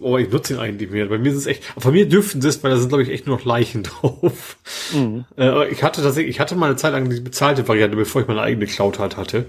aber 0.00 0.20
ich 0.20 0.30
nutze 0.30 0.54
ihn 0.54 0.60
eigentlich 0.60 0.90
mehr. 0.90 1.06
Bei 1.06 1.18
mir 1.18 1.30
ist 1.30 1.38
es 1.38 1.46
echt, 1.46 1.64
von 1.64 1.92
mir 1.92 2.08
dürften 2.08 2.40
sie 2.40 2.48
es, 2.48 2.62
weil 2.62 2.70
da 2.70 2.76
sind 2.76 2.88
glaube 2.88 3.02
ich 3.02 3.10
echt 3.10 3.26
nur 3.26 3.36
noch 3.36 3.44
Leichen 3.44 3.82
drauf. 3.84 4.56
Mhm. 4.92 5.24
Äh, 5.36 5.68
ich 5.68 5.82
hatte 5.82 6.02
tatsächlich, 6.02 6.36
ich 6.36 6.40
hatte 6.40 6.54
mal 6.54 6.66
eine 6.66 6.76
Zeit 6.76 6.92
lang 6.92 7.08
die 7.08 7.20
bezahlte 7.20 7.66
Variante, 7.66 7.96
bevor 7.96 8.22
ich 8.22 8.28
meine 8.28 8.42
eigene 8.42 8.66
Cloud 8.66 8.98
halt 8.98 9.16
hatte. 9.16 9.46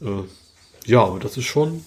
Äh, 0.00 0.22
ja, 0.88 1.04
aber 1.04 1.18
das 1.18 1.36
ist 1.36 1.44
schon, 1.44 1.84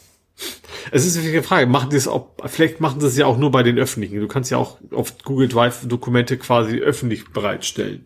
es 0.91 1.05
ist 1.05 1.17
eine 1.17 1.43
Frage, 1.43 1.67
machen 1.67 1.89
die 1.89 1.95
es 1.95 2.07
auch, 2.07 2.29
vielleicht 2.45 2.81
machen 2.81 2.99
sie 2.99 3.07
es 3.07 3.17
ja 3.17 3.25
auch 3.25 3.37
nur 3.37 3.51
bei 3.51 3.63
den 3.63 3.77
öffentlichen. 3.77 4.19
Du 4.19 4.27
kannst 4.27 4.51
ja 4.51 4.57
auch 4.57 4.77
auf 4.91 5.17
Google 5.23 5.47
Drive 5.47 5.87
Dokumente 5.87 6.37
quasi 6.37 6.77
öffentlich 6.77 7.31
bereitstellen. 7.31 8.05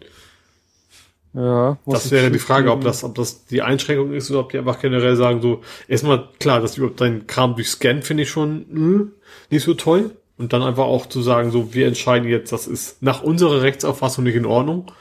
Ja. 1.34 1.78
Das 1.86 2.12
wäre 2.12 2.32
die 2.32 2.40
Frage, 2.40 2.72
ob 2.72 2.82
das, 2.82 3.04
ob 3.04 3.16
das 3.16 3.46
die 3.46 3.62
Einschränkung 3.62 4.14
ist 4.14 4.32
oder 4.32 4.40
ob 4.42 4.52
die 4.52 4.58
einfach 4.58 4.80
generell 4.80 5.18
sagen 5.18 5.42
so, 5.42 5.62
erstmal 5.88 6.30
klar, 6.40 6.62
dass 6.62 6.78
überhaupt 6.78 7.02
dein 7.02 7.28
Kram 7.28 7.56
durchscannen 7.56 8.04
finde 8.04 8.24
ich 8.24 8.30
schon 8.30 8.66
mh, 8.70 9.00
hm, 9.00 9.12
nicht 9.50 9.64
so 9.64 9.74
toll. 9.74 10.12
Und 10.38 10.52
dann 10.52 10.64
einfach 10.64 10.84
auch 10.84 11.06
zu 11.06 11.22
sagen 11.22 11.52
so, 11.52 11.74
wir 11.74 11.88
entscheiden 11.88 12.28
jetzt, 12.28 12.52
das 12.52 12.68
ist 12.68 13.02
nach 13.02 13.24
unserer 13.24 13.62
Rechtsauffassung 13.62 14.26
nicht 14.26 14.36
in 14.36 14.46
Ordnung. 14.46 14.92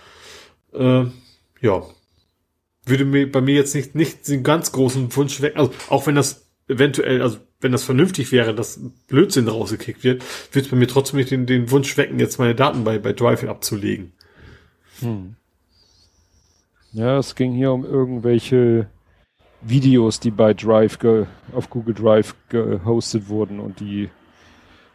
Äh, 0.72 1.06
ja. 1.60 1.82
Würde 2.86 3.04
mir 3.04 3.30
bei 3.30 3.40
mir 3.40 3.54
jetzt 3.54 3.74
nicht, 3.74 3.94
nicht 3.94 4.28
den 4.28 4.42
ganz 4.42 4.72
großen 4.72 5.14
Wunsch 5.16 5.40
weg, 5.40 5.56
also 5.56 5.72
auch 5.88 6.06
wenn 6.06 6.14
das 6.14 6.46
eventuell, 6.68 7.22
also 7.22 7.38
wenn 7.60 7.72
das 7.72 7.84
vernünftig 7.84 8.30
wäre, 8.32 8.54
dass 8.54 8.80
Blödsinn 9.08 9.48
rausgekickt 9.48 10.04
wird, 10.04 10.22
wird 10.52 10.66
es 10.66 10.70
bei 10.70 10.76
mir 10.76 10.86
trotzdem 10.86 11.18
nicht 11.18 11.30
den, 11.30 11.46
den 11.46 11.70
Wunsch 11.70 11.96
wecken, 11.96 12.18
jetzt 12.18 12.38
meine 12.38 12.54
Daten 12.54 12.84
bei, 12.84 12.98
bei 12.98 13.12
Drive 13.12 13.44
abzulegen. 13.44 14.12
Hm. 15.00 15.36
Ja, 16.92 17.18
es 17.18 17.34
ging 17.34 17.54
hier 17.54 17.72
um 17.72 17.84
irgendwelche 17.84 18.86
Videos, 19.62 20.20
die 20.20 20.30
bei 20.30 20.54
Drive 20.54 20.98
auf 21.52 21.70
Google 21.70 21.94
Drive 21.94 22.34
gehostet 22.50 23.28
wurden 23.28 23.60
und 23.60 23.80
die 23.80 24.10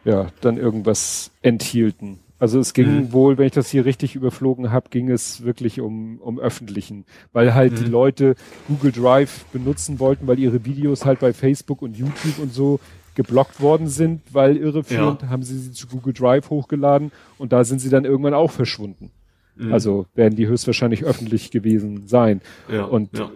ja 0.04 0.28
dann 0.40 0.56
irgendwas 0.56 1.30
enthielten. 1.42 2.20
Also 2.40 2.58
es 2.58 2.72
ging 2.72 2.88
mhm. 2.88 3.12
wohl, 3.12 3.36
wenn 3.36 3.46
ich 3.46 3.52
das 3.52 3.70
hier 3.70 3.84
richtig 3.84 4.16
überflogen 4.16 4.72
habe, 4.72 4.88
ging 4.88 5.10
es 5.10 5.44
wirklich 5.44 5.80
um, 5.80 6.18
um 6.20 6.40
öffentlichen, 6.40 7.04
weil 7.34 7.54
halt 7.54 7.72
mhm. 7.72 7.76
die 7.76 7.90
Leute 7.90 8.34
Google 8.66 8.92
Drive 8.92 9.44
benutzen 9.52 10.00
wollten, 10.00 10.26
weil 10.26 10.38
ihre 10.38 10.64
Videos 10.64 11.04
halt 11.04 11.20
bei 11.20 11.34
Facebook 11.34 11.82
und 11.82 11.98
YouTube 11.98 12.38
und 12.38 12.52
so 12.52 12.80
geblockt 13.14 13.60
worden 13.60 13.88
sind, 13.88 14.22
weil 14.32 14.56
irreführend 14.56 15.20
ja. 15.20 15.28
haben 15.28 15.42
sie 15.42 15.58
sie 15.58 15.72
zu 15.72 15.86
Google 15.86 16.14
Drive 16.14 16.48
hochgeladen 16.48 17.12
und 17.36 17.52
da 17.52 17.62
sind 17.62 17.78
sie 17.80 17.90
dann 17.90 18.06
irgendwann 18.06 18.32
auch 18.32 18.50
verschwunden. 18.50 19.10
Mhm. 19.56 19.74
Also 19.74 20.06
werden 20.14 20.34
die 20.34 20.46
höchstwahrscheinlich 20.46 21.04
öffentlich 21.04 21.50
gewesen 21.50 22.08
sein. 22.08 22.40
Ja, 22.72 22.84
und 22.84 23.18
ja. 23.18 23.30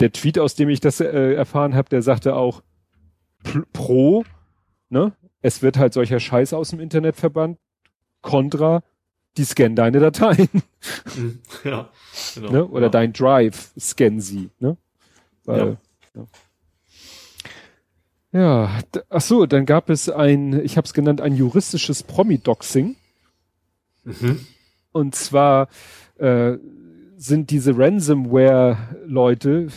der 0.00 0.10
Tweet, 0.10 0.40
aus 0.40 0.56
dem 0.56 0.70
ich 0.70 0.80
das 0.80 0.98
äh, 0.98 1.34
erfahren 1.34 1.76
habe, 1.76 1.88
der 1.88 2.02
sagte 2.02 2.34
auch 2.34 2.64
pro, 3.72 4.24
ne? 4.88 5.12
Es 5.40 5.62
wird 5.62 5.78
halt 5.78 5.92
solcher 5.92 6.18
Scheiß 6.18 6.52
aus 6.52 6.70
dem 6.70 6.80
Internet 6.80 7.14
verbannt 7.14 7.58
Contra, 8.22 8.82
die 9.36 9.44
scannen 9.44 9.76
deine 9.76 10.00
Dateien. 10.00 10.48
Mhm. 11.16 11.40
Ja, 11.64 11.90
genau. 12.34 12.52
Ne? 12.52 12.66
Oder 12.66 12.86
ja. 12.86 12.90
dein 12.90 13.12
Drive 13.12 13.72
scannen 13.78 14.20
sie. 14.20 14.50
Ne? 14.58 14.76
Weil, 15.44 15.78
ja. 16.14 16.26
ja. 18.32 18.40
ja, 18.40 18.78
ach 19.08 19.20
so, 19.20 19.46
dann 19.46 19.66
gab 19.66 19.90
es 19.90 20.08
ein, 20.08 20.64
ich 20.64 20.76
habe 20.76 20.84
es 20.86 20.92
genannt, 20.92 21.20
ein 21.20 21.34
juristisches 21.34 22.02
Promi-Doxing. 22.02 22.96
Mhm. 24.04 24.46
Und 24.92 25.14
zwar 25.14 25.68
äh, 26.16 26.56
sind 27.16 27.50
diese 27.50 27.76
Ransomware-Leute, 27.76 29.68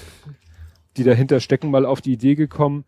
die 0.97 1.03
dahinter 1.03 1.39
stecken, 1.39 1.72
mal 1.72 1.85
auf 1.85 2.01
die 2.01 2.13
Idee 2.13 2.35
gekommen, 2.35 2.85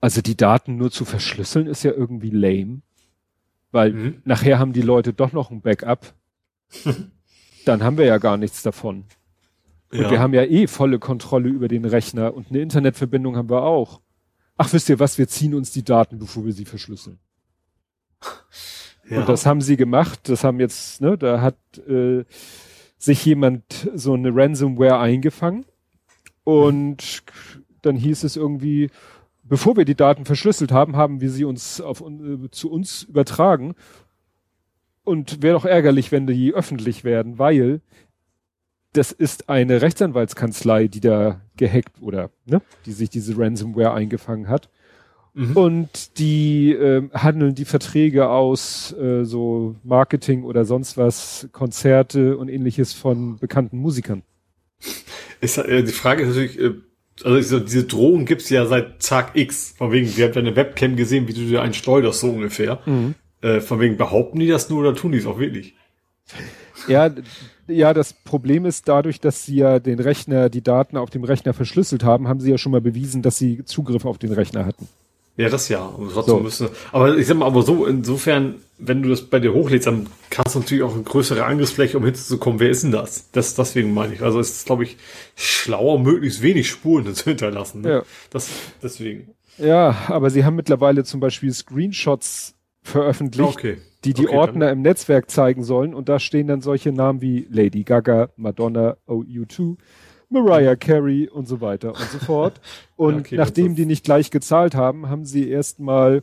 also 0.00 0.20
die 0.20 0.36
Daten 0.36 0.76
nur 0.76 0.90
zu 0.90 1.04
verschlüsseln 1.04 1.66
ist 1.66 1.82
ja 1.82 1.92
irgendwie 1.92 2.30
lame. 2.30 2.82
Weil 3.74 3.92
mhm. 3.92 4.22
nachher 4.24 4.60
haben 4.60 4.72
die 4.72 4.82
Leute 4.82 5.12
doch 5.12 5.32
noch 5.32 5.50
ein 5.50 5.60
Backup. 5.60 6.14
Dann 7.64 7.82
haben 7.82 7.98
wir 7.98 8.04
ja 8.04 8.18
gar 8.18 8.36
nichts 8.36 8.62
davon. 8.62 9.04
Und 9.90 10.00
ja. 10.00 10.10
wir 10.12 10.20
haben 10.20 10.32
ja 10.32 10.44
eh 10.44 10.68
volle 10.68 11.00
Kontrolle 11.00 11.48
über 11.48 11.66
den 11.66 11.84
Rechner 11.84 12.34
und 12.34 12.50
eine 12.50 12.60
Internetverbindung 12.60 13.36
haben 13.36 13.50
wir 13.50 13.64
auch. 13.64 14.00
Ach, 14.56 14.72
wisst 14.72 14.88
ihr 14.88 15.00
was, 15.00 15.18
wir 15.18 15.26
ziehen 15.26 15.54
uns 15.54 15.72
die 15.72 15.82
Daten, 15.82 16.20
bevor 16.20 16.44
wir 16.44 16.52
sie 16.52 16.66
verschlüsseln. 16.66 17.18
Ja. 19.10 19.18
Und 19.18 19.28
das 19.28 19.44
haben 19.44 19.60
sie 19.60 19.76
gemacht. 19.76 20.20
Das 20.28 20.44
haben 20.44 20.60
jetzt, 20.60 21.00
ne, 21.00 21.18
da 21.18 21.40
hat 21.40 21.58
äh, 21.88 22.24
sich 22.96 23.24
jemand 23.24 23.90
so 23.92 24.14
eine 24.14 24.30
Ransomware 24.32 25.00
eingefangen. 25.00 25.66
Und 26.44 27.24
dann 27.82 27.96
hieß 27.96 28.22
es 28.22 28.36
irgendwie, 28.36 28.90
bevor 29.44 29.76
wir 29.76 29.84
die 29.84 29.94
Daten 29.94 30.24
verschlüsselt 30.24 30.72
haben, 30.72 30.96
haben 30.96 31.20
wir 31.20 31.30
sie 31.30 31.44
uns 31.44 31.80
auf, 31.80 32.00
äh, 32.00 32.50
zu 32.50 32.70
uns 32.70 33.02
übertragen. 33.02 33.74
Und 35.04 35.42
wäre 35.42 35.54
doch 35.54 35.66
ärgerlich, 35.66 36.12
wenn 36.12 36.26
die 36.26 36.54
öffentlich 36.54 37.04
werden, 37.04 37.38
weil 37.38 37.82
das 38.94 39.12
ist 39.12 39.50
eine 39.50 39.82
Rechtsanwaltskanzlei, 39.82 40.88
die 40.88 41.00
da 41.00 41.40
gehackt 41.56 42.00
oder 42.00 42.30
ne, 42.46 42.62
die 42.86 42.92
sich 42.92 43.10
diese 43.10 43.36
Ransomware 43.36 43.92
eingefangen 43.92 44.48
hat. 44.48 44.70
Mhm. 45.34 45.56
Und 45.56 46.18
die 46.18 46.72
äh, 46.72 47.08
handeln 47.12 47.56
die 47.56 47.64
Verträge 47.64 48.28
aus, 48.28 48.92
äh, 48.92 49.24
so 49.24 49.74
Marketing 49.82 50.44
oder 50.44 50.64
sonst 50.64 50.96
was, 50.96 51.48
Konzerte 51.52 52.38
und 52.38 52.48
ähnliches 52.48 52.92
von 52.92 53.38
bekannten 53.38 53.78
Musikern. 53.78 54.22
Ist, 55.40 55.58
äh, 55.58 55.82
die 55.82 55.92
Frage 55.92 56.22
ist 56.22 56.28
natürlich, 56.28 56.58
also 57.22 57.60
diese 57.60 57.84
Drohung 57.84 58.24
gibt's 58.24 58.50
ja 58.50 58.66
seit 58.66 59.00
Tag 59.00 59.32
X. 59.34 59.74
Von 59.76 59.92
wegen, 59.92 60.16
wir 60.16 60.26
haben 60.26 60.34
deine 60.34 60.56
Webcam 60.56 60.96
gesehen, 60.96 61.28
wie 61.28 61.32
du 61.32 61.40
dir 61.40 61.62
einen 61.62 61.74
schleuderst, 61.74 62.20
so 62.20 62.30
ungefähr. 62.30 62.80
Mhm. 62.86 63.14
Äh, 63.40 63.60
von 63.60 63.78
wegen, 63.80 63.96
behaupten 63.96 64.40
die 64.40 64.48
das 64.48 64.68
nur 64.68 64.80
oder 64.80 64.94
tun 64.94 65.12
die 65.12 65.18
es 65.18 65.26
auch 65.26 65.38
wirklich? 65.38 65.74
Ja, 66.88 67.10
ja, 67.66 67.94
das 67.94 68.12
Problem 68.12 68.66
ist 68.66 68.88
dadurch, 68.88 69.20
dass 69.20 69.44
sie 69.46 69.56
ja 69.56 69.78
den 69.78 70.00
Rechner, 70.00 70.50
die 70.50 70.62
Daten 70.62 70.96
auf 70.96 71.10
dem 71.10 71.24
Rechner 71.24 71.54
verschlüsselt 71.54 72.04
haben, 72.04 72.28
haben 72.28 72.40
sie 72.40 72.50
ja 72.50 72.58
schon 72.58 72.72
mal 72.72 72.80
bewiesen, 72.80 73.22
dass 73.22 73.38
sie 73.38 73.64
Zugriff 73.64 74.04
auf 74.04 74.18
den 74.18 74.32
Rechner 74.32 74.66
hatten. 74.66 74.88
Ja, 75.36 75.48
das 75.48 75.68
ja. 75.68 75.84
Und 75.84 76.12
trotzdem 76.12 76.36
so. 76.36 76.40
müssen, 76.40 76.68
aber 76.92 77.16
ich 77.16 77.26
sag 77.26 77.36
mal, 77.36 77.46
aber 77.46 77.62
so, 77.62 77.86
insofern, 77.86 78.56
wenn 78.78 79.02
du 79.02 79.08
das 79.08 79.22
bei 79.22 79.40
dir 79.40 79.52
hochlädst, 79.52 79.86
dann 79.88 80.06
kannst 80.30 80.54
du 80.54 80.60
natürlich 80.60 80.84
auch 80.84 80.94
eine 80.94 81.02
größere 81.02 81.44
Angriffsfläche, 81.44 81.98
um 81.98 82.04
hinzukommen. 82.04 82.60
Wer 82.60 82.70
ist 82.70 82.84
denn 82.84 82.92
das? 82.92 83.30
Das, 83.32 83.54
deswegen 83.54 83.92
meine 83.94 84.14
ich. 84.14 84.22
Also 84.22 84.38
es 84.38 84.50
ist, 84.50 84.66
glaube 84.66 84.84
ich, 84.84 84.96
schlauer, 85.34 85.98
möglichst 85.98 86.40
wenig 86.42 86.68
Spuren 86.68 87.12
zu 87.14 87.24
hinterlassen. 87.24 87.80
Ne? 87.80 87.90
Ja. 87.90 88.02
Das, 88.30 88.48
deswegen. 88.82 89.34
Ja, 89.58 90.04
aber 90.08 90.30
sie 90.30 90.44
haben 90.44 90.56
mittlerweile 90.56 91.04
zum 91.04 91.20
Beispiel 91.20 91.52
Screenshots 91.52 92.54
veröffentlicht, 92.82 93.48
okay. 93.48 93.78
die 94.04 94.14
die 94.14 94.28
okay, 94.28 94.36
Ordner 94.36 94.66
dann. 94.66 94.78
im 94.78 94.82
Netzwerk 94.82 95.30
zeigen 95.30 95.64
sollen. 95.64 95.94
Und 95.94 96.08
da 96.08 96.20
stehen 96.20 96.46
dann 96.46 96.60
solche 96.60 96.92
Namen 96.92 97.22
wie 97.22 97.48
Lady 97.50 97.82
Gaga, 97.82 98.28
Madonna, 98.36 98.96
OU2 99.08 99.76
Mariah 100.30 100.76
Carey 100.76 101.28
und 101.28 101.46
so 101.46 101.60
weiter 101.60 101.88
und 101.88 102.08
so 102.10 102.18
fort. 102.18 102.60
Und 102.96 103.20
okay, 103.20 103.36
nachdem 103.36 103.74
die 103.74 103.86
nicht 103.86 104.04
gleich 104.04 104.30
gezahlt 104.30 104.76
haben, 104.76 105.08
haben 105.08 105.24
sie 105.24 105.48
erstmal, 105.48 106.22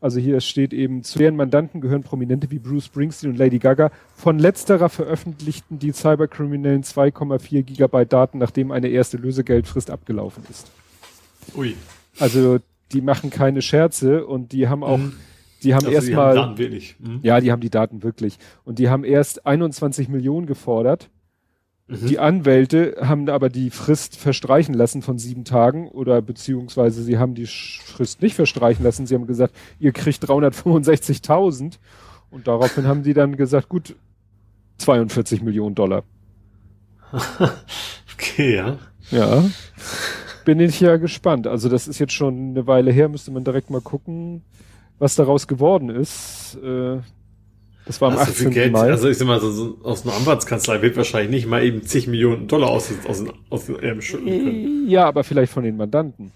also 0.00 0.18
hier 0.18 0.40
steht 0.40 0.72
eben, 0.72 1.04
zu 1.04 1.20
deren 1.20 1.36
Mandanten 1.36 1.80
gehören 1.80 2.02
Prominente 2.02 2.50
wie 2.50 2.58
Bruce 2.58 2.86
Springsteen 2.86 3.30
und 3.30 3.36
Lady 3.38 3.60
Gaga. 3.60 3.92
Von 4.16 4.40
letzterer 4.40 4.88
veröffentlichten 4.88 5.78
die 5.78 5.92
Cyberkriminellen 5.92 6.82
2,4 6.82 7.62
Gigabyte 7.62 8.12
Daten, 8.12 8.38
nachdem 8.38 8.72
eine 8.72 8.88
erste 8.88 9.18
Lösegeldfrist 9.18 9.90
abgelaufen 9.90 10.42
ist. 10.50 10.68
Ui. 11.54 11.76
Also 12.18 12.58
die 12.92 13.00
machen 13.00 13.30
keine 13.30 13.62
Scherze 13.62 14.26
und 14.26 14.50
die 14.50 14.68
haben 14.68 14.82
auch, 14.82 14.98
mhm. 14.98 15.14
die 15.62 15.74
haben 15.74 15.86
also 15.86 15.94
erstmal, 15.94 16.54
mhm. 16.56 17.20
ja, 17.22 17.40
die 17.40 17.52
haben 17.52 17.60
die 17.60 17.70
Daten 17.70 18.02
wirklich 18.02 18.38
und 18.64 18.80
die 18.80 18.88
haben 18.88 19.04
erst 19.04 19.46
21 19.46 20.08
Millionen 20.08 20.46
gefordert 20.46 21.08
Mhm. 21.90 22.06
Die 22.06 22.18
Anwälte 22.20 22.96
haben 23.00 23.28
aber 23.28 23.48
die 23.48 23.70
Frist 23.70 24.16
verstreichen 24.16 24.74
lassen 24.74 25.02
von 25.02 25.18
sieben 25.18 25.44
Tagen 25.44 25.88
oder 25.88 26.22
beziehungsweise 26.22 27.02
sie 27.02 27.18
haben 27.18 27.34
die 27.34 27.46
Frist 27.46 28.22
nicht 28.22 28.36
verstreichen 28.36 28.84
lassen. 28.84 29.06
Sie 29.06 29.14
haben 29.16 29.26
gesagt, 29.26 29.54
ihr 29.80 29.90
kriegt 29.90 30.24
365.000 30.24 31.78
und 32.30 32.46
daraufhin 32.46 32.86
haben 32.86 33.02
die 33.02 33.12
dann 33.12 33.36
gesagt, 33.36 33.68
gut, 33.68 33.96
42 34.78 35.42
Millionen 35.42 35.74
Dollar. 35.74 36.04
okay, 38.14 38.54
ja. 38.54 38.78
Ja. 39.10 39.44
Bin 40.44 40.60
ich 40.60 40.80
ja 40.80 40.96
gespannt. 40.96 41.48
Also 41.48 41.68
das 41.68 41.88
ist 41.88 41.98
jetzt 41.98 42.12
schon 42.12 42.50
eine 42.50 42.68
Weile 42.68 42.92
her, 42.92 43.08
müsste 43.08 43.32
man 43.32 43.42
direkt 43.42 43.68
mal 43.68 43.80
gucken, 43.80 44.42
was 45.00 45.16
daraus 45.16 45.48
geworden 45.48 45.90
ist. 45.90 46.56
Äh, 46.62 47.00
Das 47.90 48.00
war 48.00 48.12
am 48.12 48.18
also 48.18 48.30
18. 48.30 48.50
Geld, 48.52 48.72
Mai. 48.72 48.88
Also 48.88 49.08
ich 49.08 49.18
sag 49.18 49.26
mal, 49.26 49.40
so, 49.40 49.50
so 49.50 49.78
aus 49.82 50.06
einer 50.06 50.14
Anwaltskanzlei 50.14 50.80
wird 50.80 50.96
wahrscheinlich 50.96 51.32
nicht 51.32 51.48
mal 51.48 51.64
eben 51.64 51.82
zig 51.82 52.06
Millionen 52.06 52.46
Dollar 52.46 52.70
aus, 52.70 52.88
aus, 53.08 53.24
aus 53.48 53.66
dem 53.66 53.80
Ärmel 53.80 54.00
schütten 54.00 54.26
können. 54.28 54.88
Ja, 54.88 55.06
aber 55.06 55.24
vielleicht 55.24 55.52
von 55.52 55.64
den 55.64 55.76
Mandanten. 55.76 56.30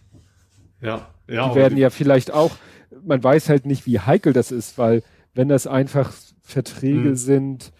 Ja, 0.82 1.10
ja. 1.30 1.50
Die 1.50 1.54
werden 1.54 1.78
ja 1.78 1.90
vielleicht 1.90 2.32
auch, 2.32 2.56
man 3.04 3.22
weiß 3.22 3.50
halt 3.50 3.66
nicht, 3.66 3.86
wie 3.86 4.00
heikel 4.00 4.32
das 4.32 4.50
ist, 4.50 4.78
weil 4.78 5.04
wenn 5.32 5.48
das 5.48 5.68
einfach 5.68 6.12
Verträge 6.42 7.10
hm. 7.10 7.16
sind, 7.16 7.72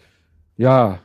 ja, 0.55 0.99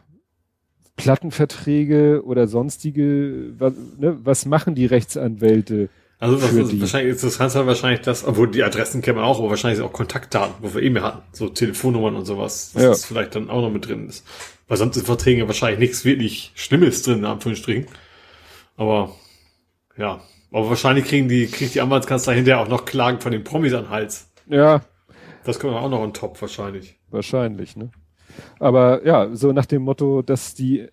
Plattenverträge 0.94 2.22
oder 2.24 2.46
sonstige, 2.46 3.52
was, 3.58 3.72
ne, 3.98 4.16
was 4.22 4.46
machen 4.46 4.76
die 4.76 4.86
Rechtsanwälte? 4.86 5.88
Also 6.20 6.42
was 6.42 6.52
ist, 6.52 6.80
wahrscheinlich 6.80 7.14
ist 7.14 7.24
das 7.24 7.38
Ganze 7.38 7.66
wahrscheinlich 7.66 8.02
das, 8.02 8.26
obwohl 8.26 8.50
die 8.50 8.62
Adressen 8.62 9.00
kennen 9.00 9.16
wir 9.16 9.24
auch, 9.24 9.38
aber 9.38 9.48
wahrscheinlich 9.48 9.80
auch 9.80 9.92
Kontaktdaten, 9.92 10.54
wo 10.60 10.74
wir 10.74 10.82
eben 10.82 11.02
hatten, 11.02 11.22
so 11.32 11.48
Telefonnummern 11.48 12.14
und 12.14 12.26
sowas, 12.26 12.72
dass 12.74 12.82
ja. 12.82 12.88
das 12.90 13.06
vielleicht 13.06 13.34
dann 13.34 13.48
auch 13.48 13.62
noch 13.62 13.70
mit 13.70 13.88
drin 13.88 14.06
ist. 14.06 14.26
Weil 14.68 14.76
sonst 14.76 14.96
sind 14.96 15.06
Verträge 15.06 15.46
wahrscheinlich 15.46 15.80
nichts 15.80 16.04
wirklich 16.04 16.52
Schlimmes 16.54 17.02
drin, 17.02 17.20
in 17.20 17.24
Anführungsstrichen. 17.24 17.86
Aber 18.76 19.14
ja, 19.96 20.20
aber 20.52 20.68
wahrscheinlich 20.68 21.06
kriegen 21.06 21.28
die, 21.28 21.46
kriegt 21.46 21.74
die 21.74 21.80
Anwaltskanzlei 21.80 22.34
hinterher 22.34 22.60
auch 22.60 22.68
noch 22.68 22.84
Klagen 22.84 23.20
von 23.20 23.32
den 23.32 23.42
Promis 23.42 23.72
an 23.72 23.84
den 23.84 23.90
Hals. 23.90 24.30
Ja. 24.46 24.82
Das 25.44 25.58
kommt 25.58 25.74
auch 25.74 25.88
noch 25.88 26.00
on 26.00 26.12
top 26.12 26.40
wahrscheinlich. 26.42 26.98
Wahrscheinlich, 27.08 27.76
ne? 27.76 27.92
Aber 28.58 29.06
ja, 29.06 29.34
so 29.34 29.52
nach 29.52 29.66
dem 29.66 29.82
Motto, 29.82 30.20
dass 30.20 30.54
die 30.54 30.86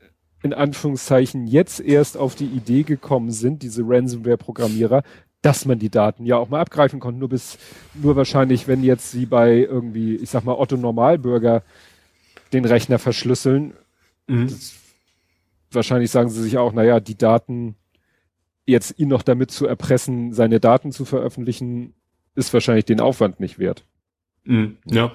in 0.44 0.54
Anführungszeichen 0.54 1.48
jetzt 1.48 1.80
erst 1.80 2.18
auf 2.18 2.36
die 2.36 2.46
Idee 2.46 2.84
gekommen 2.84 3.32
sind, 3.32 3.64
diese 3.64 3.84
Ransomware-Programmierer, 3.86 5.04
dass 5.42 5.66
man 5.66 5.80
die 5.80 5.90
Daten 5.90 6.26
ja 6.26 6.38
auch 6.38 6.50
mal 6.50 6.62
abgreifen 6.62 7.00
konnte. 7.00 7.20
Nur 7.20 7.30
bis, 7.30 7.58
nur 7.94 8.16
wahrscheinlich, 8.16 8.68
wenn 8.68 8.84
jetzt 8.84 9.12
sie 9.12 9.26
bei 9.26 9.58
irgendwie, 9.58 10.16
ich 10.16 10.30
sag 10.30 10.44
mal, 10.44 10.56
Otto 10.56 10.78
Normalbürger 10.78 11.64
den 12.54 12.66
Rechner 12.66 13.00
verschlüsseln, 13.00 13.74
mhm. 14.28 14.54
wahrscheinlich 15.72 16.12
sagen 16.12 16.30
sie 16.30 16.42
sich 16.42 16.58
auch, 16.58 16.74
naja, 16.74 17.00
die 17.00 17.18
Daten, 17.18 17.76
jetzt 18.66 19.00
ihn 19.00 19.08
noch 19.08 19.24
damit 19.24 19.52
zu 19.52 19.66
erpressen, 19.66 20.34
seine 20.34 20.60
Daten 20.60 20.92
zu 20.92 21.06
veröffentlichen, 21.06 21.94
ist 22.36 22.54
wahrscheinlich 22.54 22.86
den 22.86 23.00
Aufwand 23.00 23.40
nicht 23.40 23.60
wert. 23.60 23.84
Mhm. 24.44 24.78
Ja. 24.86 25.12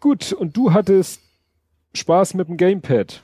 Gut, 0.00 0.32
und 0.32 0.56
du 0.56 0.72
hattest 0.72 1.23
Spaß 1.94 2.34
mit 2.34 2.48
dem 2.48 2.56
Gamepad. 2.56 3.22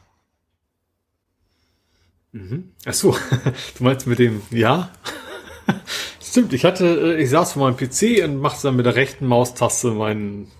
Mhm. 2.32 2.72
Ach 2.86 2.94
so, 2.94 3.16
du 3.78 3.84
meinst 3.84 4.06
mit 4.06 4.18
dem, 4.18 4.42
ja? 4.50 4.90
Stimmt, 6.22 6.52
ich 6.52 6.64
hatte, 6.64 7.16
äh, 7.16 7.22
ich 7.22 7.30
saß 7.30 7.54
vor 7.54 7.68
meinem 7.68 7.76
PC 7.76 8.24
und 8.24 8.36
machte 8.38 8.62
dann 8.62 8.76
mit 8.76 8.86
der 8.86 8.94
rechten 8.94 9.26
Maustaste 9.26 9.88
meinen 9.88 10.50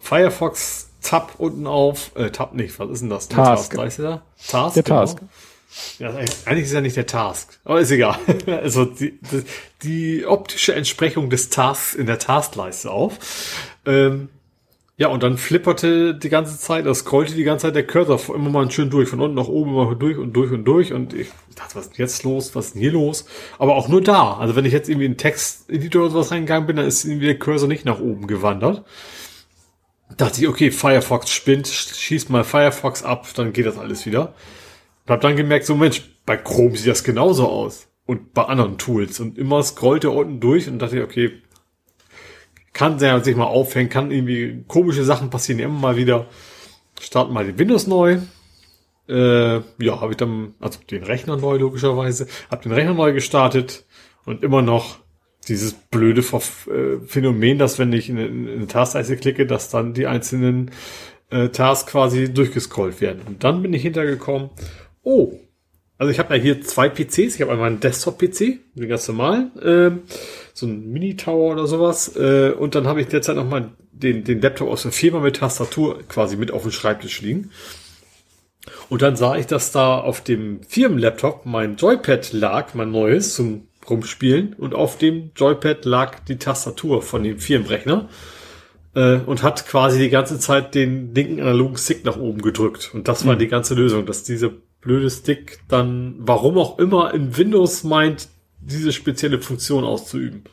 Firefox 0.00 0.90
Tab 1.02 1.34
unten 1.38 1.68
auf, 1.68 2.10
äh, 2.16 2.30
Tab 2.30 2.54
nicht, 2.54 2.78
was 2.80 2.90
ist 2.90 3.00
denn 3.00 3.10
das? 3.10 3.28
Task. 3.28 3.70
Task, 3.70 3.76
weißt 3.76 3.98
du 4.00 4.02
da? 4.02 4.22
Task, 4.48 4.74
der 4.74 4.82
genau. 4.82 5.00
Task. 5.00 5.18
Ja, 5.98 6.10
eigentlich 6.10 6.64
ist 6.64 6.72
ja 6.72 6.80
nicht 6.80 6.96
der 6.96 7.06
Task, 7.06 7.60
aber 7.64 7.80
ist 7.80 7.90
egal. 7.90 8.18
Also 8.46 8.84
die, 8.86 9.18
die, 9.20 9.44
die 9.82 10.26
optische 10.26 10.74
Entsprechung 10.74 11.30
des 11.30 11.50
Tasks 11.50 11.94
in 11.94 12.06
der 12.06 12.18
Taskleiste 12.18 12.90
auf. 12.90 13.18
Ähm, 13.84 14.30
ja, 14.98 15.08
und 15.08 15.22
dann 15.22 15.36
flipperte 15.36 16.14
die 16.14 16.30
ganze 16.30 16.58
Zeit, 16.58 16.86
das 16.86 17.00
scrollte 17.00 17.34
die 17.34 17.44
ganze 17.44 17.66
Zeit 17.66 17.74
der 17.74 17.86
Cursor 17.86 18.34
immer 18.34 18.48
mal 18.48 18.70
schön 18.70 18.88
durch, 18.88 19.10
von 19.10 19.20
unten 19.20 19.36
nach 19.36 19.48
oben 19.48 19.72
immer 19.72 19.94
durch 19.94 20.16
und 20.16 20.32
durch 20.32 20.50
und 20.52 20.64
durch. 20.64 20.94
Und 20.94 21.12
ich 21.12 21.28
dachte, 21.54 21.74
was 21.74 21.86
ist 21.86 21.98
denn 21.98 22.06
jetzt 22.06 22.24
los? 22.24 22.54
Was 22.54 22.68
ist 22.68 22.74
denn 22.74 22.80
hier 22.80 22.92
los? 22.92 23.26
Aber 23.58 23.74
auch 23.74 23.88
nur 23.88 24.00
da. 24.00 24.38
Also 24.38 24.56
wenn 24.56 24.64
ich 24.64 24.72
jetzt 24.72 24.88
irgendwie 24.88 25.04
in 25.04 25.18
Texteditor 25.18 26.04
oder 26.04 26.12
sowas 26.12 26.30
reingegangen 26.30 26.66
bin, 26.66 26.76
dann 26.76 26.86
ist 26.86 27.04
irgendwie 27.04 27.26
der 27.26 27.38
Cursor 27.38 27.68
nicht 27.68 27.84
nach 27.84 28.00
oben 28.00 28.26
gewandert. 28.26 28.84
Dachte 30.16 30.40
ich, 30.40 30.48
okay, 30.48 30.70
Firefox 30.70 31.28
spinnt, 31.30 31.68
schießt 31.68 32.30
mal 32.30 32.44
Firefox 32.44 33.02
ab, 33.02 33.26
dann 33.34 33.52
geht 33.52 33.66
das 33.66 33.76
alles 33.76 34.06
wieder. 34.06 34.32
Und 35.04 35.12
hab 35.12 35.20
dann 35.20 35.36
gemerkt, 35.36 35.66
so 35.66 35.74
Mensch, 35.74 36.02
bei 36.24 36.38
Chrome 36.38 36.74
sieht 36.74 36.90
das 36.90 37.04
genauso 37.04 37.48
aus. 37.48 37.88
Und 38.06 38.32
bei 38.32 38.44
anderen 38.44 38.78
Tools. 38.78 39.20
Und 39.20 39.36
immer 39.36 39.62
scrollte 39.62 40.08
unten 40.10 40.40
durch 40.40 40.68
und 40.68 40.78
dachte 40.78 40.96
ich, 40.96 41.04
okay, 41.04 41.42
kann 42.76 42.98
der 42.98 43.24
sich 43.24 43.34
mal 43.34 43.44
aufhängen, 43.44 43.88
kann 43.88 44.10
irgendwie 44.10 44.62
komische 44.68 45.02
Sachen 45.02 45.30
passieren, 45.30 45.60
immer 45.60 45.78
mal 45.78 45.96
wieder. 45.96 46.26
Starten 47.00 47.32
mal 47.32 47.46
den 47.46 47.58
Windows 47.58 47.86
neu. 47.86 48.18
Äh, 49.08 49.54
ja, 49.78 50.00
habe 50.00 50.12
ich 50.12 50.18
dann, 50.18 50.54
also 50.60 50.80
den 50.90 51.02
Rechner 51.02 51.38
neu 51.38 51.56
logischerweise, 51.56 52.26
habe 52.50 52.64
den 52.64 52.72
Rechner 52.72 52.92
neu 52.92 53.14
gestartet 53.14 53.86
und 54.26 54.42
immer 54.42 54.60
noch 54.60 54.98
dieses 55.48 55.72
blöde 55.72 56.20
äh, 56.20 57.06
Phänomen, 57.06 57.56
dass 57.56 57.78
wenn 57.78 57.94
ich 57.94 58.10
in 58.10 58.18
eine 58.18 58.66
Taskleiste 58.66 59.16
klicke, 59.16 59.46
dass 59.46 59.70
dann 59.70 59.94
die 59.94 60.06
einzelnen 60.06 60.70
äh, 61.30 61.48
Tasks 61.48 61.90
quasi 61.90 62.32
durchgescrollt 62.32 63.00
werden. 63.00 63.22
Und 63.26 63.42
dann 63.42 63.62
bin 63.62 63.72
ich 63.72 63.82
hintergekommen, 63.82 64.50
oh, 65.02 65.32
also 65.96 66.10
ich 66.10 66.18
habe 66.18 66.36
ja 66.36 66.42
hier 66.42 66.60
zwei 66.60 66.90
PCs. 66.90 67.36
Ich 67.36 67.40
habe 67.40 67.52
einmal 67.52 67.68
einen 67.68 67.80
Desktop-PC, 67.80 68.58
den 68.74 68.88
ganz 68.88 69.08
normalen, 69.08 69.58
äh, 69.60 69.92
so 70.56 70.66
ein 70.66 70.90
Mini-Tower 70.90 71.52
oder 71.52 71.66
sowas. 71.66 72.16
Äh, 72.16 72.52
und 72.52 72.74
dann 72.74 72.86
habe 72.86 73.02
ich 73.02 73.08
derzeit 73.08 73.36
noch 73.36 73.48
mal 73.48 73.72
den, 73.92 74.24
den 74.24 74.40
Laptop 74.40 74.68
aus 74.68 74.82
der 74.82 74.92
Firma 74.92 75.20
mit 75.20 75.36
Tastatur 75.36 75.98
quasi 76.08 76.36
mit 76.36 76.50
auf 76.50 76.62
dem 76.62 76.72
Schreibtisch 76.72 77.20
liegen. 77.20 77.50
Und 78.88 79.02
dann 79.02 79.16
sah 79.16 79.36
ich, 79.36 79.46
dass 79.46 79.70
da 79.70 79.98
auf 79.98 80.22
dem 80.22 80.62
Firmenlaptop 80.62 81.44
mein 81.44 81.76
Joypad 81.76 82.32
lag, 82.32 82.72
mein 82.72 82.90
neues 82.90 83.34
zum 83.34 83.68
Rumspielen. 83.88 84.54
Und 84.54 84.74
auf 84.74 84.96
dem 84.96 85.30
Joypad 85.36 85.84
lag 85.84 86.20
die 86.20 86.38
Tastatur 86.38 87.02
von 87.02 87.22
dem 87.22 87.38
Firmenrechner. 87.38 88.08
Äh, 88.94 89.18
und 89.26 89.42
hat 89.42 89.66
quasi 89.66 89.98
die 89.98 90.08
ganze 90.08 90.38
Zeit 90.38 90.74
den 90.74 91.14
linken 91.14 91.40
analogen 91.40 91.76
Stick 91.76 92.02
nach 92.06 92.16
oben 92.16 92.40
gedrückt. 92.40 92.92
Und 92.94 93.08
das 93.08 93.26
war 93.26 93.34
mhm. 93.34 93.40
die 93.40 93.48
ganze 93.48 93.74
Lösung, 93.74 94.06
dass 94.06 94.22
diese 94.22 94.54
blöde 94.80 95.10
Stick 95.10 95.58
dann, 95.68 96.14
warum 96.18 96.56
auch 96.56 96.78
immer, 96.78 97.12
in 97.12 97.36
Windows 97.36 97.84
meint, 97.84 98.28
diese 98.66 98.92
spezielle 98.92 99.40
Funktion 99.40 99.84
auszuüben. 99.84 100.44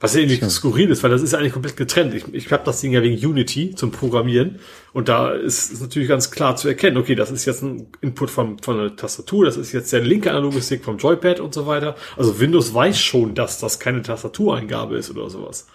Was 0.00 0.14
ja 0.14 0.20
irgendwie 0.20 0.48
skurril 0.48 0.90
ist, 0.90 1.02
weil 1.02 1.10
das 1.10 1.22
ist 1.22 1.32
ja 1.32 1.40
eigentlich 1.40 1.52
komplett 1.52 1.76
getrennt. 1.76 2.14
Ich, 2.14 2.32
ich 2.32 2.52
habe 2.52 2.62
das 2.64 2.80
Ding 2.80 2.92
ja 2.92 3.02
wegen 3.02 3.16
Unity 3.26 3.74
zum 3.74 3.90
Programmieren 3.90 4.60
und 4.92 5.08
da 5.08 5.32
ist, 5.32 5.72
ist 5.72 5.82
natürlich 5.82 6.08
ganz 6.08 6.30
klar 6.30 6.54
zu 6.54 6.68
erkennen, 6.68 6.96
okay, 6.98 7.16
das 7.16 7.32
ist 7.32 7.46
jetzt 7.46 7.62
ein 7.62 7.88
Input 8.00 8.30
von, 8.30 8.60
von 8.60 8.78
einer 8.78 8.94
Tastatur, 8.94 9.44
das 9.44 9.56
ist 9.56 9.72
jetzt 9.72 9.92
der 9.92 10.00
linke 10.00 10.30
analoge 10.30 10.62
Stick 10.62 10.84
vom 10.84 10.98
Joypad 10.98 11.40
und 11.40 11.52
so 11.52 11.66
weiter. 11.66 11.96
Also 12.16 12.38
Windows 12.38 12.72
weiß 12.72 12.96
schon, 13.00 13.34
dass 13.34 13.58
das 13.58 13.80
keine 13.80 14.02
Tastatureingabe 14.02 14.96
ist 14.96 15.10
oder 15.10 15.28
sowas. 15.30 15.66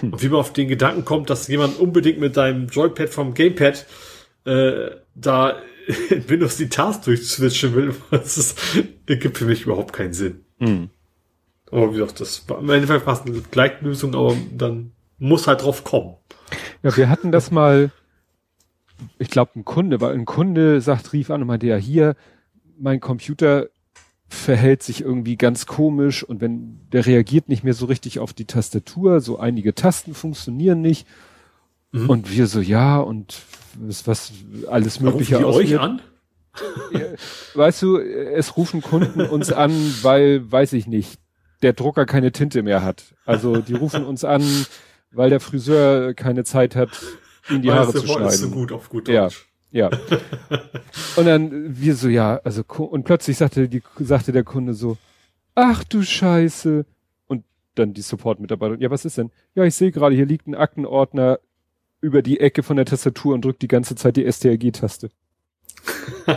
Hm. 0.00 0.12
Und 0.12 0.22
wie 0.24 0.28
man 0.28 0.40
auf 0.40 0.52
den 0.52 0.66
Gedanken 0.66 1.04
kommt, 1.04 1.30
dass 1.30 1.46
jemand 1.46 1.78
unbedingt 1.78 2.18
mit 2.18 2.36
deinem 2.36 2.66
Joypad 2.66 3.10
vom 3.10 3.32
Gamepad 3.32 3.86
äh, 4.44 4.90
da 5.14 5.56
in 5.86 6.28
Windows 6.28 6.56
die 6.56 6.68
Tasks 6.68 7.04
durchswitchen 7.04 7.74
will, 7.74 7.94
das 8.10 8.36
ist, 8.36 8.58
gibt 9.06 9.38
für 9.38 9.44
mich 9.44 9.62
überhaupt 9.62 9.92
keinen 9.92 10.12
Sinn. 10.12 10.44
Mhm. 10.58 10.90
Aber 11.70 11.90
wie 11.92 11.98
gesagt, 11.98 12.20
das 12.20 12.48
war 12.48 12.60
im 12.60 12.70
Endeffekt 12.70 13.04
fast 13.04 13.26
eine 13.26 13.40
Gleichlösung, 13.40 14.14
aber 14.14 14.36
dann 14.52 14.92
muss 15.18 15.46
halt 15.46 15.62
drauf 15.62 15.84
kommen. 15.84 16.14
Ja, 16.82 16.96
wir 16.96 17.08
hatten 17.08 17.32
das 17.32 17.50
mal, 17.50 17.90
ich 19.18 19.30
glaube, 19.30 19.52
ein 19.56 19.64
Kunde, 19.64 20.00
weil 20.00 20.14
ein 20.14 20.26
Kunde 20.26 20.80
sagt, 20.80 21.12
rief 21.12 21.30
an 21.30 21.42
und 21.42 21.48
meinte, 21.48 21.66
ja, 21.66 21.76
hier, 21.76 22.14
mein 22.78 23.00
Computer 23.00 23.68
verhält 24.28 24.82
sich 24.82 25.00
irgendwie 25.00 25.36
ganz 25.36 25.66
komisch 25.66 26.22
und 26.22 26.40
wenn 26.40 26.80
der 26.92 27.06
reagiert 27.06 27.48
nicht 27.48 27.64
mehr 27.64 27.74
so 27.74 27.86
richtig 27.86 28.18
auf 28.18 28.32
die 28.32 28.44
Tastatur, 28.44 29.20
so 29.20 29.38
einige 29.38 29.74
Tasten 29.74 30.14
funktionieren 30.14 30.80
nicht. 30.80 31.06
Mhm. 31.92 32.10
Und 32.10 32.30
wir 32.30 32.46
so, 32.46 32.60
ja, 32.60 32.98
und 32.98 33.40
was, 33.80 34.06
was 34.06 34.32
alles 34.68 35.00
Mögliche 35.00 35.44
aus. 35.44 35.56
euch 35.56 35.78
an? 35.78 36.00
Weißt 37.54 37.82
du, 37.82 37.98
es 37.98 38.56
rufen 38.56 38.82
Kunden 38.82 39.20
uns 39.20 39.52
an, 39.52 39.72
weil, 40.02 40.50
weiß 40.50 40.72
ich 40.72 40.86
nicht, 40.86 41.18
der 41.62 41.72
Drucker 41.72 42.06
keine 42.06 42.32
Tinte 42.32 42.62
mehr 42.62 42.82
hat. 42.82 43.14
Also 43.24 43.58
die 43.58 43.74
rufen 43.74 44.04
uns 44.04 44.24
an, 44.24 44.42
weil 45.10 45.30
der 45.30 45.40
Friseur 45.40 46.14
keine 46.14 46.44
Zeit 46.44 46.76
hat, 46.76 46.90
ihnen 47.50 47.62
die 47.62 47.72
Haare 47.72 47.92
zu 47.92 48.06
schneiden. 48.06 48.30
So 48.30 48.50
gut 48.50 48.72
auf 48.72 48.88
gut 48.88 49.08
Deutsch. 49.08 49.48
Ja, 49.70 49.90
ja. 49.90 49.98
und 51.16 51.26
dann 51.26 51.78
wir 51.78 51.94
so, 51.94 52.08
ja, 52.08 52.40
also 52.44 52.62
und 52.64 53.04
plötzlich 53.04 53.36
sagte 53.36 53.68
die 53.68 53.82
sagte 54.00 54.32
der 54.32 54.44
Kunde 54.44 54.74
so, 54.74 54.96
ach 55.54 55.84
du 55.84 56.02
Scheiße. 56.02 56.86
Und 57.26 57.44
dann 57.74 57.92
die 57.92 58.02
Support-Mitarbeiter, 58.02 58.76
ja, 58.80 58.90
was 58.90 59.04
ist 59.04 59.18
denn? 59.18 59.30
Ja, 59.54 59.64
ich 59.64 59.74
sehe 59.74 59.90
gerade, 59.90 60.14
hier 60.14 60.26
liegt 60.26 60.46
ein 60.46 60.54
Aktenordner 60.54 61.40
über 62.06 62.22
die 62.22 62.38
Ecke 62.38 62.62
von 62.62 62.76
der 62.76 62.86
Tastatur 62.86 63.34
und 63.34 63.44
drückt 63.44 63.62
die 63.62 63.68
ganze 63.68 63.96
Zeit 63.96 64.16
die 64.16 64.30
STRG-Taste. 64.30 65.10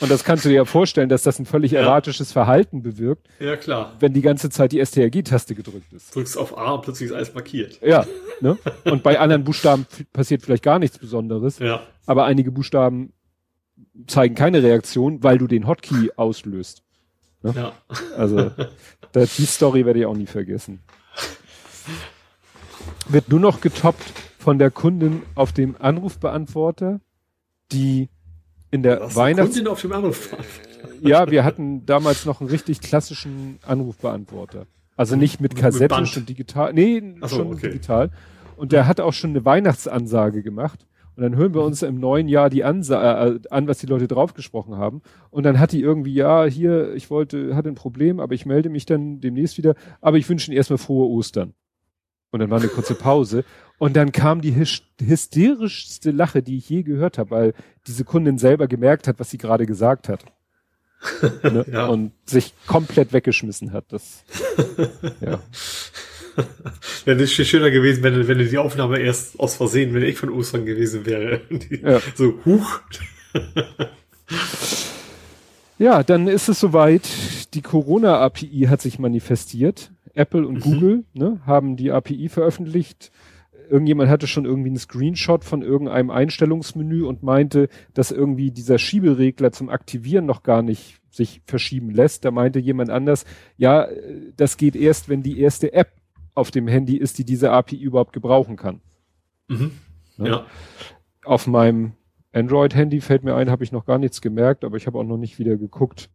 und 0.00 0.10
das 0.10 0.24
kannst 0.24 0.44
du 0.44 0.48
dir 0.48 0.56
ja 0.56 0.64
vorstellen, 0.64 1.08
dass 1.08 1.22
das 1.22 1.38
ein 1.38 1.46
völlig 1.46 1.70
ja. 1.70 1.82
erratisches 1.82 2.32
Verhalten 2.32 2.82
bewirkt. 2.82 3.28
Ja, 3.38 3.54
klar. 3.56 3.92
Wenn 4.00 4.12
die 4.12 4.22
ganze 4.22 4.50
Zeit 4.50 4.72
die 4.72 4.84
STRG-Taste 4.84 5.54
gedrückt 5.54 5.92
ist. 5.92 6.12
Drückst 6.16 6.36
auf 6.36 6.58
A 6.58 6.72
und 6.72 6.82
plötzlich 6.82 7.10
ist 7.10 7.14
alles 7.14 7.32
markiert. 7.32 7.78
Ja. 7.80 8.04
Ne? 8.40 8.58
Und 8.86 9.04
bei 9.04 9.20
anderen 9.20 9.44
Buchstaben 9.44 9.86
passiert 10.12 10.42
vielleicht 10.42 10.64
gar 10.64 10.80
nichts 10.80 10.98
Besonderes. 10.98 11.60
Ja. 11.60 11.86
Aber 12.06 12.24
einige 12.24 12.50
Buchstaben 12.50 13.12
zeigen 14.08 14.34
keine 14.34 14.64
Reaktion, 14.64 15.22
weil 15.22 15.38
du 15.38 15.46
den 15.46 15.68
Hotkey 15.68 16.10
auslöst. 16.16 16.82
Ne? 17.42 17.54
Ja. 17.56 17.72
Also, 18.16 18.50
die 19.14 19.46
Story 19.46 19.86
werde 19.86 20.00
ich 20.00 20.06
auch 20.06 20.16
nie 20.16 20.26
vergessen. 20.26 20.80
wird 23.08 23.28
nur 23.28 23.40
noch 23.40 23.60
getoppt 23.60 24.12
von 24.38 24.58
der 24.58 24.70
Kundin 24.70 25.22
auf 25.34 25.52
dem 25.52 25.76
Anrufbeantworter, 25.78 27.00
die 27.72 28.08
in 28.70 28.82
der 28.82 29.14
Weihnachts... 29.14 29.54
Kundin 29.54 29.68
auf 29.68 29.80
dem 29.80 29.92
Anrufbeantworter? 29.92 30.74
ja, 31.00 31.30
wir 31.30 31.44
hatten 31.44 31.86
damals 31.86 32.24
noch 32.24 32.40
einen 32.40 32.50
richtig 32.50 32.80
klassischen 32.80 33.58
Anrufbeantworter. 33.66 34.66
Also 34.96 35.16
nicht 35.16 35.40
mit 35.40 35.56
Kassette 35.56 35.94
und 35.94 36.28
digital, 36.28 36.72
nee, 36.72 37.02
so, 37.22 37.28
schon 37.28 37.52
okay. 37.52 37.68
digital. 37.68 38.10
Und 38.56 38.72
der 38.72 38.86
hat 38.86 39.00
auch 39.00 39.12
schon 39.12 39.30
eine 39.30 39.44
Weihnachtsansage 39.44 40.42
gemacht. 40.42 40.86
Und 41.16 41.22
dann 41.22 41.36
hören 41.36 41.54
wir 41.54 41.62
uns 41.62 41.82
im 41.82 42.00
neuen 42.00 42.28
Jahr 42.28 42.50
die 42.50 42.64
Ansa 42.64 43.26
äh, 43.26 43.38
an, 43.50 43.68
was 43.68 43.78
die 43.78 43.86
Leute 43.86 44.08
draufgesprochen 44.08 44.76
haben. 44.76 45.02
Und 45.30 45.44
dann 45.44 45.60
hat 45.60 45.72
die 45.72 45.80
irgendwie, 45.80 46.14
ja, 46.14 46.44
hier, 46.44 46.92
ich 46.94 47.08
wollte, 47.10 47.54
hatte 47.54 47.68
ein 47.68 47.76
Problem, 47.76 48.18
aber 48.18 48.34
ich 48.34 48.46
melde 48.46 48.68
mich 48.68 48.84
dann 48.84 49.20
demnächst 49.20 49.56
wieder. 49.58 49.74
Aber 50.00 50.16
ich 50.16 50.28
wünsche 50.28 50.50
Ihnen 50.50 50.56
erstmal 50.56 50.78
frohe 50.78 51.08
Ostern. 51.08 51.54
Und 52.34 52.40
dann 52.40 52.50
war 52.50 52.58
eine 52.58 52.66
kurze 52.66 52.96
Pause. 52.96 53.44
Und 53.78 53.94
dann 53.94 54.10
kam 54.10 54.40
die 54.40 54.56
hysterischste 54.56 56.10
Lache, 56.10 56.42
die 56.42 56.56
ich 56.56 56.68
je 56.68 56.82
gehört 56.82 57.16
habe, 57.16 57.30
weil 57.30 57.54
diese 57.86 58.02
Kundin 58.02 58.38
selber 58.38 58.66
gemerkt 58.66 59.06
hat, 59.06 59.20
was 59.20 59.30
sie 59.30 59.38
gerade 59.38 59.66
gesagt 59.66 60.08
hat. 60.08 60.24
ne? 61.44 61.64
ja. 61.70 61.86
Und 61.86 62.10
sich 62.26 62.52
komplett 62.66 63.12
weggeschmissen 63.12 63.72
hat. 63.72 63.84
Das, 63.90 64.24
ja. 65.20 65.38
Wäre 67.04 67.18
das 67.18 67.30
schöner 67.30 67.70
gewesen, 67.70 68.02
wenn, 68.02 68.26
wenn 68.26 68.38
die 68.38 68.58
Aufnahme 68.58 68.98
erst 68.98 69.38
aus 69.38 69.54
Versehen, 69.54 69.94
wenn 69.94 70.02
ich 70.02 70.18
von 70.18 70.30
Ostern 70.30 70.66
gewesen 70.66 71.06
wäre. 71.06 71.40
Die, 71.50 71.82
ja. 71.84 72.00
So, 72.16 72.40
huch. 72.44 72.80
ja, 75.78 76.02
dann 76.02 76.26
ist 76.26 76.48
es 76.48 76.58
soweit. 76.58 77.08
Die 77.54 77.62
Corona-API 77.62 78.66
hat 78.68 78.82
sich 78.82 78.98
manifestiert. 78.98 79.92
Apple 80.14 80.46
und 80.46 80.56
mhm. 80.56 80.60
Google 80.60 81.04
ne, 81.12 81.40
haben 81.46 81.76
die 81.76 81.90
API 81.90 82.28
veröffentlicht. 82.28 83.10
Irgendjemand 83.68 84.10
hatte 84.10 84.26
schon 84.26 84.44
irgendwie 84.44 84.68
einen 84.68 84.78
Screenshot 84.78 85.44
von 85.44 85.62
irgendeinem 85.62 86.10
Einstellungsmenü 86.10 87.04
und 87.04 87.22
meinte, 87.22 87.68
dass 87.94 88.10
irgendwie 88.10 88.50
dieser 88.50 88.78
Schieberegler 88.78 89.52
zum 89.52 89.70
Aktivieren 89.70 90.26
noch 90.26 90.42
gar 90.42 90.62
nicht 90.62 91.00
sich 91.10 91.40
verschieben 91.46 91.90
lässt. 91.90 92.24
Da 92.24 92.30
meinte 92.30 92.58
jemand 92.58 92.90
anders, 92.90 93.24
ja, 93.56 93.88
das 94.36 94.56
geht 94.56 94.76
erst, 94.76 95.08
wenn 95.08 95.22
die 95.22 95.40
erste 95.40 95.72
App 95.72 95.92
auf 96.34 96.50
dem 96.50 96.68
Handy 96.68 96.96
ist, 96.96 97.18
die 97.18 97.24
diese 97.24 97.52
API 97.52 97.76
überhaupt 97.76 98.12
gebrauchen 98.12 98.56
kann. 98.56 98.80
Mhm. 99.48 99.72
Ne? 100.16 100.28
Ja. 100.28 100.46
Auf 101.24 101.46
meinem 101.46 101.92
Android-Handy 102.32 103.00
fällt 103.00 103.24
mir 103.24 103.34
ein, 103.36 103.50
habe 103.50 103.64
ich 103.64 103.72
noch 103.72 103.86
gar 103.86 103.98
nichts 103.98 104.20
gemerkt, 104.20 104.64
aber 104.64 104.76
ich 104.76 104.86
habe 104.86 104.98
auch 104.98 105.04
noch 105.04 105.16
nicht 105.16 105.38
wieder 105.38 105.56
geguckt. 105.56 106.10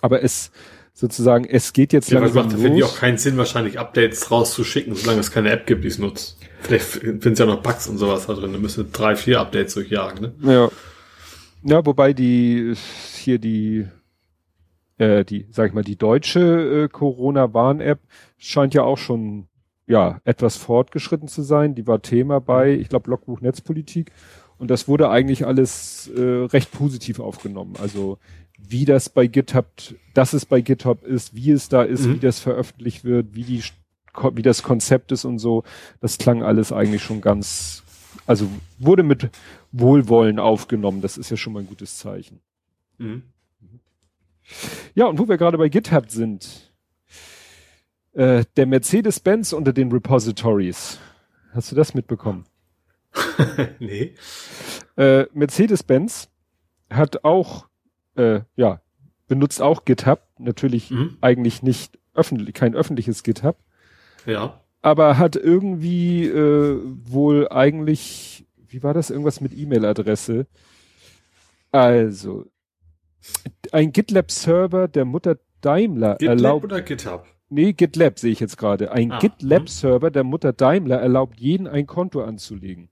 Aber 0.00 0.22
es 0.22 0.52
sozusagen, 0.94 1.44
es 1.44 1.72
geht 1.72 1.92
jetzt 1.92 2.10
ja, 2.10 2.20
langsam 2.20 2.50
los. 2.50 2.60
Finde 2.60 2.78
ich 2.78 2.84
auch 2.84 2.96
keinen 2.96 3.18
Sinn, 3.18 3.36
wahrscheinlich 3.36 3.78
Updates 3.78 4.30
rauszuschicken, 4.30 4.94
solange 4.94 5.20
es 5.20 5.30
keine 5.30 5.50
App 5.50 5.66
gibt, 5.66 5.84
die 5.84 5.88
es 5.88 5.98
nutzt. 5.98 6.38
Vielleicht 6.60 6.86
finden 6.86 7.32
es 7.32 7.38
ja 7.38 7.44
noch 7.44 7.62
Bugs 7.62 7.88
und 7.88 7.98
sowas 7.98 8.26
da 8.26 8.32
drin. 8.32 8.52
Da 8.52 8.58
müssen 8.58 8.90
drei, 8.92 9.16
vier 9.16 9.40
Updates 9.40 9.74
durchjagen, 9.74 10.32
ne? 10.40 10.52
Ja. 10.52 10.70
Ja, 11.66 11.84
wobei 11.84 12.12
die 12.12 12.74
hier 13.16 13.38
die 13.38 13.86
äh, 14.98 15.24
die, 15.24 15.46
sag 15.50 15.68
ich 15.68 15.74
mal, 15.74 15.82
die 15.82 15.96
deutsche 15.96 16.84
äh, 16.84 16.88
Corona-Warn-App 16.88 18.00
scheint 18.36 18.74
ja 18.74 18.82
auch 18.82 18.98
schon 18.98 19.48
ja 19.86 20.20
etwas 20.24 20.56
fortgeschritten 20.56 21.28
zu 21.28 21.42
sein. 21.42 21.74
Die 21.74 21.86
war 21.86 22.02
Thema 22.02 22.40
bei, 22.40 22.72
ich 22.72 22.88
glaube, 22.88 23.10
Logbuch 23.10 23.40
Netzpolitik. 23.40 24.12
Und 24.56 24.70
das 24.70 24.86
wurde 24.86 25.10
eigentlich 25.10 25.46
alles 25.46 26.10
äh, 26.16 26.20
recht 26.20 26.70
positiv 26.70 27.18
aufgenommen. 27.18 27.74
Also 27.82 28.18
wie 28.68 28.84
das 28.84 29.08
bei 29.08 29.26
GitHub, 29.26 29.66
dass 30.14 30.32
es 30.32 30.46
bei 30.46 30.60
GitHub 30.60 31.04
ist, 31.04 31.34
wie 31.34 31.50
es 31.50 31.68
da 31.68 31.82
ist, 31.82 32.06
mhm. 32.06 32.14
wie 32.14 32.20
das 32.20 32.40
veröffentlicht 32.40 33.04
wird, 33.04 33.34
wie 33.34 33.44
die 33.44 33.62
wie 34.34 34.42
das 34.42 34.62
Konzept 34.62 35.10
ist 35.10 35.24
und 35.24 35.40
so, 35.40 35.64
das 36.00 36.18
klang 36.18 36.44
alles 36.44 36.72
eigentlich 36.72 37.02
schon 37.02 37.20
ganz, 37.20 37.82
also 38.26 38.48
wurde 38.78 39.02
mit 39.02 39.28
Wohlwollen 39.72 40.38
aufgenommen. 40.38 41.00
Das 41.00 41.18
ist 41.18 41.30
ja 41.30 41.36
schon 41.36 41.52
mal 41.52 41.60
ein 41.60 41.66
gutes 41.66 41.98
Zeichen. 41.98 42.40
Mhm. 42.98 43.24
Ja, 44.94 45.06
und 45.06 45.18
wo 45.18 45.28
wir 45.28 45.36
gerade 45.36 45.58
bei 45.58 45.68
GitHub 45.68 46.10
sind, 46.10 46.72
äh, 48.12 48.44
der 48.56 48.66
Mercedes-Benz 48.66 49.52
unter 49.52 49.72
den 49.72 49.90
Repositories. 49.90 50.98
Hast 51.52 51.72
du 51.72 51.76
das 51.76 51.94
mitbekommen? 51.94 52.44
nee. 53.78 54.14
Äh, 54.96 55.26
Mercedes-Benz 55.32 56.28
hat 56.90 57.24
auch, 57.24 57.66
äh, 58.16 58.40
ja, 58.56 58.80
benutzt 59.26 59.62
auch 59.62 59.84
GitHub, 59.84 60.22
natürlich 60.38 60.90
mhm. 60.90 61.16
eigentlich 61.20 61.62
nicht 61.62 61.98
öffentlich, 62.14 62.54
kein 62.54 62.74
öffentliches 62.74 63.22
GitHub. 63.22 63.56
Ja. 64.26 64.60
Aber 64.82 65.18
hat 65.18 65.36
irgendwie 65.36 66.26
äh, 66.26 66.78
wohl 67.04 67.48
eigentlich, 67.48 68.46
wie 68.68 68.82
war 68.82 68.94
das, 68.94 69.10
irgendwas 69.10 69.40
mit 69.40 69.56
E-Mail-Adresse? 69.56 70.46
Also, 71.72 72.44
ein 73.72 73.92
GitLab-Server 73.92 74.88
der 74.88 75.04
Mutter 75.04 75.38
Daimler 75.60 76.16
GitLab 76.16 76.36
erlaubt. 76.36 76.64
oder 76.64 76.82
GitHub? 76.82 77.26
Nee, 77.48 77.72
GitLab 77.72 78.18
sehe 78.18 78.32
ich 78.32 78.40
jetzt 78.40 78.58
gerade. 78.58 78.92
Ein 78.92 79.12
ah, 79.12 79.18
GitLab-Server 79.18 80.10
der 80.10 80.24
Mutter 80.24 80.52
Daimler 80.52 81.00
erlaubt 81.00 81.40
jeden 81.40 81.66
ein 81.66 81.86
Konto 81.86 82.22
anzulegen. 82.22 82.90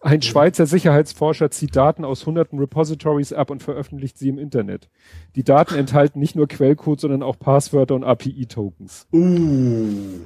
Ein 0.00 0.22
Schweizer 0.22 0.66
Sicherheitsforscher 0.66 1.50
zieht 1.50 1.74
Daten 1.74 2.04
aus 2.04 2.24
hunderten 2.24 2.58
Repositories 2.58 3.32
ab 3.32 3.50
und 3.50 3.62
veröffentlicht 3.62 4.16
sie 4.16 4.28
im 4.28 4.38
Internet. 4.38 4.88
Die 5.34 5.42
Daten 5.42 5.74
enthalten 5.74 6.20
nicht 6.20 6.36
nur 6.36 6.46
Quellcode, 6.46 7.00
sondern 7.00 7.22
auch 7.24 7.38
Passwörter 7.38 7.96
und 7.96 8.04
API-Tokens. 8.04 9.08
Uh. 9.12 10.20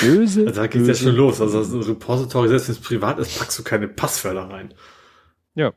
Böse. 0.00 0.46
Also 0.46 0.60
da 0.60 0.66
geht's 0.66 0.86
böse. 0.86 1.04
ja 1.04 1.10
schon 1.10 1.16
los. 1.16 1.40
Also 1.40 1.62
das 1.76 1.88
Repository, 1.88 2.48
selbst 2.48 2.68
wenn 2.68 2.74
es 2.74 2.80
privat 2.80 3.18
ist, 3.20 3.38
packst 3.38 3.58
du 3.58 3.62
keine 3.62 3.86
Passwörter 3.86 4.50
rein. 4.50 4.74
Ja. 5.54 5.72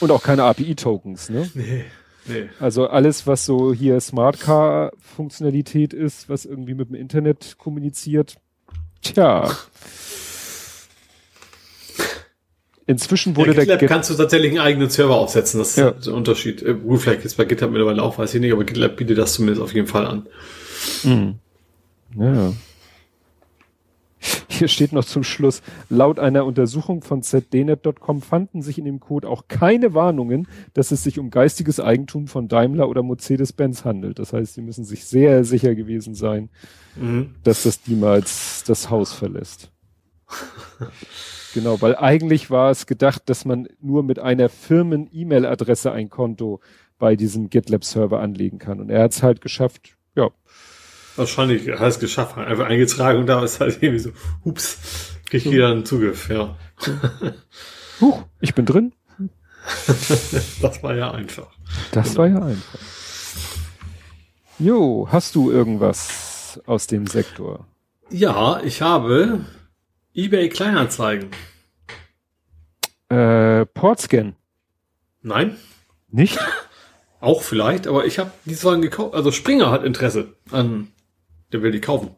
Und 0.00 0.10
auch 0.10 0.22
keine 0.22 0.44
API-Tokens, 0.44 1.30
ne? 1.30 1.50
Nee. 1.54 1.84
Nee. 2.28 2.48
Also 2.58 2.88
alles, 2.88 3.28
was 3.28 3.46
so 3.46 3.72
hier 3.72 4.00
Smart 4.00 4.40
Car 4.40 4.90
Funktionalität 4.98 5.92
ist, 5.92 6.28
was 6.28 6.44
irgendwie 6.44 6.74
mit 6.74 6.88
dem 6.88 6.96
Internet 6.96 7.56
kommuniziert. 7.56 8.38
Tja. 9.00 9.48
Inzwischen 12.88 13.36
wurde 13.36 13.52
ja, 13.52 13.60
GitLab 13.60 13.80
der 13.80 13.88
kannst 13.88 14.10
du 14.10 14.14
tatsächlich 14.14 14.52
einen 14.52 14.60
eigenen 14.60 14.90
Server 14.90 15.16
aufsetzen. 15.16 15.58
Das 15.58 15.70
ist 15.70 15.76
ja. 15.76 15.90
der 15.90 16.14
Unterschied. 16.14 16.62
Äh, 16.62 16.74
gut, 16.74 17.00
vielleicht 17.00 17.24
ist 17.24 17.36
bei 17.36 17.44
GitHub 17.44 17.70
mittlerweile 17.70 18.02
auch, 18.02 18.16
weiß 18.16 18.34
ich 18.34 18.40
nicht, 18.40 18.52
aber 18.52 18.64
GitLab 18.64 18.96
bietet 18.96 19.18
das 19.18 19.34
zumindest 19.34 19.62
auf 19.62 19.74
jeden 19.74 19.88
Fall 19.88 20.06
an. 20.06 20.26
Mhm. 21.02 21.34
Ja. 22.16 22.52
Hier 24.48 24.68
steht 24.68 24.92
noch 24.92 25.04
zum 25.04 25.22
Schluss, 25.22 25.62
laut 25.90 26.18
einer 26.18 26.46
Untersuchung 26.46 27.02
von 27.02 27.22
zdnet.com 27.22 28.22
fanden 28.22 28.62
sich 28.62 28.78
in 28.78 28.84
dem 28.84 29.00
Code 29.00 29.28
auch 29.28 29.48
keine 29.48 29.92
Warnungen, 29.92 30.48
dass 30.72 30.92
es 30.92 31.02
sich 31.02 31.18
um 31.18 31.30
geistiges 31.30 31.78
Eigentum 31.78 32.26
von 32.26 32.48
Daimler 32.48 32.88
oder 32.88 33.02
Mercedes-Benz 33.02 33.84
handelt. 33.84 34.18
Das 34.18 34.32
heißt, 34.32 34.54
sie 34.54 34.62
müssen 34.62 34.84
sich 34.84 35.04
sehr 35.04 35.44
sicher 35.44 35.74
gewesen 35.74 36.14
sein, 36.14 36.48
mhm. 36.94 37.34
dass 37.44 37.64
das 37.64 37.80
niemals 37.86 38.64
das 38.66 38.88
Haus 38.90 39.12
verlässt. 39.12 39.70
genau, 41.56 41.80
weil 41.80 41.96
eigentlich 41.96 42.50
war 42.50 42.70
es 42.70 42.86
gedacht, 42.86 43.22
dass 43.26 43.46
man 43.46 43.66
nur 43.80 44.02
mit 44.02 44.18
einer 44.18 44.50
Firmen-E-Mail-Adresse 44.50 45.90
ein 45.90 46.10
Konto 46.10 46.60
bei 46.98 47.16
diesem 47.16 47.48
GitLab-Server 47.48 48.20
anlegen 48.20 48.58
kann. 48.58 48.78
Und 48.78 48.90
er 48.90 49.02
hat 49.02 49.12
es 49.12 49.22
halt 49.22 49.40
geschafft, 49.40 49.96
ja, 50.14 50.30
Wahrscheinlich 51.16 51.66
hat 51.66 51.88
es 51.88 51.98
geschafft, 51.98 52.36
einfach 52.36 52.66
eingetragen 52.66 53.20
und 53.20 53.26
da 53.26 53.42
ist 53.42 53.58
halt 53.58 53.82
irgendwie 53.82 54.00
so, 54.00 54.10
hups, 54.44 55.16
krieg 55.24 55.46
ich 55.46 55.50
wieder 55.50 55.70
einen 55.70 55.86
Zugriff, 55.86 56.28
ja. 56.28 56.56
Huch, 58.02 58.22
ich 58.40 58.54
bin 58.54 58.66
drin. 58.66 58.92
das 60.60 60.82
war 60.82 60.94
ja 60.94 61.10
einfach. 61.10 61.48
Das 61.90 62.08
genau. 62.08 62.18
war 62.18 62.26
ja 62.28 62.42
einfach. 62.44 62.78
Jo, 64.58 65.08
hast 65.10 65.34
du 65.34 65.50
irgendwas 65.50 66.60
aus 66.66 66.86
dem 66.86 67.06
Sektor? 67.06 67.66
Ja, 68.10 68.60
ich 68.62 68.82
habe 68.82 69.40
eBay 70.16 70.48
Kleinanzeigen. 70.48 71.30
Äh, 73.10 73.66
Portscan. 73.66 74.34
Nein. 75.22 75.56
Nicht? 76.10 76.38
Auch 77.20 77.42
vielleicht, 77.42 77.86
aber 77.86 78.06
ich 78.06 78.18
habe 78.18 78.30
die 78.46 78.62
Wagen 78.64 78.82
gekauft. 78.82 79.14
Also 79.14 79.30
Springer 79.30 79.70
hat 79.70 79.84
Interesse 79.84 80.34
an 80.50 80.88
der 81.52 81.62
will 81.62 81.70
die 81.70 81.80
kaufen. 81.80 82.10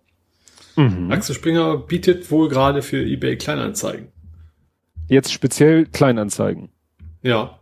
Mhm. 0.76 1.10
Axel 1.10 1.34
Springer 1.34 1.76
bietet 1.76 2.30
wohl 2.30 2.48
gerade 2.48 2.82
für 2.82 3.02
eBay 3.02 3.36
Kleinanzeigen. 3.36 4.08
Jetzt 5.08 5.32
speziell 5.32 5.86
Kleinanzeigen. 5.86 6.70
Ja. 7.22 7.58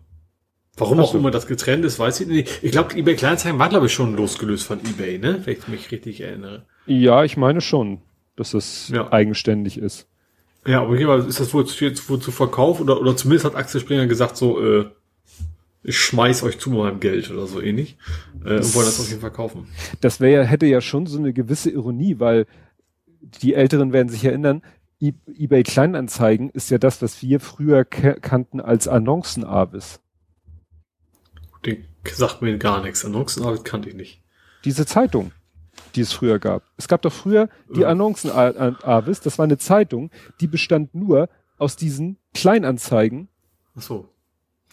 Warum 0.77 1.01
auch 1.01 1.15
immer 1.15 1.31
das 1.31 1.47
getrennt 1.47 1.85
ist, 1.87 1.99
weiß 1.99 2.21
ich 2.21 2.27
nicht. 2.27 2.63
Ich 2.63 2.73
glaube, 2.73 2.95
eBay 2.95 3.17
Kleinanzeigen 3.17 3.59
war, 3.59 3.71
glaube 3.71 3.87
ich, 3.87 3.95
schon 3.95 4.15
losgelöst 4.15 4.67
von 4.67 4.81
eBay, 4.81 5.19
ne? 5.19 5.41
Wenn 5.45 5.57
ich 5.57 5.69
mich 5.69 5.91
richtig 5.91 6.21
erinnere. 6.21 6.67
Ja, 6.87 7.25
ich 7.25 7.39
meine 7.39 7.63
schon, 7.63 8.03
dass 8.37 8.51
das 8.51 8.91
ja. 8.91 9.11
eigenständig 9.11 9.79
ist. 9.79 10.07
Ja, 10.67 10.83
aber 10.83 10.97
hier 10.97 11.09
ist 11.27 11.39
das 11.41 11.55
wohl 11.55 11.65
jetzt 11.65 12.09
wohl 12.09 12.21
zu 12.21 12.33
Verkauf 12.33 12.81
oder, 12.81 13.01
oder 13.01 13.17
zumindest 13.17 13.45
hat 13.45 13.55
Axel 13.55 13.81
Springer 13.81 14.07
gesagt, 14.07 14.37
so, 14.37 14.61
äh, 14.61 14.87
ich 15.83 15.97
schmeiß 15.97 16.43
euch 16.43 16.59
zu 16.59 16.71
meinem 16.71 16.99
Geld 16.99 17.31
oder 17.31 17.47
so 17.47 17.61
ähnlich 17.61 17.97
äh, 18.45 18.57
und 18.57 18.75
wollen 18.75 18.87
das 18.87 18.99
auf 18.99 19.09
jeden 19.09 19.21
Fall 19.21 19.31
kaufen. 19.31 19.69
Das 20.01 20.19
wäre 20.19 20.43
ja, 20.43 20.49
hätte 20.49 20.67
ja 20.67 20.81
schon 20.81 21.07
so 21.07 21.19
eine 21.19 21.33
gewisse 21.33 21.71
Ironie, 21.71 22.19
weil 22.19 22.47
die 23.21 23.55
Älteren 23.55 23.93
werden 23.93 24.09
sich 24.09 24.25
erinnern, 24.25 24.63
e 24.99 25.13
eBay 25.39 25.63
Kleinanzeigen 25.63 26.51
ist 26.51 26.71
ja 26.71 26.79
das, 26.79 27.03
was 27.03 27.23
wir 27.23 27.39
früher 27.39 27.85
kannten 27.85 28.61
als 28.61 28.89
Annoncenavis. 28.89 30.01
Den 31.65 31.85
sagt 32.05 32.43
mir 32.43 32.59
gar 32.59 32.83
nichts. 32.83 33.05
Annoncenavis 33.05 33.63
kannte 33.63 33.89
ich 33.89 33.95
nicht. 33.95 34.23
Diese 34.65 34.87
Zeitung, 34.87 35.33
die 35.97 36.03
es 36.03 36.13
früher 36.13 36.39
gab. 36.39 36.63
Es 36.77 36.89
gab 36.89 37.03
doch 37.03 37.13
früher 37.13 37.49
die 37.75 37.81
ja. 37.81 37.89
Annoncen-Avis, 37.89 39.21
das 39.21 39.39
war 39.39 39.45
eine 39.45 39.59
Zeitung, 39.59 40.11
die 40.41 40.47
bestand 40.47 40.95
nur 40.95 41.29
aus 41.59 41.77
diesen 41.77 42.19
Kleinanzeigen. 42.35 43.29
Ach 43.77 43.83
so. 43.83 44.09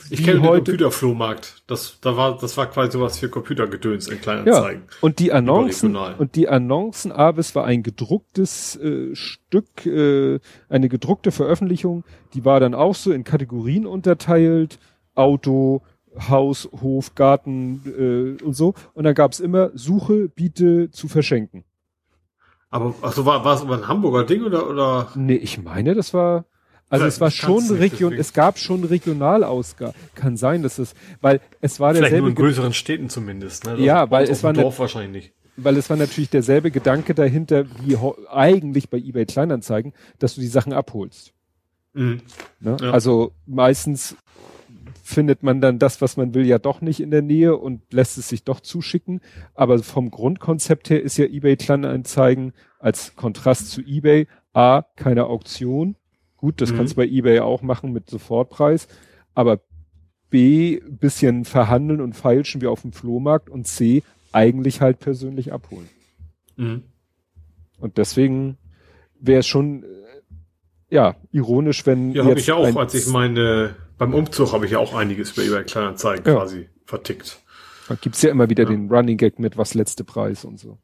Ich 0.10 0.24
kenne 0.24 0.42
den 0.42 0.50
Computerflohmarkt. 0.50 1.64
Das, 1.68 2.00
da 2.02 2.18
war, 2.18 2.38
das 2.38 2.58
war 2.58 2.70
quasi 2.70 2.92
sowas 2.92 3.20
für 3.20 3.30
Computergedöns 3.30 4.08
in 4.08 4.20
Kleinanzeigen. 4.20 4.84
Ja, 4.84 4.98
und 5.02 5.20
die 5.20 5.32
Annoncen, 5.32 5.96
und 5.96 6.36
die 6.36 6.50
Annoncen 6.50 7.12
Avis 7.12 7.56
war 7.56 7.66
ein 7.66 7.84
gedrucktes 7.84 8.76
äh, 8.78 9.16
Stück, 9.16 9.86
äh, 9.86 10.40
eine 10.68 10.90
gedruckte 10.90 11.32
Veröffentlichung. 11.32 12.04
Die 12.34 12.44
war 12.44 12.60
dann 12.60 12.74
auch 12.74 12.96
so 12.96 13.12
in 13.12 13.24
Kategorien 13.24 13.86
unterteilt. 13.86 14.80
Auto, 15.16 15.84
Haus, 16.30 16.70
Hof, 16.82 17.16
Garten 17.16 18.38
äh, 18.40 18.44
und 18.44 18.54
so. 18.54 18.74
Und 18.94 19.04
da 19.04 19.14
gab's 19.14 19.40
immer 19.40 19.72
Suche, 19.74 20.30
Biete 20.30 20.92
zu 20.92 21.08
verschenken. 21.08 21.64
Aber 22.70 22.96
also 23.02 23.26
war, 23.26 23.46
war 23.46 23.56
es 23.56 23.62
aber 23.62 23.78
ein 23.78 23.88
Hamburger 23.88 24.26
Ding 24.26 24.44
oder 24.44 24.70
oder? 24.70 25.12
Nee, 25.16 25.36
ich 25.36 25.62
meine, 25.62 25.94
das 25.94 26.14
war 26.14 26.46
also 26.94 27.08
es 27.08 27.20
war 27.20 27.32
schon 27.32 27.68
Region, 27.72 28.14
es 28.14 28.34
gab 28.34 28.60
schon 28.60 28.84
Regionalausgaben. 28.84 29.96
Kann 30.14 30.38
sein, 30.38 30.62
dass 30.62 30.78
es, 30.78 30.94
weil 31.22 31.42
es 31.60 31.80
war 31.80 31.90
Vielleicht 31.90 32.04
derselbe. 32.04 32.22
Nur 32.22 32.30
in 32.30 32.36
größeren 32.36 32.74
Städten 32.74 33.10
zumindest, 33.10 33.66
ne? 33.66 33.80
ja, 33.80 34.12
weil 34.12 34.30
es 34.30 34.44
war 34.44 34.54
Dorf 34.54 34.78
wahrscheinlich 34.78 35.12
nicht. 35.12 35.34
Weil 35.56 35.78
es 35.78 35.90
war 35.90 35.98
natürlich 35.98 36.30
derselbe 36.30 36.70
Gedanke 36.70 37.16
dahinter 37.16 37.66
wie 37.82 37.98
eigentlich 38.30 38.90
bei 38.92 38.98
eBay 38.98 39.26
Kleinanzeigen, 39.26 39.94
dass 40.20 40.36
du 40.36 40.42
die 40.42 40.48
Sachen 40.48 40.72
abholst. 40.72 41.34
Mhm. 41.94 42.22
Ne? 42.60 42.78
Ja. 42.80 42.92
Also 42.92 43.32
meistens 43.48 44.16
findet 45.04 45.44
man 45.44 45.62
dann 45.62 45.78
das, 45.78 46.02
was 46.02 46.18
man 46.18 46.34
will, 46.34 46.46
ja 46.46 46.58
doch 46.58 46.82
nicht 46.82 47.00
in 47.00 47.12
der 47.12 47.22
Nähe 47.22 47.56
und 47.56 47.94
lässt 47.94 48.18
es 48.18 48.30
sich 48.30 48.44
doch 48.44 48.62
zuschicken. 48.62 49.22
Aber 49.54 49.78
vom 49.84 50.10
Grundkonzept 50.10 50.90
her 50.90 51.04
ist 51.04 51.18
ja 51.18 51.26
eBay 51.26 51.58
Kleinanzeigen 51.58 52.54
als 52.80 53.16
Kontrast 53.16 53.70
zu 53.70 53.82
eBay 53.82 54.28
A, 54.54 54.84
keine 54.96 55.26
Auktion, 55.26 55.96
Gut, 56.44 56.60
das 56.60 56.74
mhm. 56.74 56.76
kannst 56.76 56.94
du 56.94 56.98
bei 56.98 57.08
eBay 57.08 57.40
auch 57.40 57.62
machen 57.62 57.94
mit 57.94 58.10
Sofortpreis. 58.10 58.90
Aber 59.34 59.62
B, 60.30 60.82
bisschen 60.82 61.46
verhandeln 61.46 62.02
und 62.02 62.18
feilschen 62.18 62.62
wie 62.62 62.68
auf 62.68 62.82
dem 62.82 62.92
Flohmarkt 62.92 63.50
und 63.50 63.66
C, 63.66 64.04
eigentlich 64.34 64.82
halt 64.82 65.00
persönlich 65.00 65.54
abholen. 65.54 65.88
Mhm. 66.58 66.84
Und 67.80 67.98
deswegen 67.98 68.58
wäre 69.18 69.40
es 69.40 69.48
schon, 69.48 69.84
äh, 69.84 69.88
ja, 70.90 71.16
ironisch, 71.32 71.86
wenn. 71.86 72.12
Ja, 72.12 72.26
habe 72.26 72.38
ich 72.38 72.48
ja 72.48 72.56
auch, 72.56 72.76
als 72.76 72.94
ich 72.94 73.08
meine, 73.08 73.78
beim 73.98 74.14
Umzug 74.14 74.54
habe 74.54 74.66
ich 74.66 74.72
ja 74.72 74.80
auch 74.80 74.94
einiges 74.94 75.32
über 75.32 75.44
eBay 75.44 75.64
Kleinanzeigen 75.64 76.26
ja. 76.26 76.40
quasi 76.40 76.70
vertickt. 76.86 77.40
Da 77.88 77.96
gibt's 77.96 78.22
ja 78.22 78.32
immer 78.32 78.50
wieder 78.50 78.64
ja. 78.64 78.70
den 78.70 78.90
Running 78.90 79.18
Gag 79.18 79.40
mit 79.40 79.58
was 79.58 79.74
letzte 79.74 80.04
Preis 80.04 80.46
und 80.46 80.60
so. 80.60 80.78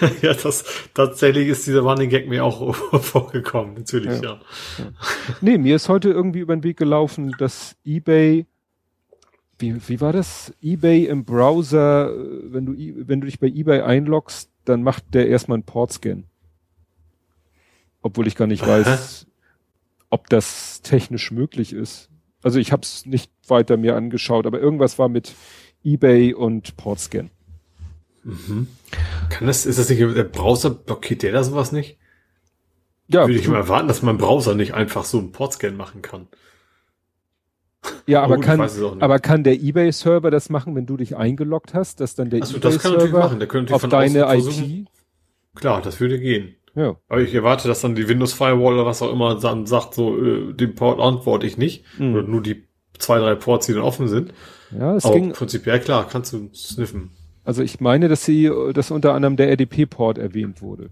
ja, 0.22 0.34
das 0.34 0.64
tatsächlich 0.94 1.48
ist 1.48 1.66
dieser 1.66 1.80
Running 1.80 2.10
Gag 2.10 2.28
mir 2.28 2.44
auch 2.44 2.74
vorgekommen, 3.00 3.74
natürlich, 3.74 4.20
ja. 4.22 4.40
ja. 4.78 4.92
Nee, 5.40 5.58
mir 5.58 5.76
ist 5.76 5.88
heute 5.88 6.10
irgendwie 6.10 6.40
über 6.40 6.54
den 6.54 6.62
Weg 6.62 6.76
gelaufen, 6.76 7.34
dass 7.38 7.76
eBay, 7.84 8.46
wie, 9.58 9.88
wie 9.88 10.00
war 10.00 10.12
das? 10.12 10.52
eBay 10.60 11.06
im 11.06 11.24
Browser, 11.24 12.12
wenn 12.44 12.66
du, 12.66 12.74
wenn 13.08 13.20
du 13.20 13.26
dich 13.26 13.40
bei 13.40 13.48
eBay 13.48 13.80
einloggst, 13.80 14.50
dann 14.64 14.82
macht 14.82 15.14
der 15.14 15.28
erstmal 15.28 15.56
einen 15.56 15.64
Portscan. 15.64 16.24
Obwohl 18.02 18.26
ich 18.26 18.36
gar 18.36 18.46
nicht 18.46 18.66
weiß, 18.66 19.26
ob 20.10 20.28
das 20.28 20.82
technisch 20.82 21.30
möglich 21.30 21.72
ist. 21.72 22.10
Also 22.42 22.58
ich 22.58 22.72
habe 22.72 22.82
es 22.82 23.06
nicht 23.06 23.30
weiter 23.46 23.76
mir 23.76 23.96
angeschaut, 23.96 24.46
aber 24.46 24.60
irgendwas 24.60 24.98
war 24.98 25.08
mit 25.08 25.34
eBay 25.84 26.34
und 26.34 26.76
Portscan. 26.76 27.30
Mhm. 28.24 28.68
Kann 29.30 29.46
das, 29.46 29.66
ist 29.66 29.78
das 29.78 29.88
nicht, 29.88 30.00
der 30.00 30.24
Browser 30.24 30.70
blockiert 30.70 31.22
der 31.22 31.32
da 31.32 31.42
sowas 31.42 31.72
nicht? 31.72 31.98
Ja. 33.08 33.26
Würde 33.26 33.38
ich 33.38 33.48
mal 33.48 33.56
erwarten, 33.56 33.88
dass 33.88 34.02
mein 34.02 34.16
Browser 34.16 34.54
nicht 34.54 34.74
einfach 34.74 35.04
so 35.04 35.18
einen 35.18 35.32
Portscan 35.32 35.76
machen 35.76 36.02
kann. 36.02 36.28
Ja, 38.06 38.22
aber, 38.22 38.36
oh, 38.38 38.40
kann, 38.40 38.60
aber 39.00 39.18
kann 39.18 39.42
der 39.42 39.60
eBay-Server 39.60 40.30
das 40.30 40.50
machen, 40.50 40.76
wenn 40.76 40.86
du 40.86 40.96
dich 40.96 41.16
eingeloggt 41.16 41.74
hast, 41.74 42.00
dass 42.00 42.14
dann 42.14 42.30
der 42.30 42.40
eBay-Server 42.40 43.38
auf 43.72 43.88
deine 43.88 44.34
IP? 44.34 44.86
Klar, 45.54 45.82
das 45.82 46.00
würde 46.00 46.18
gehen. 46.18 46.54
Ja. 46.74 46.96
Aber 47.08 47.20
ich 47.20 47.34
erwarte, 47.34 47.68
dass 47.68 47.80
dann 47.82 47.94
die 47.94 48.08
Windows 48.08 48.32
Firewall 48.32 48.74
oder 48.74 48.86
was 48.86 49.02
auch 49.02 49.12
immer 49.12 49.38
dann 49.38 49.66
sagt, 49.66 49.94
so, 49.94 50.16
äh, 50.16 50.52
den 50.54 50.74
Port 50.74 51.00
antworte 51.00 51.46
ich 51.46 51.58
nicht. 51.58 51.84
Mhm. 51.98 52.14
Oder 52.14 52.22
nur 52.22 52.42
die 52.42 52.64
zwei, 52.98 53.18
drei 53.18 53.34
Ports, 53.34 53.66
die 53.66 53.74
dann 53.74 53.82
offen 53.82 54.08
sind. 54.08 54.32
Ja, 54.70 54.96
es 54.96 55.04
Aber 55.04 55.14
ging. 55.14 55.32
Prinzipiell 55.32 55.80
klar, 55.80 56.08
kannst 56.08 56.32
du 56.32 56.48
sniffen. 56.54 57.10
Also 57.44 57.62
ich 57.62 57.80
meine, 57.80 58.08
dass 58.08 58.24
sie, 58.24 58.50
dass 58.72 58.90
unter 58.90 59.14
anderem 59.14 59.36
der 59.36 59.48
RDP-Port 59.50 60.18
erwähnt 60.18 60.62
wurde. 60.62 60.90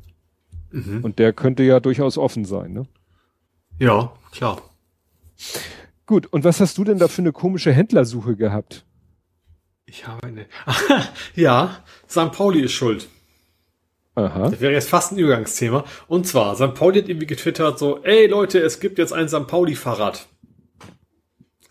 Mhm. 0.71 1.03
Und 1.03 1.19
der 1.19 1.33
könnte 1.33 1.63
ja 1.63 1.81
durchaus 1.81 2.19
offen 2.19 2.45
sein, 2.45 2.73
ne? 2.73 2.87
Ja, 3.79 4.13
klar. 4.33 4.61
Gut, 6.07 6.27
und 6.27 6.45
was 6.45 6.61
hast 6.61 6.77
du 6.77 6.85
denn 6.85 6.99
da 6.99 7.09
für 7.09 7.23
eine 7.23 7.33
komische 7.33 7.73
Händlersuche 7.73 8.37
gehabt? 8.37 8.85
Ich 9.87 10.07
habe 10.07 10.27
eine. 10.27 10.47
ja, 11.35 11.83
St. 12.09 12.33
Pauli 12.33 12.61
ist 12.61 12.73
schuld. 12.73 13.09
Aha. 14.27 14.51
Das 14.51 14.61
wäre 14.61 14.73
jetzt 14.73 14.89
fast 14.89 15.13
ein 15.13 15.19
Übergangsthema. 15.19 15.85
Und 16.09 16.27
zwar, 16.27 16.55
St. 16.55 16.75
Pauli 16.75 17.01
hat 17.01 17.09
irgendwie 17.09 17.27
getwittert 17.27 17.79
so, 17.79 18.01
ey 18.03 18.27
Leute, 18.27 18.59
es 18.61 18.81
gibt 18.81 18.99
jetzt 18.99 19.13
ein 19.13 19.29
St. 19.29 19.47
Pauli-Fahrrad. 19.47 20.27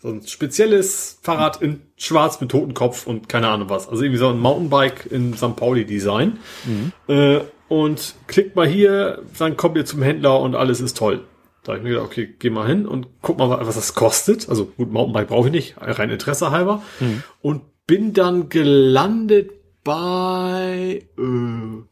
So 0.02 0.08
ein 0.08 0.26
spezielles 0.26 1.18
Fahrrad 1.22 1.60
in 1.60 1.82
schwarz 1.96 2.40
mit 2.40 2.50
Totenkopf 2.50 3.06
und 3.06 3.28
keine 3.28 3.48
Ahnung 3.48 3.68
was. 3.68 3.88
Also 3.88 4.02
irgendwie 4.02 4.18
so 4.18 4.28
ein 4.28 4.38
Mountainbike 4.38 5.06
in 5.10 5.34
St. 5.34 5.56
Pauli 5.56 5.84
Design. 5.84 6.38
Mhm. 6.64 6.92
Äh, 7.06 7.40
und 7.68 8.14
klickt 8.26 8.56
mal 8.56 8.66
hier, 8.66 9.22
dann 9.38 9.56
kommt 9.56 9.76
ihr 9.76 9.84
zum 9.84 10.02
Händler 10.02 10.40
und 10.40 10.54
alles 10.54 10.80
ist 10.80 10.96
toll. 10.96 11.24
Da 11.62 11.72
habe 11.72 11.78
ich 11.78 11.84
mir 11.84 11.90
gedacht, 11.90 12.06
okay, 12.06 12.34
geh 12.38 12.48
mal 12.48 12.66
hin 12.66 12.86
und 12.86 13.08
guck 13.20 13.38
mal, 13.38 13.50
was 13.50 13.74
das 13.74 13.94
kostet. 13.94 14.48
Also 14.48 14.64
gut, 14.64 14.90
Mountainbike 14.90 15.28
brauche 15.28 15.48
ich 15.48 15.52
nicht, 15.52 15.74
rein 15.78 16.10
Interesse 16.10 16.50
halber. 16.50 16.82
Mhm. 16.98 17.22
Und 17.42 17.62
bin 17.86 18.14
dann 18.14 18.48
gelandet 18.48 19.50
bei 19.84 21.02
äh, 21.18 21.82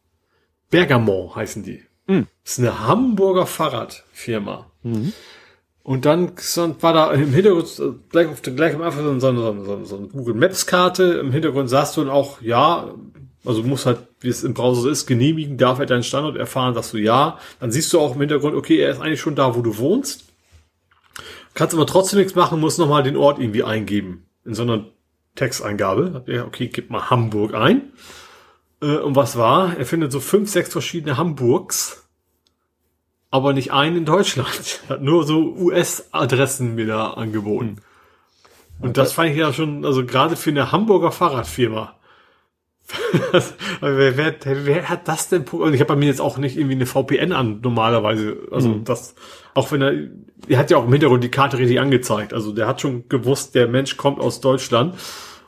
Bergamo 0.70 1.32
heißen 1.34 1.62
die. 1.62 1.82
Mhm. 2.06 2.26
Das 2.44 2.52
ist 2.52 2.58
eine 2.58 2.86
Hamburger 2.86 3.46
Fahrradfirma. 3.46 4.70
Mhm. 4.82 5.12
Und 5.82 6.04
dann 6.04 6.32
war 6.80 6.92
da 6.92 7.12
im 7.12 7.32
Hintergrund, 7.32 7.78
äh, 7.78 7.92
gleich, 8.10 8.28
auf, 8.28 8.42
gleich 8.42 8.74
am 8.74 8.82
Anfang 8.82 9.20
so, 9.20 9.32
so, 9.32 9.64
so, 9.64 9.84
so 9.84 9.96
eine 9.96 10.08
Google 10.08 10.34
Maps 10.34 10.66
Karte. 10.66 11.04
Im 11.14 11.32
Hintergrund 11.32 11.70
sahst 11.70 11.96
du 11.96 12.02
dann 12.02 12.10
auch, 12.10 12.42
ja, 12.42 12.94
also 13.44 13.62
muss 13.62 13.86
halt, 13.86 14.00
wie 14.20 14.28
es 14.28 14.44
im 14.44 14.52
Browser 14.52 14.82
so 14.82 14.88
ist, 14.90 15.06
genehmigen, 15.06 15.56
darf 15.56 15.78
er 15.78 15.86
deinen 15.86 16.02
Standort 16.02 16.36
erfahren, 16.36 16.74
sagst 16.74 16.92
du 16.92 16.98
ja. 16.98 17.38
Dann 17.60 17.72
siehst 17.72 17.92
du 17.92 18.00
auch 18.00 18.14
im 18.14 18.20
Hintergrund, 18.20 18.54
okay, 18.54 18.76
er 18.78 18.90
ist 18.90 19.00
eigentlich 19.00 19.20
schon 19.20 19.34
da, 19.34 19.54
wo 19.56 19.62
du 19.62 19.78
wohnst. 19.78 20.26
Kannst 21.54 21.74
aber 21.74 21.86
trotzdem 21.86 22.18
nichts 22.18 22.34
machen, 22.34 22.60
musst 22.60 22.78
nochmal 22.78 23.02
den 23.02 23.16
Ort 23.16 23.38
irgendwie 23.38 23.64
eingeben. 23.64 24.26
In 24.44 24.54
so 24.54 24.62
einer 24.62 24.84
Texteingabe. 25.36 26.24
Okay, 26.46 26.68
gib 26.68 26.90
mal 26.90 27.08
Hamburg 27.08 27.54
ein. 27.54 27.92
Äh, 28.80 28.98
und 28.98 29.16
was 29.16 29.36
war? 29.36 29.76
Er 29.76 29.86
findet 29.86 30.12
so 30.12 30.20
fünf, 30.20 30.50
sechs 30.50 30.72
verschiedene 30.72 31.16
Hamburgs 31.16 32.08
aber 33.30 33.52
nicht 33.52 33.72
einen 33.72 33.98
in 33.98 34.04
Deutschland. 34.04 34.80
Hat 34.88 35.02
nur 35.02 35.24
so 35.24 35.54
US-Adressen 35.56 36.74
mir 36.74 36.86
da 36.86 37.10
angeboten. 37.10 37.68
Hm. 37.68 37.78
Und 38.80 38.96
das 38.96 39.12
fand 39.12 39.30
ich 39.30 39.36
ja 39.36 39.52
schon, 39.52 39.84
also 39.84 40.04
gerade 40.06 40.36
für 40.36 40.50
eine 40.50 40.72
Hamburger 40.72 41.12
Fahrradfirma. 41.12 41.94
wer, 43.80 44.16
wer, 44.16 44.34
wer 44.64 44.88
hat 44.88 45.08
das 45.08 45.28
denn? 45.28 45.44
Also 45.52 45.72
ich 45.72 45.80
habe 45.80 45.92
bei 45.92 45.96
mir 45.96 46.06
jetzt 46.06 46.22
auch 46.22 46.38
nicht 46.38 46.56
irgendwie 46.56 46.76
eine 46.76 46.86
VPN 46.86 47.32
an 47.32 47.60
normalerweise. 47.60 48.38
Also 48.50 48.70
mhm. 48.70 48.84
das, 48.84 49.14
auch 49.52 49.72
wenn 49.72 49.82
er, 49.82 49.92
er 50.48 50.58
hat 50.58 50.70
ja 50.70 50.78
auch 50.78 50.86
im 50.86 50.92
Hintergrund 50.92 51.22
die 51.22 51.30
Karte 51.30 51.58
richtig 51.58 51.80
angezeigt. 51.80 52.32
Also 52.32 52.52
der 52.52 52.66
hat 52.66 52.80
schon 52.80 53.06
gewusst, 53.10 53.54
der 53.54 53.68
Mensch 53.68 53.98
kommt 53.98 54.20
aus 54.20 54.40
Deutschland 54.40 54.94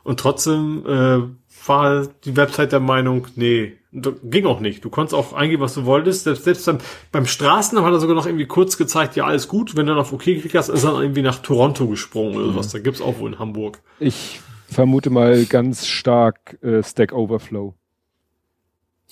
und 0.03 0.19
trotzdem 0.19 0.85
äh, 0.85 1.40
war 1.65 2.07
die 2.25 2.35
Website 2.35 2.71
der 2.71 2.79
Meinung, 2.79 3.27
nee, 3.35 3.73
ging 3.91 4.45
auch 4.45 4.59
nicht. 4.59 4.83
Du 4.85 4.89
konntest 4.89 5.13
auch 5.13 5.33
eingeben, 5.33 5.61
was 5.61 5.73
du 5.73 5.85
wolltest. 5.85 6.23
Selbst, 6.23 6.43
selbst 6.45 6.65
beim, 6.65 6.77
beim 7.11 7.25
Straßennamen 7.25 7.87
hat 7.87 7.95
er 7.95 7.99
sogar 7.99 8.15
noch 8.15 8.25
irgendwie 8.25 8.45
kurz 8.45 8.77
gezeigt, 8.77 9.15
ja, 9.15 9.25
alles 9.25 9.47
gut. 9.47 9.75
Wenn 9.75 9.85
du 9.85 9.91
dann 9.93 10.01
auf 10.01 10.13
OK 10.13 10.23
geklickt 10.23 10.55
hast, 10.55 10.69
ist 10.69 10.83
er 10.83 10.93
dann 10.93 11.01
irgendwie 11.01 11.21
nach 11.21 11.39
Toronto 11.39 11.87
gesprungen 11.87 12.35
oder 12.35 12.47
mhm. 12.47 12.55
was. 12.55 12.69
Da 12.69 12.79
gibt's 12.79 13.01
auch 13.01 13.19
wohl 13.19 13.33
in 13.33 13.39
Hamburg. 13.39 13.81
Ich 13.99 14.39
vermute 14.67 15.09
mal 15.09 15.45
ganz 15.45 15.85
stark 15.87 16.57
äh, 16.63 16.81
Stack 16.81 17.11
Overflow. 17.11 17.75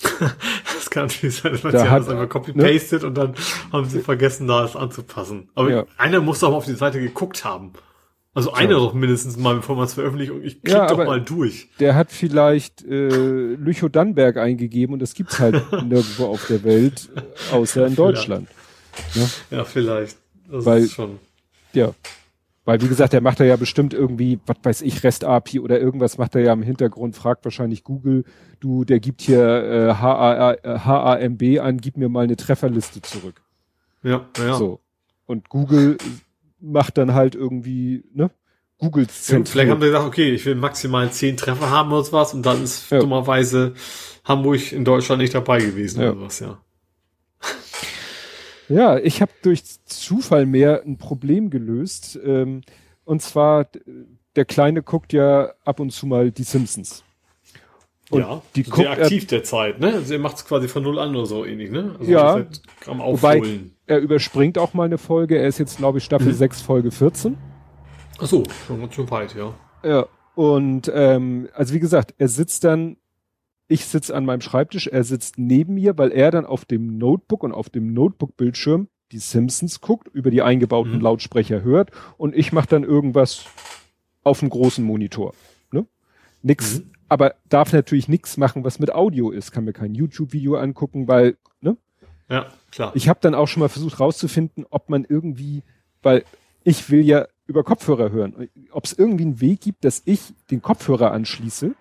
das 0.00 0.88
kann 0.88 1.06
natürlich 1.06 1.36
sein, 1.36 1.52
dass 1.52 1.62
man 1.62 1.72
da 1.72 1.90
hat, 1.90 2.02
das 2.02 2.08
einfach 2.08 2.28
copy-pasted 2.30 3.02
ne? 3.02 3.08
und 3.08 3.14
dann 3.18 3.34
haben 3.70 3.84
sie 3.84 4.00
vergessen, 4.00 4.46
da 4.46 4.64
es 4.64 4.76
anzupassen. 4.76 5.50
Aber 5.54 5.70
ja. 5.70 5.84
einer 5.98 6.20
muss 6.20 6.40
doch 6.40 6.50
mal 6.50 6.56
auf 6.56 6.64
die 6.64 6.74
Seite 6.74 7.00
geguckt 7.00 7.44
haben. 7.44 7.74
Also 8.32 8.52
einer 8.52 8.74
doch 8.74 8.94
mindestens 8.94 9.36
mal, 9.36 9.56
bevor 9.56 9.74
man 9.74 9.86
es 9.86 9.94
veröffentlicht 9.94 10.30
und 10.30 10.44
ich 10.44 10.62
klick 10.62 10.72
ja, 10.72 10.86
doch 10.86 10.98
mal 10.98 11.20
durch. 11.20 11.68
Der 11.80 11.96
hat 11.96 12.12
vielleicht 12.12 12.84
äh, 12.84 13.08
Lüchow 13.08 13.90
Dannberg 13.90 14.36
eingegeben 14.36 14.92
und 14.92 15.00
das 15.00 15.14
gibt's 15.14 15.40
halt 15.40 15.54
nirgendwo 15.72 16.26
auf 16.26 16.46
der 16.46 16.62
Welt, 16.62 17.08
außer 17.52 17.86
in 17.86 17.96
Deutschland. 17.96 18.48
Ja, 19.14 19.26
ja 19.50 19.64
vielleicht. 19.64 20.16
Das 20.48 20.64
Weil, 20.64 20.82
ist 20.82 20.92
schon. 20.92 21.18
Ja. 21.72 21.92
Weil, 22.64 22.80
wie 22.82 22.88
gesagt, 22.88 23.12
der 23.14 23.20
macht 23.20 23.40
da 23.40 23.44
ja 23.44 23.56
bestimmt 23.56 23.94
irgendwie, 23.94 24.38
was 24.46 24.58
weiß 24.62 24.82
ich, 24.82 25.02
REST-API 25.02 25.58
oder 25.58 25.80
irgendwas 25.80 26.18
macht 26.18 26.36
er 26.36 26.42
ja 26.42 26.52
im 26.52 26.62
Hintergrund, 26.62 27.16
fragt 27.16 27.44
wahrscheinlich 27.44 27.82
Google, 27.82 28.24
du, 28.60 28.84
der 28.84 29.00
gibt 29.00 29.22
hier 29.22 29.42
äh, 29.42 29.94
HAMB 29.94 31.60
an, 31.60 31.78
gib 31.78 31.96
mir 31.96 32.08
mal 32.08 32.24
eine 32.24 32.36
Trefferliste 32.36 33.02
zurück. 33.02 33.42
Ja, 34.04 34.26
ja. 34.38 34.54
So. 34.54 34.80
Und 35.26 35.48
Google 35.48 35.96
macht 36.60 36.98
dann 36.98 37.14
halt 37.14 37.34
irgendwie, 37.34 38.04
ne? 38.12 38.30
Google 38.78 39.06
ja, 39.26 39.44
Vielleicht 39.44 39.70
haben 39.70 39.80
sie 39.80 39.88
gesagt, 39.88 40.06
okay, 40.06 40.30
ich 40.30 40.46
will 40.46 40.54
maximal 40.54 41.12
zehn 41.12 41.36
Treffer 41.36 41.70
haben 41.70 41.92
oder 41.92 42.10
was 42.12 42.32
und 42.32 42.46
dann 42.46 42.64
ist 42.64 42.90
ja. 42.90 42.98
dummerweise 42.98 43.74
Hamburg 44.24 44.72
in 44.72 44.86
Deutschland 44.86 45.20
nicht 45.20 45.34
dabei 45.34 45.58
gewesen 45.58 46.00
ja. 46.00 46.12
oder 46.12 46.22
was, 46.22 46.40
ja. 46.40 46.58
Ja, 48.68 48.98
ich 48.98 49.20
habe 49.20 49.32
durch 49.42 49.64
Zufall 49.84 50.46
mehr 50.46 50.82
ein 50.86 50.96
Problem 50.96 51.50
gelöst. 51.50 52.18
Ähm, 52.24 52.62
und 53.04 53.20
zwar, 53.20 53.66
der 54.36 54.44
Kleine 54.44 54.82
guckt 54.84 55.12
ja 55.12 55.52
ab 55.64 55.80
und 55.80 55.90
zu 55.90 56.06
mal 56.06 56.30
die 56.30 56.44
Simpsons. 56.44 57.02
Und 58.10 58.20
ja, 58.20 58.42
die 58.56 58.64
sehr 58.64 58.72
guckt 58.72 58.88
aktiv 58.88 59.26
der 59.28 59.44
Zeit, 59.44 59.78
ne? 59.78 59.94
Also 59.94 60.12
er 60.14 60.18
macht 60.18 60.36
es 60.36 60.44
quasi 60.44 60.66
von 60.66 60.82
null 60.82 60.98
an 60.98 61.14
oder 61.14 61.26
so 61.26 61.44
ähnlich, 61.44 61.70
ne? 61.70 61.94
Also 61.98 62.10
ja, 62.10 62.46
am 62.86 62.98
wobei 62.98 63.60
er 63.86 63.98
überspringt 63.98 64.58
auch 64.58 64.74
mal 64.74 64.84
eine 64.84 64.98
Folge. 64.98 65.38
Er 65.38 65.46
ist 65.46 65.58
jetzt, 65.58 65.78
glaube 65.78 65.98
ich, 65.98 66.04
Staffel 66.04 66.28
mhm. 66.28 66.36
6, 66.36 66.60
Folge 66.60 66.90
14. 66.90 67.36
Ach 68.20 68.26
so, 68.26 68.42
schon, 68.66 68.92
schon 68.92 69.10
weit, 69.10 69.34
ja. 69.36 69.54
Ja, 69.82 70.06
und 70.34 70.90
ähm, 70.92 71.48
also 71.54 71.72
wie 71.72 71.80
gesagt, 71.80 72.14
er 72.18 72.28
sitzt 72.28 72.64
dann, 72.64 72.96
ich 73.68 73.84
sitze 73.84 74.14
an 74.14 74.24
meinem 74.24 74.40
Schreibtisch, 74.40 74.88
er 74.88 75.04
sitzt 75.04 75.38
neben 75.38 75.74
mir, 75.74 75.96
weil 75.96 76.10
er 76.10 76.30
dann 76.30 76.46
auf 76.46 76.64
dem 76.64 76.98
Notebook 76.98 77.44
und 77.44 77.52
auf 77.52 77.70
dem 77.70 77.92
Notebook-Bildschirm 77.92 78.88
die 79.12 79.18
Simpsons 79.18 79.80
guckt, 79.80 80.08
über 80.12 80.30
die 80.30 80.42
eingebauten 80.42 80.94
mhm. 80.94 81.00
Lautsprecher 81.00 81.62
hört 81.62 81.90
und 82.16 82.34
ich 82.34 82.52
mache 82.52 82.68
dann 82.68 82.84
irgendwas 82.84 83.44
auf 84.22 84.40
dem 84.40 84.50
großen 84.50 84.84
Monitor. 84.84 85.34
Ne? 85.72 85.86
Nix, 86.42 86.80
mhm. 86.80 86.90
Aber 87.10 87.34
darf 87.48 87.72
natürlich 87.72 88.08
nichts 88.08 88.36
machen, 88.36 88.64
was 88.64 88.78
mit 88.78 88.94
Audio 88.94 89.30
ist. 89.30 89.50
Kann 89.50 89.64
mir 89.64 89.72
kein 89.72 89.94
YouTube-Video 89.94 90.56
angucken, 90.56 91.08
weil, 91.08 91.36
ne? 91.60 91.76
Ja, 92.28 92.46
klar. 92.70 92.92
Ich 92.94 93.08
habe 93.08 93.18
dann 93.20 93.34
auch 93.34 93.48
schon 93.48 93.60
mal 93.60 93.68
versucht 93.68 93.98
rauszufinden, 93.98 94.64
ob 94.70 94.88
man 94.88 95.04
irgendwie, 95.06 95.64
weil 96.02 96.24
ich 96.62 96.88
will 96.88 97.00
ja 97.00 97.26
über 97.48 97.64
Kopfhörer 97.64 98.12
hören, 98.12 98.48
ob 98.70 98.84
es 98.84 98.92
irgendwie 98.92 99.24
einen 99.24 99.40
Weg 99.40 99.60
gibt, 99.60 99.84
dass 99.84 100.02
ich 100.04 100.20
den 100.52 100.62
Kopfhörer 100.62 101.10
anschließe. 101.10 101.74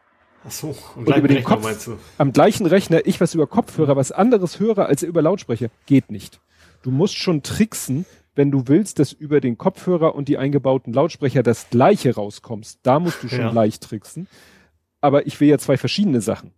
Ach 0.48 0.52
so, 0.52 0.76
und 0.96 1.04
über 1.04 1.28
den 1.28 1.38
Rechner, 1.38 1.44
Kopf, 1.44 1.90
am 2.18 2.34
gleichen 2.34 2.66
Rechner 2.66 3.06
ich 3.06 3.22
was 3.22 3.36
über 3.36 3.46
Kopfhörer, 3.46 3.96
was 3.96 4.12
anderes 4.12 4.60
höre 4.60 4.88
als 4.88 5.04
über 5.04 5.22
Lautsprecher, 5.22 5.68
geht 5.86 6.10
nicht. 6.10 6.40
Du 6.82 6.90
musst 6.90 7.18
schon 7.18 7.44
tricksen, 7.44 8.06
wenn 8.34 8.50
du 8.50 8.64
willst, 8.66 8.98
dass 8.98 9.12
über 9.12 9.42
den 9.42 9.60
Kopfhörer 9.60 10.16
und 10.16 10.28
die 10.28 10.40
eingebauten 10.40 10.92
Lautsprecher 10.92 11.44
das 11.44 11.70
gleiche 11.70 12.16
rauskommst. 12.16 12.80
Da 12.82 13.00
musst 13.00 13.22
du 13.22 13.28
schon 13.28 13.40
ja. 13.40 13.52
leicht 13.52 13.84
tricksen. 13.84 14.28
Aber 15.02 15.28
ich 15.28 15.40
will 15.40 15.50
ja 15.50 15.58
zwei 15.58 15.78
verschiedene 15.78 16.22
Sachen. 16.22 16.52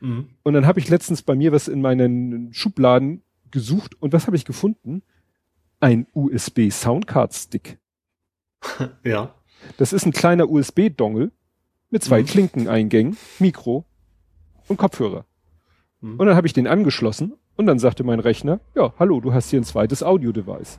Mhm. 0.00 0.28
Und 0.42 0.54
dann 0.54 0.66
habe 0.66 0.80
ich 0.80 0.88
letztens 0.88 1.22
bei 1.22 1.34
mir 1.34 1.52
was 1.52 1.68
in 1.68 1.80
meinen 1.80 2.52
Schubladen 2.52 3.22
gesucht 3.50 4.00
und 4.00 4.12
was 4.12 4.26
habe 4.26 4.36
ich 4.36 4.44
gefunden? 4.44 5.02
Ein 5.80 6.06
USB 6.12 6.70
Soundcard 6.70 7.34
Stick. 7.34 7.78
ja. 9.04 9.34
Das 9.76 9.92
ist 9.92 10.06
ein 10.06 10.12
kleiner 10.12 10.48
USB-Dongle 10.50 11.32
mit 11.90 12.02
zwei 12.02 12.22
mhm. 12.22 12.26
Klinkeneingängen, 12.26 13.16
Mikro 13.38 13.84
und 14.68 14.76
Kopfhörer. 14.76 15.24
Mhm. 16.00 16.18
Und 16.18 16.26
dann 16.26 16.36
habe 16.36 16.46
ich 16.46 16.52
den 16.52 16.66
angeschlossen 16.66 17.34
und 17.56 17.66
dann 17.66 17.78
sagte 17.78 18.04
mein 18.04 18.20
Rechner, 18.20 18.60
ja, 18.74 18.92
hallo, 18.98 19.20
du 19.20 19.32
hast 19.32 19.50
hier 19.50 19.60
ein 19.60 19.64
zweites 19.64 20.02
Audio-Device. 20.02 20.78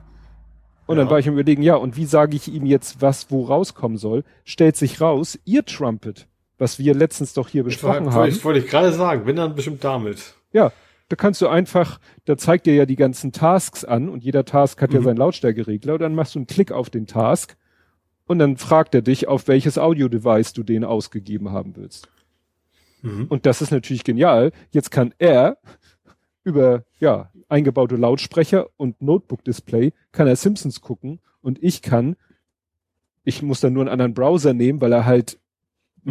Und 0.86 0.98
ja. 0.98 1.04
dann 1.04 1.12
war 1.12 1.20
ich 1.20 1.28
im 1.28 1.34
Überlegen, 1.34 1.64
ja, 1.64 1.76
und 1.76 1.98
wie 1.98 2.06
sage 2.06 2.36
ich 2.36 2.48
ihm 2.48 2.66
jetzt, 2.66 3.02
was 3.02 3.30
wo 3.30 3.44
rauskommen 3.44 3.98
soll? 3.98 4.24
Stellt 4.46 4.78
sich 4.78 5.02
raus, 5.02 5.38
ihr 5.44 5.66
Trumpet, 5.66 6.28
was 6.58 6.80
wir 6.80 6.94
letztens 6.94 7.34
doch 7.34 7.50
hier 7.50 7.64
besprochen 7.64 8.04
ich 8.04 8.06
war, 8.08 8.14
haben. 8.14 8.30
Ich 8.30 8.44
wollte 8.44 8.60
ich 8.60 8.68
gerade 8.68 8.92
sagen, 8.92 9.26
wenn 9.26 9.36
dann 9.36 9.56
bestimmt 9.56 9.84
damit. 9.84 10.36
Ja, 10.52 10.72
da 11.10 11.16
kannst 11.16 11.42
du 11.42 11.48
einfach, 11.48 12.00
da 12.26 12.38
zeigt 12.38 12.66
dir 12.66 12.76
ja 12.76 12.86
die 12.86 12.96
ganzen 12.96 13.32
Tasks 13.32 13.86
an 13.86 14.10
und 14.10 14.24
jeder 14.24 14.46
Task 14.46 14.82
hat 14.82 14.90
mhm. 14.90 14.96
ja 14.98 15.02
seinen 15.04 15.18
Lautstärkeregler 15.18 15.94
und 15.94 16.02
dann 16.02 16.16
machst 16.16 16.36
du 16.36 16.40
einen 16.40 16.48
Klick 16.48 16.72
auf 16.72 16.90
den 16.90 17.08
Task 17.08 17.56
und 18.26 18.40
dann 18.40 18.58
fragt 18.58 18.94
er 18.94 19.02
dich, 19.02 19.28
auf 19.28 19.48
welches 19.48 19.78
Audio-Device 19.78 20.54
du 20.54 20.64
den 20.64 20.84
ausgegeben 20.84 21.52
haben 21.52 21.76
willst. 21.76 22.10
Mhm. 23.02 23.26
Und 23.30 23.46
das 23.46 23.62
ist 23.62 23.72
natürlich 23.72 24.04
genial. 24.04 24.52
Jetzt 24.72 24.92
kann 24.92 25.14
er 25.18 25.58
über, 26.44 26.84
ja, 27.00 27.32
eingebaute 27.50 27.96
Lautsprecher 27.96 28.68
und 28.76 29.02
Notebook-Display 29.02 29.94
kann 30.12 30.28
er 30.28 30.36
Simpsons 30.36 30.82
gucken 30.82 31.20
und 31.42 31.64
ich 31.64 31.82
kann, 31.82 32.18
ich 33.24 33.42
muss 33.42 33.62
dann 33.62 33.74
nur 33.74 33.84
einen 33.84 33.92
anderen 33.92 34.14
Browser 34.14 34.54
nehmen, 34.54 34.82
weil 34.82 34.92
er 34.92 35.06
halt 35.06 35.40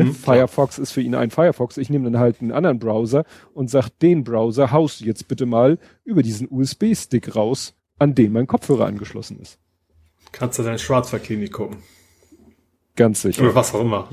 Mhm, 0.04 0.14
Firefox 0.14 0.78
ist 0.78 0.92
für 0.92 1.00
ihn 1.00 1.14
ein 1.14 1.30
Firefox. 1.30 1.78
Ich 1.78 1.88
nehme 1.88 2.10
dann 2.10 2.20
halt 2.20 2.40
einen 2.40 2.52
anderen 2.52 2.78
Browser 2.78 3.24
und 3.54 3.70
sag, 3.70 3.88
den 4.00 4.24
Browser 4.24 4.70
haust 4.70 5.00
du 5.00 5.04
jetzt 5.04 5.26
bitte 5.28 5.46
mal 5.46 5.78
über 6.04 6.22
diesen 6.22 6.48
USB-Stick 6.50 7.34
raus, 7.34 7.74
an 7.98 8.14
den 8.14 8.32
mein 8.32 8.46
Kopfhörer 8.46 8.86
angeschlossen 8.86 9.38
ist. 9.40 9.58
Kannst 10.32 10.58
du 10.58 10.62
deine 10.62 10.78
Schwarzwaldklinik 10.78 11.52
gucken. 11.52 11.78
Ganz 12.94 13.22
sicher. 13.22 13.42
Oder 13.42 13.54
was 13.54 13.74
auch 13.74 13.80
immer. 13.80 14.08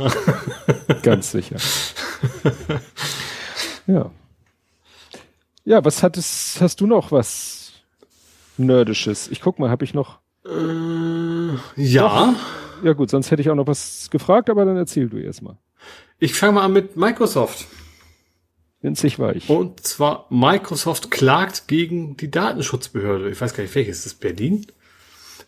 Ganz 1.03 1.31
sicher. 1.31 1.57
ja. 3.87 4.11
Ja, 5.65 5.83
was 5.85 6.03
hattest, 6.03 6.61
hast 6.61 6.81
du 6.81 6.87
noch 6.87 7.11
was 7.11 7.71
Nerdisches? 8.57 9.29
Ich 9.29 9.41
guck 9.41 9.59
mal, 9.59 9.69
habe 9.69 9.83
ich 9.85 9.93
noch. 9.93 10.19
Äh, 10.45 11.55
ja. 11.75 12.33
Doch. 12.33 12.83
Ja 12.83 12.91
gut, 12.91 13.09
sonst 13.09 13.31
hätte 13.31 13.41
ich 13.41 13.49
auch 13.49 13.55
noch 13.55 13.67
was 13.67 14.09
gefragt, 14.11 14.49
aber 14.49 14.65
dann 14.65 14.75
erzähl 14.75 15.07
du 15.07 15.17
erst 15.17 15.41
mal. 15.41 15.57
Ich 16.23 16.35
fange 16.35 16.53
mal 16.53 16.61
an 16.63 16.71
mit 16.71 16.95
Microsoft. 16.95 17.67
Winzig 18.81 19.19
weich. 19.19 19.49
Und 19.49 19.85
zwar 19.85 20.25
Microsoft 20.29 21.11
klagt 21.11 21.67
gegen 21.67 22.15
die 22.15 22.31
Datenschutzbehörde. 22.31 23.29
Ich 23.29 23.41
weiß 23.41 23.53
gar 23.53 23.63
nicht, 23.63 23.75
welches 23.75 23.97
ist 23.97 24.05
das? 24.05 24.13
Berlin? 24.13 24.65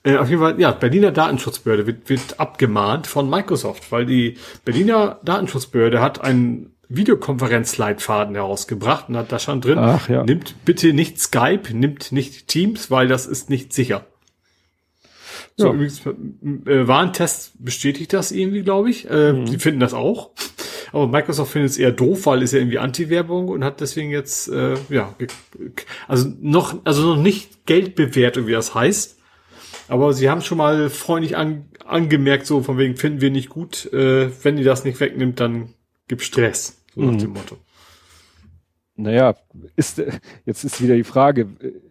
Äh, 0.04 0.18
auf 0.18 0.30
jeden 0.30 0.42
Fall, 0.42 0.60
ja, 0.60 0.72
Berliner 0.72 1.14
Datenschutzbehörde 1.14 1.88
wird, 1.88 2.10
wird 2.10 2.42
abgemahnt 2.42 3.08
von 3.08 3.30
Microsoft, 3.30 3.90
weil 3.94 4.06
die 4.06 4.36
Berliner 4.66 5.22
Datenschutzbehörde 5.24 6.02
hat 6.02 6.20
einen 6.20 6.76
Videokonferenzleitfaden 6.90 8.36
herausgebracht 8.36 9.08
und 9.08 9.16
hat 9.16 9.32
da 9.32 9.40
schon 9.40 9.62
drin, 9.62 9.78
Ach, 9.80 10.10
ja. 10.10 10.26
nimmt 10.26 10.56
bitte 10.66 10.92
nicht 10.92 11.22
Skype, 11.22 11.74
nimmt 11.74 12.12
nicht 12.12 12.50
Teams, 12.50 12.92
weil 12.92 13.08
das 13.08 13.28
ist 13.28 13.50
nicht 13.50 13.72
sicher. 13.72 14.06
So, 15.58 15.68
ja. 15.68 15.74
übrigens, 15.74 16.06
äh, 16.06 16.86
Warentest 16.86 17.54
bestätigt 17.64 18.12
das 18.12 18.34
irgendwie, 18.34 18.64
glaube 18.64 18.90
ich. 18.90 19.10
Äh, 19.10 19.32
mhm. 19.32 19.46
Die 19.46 19.58
finden 19.58 19.80
das 19.80 19.94
auch. 19.94 20.32
Aber 20.92 21.08
Microsoft 21.08 21.52
findet 21.52 21.72
es 21.72 21.78
eher 21.78 21.92
doof, 21.92 22.26
weil 22.26 22.44
es 22.44 22.52
ja 22.52 22.60
irgendwie 22.60 22.80
Anti-Werbung 22.80 23.50
und 23.50 23.64
hat 23.64 23.82
deswegen 23.82 24.12
jetzt, 24.12 24.50
äh, 24.50 24.76
ja, 24.90 25.16
also 26.08 26.32
noch, 26.40 26.80
also 26.84 27.16
noch 27.16 27.22
nicht 27.22 27.66
Geld 27.66 27.96
bewertet, 27.96 28.48
wie 28.48 28.52
das 28.52 28.76
heißt. 28.76 29.20
Aber 29.88 30.14
sie 30.14 30.30
haben 30.30 30.42
schon 30.42 30.58
mal 30.58 30.90
freundlich 30.90 31.38
an, 31.38 31.66
angemerkt, 31.86 32.48
so 32.48 32.62
von 32.62 32.78
wegen 32.78 32.96
finden 32.96 33.22
wir 33.22 33.32
nicht 33.32 33.50
gut. 33.50 33.92
Äh, 33.94 34.30
wenn 34.44 34.58
die 34.58 34.64
das 34.64 34.84
nicht 34.84 35.00
wegnimmt, 35.00 35.40
dann 35.40 35.70
gibt 36.08 36.22
Stress. 36.24 36.82
So 36.94 37.02
nach 37.02 37.14
mhm. 37.14 37.20
dem 37.20 37.30
Motto. 37.32 37.58
Naja, 38.96 39.36
ist, 39.76 40.02
jetzt 40.46 40.64
ist 40.64 40.82
wieder 40.82 40.96
die 40.96 41.04
Frage, 41.04 41.50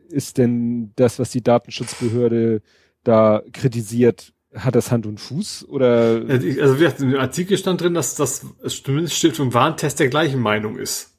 ist 0.09 0.39
denn 0.39 0.93
das, 0.97 1.19
was 1.19 1.31
die 1.31 1.43
Datenschutzbehörde 1.43 2.63
da 3.05 3.43
kritisiert, 3.53 4.34
hat 4.55 4.75
das 4.75 4.91
Hand 4.91 5.07
und 5.07 5.19
Fuß 5.21 5.67
oder? 5.69 6.23
Also 6.29 6.79
wie 6.79 7.03
im 7.03 7.17
Artikel 7.17 7.59
stand 7.59 7.81
drin, 7.81 7.95
dass 7.95 8.15
das 8.15 8.47
zumindest 8.67 9.37
vom 9.37 9.53
Warntest 9.53 10.01
der 10.01 10.09
gleichen 10.09 10.41
Meinung 10.41 10.79
ist. 10.79 11.15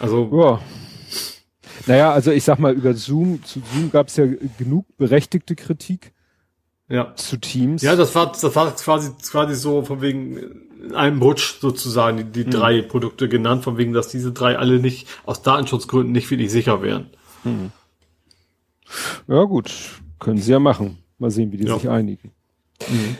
Also. 0.00 0.30
Ja. 0.32 0.60
Naja, 1.86 2.12
also 2.12 2.30
ich 2.30 2.44
sag 2.44 2.58
mal, 2.58 2.72
über 2.72 2.94
Zoom, 2.94 3.42
zu 3.44 3.60
Zoom 3.72 3.90
gab 3.90 4.08
es 4.08 4.16
ja 4.16 4.26
genug 4.58 4.86
berechtigte 4.96 5.54
Kritik. 5.54 6.12
Ja. 6.88 7.14
Zu 7.14 7.38
Teams. 7.38 7.82
Ja, 7.82 7.96
das 7.96 8.14
war, 8.14 8.26
das 8.26 8.54
war 8.54 8.74
quasi, 8.74 9.10
quasi 9.30 9.54
so 9.54 9.82
von 9.82 10.00
wegen 10.00 10.36
in 10.84 10.94
einem 10.94 11.22
Rutsch 11.22 11.60
sozusagen 11.60 12.18
die, 12.18 12.24
die 12.24 12.44
hm. 12.44 12.50
drei 12.50 12.82
Produkte 12.82 13.28
genannt, 13.28 13.64
von 13.64 13.78
wegen, 13.78 13.92
dass 13.92 14.08
diese 14.08 14.32
drei 14.32 14.58
alle 14.58 14.78
nicht 14.78 15.08
aus 15.24 15.42
Datenschutzgründen 15.42 16.12
nicht 16.12 16.30
wirklich 16.30 16.50
sicher 16.50 16.82
wären. 16.82 17.10
Hm. 17.42 17.70
Ja, 19.26 19.44
gut. 19.44 19.72
Können 20.18 20.38
sie 20.38 20.52
ja 20.52 20.58
machen. 20.58 20.98
Mal 21.24 21.30
sehen, 21.30 21.52
wie 21.52 21.56
die 21.56 21.66
ja. 21.66 21.78
sich 21.78 21.88
einigen. 21.88 22.32
Mhm. 22.86 23.16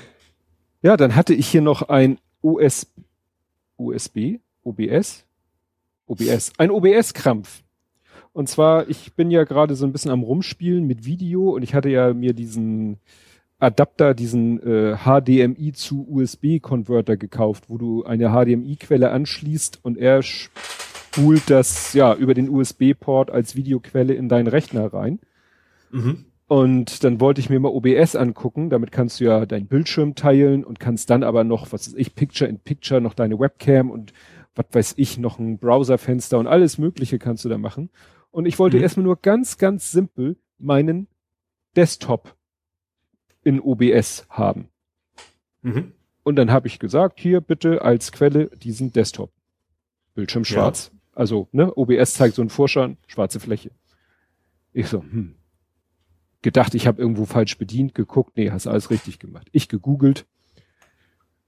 Ja, 0.82 0.98
dann 0.98 1.16
hatte 1.16 1.32
ich 1.32 1.48
hier 1.48 1.62
noch 1.62 1.88
ein 1.88 2.18
US, 2.42 2.86
USB, 3.78 4.40
OBS, 4.62 5.24
OBS, 6.06 6.52
ein 6.58 6.70
OBS-Krampf. 6.70 7.62
Und 8.34 8.50
zwar, 8.50 8.90
ich 8.90 9.14
bin 9.14 9.30
ja 9.30 9.44
gerade 9.44 9.74
so 9.74 9.86
ein 9.86 9.92
bisschen 9.92 10.10
am 10.10 10.22
Rumspielen 10.22 10.86
mit 10.86 11.06
Video 11.06 11.54
und 11.54 11.62
ich 11.62 11.72
hatte 11.72 11.88
ja 11.88 12.12
mir 12.12 12.34
diesen 12.34 12.98
Adapter, 13.58 14.12
diesen 14.12 14.60
äh, 14.60 14.98
HDMI 14.98 15.72
zu 15.72 16.06
USB-Converter 16.06 17.16
gekauft, 17.16 17.64
wo 17.68 17.78
du 17.78 18.04
eine 18.04 18.32
HDMI-Quelle 18.32 19.10
anschließt 19.10 19.80
und 19.82 19.96
er 19.96 20.22
spult 20.22 21.48
das 21.48 21.94
ja 21.94 22.14
über 22.14 22.34
den 22.34 22.50
USB-Port 22.50 23.30
als 23.30 23.56
Videoquelle 23.56 24.12
in 24.12 24.28
deinen 24.28 24.48
Rechner 24.48 24.92
rein. 24.92 25.20
Mhm. 25.90 26.26
Und 26.46 27.04
dann 27.04 27.20
wollte 27.20 27.40
ich 27.40 27.48
mir 27.48 27.58
mal 27.58 27.70
OBS 27.70 28.16
angucken. 28.16 28.68
Damit 28.68 28.92
kannst 28.92 29.20
du 29.20 29.24
ja 29.24 29.46
deinen 29.46 29.66
Bildschirm 29.66 30.14
teilen 30.14 30.64
und 30.64 30.78
kannst 30.78 31.08
dann 31.10 31.22
aber 31.22 31.42
noch, 31.42 31.72
was 31.72 31.88
weiß 31.88 31.94
ich, 31.94 32.14
Picture 32.14 32.48
in 32.48 32.58
Picture, 32.58 33.00
noch 33.00 33.14
deine 33.14 33.38
Webcam 33.38 33.90
und 33.90 34.12
was 34.54 34.66
weiß 34.70 34.94
ich, 34.98 35.18
noch 35.18 35.38
ein 35.38 35.58
Browserfenster 35.58 36.38
und 36.38 36.46
alles 36.46 36.78
Mögliche 36.78 37.18
kannst 37.18 37.44
du 37.44 37.48
da 37.48 37.58
machen. 37.58 37.90
Und 38.30 38.46
ich 38.46 38.58
wollte 38.58 38.76
mhm. 38.76 38.82
erstmal 38.82 39.04
nur 39.04 39.16
ganz, 39.16 39.58
ganz 39.58 39.90
simpel 39.90 40.36
meinen 40.58 41.08
Desktop 41.76 42.36
in 43.42 43.60
OBS 43.60 44.26
haben. 44.28 44.68
Mhm. 45.62 45.92
Und 46.22 46.36
dann 46.36 46.50
habe 46.50 46.66
ich 46.66 46.78
gesagt, 46.78 47.20
hier 47.20 47.40
bitte 47.40 47.82
als 47.82 48.12
Quelle 48.12 48.48
diesen 48.48 48.92
Desktop. 48.92 49.32
Bildschirm 50.14 50.44
schwarz. 50.44 50.90
Ja. 50.92 51.00
Also, 51.14 51.48
ne, 51.52 51.72
OBS 51.76 52.14
zeigt 52.14 52.34
so 52.34 52.42
einen 52.42 52.50
Vorschein, 52.50 52.96
schwarze 53.06 53.40
Fläche. 53.40 53.70
Ich 54.72 54.88
so, 54.88 55.02
hm. 55.02 55.36
Gedacht, 56.44 56.74
ich 56.74 56.86
habe 56.86 57.00
irgendwo 57.00 57.24
falsch 57.24 57.56
bedient, 57.56 57.94
geguckt, 57.94 58.36
nee, 58.36 58.50
hast 58.50 58.66
alles 58.66 58.90
richtig 58.90 59.18
gemacht. 59.18 59.48
Ich 59.52 59.66
gegoogelt. 59.66 60.26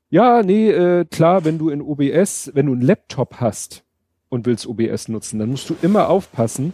Ja, 0.08 0.42
nee, 0.42 0.70
äh, 0.70 1.04
klar, 1.04 1.44
wenn 1.44 1.58
du 1.58 1.68
in 1.68 1.82
OBS, 1.82 2.52
wenn 2.54 2.64
du 2.64 2.72
einen 2.72 2.80
Laptop 2.80 3.34
hast 3.38 3.84
und 4.30 4.46
willst 4.46 4.66
OBS 4.66 5.08
nutzen, 5.08 5.38
dann 5.38 5.50
musst 5.50 5.68
du 5.68 5.76
immer 5.82 6.08
aufpassen, 6.08 6.72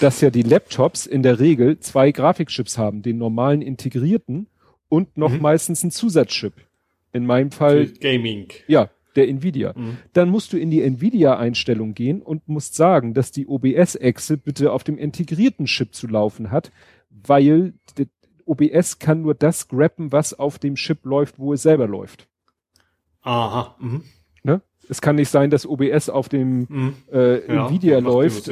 dass 0.00 0.20
ja 0.20 0.30
die 0.30 0.42
Laptops 0.42 1.06
in 1.06 1.22
der 1.22 1.38
Regel 1.38 1.78
zwei 1.78 2.10
Grafikchips 2.10 2.78
haben, 2.78 3.02
den 3.02 3.18
normalen 3.18 3.62
integrierten 3.62 4.48
und 4.88 5.16
noch 5.16 5.30
mhm. 5.30 5.42
meistens 5.42 5.84
einen 5.84 5.92
Zusatzchip. 5.92 6.54
In 7.12 7.26
meinem 7.26 7.52
Fall. 7.52 7.86
Gaming. 7.86 8.48
Ja, 8.66 8.90
der 9.14 9.28
Nvidia. 9.28 9.72
Mhm. 9.76 9.98
Dann 10.14 10.30
musst 10.30 10.52
du 10.52 10.58
in 10.58 10.72
die 10.72 10.82
Nvidia-Einstellung 10.82 11.94
gehen 11.94 12.22
und 12.22 12.48
musst 12.48 12.74
sagen, 12.74 13.14
dass 13.14 13.30
die 13.30 13.46
OBS-Echse 13.46 14.36
bitte 14.36 14.72
auf 14.72 14.82
dem 14.82 14.98
integrierten 14.98 15.66
Chip 15.66 15.94
zu 15.94 16.08
laufen 16.08 16.50
hat, 16.50 16.72
weil 17.26 17.74
OBS 18.44 18.98
kann 18.98 19.22
nur 19.22 19.34
das 19.34 19.68
grappen, 19.68 20.12
was 20.12 20.34
auf 20.34 20.58
dem 20.58 20.74
Chip 20.74 21.04
läuft, 21.04 21.38
wo 21.38 21.52
es 21.52 21.62
selber 21.62 21.86
läuft. 21.86 22.28
Aha. 23.22 23.76
Mhm. 23.78 24.04
Ne? 24.42 24.60
Es 24.88 25.00
kann 25.00 25.16
nicht 25.16 25.28
sein, 25.28 25.50
dass 25.50 25.66
OBS 25.66 26.08
auf 26.08 26.28
dem 26.28 26.66
mhm. 26.68 26.94
äh, 27.12 27.46
ja, 27.46 27.66
Nvidia 27.66 27.98
läuft, 27.98 28.50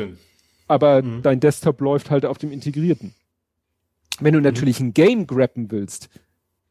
aber 0.69 1.03
mhm. 1.03 1.23
dein 1.23 1.41
Desktop 1.41 1.81
läuft 1.81 2.11
halt 2.11 2.25
auf 2.25 2.39
dem 2.39 2.53
integrierten. 2.53 3.15
Wenn 4.21 4.35
du 4.35 4.39
mhm. 4.39 4.45
natürlich 4.45 4.81
ein 4.81 4.95
Game 4.95 5.27
grappen 5.27 5.71
willst, 5.71 6.09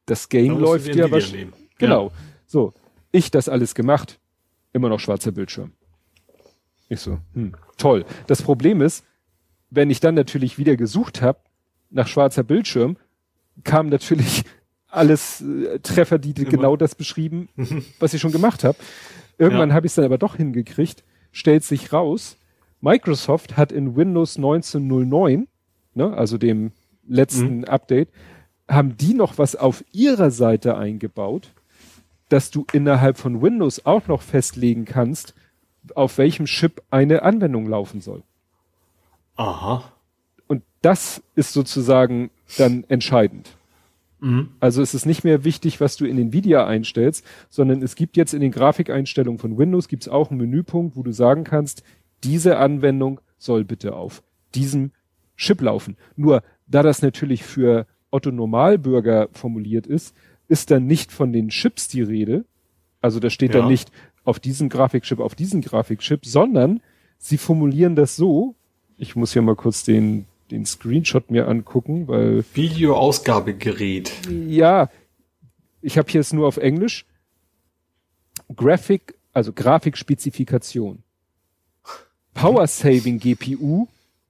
das 0.06 0.30
Game 0.30 0.58
läuft 0.58 0.96
ja 0.96 1.12
wahrscheinlich. 1.12 1.50
Genau. 1.78 2.08
Ja. 2.08 2.14
So, 2.48 2.74
ich 3.12 3.32
das 3.32 3.50
alles 3.50 3.76
gemacht, 3.76 4.20
immer 4.74 4.90
noch 4.90 5.00
schwarzer 5.00 5.32
Bildschirm. 5.32 5.74
Ich 6.88 7.02
so, 7.02 7.20
hm, 7.34 7.54
toll. 7.78 8.06
Das 8.26 8.42
Problem 8.42 8.82
ist, 8.82 9.06
wenn 9.70 9.92
ich 9.92 10.00
dann 10.00 10.16
natürlich 10.16 10.58
wieder 10.58 10.76
gesucht 10.76 11.22
habe 11.22 11.40
nach 11.90 12.08
schwarzer 12.08 12.44
Bildschirm, 12.44 12.98
kam 13.64 13.90
natürlich 13.90 14.44
alles 14.90 15.42
äh, 15.42 15.80
Treffer, 15.80 16.20
die 16.20 16.32
immer. 16.32 16.50
genau 16.50 16.76
das 16.76 16.96
beschrieben, 16.96 17.50
was 18.00 18.14
ich 18.14 18.22
schon 18.22 18.32
gemacht 18.32 18.64
habe. 18.64 18.78
Irgendwann 19.38 19.70
ja. 19.70 19.76
habe 19.76 19.86
ich 19.86 19.92
es 19.92 19.96
dann 19.96 20.06
aber 20.06 20.18
doch 20.18 20.36
hingekriegt, 20.36 21.04
stellt 21.32 21.64
sich 21.64 21.94
raus, 21.94 22.38
Microsoft 22.82 23.58
hat 23.58 23.72
in 23.72 23.96
Windows 23.96 24.38
1909, 24.38 25.48
ne, 25.96 26.14
also 26.14 26.38
dem 26.38 26.72
letzten 27.08 27.60
mhm. 27.60 27.66
Update, 27.66 28.10
haben 28.70 28.98
die 28.98 29.14
noch 29.14 29.38
was 29.38 29.56
auf 29.56 29.84
ihrer 29.92 30.32
Seite 30.32 30.78
eingebaut, 30.78 31.52
dass 32.30 32.52
du 32.52 32.66
innerhalb 32.72 33.18
von 33.18 33.42
Windows 33.42 33.86
auch 33.86 34.08
noch 34.08 34.22
festlegen 34.22 34.86
kannst, 34.86 35.34
auf 35.96 36.18
welchem 36.18 36.46
Chip 36.46 36.84
eine 36.92 37.24
Anwendung 37.24 37.68
laufen 37.68 38.02
soll. 38.02 38.24
Aha. 39.36 39.92
Und 40.50 40.64
das 40.82 41.24
ist 41.36 41.54
sozusagen 41.54 42.32
dann 42.58 42.84
entscheidend. 42.90 43.52
Mhm. 44.20 44.50
Also 44.60 44.82
es 44.82 44.94
ist 44.94 45.06
nicht 45.06 45.24
mehr 45.24 45.46
wichtig, 45.46 45.80
was 45.80 45.96
du 45.96 46.06
in 46.06 46.18
Nvidia 46.18 46.68
einstellst, 46.68 47.26
sondern 47.50 47.82
es 47.82 47.96
gibt 47.96 48.18
jetzt 48.18 48.34
in 48.34 48.42
den 48.42 48.52
Grafikeinstellungen 48.52 49.40
von 49.40 49.58
Windows 49.58 49.88
gibt 49.88 50.04
es 50.04 50.10
auch 50.10 50.30
einen 50.30 50.42
Menüpunkt, 50.42 50.98
wo 50.98 51.04
du 51.04 51.14
sagen 51.14 51.46
kannst, 51.46 51.84
diese 52.24 52.58
Anwendung 52.58 53.22
soll 53.38 53.64
bitte 53.64 53.96
auf 53.96 54.22
diesem 54.56 54.92
Chip 55.38 55.62
laufen. 55.62 55.96
Nur 56.18 56.44
da 56.68 56.84
das 56.84 57.02
natürlich 57.02 57.44
für 57.44 57.88
Otto 58.12 58.32
Normalbürger 58.32 59.30
formuliert 59.32 59.88
ist, 59.88 60.16
ist 60.48 60.72
dann 60.72 60.88
nicht 60.88 61.12
von 61.12 61.32
den 61.32 61.50
Chips 61.50 61.88
die 61.88 62.02
Rede. 62.02 62.44
Also 63.02 63.20
da 63.20 63.30
steht 63.30 63.54
ja. 63.54 63.62
dann 63.62 63.70
nicht 63.70 63.92
auf 64.26 64.40
diesem 64.40 64.68
Grafikchip, 64.68 65.20
auf 65.20 65.36
diesem 65.36 65.62
Grafikchip, 65.62 66.26
sondern 66.26 66.82
sie 67.18 67.38
formulieren 67.38 67.96
das 67.96 68.16
so. 68.16 68.56
Ich 68.98 69.16
muss 69.16 69.32
hier 69.32 69.42
mal 69.42 69.56
kurz 69.56 69.84
den, 69.84 70.26
den 70.52 70.66
Screenshot 70.66 71.32
mir 71.32 71.48
angucken, 71.48 72.08
weil. 72.08 72.44
Videoausgabegerät. 72.54 74.12
Ja. 74.48 74.90
Ich 75.82 75.98
habe 75.98 76.12
hier 76.12 76.22
es 76.22 76.34
nur 76.34 76.48
auf 76.48 76.58
Englisch. 76.58 77.06
Graphic, 78.56 79.16
also 79.34 79.54
Grafikspezifikation. 79.54 81.04
Power 82.34 82.68
Saving 82.68 83.20
GPU 83.20 83.88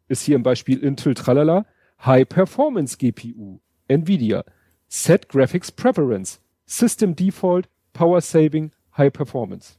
ist 0.07 0.23
hier 0.23 0.35
im 0.35 0.43
Beispiel 0.43 0.79
Intel 0.79 1.13
Tralala. 1.13 1.65
High 2.05 2.27
Performance 2.27 2.97
GPU, 2.97 3.59
Nvidia, 3.87 4.45
Set 4.87 5.27
Graphics 5.27 5.71
Preference, 5.71 6.39
System 6.65 7.15
Default, 7.15 7.67
Power 7.91 8.21
Saving, 8.21 8.71
High 8.97 9.11
Performance. 9.11 9.73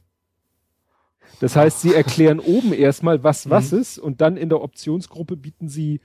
Das 1.39 1.55
heißt, 1.55 1.81
sie 1.81 1.95
erklären 1.95 2.39
oben 2.39 2.73
erstmal, 2.73 3.23
was 3.23 3.49
was 3.49 3.71
mhm. 3.71 3.79
ist 3.79 3.97
und 3.97 4.21
dann 4.21 4.37
in 4.37 4.49
der 4.49 4.61
Optionsgruppe 4.61 5.35
bieten 5.35 5.67
sie? 5.69 6.01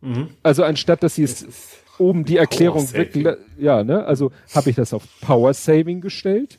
Mhm. 0.00 0.28
Also 0.42 0.64
anstatt, 0.64 1.02
dass 1.02 1.14
sie 1.14 1.24
es 1.24 1.46
oben 1.98 2.24
die 2.24 2.36
Erklärung 2.36 2.92
weg, 2.92 3.38
ja, 3.58 3.82
ne? 3.82 4.04
Also 4.04 4.32
habe 4.54 4.70
ich 4.70 4.76
das 4.76 4.92
auf 4.92 5.04
Power 5.20 5.54
Saving 5.54 6.00
gestellt 6.00 6.58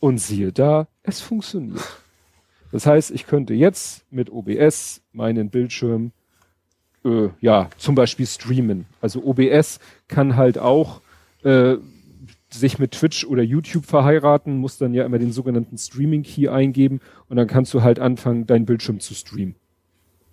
und 0.00 0.18
siehe 0.18 0.52
da, 0.52 0.88
es 1.02 1.20
funktioniert. 1.20 1.82
Das 2.72 2.86
heißt, 2.86 3.10
ich 3.12 3.26
könnte 3.26 3.54
jetzt 3.54 4.04
mit 4.10 4.30
OBS 4.30 5.00
meinen 5.12 5.50
Bildschirm 5.50 6.12
äh, 7.04 7.28
ja, 7.40 7.70
zum 7.78 7.94
Beispiel 7.94 8.26
streamen. 8.26 8.86
Also 9.00 9.24
OBS 9.24 9.80
kann 10.08 10.36
halt 10.36 10.58
auch 10.58 11.00
äh, 11.44 11.76
sich 12.50 12.78
mit 12.78 12.92
Twitch 12.92 13.24
oder 13.24 13.42
YouTube 13.42 13.84
verheiraten, 13.84 14.56
muss 14.58 14.78
dann 14.78 14.94
ja 14.94 15.04
immer 15.04 15.18
den 15.18 15.32
sogenannten 15.32 15.76
Streaming-Key 15.76 16.48
eingeben 16.48 17.00
und 17.28 17.36
dann 17.36 17.46
kannst 17.46 17.74
du 17.74 17.82
halt 17.82 17.98
anfangen, 17.98 18.46
deinen 18.46 18.66
Bildschirm 18.66 19.00
zu 19.00 19.14
streamen. 19.14 19.54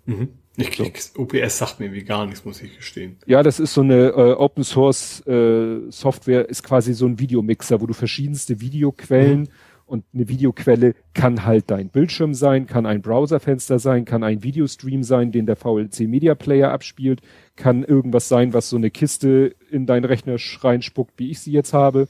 Mhm. 0.06 0.28
Ich 0.56 0.76
so. 0.76 1.20
OBS 1.20 1.58
sagt 1.58 1.80
mir 1.80 1.92
wie 1.92 2.02
gar 2.02 2.24
nichts, 2.24 2.44
muss 2.44 2.62
ich 2.62 2.76
gestehen. 2.76 3.18
Ja, 3.26 3.42
das 3.42 3.60
ist 3.60 3.74
so 3.74 3.82
eine 3.82 4.08
äh, 4.08 4.32
Open 4.32 4.64
Source 4.64 5.26
äh, 5.26 5.90
Software, 5.90 6.48
ist 6.48 6.62
quasi 6.62 6.94
so 6.94 7.06
ein 7.06 7.18
Videomixer, 7.18 7.80
wo 7.80 7.86
du 7.86 7.92
verschiedenste 7.92 8.60
Videoquellen 8.60 9.40
mhm. 9.40 9.48
Und 9.86 10.04
eine 10.12 10.28
Videoquelle 10.28 10.96
kann 11.14 11.46
halt 11.46 11.70
dein 11.70 11.90
Bildschirm 11.90 12.34
sein, 12.34 12.66
kann 12.66 12.86
ein 12.86 13.02
Browserfenster 13.02 13.78
sein, 13.78 14.04
kann 14.04 14.24
ein 14.24 14.42
Videostream 14.42 15.04
sein, 15.04 15.30
den 15.30 15.46
der 15.46 15.54
VLC 15.54 16.00
Media 16.00 16.34
Player 16.34 16.72
abspielt, 16.72 17.22
kann 17.54 17.84
irgendwas 17.84 18.28
sein, 18.28 18.52
was 18.52 18.68
so 18.68 18.76
eine 18.76 18.90
Kiste 18.90 19.54
in 19.70 19.86
deinen 19.86 20.04
Rechner 20.04 20.36
reinspuckt, 20.60 21.14
wie 21.18 21.30
ich 21.30 21.38
sie 21.38 21.52
jetzt 21.52 21.72
habe. 21.72 22.08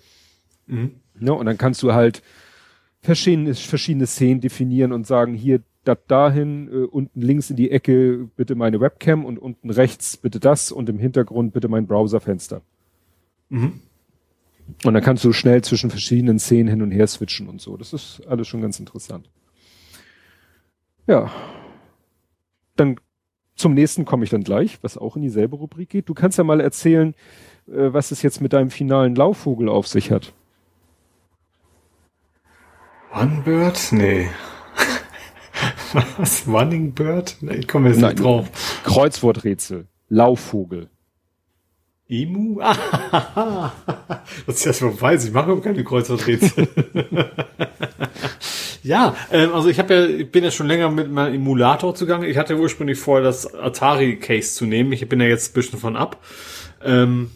Mhm. 0.66 0.92
Ja, 1.20 1.32
und 1.32 1.44
dann 1.44 1.58
kannst 1.58 1.82
du 1.82 1.92
halt 1.92 2.22
verschiedene, 3.02 3.54
verschiedene 3.54 4.06
Szenen 4.06 4.40
definieren 4.40 4.92
und 4.92 5.06
sagen, 5.06 5.34
hier, 5.34 5.60
da, 5.86 5.94
dahin, 5.94 6.68
äh, 6.68 6.84
unten 6.84 7.20
links 7.20 7.50
in 7.50 7.56
die 7.56 7.70
Ecke 7.70 8.28
bitte 8.36 8.54
meine 8.54 8.80
Webcam 8.80 9.24
und 9.24 9.38
unten 9.38 9.70
rechts 9.70 10.16
bitte 10.16 10.40
das 10.40 10.72
und 10.72 10.88
im 10.88 10.98
Hintergrund 10.98 11.52
bitte 11.52 11.68
mein 11.68 11.86
Browserfenster. 11.86 12.62
Mhm. 13.48 13.80
Und 14.84 14.94
dann 14.94 15.02
kannst 15.02 15.24
du 15.24 15.32
schnell 15.32 15.62
zwischen 15.62 15.90
verschiedenen 15.90 16.40
Szenen 16.40 16.68
hin 16.68 16.82
und 16.82 16.90
her 16.90 17.06
switchen 17.06 17.48
und 17.48 17.60
so. 17.60 17.76
Das 17.76 17.92
ist 17.92 18.20
alles 18.26 18.48
schon 18.48 18.62
ganz 18.62 18.80
interessant. 18.80 19.30
Ja. 21.06 21.30
Dann 22.74 22.96
zum 23.54 23.74
nächsten 23.74 24.04
komme 24.04 24.24
ich 24.24 24.30
dann 24.30 24.42
gleich, 24.42 24.78
was 24.82 24.98
auch 24.98 25.16
in 25.16 25.22
dieselbe 25.22 25.56
Rubrik 25.56 25.88
geht. 25.88 26.08
Du 26.08 26.14
kannst 26.14 26.36
ja 26.36 26.44
mal 26.44 26.60
erzählen, 26.60 27.14
äh, 27.68 27.92
was 27.92 28.10
es 28.10 28.22
jetzt 28.22 28.40
mit 28.40 28.52
deinem 28.52 28.70
finalen 28.70 29.14
Laufvogel 29.14 29.68
auf 29.68 29.86
sich 29.86 30.10
hat. 30.10 30.32
One 33.14 33.42
Bird? 33.44 33.92
Nee. 33.92 34.28
was? 36.18 36.46
Running 36.46 36.92
Bird? 36.92 37.36
Ich 37.42 37.68
komme 37.68 37.88
jetzt 37.88 38.00
nicht 38.00 38.20
drauf. 38.20 38.48
Kreuzworträtsel. 38.84 39.86
Laufvogel. 40.08 40.88
Emu? 42.08 42.60
Ah, 43.12 43.72
das 44.46 44.56
ist 44.56 44.64
ja 44.64 44.72
schon 44.72 45.00
weiß, 45.00 45.24
ich 45.24 45.32
mache 45.32 45.46
überhaupt 45.46 45.64
keine 45.64 45.82
Kreuzworträtsel. 45.82 46.68
ja, 48.82 49.16
ähm, 49.32 49.52
also 49.52 49.68
ich 49.68 49.78
habe 49.78 49.94
ja, 49.94 50.06
ich 50.06 50.30
bin 50.30 50.44
ja 50.44 50.50
schon 50.50 50.66
länger 50.66 50.90
mit 50.90 51.10
meinem 51.10 51.34
Emulator 51.34 51.94
zugange. 51.94 52.26
Ich 52.26 52.36
hatte 52.36 52.56
ursprünglich 52.56 52.98
vor, 52.98 53.20
das 53.20 53.52
Atari-Case 53.54 54.54
zu 54.54 54.66
nehmen. 54.66 54.92
Ich 54.92 55.08
bin 55.08 55.20
ja 55.20 55.26
jetzt 55.26 55.50
ein 55.50 55.54
bisschen 55.54 55.78
von 55.78 55.96
ab. 55.96 56.22
Ähm, 56.84 57.30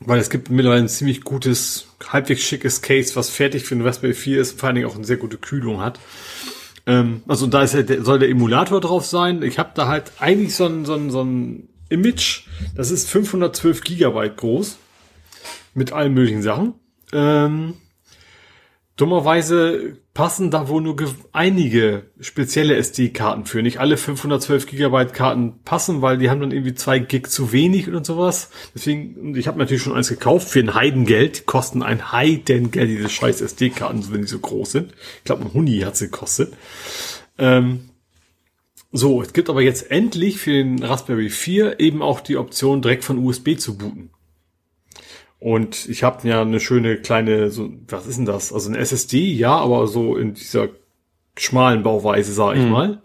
Weil 0.00 0.18
es 0.20 0.30
gibt 0.30 0.50
mittlerweile 0.50 0.82
ein 0.82 0.88
ziemlich 0.88 1.22
gutes, 1.22 1.86
halbwegs 2.08 2.42
schickes 2.42 2.82
Case, 2.82 3.14
was 3.16 3.30
fertig 3.30 3.64
für 3.64 3.74
ein 3.74 3.82
Raspberry 3.82 4.14
4 4.14 4.40
ist, 4.40 4.58
vor 4.58 4.68
allen 4.68 4.76
Dingen 4.76 4.88
auch 4.88 4.96
eine 4.96 5.04
sehr 5.04 5.18
gute 5.18 5.36
Kühlung 5.36 5.80
hat. 5.80 5.98
Ähm, 6.86 7.22
also 7.28 7.46
da 7.46 7.62
ist 7.62 7.74
der, 7.74 8.04
soll 8.04 8.18
der 8.18 8.28
Emulator 8.28 8.80
drauf 8.80 9.06
sein. 9.06 9.42
Ich 9.42 9.58
habe 9.58 9.70
da 9.74 9.88
halt 9.88 10.12
eigentlich 10.18 10.54
so 10.54 10.66
ein, 10.66 10.84
so 10.84 10.94
ein, 10.94 11.10
so 11.10 11.22
ein 11.22 11.68
Image, 11.88 12.44
das 12.74 12.90
ist 12.90 13.08
512 13.10 13.82
Gigabyte 13.82 14.36
groß, 14.36 14.78
mit 15.74 15.92
allen 15.92 16.14
möglichen 16.14 16.42
Sachen. 16.42 16.74
Ähm, 17.12 17.74
Dummerweise 18.96 19.96
passen 20.14 20.50
da 20.50 20.68
wohl 20.68 20.82
nur 20.82 20.96
einige 21.32 22.04
spezielle 22.20 22.76
SD-Karten 22.76 23.46
für. 23.46 23.62
Nicht 23.62 23.80
alle 23.80 23.96
512 23.96 24.66
Gigabyte 24.66 25.14
Karten 25.14 25.60
passen, 25.64 26.02
weil 26.02 26.18
die 26.18 26.28
haben 26.28 26.40
dann 26.40 26.50
irgendwie 26.50 26.74
zwei 26.74 26.98
Gig 26.98 27.28
zu 27.28 27.52
wenig 27.52 27.88
und 27.88 28.04
sowas. 28.04 28.50
Deswegen, 28.74 29.34
ich 29.34 29.48
habe 29.48 29.58
natürlich 29.58 29.82
schon 29.82 29.94
eins 29.94 30.08
gekauft 30.08 30.48
für 30.48 30.60
ein 30.60 30.74
Heidengeld. 30.74 31.46
Kosten 31.46 31.82
ein 31.82 32.12
Heidengeld, 32.12 32.90
diese 32.90 33.08
scheiß 33.08 33.40
SD-Karten, 33.40 34.12
wenn 34.12 34.22
die 34.22 34.28
so 34.28 34.38
groß 34.38 34.72
sind. 34.72 34.92
Ich 35.18 35.24
glaube, 35.24 35.44
ein 35.44 35.54
Huni 35.54 35.80
hat 35.80 35.96
sie 35.96 36.06
gekostet. 36.06 36.52
Ähm, 37.38 37.88
so, 38.90 39.22
es 39.22 39.32
gibt 39.32 39.48
aber 39.48 39.62
jetzt 39.62 39.90
endlich 39.90 40.36
für 40.36 40.52
den 40.52 40.82
Raspberry 40.82 41.30
4 41.30 41.80
eben 41.80 42.02
auch 42.02 42.20
die 42.20 42.36
Option, 42.36 42.82
direkt 42.82 43.04
von 43.04 43.16
USB 43.16 43.58
zu 43.58 43.78
booten. 43.78 44.10
Und 45.42 45.88
ich 45.88 46.04
habe 46.04 46.28
ja 46.28 46.42
eine 46.42 46.60
schöne 46.60 46.98
kleine, 46.98 47.50
so, 47.50 47.68
was 47.88 48.06
ist 48.06 48.16
denn 48.16 48.26
das? 48.26 48.52
Also 48.52 48.68
eine 48.68 48.78
SSD, 48.78 49.32
ja, 49.32 49.56
aber 49.56 49.88
so 49.88 50.16
in 50.16 50.34
dieser 50.34 50.68
schmalen 51.36 51.82
Bauweise, 51.82 52.32
sage 52.32 52.60
ich 52.60 52.64
mhm. 52.64 52.70
mal. 52.70 53.02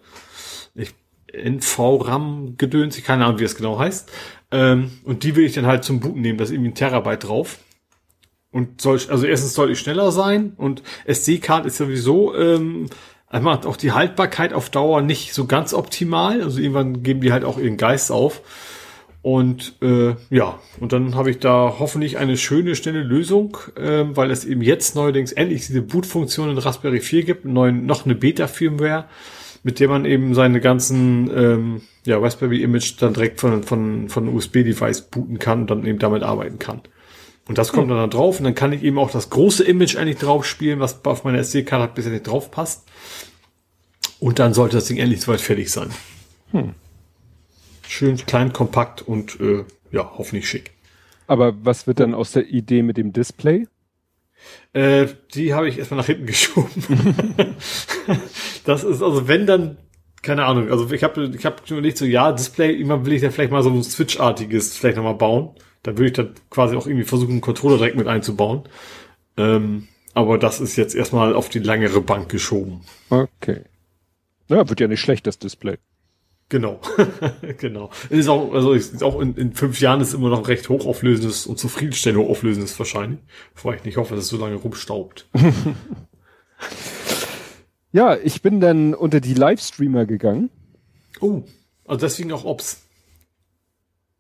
Ich, 0.76 0.94
NV-RAM-Gedöns, 1.34 2.96
ich 2.96 3.04
keine 3.04 3.26
Ahnung, 3.26 3.40
wie 3.40 3.44
es 3.44 3.56
genau 3.56 3.80
heißt. 3.80 4.12
Ähm, 4.52 4.92
und 5.04 5.24
die 5.24 5.36
will 5.36 5.46
ich 5.46 5.54
dann 5.54 5.66
halt 5.66 5.84
zum 5.84 6.00
Booten 6.00 6.22
nehmen, 6.22 6.38
da 6.38 6.44
ist 6.44 6.52
irgendwie 6.52 6.70
ein 6.70 6.76
Terabyte 6.76 7.24
drauf. 7.24 7.58
Und 8.52 8.82
soll, 8.82 9.00
also 9.10 9.26
erstens 9.26 9.56
soll 9.56 9.72
ich 9.72 9.80
schneller 9.80 10.12
sein 10.12 10.54
und 10.58 10.84
SD-Card 11.06 11.66
ist 11.66 11.78
sowieso 11.78 12.36
ähm, 12.36 12.86
einmal 13.26 13.66
auch 13.66 13.78
die 13.78 13.94
Haltbarkeit 13.94 14.54
auf 14.54 14.70
Dauer 14.70 15.02
nicht 15.02 15.34
so 15.34 15.48
ganz 15.48 15.74
optimal. 15.74 16.44
Also 16.44 16.60
irgendwann 16.60 17.02
geben 17.02 17.22
die 17.22 17.32
halt 17.32 17.44
auch 17.44 17.58
ihren 17.58 17.78
Geist 17.78 18.12
auf. 18.12 18.44
Und 19.28 19.76
äh, 19.82 20.16
ja, 20.30 20.58
und 20.80 20.94
dann 20.94 21.16
habe 21.16 21.30
ich 21.30 21.40
da 21.40 21.76
hoffentlich 21.80 22.18
eine 22.18 22.38
schöne, 22.38 22.78
schnelle 22.78 23.04
Lösung, 23.04 23.58
äh, 23.76 24.06
weil 24.08 24.32
es 24.32 24.46
eben 24.46 24.62
jetzt 24.62 24.96
neuerdings 24.96 25.34
endlich 25.34 25.68
diese 25.68 25.82
Boot-Funktion 25.82 26.50
in 26.50 26.58
Raspberry 26.58 27.02
4 27.02 27.26
gibt, 27.26 27.44
neuen, 27.44 27.86
noch 27.86 28.06
eine 28.06 28.16
Beta-Firmware, 28.16 29.04
mit 29.64 29.82
der 29.82 29.90
man 29.90 30.06
eben 30.06 30.34
seine 30.34 30.62
ganzen 30.62 31.30
ähm, 31.36 31.82
ja, 32.06 32.18
Raspberry-Image 32.20 33.02
dann 33.02 33.16
direkt 33.16 33.42
von, 33.42 33.64
von, 33.64 34.08
von 34.08 34.34
USB-Device 34.34 35.02
booten 35.02 35.40
kann 35.40 35.64
und 35.64 35.72
dann 35.72 35.86
eben 35.86 36.00
damit 36.00 36.24
arbeiten 36.24 36.58
kann. 36.58 36.80
Und 37.50 37.58
das 37.58 37.74
kommt 37.74 37.92
dann 37.92 37.98
da 37.98 38.08
drauf 38.08 38.38
und 38.40 38.46
dann 38.46 38.56
kann 38.56 38.72
ich 38.72 38.82
eben 38.82 38.98
auch 38.98 39.12
das 39.12 39.30
große 39.30 39.66
Image 39.66 39.98
eigentlich 39.98 40.20
drauf 40.20 40.46
spielen, 40.46 40.80
was 40.80 41.04
auf 41.04 41.26
meiner 41.26 41.40
SD-Karte 41.40 41.92
bisher 41.96 42.14
nicht 42.14 42.28
drauf 42.28 42.50
passt. 42.50 42.88
Und 44.22 44.40
dann 44.40 44.54
sollte 44.54 44.78
das 44.78 44.86
Ding 44.86 44.96
endlich 44.96 45.20
soweit 45.20 45.42
fertig 45.42 45.70
sein. 45.70 45.90
Hm. 46.52 46.76
Schön 47.88 48.18
klein, 48.18 48.54
kompakt 48.54 49.02
und 49.02 49.40
äh, 49.40 49.64
ja, 49.92 50.12
hoffentlich 50.18 50.48
schick. 50.50 50.72
Aber 51.28 51.54
was 51.64 51.88
wird 51.88 52.00
dann 52.00 52.14
aus 52.14 52.32
der 52.32 52.48
Idee 52.48 52.84
mit 52.84 52.98
dem 52.98 53.14
Display? 53.14 53.68
Äh, 54.74 55.08
die 55.34 55.54
habe 55.54 55.68
ich 55.68 55.78
erstmal 55.78 56.00
nach 56.00 56.06
hinten 56.06 56.26
geschoben. 56.28 56.70
das 58.66 58.84
ist 58.84 59.02
also 59.02 59.28
wenn 59.28 59.46
dann 59.46 59.78
keine 60.22 60.46
Ahnung. 60.46 60.70
Also 60.70 60.92
ich 60.92 61.04
habe 61.04 61.32
ich 61.36 61.46
habe 61.46 61.58
überlegt 61.70 61.98
so 61.98 62.06
ja 62.06 62.32
Display. 62.32 62.74
Immer 62.74 63.06
will 63.06 63.14
ich 63.14 63.22
dann 63.22 63.32
vielleicht 63.32 63.52
mal 63.52 63.64
so 63.64 63.70
ein 63.70 63.84
Switch-artiges 63.84 64.76
vielleicht 64.78 64.98
nochmal 64.98 65.16
bauen. 65.16 65.52
Da 65.84 65.94
würde 65.94 66.08
ich 66.08 66.14
dann 66.14 66.34
quasi 66.50 66.76
auch 66.76 66.86
irgendwie 66.86 67.06
versuchen 67.06 67.32
einen 67.32 67.42
Controller 67.42 67.78
direkt 67.78 67.96
mit 67.96 68.08
einzubauen. 68.08 68.64
Ähm, 69.38 69.88
aber 70.14 70.38
das 70.38 70.60
ist 70.60 70.76
jetzt 70.76 70.96
erstmal 70.96 71.34
auf 71.34 71.48
die 71.48 71.60
langere 71.60 72.02
Bank 72.02 72.30
geschoben. 72.30 72.82
Okay. 73.10 73.62
Ja, 74.50 74.68
wird 74.68 74.80
ja 74.80 74.88
nicht 74.88 75.02
schlecht 75.02 75.28
das 75.28 75.40
Display. 75.40 75.78
Genau, 76.50 76.80
genau. 77.58 77.90
Ist 78.10 78.30
auch, 78.30 78.54
also 78.54 78.72
ist 78.72 79.04
auch 79.04 79.20
in, 79.20 79.36
in 79.36 79.54
fünf 79.54 79.82
Jahren 79.82 80.00
ist 80.00 80.14
immer 80.14 80.30
noch 80.30 80.48
recht 80.48 80.70
hochauflösendes 80.70 81.46
und 81.46 81.60
zufriedenstellend 81.60 82.22
hochauflösendes 82.22 82.78
wahrscheinlich. 82.80 83.20
Wobei 83.56 83.76
ich 83.76 83.84
nicht 83.84 83.98
hoffe, 83.98 84.16
dass 84.16 84.26
es 84.26 84.30
so 84.30 84.38
lange 84.38 84.56
rumstaubt. 84.56 85.28
ja, 87.92 88.16
ich 88.16 88.42
bin 88.42 88.62
dann 88.62 88.94
unter 88.94 89.20
die 89.20 89.34
Livestreamer 89.34 90.06
gegangen. 90.06 90.50
Oh, 91.20 91.44
also 91.86 92.06
deswegen 92.06 92.32
auch 92.32 92.46
Ops. 92.46 92.84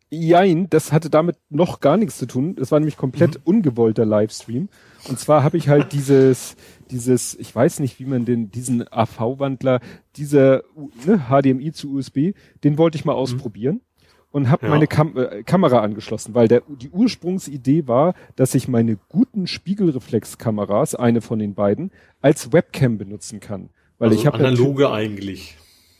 Jein, 0.09 0.69
das 0.69 0.91
hatte 0.91 1.09
damit 1.09 1.37
noch 1.49 1.79
gar 1.79 1.95
nichts 1.95 2.17
zu 2.17 2.27
tun. 2.27 2.55
Das 2.55 2.71
war 2.71 2.79
nämlich 2.79 2.97
komplett 2.97 3.35
mhm. 3.35 3.41
ungewollter 3.43 4.05
Livestream. 4.05 4.67
Und 5.07 5.19
zwar 5.19 5.43
habe 5.43 5.57
ich 5.57 5.69
halt 5.69 5.91
dieses, 5.93 6.57
dieses, 6.91 7.35
ich 7.35 7.53
weiß 7.53 7.79
nicht, 7.79 7.99
wie 7.99 8.05
man 8.05 8.25
den, 8.25 8.51
diesen 8.51 8.91
AV-Wandler, 8.91 9.79
dieser 10.15 10.63
ne, 11.05 11.25
HDMI 11.29 11.71
zu 11.71 11.93
USB, 11.93 12.33
den 12.63 12.77
wollte 12.77 12.97
ich 12.97 13.05
mal 13.05 13.13
mhm. 13.13 13.19
ausprobieren. 13.19 13.75
Mhm. 13.75 13.81
Und 14.29 14.49
habe 14.51 14.65
ja. 14.65 14.71
meine 14.71 14.87
Kam 14.87 15.17
äh, 15.17 15.41
Kamera 15.43 15.79
angeschlossen, 15.79 16.35
weil 16.35 16.47
der, 16.47 16.61
die 16.67 16.89
Ursprungsidee 16.89 17.87
war, 17.87 18.13
dass 18.35 18.53
ich 18.55 18.67
meine 18.67 18.97
guten 19.07 19.47
Spiegelreflexkameras, 19.47 20.95
eine 20.95 21.21
von 21.21 21.39
den 21.39 21.55
beiden, 21.55 21.91
als 22.21 22.51
Webcam 22.51 22.97
benutzen 22.97 23.39
kann. 23.39 23.69
Weil 23.97 24.09
also 24.09 24.19
ich 24.19 24.27
habe 24.27 24.37
analoge 24.37 24.91
eigentlich. 24.91 25.57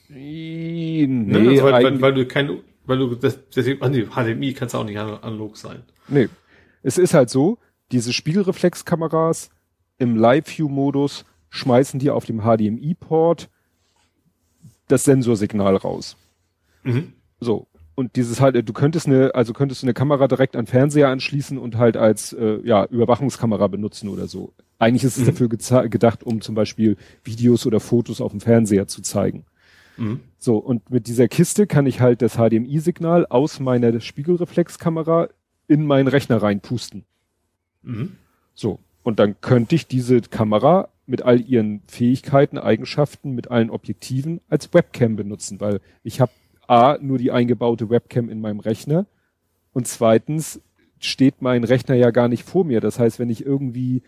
Nee, 0.09 1.07
ne? 1.07 1.49
also 1.49 1.63
weil, 1.63 1.83
weil, 1.83 2.01
weil, 2.01 2.13
du 2.13 2.27
kein, 2.27 2.59
weil 2.85 2.97
du 2.97 3.15
das, 3.15 3.39
deswegen, 3.49 3.89
nee, 3.91 4.05
HDMI 4.05 4.53
kannst 4.53 4.75
auch 4.75 4.83
nicht 4.83 4.97
analog 4.97 5.57
sein. 5.57 5.83
Nee. 6.07 6.27
Es 6.83 6.97
ist 6.97 7.13
halt 7.13 7.29
so, 7.29 7.57
diese 7.91 8.13
Spiegelreflexkameras 8.13 9.49
im 9.97 10.15
Live-View-Modus 10.15 11.25
schmeißen 11.49 11.99
die 11.99 12.09
auf 12.09 12.25
dem 12.25 12.41
HDMI-Port 12.41 13.49
das 14.87 15.03
Sensorsignal 15.03 15.75
raus. 15.75 16.17
Mhm. 16.83 17.13
So. 17.39 17.67
Und 17.95 18.15
dieses 18.15 18.39
halt, 18.39 18.55
du 18.67 18.73
könntest 18.73 19.07
eine, 19.07 19.33
also 19.33 19.53
könntest 19.53 19.81
du 19.81 19.87
eine 19.87 19.95
Kamera 19.95 20.27
direkt 20.27 20.55
an 20.55 20.67
Fernseher 20.67 21.09
anschließen 21.09 21.57
und 21.57 21.77
halt 21.77 21.97
als 21.97 22.31
äh, 22.31 22.59
ja, 22.63 22.85
Überwachungskamera 22.85 23.67
benutzen 23.67 24.09
oder 24.09 24.27
so. 24.27 24.53
Eigentlich 24.77 25.03
ist 25.03 25.17
es 25.17 25.23
mhm. 25.23 25.47
dafür 25.47 25.89
gedacht, 25.89 26.23
um 26.23 26.41
zum 26.41 26.53
Beispiel 26.53 26.95
Videos 27.23 27.65
oder 27.65 27.79
Fotos 27.79 28.21
auf 28.21 28.31
dem 28.31 28.39
Fernseher 28.39 28.87
zu 28.87 29.01
zeigen. 29.01 29.45
Mhm. 29.97 30.19
So, 30.37 30.57
und 30.57 30.91
mit 30.91 31.07
dieser 31.07 31.27
Kiste 31.27 31.65
kann 31.65 31.87
ich 31.87 31.99
halt 31.99 32.21
das 32.21 32.35
HDMI-Signal 32.35 33.25
aus 33.25 33.59
meiner 33.59 33.99
Spiegelreflexkamera 33.99 35.29
in 35.67 35.85
meinen 35.85 36.07
Rechner 36.07 36.41
reinpusten. 36.41 37.03
Mhm. 37.81 38.17
So. 38.53 38.79
Und 39.07 39.19
dann 39.19 39.39
könnte 39.39 39.73
ich 39.73 39.87
diese 39.87 40.19
Kamera 40.19 40.89
mit 41.05 41.21
all 41.21 41.39
ihren 41.39 41.81
Fähigkeiten, 41.87 42.57
Eigenschaften, 42.57 43.31
mit 43.31 43.49
allen 43.49 43.69
Objektiven 43.69 44.41
als 44.49 44.73
Webcam 44.73 45.15
benutzen, 45.15 45.61
weil 45.61 45.79
ich 46.03 46.19
habe 46.19 46.33
A, 46.67 46.97
nur 46.99 47.17
die 47.17 47.31
eingebaute 47.31 47.89
Webcam 47.89 48.27
in 48.27 48.41
meinem 48.41 48.59
Rechner 48.59 49.05
und 49.71 49.87
zweitens 49.87 50.59
steht 50.99 51.41
mein 51.41 51.63
Rechner 51.63 51.95
ja 51.95 52.11
gar 52.11 52.27
nicht 52.27 52.43
vor 52.43 52.65
mir. 52.65 52.81
Das 52.81 52.99
heißt, 52.99 53.17
wenn 53.17 53.29
ich 53.29 53.45
irgendwie 53.45 54.03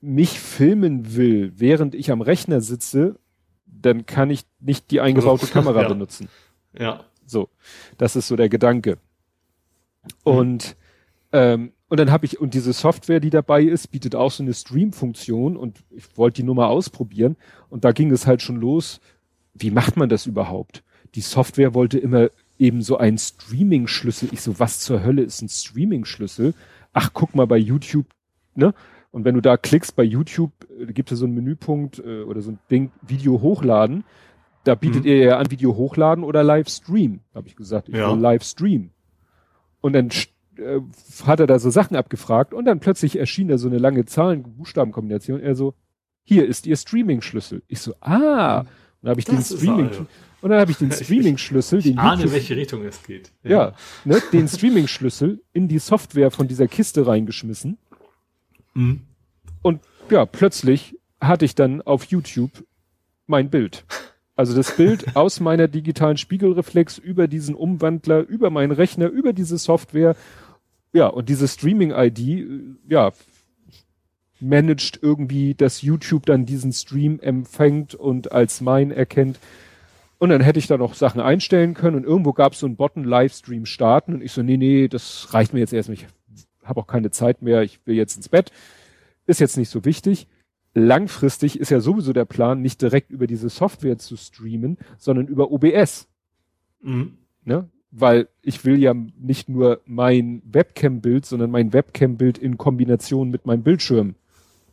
mich 0.00 0.40
filmen 0.40 1.14
will, 1.14 1.52
während 1.56 1.94
ich 1.94 2.10
am 2.10 2.22
Rechner 2.22 2.62
sitze, 2.62 3.16
dann 3.66 4.06
kann 4.06 4.30
ich 4.30 4.46
nicht 4.60 4.90
die 4.92 5.02
eingebaute 5.02 5.46
Kamera 5.52 5.82
ja. 5.82 5.88
benutzen. 5.88 6.30
Ja. 6.72 7.04
So, 7.26 7.50
das 7.98 8.16
ist 8.16 8.28
so 8.28 8.36
der 8.36 8.48
Gedanke. 8.48 8.96
Und 10.24 10.74
ähm, 11.32 11.72
und 11.92 11.98
dann 11.98 12.10
habe 12.10 12.24
ich, 12.24 12.40
und 12.40 12.54
diese 12.54 12.72
Software, 12.72 13.20
die 13.20 13.28
dabei 13.28 13.62
ist, 13.62 13.88
bietet 13.88 14.14
auch 14.14 14.30
so 14.30 14.42
eine 14.42 14.54
Stream-Funktion 14.54 15.58
und 15.58 15.84
ich 15.90 16.16
wollte 16.16 16.36
die 16.36 16.42
nur 16.42 16.54
mal 16.54 16.68
ausprobieren. 16.68 17.36
Und 17.68 17.84
da 17.84 17.92
ging 17.92 18.10
es 18.12 18.26
halt 18.26 18.40
schon 18.40 18.56
los. 18.56 18.98
Wie 19.52 19.70
macht 19.70 19.98
man 19.98 20.08
das 20.08 20.24
überhaupt? 20.24 20.84
Die 21.14 21.20
Software 21.20 21.74
wollte 21.74 21.98
immer 21.98 22.30
eben 22.58 22.80
so 22.80 22.96
einen 22.96 23.18
Streaming-Schlüssel. 23.18 24.30
Ich 24.32 24.40
so, 24.40 24.58
was 24.58 24.80
zur 24.80 25.04
Hölle 25.04 25.20
ist 25.20 25.42
ein 25.42 25.50
Streaming-Schlüssel? 25.50 26.54
Ach, 26.94 27.10
guck 27.12 27.34
mal 27.34 27.46
bei 27.46 27.58
YouTube, 27.58 28.06
ne? 28.54 28.72
Und 29.10 29.26
wenn 29.26 29.34
du 29.34 29.42
da 29.42 29.58
klickst 29.58 29.94
bei 29.94 30.02
YouTube, 30.02 30.52
äh, 30.80 30.90
gibt 30.94 31.12
es 31.12 31.18
so 31.18 31.26
einen 31.26 31.34
Menüpunkt 31.34 31.98
äh, 31.98 32.22
oder 32.22 32.40
so 32.40 32.52
ein 32.52 32.58
Ding, 32.70 32.90
Video 33.02 33.42
hochladen. 33.42 34.04
Da 34.64 34.76
bietet 34.76 35.02
mhm. 35.02 35.10
ihr 35.10 35.16
ja 35.18 35.36
an 35.36 35.50
Video 35.50 35.76
hochladen 35.76 36.24
oder 36.24 36.42
Livestream. 36.42 37.20
Habe 37.34 37.48
ich 37.48 37.54
gesagt, 37.54 37.90
ich 37.90 37.96
ja. 37.96 38.10
will 38.10 38.18
Livestream. 38.18 38.92
Und 39.82 39.92
dann 39.92 40.10
äh, 40.62 40.80
hat 41.26 41.40
er 41.40 41.46
da 41.46 41.58
so 41.58 41.70
Sachen 41.70 41.96
abgefragt 41.96 42.54
und 42.54 42.64
dann 42.64 42.80
plötzlich 42.80 43.18
erschien 43.18 43.48
da 43.48 43.58
so 43.58 43.68
eine 43.68 43.78
lange 43.78 44.04
Zahlen-Buchstabenkombination. 44.04 45.40
Er 45.40 45.54
so, 45.54 45.74
hier 46.24 46.46
ist 46.46 46.66
ihr 46.66 46.76
Streaming-Schlüssel. 46.76 47.62
Ich 47.68 47.80
so, 47.80 47.94
ah. 48.00 48.60
Und 48.60 48.66
dann 49.02 49.10
habe 49.10 49.20
ich 49.20 49.26
das 49.26 49.48
den 49.48 49.58
Streaming 49.58 49.90
und 50.42 50.50
dann 50.50 50.60
habe 50.60 50.70
ich 50.70 50.76
den 50.76 50.90
Streaming-Schlüssel, 50.92 51.80
den 51.80 51.92
ich 51.92 51.98
ahne, 51.98 52.16
YouTube, 52.16 52.32
welche 52.32 52.56
Richtung 52.56 52.84
es 52.84 53.02
geht. 53.02 53.32
Ja, 53.42 53.50
ja 53.50 53.74
ne, 54.04 54.22
den 54.32 54.48
Streaming-Schlüssel 54.48 55.42
in 55.52 55.68
die 55.68 55.78
Software 55.78 56.30
von 56.30 56.48
dieser 56.48 56.66
Kiste 56.66 57.06
reingeschmissen. 57.06 57.78
Mhm. 58.74 59.02
Und 59.62 59.80
ja, 60.10 60.26
plötzlich 60.26 60.98
hatte 61.20 61.44
ich 61.44 61.54
dann 61.54 61.80
auf 61.82 62.04
YouTube 62.04 62.50
mein 63.26 63.50
Bild. 63.50 63.84
Also 64.34 64.54
das 64.54 64.76
Bild 64.76 65.04
aus 65.16 65.38
meiner 65.38 65.68
digitalen 65.68 66.16
Spiegelreflex 66.16 66.98
über 66.98 67.28
diesen 67.28 67.54
Umwandler, 67.54 68.26
über 68.26 68.50
meinen 68.50 68.72
Rechner, 68.72 69.08
über 69.08 69.32
diese 69.32 69.58
Software 69.58 70.16
ja, 70.92 71.06
und 71.06 71.28
diese 71.28 71.48
Streaming-ID, 71.48 72.18
äh, 72.18 72.60
ja, 72.88 73.12
managt 74.40 74.98
irgendwie, 75.00 75.54
dass 75.54 75.82
YouTube 75.82 76.26
dann 76.26 76.44
diesen 76.44 76.72
Stream 76.72 77.20
empfängt 77.20 77.94
und 77.94 78.32
als 78.32 78.60
mein 78.60 78.90
erkennt. 78.90 79.38
Und 80.18 80.30
dann 80.30 80.40
hätte 80.40 80.58
ich 80.58 80.66
da 80.66 80.76
noch 80.76 80.94
Sachen 80.94 81.20
einstellen 81.20 81.74
können 81.74 81.96
und 81.96 82.04
irgendwo 82.04 82.32
gab 82.32 82.52
es 82.52 82.60
so 82.60 82.66
einen 82.66 82.76
Button 82.76 83.04
Livestream 83.04 83.66
starten 83.66 84.14
und 84.14 84.22
ich 84.22 84.32
so, 84.32 84.42
nee, 84.42 84.56
nee, 84.56 84.88
das 84.88 85.32
reicht 85.32 85.52
mir 85.52 85.60
jetzt 85.60 85.72
erstmal. 85.72 85.96
Ich 85.96 86.06
habe 86.64 86.80
auch 86.80 86.86
keine 86.86 87.10
Zeit 87.10 87.42
mehr, 87.42 87.62
ich 87.62 87.80
will 87.86 87.96
jetzt 87.96 88.16
ins 88.16 88.28
Bett. 88.28 88.52
Ist 89.26 89.40
jetzt 89.40 89.56
nicht 89.56 89.68
so 89.68 89.84
wichtig. 89.84 90.28
Langfristig 90.74 91.58
ist 91.58 91.70
ja 91.70 91.80
sowieso 91.80 92.12
der 92.12 92.24
Plan, 92.24 92.62
nicht 92.62 92.80
direkt 92.82 93.10
über 93.10 93.26
diese 93.26 93.48
Software 93.48 93.98
zu 93.98 94.16
streamen, 94.16 94.78
sondern 94.96 95.26
über 95.26 95.50
OBS. 95.50 96.08
Mhm. 96.80 97.18
Ne? 97.44 97.68
Weil 97.92 98.28
ich 98.40 98.64
will 98.64 98.78
ja 98.78 98.94
nicht 98.94 99.48
nur 99.48 99.82
mein 99.84 100.42
Webcam-Bild, 100.46 101.26
sondern 101.26 101.50
mein 101.50 101.72
Webcam-Bild 101.72 102.38
in 102.38 102.56
Kombination 102.56 103.30
mit 103.30 103.44
meinem 103.44 103.62
Bildschirm 103.62 104.14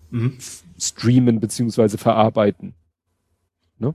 mhm. 0.10 0.38
streamen 0.80 1.40
beziehungsweise 1.40 1.98
verarbeiten. 1.98 2.74
Ne? 3.78 3.94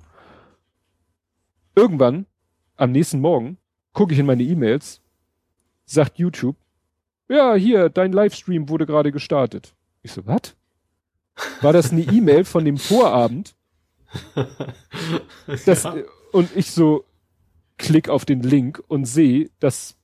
Irgendwann, 1.74 2.26
am 2.76 2.92
nächsten 2.92 3.20
Morgen, 3.20 3.56
gucke 3.94 4.12
ich 4.12 4.18
in 4.18 4.26
meine 4.26 4.42
E-Mails, 4.42 5.00
sagt 5.86 6.18
YouTube, 6.18 6.56
ja, 7.28 7.54
hier, 7.54 7.88
dein 7.88 8.12
Livestream 8.12 8.68
wurde 8.68 8.84
gerade 8.84 9.10
gestartet. 9.10 9.74
Ich 10.02 10.12
so, 10.12 10.26
was? 10.26 10.54
War 11.62 11.72
das 11.72 11.90
eine 11.90 12.02
E-Mail 12.02 12.44
von 12.44 12.64
dem 12.64 12.76
Vorabend? 12.76 13.54
Das, 15.66 15.82
ja. 15.82 15.96
Und 16.32 16.54
ich 16.56 16.70
so 16.70 17.04
klick 17.78 18.08
auf 18.08 18.24
den 18.24 18.40
Link 18.42 18.82
und 18.88 19.04
sehe, 19.04 19.50
dass 19.60 19.96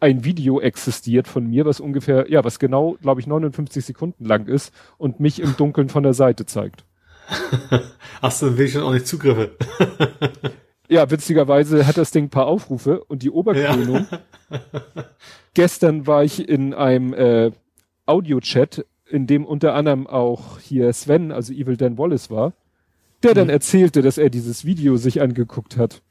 ein 0.00 0.24
Video 0.24 0.60
existiert 0.60 1.26
von 1.26 1.46
mir, 1.46 1.64
was 1.64 1.80
ungefähr, 1.80 2.30
ja, 2.30 2.44
was 2.44 2.58
genau, 2.58 2.96
glaube 3.02 3.20
ich, 3.20 3.26
59 3.26 3.84
Sekunden 3.84 4.24
lang 4.24 4.46
ist 4.46 4.72
und 4.96 5.20
mich 5.20 5.40
im 5.40 5.56
Dunkeln 5.56 5.88
von 5.88 6.02
der 6.02 6.14
Seite 6.14 6.46
zeigt. 6.46 6.84
Hast 8.22 8.42
du 8.42 8.56
will 8.56 8.68
schon 8.68 8.82
auch 8.82 8.92
nicht 8.92 9.06
Zugriffe? 9.06 9.52
ja, 10.88 11.10
witzigerweise 11.10 11.86
hat 11.86 11.98
das 11.98 12.10
Ding 12.10 12.26
ein 12.26 12.30
paar 12.30 12.46
Aufrufe 12.46 13.04
und 13.04 13.22
die 13.22 13.30
Oberkrönung. 13.30 14.06
Ja. 14.50 14.60
Gestern 15.54 16.06
war 16.06 16.24
ich 16.24 16.48
in 16.48 16.74
einem 16.74 17.12
äh, 17.12 17.50
Audio-Chat, 18.06 18.86
in 19.10 19.26
dem 19.26 19.44
unter 19.44 19.74
anderem 19.74 20.06
auch 20.06 20.58
hier 20.60 20.92
Sven, 20.92 21.32
also 21.32 21.52
Evil 21.52 21.76
Dan 21.76 21.98
Wallace 21.98 22.30
war, 22.30 22.52
der 23.22 23.34
dann 23.34 23.48
mhm. 23.48 23.54
erzählte, 23.54 24.00
dass 24.00 24.18
er 24.18 24.30
dieses 24.30 24.64
Video 24.64 24.96
sich 24.96 25.20
angeguckt 25.20 25.76
hat. 25.76 26.02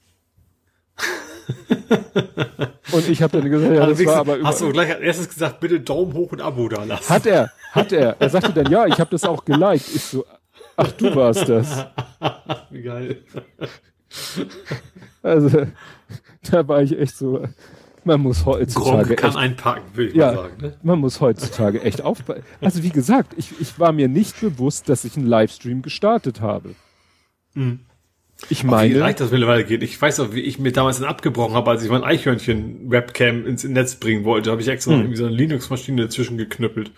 und 2.92 3.10
ich 3.10 3.22
habe 3.22 3.40
dann 3.40 3.50
gesagt, 3.50 3.74
ja, 3.74 3.86
das 3.86 4.06
war 4.06 4.16
aber 4.18 4.42
Hast 4.44 4.62
du 4.62 4.72
gleich 4.72 4.92
als 4.92 5.02
erstes 5.02 5.30
gesagt, 5.30 5.60
bitte 5.60 5.80
Daumen 5.80 6.14
hoch 6.14 6.32
und 6.32 6.42
Abo 6.42 6.68
da 6.68 6.84
lassen. 6.84 7.10
Hat 7.10 7.26
er, 7.26 7.52
hat 7.72 7.92
er. 7.92 8.16
Er 8.20 8.30
sagte 8.30 8.52
dann, 8.54 8.72
ja, 8.72 8.86
ich 8.86 9.00
habe 9.00 9.10
das 9.12 9.24
auch 9.24 9.46
geliked. 9.46 9.88
Ich 9.96 10.04
so, 10.04 10.26
ach, 10.76 10.92
du 10.94 11.16
warst 11.16 11.48
das. 11.48 11.86
Wie 12.70 12.82
geil. 12.82 13.24
Also, 15.24 15.68
da 16.50 16.66
war 16.70 16.82
ich 16.82 16.98
echt 16.98 17.18
so, 17.18 17.46
man 18.08 18.22
muss 18.22 18.46
heutzutage. 18.46 19.16
Gronk 19.16 19.20
kann 19.20 19.30
echt, 19.32 19.38
einpacken, 19.38 19.84
will 19.96 20.08
ich 20.08 20.16
ja, 20.16 20.28
mal 20.28 20.36
sagen. 20.36 20.62
Ne? 20.62 20.74
Man 20.82 21.00
muss 21.00 21.20
heutzutage 21.20 21.82
echt 21.82 22.02
aufpassen. 22.02 22.44
Also 22.62 22.82
wie 22.84 22.90
gesagt, 22.90 23.34
ich, 23.36 23.60
ich 23.60 23.78
war 23.78 23.92
mir 23.92 24.08
nicht 24.08 24.40
bewusst, 24.40 24.88
dass 24.88 25.04
ich 25.04 25.18
einen 25.18 25.28
Livestream 25.28 25.82
gestartet 25.82 26.40
habe. 26.40 26.76
Mhm. 27.54 27.82
Ich 28.50 28.64
meine. 28.64 28.94
Wie 28.94 28.98
leicht 28.98 29.20
das 29.20 29.32
mittlerweile 29.32 29.66
geht. 29.66 29.84
Ich 29.84 30.00
weiß 30.00 30.20
auch, 30.20 30.34
wie 30.34 30.42
ich 30.42 30.60
mir 30.60 30.72
damals 30.72 31.00
dann 31.00 31.10
abgebrochen 31.10 31.56
habe, 31.56 31.72
als 31.72 31.84
ich 31.84 31.90
mein 31.90 32.04
Eichhörnchen-Webcam 32.04 33.46
ins 33.46 33.64
Netz 33.64 33.96
bringen 33.96 34.26
wollte. 34.26 34.52
habe 34.52 34.62
ich 34.62 34.68
extra 34.68 34.94
hm. 34.94 35.00
irgendwie 35.00 35.18
so 35.18 35.26
eine 35.26 35.36
Linux-Maschine 35.36 36.04
dazwischen 36.04 36.38
geknüppelt. 36.38 36.92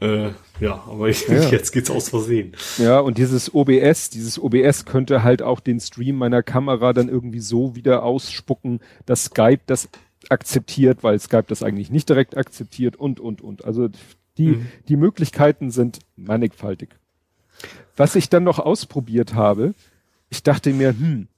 Äh, 0.00 0.30
ja, 0.60 0.82
aber 0.86 1.08
ich, 1.08 1.28
ja. 1.28 1.48
jetzt 1.50 1.72
geht's 1.72 1.90
aus 1.90 2.08
Versehen. 2.08 2.52
Ja, 2.78 3.00
und 3.00 3.18
dieses 3.18 3.54
OBS, 3.54 4.10
dieses 4.10 4.38
OBS 4.42 4.86
könnte 4.86 5.22
halt 5.22 5.42
auch 5.42 5.60
den 5.60 5.80
Stream 5.80 6.16
meiner 6.16 6.42
Kamera 6.42 6.92
dann 6.92 7.08
irgendwie 7.08 7.40
so 7.40 7.76
wieder 7.76 8.02
ausspucken, 8.02 8.80
dass 9.04 9.26
Skype 9.26 9.60
das 9.66 9.90
akzeptiert, 10.28 11.02
weil 11.02 11.18
Skype 11.18 11.44
das 11.48 11.62
eigentlich 11.62 11.90
nicht 11.90 12.08
direkt 12.08 12.36
akzeptiert 12.36 12.96
und, 12.96 13.20
und, 13.20 13.42
und. 13.42 13.64
Also 13.64 13.88
die, 14.38 14.48
mhm. 14.48 14.66
die 14.88 14.96
Möglichkeiten 14.96 15.70
sind 15.70 15.98
mannigfaltig. 16.16 16.90
Was 17.96 18.16
ich 18.16 18.30
dann 18.30 18.44
noch 18.44 18.58
ausprobiert 18.58 19.34
habe, 19.34 19.74
ich 20.30 20.42
dachte 20.42 20.72
mir, 20.72 20.90
hm, 20.90 21.28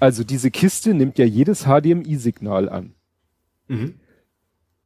also 0.00 0.24
diese 0.24 0.50
Kiste 0.50 0.94
nimmt 0.94 1.18
ja 1.18 1.24
jedes 1.24 1.64
HDMI-Signal 1.64 2.68
an. 2.68 2.94
Mhm. 3.66 3.94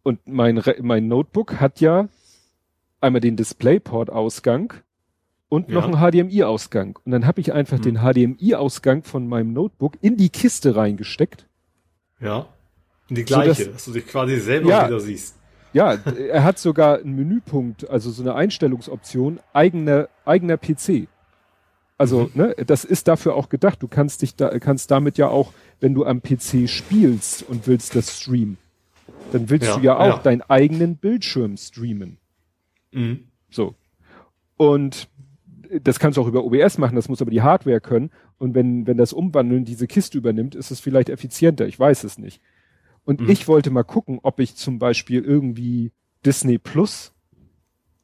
Und 0.02 0.26
mein, 0.26 0.60
mein 0.80 1.06
Notebook 1.06 1.60
hat 1.60 1.80
ja 1.80 2.08
einmal 3.00 3.20
den 3.20 3.36
DisplayPort-Ausgang 3.36 4.74
und 5.48 5.68
ja. 5.68 5.74
noch 5.74 5.84
einen 5.84 6.28
HDMI-Ausgang. 6.28 6.98
Und 7.04 7.12
dann 7.12 7.26
habe 7.26 7.40
ich 7.40 7.52
einfach 7.52 7.78
mhm. 7.78 7.82
den 7.82 7.96
HDMI-Ausgang 7.98 9.04
von 9.04 9.28
meinem 9.28 9.52
Notebook 9.52 9.98
in 10.00 10.16
die 10.16 10.30
Kiste 10.30 10.74
reingesteckt. 10.74 11.46
Ja. 12.20 12.46
In 13.08 13.16
die 13.16 13.24
gleiche, 13.24 13.54
so 13.54 13.64
dass, 13.64 13.72
dass, 13.72 13.84
du 13.84 13.92
dich 13.92 14.06
quasi 14.06 14.40
selber 14.40 14.70
ja, 14.70 14.86
wieder 14.86 15.00
siehst. 15.00 15.36
Ja, 15.74 15.94
er 15.94 16.44
hat 16.44 16.58
sogar 16.58 16.98
einen 16.98 17.14
Menüpunkt, 17.14 17.88
also 17.88 18.10
so 18.10 18.22
eine 18.22 18.34
Einstellungsoption, 18.34 19.40
eigener, 19.52 20.08
eigener 20.24 20.56
PC. 20.56 21.08
Also, 22.02 22.32
mhm. 22.34 22.42
ne, 22.42 22.56
das 22.66 22.84
ist 22.84 23.06
dafür 23.06 23.36
auch 23.36 23.48
gedacht. 23.48 23.80
Du 23.80 23.86
kannst 23.86 24.22
dich 24.22 24.34
da, 24.34 24.58
kannst 24.58 24.90
damit 24.90 25.18
ja 25.18 25.28
auch, 25.28 25.52
wenn 25.78 25.94
du 25.94 26.04
am 26.04 26.20
PC 26.20 26.68
spielst 26.68 27.48
und 27.48 27.68
willst 27.68 27.94
das 27.94 28.18
streamen, 28.18 28.58
dann 29.30 29.48
willst 29.50 29.68
ja, 29.68 29.76
du 29.76 29.82
ja 29.84 29.96
auch 29.96 30.16
ja. 30.16 30.18
deinen 30.18 30.42
eigenen 30.42 30.96
Bildschirm 30.96 31.56
streamen. 31.56 32.18
Mhm. 32.90 33.28
So. 33.50 33.76
Und 34.56 35.06
das 35.80 36.00
kannst 36.00 36.16
du 36.16 36.22
auch 36.22 36.26
über 36.26 36.42
OBS 36.42 36.76
machen, 36.76 36.96
das 36.96 37.08
muss 37.08 37.22
aber 37.22 37.30
die 37.30 37.42
Hardware 37.42 37.80
können. 37.80 38.10
Und 38.36 38.56
wenn, 38.56 38.84
wenn 38.88 38.96
das 38.96 39.12
Umwandeln 39.12 39.64
diese 39.64 39.86
Kiste 39.86 40.18
übernimmt, 40.18 40.56
ist 40.56 40.72
es 40.72 40.80
vielleicht 40.80 41.08
effizienter. 41.08 41.68
Ich 41.68 41.78
weiß 41.78 42.02
es 42.02 42.18
nicht. 42.18 42.42
Und 43.04 43.20
mhm. 43.20 43.30
ich 43.30 43.46
wollte 43.46 43.70
mal 43.70 43.84
gucken, 43.84 44.18
ob 44.24 44.40
ich 44.40 44.56
zum 44.56 44.80
Beispiel 44.80 45.22
irgendwie 45.22 45.92
Disney 46.26 46.58
Plus 46.58 47.12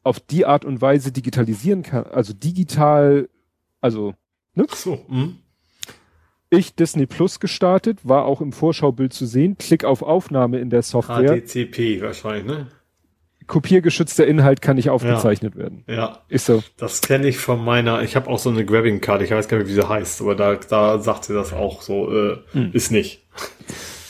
auf 0.03 0.21
die 0.21 0.45
Art 0.45 0.63
und 0.63 0.79
Weise 0.79 1.11
digitalisieren 1.11 1.83
kann, 1.83 2.05
also 2.05 2.31
digital 2.31 3.27
also, 3.81 4.13
ne? 4.53 4.65
Ach 4.69 4.75
so, 4.75 5.05
mh. 5.07 5.29
Ich 6.51 6.73
Disney 6.75 7.05
Plus 7.05 7.39
gestartet, 7.39 7.99
war 8.03 8.25
auch 8.25 8.41
im 8.41 8.51
Vorschaubild 8.53 9.13
zu 9.13 9.27
sehen, 9.27 9.57
Klick 9.59 9.85
auf 9.85 10.01
Aufnahme 10.01 10.59
in 10.59 10.71
der 10.71 10.81
Software. 10.81 11.41
HTTP 11.41 12.01
wahrscheinlich, 12.01 12.45
ne? 12.45 12.67
Kopiergeschützter 13.45 14.25
Inhalt 14.27 14.61
kann 14.61 14.75
nicht 14.75 14.89
aufgezeichnet 14.89 15.55
ja. 15.55 15.61
werden. 15.61 15.83
Ja. 15.87 16.19
Ist 16.27 16.45
so. 16.45 16.63
Das 16.77 17.01
kenne 17.01 17.27
ich 17.27 17.37
von 17.37 17.63
meiner, 17.63 18.01
ich 18.03 18.15
habe 18.15 18.29
auch 18.29 18.39
so 18.39 18.49
eine 18.49 18.63
Grabbing-Karte, 18.63 19.23
ich 19.23 19.31
weiß 19.31 19.47
gar 19.47 19.57
nicht, 19.57 19.67
wie 19.67 19.73
sie 19.73 19.87
heißt, 19.87 20.21
aber 20.21 20.35
da, 20.35 20.55
da 20.55 20.99
sagt 20.99 21.25
sie 21.25 21.33
das 21.33 21.51
auch 21.51 21.81
so, 21.81 22.11
äh, 22.11 22.37
hm. 22.51 22.71
ist 22.73 22.91
nicht. 22.91 23.27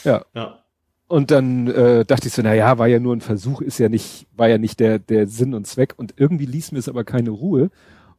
Ja. 0.03 0.25
Ja. 0.33 0.63
Und 1.07 1.31
dann 1.31 1.67
äh, 1.67 2.05
dachte 2.05 2.27
ich 2.27 2.33
so, 2.33 2.41
na 2.43 2.53
ja, 2.53 2.77
war 2.77 2.87
ja 2.87 2.99
nur 2.99 3.15
ein 3.15 3.21
Versuch, 3.21 3.61
ist 3.61 3.79
ja 3.79 3.89
nicht, 3.89 4.27
war 4.35 4.47
ja 4.47 4.57
nicht 4.59 4.79
der, 4.79 4.99
der 4.99 5.27
Sinn 5.27 5.55
und 5.55 5.65
Zweck. 5.65 5.95
Und 5.97 6.13
irgendwie 6.17 6.45
ließ 6.45 6.71
mir 6.71 6.79
es 6.79 6.87
aber 6.87 7.03
keine 7.03 7.31
Ruhe. 7.31 7.71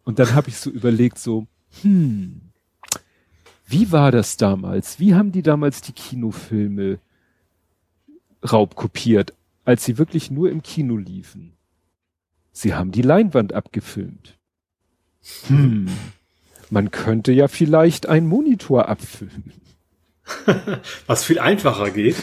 Und 0.04 0.18
dann 0.18 0.34
habe 0.34 0.48
ich 0.48 0.56
so 0.56 0.70
überlegt, 0.70 1.18
so, 1.18 1.46
hm, 1.82 2.40
wie 3.66 3.92
war 3.92 4.10
das 4.10 4.36
damals? 4.36 4.98
Wie 4.98 5.14
haben 5.14 5.32
die 5.32 5.42
damals 5.42 5.80
die 5.80 5.92
Kinofilme 5.92 6.98
raubkopiert, 8.50 9.34
als 9.64 9.84
sie 9.84 9.98
wirklich 9.98 10.30
nur 10.30 10.50
im 10.50 10.62
Kino 10.62 10.96
liefen? 10.96 11.52
Sie 12.52 12.74
haben 12.74 12.90
die 12.90 13.02
Leinwand 13.02 13.52
abgefilmt. 13.52 14.36
Hm, 15.46 15.88
man 16.70 16.90
könnte 16.90 17.32
ja 17.32 17.48
vielleicht 17.48 18.06
einen 18.06 18.26
Monitor 18.26 18.88
abfilmen. 18.88 19.52
Was 21.06 21.24
viel 21.24 21.38
einfacher 21.38 21.90
geht. 21.90 22.16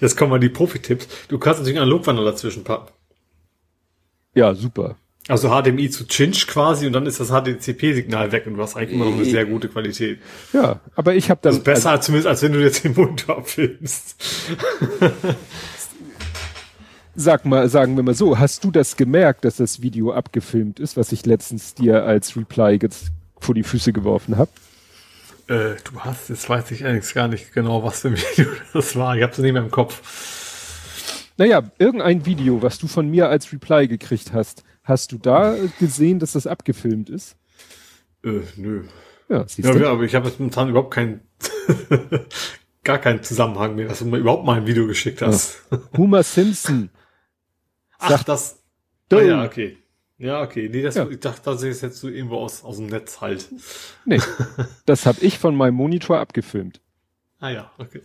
Jetzt 0.00 0.16
kommen 0.16 0.30
mal 0.30 0.40
die 0.40 0.48
Profi-Tipps. 0.48 1.08
Du 1.28 1.38
kannst 1.38 1.60
natürlich 1.60 1.78
einen 1.78 1.88
Analogwandler 1.88 2.24
dazwischen 2.24 2.64
packen. 2.64 2.92
Ja, 4.34 4.54
super. 4.54 4.96
Also 5.26 5.48
HDMI 5.48 5.88
zu 5.88 6.06
Cinch 6.06 6.46
quasi 6.46 6.86
und 6.86 6.92
dann 6.92 7.06
ist 7.06 7.18
das 7.18 7.28
HDCP-Signal 7.28 8.30
weg 8.32 8.46
und 8.46 8.56
du 8.56 8.62
hast 8.62 8.76
eigentlich 8.76 8.92
immer 8.92 9.06
noch 9.06 9.14
eine 9.14 9.24
sehr 9.24 9.46
gute 9.46 9.68
Qualität. 9.68 10.18
Ja, 10.52 10.80
aber 10.94 11.14
ich 11.14 11.30
habe. 11.30 11.40
Das 11.42 11.56
ist 11.56 11.64
besser 11.64 11.92
also, 11.92 12.02
zumindest, 12.02 12.28
als 12.28 12.42
wenn 12.42 12.52
du 12.52 12.60
jetzt 12.60 12.84
den 12.84 12.92
Monitor 12.94 13.38
abfilmst. 13.38 14.16
Sag 17.16 17.44
mal, 17.46 17.68
sagen 17.68 17.96
wir 17.96 18.02
mal 18.02 18.14
so, 18.14 18.38
hast 18.38 18.64
du 18.64 18.70
das 18.70 18.96
gemerkt, 18.96 19.44
dass 19.44 19.56
das 19.56 19.80
Video 19.80 20.12
abgefilmt 20.12 20.80
ist, 20.80 20.96
was 20.96 21.12
ich 21.12 21.24
letztens 21.24 21.72
dir 21.74 22.02
als 22.04 22.36
Reply 22.36 22.78
jetzt 22.82 23.06
vor 23.38 23.54
die 23.54 23.62
Füße 23.62 23.92
geworfen 23.92 24.36
habe? 24.36 24.50
Äh, 25.46 25.76
du 25.84 26.00
hast, 26.00 26.28
jetzt 26.28 26.48
weiß 26.48 26.70
ich 26.72 26.84
eigentlich 26.84 27.14
gar 27.14 27.28
nicht 27.28 27.52
genau, 27.52 27.84
was 27.84 28.00
für 28.00 28.08
ein 28.08 28.16
Video 28.36 28.50
das 28.72 28.96
war. 28.96 29.16
Ich 29.16 29.22
hab's 29.22 29.38
nicht 29.38 29.52
mehr 29.52 29.62
im 29.62 29.70
Kopf. 29.70 30.02
Naja, 31.36 31.62
irgendein 31.78 32.26
Video, 32.26 32.62
was 32.62 32.78
du 32.78 32.88
von 32.88 33.08
mir 33.08 33.28
als 33.28 33.52
Reply 33.52 33.88
gekriegt 33.88 34.32
hast, 34.32 34.64
Hast 34.84 35.12
du 35.12 35.18
da 35.18 35.56
gesehen, 35.80 36.18
dass 36.18 36.32
das 36.32 36.46
abgefilmt 36.46 37.10
ist? 37.10 37.36
Äh, 38.22 38.40
nö. 38.56 38.84
Ja, 39.28 39.48
siehst 39.48 39.66
ja, 39.66 39.74
du? 39.74 39.88
aber 39.88 40.02
ich 40.04 40.14
habe 40.14 40.28
jetzt 40.28 40.38
momentan 40.38 40.68
überhaupt 40.68 40.92
keinen, 40.92 41.20
gar 42.84 42.98
keinen 42.98 43.22
Zusammenhang 43.22 43.74
mehr, 43.74 43.88
dass 43.88 43.98
du 43.98 44.04
mir 44.04 44.18
überhaupt 44.18 44.44
mal 44.44 44.58
ein 44.58 44.66
Video 44.66 44.86
geschickt 44.86 45.22
hast. 45.22 45.62
Ja. 45.70 45.78
Homer 45.96 46.22
Simpson 46.22 46.90
Ach, 47.98 48.24
das. 48.24 48.62
Ah, 49.12 49.20
ja, 49.20 49.44
okay. 49.44 49.78
Ja, 50.18 50.42
okay. 50.42 50.68
Nee, 50.68 50.82
das, 50.82 50.94
ja. 50.94 51.08
ich 51.08 51.20
dachte, 51.20 51.42
das 51.44 51.62
ist 51.62 51.82
jetzt 51.82 51.98
so 51.98 52.08
irgendwo 52.08 52.36
aus, 52.36 52.64
aus 52.64 52.76
dem 52.76 52.86
Netz 52.86 53.20
halt. 53.20 53.48
Nee. 54.04 54.20
das 54.86 55.06
habe 55.06 55.20
ich 55.20 55.38
von 55.38 55.54
meinem 55.54 55.74
Monitor 55.74 56.18
abgefilmt. 56.18 56.80
Ah 57.40 57.50
ja, 57.50 57.70
okay. 57.78 58.00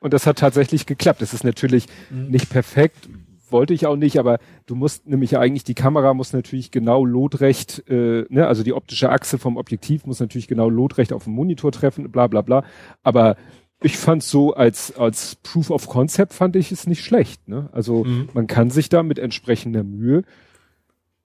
Und 0.00 0.12
das 0.12 0.26
hat 0.26 0.38
tatsächlich 0.38 0.86
geklappt. 0.86 1.20
Das 1.20 1.34
ist 1.34 1.44
natürlich 1.44 1.86
mhm. 2.10 2.28
nicht 2.28 2.50
perfekt, 2.50 3.08
wollte 3.52 3.74
ich 3.74 3.86
auch 3.86 3.96
nicht, 3.96 4.18
aber 4.18 4.38
du 4.66 4.74
musst 4.74 5.06
nämlich 5.06 5.38
eigentlich, 5.38 5.64
die 5.64 5.74
Kamera 5.74 6.14
muss 6.14 6.32
natürlich 6.32 6.70
genau 6.70 7.04
lotrecht, 7.04 7.88
äh, 7.88 8.24
ne, 8.28 8.46
also 8.46 8.62
die 8.62 8.72
optische 8.72 9.10
Achse 9.10 9.38
vom 9.38 9.56
Objektiv 9.56 10.06
muss 10.06 10.20
natürlich 10.20 10.48
genau 10.48 10.68
lotrecht 10.68 11.12
auf 11.12 11.24
dem 11.24 11.34
Monitor 11.34 11.72
treffen, 11.72 12.10
bla 12.10 12.26
bla 12.26 12.42
bla. 12.42 12.64
Aber 13.02 13.36
ich 13.82 13.96
fand 13.96 14.22
so 14.22 14.54
als, 14.54 14.96
als 14.96 15.36
Proof 15.36 15.70
of 15.70 15.88
Concept 15.88 16.32
fand 16.32 16.56
ich 16.56 16.72
es 16.72 16.86
nicht 16.86 17.04
schlecht. 17.04 17.48
Ne? 17.48 17.68
Also 17.72 18.04
mhm. 18.04 18.28
man 18.32 18.46
kann 18.46 18.70
sich 18.70 18.88
da 18.88 19.02
mit 19.02 19.18
entsprechender 19.18 19.84
Mühe, 19.84 20.22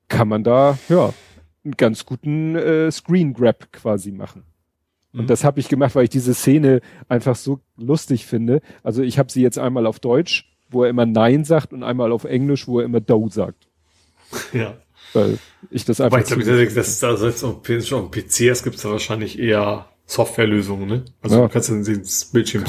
kann 0.08 0.28
man 0.28 0.44
da, 0.44 0.78
ja, 0.90 1.14
einen 1.64 1.76
ganz 1.78 2.06
guten 2.06 2.56
äh, 2.56 2.92
Screen 2.92 3.34
Grab 3.34 3.72
quasi 3.72 4.12
machen. 4.12 4.44
Und 5.14 5.24
mhm. 5.24 5.28
das 5.28 5.44
habe 5.44 5.60
ich 5.60 5.70
gemacht, 5.70 5.96
weil 5.96 6.06
ich 6.06 6.10
diese 6.10 6.34
Szene 6.34 6.82
einfach 7.08 7.36
so 7.36 7.60
lustig 7.78 8.26
finde. 8.26 8.62
Also 8.84 9.02
ich 9.04 9.20
habe 9.20 9.32
sie 9.32 9.42
jetzt 9.42 9.58
einmal 9.58 9.86
auf 9.86 10.00
Deutsch, 10.00 10.57
wo 10.70 10.84
er 10.84 10.90
immer 10.90 11.06
Nein 11.06 11.46
sagt, 11.46 11.74
und 11.74 11.84
einmal 11.84 12.12
auf 12.12 12.24
Englisch, 12.24 12.68
wo 12.68 12.80
er 12.80 12.86
immer 12.86 13.00
Do 13.00 13.30
sagt. 13.30 13.68
Ja. 14.54 14.78
Weil 15.14 15.40
ich 15.70 15.86
das 15.86 16.02
einfach. 16.02 16.18
Aber 16.18 16.22
ich 16.22 16.28
glaube, 16.28 16.44
das, 16.44 16.74
das, 16.74 17.00
das, 17.00 17.22
das 17.22 17.44
auf 17.44 17.62
PC, 18.12 18.42
es 18.42 18.64
gibt 18.64 18.84
da 18.84 18.90
wahrscheinlich 18.90 19.40
eher 19.40 19.88
Softwarelösungen, 20.06 20.88
ne? 20.88 21.06
Also 21.22 21.38
ja. 21.38 21.42
du 21.44 21.50
kannst 21.50 21.70
dann 21.70 21.84
den 21.84 22.04
Bildschirm. 22.32 22.66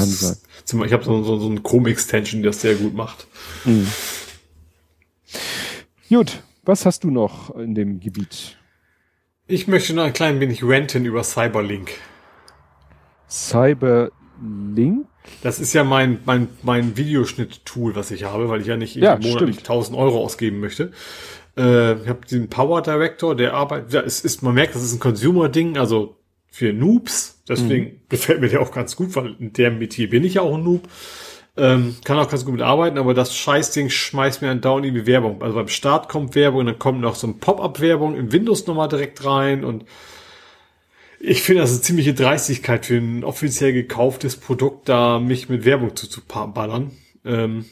Zum, 0.65 0.85
ich 0.85 0.93
habe 0.93 1.05
so, 1.05 1.23
so, 1.23 1.39
so 1.39 1.49
ein 1.49 1.63
Chrome-Extension, 1.63 2.43
die 2.43 2.47
das 2.47 2.61
sehr 2.61 2.75
gut 2.75 2.95
macht. 2.95 3.27
Mhm. 3.65 3.87
Gut, 6.09 6.43
was 6.65 6.85
hast 6.85 7.05
du 7.05 7.11
noch 7.11 7.55
in 7.57 7.75
dem 7.75 8.01
Gebiet? 8.01 8.57
Ich 9.47 9.69
möchte 9.69 9.95
noch 9.95 10.05
ein 10.05 10.13
klein 10.13 10.41
wenig 10.41 10.63
renten 10.63 11.05
über 11.05 11.23
Cyberlink. 11.23 11.93
Cyberlink? 13.29 15.07
Das 15.43 15.61
ist 15.61 15.73
ja 15.73 15.85
mein, 15.85 16.21
mein, 16.25 16.49
mein 16.63 16.97
Videoschnitt-Tool, 16.97 17.95
was 17.95 18.11
ich 18.11 18.25
habe, 18.25 18.49
weil 18.49 18.61
ich 18.61 18.67
ja 18.67 18.77
nicht 18.77 18.97
ja, 18.97 19.19
monatlich 19.19 19.59
1000 19.59 19.97
Euro 19.97 20.25
ausgeben 20.25 20.61
möchte. 20.61 20.93
Äh, 21.57 21.95
ich 22.03 22.09
habe 22.09 22.27
den 22.31 22.49
Power 22.49 22.83
Director, 22.83 23.35
der 23.35 23.55
arbeitet, 23.55 23.93
ja, 23.93 24.01
es 24.01 24.21
ist, 24.21 24.43
man 24.43 24.55
merkt, 24.55 24.75
das 24.75 24.83
ist 24.83 24.95
ein 24.95 25.01
Consumer-Ding, 25.01 25.79
also 25.79 26.17
für 26.51 26.73
Noobs. 26.73 27.43
Deswegen 27.49 27.85
mhm. 27.85 28.01
gefällt 28.09 28.41
mir 28.41 28.49
der 28.49 28.61
auch 28.61 28.73
ganz 28.73 28.97
gut, 28.97 29.15
weil 29.17 29.37
in 29.39 29.53
der 29.53 29.71
Metier 29.71 30.11
bin 30.11 30.25
ich 30.25 30.35
ja 30.35 30.43
auch 30.43 30.57
ein 30.57 30.65
Noob. 30.65 30.89
Ähm, 31.57 31.97
kann 32.05 32.19
auch 32.19 32.29
ganz 32.29 32.45
gut 32.45 32.55
mit 32.55 32.63
arbeiten, 32.63 32.99
aber 32.99 33.15
das 33.15 33.35
Scheißding 33.35 33.91
schmeißt 33.91 34.43
mir 34.43 34.51
andauernd 34.51 34.87
irgendwie 34.87 35.07
Werbung. 35.07 35.43
Also 35.43 35.57
beim 35.57 35.69
Start 35.69 36.09
kommt 36.09 36.37
Werbung, 36.37 36.67
dann 36.67 36.79
kommt 36.79 37.01
noch 37.01 37.17
so 37.17 37.27
ein 37.27 37.41
Pop-up-Werbung 37.41 38.17
in 38.17 38.31
Windows 38.31 38.67
nochmal 38.67 38.89
direkt 38.89 39.25
rein 39.25 39.65
und 39.65 39.85
ich 41.21 41.43
finde 41.43 41.63
das 41.63 41.71
eine 41.71 41.81
ziemliche 41.81 42.15
Dreistigkeit 42.15 42.87
für 42.87 42.97
ein 42.97 43.25
offiziell 43.25 43.73
gekauftes 43.73 44.37
Produkt, 44.37 44.89
da 44.89 45.19
mich 45.19 45.49
mit 45.49 45.65
Werbung 45.65 45.97
zu, 45.97 46.09
zu 46.09 46.21
ballern. 46.25 46.93
Ähm, 47.25 47.65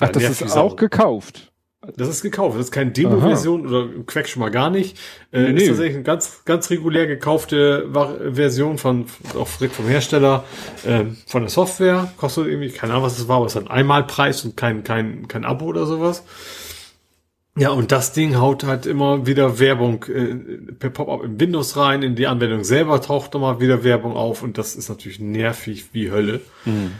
Ach, 0.00 0.08
das 0.08 0.40
ist 0.40 0.56
auch 0.56 0.76
gekauft. 0.76 1.52
Das 1.96 2.08
ist 2.08 2.22
gekauft. 2.22 2.56
Das 2.56 2.66
ist 2.66 2.70
keine 2.70 2.92
Demo-Version 2.92 3.66
oder 3.66 3.88
Quack 4.06 4.28
schon 4.28 4.40
mal 4.40 4.50
gar 4.50 4.70
nicht. 4.70 4.96
Äh, 5.32 5.42
nee, 5.42 5.52
nee. 5.52 5.62
Ist 5.62 5.68
tatsächlich 5.68 5.96
eine 5.96 6.04
ganz, 6.04 6.44
ganz 6.44 6.70
regulär 6.70 7.08
gekaufte 7.08 7.88
Version 8.32 8.78
von, 8.78 9.06
auch 9.36 9.48
vom 9.48 9.88
Hersteller, 9.88 10.44
äh, 10.84 11.06
von 11.26 11.42
der 11.42 11.50
Software. 11.50 12.12
Kostet 12.18 12.46
irgendwie, 12.46 12.70
keine 12.70 12.92
Ahnung, 12.92 13.04
was 13.04 13.16
das 13.16 13.26
war, 13.26 13.38
aber 13.38 13.46
es 13.46 13.56
hat 13.56 13.62
einen 13.62 13.72
Einmalpreis 13.72 14.44
und 14.44 14.56
kein, 14.56 14.84
kein, 14.84 15.26
kein 15.26 15.44
Abo 15.44 15.66
oder 15.66 15.86
sowas. 15.86 16.22
Ja, 17.56 17.70
und 17.70 17.92
das 17.92 18.12
Ding 18.12 18.36
haut 18.38 18.64
halt 18.64 18.86
immer 18.86 19.26
wieder 19.26 19.58
Werbung 19.58 20.04
äh, 20.04 20.34
per 20.72 20.88
Pop-up 20.88 21.22
in 21.22 21.38
Windows 21.38 21.76
rein, 21.76 22.02
in 22.02 22.14
die 22.14 22.26
Anwendung 22.26 22.64
selber 22.64 23.02
taucht 23.02 23.34
immer 23.34 23.60
wieder 23.60 23.84
Werbung 23.84 24.14
auf 24.14 24.42
und 24.42 24.56
das 24.56 24.74
ist 24.74 24.88
natürlich 24.88 25.20
nervig 25.20 25.92
wie 25.92 26.10
Hölle. 26.10 26.40
Mhm. 26.64 26.92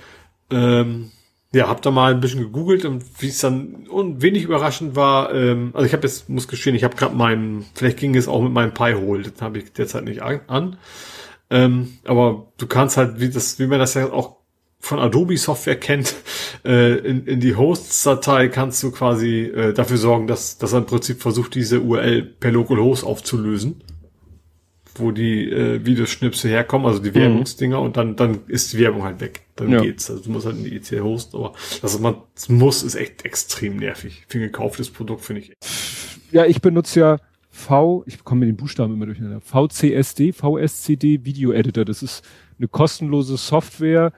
Ähm, 0.51 1.11
ja, 1.55 1.69
hab 1.69 1.81
da 1.81 1.91
mal 1.91 2.13
ein 2.13 2.21
bisschen 2.21 2.41
gegoogelt 2.41 2.85
und 2.85 3.03
wie 3.19 3.29
es 3.29 3.39
dann 3.39 3.87
und 3.89 4.21
wenig 4.21 4.45
überraschend 4.45 4.95
war, 4.95 5.35
ähm, 5.35 5.71
also 5.73 5.87
ich 5.87 5.95
habe 5.95 6.07
jetzt, 6.07 6.29
muss 6.29 6.49
gestehen, 6.49 6.75
ich 6.75 6.85
habe 6.85 6.97
gerade 6.97 7.15
meinen, 7.15 7.65
vielleicht 7.75 7.99
ging 7.99 8.15
es 8.15 8.29
auch 8.29 8.43
mit 8.43 8.53
meinem 8.53 8.75
Pi-Hole, 8.75 9.23
das 9.23 9.41
habe 9.41 9.59
ich 9.59 9.73
derzeit 9.73 10.05
nicht 10.05 10.23
an. 10.23 10.77
Ähm, 11.49 11.99
aber 12.05 12.53
du 12.59 12.67
kannst 12.67 12.99
halt, 12.99 13.21
wie 13.21 13.29
das, 13.31 13.59
wie 13.59 13.67
man 13.67 13.79
das 13.79 13.95
ja 13.95 14.11
auch 14.11 14.37
von 14.83 14.99
Adobe 14.99 15.39
Software 15.39 15.77
kennt, 15.77 16.17
äh, 16.65 16.99
in, 16.99 17.25
in 17.27 17.41
die 17.41 17.55
Hosts-Datei 17.55 18.49
kannst 18.49 18.83
du 18.83 18.91
quasi 18.91 19.45
äh, 19.45 19.73
dafür 19.73 19.97
sorgen, 19.97 20.27
dass, 20.27 20.59
dass 20.59 20.73
er 20.73 20.81
im 20.81 20.87
Prinzip 20.87 21.23
versucht, 21.23 21.55
diese 21.55 21.81
URL 21.81 22.23
per 22.23 22.51
Localhost 22.51 23.05
aufzulösen 23.05 23.83
wo 24.95 25.11
die 25.11 25.51
äh, 25.51 25.85
Videoschnipsel 25.85 26.51
herkommen, 26.51 26.87
also 26.87 26.99
die 26.99 27.11
mhm. 27.11 27.15
Werbungsdinger 27.15 27.81
und 27.81 27.97
dann 27.97 28.15
dann 28.15 28.41
ist 28.49 28.73
die 28.73 28.79
Werbung 28.79 29.05
halt 29.05 29.21
weg. 29.21 29.43
Dann 29.57 29.71
ja. 29.71 29.81
geht's. 29.81 30.11
Also 30.11 30.25
du 30.25 30.31
musst 30.31 30.47
halt 30.47 30.57
in 30.59 30.65
die 30.65 30.77
EC 30.77 31.01
hosten, 31.01 31.37
aber 31.37 31.55
dass 31.81 31.99
man 31.99 32.17
das 32.35 32.51
muss 32.51 32.83
ist 32.83 32.95
echt 32.95 33.25
extrem 33.25 33.77
nervig. 33.77 34.25
Für 34.29 34.39
ein 34.39 34.43
gekauftes 34.43 34.91
Produkt 34.91 35.25
finde 35.25 35.43
ich. 35.43 35.53
Ja, 36.31 36.45
ich 36.45 36.61
benutze 36.61 37.01
ja 37.01 37.19
V, 37.51 38.03
ich 38.07 38.23
komme 38.25 38.41
mit 38.41 38.49
den 38.49 38.57
Buchstaben 38.57 38.95
immer 38.95 39.07
durcheinander. 39.07 39.41
VCSD, 39.41 40.33
VSCD 40.33 41.25
Video 41.25 41.53
Editor. 41.53 41.85
Das 41.85 42.03
ist 42.03 42.23
eine 42.59 42.69
kostenlose 42.69 43.37
Software, 43.37 44.13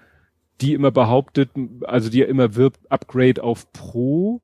die 0.60 0.74
immer 0.74 0.90
behauptet, 0.90 1.50
also 1.82 2.10
die 2.10 2.18
ja 2.18 2.26
immer 2.26 2.54
wirbt, 2.54 2.90
Upgrade 2.90 3.42
auf 3.42 3.72
Pro 3.72 4.40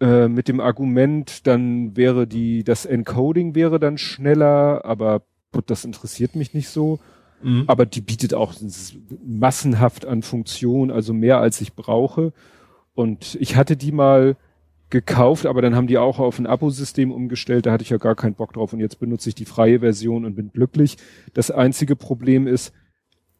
äh, 0.00 0.28
mit 0.28 0.48
dem 0.48 0.60
Argument, 0.60 1.46
dann 1.46 1.96
wäre 1.96 2.26
die, 2.26 2.64
das 2.64 2.84
Encoding 2.84 3.54
wäre 3.54 3.80
dann 3.80 3.98
schneller, 3.98 4.84
aber 4.84 5.22
das 5.66 5.84
interessiert 5.84 6.36
mich 6.36 6.52
nicht 6.52 6.68
so. 6.68 7.00
Mhm. 7.42 7.64
Aber 7.66 7.86
die 7.86 8.00
bietet 8.00 8.34
auch 8.34 8.54
massenhaft 9.24 10.06
an 10.06 10.22
Funktionen, 10.22 10.90
also 10.90 11.12
mehr 11.14 11.38
als 11.38 11.60
ich 11.60 11.74
brauche. 11.74 12.32
Und 12.94 13.36
ich 13.40 13.56
hatte 13.56 13.76
die 13.76 13.92
mal 13.92 14.36
gekauft, 14.90 15.46
aber 15.46 15.62
dann 15.62 15.74
haben 15.74 15.86
die 15.86 15.98
auch 15.98 16.18
auf 16.18 16.38
ein 16.38 16.46
Abo-System 16.46 17.10
umgestellt, 17.10 17.66
da 17.66 17.72
hatte 17.72 17.82
ich 17.82 17.90
ja 17.90 17.96
gar 17.96 18.14
keinen 18.14 18.34
Bock 18.34 18.52
drauf 18.52 18.72
und 18.72 18.80
jetzt 18.80 19.00
benutze 19.00 19.28
ich 19.28 19.34
die 19.34 19.44
freie 19.44 19.80
Version 19.80 20.24
und 20.24 20.36
bin 20.36 20.52
glücklich. 20.52 20.96
Das 21.34 21.50
einzige 21.50 21.96
Problem 21.96 22.46
ist, 22.46 22.72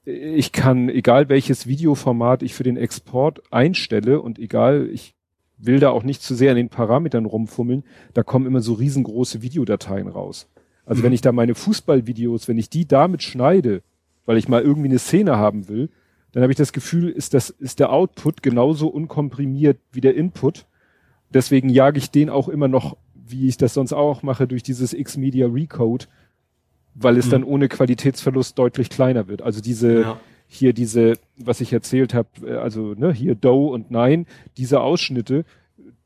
ich 0.06 0.52
kann, 0.52 0.88
egal 0.88 1.28
welches 1.28 1.66
Videoformat 1.66 2.42
ich 2.42 2.54
für 2.54 2.62
den 2.62 2.76
Export 2.76 3.42
einstelle 3.52 4.20
und 4.20 4.38
egal, 4.38 4.88
ich 4.90 5.14
will 5.58 5.80
da 5.80 5.90
auch 5.90 6.04
nicht 6.04 6.22
zu 6.22 6.34
sehr 6.34 6.52
an 6.52 6.56
den 6.56 6.68
Parametern 6.68 7.24
rumfummeln, 7.24 7.82
da 8.14 8.22
kommen 8.22 8.46
immer 8.46 8.60
so 8.60 8.74
riesengroße 8.74 9.42
Videodateien 9.42 10.06
raus. 10.06 10.48
Also 10.84 11.00
mhm. 11.00 11.06
wenn 11.06 11.12
ich 11.12 11.22
da 11.22 11.32
meine 11.32 11.56
Fußballvideos, 11.56 12.46
wenn 12.46 12.58
ich 12.58 12.70
die 12.70 12.86
damit 12.86 13.22
schneide, 13.22 13.82
weil 14.26 14.36
ich 14.36 14.48
mal 14.48 14.62
irgendwie 14.62 14.88
eine 14.88 15.00
Szene 15.00 15.36
haben 15.36 15.68
will, 15.68 15.90
dann 16.32 16.42
habe 16.42 16.52
ich 16.52 16.58
das 16.58 16.72
Gefühl, 16.72 17.08
ist 17.08 17.34
das, 17.34 17.50
ist 17.50 17.80
der 17.80 17.92
Output 17.92 18.42
genauso 18.42 18.88
unkomprimiert 18.88 19.78
wie 19.90 20.00
der 20.00 20.14
Input. 20.14 20.66
Deswegen 21.30 21.68
jage 21.68 21.98
ich 21.98 22.10
den 22.10 22.30
auch 22.30 22.48
immer 22.48 22.68
noch, 22.68 22.96
wie 23.14 23.48
ich 23.48 23.56
das 23.56 23.74
sonst 23.74 23.92
auch 23.92 24.22
mache, 24.22 24.46
durch 24.46 24.62
dieses 24.62 24.92
X-Media 24.92 25.48
Recode, 25.48 26.06
weil 26.98 27.16
es 27.16 27.26
mhm. 27.26 27.30
dann 27.30 27.44
ohne 27.44 27.68
Qualitätsverlust 27.68 28.58
deutlich 28.58 28.90
kleiner 28.90 29.28
wird. 29.28 29.42
Also 29.42 29.60
diese, 29.60 30.00
ja 30.02 30.20
hier 30.48 30.72
diese, 30.72 31.14
was 31.36 31.60
ich 31.60 31.72
erzählt 31.72 32.14
habe, 32.14 32.28
äh, 32.44 32.56
also 32.56 32.94
ne, 32.94 33.12
hier 33.12 33.34
Do 33.34 33.68
und 33.68 33.90
Nein, 33.90 34.26
diese 34.56 34.80
Ausschnitte, 34.80 35.44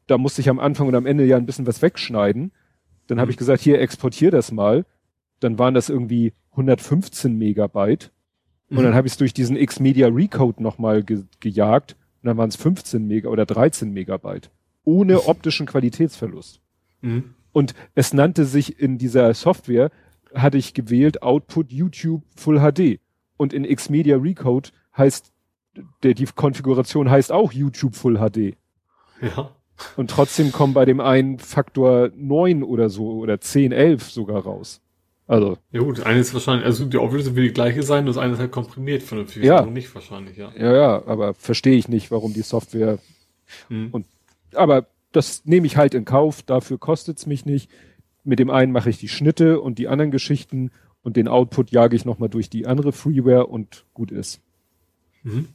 da 0.07 0.19
musste 0.19 0.41
ich 0.41 0.49
am 0.49 0.59
Anfang 0.59 0.89
und 0.89 0.95
am 0.95 1.07
Ende 1.07 1.25
ja 1.25 1.37
ein 1.37 1.47
bisschen 1.47 1.67
was 1.67 1.83
wegschneiden. 1.83 2.53
Dann 3.07 3.17
mhm. 3.17 3.21
habe 3.21 3.31
ich 3.31 3.37
gesagt, 3.37 3.63
hier 3.63 3.81
exportier 3.81 4.31
das 4.31 4.51
mal. 4.51 4.85
Dann 5.39 5.59
waren 5.59 5.75
das 5.75 5.89
irgendwie 5.89 6.33
115 6.53 7.37
Megabyte. 7.37 8.11
Mhm. 8.69 8.79
Und 8.79 8.85
dann 8.85 8.95
habe 8.95 9.07
ich 9.07 9.15
es 9.15 9.19
durch 9.19 9.35
diesen 9.35 9.57
X-Media 9.57 10.09
Recode 10.09 10.63
nochmal 10.63 11.03
ge 11.03 11.25
gejagt. 11.39 11.97
Und 12.23 12.27
dann 12.27 12.37
waren 12.37 12.49
es 12.49 12.57
15 12.57 13.07
Mega 13.07 13.29
oder 13.29 13.47
13 13.47 13.93
Megabyte. 13.93 14.51
Ohne 14.85 15.23
optischen 15.29 15.67
Qualitätsverlust. 15.67 16.61
Mhm. 17.03 17.35
Und 17.53 17.75
es 17.95 18.13
nannte 18.13 18.45
sich 18.45 18.81
in 18.81 18.99
dieser 18.99 19.33
Software, 19.35 19.91
hatte 20.35 20.59
ich 20.59 20.75
gewählt 20.75 21.23
Output 21.23 21.73
YouTube 21.73 22.23
Full 22.37 22.61
HD. 22.61 23.01
Und 23.37 23.53
in 23.53 23.65
Xmedia 23.65 24.17
Recode 24.17 24.71
heißt, 24.97 25.33
der, 26.03 26.15
die 26.15 26.27
Konfiguration 26.27 27.11
heißt 27.11 27.33
auch 27.33 27.53
YouTube 27.53 27.95
Full 27.95 28.19
HD. 28.19 28.57
Ja. 29.23 29.51
Und 29.97 30.11
trotzdem 30.11 30.53
kommen 30.53 30.75
bei 30.75 30.85
dem 30.85 31.01
einen 31.01 31.39
Faktor 31.39 32.11
9 32.15 32.63
oder 32.63 32.91
so 32.91 33.13
oder 33.13 33.41
10, 33.41 33.73
11 33.73 34.11
sogar 34.11 34.43
raus. 34.43 34.83
Also. 35.27 35.59
Ja 35.71 35.81
gut, 35.81 36.05
eines 36.05 36.35
wahrscheinlich, 36.35 36.67
also 36.67 36.85
die 36.87 36.99
Auflösung 36.99 37.37
will 37.37 37.45
die 37.45 37.53
gleiche 37.53 37.85
sein, 37.85 38.05
das 38.05 38.19
eine 38.19 38.33
ist 38.33 38.41
halt 38.41 38.51
komprimiert 38.51 39.03
von 39.03 39.25
der 39.25 39.45
ja. 39.45 39.65
nicht 39.65 39.95
wahrscheinlich, 39.95 40.37
ja. 40.37 40.51
Ja, 40.57 40.75
ja, 40.75 41.07
aber 41.07 41.35
verstehe 41.35 41.77
ich 41.77 41.89
nicht, 41.89 42.11
warum 42.11 42.35
die 42.35 42.43
Software 42.43 42.99
hm. 43.69 43.91
und 43.93 44.07
aber 44.55 44.87
das 45.13 45.45
nehme 45.45 45.67
ich 45.67 45.77
halt 45.77 45.95
in 45.95 46.05
Kauf, 46.05 46.43
dafür 46.43 46.79
kostet's 46.79 47.27
mich 47.27 47.45
nicht. 47.45 47.71
Mit 48.25 48.39
dem 48.39 48.51
einen 48.51 48.73
mache 48.73 48.91
ich 48.91 48.99
die 48.99 49.09
Schnitte 49.09 49.61
und 49.61 49.79
die 49.79 49.89
anderen 49.89 50.11
Geschichten 50.11 50.71
und 51.03 51.17
den 51.17 51.29
Output 51.29 51.71
jage 51.71 51.97
ich 51.97 52.05
nochmal 52.05 52.29
durch 52.29 52.51
die 52.51 52.67
andere 52.67 52.93
Freeware 52.93 53.47
und 53.47 53.85
gut 53.95 54.11
ist. 54.11 54.41
Mhm. 55.23 55.49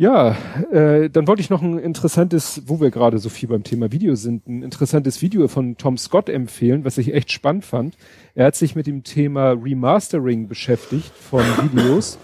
Ja, 0.00 0.36
äh, 0.70 1.10
dann 1.10 1.26
wollte 1.26 1.42
ich 1.42 1.50
noch 1.50 1.60
ein 1.60 1.76
interessantes, 1.76 2.62
wo 2.66 2.80
wir 2.80 2.92
gerade 2.92 3.18
so 3.18 3.28
viel 3.28 3.48
beim 3.48 3.64
Thema 3.64 3.90
Video 3.90 4.14
sind, 4.14 4.46
ein 4.46 4.62
interessantes 4.62 5.20
Video 5.22 5.48
von 5.48 5.76
Tom 5.76 5.98
Scott 5.98 6.28
empfehlen, 6.28 6.84
was 6.84 6.98
ich 6.98 7.12
echt 7.12 7.32
spannend 7.32 7.64
fand. 7.64 7.96
Er 8.36 8.46
hat 8.46 8.54
sich 8.54 8.76
mit 8.76 8.86
dem 8.86 9.02
Thema 9.02 9.50
Remastering 9.50 10.46
beschäftigt 10.46 11.10
von 11.16 11.42
Videos 11.62 12.16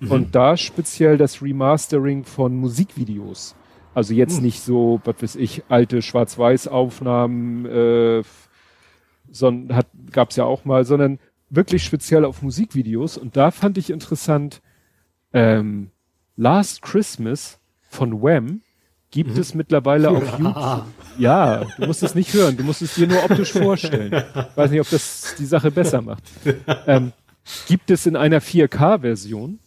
mhm. 0.00 0.10
und 0.10 0.34
da 0.34 0.58
speziell 0.58 1.16
das 1.16 1.40
Remastering 1.40 2.24
von 2.24 2.54
Musikvideos. 2.54 3.54
Also 3.94 4.14
jetzt 4.14 4.38
mhm. 4.38 4.44
nicht 4.44 4.60
so, 4.60 5.00
was 5.04 5.16
weiß 5.20 5.36
ich, 5.36 5.64
alte 5.68 6.02
Schwarz-Weiß-Aufnahmen, 6.02 7.66
äh, 7.66 8.22
sondern 9.30 9.76
hat 9.76 9.86
gab's 10.10 10.36
ja 10.36 10.44
auch 10.44 10.64
mal, 10.64 10.84
sondern 10.84 11.18
wirklich 11.50 11.84
speziell 11.84 12.24
auf 12.24 12.42
Musikvideos. 12.42 13.18
Und 13.18 13.36
da 13.36 13.50
fand 13.50 13.78
ich 13.78 13.90
interessant, 13.90 14.62
ähm, 15.32 15.90
Last 16.36 16.82
Christmas 16.82 17.58
von 17.82 18.22
Wham 18.22 18.62
gibt 19.10 19.34
mhm. 19.34 19.40
es 19.40 19.54
mittlerweile 19.54 20.10
auf 20.10 20.38
YouTube. 20.38 20.86
Ja, 21.18 21.64
du 21.78 21.86
musst 21.86 22.02
es 22.02 22.14
nicht 22.14 22.32
hören, 22.32 22.56
du 22.56 22.64
musst 22.64 22.80
es 22.80 22.94
dir 22.94 23.06
nur 23.06 23.22
optisch 23.22 23.52
vorstellen. 23.52 24.12
Ich 24.14 24.56
weiß 24.56 24.70
nicht, 24.70 24.80
ob 24.80 24.88
das 24.88 25.34
die 25.38 25.44
Sache 25.44 25.70
besser 25.70 26.00
macht. 26.00 26.24
Ähm, 26.86 27.12
gibt 27.68 27.90
es 27.90 28.06
in 28.06 28.16
einer 28.16 28.40
4K-Version 28.40 29.58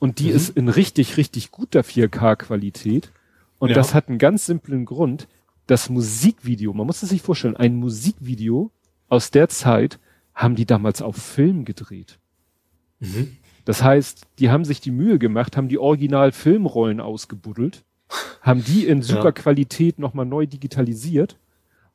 und 0.00 0.18
die 0.18 0.30
mhm. 0.30 0.36
ist 0.36 0.56
in 0.56 0.68
richtig, 0.68 1.16
richtig 1.16 1.52
guter 1.52 1.80
4K-Qualität. 1.80 3.12
Und 3.58 3.70
ja. 3.70 3.74
das 3.74 3.94
hat 3.94 4.08
einen 4.08 4.18
ganz 4.18 4.46
simplen 4.46 4.84
Grund. 4.84 5.28
Das 5.66 5.90
Musikvideo, 5.90 6.72
man 6.72 6.86
muss 6.86 7.02
es 7.02 7.10
sich 7.10 7.22
vorstellen, 7.22 7.56
ein 7.56 7.76
Musikvideo 7.76 8.70
aus 9.08 9.30
der 9.30 9.48
Zeit 9.48 9.98
haben 10.34 10.54
die 10.54 10.66
damals 10.66 11.02
auf 11.02 11.16
Film 11.16 11.64
gedreht. 11.64 12.18
Mhm. 13.00 13.36
Das 13.64 13.82
heißt, 13.82 14.22
die 14.38 14.50
haben 14.50 14.64
sich 14.64 14.80
die 14.80 14.90
Mühe 14.90 15.18
gemacht, 15.18 15.56
haben 15.56 15.68
die 15.68 15.78
Original-Filmrollen 15.78 17.00
ausgebuddelt, 17.00 17.84
haben 18.40 18.64
die 18.64 18.86
in 18.86 19.02
super 19.02 19.26
ja. 19.26 19.32
Qualität 19.32 19.98
nochmal 19.98 20.24
neu 20.24 20.46
digitalisiert 20.46 21.36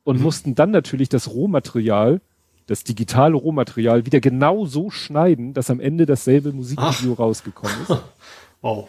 und 0.04 0.18
mhm. 0.18 0.22
mussten 0.22 0.54
dann 0.54 0.70
natürlich 0.70 1.08
das 1.08 1.30
Rohmaterial, 1.30 2.20
das 2.66 2.84
digitale 2.84 3.34
Rohmaterial 3.34 4.06
wieder 4.06 4.20
genau 4.20 4.66
so 4.66 4.90
schneiden, 4.90 5.52
dass 5.52 5.70
am 5.70 5.80
Ende 5.80 6.06
dasselbe 6.06 6.52
Musikvideo 6.52 7.14
Ach. 7.14 7.18
rausgekommen 7.18 7.74
ist. 7.82 7.96
Wow. 8.60 8.88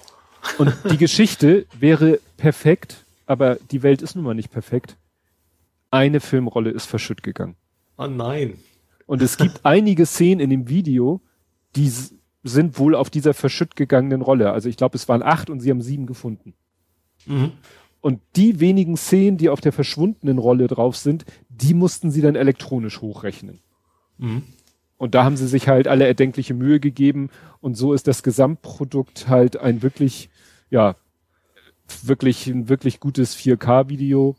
Und 0.57 0.73
die 0.91 0.97
Geschichte 0.97 1.65
wäre 1.79 2.19
perfekt, 2.37 3.05
aber 3.25 3.57
die 3.71 3.83
Welt 3.83 4.01
ist 4.01 4.15
nun 4.15 4.23
mal 4.23 4.35
nicht 4.35 4.51
perfekt. 4.51 4.97
Eine 5.91 6.19
Filmrolle 6.19 6.71
ist 6.71 6.85
verschütt 6.85 7.23
gegangen. 7.23 7.55
Oh 7.97 8.07
nein. 8.07 8.55
Und 9.05 9.21
es 9.21 9.37
gibt 9.37 9.61
einige 9.63 10.05
Szenen 10.05 10.39
in 10.39 10.49
dem 10.49 10.67
Video, 10.67 11.21
die 11.75 11.91
sind 12.43 12.79
wohl 12.79 12.95
auf 12.95 13.09
dieser 13.09 13.33
verschütt 13.33 13.75
gegangenen 13.75 14.21
Rolle. 14.21 14.51
Also 14.51 14.69
ich 14.69 14.77
glaube, 14.77 14.95
es 14.95 15.07
waren 15.07 15.23
acht 15.23 15.49
und 15.49 15.59
sie 15.59 15.69
haben 15.69 15.81
sieben 15.81 16.05
gefunden. 16.05 16.53
Mhm. 17.25 17.51
Und 18.01 18.21
die 18.35 18.59
wenigen 18.59 18.97
Szenen, 18.97 19.37
die 19.37 19.49
auf 19.49 19.61
der 19.61 19.71
verschwundenen 19.71 20.37
Rolle 20.37 20.67
drauf 20.67 20.95
sind, 20.95 21.25
die 21.49 21.73
mussten 21.73 22.11
sie 22.11 22.21
dann 22.21 22.35
elektronisch 22.35 23.01
hochrechnen. 23.01 23.59
Mhm. 24.17 24.43
Und 24.97 25.15
da 25.15 25.23
haben 25.23 25.37
sie 25.37 25.47
sich 25.47 25.67
halt 25.67 25.87
alle 25.87 26.05
erdenkliche 26.05 26.53
Mühe 26.53 26.79
gegeben. 26.79 27.29
Und 27.61 27.75
so 27.75 27.93
ist 27.93 28.07
das 28.07 28.23
Gesamtprodukt 28.23 29.27
halt 29.27 29.57
ein 29.57 29.81
wirklich, 29.81 30.29
ja, 30.69 30.95
wirklich, 32.03 32.47
ein 32.47 32.69
wirklich 32.69 32.99
gutes 32.99 33.35
4K-Video. 33.37 34.35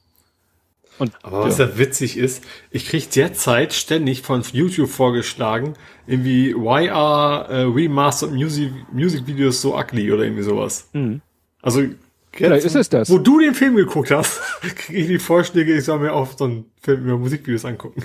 Und, 0.99 1.13
Aber 1.23 1.45
was 1.45 1.59
ja. 1.59 1.67
ja 1.67 1.79
witzig 1.79 2.17
ist, 2.17 2.43
ich 2.71 2.87
krieg 2.87 3.11
derzeit 3.11 3.75
ständig 3.75 4.23
von 4.23 4.43
YouTube 4.53 4.89
vorgeschlagen, 4.89 5.75
irgendwie 6.07 6.55
Why 6.55 6.89
are 6.89 7.67
uh, 7.67 7.71
Remastered 7.71 8.33
Music, 8.33 8.73
Music 8.93 9.27
Videos 9.27 9.61
so 9.61 9.77
ugly 9.77 10.11
oder 10.11 10.25
irgendwie 10.25 10.43
sowas. 10.43 10.89
Mhm. 10.93 11.21
Also 11.61 11.83
Vielleicht 12.33 12.67
ist 12.67 12.77
es 12.77 12.89
das. 12.89 13.09
Wo 13.11 13.19
du 13.19 13.41
den 13.41 13.55
Film 13.55 13.77
geguckt 13.77 14.11
hast, 14.11 14.41
kriege 14.61 14.99
ich 14.99 15.07
die 15.07 15.19
Vorschläge, 15.19 15.75
ich 15.75 15.85
soll 15.85 15.99
mir 15.99 16.13
auch 16.13 16.37
so 16.37 16.45
einen 16.45 16.67
Film 16.83 17.05
über 17.05 17.19
Musikvideos 17.19 17.65
angucken. 17.65 18.03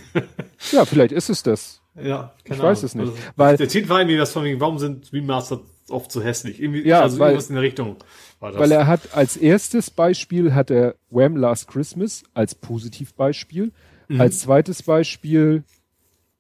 ja, 0.72 0.86
vielleicht 0.86 1.12
ist 1.12 1.30
es 1.30 1.44
das. 1.44 1.82
Ja, 2.02 2.34
ich 2.46 2.54
Ahnung. 2.54 2.66
weiß 2.66 2.84
es 2.84 2.96
nicht. 2.96 3.10
Also, 3.10 3.22
weil 3.36 3.58
der 3.58 3.68
Titel 3.68 3.90
war 3.90 4.00
irgendwie 4.00 4.18
das 4.18 4.32
von 4.32 4.46
warum 4.60 4.80
sind 4.80 5.12
Remastered 5.12 5.62
oft 5.92 6.12
so 6.12 6.22
hässlich? 6.22 6.62
Irgendwie, 6.62 6.88
ja, 6.88 7.02
also 7.02 7.20
weil, 7.20 7.32
irgendwas 7.32 7.50
in 7.50 7.56
der 7.56 7.64
Richtung. 7.64 7.98
Weil 8.40 8.72
er 8.72 8.88
hat 8.88 9.14
als 9.14 9.38
erstes 9.38 9.92
Beispiel 9.92 10.54
hat 10.54 10.72
er 10.72 10.96
Wham 11.10 11.38
Last 11.38 11.68
Christmas 11.68 12.24
als 12.34 12.56
Positivbeispiel. 12.56 13.72
Mhm. 14.08 14.22
Als 14.22 14.40
zweites 14.40 14.84
Beispiel 14.84 15.64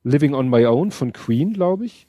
Living 0.03 0.33
on 0.33 0.49
My 0.49 0.65
Own 0.65 0.91
von 0.91 1.13
Queen, 1.13 1.53
glaube 1.53 1.85
ich. 1.85 2.07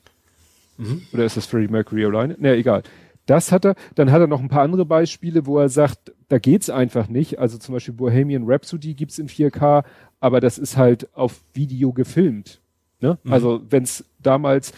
Mhm. 0.78 1.02
Oder 1.12 1.24
ist 1.24 1.36
das 1.36 1.46
Freddie 1.46 1.68
Mercury 1.68 2.04
alleine? 2.04 2.36
Ne, 2.38 2.54
egal. 2.54 2.82
Das 3.26 3.52
hat 3.52 3.64
er. 3.64 3.74
Dann 3.94 4.10
hat 4.10 4.20
er 4.20 4.26
noch 4.26 4.40
ein 4.40 4.48
paar 4.48 4.62
andere 4.62 4.84
Beispiele, 4.84 5.46
wo 5.46 5.58
er 5.58 5.68
sagt, 5.68 6.12
da 6.28 6.38
geht's 6.38 6.70
einfach 6.70 7.08
nicht. 7.08 7.38
Also 7.38 7.58
zum 7.58 7.74
Beispiel 7.74 7.94
Bohemian 7.94 8.44
Rhapsody 8.46 8.94
gibt's 8.94 9.18
in 9.18 9.28
4K, 9.28 9.84
aber 10.20 10.40
das 10.40 10.58
ist 10.58 10.76
halt 10.76 11.14
auf 11.14 11.40
Video 11.52 11.92
gefilmt. 11.92 12.60
Ne? 13.00 13.18
Mhm. 13.22 13.32
Also 13.32 13.62
wenn's 13.68 14.04
damals 14.20 14.72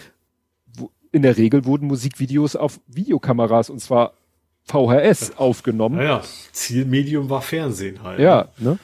in 1.15 1.23
der 1.23 1.37
Regel 1.37 1.65
wurden 1.65 1.87
Musikvideos 1.87 2.57
auf 2.57 2.81
Videokameras 2.89 3.71
und 3.71 3.81
zwar 3.81 4.15
VHS 4.65 5.37
aufgenommen. 5.37 5.97
Naja, 5.97 6.23
Zielmedium 6.53 7.31
war 7.31 7.41
Fernsehen 7.41 8.03
halt. 8.03 8.19
Ja, 8.19 8.49
ne? 8.59 8.71
ne? 8.71 8.79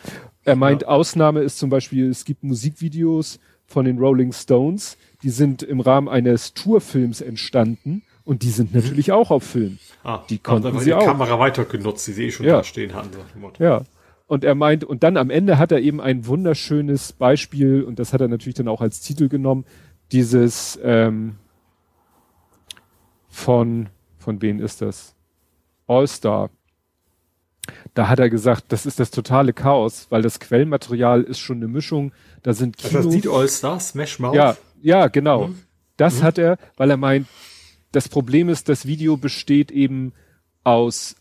Er 0.45 0.57
meint, 0.57 0.83
ja. 0.83 0.89
Ausnahme 0.89 1.41
ist 1.41 1.59
zum 1.59 1.71
Beispiel, 1.71 2.09
es 2.09 2.25
gibt 2.25 2.45
Musikvideos 2.45 3.41
von 3.67 3.85
den 3.85 3.99
Rolling 3.99 4.33
Stones, 4.33 4.97
die 5.23 5.31
sind 5.31 5.63
im 5.63 5.81
Rahmen 5.81 6.09
eines 6.09 6.55
Tourfilms 6.55 7.21
entstanden 7.21 8.03
und 8.25 8.43
die 8.43 8.51
sind 8.51 8.75
natürlich 8.75 9.09
mhm. 9.09 9.15
auch 9.15 9.31
auf 9.31 9.43
Film. 9.43 9.79
Ah, 10.05 10.21
die 10.31 10.39
konnten 10.39 10.79
sie 10.79 10.87
die 10.87 10.95
auch. 10.95 11.05
Kamera 11.05 11.39
weiter 11.39 11.65
genutzt, 11.65 12.07
die 12.07 12.13
sie 12.13 12.27
eh 12.27 12.31
schon 12.31 12.47
ja. 12.47 12.59
da 12.59 12.65
stehen 12.65 12.95
hatten. 12.95 13.11
Ja. 13.59 13.83
Und 14.29 14.45
er 14.45 14.55
meint, 14.55 14.85
und 14.85 15.03
dann 15.03 15.17
am 15.17 15.31
Ende 15.31 15.59
hat 15.59 15.73
er 15.73 15.81
eben 15.81 16.01
ein 16.01 16.27
wunderschönes 16.27 17.13
Beispiel, 17.13 17.83
und 17.83 17.99
das 17.99 18.13
hat 18.13 18.21
er 18.21 18.29
natürlich 18.29 18.55
dann 18.55 18.69
auch 18.69 18.81
als 18.81 19.01
Titel 19.01 19.29
genommen, 19.29 19.65
dieses 20.13 20.79
ähm, 20.85 21.37
von, 23.31 23.89
von 24.19 24.43
wem 24.43 24.61
ist 24.61 24.83
das? 24.83 25.15
All-Star. 25.87 26.51
Da 27.95 28.09
hat 28.09 28.19
er 28.19 28.29
gesagt, 28.31 28.65
das 28.69 28.85
ist 28.85 29.01
das 29.01 29.11
totale 29.11 29.53
Chaos, 29.53 30.07
weil 30.11 30.23
das 30.23 30.41
Quellmaterial 30.41 31.23
ist 31.23 31.39
schon 31.39 31.59
eine 31.59 31.69
Mischung. 31.69 32.13
Da 32.43 32.53
sind 32.53 32.77
Kino. 32.77 32.99
Also 32.99 33.09
das 33.09 33.15
sieht 33.15 33.29
All-Star, 33.29 33.81
Smash 33.81 34.19
Mouth? 34.19 34.35
Ja, 34.35 34.57
ja, 34.83 35.09
genau. 35.09 35.49
Mhm. 35.49 35.63
Das 35.97 36.21
mhm. 36.21 36.23
hat 36.25 36.39
er, 36.39 36.59
weil 36.77 36.91
er 36.91 36.97
meint, 36.97 37.29
das 37.93 38.09
Problem 38.09 38.49
ist, 38.49 38.69
das 38.69 38.87
Video 38.87 39.17
besteht 39.17 39.71
eben 39.71 40.13
aus 40.65 41.17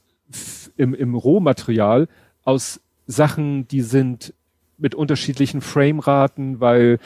im, 0.78 0.94
im 0.94 1.16
Rohmaterial 1.16 2.08
aus 2.44 2.80
Sachen, 3.08 3.68
die 3.68 3.82
sind 3.82 4.34
mit 4.78 4.96
unterschiedlichen 4.96 5.62
Frameraten, 5.62 6.60
weil 6.60 7.00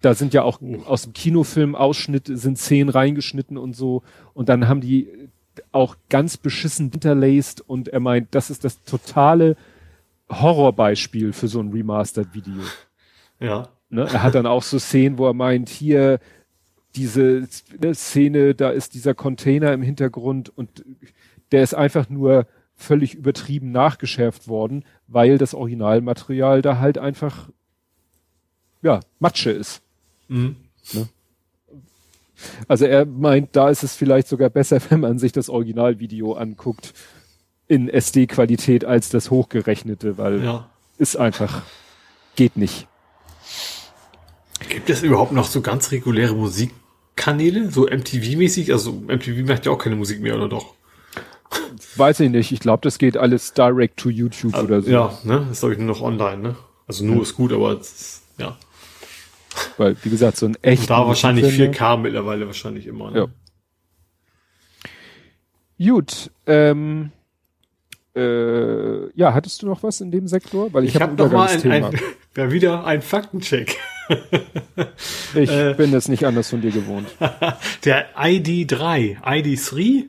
da 0.00 0.14
sind 0.14 0.34
ja 0.34 0.42
auch 0.42 0.60
aus 0.86 1.02
dem 1.02 1.12
Kinofilm 1.12 1.74
Ausschnitte, 1.74 2.36
sind 2.36 2.58
Szenen 2.58 2.88
reingeschnitten 2.88 3.58
und 3.58 3.74
so. 3.74 4.02
Und 4.32 4.48
dann 4.48 4.68
haben 4.68 4.80
die 4.80 5.08
auch 5.72 5.96
ganz 6.08 6.36
beschissen 6.36 6.90
hinterlaced 6.90 7.60
und 7.60 7.88
er 7.88 8.00
meint, 8.00 8.28
das 8.34 8.50
ist 8.50 8.64
das 8.64 8.82
totale 8.84 9.56
Horrorbeispiel 10.30 11.32
für 11.32 11.48
so 11.48 11.60
ein 11.60 11.72
Remastered-Video. 11.72 12.62
Ja. 13.40 13.68
Ne? 13.90 14.02
Er 14.12 14.22
hat 14.22 14.34
dann 14.34 14.46
auch 14.46 14.62
so 14.62 14.78
Szenen, 14.78 15.18
wo 15.18 15.26
er 15.26 15.34
meint, 15.34 15.68
hier 15.68 16.20
diese 16.94 17.48
ne, 17.80 17.94
Szene, 17.94 18.54
da 18.54 18.70
ist 18.70 18.94
dieser 18.94 19.14
Container 19.14 19.72
im 19.72 19.82
Hintergrund 19.82 20.56
und 20.56 20.84
der 21.52 21.62
ist 21.62 21.74
einfach 21.74 22.08
nur 22.08 22.46
völlig 22.74 23.14
übertrieben 23.14 23.72
nachgeschärft 23.72 24.48
worden, 24.48 24.84
weil 25.06 25.38
das 25.38 25.54
Originalmaterial 25.54 26.62
da 26.62 26.78
halt 26.78 26.98
einfach 26.98 27.48
ja 28.82 29.00
Matsche 29.18 29.50
ist. 29.50 29.82
Mhm. 30.28 30.56
Ne? 30.92 31.08
Also 32.68 32.84
er 32.86 33.04
meint, 33.04 33.56
da 33.56 33.68
ist 33.68 33.82
es 33.82 33.96
vielleicht 33.96 34.28
sogar 34.28 34.50
besser, 34.50 34.80
wenn 34.90 35.00
man 35.00 35.18
sich 35.18 35.32
das 35.32 35.48
Originalvideo 35.48 36.34
anguckt 36.34 36.94
in 37.66 37.88
SD-Qualität 37.88 38.84
als 38.84 39.10
das 39.10 39.30
hochgerechnete, 39.30 40.16
weil 40.16 40.42
ja. 40.42 40.70
ist 40.96 41.16
einfach 41.16 41.62
geht 42.38 42.56
nicht. 42.56 42.86
Gibt 44.68 44.88
es 44.90 45.02
überhaupt 45.02 45.32
noch 45.32 45.46
so 45.46 45.60
ganz 45.60 45.90
reguläre 45.90 46.34
Musikkanäle, 46.34 47.70
so 47.70 47.88
MTV-mäßig? 47.88 48.72
Also 48.72 48.92
MTV 48.92 49.46
macht 49.46 49.66
ja 49.66 49.72
auch 49.72 49.78
keine 49.78 49.96
Musik 49.96 50.20
mehr, 50.20 50.36
oder 50.36 50.48
doch? 50.48 50.74
Weiß 51.96 52.20
ich 52.20 52.30
nicht. 52.30 52.52
Ich 52.52 52.60
glaube, 52.60 52.80
das 52.82 52.98
geht 52.98 53.16
alles 53.16 53.54
direct 53.54 53.98
to 53.98 54.08
YouTube 54.08 54.54
also, 54.54 54.66
oder 54.66 54.82
so. 54.82 54.90
Ja, 54.90 55.18
ne? 55.24 55.40
Das 55.40 55.50
ist 55.50 55.60
glaube 55.60 55.74
ich 55.74 55.80
nur 55.80 55.88
noch 55.88 56.00
online, 56.00 56.38
ne? 56.38 56.56
Also 56.86 57.04
nur 57.04 57.16
ja. 57.16 57.22
ist 57.22 57.34
gut, 57.34 57.52
aber 57.52 57.78
ist, 57.78 58.22
ja. 58.38 58.56
Weil, 59.76 59.96
wie 60.02 60.10
gesagt, 60.10 60.36
so 60.36 60.46
ein 60.46 60.56
echt. 60.62 60.90
Da 60.90 61.06
wahrscheinlich 61.06 61.46
4K 61.46 61.98
mittlerweile 61.98 62.46
wahrscheinlich 62.46 62.86
immer. 62.86 63.10
Ne? 63.10 63.28
Ja. 65.78 65.92
Gut. 65.92 66.30
Ähm, 66.46 67.12
äh, 68.16 69.10
ja, 69.16 69.32
hattest 69.32 69.62
du 69.62 69.66
noch 69.66 69.82
was 69.82 70.00
in 70.00 70.10
dem 70.10 70.26
Sektor? 70.26 70.72
Weil 70.72 70.84
ich, 70.84 70.94
ich 70.94 71.00
habe 71.00 71.12
hab 71.12 71.18
noch 71.18 71.30
mal 71.30 71.48
ein, 71.48 71.70
ein, 71.70 72.00
ja, 72.36 72.50
wieder 72.50 72.84
ein 72.84 73.00
Faktencheck. 73.02 73.76
ich 75.34 75.50
äh, 75.50 75.74
bin 75.74 75.94
es 75.94 76.08
nicht 76.08 76.24
anders 76.24 76.50
von 76.50 76.60
dir 76.60 76.72
gewohnt. 76.72 77.08
Der 77.84 78.16
ID3, 78.16 79.22
ID3 79.22 80.06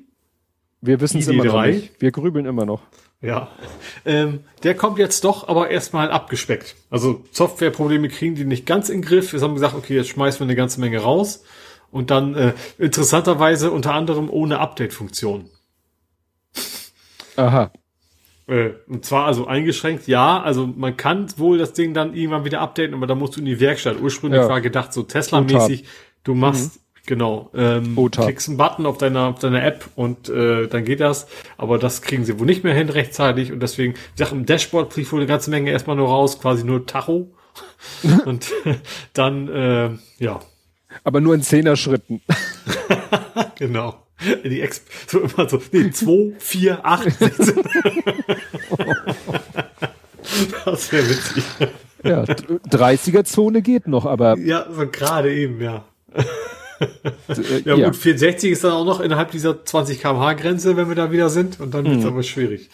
Wir 0.82 1.02
wissen 1.02 1.20
es 1.20 1.28
immer 1.28 1.46
noch 1.46 1.66
nicht. 1.66 2.02
Wir 2.02 2.12
grübeln 2.12 2.46
immer 2.46 2.66
noch. 2.66 2.82
Ja. 3.22 3.50
Ähm, 4.06 4.46
der 4.64 4.76
kommt 4.76 4.98
jetzt 4.98 5.24
doch 5.26 5.48
aber 5.48 5.70
erstmal 5.70 6.10
abgespeckt. 6.10 6.76
Also 6.90 7.26
Softwareprobleme 7.32 8.08
kriegen 8.08 8.36
die 8.36 8.46
nicht 8.46 8.66
ganz 8.66 8.90
in 8.90 9.02
den 9.02 9.08
Griff. 9.08 9.34
Wir 9.34 9.42
haben 9.42 9.56
gesagt, 9.56 9.76
okay, 9.76 9.96
jetzt 9.96 10.10
schmeißen 10.10 10.40
wir 10.40 10.46
eine 10.46 10.56
ganze 10.56 10.80
Menge 10.80 11.00
raus. 11.00 11.44
Und 11.92 12.12
dann 12.12 12.36
äh, 12.36 12.54
interessanterweise 12.78 13.72
unter 13.72 13.94
anderem 13.94 14.30
ohne 14.30 14.60
Update-Funktion. 14.60 15.50
Aha. 17.36 17.72
Äh, 18.48 18.72
und 18.88 19.06
zwar 19.06 19.26
also 19.26 19.48
eingeschränkt, 19.48 20.08
ja, 20.08 20.42
also 20.42 20.66
man 20.68 20.98
kann 20.98 21.28
wohl 21.38 21.58
das 21.58 21.74
Ding 21.74 21.94
dann 21.94 22.14
irgendwann 22.14 22.46
wieder 22.46 22.62
updaten, 22.62 22.94
aber 22.94 23.08
da 23.08 23.16
musst 23.16 23.36
du 23.36 23.40
in 23.40 23.46
die 23.46 23.60
Werkstatt. 23.60 24.00
Ursprünglich 24.00 24.42
ja. 24.42 24.50
war 24.50 24.62
gedacht, 24.62 24.94
so 24.94 25.04
Tesla-mäßig, 25.04 25.86
du 26.24 26.36
machst, 26.36 26.76
mhm. 26.76 26.82
Genau, 27.10 27.50
ähm, 27.56 27.98
klickst 28.12 28.48
einen 28.50 28.58
Button 28.58 28.86
auf 28.86 29.00
deiner, 29.00 29.30
auf 29.30 29.40
deiner 29.40 29.64
App 29.66 29.90
und 29.96 30.30
äh, 30.30 30.68
dann 30.68 30.86
geht 30.86 31.00
das. 31.00 31.26
Aber 31.58 31.80
das 31.80 32.04
kriegen 32.04 32.24
sie 32.24 32.40
wohl 32.40 32.46
nicht 32.46 32.64
mehr 32.64 32.76
hin 32.76 32.88
rechtzeitig 32.88 33.52
und 33.52 33.62
deswegen, 33.62 33.96
ich 33.96 34.00
sag, 34.16 34.32
im 34.32 34.46
Dashboard 34.46 34.94
fliegt 34.94 35.12
wohl 35.12 35.20
eine 35.20 35.28
ganze 35.28 35.50
Menge 35.50 35.72
erstmal 35.72 35.96
nur 35.96 36.08
raus, 36.08 36.40
quasi 36.40 36.64
nur 36.64 36.86
Tacho. 36.86 37.34
und 38.26 38.52
dann, 39.14 39.48
äh, 39.50 39.90
ja. 40.20 40.40
Aber 41.04 41.20
nur 41.20 41.34
in 41.34 41.42
Zehner-Schritten. 41.42 42.22
genau. 43.58 44.06
Die 44.44 44.62
Ex 44.62 44.84
so 45.08 45.22
immer 45.22 45.50
so, 45.50 45.60
nee, 45.72 45.90
2, 45.90 46.36
4, 46.38 46.86
8, 46.86 47.12
16. 47.12 47.64
Das 50.66 50.92
wäre 50.92 51.10
witzig. 51.10 51.44
Ja, 52.04 52.24
30er-Zone 52.24 53.62
geht 53.62 53.88
noch, 53.88 54.06
aber. 54.06 54.38
Ja, 54.38 54.68
so 54.72 54.86
gerade 54.88 55.34
eben, 55.34 55.60
ja. 55.62 55.86
Äh, 56.80 57.62
ja, 57.66 57.76
ja, 57.76 57.86
gut, 57.88 57.96
64 57.96 58.52
ist 58.52 58.64
dann 58.64 58.72
auch 58.72 58.86
noch 58.86 59.00
innerhalb 59.00 59.32
dieser 59.32 59.64
20 59.64 60.00
kmh 60.00 60.34
Grenze, 60.34 60.78
wenn 60.78 60.88
wir 60.88 60.96
da 60.96 61.12
wieder 61.12 61.30
sind, 61.30 61.60
und 61.60 61.74
dann 61.74 61.86
wird 61.86 61.98
es 61.98 62.04
hm. 62.04 62.12
aber 62.12 62.24
schwierig. 62.24 62.70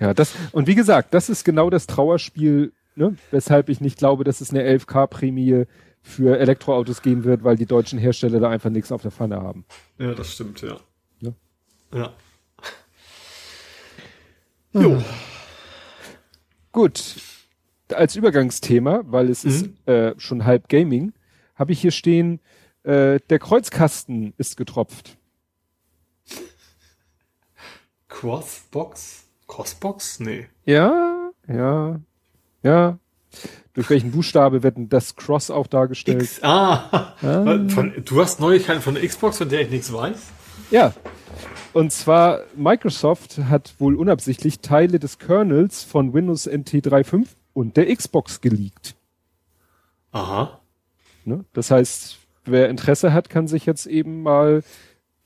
ja, 0.00 0.14
das, 0.14 0.34
und 0.52 0.66
wie 0.66 0.74
gesagt, 0.74 1.14
das 1.14 1.28
ist 1.28 1.44
genau 1.44 1.70
das 1.70 1.86
Trauerspiel, 1.86 2.72
ne, 2.96 3.16
weshalb 3.30 3.68
ich 3.68 3.80
nicht 3.80 3.98
glaube, 3.98 4.24
dass 4.24 4.40
es 4.40 4.50
eine 4.50 4.62
11K-Prämie 4.62 5.66
für 6.02 6.38
Elektroautos 6.38 7.02
geben 7.02 7.24
wird, 7.24 7.44
weil 7.44 7.56
die 7.56 7.66
deutschen 7.66 7.98
Hersteller 7.98 8.40
da 8.40 8.48
einfach 8.48 8.70
nichts 8.70 8.90
auf 8.90 9.02
der 9.02 9.10
Pfanne 9.10 9.40
haben. 9.40 9.64
Ja, 9.98 10.14
das 10.14 10.32
stimmt, 10.32 10.62
ja. 10.62 10.80
Ja. 11.20 11.32
ja. 11.94 12.12
Jo. 14.72 14.96
Ah. 14.96 15.04
Gut. 16.72 17.16
Als 17.92 18.14
Übergangsthema, 18.14 19.02
weil 19.06 19.28
es 19.28 19.44
mhm. 19.44 19.50
ist 19.50 19.88
äh, 19.88 20.14
schon 20.18 20.44
halb 20.44 20.68
Gaming, 20.68 21.12
habe 21.60 21.72
ich 21.72 21.80
hier 21.80 21.90
stehen, 21.90 22.40
äh, 22.82 23.20
der 23.28 23.38
Kreuzkasten 23.38 24.32
ist 24.38 24.56
getropft. 24.56 25.18
Crossbox? 28.08 29.24
Crossbox? 29.46 30.20
Nee. 30.20 30.48
Ja, 30.64 31.30
ja, 31.46 32.00
ja. 32.62 32.98
Durch 33.74 33.90
welchen 33.90 34.10
Buchstabe 34.10 34.62
wird 34.62 34.78
denn 34.78 34.88
das 34.88 35.14
Cross 35.14 35.50
auch 35.50 35.66
dargestellt? 35.66 36.22
X, 36.22 36.42
ah, 36.42 37.14
ah. 37.22 37.68
Von, 37.68 37.92
du 38.04 38.20
hast 38.20 38.40
Neuigkeiten 38.40 38.80
von 38.80 38.94
der 38.94 39.06
Xbox, 39.06 39.38
von 39.38 39.48
der 39.48 39.60
ich 39.60 39.70
nichts 39.70 39.92
weiß? 39.92 40.18
Ja. 40.70 40.94
Und 41.72 41.92
zwar 41.92 42.40
Microsoft 42.56 43.38
hat 43.38 43.74
wohl 43.78 43.94
unabsichtlich 43.94 44.60
Teile 44.60 44.98
des 44.98 45.18
Kernels 45.18 45.84
von 45.84 46.12
Windows 46.14 46.46
NT 46.46 46.86
3.5 46.86 47.28
und 47.52 47.76
der 47.76 47.94
Xbox 47.94 48.40
geleakt. 48.40 48.96
Aha. 50.10 50.59
Ne? 51.24 51.44
Das 51.52 51.70
heißt, 51.70 52.18
wer 52.44 52.68
Interesse 52.68 53.12
hat, 53.12 53.30
kann 53.30 53.48
sich 53.48 53.66
jetzt 53.66 53.86
eben 53.86 54.22
mal 54.22 54.62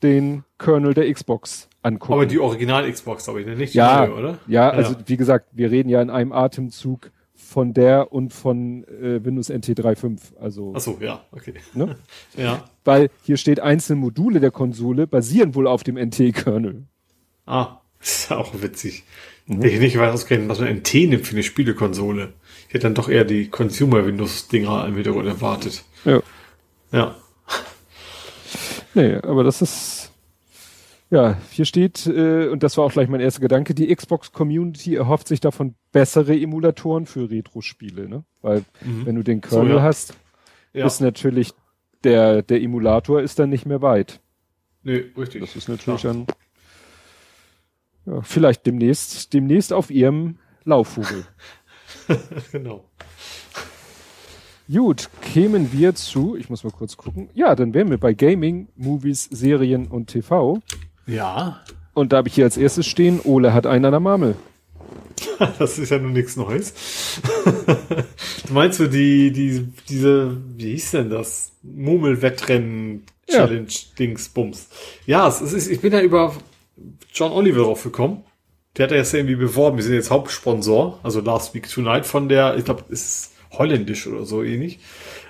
den 0.03 0.43
Kernel 0.57 0.93
der 0.93 1.11
Xbox 1.11 1.69
angucken. 1.81 2.13
Aber 2.13 2.25
die 2.25 2.39
Original 2.39 2.89
Xbox, 2.91 3.25
glaube 3.25 3.41
ich, 3.41 3.47
ne? 3.47 3.55
nicht 3.55 3.73
die 3.73 3.77
ja, 3.77 4.05
neue, 4.05 4.15
oder? 4.15 4.37
Ja, 4.47 4.69
also 4.69 4.93
ja. 4.93 4.99
wie 5.05 5.17
gesagt, 5.17 5.47
wir 5.53 5.71
reden 5.71 5.89
ja 5.89 6.01
in 6.01 6.09
einem 6.09 6.31
Atemzug 6.31 7.11
von 7.33 7.73
der 7.73 8.11
und 8.11 8.33
von 8.33 8.83
äh, 8.85 9.23
Windows 9.23 9.49
NT 9.49 9.69
3.5. 9.79 10.37
Also, 10.39 10.73
Ach 10.75 10.79
so, 10.79 10.97
ja, 10.99 11.23
okay. 11.31 11.53
Ne? 11.73 11.95
ja. 12.37 12.63
Weil 12.83 13.09
hier 13.23 13.37
steht, 13.37 13.59
einzelne 13.59 13.99
Module 13.99 14.39
der 14.39 14.51
Konsole 14.51 15.07
basieren 15.07 15.55
wohl 15.55 15.67
auf 15.67 15.83
dem 15.83 15.97
NT-Kernel. 15.97 16.85
Ah, 17.45 17.81
ist 18.01 18.29
ja 18.29 18.37
auch 18.37 18.53
witzig. 18.61 19.03
Mhm. 19.47 19.63
Ich 19.63 19.79
nicht 19.79 19.97
weiß 19.97 20.13
ausgerechnet, 20.13 20.49
was 20.49 20.59
man 20.59 20.69
NT 20.69 20.93
nimmt 20.93 21.27
für 21.27 21.35
eine 21.35 21.43
Spielekonsole. 21.43 22.33
Hätte 22.75 22.87
dann 22.87 22.93
doch 22.93 23.07
eher 23.07 23.23
die 23.23 23.47
Consumer-Windows-Dinger 23.47 24.85
im 24.85 24.95
Hintergrund 24.95 25.27
erwartet. 25.27 25.85
Ja. 26.03 26.21
Ja. 26.91 27.15
Nee, 28.93 29.15
aber 29.15 29.43
das 29.45 29.61
ist 29.61 30.11
ja, 31.09 31.37
hier 31.51 31.63
steht, 31.63 32.05
äh, 32.05 32.47
und 32.47 32.63
das 32.63 32.77
war 32.77 32.83
auch 32.83 32.91
gleich 32.91 33.07
mein 33.07 33.21
erster 33.21 33.39
Gedanke, 33.39 33.73
die 33.75 33.93
Xbox-Community 33.93 34.95
erhofft 34.95 35.29
sich 35.29 35.39
davon 35.39 35.75
bessere 35.93 36.37
Emulatoren 36.37 37.05
für 37.05 37.29
Retro-Spiele, 37.29 38.09
ne? 38.09 38.25
Weil 38.41 38.65
mhm. 38.81 39.05
wenn 39.05 39.15
du 39.15 39.23
den 39.23 39.39
Kernel 39.39 39.71
so, 39.71 39.77
ja. 39.77 39.81
hast, 39.81 40.13
ja. 40.73 40.85
ist 40.85 40.99
natürlich 40.99 41.53
der, 42.03 42.41
der 42.41 42.61
Emulator 42.61 43.21
ist 43.21 43.39
dann 43.39 43.49
nicht 43.49 43.65
mehr 43.65 43.81
weit. 43.81 44.19
Nee, 44.83 45.05
richtig. 45.17 45.41
Das 45.41 45.55
ist 45.55 45.69
natürlich 45.69 46.01
Klar. 46.01 46.13
dann 46.13 46.27
ja, 48.05 48.21
vielleicht 48.21 48.65
demnächst, 48.65 49.33
demnächst 49.33 49.71
auf 49.71 49.91
ihrem 49.91 50.39
Laufvogel. 50.65 51.25
genau. 52.51 52.85
Gut, 54.71 55.09
kämen 55.21 55.71
wir 55.71 55.93
zu, 55.93 56.35
ich 56.35 56.49
muss 56.49 56.63
mal 56.63 56.71
kurz 56.71 56.97
gucken. 56.97 57.29
Ja, 57.35 57.55
dann 57.55 57.75
wären 57.75 57.91
wir 57.91 57.99
bei 57.99 58.13
Gaming, 58.13 58.67
Movies, 58.75 59.29
Serien 59.31 59.87
und 59.87 60.07
TV. 60.07 60.59
Ja. 61.05 61.61
Und 61.93 62.11
da 62.11 62.17
habe 62.17 62.27
ich 62.27 62.35
hier 62.35 62.45
als 62.45 62.57
erstes 62.57 62.87
stehen, 62.87 63.19
Ole 63.23 63.53
hat 63.53 63.67
einen 63.67 63.85
an 63.85 63.91
der 63.91 63.99
Marmel. 63.99 64.35
das 65.59 65.77
ist 65.77 65.91
ja 65.91 65.99
nun 65.99 66.13
nichts 66.13 66.35
Neues. 66.35 66.73
du 68.47 68.53
meinst 68.53 68.79
du 68.79 68.87
die, 68.87 69.31
die, 69.31 69.67
diese, 69.87 70.37
wie 70.57 70.71
hieß 70.71 70.91
denn 70.91 71.09
das? 71.09 71.51
Murmelwettrennen-Challenge, 71.63 73.67
ja. 73.67 73.95
Dingsbums. 73.99 74.69
Ja, 75.05 75.27
es 75.27 75.41
ist, 75.41 75.67
ich 75.67 75.81
bin 75.81 75.93
ja 75.93 76.01
über 76.01 76.33
John 77.13 77.31
Oliver 77.31 77.63
drauf 77.63 77.83
gekommen. 77.83 78.23
Der 78.77 78.83
hat 78.85 78.91
ja 78.91 78.97
jetzt 78.97 79.13
irgendwie 79.13 79.35
beworben, 79.35 79.77
wir 79.77 79.83
sind 79.83 79.93
jetzt 79.93 80.11
Hauptsponsor, 80.11 80.99
also 81.03 81.21
Last 81.21 81.53
Week 81.53 81.69
Tonight 81.69 82.05
von 82.05 82.27
der, 82.27 82.57
ich 82.57 82.65
glaube, 82.65 82.83
ist 82.89 83.31
holländisch 83.51 84.07
oder 84.07 84.25
so 84.25 84.43
ähnlich. 84.43 84.79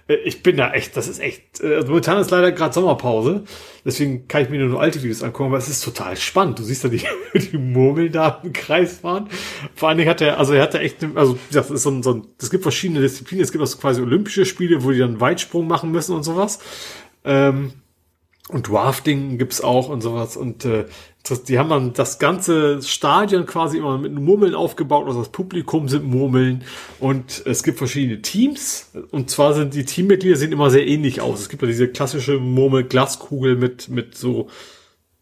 Äh, 0.08 0.16
ich 0.16 0.44
bin 0.44 0.58
da 0.58 0.72
echt, 0.74 0.96
das 0.98 1.08
ist 1.08 1.20
echt, 1.20 1.62
äh, 1.62 1.76
also 1.76 1.88
momentan 1.88 2.20
ist 2.20 2.32
leider 2.32 2.52
gerade 2.52 2.74
Sommerpause, 2.74 3.44
deswegen 3.84 4.28
kann 4.28 4.44
ich 4.44 4.50
mir 4.50 4.60
nur 4.60 4.70
noch 4.70 4.80
alte 4.80 5.02
Videos 5.02 5.24
angucken, 5.24 5.50
aber 5.50 5.58
es 5.58 5.70
ist 5.70 5.84
total 5.84 6.18
spannend. 6.18 6.60
Du 6.60 6.64
siehst 6.64 6.84
da 6.84 6.88
die, 6.88 7.04
die 7.34 7.58
Murmeln 7.58 8.12
da 8.12 8.42
im 8.44 8.54
Kreis 8.54 9.00
fahren. 9.00 9.30
Vor 9.76 9.90
allen 9.90 9.98
Dingen 9.98 10.10
hat 10.10 10.22
er, 10.22 10.40
also 10.40 10.54
er 10.54 10.64
hat 10.64 10.74
da 10.74 10.80
echt, 10.80 11.04
also 11.16 11.36
wie 11.36 11.48
gesagt, 11.48 11.70
das 11.70 11.76
ist 11.76 11.84
so 11.84 11.92
ein, 11.92 12.04
so 12.04 12.14
ein, 12.14 12.28
es 12.40 12.50
gibt 12.50 12.64
verschiedene 12.64 13.02
Disziplinen, 13.02 13.44
es 13.44 13.52
gibt 13.52 13.64
auch 13.64 13.68
so 13.68 13.78
quasi 13.78 14.02
Olympische 14.02 14.46
Spiele, 14.46 14.84
wo 14.84 14.92
die 14.92 15.00
dann 15.00 15.20
Weitsprung 15.20 15.68
machen 15.68 15.92
müssen 15.92 16.16
und 16.16 16.24
sowas. 16.24 16.60
Ähm, 17.24 17.74
und 18.50 18.70
Drafting 18.70 19.38
gibt's 19.40 19.62
auch 19.62 19.90
und 19.90 20.02
sowas. 20.02 20.38
Und 20.38 20.66
äh, 20.66 20.86
das, 21.24 21.44
die 21.44 21.58
haben 21.58 21.70
dann 21.70 21.94
das 21.94 22.20
ganze 22.20 22.82
Stadion 22.84 23.48
quasi 23.48 23.80
immer 23.80 23.98
mit 23.98 24.14
Murmeln 24.14 24.54
aufgebaut. 24.54 25.08
Also 25.08 25.20
das 25.20 25.30
Publikum 25.30 25.90
sind 25.90 26.06
Murmeln. 26.06 26.64
Und 27.00 27.42
es 27.46 27.64
gibt 27.64 27.80
verschiedene 27.80 28.22
Teams. 28.22 28.92
Und 29.10 29.32
zwar 29.32 29.56
sind 29.56 29.74
die 29.74 29.86
Teammitglieder 29.86 30.36
sehen 30.36 30.52
immer 30.52 30.70
sehr 30.70 30.86
ähnlich 30.86 31.22
aus. 31.22 31.42
Es 31.42 31.50
gibt 31.50 31.64
ja 31.64 31.68
diese 31.68 31.88
klassische 31.88 32.38
Murmel-Glaskugel 32.38 33.56
mit, 33.56 33.90
mit 33.90 34.16
so, 34.16 34.48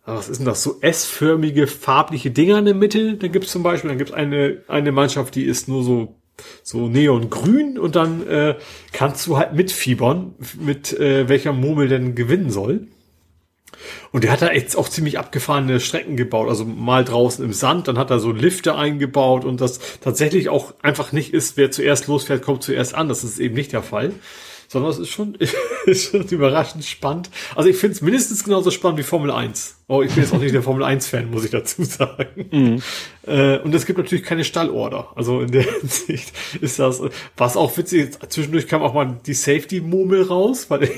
was 0.05 0.27
ist 0.27 0.39
denn 0.39 0.45
das? 0.45 0.61
So 0.61 0.79
S-förmige, 0.81 1.67
farbliche 1.67 2.31
Dinger 2.31 2.59
in 2.59 2.65
der 2.65 2.75
Mitte. 2.75 3.13
Da 3.13 3.29
gibt's 3.29 3.53
zum 3.53 3.63
Beispiel, 3.63 3.87
dann 3.87 3.97
gibt's 3.97 4.13
eine, 4.13 4.63
eine 4.67 4.91
Mannschaft, 4.91 5.35
die 5.35 5.45
ist 5.45 5.69
nur 5.69 5.83
so 5.83 6.15
so 6.63 6.87
neongrün 6.87 7.77
und 7.77 7.95
dann 7.95 8.25
äh, 8.27 8.55
kannst 8.91 9.27
du 9.27 9.37
halt 9.37 9.53
mitfiebern, 9.53 10.33
mit 10.59 10.91
äh, 10.99 11.29
welcher 11.29 11.53
Murmel 11.53 11.87
denn 11.87 12.15
gewinnen 12.15 12.49
soll. 12.49 12.87
Und 14.11 14.23
der 14.23 14.31
hat 14.31 14.41
da 14.41 14.47
echt 14.49 14.75
auch 14.75 14.89
ziemlich 14.89 15.19
abgefahrene 15.19 15.79
Strecken 15.79 16.15
gebaut. 16.15 16.49
Also 16.49 16.65
mal 16.65 17.03
draußen 17.03 17.43
im 17.43 17.53
Sand, 17.53 17.87
dann 17.87 17.97
hat 17.97 18.09
er 18.09 18.19
so 18.19 18.31
Lifte 18.31 18.75
eingebaut 18.75 19.45
und 19.45 19.61
das 19.61 19.79
tatsächlich 20.01 20.49
auch 20.49 20.73
einfach 20.81 21.11
nicht 21.11 21.33
ist, 21.33 21.57
wer 21.57 21.71
zuerst 21.71 22.07
losfährt, 22.07 22.41
kommt 22.41 22.63
zuerst 22.63 22.95
an. 22.95 23.09
Das 23.09 23.23
ist 23.23 23.39
eben 23.39 23.55
nicht 23.55 23.73
der 23.73 23.83
Fall 23.83 24.13
sondern 24.73 24.91
es 24.91 24.99
ist 24.99 25.09
schon, 25.09 25.35
ist 25.85 26.11
schon 26.11 26.23
überraschend 26.23 26.83
spannend. 26.83 27.29
Also 27.55 27.69
ich 27.69 27.77
finde 27.77 27.95
es 27.95 28.01
mindestens 28.01 28.43
genauso 28.43 28.71
spannend 28.71 28.99
wie 28.99 29.03
Formel 29.03 29.31
1. 29.31 29.77
Oh, 29.87 30.01
ich 30.01 30.13
bin 30.13 30.23
jetzt 30.23 30.33
auch 30.33 30.39
nicht 30.39 30.55
der 30.55 30.63
Formel 30.63 30.83
1-Fan, 30.83 31.29
muss 31.29 31.45
ich 31.45 31.51
dazu 31.51 31.83
sagen. 31.83 32.45
Mhm. 32.51 32.81
Äh, 33.27 33.59
und 33.59 33.75
es 33.75 33.85
gibt 33.85 33.99
natürlich 33.99 34.23
keine 34.23 34.43
Stallorder. 34.43 35.09
Also 35.15 35.41
in 35.41 35.51
der 35.51 35.63
Hinsicht 35.79 36.33
ist 36.59 36.79
das, 36.79 37.01
was 37.37 37.55
auch 37.55 37.77
witzig 37.77 38.09
ist, 38.09 38.31
zwischendurch 38.31 38.67
kam 38.67 38.81
auch 38.81 38.93
mal 38.93 39.19
die 39.25 39.33
Safety-Murmel 39.33 40.23
raus, 40.23 40.65
weil 40.69 40.89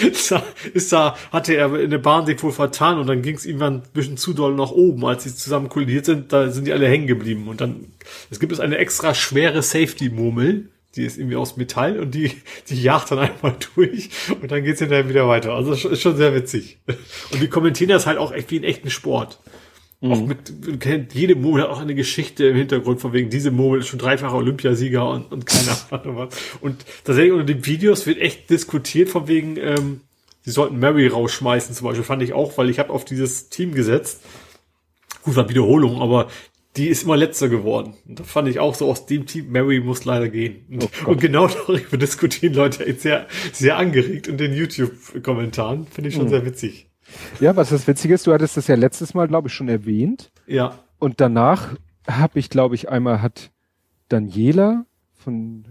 ist 0.00 0.32
da, 0.32 0.42
ist 0.74 0.92
da, 0.92 1.16
hatte 1.30 1.54
er 1.54 1.72
in 1.78 1.90
der 1.90 1.98
Bahn 1.98 2.26
sich 2.26 2.42
wohl 2.42 2.52
vertan 2.52 2.98
und 2.98 3.06
dann 3.06 3.22
ging 3.22 3.36
es 3.36 3.46
irgendwann 3.46 3.74
ein 3.74 3.82
bisschen 3.94 4.16
zu 4.16 4.32
doll 4.32 4.54
nach 4.54 4.72
oben, 4.72 5.04
als 5.06 5.22
sie 5.22 5.34
zusammen 5.34 5.68
kollidiert 5.68 6.04
sind, 6.04 6.32
da 6.32 6.50
sind 6.50 6.66
die 6.66 6.72
alle 6.72 6.88
hängen 6.88 7.06
geblieben. 7.06 7.46
Und 7.46 7.60
dann, 7.60 7.92
es 8.30 8.40
gibt 8.40 8.52
es 8.52 8.58
eine 8.58 8.78
extra 8.78 9.14
schwere 9.14 9.62
Safety-Murmel, 9.62 10.68
Die 10.98 11.04
ist 11.04 11.16
irgendwie 11.16 11.36
aus 11.36 11.56
Metall 11.56 11.98
und 12.00 12.14
die, 12.14 12.32
die 12.68 12.82
jagt 12.82 13.10
dann 13.10 13.20
einmal 13.20 13.56
durch 13.74 14.10
und 14.42 14.50
dann 14.50 14.64
geht's 14.64 14.80
hinterher 14.80 15.08
wieder 15.08 15.28
weiter. 15.28 15.54
Also 15.54 15.72
ist 15.72 16.02
schon 16.02 16.16
sehr 16.16 16.34
witzig. 16.34 16.78
Und 17.30 17.40
die 17.40 17.48
kommentieren 17.48 17.90
das 17.90 18.06
halt 18.06 18.18
auch 18.18 18.32
echt 18.32 18.50
wie 18.50 18.56
einen 18.56 18.64
echten 18.64 18.90
Sport. 18.90 19.38
Mhm. 20.00 20.12
Auch 20.12 20.26
mit, 20.26 20.80
kennt 20.80 21.14
jede 21.14 21.34
Murmel 21.36 21.62
hat 21.62 21.70
auch 21.70 21.80
eine 21.80 21.94
Geschichte 21.94 22.46
im 22.48 22.56
Hintergrund, 22.56 23.00
von 23.00 23.12
wegen 23.12 23.30
diese 23.30 23.50
Murmel 23.50 23.80
ist 23.80 23.88
schon 23.88 23.98
dreifacher 23.98 24.36
Olympiasieger 24.36 25.08
und, 25.08 25.30
und 25.32 25.46
keine 25.46 25.70
Ahnung 25.90 26.16
was. 26.16 26.34
Und 26.60 26.84
tatsächlich 27.04 27.32
unter 27.32 27.44
den 27.44 27.64
Videos 27.64 28.06
wird 28.06 28.18
echt 28.18 28.50
diskutiert, 28.50 29.08
von 29.08 29.28
wegen, 29.28 29.56
ähm, 29.56 30.00
sie 30.42 30.50
sollten 30.50 30.78
Mary 30.78 31.06
rausschmeißen 31.06 31.74
zum 31.74 31.86
Beispiel, 31.86 32.04
fand 32.04 32.22
ich 32.22 32.32
auch, 32.32 32.58
weil 32.58 32.70
ich 32.70 32.78
habe 32.78 32.92
auf 32.92 33.04
dieses 33.04 33.50
Team 33.50 33.72
gesetzt. 33.72 34.22
Gut, 35.22 35.36
war 35.36 35.48
Wiederholung, 35.48 36.00
aber 36.00 36.28
die 36.78 36.88
ist 36.88 37.02
immer 37.02 37.16
letzter 37.16 37.48
geworden. 37.48 37.94
Und 38.06 38.20
da 38.20 38.24
fand 38.24 38.48
ich 38.48 38.60
auch 38.60 38.74
so 38.74 38.88
aus 38.88 39.06
dem 39.06 39.26
Team, 39.26 39.50
Mary 39.50 39.80
muss 39.80 40.04
leider 40.04 40.28
gehen. 40.28 40.64
Und, 40.70 40.88
oh 41.04 41.10
und 41.10 41.20
genau 41.20 41.48
darüber 41.66 41.96
diskutieren 41.96 42.54
Leute 42.54 42.84
jetzt 42.84 43.02
sehr, 43.02 43.26
sehr 43.52 43.76
angeregt 43.76 44.28
in 44.28 44.38
den 44.38 44.54
YouTube-Kommentaren. 44.54 45.86
Finde 45.86 46.08
ich 46.08 46.14
schon 46.14 46.26
mhm. 46.26 46.30
sehr 46.30 46.46
witzig. 46.46 46.88
Ja, 47.40 47.56
was 47.56 47.70
das 47.70 47.86
Witzige 47.86 48.14
ist, 48.14 48.26
du 48.26 48.32
hattest 48.32 48.56
das 48.56 48.68
ja 48.68 48.76
letztes 48.76 49.14
Mal, 49.14 49.26
glaube 49.26 49.48
ich, 49.48 49.54
schon 49.54 49.68
erwähnt. 49.68 50.30
Ja. 50.46 50.78
Und 50.98 51.20
danach 51.20 51.74
habe 52.08 52.38
ich, 52.38 52.48
glaube 52.48 52.76
ich, 52.76 52.88
einmal 52.88 53.22
hat 53.22 53.50
Daniela 54.08 54.86
von 55.14 55.64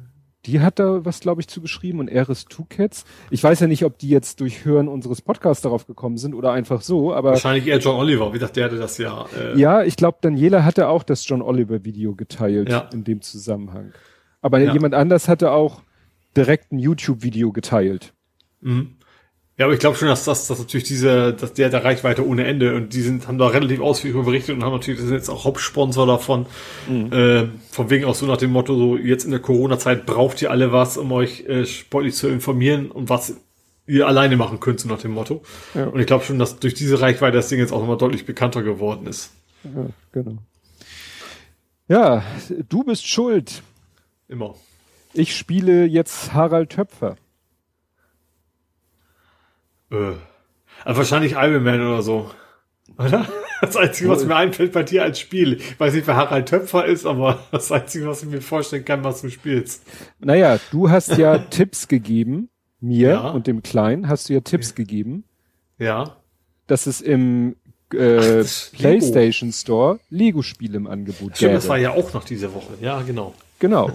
die 0.48 0.62
hat 0.62 0.80
da 0.80 1.06
was, 1.06 1.20
glaube 1.20 1.42
ich, 1.42 1.48
zugeschrieben 1.48 2.00
und 2.00 2.08
Eris 2.08 2.46
Two 2.46 2.66
Cats. 2.68 3.04
Ich 3.30 3.44
weiß 3.44 3.60
ja 3.60 3.68
nicht, 3.68 3.84
ob 3.84 4.00
die 4.00 4.10
jetzt 4.10 4.40
durch 4.40 4.66
Hören 4.66 4.88
unseres 4.88 5.22
Podcasts 5.22 5.62
darauf 5.62 5.86
gekommen 5.86 6.18
sind 6.18 6.34
oder 6.34 6.54
einfach 6.54 6.82
so, 6.82 7.14
aber. 7.14 7.32
Wahrscheinlich 7.32 7.68
eher 7.68 7.80
John 7.80 7.98
Oliver. 7.98 8.34
Wie 8.34 8.40
dachte, 8.40 8.54
der 8.54 8.66
hatte 8.66 8.78
das 8.78 8.98
ja. 8.98 9.26
Äh 9.38 9.60
ja, 9.60 9.84
ich 9.84 9.98
glaube, 9.98 10.20
Daniela 10.22 10.64
hatte 10.64 10.88
auch 10.88 11.04
das 11.04 11.28
John 11.28 11.42
Oliver 11.42 11.84
Video 11.84 12.16
geteilt 12.16 12.70
ja. 12.70 12.90
in 12.94 13.04
dem 13.04 13.22
Zusammenhang. 13.22 13.92
Aber 14.42 14.60
ja. 14.60 14.72
jemand 14.72 14.94
anders 14.94 15.28
hatte 15.28 15.52
auch 15.52 15.82
direkt 16.36 16.72
ein 16.72 16.80
YouTube-Video 16.80 17.52
geteilt. 17.52 18.14
Mhm. 18.62 18.97
Ja, 19.58 19.66
aber 19.66 19.74
ich 19.74 19.80
glaube 19.80 19.98
schon, 19.98 20.08
dass 20.08 20.24
das, 20.24 20.46
dass 20.46 20.60
natürlich 20.60 20.84
diese, 20.84 21.34
dass 21.34 21.54
der 21.54 21.70
der 21.70 21.84
Reichweite 21.84 22.26
ohne 22.28 22.46
Ende 22.46 22.76
und 22.76 22.94
die 22.94 23.02
sind, 23.02 23.28
haben 23.28 23.40
da 23.40 23.48
relativ 23.48 23.80
ausführlich 23.80 24.24
berichtet 24.24 24.56
und 24.56 24.64
haben 24.64 24.74
natürlich, 24.74 25.00
sind 25.00 25.12
jetzt 25.12 25.30
auch 25.30 25.46
Hauptsponsor 25.46 26.06
davon, 26.06 26.46
mhm. 26.88 27.12
äh, 27.12 27.48
von 27.72 27.90
wegen 27.90 28.06
auch 28.06 28.14
so 28.14 28.28
nach 28.28 28.38
dem 28.38 28.52
Motto, 28.52 28.76
so 28.76 28.98
jetzt 28.98 29.26
in 29.26 29.32
der 29.32 29.40
Corona-Zeit 29.40 30.06
braucht 30.06 30.44
ihr 30.44 30.52
alle 30.52 30.72
was, 30.72 30.98
um 30.98 31.12
euch 31.12 31.46
äh, 31.48 31.66
sportlich 31.66 32.14
zu 32.14 32.28
informieren 32.28 32.92
und 32.92 33.10
was 33.10 33.38
ihr 33.88 34.06
alleine 34.06 34.38
machen 34.38 34.60
könnt, 34.60 34.80
so 34.80 34.90
nach 34.90 35.02
dem 35.02 35.12
Motto. 35.12 35.42
Ja. 35.74 35.86
Und 35.88 36.00
ich 36.00 36.06
glaube 36.06 36.24
schon, 36.24 36.38
dass 36.38 36.60
durch 36.60 36.76
diese 36.76 37.02
Reichweite 37.02 37.38
das 37.38 37.48
Ding 37.48 37.58
jetzt 37.58 37.72
auch 37.72 37.80
nochmal 37.80 37.98
deutlich 37.98 38.28
bekannter 38.28 38.62
geworden 38.62 39.08
ist. 39.08 39.32
Ja, 39.64 39.88
genau. 40.12 40.38
Ja, 41.88 42.24
du 42.70 42.84
bist 42.84 43.08
schuld. 43.08 43.64
Immer. 44.28 44.54
Ich 45.14 45.36
spiele 45.36 45.86
jetzt 45.86 46.34
Harald 46.34 46.70
Töpfer. 46.70 47.16
Äh. 49.92 50.14
Also 50.86 51.00
wahrscheinlich 51.00 51.34
Iron 51.34 51.64
Man 51.64 51.82
oder 51.82 52.02
so. 52.02 52.32
Oder? 52.98 53.28
Das 53.62 53.76
Einzige, 53.76 54.10
was 54.10 54.24
mir 54.26 54.36
einfällt 54.36 54.72
bei 54.72 54.84
dir 54.84 55.04
als 55.04 55.20
Spiel. 55.20 55.54
Ich 55.54 55.80
weiß 55.80 55.94
nicht, 55.94 56.06
wer 56.06 56.16
Harald 56.16 56.48
Töpfer 56.48 56.86
ist, 56.86 57.06
aber 57.06 57.40
das 57.52 57.72
Einzige, 57.72 58.08
was 58.08 58.24
ich 58.24 58.30
mir 58.30 58.42
vorstellen 58.42 58.86
kann, 58.86 59.04
was 59.04 59.22
du 59.22 59.30
spielst. 59.30 59.84
Naja, 60.20 60.60
du 60.72 60.90
hast 60.90 61.18
ja 61.18 61.38
Tipps 61.50 61.88
gegeben, 61.88 62.50
mir 62.80 63.10
ja. 63.10 63.30
und 63.30 63.48
dem 63.48 63.64
Kleinen 63.64 64.08
hast 64.08 64.30
du 64.30 64.34
ja 64.34 64.42
Tipps 64.42 64.70
ja. 64.70 64.76
gegeben. 64.76 65.24
Ja. 65.80 66.18
Dass 66.68 66.86
es 66.86 67.02
im 67.02 67.56
äh, 67.94 68.44
Ach, 68.44 68.72
PlayStation 68.74 69.52
Store 69.52 70.00
Lego-Spiele 70.10 70.78
im 70.78 70.88
Angebot 70.88 71.36
Stimmt, 71.36 71.40
gäbe. 71.40 71.54
das 71.54 71.68
war 71.68 71.78
ja 71.78 71.92
auch 71.92 72.14
noch 72.14 72.24
diese 72.24 72.54
Woche. 72.54 72.74
Ja, 72.82 73.02
genau. 73.02 73.34
Genau. 73.60 73.92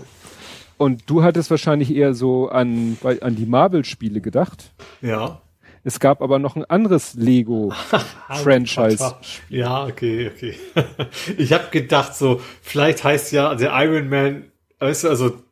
Und 0.77 1.03
du 1.07 1.23
hattest 1.23 1.51
wahrscheinlich 1.51 1.95
eher 1.95 2.15
so 2.15 2.49
an, 2.49 2.97
an 3.21 3.37
die 3.37 3.47
Marvel-Spiele 3.47 4.21
gedacht. 4.21 4.73
Ja. 5.01 5.41
Es 5.85 5.99
gab 5.99 6.23
aber 6.23 6.39
noch 6.39 6.55
ein 6.55 6.65
anderes 6.65 7.15
Lego-Franchise. 7.15 9.17
ja, 9.49 9.85
okay, 9.85 10.31
okay. 10.33 10.55
ich 11.39 11.53
habe 11.53 11.65
gedacht, 11.71 12.15
so, 12.15 12.41
vielleicht 12.63 13.03
heißt 13.03 13.33
ja 13.33 13.55
der 13.57 13.73
Iron 13.83 14.09
Man, 14.09 14.45
weißt 14.79 15.05
du, 15.05 15.09
also 15.09 15.43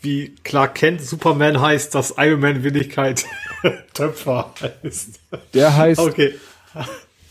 wie 0.00 0.34
Clark 0.42 0.74
Kent 0.74 1.02
Superman 1.02 1.60
heißt, 1.60 1.94
dass 1.94 2.14
Iron 2.18 2.40
Man 2.40 2.64
Willigkeit 2.64 3.24
Töpfer 3.94 4.52
heißt. 4.60 5.20
Der 5.54 5.76
heißt 5.76 6.00
okay. 6.00 6.34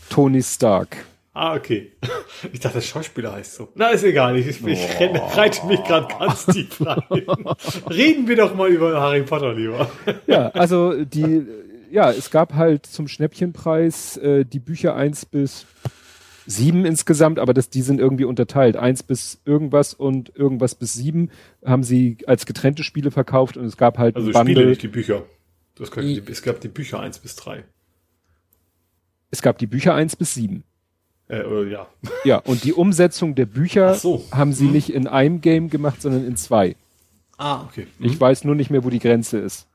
Tony 0.08 0.42
Stark. 0.42 0.96
Ah, 1.34 1.54
okay. 1.54 1.92
Ich 2.50 2.60
dachte, 2.60 2.78
der 2.78 2.82
Schauspieler 2.82 3.32
heißt 3.32 3.56
so. 3.56 3.68
Na, 3.74 3.88
ist 3.88 4.04
egal. 4.04 4.38
Ich, 4.38 4.46
ich, 4.46 4.66
ich 4.66 5.00
renne, 5.00 5.20
reite 5.36 5.66
mich 5.66 5.84
gerade 5.84 6.08
ganz 6.18 6.46
tief 6.46 6.80
rein. 6.80 7.02
Reden 7.90 8.26
wir 8.26 8.36
doch 8.36 8.54
mal 8.54 8.70
über 8.70 8.98
Harry 8.98 9.22
Potter 9.22 9.52
lieber. 9.52 9.90
Ja, 10.26 10.48
also 10.48 11.04
die 11.04 11.46
ja, 11.96 12.10
es 12.10 12.30
gab 12.30 12.52
halt 12.52 12.84
zum 12.84 13.08
Schnäppchenpreis 13.08 14.18
äh, 14.18 14.44
die 14.44 14.58
Bücher 14.58 14.94
eins 14.94 15.24
bis 15.24 15.64
sieben 16.44 16.84
insgesamt, 16.84 17.38
aber 17.38 17.54
das, 17.54 17.70
die 17.70 17.80
sind 17.80 18.00
irgendwie 18.00 18.26
unterteilt. 18.26 18.76
Eins 18.76 19.02
bis 19.02 19.40
irgendwas 19.46 19.94
und 19.94 20.30
irgendwas 20.36 20.74
bis 20.74 20.92
sieben 20.92 21.30
haben 21.64 21.82
sie 21.82 22.18
als 22.26 22.44
getrennte 22.44 22.84
Spiele 22.84 23.10
verkauft 23.10 23.56
und 23.56 23.64
es 23.64 23.78
gab 23.78 23.96
halt 23.96 24.14
also 24.14 24.30
Spiele, 24.30 24.66
nicht 24.66 24.82
die 24.82 24.88
Bücher. 24.88 25.22
Das 25.74 25.90
kann, 25.90 26.04
die, 26.04 26.22
es 26.30 26.42
gab 26.42 26.60
die 26.60 26.68
Bücher 26.68 27.00
eins 27.00 27.18
bis 27.18 27.34
drei. 27.34 27.64
Es 29.30 29.40
gab 29.40 29.56
die 29.56 29.66
Bücher 29.66 29.94
eins 29.94 30.16
bis 30.16 30.34
sieben. 30.34 30.64
Äh, 31.28 31.38
äh, 31.38 31.70
ja. 31.70 31.88
Ja, 32.24 32.38
und 32.40 32.64
die 32.64 32.74
Umsetzung 32.74 33.34
der 33.34 33.46
Bücher 33.46 33.94
so. 33.94 34.22
haben 34.32 34.52
sie 34.52 34.66
hm. 34.66 34.72
nicht 34.72 34.90
in 34.90 35.06
einem 35.06 35.40
Game 35.40 35.70
gemacht, 35.70 36.02
sondern 36.02 36.26
in 36.26 36.36
zwei. 36.36 36.76
Ah, 37.38 37.62
okay. 37.62 37.86
Hm. 37.96 38.06
Ich 38.06 38.16
mhm. 38.16 38.20
weiß 38.20 38.44
nur 38.44 38.54
nicht 38.54 38.68
mehr, 38.68 38.84
wo 38.84 38.90
die 38.90 38.98
Grenze 38.98 39.38
ist. 39.38 39.66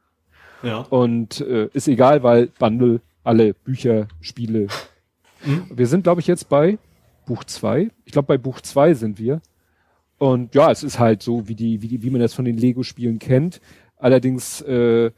Ja. 0.63 0.79
Und 0.89 1.41
äh, 1.41 1.69
ist 1.73 1.87
egal, 1.87 2.23
weil 2.23 2.47
Bundle, 2.47 3.01
alle 3.23 3.53
Bücher, 3.53 4.07
Spiele. 4.19 4.67
Mhm. 5.45 5.65
Wir 5.73 5.87
sind, 5.87 6.03
glaube 6.03 6.21
ich, 6.21 6.27
jetzt 6.27 6.49
bei 6.49 6.77
Buch 7.25 7.43
zwei. 7.43 7.89
Ich 8.05 8.11
glaube, 8.11 8.27
bei 8.27 8.37
Buch 8.37 8.61
zwei 8.61 8.93
sind 8.93 9.19
wir. 9.19 9.41
Und 10.17 10.53
ja, 10.53 10.69
es 10.71 10.83
ist 10.83 10.99
halt 10.99 11.23
so, 11.23 11.47
wie 11.47 11.55
die, 11.55 11.81
wie 11.81 11.87
die, 11.87 12.03
wie 12.03 12.09
man 12.09 12.21
das 12.21 12.33
von 12.33 12.45
den 12.45 12.57
Lego-Spielen 12.57 13.19
kennt. 13.19 13.59
Allerdings, 13.97 14.61
äh, 14.61 15.11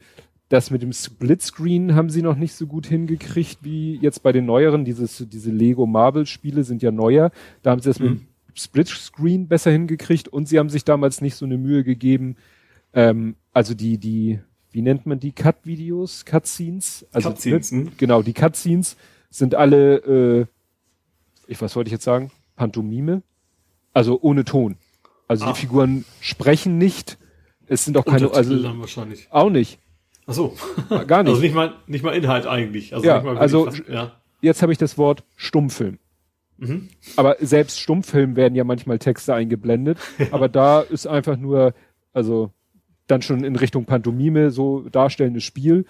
das 0.48 0.70
mit 0.70 0.82
dem 0.82 0.92
Splitscreen 0.92 1.94
haben 1.94 2.10
sie 2.10 2.22
noch 2.22 2.36
nicht 2.36 2.54
so 2.54 2.66
gut 2.66 2.86
hingekriegt 2.86 3.58
wie 3.62 3.96
jetzt 3.96 4.22
bei 4.22 4.32
den 4.32 4.46
neueren. 4.46 4.84
Dieses, 4.84 5.26
diese 5.28 5.50
Lego 5.50 5.86
Marvel 5.86 6.26
Spiele 6.26 6.64
sind 6.64 6.82
ja 6.82 6.90
neuer. 6.90 7.30
Da 7.62 7.70
haben 7.70 7.80
sie 7.80 7.88
das 7.88 7.98
mhm. 7.98 8.04
mit 8.04 8.20
dem 8.20 8.26
Splitscreen 8.54 9.48
besser 9.48 9.70
hingekriegt 9.70 10.28
und 10.28 10.48
sie 10.48 10.58
haben 10.58 10.68
sich 10.68 10.84
damals 10.84 11.20
nicht 11.20 11.34
so 11.34 11.44
eine 11.44 11.58
Mühe 11.58 11.82
gegeben. 11.82 12.36
Ähm, 12.92 13.36
also 13.52 13.74
die, 13.74 13.98
die, 13.98 14.38
wie 14.74 14.82
nennt 14.82 15.06
man 15.06 15.20
die 15.20 15.30
Cut-Videos, 15.30 16.24
Cutscenes? 16.24 17.06
Also 17.12 17.30
Cutscenes, 17.30 17.70
ne, 17.70 17.92
genau, 17.96 18.22
die 18.22 18.32
Cutscenes 18.32 18.96
sind 19.30 19.54
alle, 19.54 19.98
äh, 19.98 20.46
ich 21.46 21.62
was 21.62 21.76
wollte 21.76 21.88
ich 21.88 21.92
jetzt 21.92 22.02
sagen, 22.02 22.32
Pantomime, 22.56 23.22
also 23.92 24.18
ohne 24.20 24.44
Ton. 24.44 24.76
Also 25.28 25.44
ah. 25.44 25.52
die 25.52 25.60
Figuren 25.60 26.04
sprechen 26.20 26.76
nicht. 26.76 27.18
Es 27.68 27.84
sind 27.84 27.96
auch 27.96 28.04
keine, 28.04 28.32
also 28.32 28.60
dann 28.60 28.80
wahrscheinlich. 28.80 29.28
auch 29.30 29.48
nicht. 29.48 29.78
Ach 30.26 30.34
so. 30.34 30.56
Gar 31.06 31.22
nicht. 31.22 31.30
Also 31.30 31.40
nicht 31.40 31.54
mal, 31.54 31.74
nicht 31.86 32.02
mal 32.02 32.10
Inhalt 32.10 32.46
eigentlich. 32.46 32.94
Also, 32.94 33.06
ja, 33.06 33.22
also 33.22 33.66
fast, 33.66 33.88
ja. 33.88 34.10
jetzt 34.40 34.60
habe 34.60 34.72
ich 34.72 34.78
das 34.78 34.98
Wort 34.98 35.22
Stummfilm. 35.36 36.00
Mhm. 36.56 36.88
Aber 37.14 37.36
selbst 37.40 37.78
Stummfilm 37.78 38.34
werden 38.34 38.56
ja 38.56 38.64
manchmal 38.64 38.98
Texte 38.98 39.34
eingeblendet. 39.34 39.98
Ja. 40.18 40.26
Aber 40.32 40.48
da 40.48 40.80
ist 40.80 41.06
einfach 41.06 41.36
nur, 41.36 41.74
also 42.12 42.50
dann 43.06 43.22
schon 43.22 43.44
in 43.44 43.56
Richtung 43.56 43.84
Pantomime 43.84 44.50
so 44.50 44.88
darstellendes 44.88 45.44
Spiel, 45.44 45.84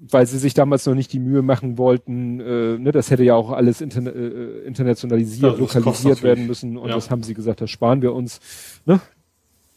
weil 0.00 0.26
sie 0.26 0.38
sich 0.38 0.54
damals 0.54 0.86
noch 0.86 0.94
nicht 0.94 1.12
die 1.12 1.18
Mühe 1.18 1.42
machen 1.42 1.78
wollten, 1.78 2.40
äh, 2.40 2.78
ne, 2.78 2.92
das 2.92 3.10
hätte 3.10 3.22
ja 3.22 3.34
auch 3.34 3.50
alles 3.50 3.80
interna 3.80 4.10
äh, 4.10 4.60
internationalisiert, 4.66 5.52
ja, 5.52 5.58
lokalisiert 5.58 6.22
werden 6.22 6.46
müssen 6.46 6.76
und 6.78 6.88
ja. 6.88 6.94
das 6.94 7.10
haben 7.10 7.22
sie 7.22 7.34
gesagt, 7.34 7.60
das 7.60 7.70
sparen 7.70 8.00
wir 8.02 8.14
uns. 8.14 8.40
Ne? 8.86 9.00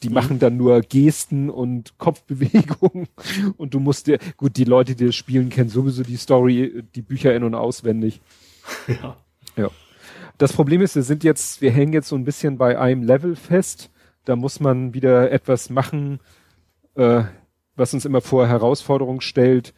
Die 0.02 0.10
mhm. 0.10 0.16
machen 0.16 0.40
dann 0.40 0.58
nur 0.58 0.82
Gesten 0.82 1.50
und 1.50 1.98
Kopfbewegungen 1.98 3.08
und 3.58 3.74
du 3.74 3.80
musst 3.80 4.08
dir, 4.08 4.18
gut, 4.38 4.56
die 4.58 4.66
Leute, 4.66 4.96
die 4.96 5.08
das 5.08 5.16
spielen, 5.16 5.50
kennen 5.50 5.70
sowieso 5.70 6.04
die 6.04 6.18
Story, 6.18 6.84
die 6.96 7.02
Bücher 7.02 7.36
in- 7.36 7.44
und 7.44 7.56
auswendig. 7.56 8.22
Ja. 8.88 9.18
Ja. 9.58 9.70
Das 10.38 10.54
Problem 10.54 10.82
ist, 10.82 10.96
wir 10.96 11.04
sind 11.04 11.24
jetzt, 11.24 11.62
wir 11.62 11.72
hängen 11.72 11.94
jetzt 11.94 12.08
so 12.08 12.16
ein 12.16 12.24
bisschen 12.24 12.58
bei 12.58 12.80
einem 12.80 13.04
Level 13.04 13.36
fest 13.36 13.92
da 14.26 14.36
muss 14.36 14.60
man 14.60 14.94
wieder 14.94 15.32
etwas 15.32 15.70
machen, 15.70 16.20
äh, 16.96 17.24
was 17.76 17.94
uns 17.94 18.06
immer 18.06 18.22
vor 18.22 18.48
Herausforderung 18.48 19.22
stellt, 19.22 19.74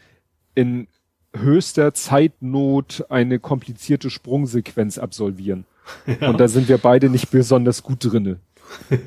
in 0.53 0.87
höchster 1.35 1.93
Zeitnot 1.93 3.05
eine 3.09 3.39
komplizierte 3.39 4.09
Sprungsequenz 4.09 4.97
absolvieren. 4.97 5.65
Ja. 6.19 6.29
Und 6.29 6.39
da 6.39 6.47
sind 6.47 6.67
wir 6.67 6.79
beide 6.79 7.09
nicht 7.09 7.29
besonders 7.29 7.83
gut 7.83 7.99
drinne. 7.99 8.39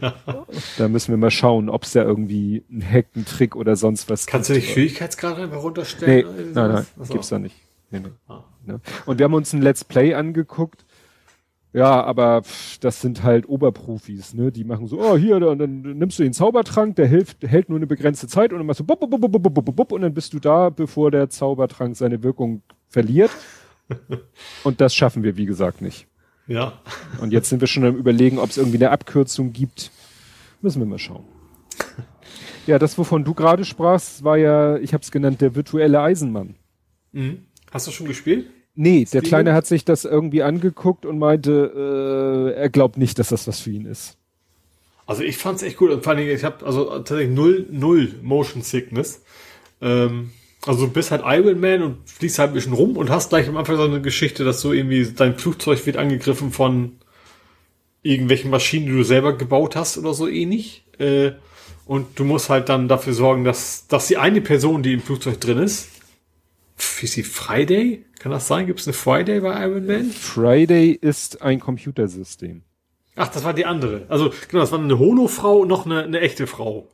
Ja. 0.00 0.14
Da 0.78 0.86
müssen 0.86 1.10
wir 1.10 1.16
mal 1.16 1.32
schauen, 1.32 1.68
ob 1.68 1.82
es 1.82 1.90
da 1.90 2.04
irgendwie 2.04 2.62
einen 2.70 2.88
Hack, 2.88 3.06
einen 3.16 3.24
Trick 3.24 3.56
oder 3.56 3.74
sonst 3.74 4.08
was 4.08 4.26
Kannst 4.26 4.48
gibt. 4.48 4.58
du 4.58 4.60
nicht 4.60 4.72
Schwierigkeitsgrade 4.72 5.42
einfach 5.42 5.60
runterstellen? 5.60 6.36
Nee, 6.36 6.42
nein, 6.54 6.72
nein, 6.72 6.86
Achso. 7.00 7.12
gibt's 7.12 7.30
da 7.30 7.40
nicht. 7.40 7.56
Nee, 7.90 7.98
nee. 7.98 8.10
Ah. 8.28 8.44
Ne? 8.64 8.80
Und 9.06 9.18
wir 9.18 9.24
haben 9.24 9.34
uns 9.34 9.52
ein 9.52 9.60
Let's 9.60 9.82
Play 9.82 10.14
angeguckt 10.14 10.84
Ja, 11.72 12.02
aber 12.02 12.42
pff, 12.42 12.78
das 12.78 13.00
sind 13.00 13.22
halt 13.22 13.48
Oberprofis, 13.48 14.34
ne? 14.34 14.50
Die 14.50 14.64
machen 14.64 14.86
so, 14.86 14.98
oh 15.00 15.16
hier, 15.16 15.38
dann, 15.38 15.58
dann 15.58 15.82
nimmst 15.82 16.18
du 16.18 16.22
den 16.22 16.32
Zaubertrank, 16.32 16.96
der 16.96 17.06
hilft, 17.06 17.42
hält 17.46 17.68
nur 17.68 17.78
eine 17.78 17.86
begrenzte 17.86 18.26
Zeit 18.26 18.52
und 18.52 18.58
dann 18.58 18.66
machst 18.66 18.80
du 18.80 18.84
bub, 18.84 19.00
bub, 19.00 19.10
bub, 19.10 19.20
bub, 19.20 19.54
bub, 19.54 19.76
bub, 19.76 19.92
und 19.92 20.00
dann 20.00 20.14
bist 20.14 20.32
du 20.32 20.38
da, 20.38 20.70
bevor 20.70 21.10
der 21.10 21.28
Zaubertrank 21.28 21.96
seine 21.96 22.22
Wirkung 22.22 22.62
verliert. 22.88 23.30
und 24.64 24.80
das 24.80 24.94
schaffen 24.94 25.22
wir, 25.22 25.36
wie 25.36 25.46
gesagt, 25.46 25.82
nicht. 25.82 26.06
Ja. 26.46 26.80
Und 27.20 27.32
jetzt 27.32 27.50
sind 27.50 27.60
wir 27.60 27.68
schon 27.68 27.84
am 27.84 27.96
überlegen, 27.96 28.38
ob 28.38 28.48
es 28.48 28.56
irgendwie 28.56 28.78
eine 28.78 28.90
Abkürzung 28.90 29.52
gibt. 29.52 29.90
Müssen 30.62 30.80
wir 30.80 30.86
mal 30.86 30.98
schauen. 30.98 31.24
Ja, 32.66 32.78
das, 32.78 32.98
wovon 32.98 33.24
du 33.24 33.34
gerade 33.34 33.64
sprachst, 33.64 34.24
war 34.24 34.36
ja, 34.36 34.76
ich 34.76 34.92
habe 34.92 35.02
es 35.02 35.10
genannt, 35.10 35.40
der 35.40 35.54
virtuelle 35.54 36.00
Eisenmann. 36.00 36.56
Mhm. 37.12 37.46
Hast 37.70 37.86
du 37.86 37.90
schon 37.90 38.06
gespielt? 38.06 38.50
Nee, 38.80 39.08
der 39.12 39.22
Kleine 39.22 39.54
hat 39.54 39.66
sich 39.66 39.84
das 39.84 40.04
irgendwie 40.04 40.44
angeguckt 40.44 41.04
und 41.04 41.18
meinte, 41.18 42.52
äh, 42.54 42.60
er 42.60 42.68
glaubt 42.68 42.96
nicht, 42.96 43.18
dass 43.18 43.30
das 43.30 43.48
was 43.48 43.58
für 43.58 43.70
ihn 43.70 43.86
ist. 43.86 44.16
Also 45.04 45.24
ich 45.24 45.36
fand's 45.36 45.64
echt 45.64 45.76
gut 45.76 45.90
und 45.90 46.04
vor 46.04 46.12
allen 46.12 46.20
Dingen, 46.20 46.32
ich 46.32 46.44
habe 46.44 46.64
also 46.64 46.84
tatsächlich 46.84 47.30
null, 47.30 47.66
null 47.72 48.14
Motion 48.22 48.62
Sickness. 48.62 49.20
Ähm, 49.80 50.30
also 50.64 50.86
du 50.86 50.92
bist 50.92 51.10
halt 51.10 51.22
Iron 51.24 51.58
Man 51.58 51.82
und 51.82 52.08
fliegst 52.08 52.38
halt 52.38 52.50
ein 52.50 52.54
bisschen 52.54 52.72
rum 52.72 52.96
und 52.96 53.10
hast 53.10 53.30
gleich 53.30 53.48
am 53.48 53.56
Anfang 53.56 53.78
so 53.78 53.82
eine 53.82 54.00
Geschichte, 54.00 54.44
dass 54.44 54.60
so 54.60 54.72
irgendwie 54.72 55.12
dein 55.12 55.36
Flugzeug 55.36 55.84
wird 55.84 55.96
angegriffen 55.96 56.52
von 56.52 56.98
irgendwelchen 58.04 58.48
Maschinen, 58.48 58.86
die 58.86 58.92
du 58.92 59.02
selber 59.02 59.36
gebaut 59.36 59.74
hast 59.74 59.98
oder 59.98 60.14
so 60.14 60.28
ähnlich. 60.28 60.84
Äh, 60.98 61.32
und 61.84 62.16
du 62.16 62.24
musst 62.24 62.48
halt 62.48 62.68
dann 62.68 62.86
dafür 62.86 63.12
sorgen, 63.12 63.42
dass, 63.42 63.88
dass 63.88 64.06
die 64.06 64.18
eine 64.18 64.40
Person, 64.40 64.84
die 64.84 64.92
im 64.92 65.00
Flugzeug 65.00 65.40
drin 65.40 65.58
ist, 65.58 65.88
ist 66.78 67.12
sie, 67.12 67.22
Friday? 67.22 68.04
Kann 68.18 68.32
das 68.32 68.48
sein? 68.48 68.66
Gibt 68.66 68.80
es 68.80 68.86
eine 68.86 68.94
Friday 68.94 69.40
bei 69.40 69.66
Iron 69.66 69.86
Man? 69.86 70.10
Friday 70.10 70.90
ist 70.90 71.42
ein 71.42 71.60
Computersystem. 71.60 72.62
Ach, 73.16 73.28
das 73.28 73.44
war 73.44 73.52
die 73.52 73.66
andere. 73.66 74.02
Also, 74.08 74.32
genau, 74.48 74.62
das 74.62 74.72
war 74.72 74.78
eine 74.78 74.98
Holo-Frau 74.98 75.58
und 75.58 75.68
noch 75.68 75.86
eine, 75.86 76.04
eine 76.04 76.20
echte 76.20 76.46
Frau. 76.46 76.88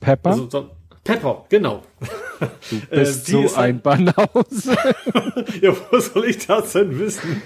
Pepper? 0.00 0.30
Also, 0.30 0.46
dann, 0.46 0.70
Pepper, 1.06 1.44
genau. 1.48 1.84
Du 2.68 2.80
bist 2.90 3.28
äh, 3.28 3.32
so 3.32 3.54
ein 3.54 3.80
Banause. 3.80 4.76
ja, 5.62 5.72
wo 5.90 6.00
soll 6.00 6.24
ich 6.24 6.44
das 6.44 6.72
denn 6.72 6.98
wissen? 6.98 7.42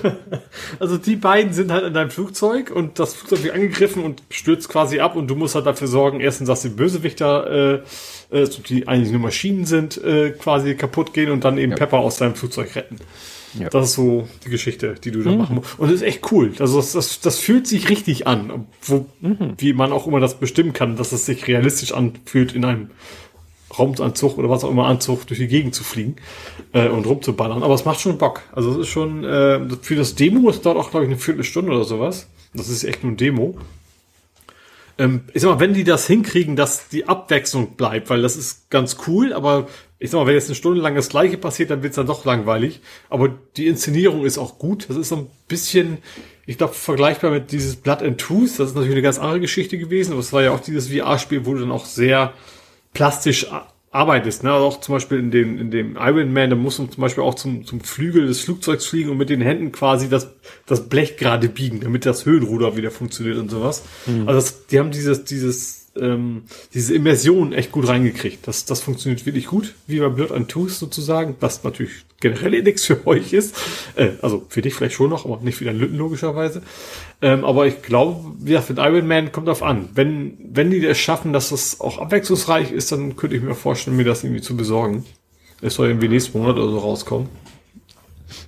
also 0.80 0.98
die 0.98 1.14
beiden 1.14 1.52
sind 1.52 1.70
halt 1.70 1.84
in 1.84 1.94
deinem 1.94 2.10
Flugzeug 2.10 2.72
und 2.72 2.98
das 2.98 3.14
Flugzeug 3.14 3.44
wird 3.44 3.54
angegriffen 3.54 4.02
und 4.02 4.24
stürzt 4.30 4.68
quasi 4.68 4.98
ab 4.98 5.14
und 5.14 5.28
du 5.28 5.36
musst 5.36 5.54
halt 5.54 5.66
dafür 5.66 5.86
sorgen, 5.86 6.18
erstens, 6.18 6.48
dass 6.48 6.62
die 6.62 6.70
Bösewichter, 6.70 7.76
äh, 7.76 7.82
äh, 8.30 8.46
die 8.68 8.88
eigentlich 8.88 9.12
nur 9.12 9.20
Maschinen 9.20 9.64
sind, 9.64 10.02
äh, 10.02 10.30
quasi 10.30 10.74
kaputt 10.74 11.12
gehen 11.12 11.30
und 11.30 11.44
dann 11.44 11.58
eben 11.58 11.72
ja. 11.72 11.78
Pepper 11.78 11.98
aus 11.98 12.18
deinem 12.18 12.34
Flugzeug 12.34 12.74
retten. 12.76 12.96
Ja. 13.58 13.68
Das 13.70 13.90
ist 13.90 13.94
so 13.94 14.28
die 14.44 14.50
Geschichte, 14.50 14.94
die 15.02 15.10
du 15.10 15.22
da 15.22 15.30
mhm. 15.30 15.38
machen 15.38 15.56
musst. 15.56 15.78
Und 15.78 15.88
das 15.88 15.96
ist 15.96 16.02
echt 16.02 16.30
cool. 16.32 16.52
Also 16.58 16.76
das, 16.76 16.92
das, 16.92 17.20
das 17.20 17.38
fühlt 17.38 17.66
sich 17.66 17.88
richtig 17.88 18.26
an, 18.26 18.66
wo, 18.82 19.06
mhm. 19.20 19.54
wie 19.56 19.72
man 19.72 19.92
auch 19.92 20.06
immer 20.06 20.20
das 20.20 20.38
bestimmen 20.38 20.72
kann, 20.72 20.96
dass 20.96 21.12
es 21.12 21.26
sich 21.26 21.46
realistisch 21.46 21.92
anfühlt, 21.92 22.54
in 22.54 22.64
einem 22.64 22.90
Raumanzug 23.76 24.38
oder 24.38 24.48
was 24.48 24.64
auch 24.64 24.70
immer 24.70 24.86
Anzug 24.86 25.26
durch 25.26 25.40
die 25.40 25.48
Gegend 25.48 25.74
zu 25.74 25.84
fliegen 25.84 26.16
äh, 26.72 26.88
und 26.88 27.06
rumzuballern. 27.06 27.62
Aber 27.62 27.74
es 27.74 27.84
macht 27.84 28.00
schon 28.00 28.18
Bock. 28.18 28.42
Also 28.52 28.72
es 28.72 28.78
ist 28.78 28.88
schon, 28.88 29.24
äh, 29.24 29.60
für 29.82 29.96
das 29.96 30.14
Demo 30.14 30.48
ist 30.50 30.64
dort 30.64 30.76
auch, 30.76 30.90
glaube 30.90 31.06
ich, 31.06 31.10
eine 31.10 31.18
Viertelstunde 31.18 31.72
oder 31.72 31.84
sowas. 31.84 32.28
Das 32.54 32.68
ist 32.68 32.84
echt 32.84 33.02
nur 33.02 33.12
ein 33.12 33.16
Demo. 33.16 33.56
Ähm, 34.98 35.22
ich 35.32 35.42
sag 35.42 35.50
mal, 35.50 35.60
wenn 35.60 35.74
die 35.74 35.84
das 35.84 36.06
hinkriegen, 36.06 36.56
dass 36.56 36.88
die 36.88 37.08
Abwechslung 37.08 37.76
bleibt, 37.76 38.10
weil 38.10 38.20
das 38.20 38.36
ist 38.36 38.68
ganz 38.68 38.98
cool, 39.06 39.32
aber 39.32 39.68
ich 40.00 40.10
sag 40.10 40.18
mal, 40.18 40.26
wenn 40.26 40.34
jetzt 40.34 40.48
eine 40.48 40.54
Stunde 40.54 40.80
lang 40.80 40.94
das 40.94 41.08
Gleiche 41.08 41.38
passiert, 41.38 41.70
dann 41.70 41.82
wird's 41.82 41.96
dann 41.96 42.06
doch 42.06 42.24
langweilig. 42.24 42.80
Aber 43.08 43.30
die 43.56 43.66
Inszenierung 43.66 44.24
ist 44.24 44.38
auch 44.38 44.58
gut. 44.58 44.86
Das 44.88 44.96
ist 44.96 45.08
so 45.08 45.16
ein 45.16 45.30
bisschen, 45.48 45.98
ich 46.46 46.56
glaube, 46.56 46.74
vergleichbar 46.74 47.32
mit 47.32 47.50
dieses 47.50 47.76
Blood 47.76 48.02
and 48.02 48.18
Tooth. 48.18 48.58
Das 48.58 48.68
ist 48.68 48.74
natürlich 48.74 48.94
eine 48.94 49.02
ganz 49.02 49.18
andere 49.18 49.40
Geschichte 49.40 49.76
gewesen. 49.76 50.12
Aber 50.12 50.20
es 50.20 50.32
war 50.32 50.42
ja 50.42 50.52
auch 50.52 50.60
dieses 50.60 50.88
VR-Spiel, 50.88 51.46
wo 51.46 51.54
du 51.54 51.60
dann 51.60 51.72
auch 51.72 51.84
sehr 51.84 52.32
plastisch 52.94 53.48
arbeitest. 53.90 54.44
Ne? 54.44 54.52
Also 54.52 54.66
auch 54.66 54.80
zum 54.80 54.94
Beispiel 54.94 55.18
in 55.18 55.30
dem, 55.30 55.58
in 55.58 55.70
dem 55.70 55.96
Iron 55.96 56.32
Man, 56.32 56.50
da 56.50 56.56
musst 56.56 56.78
du 56.78 56.86
zum 56.86 57.00
Beispiel 57.00 57.24
auch 57.24 57.34
zum, 57.34 57.64
zum 57.64 57.80
Flügel 57.80 58.26
des 58.26 58.40
Flugzeugs 58.40 58.86
fliegen 58.86 59.10
und 59.10 59.16
mit 59.16 59.30
den 59.30 59.40
Händen 59.40 59.72
quasi 59.72 60.08
das, 60.08 60.28
das 60.66 60.88
Blech 60.88 61.16
gerade 61.16 61.48
biegen, 61.48 61.80
damit 61.80 62.06
das 62.06 62.26
Höhenruder 62.26 62.76
wieder 62.76 62.90
funktioniert 62.90 63.38
und 63.38 63.50
sowas. 63.50 63.84
Mhm. 64.06 64.28
Also 64.28 64.40
das, 64.40 64.66
die 64.66 64.78
haben 64.78 64.90
dieses, 64.90 65.24
dieses 65.24 65.78
ähm, 66.00 66.42
diese 66.74 66.94
Immersion 66.94 67.52
echt 67.52 67.72
gut 67.72 67.88
reingekriegt. 67.88 68.46
Das, 68.46 68.64
das 68.64 68.80
funktioniert 68.80 69.26
wirklich 69.26 69.46
gut, 69.46 69.74
wie 69.86 69.98
bei 69.98 70.08
Blood 70.08 70.32
and 70.32 70.48
Tooth 70.48 70.70
sozusagen, 70.70 71.36
was 71.40 71.64
natürlich 71.64 72.04
generell 72.20 72.62
nichts 72.62 72.84
für 72.84 73.06
euch 73.06 73.32
ist. 73.32 73.56
Äh, 73.96 74.10
also 74.22 74.44
für 74.48 74.62
dich 74.62 74.74
vielleicht 74.74 74.94
schon 74.94 75.10
noch, 75.10 75.24
aber 75.24 75.38
nicht 75.42 75.56
für 75.56 75.64
deinen 75.64 75.78
Lütten 75.78 75.96
logischerweise. 75.96 76.62
Ähm, 77.22 77.44
aber 77.44 77.66
ich 77.66 77.82
glaube, 77.82 78.34
ja, 78.44 78.60
für 78.60 78.74
Iron 78.74 79.06
Man 79.06 79.32
kommt 79.32 79.48
auf 79.48 79.62
an. 79.62 79.88
Wenn, 79.94 80.38
wenn 80.52 80.70
die 80.70 80.84
es 80.84 80.98
schaffen, 80.98 81.32
dass 81.32 81.50
das 81.50 81.80
auch 81.80 81.98
abwechslungsreich 81.98 82.72
ist, 82.72 82.92
dann 82.92 83.16
könnte 83.16 83.36
ich 83.36 83.42
mir 83.42 83.54
vorstellen, 83.54 83.96
mir 83.96 84.04
das 84.04 84.24
irgendwie 84.24 84.42
zu 84.42 84.56
besorgen. 84.56 85.04
Es 85.60 85.74
soll 85.74 85.88
irgendwie 85.88 86.08
nächsten 86.08 86.38
Monat 86.38 86.56
oder 86.56 86.70
so 86.70 86.78
rauskommen. 86.78 87.28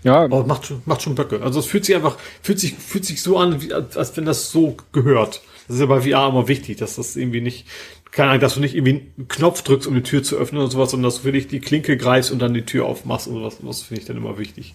Ja. 0.03 0.25
Aber 0.25 0.45
macht 0.45 0.67
schon, 0.67 0.83
macht 0.85 1.03
schon 1.03 1.15
Böcke. 1.15 1.43
Also 1.43 1.61
es 1.61 1.67
fühlt 1.67 1.85
sich 1.85 1.97
einfach, 1.97 2.17
fühlt 2.43 2.59
sich, 2.59 2.75
fühlt 2.75 3.05
sich 3.05 3.23
so 3.23 3.39
an, 3.39 3.63
wie, 3.63 3.73
als 3.73 4.17
wenn 4.17 4.25
das 4.25 4.51
so 4.51 4.77
gehört. 4.93 5.43
Das 5.67 5.77
ist 5.77 5.81
ja 5.81 5.87
bei 5.87 6.01
VR 6.01 6.29
immer 6.29 6.49
wichtig, 6.49 6.79
dass 6.79 6.97
das 6.97 7.17
irgendwie 7.17 7.41
nicht, 7.41 7.67
keine 8.13 8.31
Ahnung, 8.31 8.41
dass 8.41 8.55
du 8.55 8.61
nicht 8.61 8.75
irgendwie 8.75 9.09
einen 9.17 9.29
Knopf 9.29 9.63
drückst, 9.63 9.87
um 9.87 9.95
die 9.95 10.03
Tür 10.03 10.23
zu 10.23 10.37
öffnen 10.37 10.61
oder 10.61 10.71
sowas, 10.71 10.91
sondern 10.91 11.11
dass 11.11 11.19
du 11.19 11.25
wirklich 11.25 11.49
die 11.49 11.61
Klinke 11.61 11.97
greifst 11.97 12.31
und 12.31 12.41
dann 12.41 12.55
die 12.55 12.65
Tür 12.65 12.87
aufmachst 12.87 13.29
und 13.29 13.35
sowas. 13.35 13.59
Das 13.63 13.83
finde 13.83 14.01
ich 14.01 14.07
dann 14.07 14.17
immer 14.17 14.39
wichtig. 14.39 14.75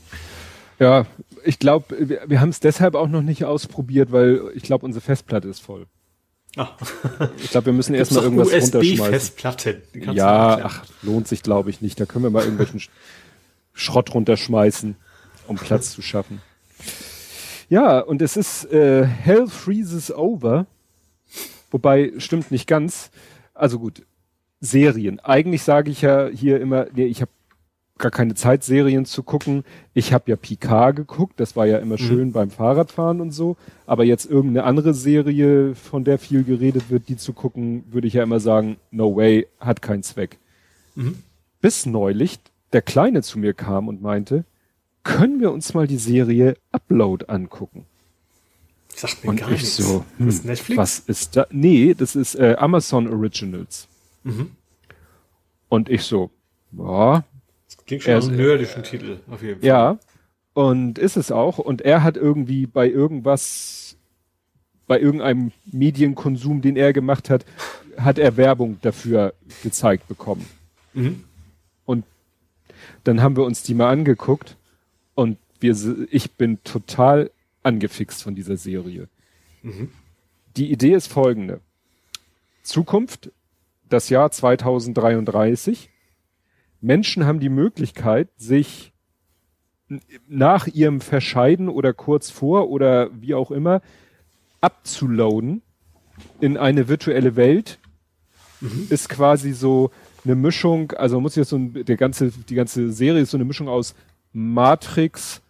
Ja, 0.80 1.06
ich 1.44 1.60
glaube, 1.60 1.96
wir, 1.98 2.22
wir 2.28 2.42
haben 2.42 2.50
es 2.50 2.60
deshalb 2.60 2.96
auch 2.96 3.08
noch 3.08 3.22
nicht 3.22 3.46
ausprobiert, 3.46 4.12
weil 4.12 4.42
ich 4.56 4.64
glaube, 4.64 4.86
unsere 4.86 5.02
Festplatte 5.02 5.48
ist 5.48 5.62
voll. 5.62 5.86
Ah. 6.58 6.70
ich 7.38 7.52
glaube, 7.52 7.68
wir 7.68 7.74
müssen 7.74 7.94
erstmal 7.94 8.24
irgendwas 8.24 8.48
USB 8.48 8.76
runterschmeißen. 8.76 9.06
Festplatte. 9.06 9.82
Ja, 10.14 10.60
ach, 10.64 10.86
lohnt 11.02 11.28
sich 11.28 11.44
glaube 11.44 11.70
ich 11.70 11.82
nicht. 11.82 12.00
Da 12.00 12.06
können 12.06 12.24
wir 12.24 12.30
mal 12.30 12.44
irgendwelchen 12.44 12.82
Schrott 13.74 14.14
runterschmeißen, 14.14 14.96
um 15.48 15.58
Platz 15.58 15.92
zu 15.92 16.02
schaffen. 16.02 16.42
Ja, 17.68 18.00
und 18.00 18.22
es 18.22 18.38
ist 18.38 18.72
äh, 18.72 19.06
Hell 19.06 19.48
Freezes 19.48 20.14
Over 20.16 20.68
Wobei, 21.76 22.14
stimmt 22.20 22.52
nicht 22.52 22.68
ganz. 22.68 23.12
Also 23.54 23.80
gut, 23.80 24.04
Serien. 24.62 25.20
Eigentlich 25.20 25.62
sage 25.64 25.92
ich 25.92 26.04
ja 26.04 26.30
hier 26.30 26.62
immer, 26.62 26.86
nee, 26.96 27.04
ich 27.04 27.20
habe 27.20 27.32
gar 27.98 28.12
keine 28.12 28.34
Zeit, 28.34 28.64
Serien 28.64 29.04
zu 29.04 29.24
gucken. 29.24 29.66
Ich 29.94 30.14
habe 30.14 30.32
ja 30.32 30.38
Picard 30.38 30.96
geguckt, 30.96 31.38
das 31.38 31.58
war 31.58 31.66
ja 31.66 31.80
immer 31.80 31.96
mhm. 31.96 32.06
schön 32.06 32.32
beim 32.32 32.50
Fahrradfahren 32.50 33.20
und 33.20 33.32
so. 33.32 33.58
Aber 33.86 34.06
jetzt 34.06 34.24
irgendeine 34.24 34.64
andere 34.64 34.94
Serie, 34.94 35.76
von 35.76 36.06
der 36.06 36.18
viel 36.18 36.46
geredet 36.46 36.90
wird, 36.90 37.10
die 37.10 37.18
zu 37.18 37.34
gucken, 37.34 37.84
würde 37.92 38.08
ich 38.08 38.14
ja 38.14 38.24
immer 38.24 38.40
sagen, 38.40 38.78
no 38.92 39.14
way, 39.14 39.46
hat 39.60 39.82
keinen 39.82 40.04
Zweck. 40.04 40.38
Mhm. 40.96 41.18
Bis 41.60 41.86
neulich 41.86 42.40
der 42.72 42.84
Kleine 42.84 43.22
zu 43.22 43.38
mir 43.38 43.54
kam 43.54 43.90
und 43.90 44.02
meinte, 44.02 44.46
können 45.04 45.42
wir 45.42 45.52
uns 45.52 45.74
mal 45.74 45.88
die 45.88 45.98
Serie 45.98 46.56
Upload 46.72 47.26
angucken? 47.28 47.86
Sagt 48.96 49.24
mir 49.24 49.32
und 49.32 49.36
gar 49.38 49.52
ich 49.52 49.62
nichts. 49.62 49.78
so, 49.78 50.06
hm, 50.18 50.26
das 50.26 50.36
ist 50.36 50.46
Netflix? 50.46 50.78
was 50.78 51.00
ist 51.00 51.36
da? 51.36 51.48
Nee, 51.52 51.94
das 51.94 52.16
ist 52.16 52.36
äh, 52.36 52.56
Amazon 52.58 53.08
Originals. 53.08 53.88
Mhm. 54.24 54.52
Und 55.68 55.90
ich 55.90 56.04
so, 56.04 56.32
ja. 56.72 57.24
Das 57.68 57.86
klingt 57.86 58.04
schon 58.04 58.14
nach 58.14 58.28
einem 58.28 58.38
nerdischen 58.38 58.84
Titel, 58.84 59.20
auf 59.30 59.42
jeden 59.42 59.60
Fall. 59.60 59.68
Ja, 59.68 60.00
und 60.54 60.98
ist 60.98 61.18
es 61.18 61.32
auch. 61.32 61.58
Und 61.58 61.82
er 61.82 62.04
hat 62.04 62.16
irgendwie 62.16 62.66
bei 62.66 62.90
irgendwas, 62.90 63.98
bei 64.88 65.00
irgendeinem 65.00 65.52
Medienkonsum, 65.66 66.62
den 66.62 66.78
er 66.78 66.94
gemacht 66.94 67.30
hat, 67.30 67.46
hat 67.98 68.18
er 68.18 68.38
Werbung 68.38 68.78
dafür 68.82 69.34
gezeigt 69.64 70.08
bekommen. 70.08 70.46
Mhm. 70.94 71.26
Und 71.86 72.06
dann 73.04 73.22
haben 73.22 73.36
wir 73.36 73.44
uns 73.44 73.64
die 73.64 73.74
mal 73.74 73.90
angeguckt 73.90 74.56
und 75.14 75.38
wir, 75.60 75.76
ich 76.10 76.32
bin 76.32 76.64
total 76.64 77.32
angefixt 77.66 78.24
von 78.24 78.36
dieser 78.36 78.58
Serie. 78.58 79.08
Mhm. 79.62 79.92
Die 80.58 80.72
Idee 80.72 80.94
ist 80.94 81.08
folgende. 81.08 81.62
Zukunft, 82.64 83.32
das 83.90 84.10
Jahr 84.10 84.32
2033. 84.32 85.90
Menschen 86.82 87.26
haben 87.26 87.40
die 87.40 87.50
Möglichkeit, 87.50 88.30
sich 88.38 88.94
nach 90.28 90.68
ihrem 90.68 91.02
Verscheiden 91.02 91.70
oder 91.70 91.94
kurz 91.94 92.30
vor 92.30 92.70
oder 92.70 93.10
wie 93.14 93.34
auch 93.34 93.52
immer 93.52 93.82
abzuladen 94.62 95.62
in 96.42 96.58
eine 96.58 96.88
virtuelle 96.88 97.36
Welt. 97.36 97.80
Mhm. 98.62 98.88
Ist 98.90 99.10
quasi 99.10 99.54
so 99.54 99.92
eine 100.24 100.36
Mischung, 100.36 100.92
also 100.94 101.22
muss 101.22 101.36
jetzt 101.36 101.50
so 101.50 101.58
ein, 101.58 101.86
der 101.86 101.98
ganze, 101.98 102.32
die 102.32 102.56
ganze 102.56 102.92
Serie 102.92 103.22
ist 103.22 103.32
so 103.32 103.38
eine 103.38 103.46
Mischung 103.46 103.68
aus 103.68 103.94
Matrix, 104.34 105.42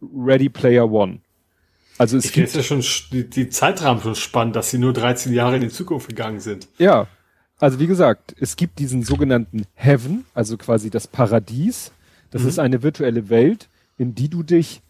Ready 0.00 0.48
Player 0.48 0.90
One. 0.90 1.20
Also 2.00 2.16
es 2.16 2.24
ich 2.24 2.32
gibt 2.32 2.54
ja 2.54 2.62
schon 2.62 2.82
die, 3.12 3.28
die 3.28 3.50
Zeitrahmen 3.50 4.02
schon 4.02 4.14
spannend, 4.14 4.56
dass 4.56 4.70
sie 4.70 4.78
nur 4.78 4.94
13 4.94 5.34
Jahre 5.34 5.56
in 5.56 5.60
die 5.60 5.68
Zukunft 5.68 6.08
gegangen 6.08 6.40
sind. 6.40 6.66
Ja. 6.78 7.08
Also 7.58 7.78
wie 7.78 7.86
gesagt, 7.86 8.34
es 8.40 8.56
gibt 8.56 8.78
diesen 8.78 9.02
sogenannten 9.02 9.64
Heaven, 9.74 10.24
also 10.32 10.56
quasi 10.56 10.88
das 10.88 11.06
Paradies. 11.06 11.92
Das 12.30 12.40
mhm. 12.40 12.48
ist 12.48 12.58
eine 12.58 12.82
virtuelle 12.82 13.28
Welt, 13.28 13.68
in 13.98 14.14
die 14.14 14.30
du 14.30 14.42
dich 14.42 14.80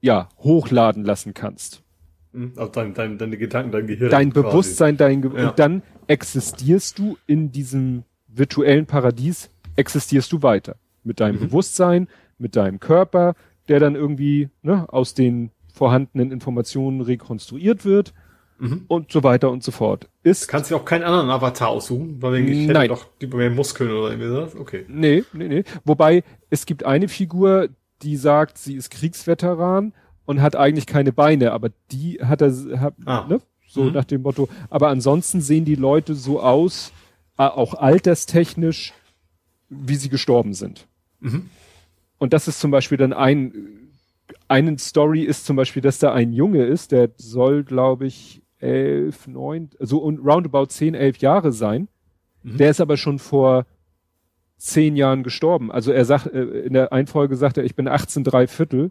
ja, 0.00 0.28
hochladen 0.38 1.04
lassen 1.04 1.32
kannst. 1.32 1.84
Mhm, 2.32 2.54
also 2.56 2.72
dein, 2.72 2.92
dein, 2.92 3.18
deine 3.18 3.36
Gedanken, 3.36 3.70
dein 3.70 3.86
Gehirn. 3.86 4.10
Dein 4.10 4.32
quasi. 4.32 4.46
Bewusstsein, 4.48 4.96
dein 4.96 5.22
Ge 5.22 5.30
ja. 5.32 5.50
und 5.50 5.60
dann 5.60 5.84
existierst 6.08 6.98
du 6.98 7.16
in 7.28 7.52
diesem 7.52 8.02
virtuellen 8.26 8.86
Paradies, 8.86 9.48
existierst 9.76 10.32
du 10.32 10.42
weiter. 10.42 10.74
Mit 11.04 11.20
deinem 11.20 11.36
mhm. 11.36 11.46
Bewusstsein, 11.46 12.08
mit 12.36 12.56
deinem 12.56 12.80
Körper, 12.80 13.36
der 13.68 13.78
dann 13.78 13.94
irgendwie 13.94 14.48
ne, 14.62 14.92
aus 14.92 15.14
den 15.14 15.52
vorhandenen 15.76 16.32
Informationen 16.32 17.02
rekonstruiert 17.02 17.84
wird 17.84 18.14
mhm. 18.58 18.84
und 18.88 19.12
so 19.12 19.22
weiter 19.22 19.50
und 19.50 19.62
so 19.62 19.70
fort. 19.72 20.08
Ist 20.22 20.48
kannst 20.48 20.70
du 20.70 20.76
auch 20.76 20.84
keinen 20.84 21.04
anderen 21.04 21.28
Avatar 21.28 21.68
aussuchen, 21.68 22.20
weil 22.22 22.36
ich 22.36 22.68
hätte 22.68 22.88
doch 22.88 23.06
lieber 23.20 23.36
mehr 23.38 23.50
Muskeln 23.50 23.90
oder 23.90 24.10
irgendwie 24.10 24.28
sowas. 24.28 24.56
Okay. 24.56 24.86
Nee, 24.88 25.24
nee, 25.32 25.48
nee. 25.48 25.64
Wobei 25.84 26.24
es 26.48 26.64
gibt 26.64 26.84
eine 26.84 27.08
Figur, 27.08 27.68
die 28.02 28.16
sagt, 28.16 28.56
sie 28.58 28.74
ist 28.74 28.90
Kriegsveteran 28.90 29.92
und 30.24 30.40
hat 30.40 30.56
eigentlich 30.56 30.86
keine 30.86 31.12
Beine, 31.12 31.52
aber 31.52 31.70
die 31.92 32.18
hat 32.22 32.40
er 32.40 32.80
hat, 32.80 32.94
ah. 33.04 33.26
ne? 33.28 33.40
so 33.66 33.84
mhm. 33.84 33.92
nach 33.92 34.04
dem 34.04 34.22
Motto. 34.22 34.48
Aber 34.70 34.88
ansonsten 34.88 35.42
sehen 35.42 35.66
die 35.66 35.74
Leute 35.74 36.14
so 36.14 36.40
aus, 36.40 36.92
auch 37.36 37.74
alterstechnisch, 37.74 38.94
wie 39.68 39.96
sie 39.96 40.08
gestorben 40.08 40.54
sind. 40.54 40.86
Mhm. 41.20 41.50
Und 42.16 42.32
das 42.32 42.48
ist 42.48 42.60
zum 42.60 42.70
Beispiel 42.70 42.96
dann 42.96 43.12
ein, 43.12 43.52
einen 44.48 44.78
Story 44.78 45.22
ist 45.22 45.46
zum 45.46 45.56
Beispiel, 45.56 45.82
dass 45.82 45.98
da 45.98 46.12
ein 46.12 46.32
Junge 46.32 46.64
ist, 46.64 46.92
der 46.92 47.10
soll, 47.16 47.64
glaube 47.64 48.06
ich, 48.06 48.42
elf, 48.58 49.26
neun, 49.26 49.70
so 49.78 49.98
und 49.98 50.18
roundabout 50.18 50.66
zehn, 50.66 50.94
elf 50.94 51.18
Jahre 51.18 51.52
sein. 51.52 51.88
Mhm. 52.42 52.56
Der 52.58 52.70
ist 52.70 52.80
aber 52.80 52.96
schon 52.96 53.18
vor 53.18 53.66
zehn 54.56 54.96
Jahren 54.96 55.22
gestorben. 55.22 55.70
Also 55.70 55.92
er 55.92 56.04
sagt, 56.04 56.26
äh, 56.26 56.42
in 56.42 56.72
der 56.72 56.92
Einfolge 56.92 57.36
sagt 57.36 57.58
er, 57.58 57.64
ich 57.64 57.74
bin 57.74 57.88
18 57.88 58.24
drei 58.24 58.46
Viertel. 58.46 58.90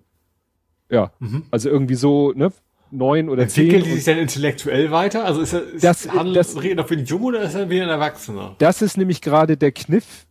Ja, 0.89 1.11
mhm. 1.19 1.45
also 1.49 1.69
irgendwie 1.69 1.95
so, 1.95 2.31
ne, 2.33 2.51
neun 2.91 3.29
oder 3.29 3.43
Entwickeln 3.43 3.49
zehn. 3.49 3.63
Entwickeln 3.63 3.83
die 3.83 3.95
sich 3.95 4.05
dann 4.05 4.17
intellektuell 4.19 4.91
weiter? 4.91 5.25
Also 5.25 5.41
ist 5.41 5.53
er, 5.53 5.63
ist 5.63 5.83
das, 5.83 6.09
handelt, 6.11 6.37
das, 6.37 6.61
reden 6.61 6.79
auf 6.79 6.87
den 6.87 7.05
Jungen 7.05 7.25
oder 7.25 7.41
ist 7.41 7.55
er 7.55 7.69
wie 7.69 7.81
ein 7.81 7.89
Erwachsener? 7.89 8.55
Das 8.59 8.81
ist 8.81 8.97
nämlich 8.97 9.21
gerade 9.21 9.57
der 9.57 9.71
Kniff 9.71 10.27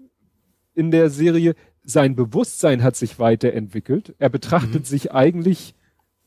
in 0.74 0.90
der 0.90 1.10
Serie. 1.10 1.54
Sein 1.84 2.16
Bewusstsein 2.16 2.82
hat 2.82 2.96
sich 2.96 3.18
weiterentwickelt. 3.18 4.14
Er 4.18 4.30
betrachtet 4.30 4.82
mhm. 4.82 4.84
sich 4.84 5.12
eigentlich 5.12 5.74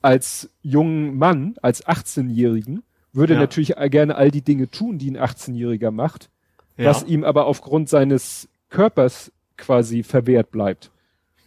als 0.02 0.50
jungen 0.61 1.18
Mann, 1.18 1.56
als 1.61 1.86
18-Jährigen, 1.86 2.84
würde 3.14 3.34
ja. 3.34 3.40
natürlich 3.40 3.74
gerne 3.90 4.16
all 4.16 4.32
die 4.32 4.44
Dinge 4.44 4.69
tun, 4.69 5.00
die 5.00 5.10
ein 5.10 5.18
18-Jähriger 5.18 5.92
macht, 5.92 6.30
ja. 6.77 6.86
was 6.86 7.03
ihm 7.03 7.24
aber 7.24 7.45
aufgrund 7.45 7.90
seines 7.90 8.48
Körpers 8.69 9.32
quasi 9.58 10.03
verwehrt 10.03 10.52
bleibt. 10.52 10.92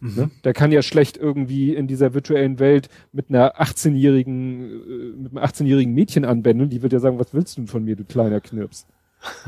Mhm. 0.01 0.15
Ne? 0.17 0.31
Der 0.45 0.53
kann 0.53 0.73
ja 0.73 0.83
schlecht 0.83 1.17
irgendwie 1.17 1.75
in 1.75 1.87
dieser 1.87 2.15
virtuellen 2.15 2.59
Welt 2.59 2.89
mit 3.13 3.29
einer 3.29 3.61
18-jährigen, 3.61 4.63
äh, 4.63 5.23
mit 5.23 5.33
einem 5.33 5.45
18-jährigen 5.45 5.95
Mädchen 5.95 6.25
anwenden. 6.25 6.71
Die 6.71 6.83
wird 6.83 6.93
ja 6.93 6.99
sagen, 6.99 7.19
was 7.19 7.33
willst 7.33 7.59
du 7.59 7.67
von 7.67 7.85
mir, 7.85 7.97
du 7.97 8.05
kleiner 8.05 8.41
Knirps? 8.41 8.87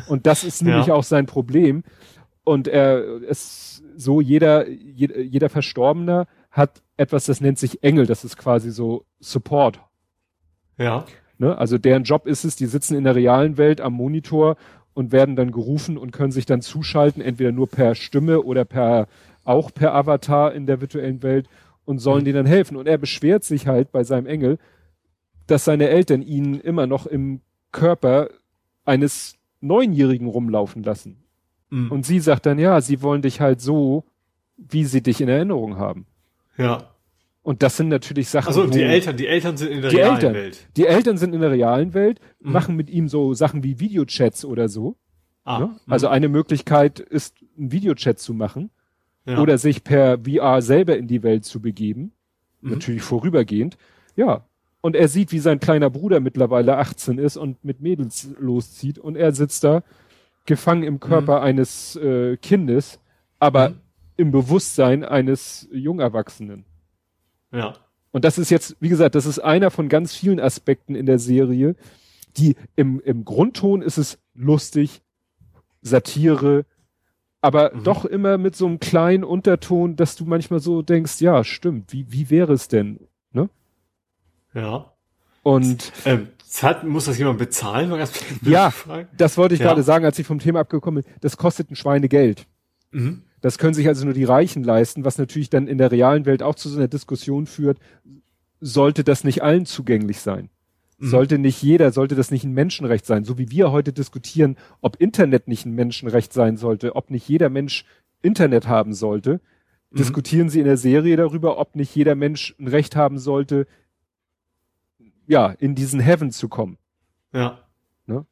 Und 0.07 0.26
das 0.26 0.44
ist 0.44 0.62
nämlich 0.62 0.86
ja. 0.86 0.94
auch 0.94 1.05
sein 1.05 1.26
Problem. 1.26 1.82
Und 2.45 2.69
er 2.69 3.23
ist 3.23 3.83
so, 3.97 4.21
jeder, 4.21 4.69
jeder, 4.69 5.21
jeder 5.21 5.49
Verstorbener 5.49 6.27
hat 6.51 6.83
etwas, 6.97 7.27
das 7.27 7.41
nennt 7.41 7.59
sich 7.59 7.83
Engel, 7.83 8.07
das 8.07 8.25
ist 8.25 8.37
quasi 8.37 8.71
so 8.71 9.05
Support. 9.21 9.81
Ja. 10.77 11.05
Ne? 11.39 11.57
Also 11.57 11.79
deren 11.79 12.05
Job 12.05 12.27
ist 12.27 12.45
es, 12.45 12.57
die 12.57 12.67
sitzen 12.67 12.97
in 12.97 13.05
der 13.05 13.15
realen 13.15 13.57
Welt 13.57 13.81
am 13.81 13.95
Monitor 13.95 14.57
und 14.95 15.12
werden 15.12 15.37
dann 15.37 15.53
gerufen 15.53 15.97
und 15.97 16.11
können 16.12 16.33
sich 16.33 16.47
dann 16.47 16.61
zuschalten, 16.62 17.23
entweder 17.23 17.53
nur 17.53 17.69
per 17.69 17.95
Stimme 17.95 18.43
oder 18.43 18.65
per 18.65 19.09
auch 19.45 19.73
per 19.73 19.95
Avatar 19.95 20.53
in 20.53 20.67
der 20.67 20.81
virtuellen 20.81 21.23
Welt 21.23 21.49
und 21.85 21.99
sollen 21.99 22.21
mhm. 22.21 22.27
denen 22.27 22.37
dann 22.37 22.47
helfen. 22.47 22.77
Und 22.77 22.87
er 22.87 22.99
beschwert 22.99 23.45
sich 23.45 23.67
halt 23.67 23.93
bei 23.93 24.05
seinem 24.05 24.27
Engel, 24.27 24.59
dass 25.47 25.65
seine 25.65 25.89
Eltern 25.89 26.23
ihn 26.23 26.61
immer 26.61 26.87
noch 26.87 27.07
im 27.07 27.41
Körper 27.73 28.29
eines 28.85 29.37
Neunjährigen 29.61 30.29
rumlaufen 30.29 30.83
lassen. 30.83 31.22
Mhm. 31.73 31.91
Und 31.91 32.05
sie 32.05 32.20
sagt 32.20 32.44
dann, 32.44 32.59
ja, 32.59 32.83
sie 32.83 33.01
wollen 33.01 33.23
dich 33.23 33.41
halt 33.41 33.62
so, 33.62 34.05
wie 34.59 34.84
sie 34.84 35.02
dich 35.02 35.23
in 35.23 35.28
Erinnerung 35.28 35.78
haben. 35.78 36.05
Ja. 36.59 36.91
Und 37.42 37.62
das 37.62 37.78
sind 37.78 37.89
natürlich 37.89 38.28
Sachen. 38.28 38.49
Also 38.49 38.67
die 38.67 38.83
Eltern, 38.83 39.17
die 39.17 39.26
Eltern 39.26 39.57
sind 39.57 39.70
in 39.70 39.81
der 39.81 39.91
realen 39.91 40.15
Eltern, 40.17 40.34
Welt. 40.34 40.68
Die 40.76 40.86
Eltern 40.86 41.17
sind 41.17 41.34
in 41.34 41.41
der 41.41 41.51
realen 41.51 41.94
Welt, 41.94 42.20
mhm. 42.41 42.52
machen 42.52 42.76
mit 42.76 42.91
ihm 42.91 43.09
so 43.09 43.33
Sachen 43.33 43.65
wie 43.65 43.81
Videochats 43.81 44.44
oder 44.44 44.68
so. 44.68 44.97
Ah, 45.44 45.60
ne? 45.60 45.76
Also 45.89 46.09
eine 46.09 46.28
Möglichkeit 46.28 47.01
ist, 47.01 47.36
einen 47.57 47.73
Videochat 47.73 48.18
zu 48.18 48.34
machen 48.34 48.70
ja. 49.25 49.41
oder 49.41 49.57
sich 49.57 49.83
per 49.83 50.18
VR 50.18 50.60
selber 50.60 50.99
in 50.99 51.09
die 51.09 51.23
Welt 51.23 51.47
zu 51.47 51.62
begeben. 51.62 52.12
Mhm. 52.60 52.73
Natürlich 52.73 53.02
vorübergehend. 53.02 53.78
Ja. 54.15 54.44
Und 54.83 54.94
er 54.94 55.09
sieht, 55.09 55.33
wie 55.33 55.39
sein 55.39 55.59
kleiner 55.59 55.89
Bruder 55.89 56.20
mittlerweile 56.20 56.76
18 56.76 57.17
ist 57.17 57.39
und 57.39 57.65
mit 57.65 57.81
Mädels 57.81 58.28
loszieht 58.39 58.99
und 58.99 59.17
er 59.17 59.33
sitzt 59.33 59.65
da 59.65 59.83
gefangen 60.45 60.83
im 60.83 61.01
Körper 61.01 61.39
mhm. 61.39 61.45
eines 61.45 61.97
äh, 61.97 62.37
Kindes, 62.37 63.01
aber 63.39 63.71
mhm. 63.71 63.81
im 64.17 64.31
Bewusstsein 64.33 65.05
eines 65.05 65.69
Jungerwachsenen. 65.73 66.65
Ja. 67.53 67.75
Und 68.11 68.25
das 68.25 68.39
ist 68.39 68.51
jetzt, 68.51 68.77
wie 68.81 68.89
gesagt, 68.89 69.15
das 69.15 69.27
ist 69.27 69.39
einer 69.39 69.71
von 69.71 69.89
ganz 69.89 70.15
vielen 70.15 70.41
Aspekten 70.41 70.95
in 70.95 71.07
der 71.07 71.19
Serie, 71.19 71.77
die 72.37 72.57
im, 72.77 73.01
im 73.01 73.25
Grundton 73.25 73.83
ist 73.83 73.99
es 73.99 74.19
lustig, 74.35 75.03
Satire, 75.83 76.65
aber 77.41 77.75
mhm. 77.75 77.85
doch 77.85 78.05
immer 78.05 78.39
mit 78.39 78.55
so 78.55 78.67
einem 78.67 78.81
kleinen 78.81 79.25
Unterton, 79.25 79.97
dass 79.97 80.17
du 80.17 80.25
manchmal 80.25 80.61
so 80.61 80.83
denkst, 80.83 81.21
ja, 81.21 81.43
stimmt, 81.43 81.93
wie, 81.93 82.11
wie 82.11 82.31
wäre 82.31 82.53
es 82.53 82.69
denn, 82.69 83.01
ne? 83.33 83.51
Ja. 84.55 84.93
Und 85.43 85.93
ähm, 86.05 86.29
Zahlt, 86.52 86.84
muss 86.84 87.06
das 87.06 87.16
jemand 87.16 87.39
bezahlen? 87.39 87.90
ja, 88.42 88.74
das 89.16 89.39
wollte 89.39 89.55
ich 89.55 89.60
ja. 89.60 89.68
gerade 89.68 89.82
sagen, 89.82 90.05
als 90.05 90.18
ich 90.18 90.26
vom 90.26 90.39
Thema 90.39 90.60
abgekommen 90.60 91.02
bin. 91.02 91.12
Das 91.22 91.39
kostet 91.39 91.70
ein 91.70 91.76
Schweinegeld. 91.76 92.47
Mhm. 92.90 93.22
Das 93.40 93.56
können 93.56 93.72
sich 93.72 93.89
also 93.89 94.05
nur 94.05 94.12
die 94.12 94.24
Reichen 94.24 94.62
leisten, 94.62 95.02
was 95.06 95.16
natürlich 95.16 95.48
dann 95.48 95.66
in 95.66 95.78
der 95.78 95.90
realen 95.90 96.26
Welt 96.26 96.42
auch 96.42 96.55
zu 96.55 96.68
so 96.68 96.76
einer 96.76 96.89
Diskussion 96.89 97.47
führt. 97.47 97.78
Sollte 98.60 99.02
das 99.02 99.24
nicht 99.24 99.42
allen 99.42 99.64
zugänglich 99.64 100.20
sein? 100.20 100.50
Mhm. 100.98 101.06
Sollte 101.06 101.39
nicht 101.39 101.62
jeder, 101.62 101.90
sollte 101.90 102.16
das 102.16 102.31
nicht 102.31 102.44
ein 102.44 102.52
Menschenrecht 102.52 103.06
sein? 103.06 103.24
So 103.24 103.39
wie 103.39 103.50
wir 103.50 103.72
heute 103.72 103.94
diskutieren, 103.94 104.58
ob 104.82 104.97
Internet 104.97 105.48
nicht 105.48 105.64
ein 105.64 105.74
Menschenrecht 105.74 106.34
sein 106.34 106.58
sollte, 106.58 106.97
ob 106.97 107.10
nicht 107.10 107.26
jeder 107.26 107.48
Mensch 107.48 107.86
Internet 108.20 108.68
haben 108.68 108.92
sollte, 108.92 109.40
mhm. 109.90 109.97
diskutieren 109.97 110.50
sie 110.50 110.58
in 110.58 110.66
der 110.66 110.76
Serie 110.76 111.16
darüber, 111.16 111.56
ob 111.56 111.76
nicht 111.76 111.97
jeder 111.97 112.14
Mensch 112.14 112.55
ein 112.60 112.68
Recht 112.68 112.94
haben 112.94 113.18
sollte, 113.18 113.66
ja, 115.33 115.49
in 115.59 115.75
diesen 115.75 115.99
Heaven 115.99 116.31
zu 116.31 116.49
kommen. 116.49 116.78
Ja. 117.33 117.59
Ne? 118.07 118.25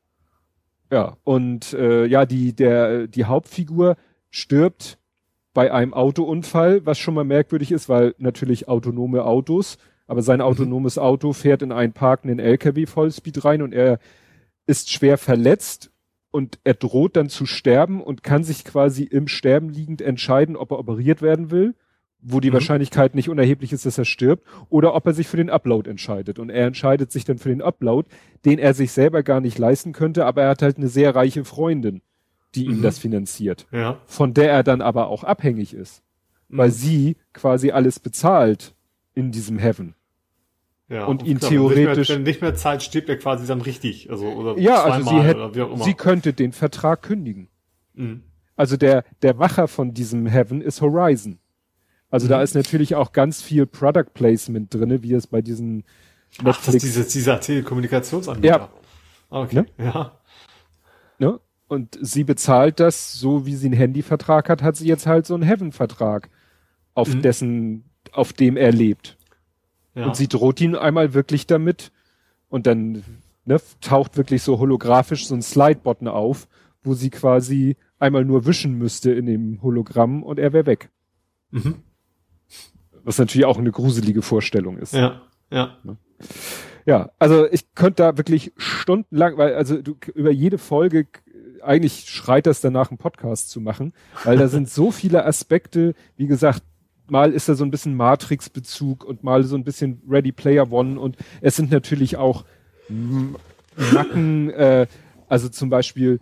Ja, 0.92 1.16
und 1.24 1.72
äh, 1.72 2.06
ja, 2.06 2.26
die, 2.26 2.54
der, 2.54 3.08
die 3.08 3.24
Hauptfigur 3.24 3.96
stirbt 4.30 4.98
bei 5.52 5.72
einem 5.72 5.94
Autounfall, 5.94 6.86
was 6.86 6.98
schon 6.98 7.14
mal 7.14 7.24
merkwürdig 7.24 7.72
ist, 7.72 7.88
weil 7.88 8.14
natürlich 8.18 8.68
autonome 8.68 9.24
Autos 9.24 9.78
aber 10.10 10.22
sein 10.22 10.38
mhm. 10.40 10.46
autonomes 10.46 10.96
mhm. 10.96 11.02
Auto 11.02 11.32
fährt 11.32 11.62
in 11.62 11.70
einen 11.70 11.92
parkenden 11.92 12.40
LKW 12.40 12.86
Vollspeed 12.86 13.44
rein 13.44 13.62
und 13.62 13.72
er 13.72 14.00
ist 14.66 14.90
schwer 14.90 15.18
verletzt 15.18 15.92
und 16.32 16.58
er 16.64 16.74
droht 16.74 17.14
dann 17.14 17.28
zu 17.28 17.46
sterben 17.46 18.02
und 18.02 18.24
kann 18.24 18.42
sich 18.42 18.64
quasi 18.64 19.04
im 19.04 19.28
Sterben 19.28 19.68
liegend 19.68 20.02
entscheiden, 20.02 20.56
ob 20.56 20.72
er 20.72 20.80
operiert 20.80 21.22
werden 21.22 21.52
will, 21.52 21.76
wo 22.22 22.40
die 22.40 22.50
mhm. 22.50 22.54
Wahrscheinlichkeit 22.54 23.14
nicht 23.14 23.28
unerheblich 23.28 23.72
ist, 23.72 23.86
dass 23.86 23.98
er 23.98 24.04
stirbt, 24.04 24.46
oder 24.68 24.94
ob 24.94 25.06
er 25.06 25.14
sich 25.14 25.28
für 25.28 25.36
den 25.36 25.50
Upload 25.50 25.88
entscheidet. 25.88 26.38
Und 26.38 26.50
er 26.50 26.66
entscheidet 26.66 27.12
sich 27.12 27.24
dann 27.24 27.38
für 27.38 27.48
den 27.48 27.62
Upload, 27.62 28.08
den 28.44 28.58
er 28.58 28.74
sich 28.74 28.92
selber 28.92 29.22
gar 29.22 29.40
nicht 29.40 29.58
leisten 29.58 29.92
könnte, 29.92 30.26
aber 30.26 30.42
er 30.42 30.50
hat 30.50 30.62
halt 30.62 30.76
eine 30.76 30.88
sehr 30.88 31.14
reiche 31.14 31.44
Freundin, 31.44 32.02
die 32.54 32.66
mhm. 32.66 32.74
ihm 32.74 32.82
das 32.82 32.98
finanziert. 32.98 33.66
Ja. 33.72 33.98
Von 34.06 34.34
der 34.34 34.50
er 34.50 34.62
dann 34.62 34.82
aber 34.82 35.08
auch 35.08 35.24
abhängig 35.24 35.74
ist. 35.74 36.02
Weil 36.48 36.68
mhm. 36.68 36.72
sie 36.72 37.16
quasi 37.32 37.70
alles 37.70 38.00
bezahlt 38.00 38.74
in 39.14 39.32
diesem 39.32 39.58
Heaven. 39.58 39.94
Ja, 40.88 41.04
und 41.04 41.24
ihn 41.24 41.38
klar, 41.38 41.50
theoretisch. 41.50 42.08
Wenn 42.08 42.24
nicht 42.24 42.42
mehr 42.42 42.56
Zeit 42.56 42.82
stirbt 42.82 43.08
er 43.08 43.16
quasi 43.16 43.46
dann 43.46 43.60
richtig. 43.60 44.10
Also, 44.10 44.26
oder 44.26 44.58
ja, 44.58 44.82
also 44.82 45.08
sie, 45.08 45.20
hätte, 45.22 45.52
sie 45.84 45.94
könnte 45.94 46.32
den 46.32 46.50
Vertrag 46.50 47.02
kündigen. 47.02 47.48
Mhm. 47.94 48.24
Also 48.56 48.76
der, 48.76 49.04
der 49.22 49.38
Wacher 49.38 49.68
von 49.68 49.94
diesem 49.94 50.26
Heaven 50.26 50.60
ist 50.60 50.82
Horizon. 50.82 51.38
Also 52.10 52.26
mhm. 52.26 52.30
da 52.30 52.42
ist 52.42 52.54
natürlich 52.54 52.94
auch 52.94 53.12
ganz 53.12 53.42
viel 53.42 53.66
Product 53.66 54.12
Placement 54.14 54.72
drinne, 54.72 55.02
wie 55.02 55.14
es 55.14 55.26
bei 55.26 55.42
diesen 55.42 55.84
Netflix. 56.42 56.58
Ach, 56.58 56.64
das 56.64 56.74
ist 56.74 56.82
dieser, 56.82 57.04
dieser 57.04 57.40
Telekommunikationsanbieter. 57.40 58.56
Ja. 58.58 58.68
Ah, 59.30 59.42
okay. 59.42 59.56
Ne? 59.56 59.66
Ja. 59.78 60.18
Ne? 61.18 61.40
Und 61.68 61.98
sie 62.00 62.24
bezahlt 62.24 62.80
das, 62.80 63.12
so 63.12 63.46
wie 63.46 63.54
sie 63.54 63.66
einen 63.66 63.76
Handyvertrag 63.76 64.48
hat, 64.48 64.62
hat 64.62 64.76
sie 64.76 64.88
jetzt 64.88 65.06
halt 65.06 65.26
so 65.26 65.34
einen 65.34 65.44
Heaven-Vertrag, 65.44 66.28
auf 66.94 67.14
mhm. 67.14 67.22
dessen, 67.22 67.84
auf 68.10 68.32
dem 68.32 68.56
er 68.56 68.72
lebt. 68.72 69.16
Ja. 69.94 70.06
Und 70.06 70.16
sie 70.16 70.26
droht 70.26 70.60
ihn 70.60 70.74
einmal 70.74 71.14
wirklich 71.14 71.46
damit 71.46 71.92
und 72.48 72.66
dann 72.66 73.04
ne, 73.44 73.60
taucht 73.80 74.16
wirklich 74.16 74.42
so 74.42 74.58
holographisch 74.58 75.26
so 75.26 75.34
ein 75.34 75.42
Slide-Button 75.42 76.08
auf, 76.08 76.48
wo 76.82 76.94
sie 76.94 77.10
quasi 77.10 77.76
einmal 77.98 78.24
nur 78.24 78.46
wischen 78.46 78.74
müsste 78.74 79.12
in 79.12 79.26
dem 79.26 79.62
Hologramm 79.62 80.22
und 80.22 80.38
er 80.38 80.52
wäre 80.52 80.66
weg. 80.66 80.90
Mhm. 81.50 81.82
Was 83.04 83.18
natürlich 83.18 83.46
auch 83.46 83.58
eine 83.58 83.72
gruselige 83.72 84.22
Vorstellung 84.22 84.78
ist. 84.78 84.94
Ja, 84.94 85.22
ja. 85.50 85.76
Ja, 86.86 87.10
also 87.18 87.46
ich 87.50 87.74
könnte 87.74 88.02
da 88.02 88.16
wirklich 88.16 88.52
stundenlang, 88.56 89.36
weil 89.36 89.54
also 89.54 89.80
du 89.80 89.96
über 90.14 90.30
jede 90.30 90.58
Folge 90.58 91.06
eigentlich 91.62 92.08
schreit 92.08 92.46
das 92.46 92.60
danach, 92.60 92.90
einen 92.90 92.98
Podcast 92.98 93.50
zu 93.50 93.60
machen, 93.60 93.92
weil 94.24 94.38
da 94.38 94.48
sind 94.48 94.68
so 94.70 94.90
viele 94.90 95.24
Aspekte, 95.24 95.94
wie 96.16 96.26
gesagt, 96.26 96.62
mal 97.08 97.32
ist 97.32 97.48
da 97.48 97.54
so 97.54 97.64
ein 97.64 97.70
bisschen 97.70 97.94
Matrix-Bezug 97.94 99.04
und 99.04 99.24
mal 99.24 99.44
so 99.44 99.56
ein 99.56 99.64
bisschen 99.64 100.00
Ready 100.08 100.32
Player 100.32 100.72
One 100.72 100.98
und 100.98 101.16
es 101.40 101.56
sind 101.56 101.70
natürlich 101.70 102.16
auch 102.16 102.44
Nacken, 103.92 104.50
äh, 104.50 104.86
also 105.28 105.48
zum 105.48 105.70
Beispiel, 105.70 106.18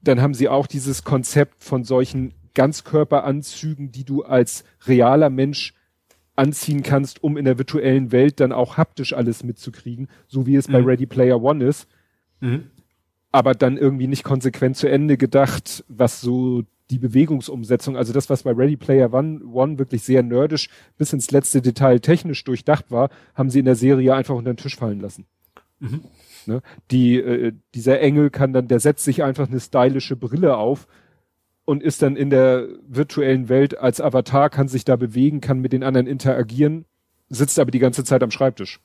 dann 0.00 0.20
haben 0.20 0.34
sie 0.34 0.48
auch 0.48 0.66
dieses 0.66 1.04
Konzept 1.04 1.62
von 1.64 1.84
solchen 1.84 2.34
Ganzkörperanzügen, 2.54 3.92
die 3.92 4.04
du 4.04 4.22
als 4.22 4.64
realer 4.86 5.30
Mensch 5.30 5.74
anziehen 6.42 6.82
kannst, 6.82 7.22
um 7.22 7.36
in 7.36 7.44
der 7.44 7.56
virtuellen 7.56 8.10
Welt 8.10 8.40
dann 8.40 8.50
auch 8.50 8.76
haptisch 8.76 9.12
alles 9.12 9.44
mitzukriegen, 9.44 10.08
so 10.26 10.44
wie 10.44 10.56
es 10.56 10.66
mhm. 10.66 10.72
bei 10.72 10.80
Ready 10.80 11.06
Player 11.06 11.40
One 11.40 11.64
ist. 11.64 11.86
Mhm. 12.40 12.64
Aber 13.30 13.54
dann 13.54 13.78
irgendwie 13.78 14.08
nicht 14.08 14.24
konsequent 14.24 14.76
zu 14.76 14.88
Ende 14.88 15.16
gedacht, 15.16 15.84
was 15.88 16.20
so 16.20 16.64
die 16.90 16.98
Bewegungsumsetzung, 16.98 17.96
also 17.96 18.12
das, 18.12 18.28
was 18.28 18.42
bei 18.42 18.50
Ready 18.50 18.76
Player 18.76 19.14
One, 19.14 19.40
One 19.44 19.78
wirklich 19.78 20.02
sehr 20.02 20.24
nerdisch 20.24 20.68
bis 20.98 21.12
ins 21.12 21.30
letzte 21.30 21.62
Detail 21.62 22.00
technisch 22.00 22.42
durchdacht 22.42 22.90
war, 22.90 23.08
haben 23.34 23.48
sie 23.48 23.60
in 23.60 23.64
der 23.64 23.76
Serie 23.76 24.14
einfach 24.14 24.34
unter 24.34 24.52
den 24.52 24.58
Tisch 24.58 24.76
fallen 24.76 25.00
lassen. 25.00 25.26
Mhm. 25.78 26.00
Ne? 26.46 26.60
Die, 26.90 27.18
äh, 27.18 27.52
dieser 27.74 28.00
Engel 28.00 28.30
kann 28.30 28.52
dann, 28.52 28.66
der 28.66 28.80
setzt 28.80 29.04
sich 29.04 29.22
einfach 29.22 29.48
eine 29.48 29.60
stylische 29.60 30.16
Brille 30.16 30.56
auf 30.56 30.88
und 31.64 31.82
ist 31.82 32.02
dann 32.02 32.16
in 32.16 32.30
der 32.30 32.66
virtuellen 32.88 33.48
Welt 33.48 33.78
als 33.78 34.00
Avatar, 34.00 34.50
kann 34.50 34.68
sich 34.68 34.84
da 34.84 34.96
bewegen, 34.96 35.40
kann 35.40 35.60
mit 35.60 35.72
den 35.72 35.84
anderen 35.84 36.06
interagieren, 36.06 36.84
sitzt 37.28 37.58
aber 37.58 37.70
die 37.70 37.78
ganze 37.78 38.04
Zeit 38.04 38.22
am 38.22 38.30
Schreibtisch. 38.30 38.80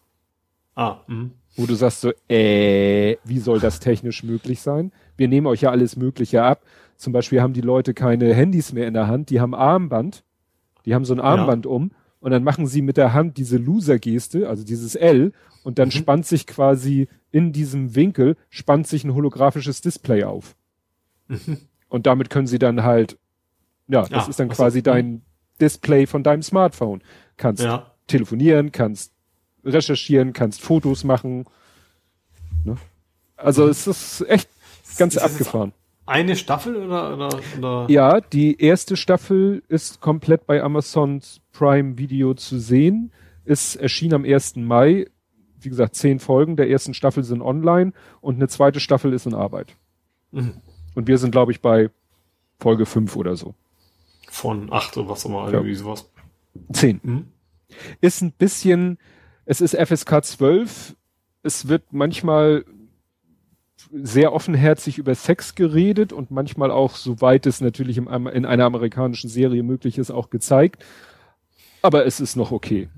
Ah, 0.76 1.02
mh. 1.08 1.32
Wo 1.56 1.66
du 1.66 1.74
sagst 1.74 2.02
so, 2.02 2.12
äh, 2.30 3.18
wie 3.24 3.40
soll 3.40 3.60
das 3.60 3.80
technisch 3.80 4.22
möglich 4.24 4.62
sein? 4.62 4.92
Wir 5.16 5.28
nehmen 5.28 5.48
euch 5.48 5.62
ja 5.62 5.72
alles 5.72 5.96
Mögliche 5.96 6.44
ab. 6.44 6.62
Zum 6.98 7.14
Beispiel 7.14 7.42
haben 7.42 7.54
die 7.54 7.62
Leute 7.62 7.96
keine 7.96 8.34
Handys 8.34 8.74
mehr 8.74 8.88
in 8.88 8.94
der 8.94 9.08
Hand, 9.08 9.32
die 9.32 9.42
haben 9.42 9.56
Armband, 9.56 10.24
die 10.86 10.94
haben 10.94 11.06
so 11.06 11.14
ein 11.14 11.20
Armband 11.20 11.66
ja. 11.66 11.72
um 11.72 11.92
und 12.20 12.32
dann 12.32 12.44
machen 12.44 12.68
sie 12.68 12.82
mit 12.82 12.98
der 12.98 13.14
Hand 13.14 13.38
diese 13.38 13.58
Loser-Geste, 13.58 14.50
also 14.50 14.64
dieses 14.64 14.96
L, 14.96 15.32
und 15.64 15.80
dann 15.80 15.90
mhm. 15.90 15.92
spannt 15.92 16.26
sich 16.26 16.48
quasi 16.48 17.08
in 17.32 17.54
diesem 17.54 17.96
Winkel, 17.96 18.36
spannt 18.50 18.88
sich 18.88 19.04
ein 19.04 19.14
holographisches 19.14 19.82
Display 19.82 20.24
auf. 20.24 20.56
Mhm. 21.28 21.58
Und 21.90 22.06
damit 22.06 22.30
können 22.30 22.48
sie 22.48 22.60
dann 22.60 22.84
halt, 22.84 23.18
ja, 23.88 24.02
das 24.02 24.10
ja, 24.10 24.28
ist 24.28 24.40
dann 24.40 24.50
quasi 24.50 24.80
ist, 24.80 24.88
dein 24.88 25.22
Display 25.62 26.06
von 26.06 26.24
deinem 26.24 26.44
Smartphone. 26.44 27.02
Kannst 27.38 27.64
ja. 27.64 27.92
telefonieren, 28.08 28.72
kannst 28.72 29.14
recherchieren, 29.64 30.34
kannst 30.34 30.62
Fotos 30.62 31.04
machen. 31.04 31.46
Ne? 32.64 32.78
Also 33.36 33.68
es 33.68 33.88
ist 33.88 34.22
echt 34.28 34.50
ganz 34.98 35.16
ist 35.16 35.22
abgefahren. 35.22 35.74
Eine 36.06 36.38
Staffel 36.38 36.76
oder, 36.78 37.14
oder, 37.14 37.40
oder? 37.58 37.86
Ja, 37.90 38.22
die 38.22 38.62
erste 38.62 38.96
Staffel 38.96 39.62
ist 39.68 40.00
komplett 40.00 40.48
bei 40.48 40.64
Amazons 40.64 41.42
Prime 41.52 41.98
Video 41.98 42.34
zu 42.34 42.60
sehen. 42.60 43.12
Ist 43.44 43.76
erschienen 43.76 44.14
am 44.14 44.26
1. 44.26 44.56
Mai. 44.56 45.08
Wie 45.60 45.70
gesagt, 45.70 45.96
zehn 45.96 46.20
Folgen 46.20 46.56
der 46.56 46.70
ersten 46.70 46.94
Staffel 46.94 47.24
sind 47.24 47.42
online 47.42 47.92
und 48.22 48.36
eine 48.36 48.48
zweite 48.48 48.80
Staffel 48.80 49.12
ist 49.12 49.26
in 49.26 49.34
Arbeit. 49.34 49.76
Mhm. 50.32 50.62
Und 50.98 51.08
wir 51.08 51.20
sind, 51.20 51.30
glaube 51.30 51.52
ich, 51.52 51.62
bei 51.62 51.92
Folge 52.60 52.88
5 52.88 53.16
oder 53.18 53.36
so. 53.36 53.54
Von 54.30 54.74
acht 54.74 54.98
oder 54.98 55.10
was 55.10 55.28
auch 55.28 55.30
immer, 55.30 55.54
irgendwie 55.54 55.76
sowas. 55.76 56.10
Zehn. 56.74 57.00
Mhm. 57.04 57.28
Ist 58.02 58.24
ein 58.24 58.32
bisschen, 58.32 58.98
es 59.46 59.62
ist 59.62 59.76
FSK 59.76 60.26
12. 60.26 60.96
Es 61.44 61.68
wird 61.68 61.84
manchmal 61.94 62.66
sehr 63.94 64.34
offenherzig 64.34 64.98
über 64.98 65.14
Sex 65.14 65.54
geredet 65.54 66.14
und 66.14 66.32
manchmal 66.32 66.72
auch, 66.72 66.96
soweit 66.96 67.46
es 67.46 67.62
natürlich 67.62 67.98
im, 67.98 68.08
in 68.26 68.48
einer 68.48 68.66
amerikanischen 68.66 69.30
Serie 69.30 69.62
möglich 69.62 70.00
ist, 70.00 70.10
auch 70.10 70.32
gezeigt. 70.32 70.84
Aber 71.84 72.08
es 72.08 72.20
ist 72.20 72.36
noch 72.36 72.52
okay. 72.52 72.90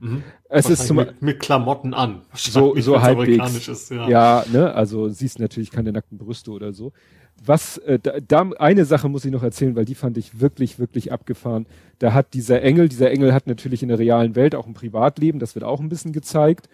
Mhm. 0.00 0.24
Es 0.48 0.68
ist 0.68 0.88
zum 0.88 0.96
mit, 0.96 1.22
mit 1.22 1.38
Klamotten 1.38 1.94
an. 1.94 2.22
So, 2.34 2.74
so 2.80 3.00
halbwegs. 3.00 3.68
Ist, 3.68 3.90
ja. 3.92 4.08
ja, 4.08 4.44
ne, 4.52 4.74
also 4.74 5.08
siehst 5.08 5.38
natürlich 5.38 5.70
keine 5.70 5.92
nackten 5.92 6.18
Brüste 6.18 6.50
oder 6.50 6.72
so. 6.72 6.92
Was, 7.44 7.78
äh, 7.78 7.98
da, 7.98 8.18
da, 8.20 8.50
eine 8.58 8.84
Sache 8.84 9.08
muss 9.08 9.24
ich 9.24 9.30
noch 9.30 9.42
erzählen, 9.42 9.76
weil 9.76 9.84
die 9.84 9.94
fand 9.94 10.16
ich 10.16 10.40
wirklich, 10.40 10.78
wirklich 10.78 11.12
abgefahren. 11.12 11.66
Da 11.98 12.12
hat 12.12 12.34
dieser 12.34 12.62
Engel, 12.62 12.88
dieser 12.88 13.10
Engel 13.10 13.34
hat 13.34 13.46
natürlich 13.46 13.82
in 13.82 13.88
der 13.88 13.98
realen 13.98 14.34
Welt 14.34 14.54
auch 14.54 14.66
ein 14.66 14.74
Privatleben, 14.74 15.38
das 15.38 15.54
wird 15.54 15.64
auch 15.64 15.80
ein 15.80 15.88
bisschen 15.88 16.12
gezeigt. 16.12 16.68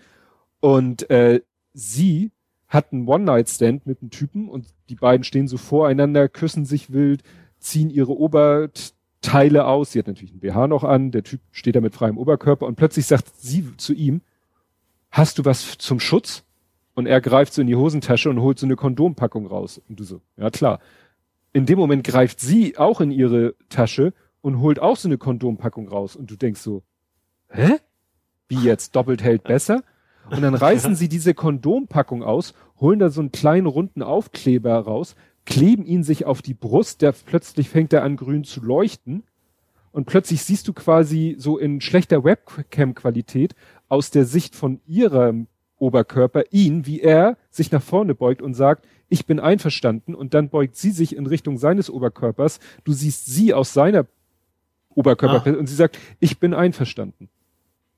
Und 0.60 1.10
äh, 1.10 1.40
sie 1.74 2.30
hat 2.68 2.92
einen 2.92 3.06
One-Night-Stand 3.06 3.86
mit 3.86 4.00
einem 4.00 4.10
Typen 4.10 4.48
und 4.48 4.66
die 4.88 4.94
beiden 4.94 5.24
stehen 5.24 5.48
so 5.48 5.58
voreinander, 5.58 6.28
küssen 6.28 6.64
sich 6.64 6.92
wild, 6.92 7.22
ziehen 7.58 7.90
ihre 7.90 8.16
Oberteile 8.16 9.66
aus. 9.66 9.92
Sie 9.92 9.98
hat 9.98 10.06
natürlich 10.06 10.30
einen 10.30 10.40
BH 10.40 10.68
noch 10.68 10.84
an, 10.84 11.10
der 11.10 11.22
Typ 11.22 11.40
steht 11.50 11.76
da 11.76 11.80
mit 11.80 11.94
freiem 11.94 12.16
Oberkörper 12.16 12.66
und 12.66 12.76
plötzlich 12.76 13.06
sagt 13.06 13.28
sie 13.38 13.76
zu 13.76 13.92
ihm, 13.92 14.22
hast 15.10 15.38
du 15.38 15.44
was 15.44 15.76
zum 15.78 16.00
Schutz? 16.00 16.44
Und 16.94 17.06
er 17.06 17.20
greift 17.20 17.54
so 17.54 17.62
in 17.62 17.66
die 17.66 17.76
Hosentasche 17.76 18.28
und 18.28 18.40
holt 18.40 18.58
so 18.58 18.66
eine 18.66 18.76
Kondompackung 18.76 19.46
raus. 19.46 19.80
Und 19.88 19.98
du 19.98 20.04
so, 20.04 20.20
ja 20.36 20.50
klar. 20.50 20.80
In 21.52 21.66
dem 21.66 21.78
Moment 21.78 22.04
greift 22.04 22.40
sie 22.40 22.76
auch 22.78 23.00
in 23.00 23.10
ihre 23.10 23.54
Tasche 23.68 24.12
und 24.40 24.60
holt 24.60 24.78
auch 24.78 24.96
so 24.96 25.08
eine 25.08 25.18
Kondompackung 25.18 25.88
raus. 25.88 26.16
Und 26.16 26.30
du 26.30 26.36
denkst 26.36 26.60
so, 26.60 26.82
hä? 27.48 27.76
Wie 28.48 28.62
jetzt? 28.62 28.94
Doppelt 28.96 29.22
hält 29.22 29.44
besser? 29.44 29.82
Und 30.30 30.42
dann 30.42 30.54
reißen 30.54 30.94
sie 30.94 31.08
diese 31.08 31.34
Kondompackung 31.34 32.22
aus, 32.22 32.54
holen 32.80 32.98
da 32.98 33.10
so 33.10 33.20
einen 33.20 33.32
kleinen 33.32 33.66
runden 33.66 34.02
Aufkleber 34.02 34.78
raus, 34.78 35.16
kleben 35.46 35.84
ihn 35.84 36.04
sich 36.04 36.24
auf 36.26 36.42
die 36.42 36.54
Brust, 36.54 37.02
der 37.02 37.12
plötzlich 37.12 37.68
fängt 37.68 37.92
er 37.92 38.02
an 38.02 38.16
grün 38.16 38.44
zu 38.44 38.64
leuchten. 38.64 39.24
Und 39.90 40.06
plötzlich 40.06 40.42
siehst 40.42 40.68
du 40.68 40.72
quasi 40.72 41.34
so 41.38 41.58
in 41.58 41.80
schlechter 41.80 42.24
Webcam-Qualität 42.24 43.54
aus 43.88 44.10
der 44.10 44.24
Sicht 44.24 44.54
von 44.54 44.80
ihrem 44.86 45.48
Oberkörper 45.82 46.44
ihn, 46.52 46.86
wie 46.86 47.00
er 47.00 47.36
sich 47.50 47.72
nach 47.72 47.82
vorne 47.82 48.14
beugt 48.14 48.40
und 48.40 48.54
sagt, 48.54 48.86
ich 49.08 49.26
bin 49.26 49.40
einverstanden 49.40 50.14
und 50.14 50.32
dann 50.32 50.48
beugt 50.48 50.76
sie 50.76 50.92
sich 50.92 51.16
in 51.16 51.26
Richtung 51.26 51.58
seines 51.58 51.90
Oberkörpers. 51.90 52.60
Du 52.84 52.92
siehst 52.92 53.26
sie 53.26 53.52
aus 53.52 53.74
seiner 53.74 54.06
Oberkörper 54.94 55.42
ah. 55.44 55.58
und 55.58 55.66
sie 55.66 55.74
sagt, 55.74 55.98
ich 56.20 56.38
bin 56.38 56.54
einverstanden. 56.54 57.28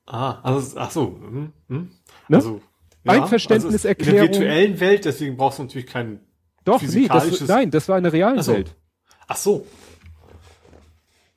Ah, 0.07 0.39
also, 0.41 0.77
ach 0.79 0.91
so. 0.91 1.19
Hm, 1.19 1.53
hm. 1.69 1.91
Ne? 2.27 2.35
Also, 2.35 2.61
ja, 3.03 3.13
Einverständniserklärung. 3.13 4.19
Also 4.19 4.25
in 4.25 4.31
der 4.31 4.49
virtuellen 4.49 4.79
Welt, 4.79 5.05
deswegen 5.05 5.37
brauchst 5.37 5.59
du 5.59 5.63
natürlich 5.63 5.87
kein 5.87 6.19
Doch, 6.63 6.81
nee, 6.81 7.07
das, 7.07 7.47
nein, 7.47 7.69
das 7.69 7.87
war 7.87 7.97
in 7.97 8.03
der 8.03 8.13
realen 8.13 8.39
ach 8.39 8.43
so. 8.43 8.53
Welt. 8.53 8.75
Ach 9.27 9.35
so. 9.35 9.67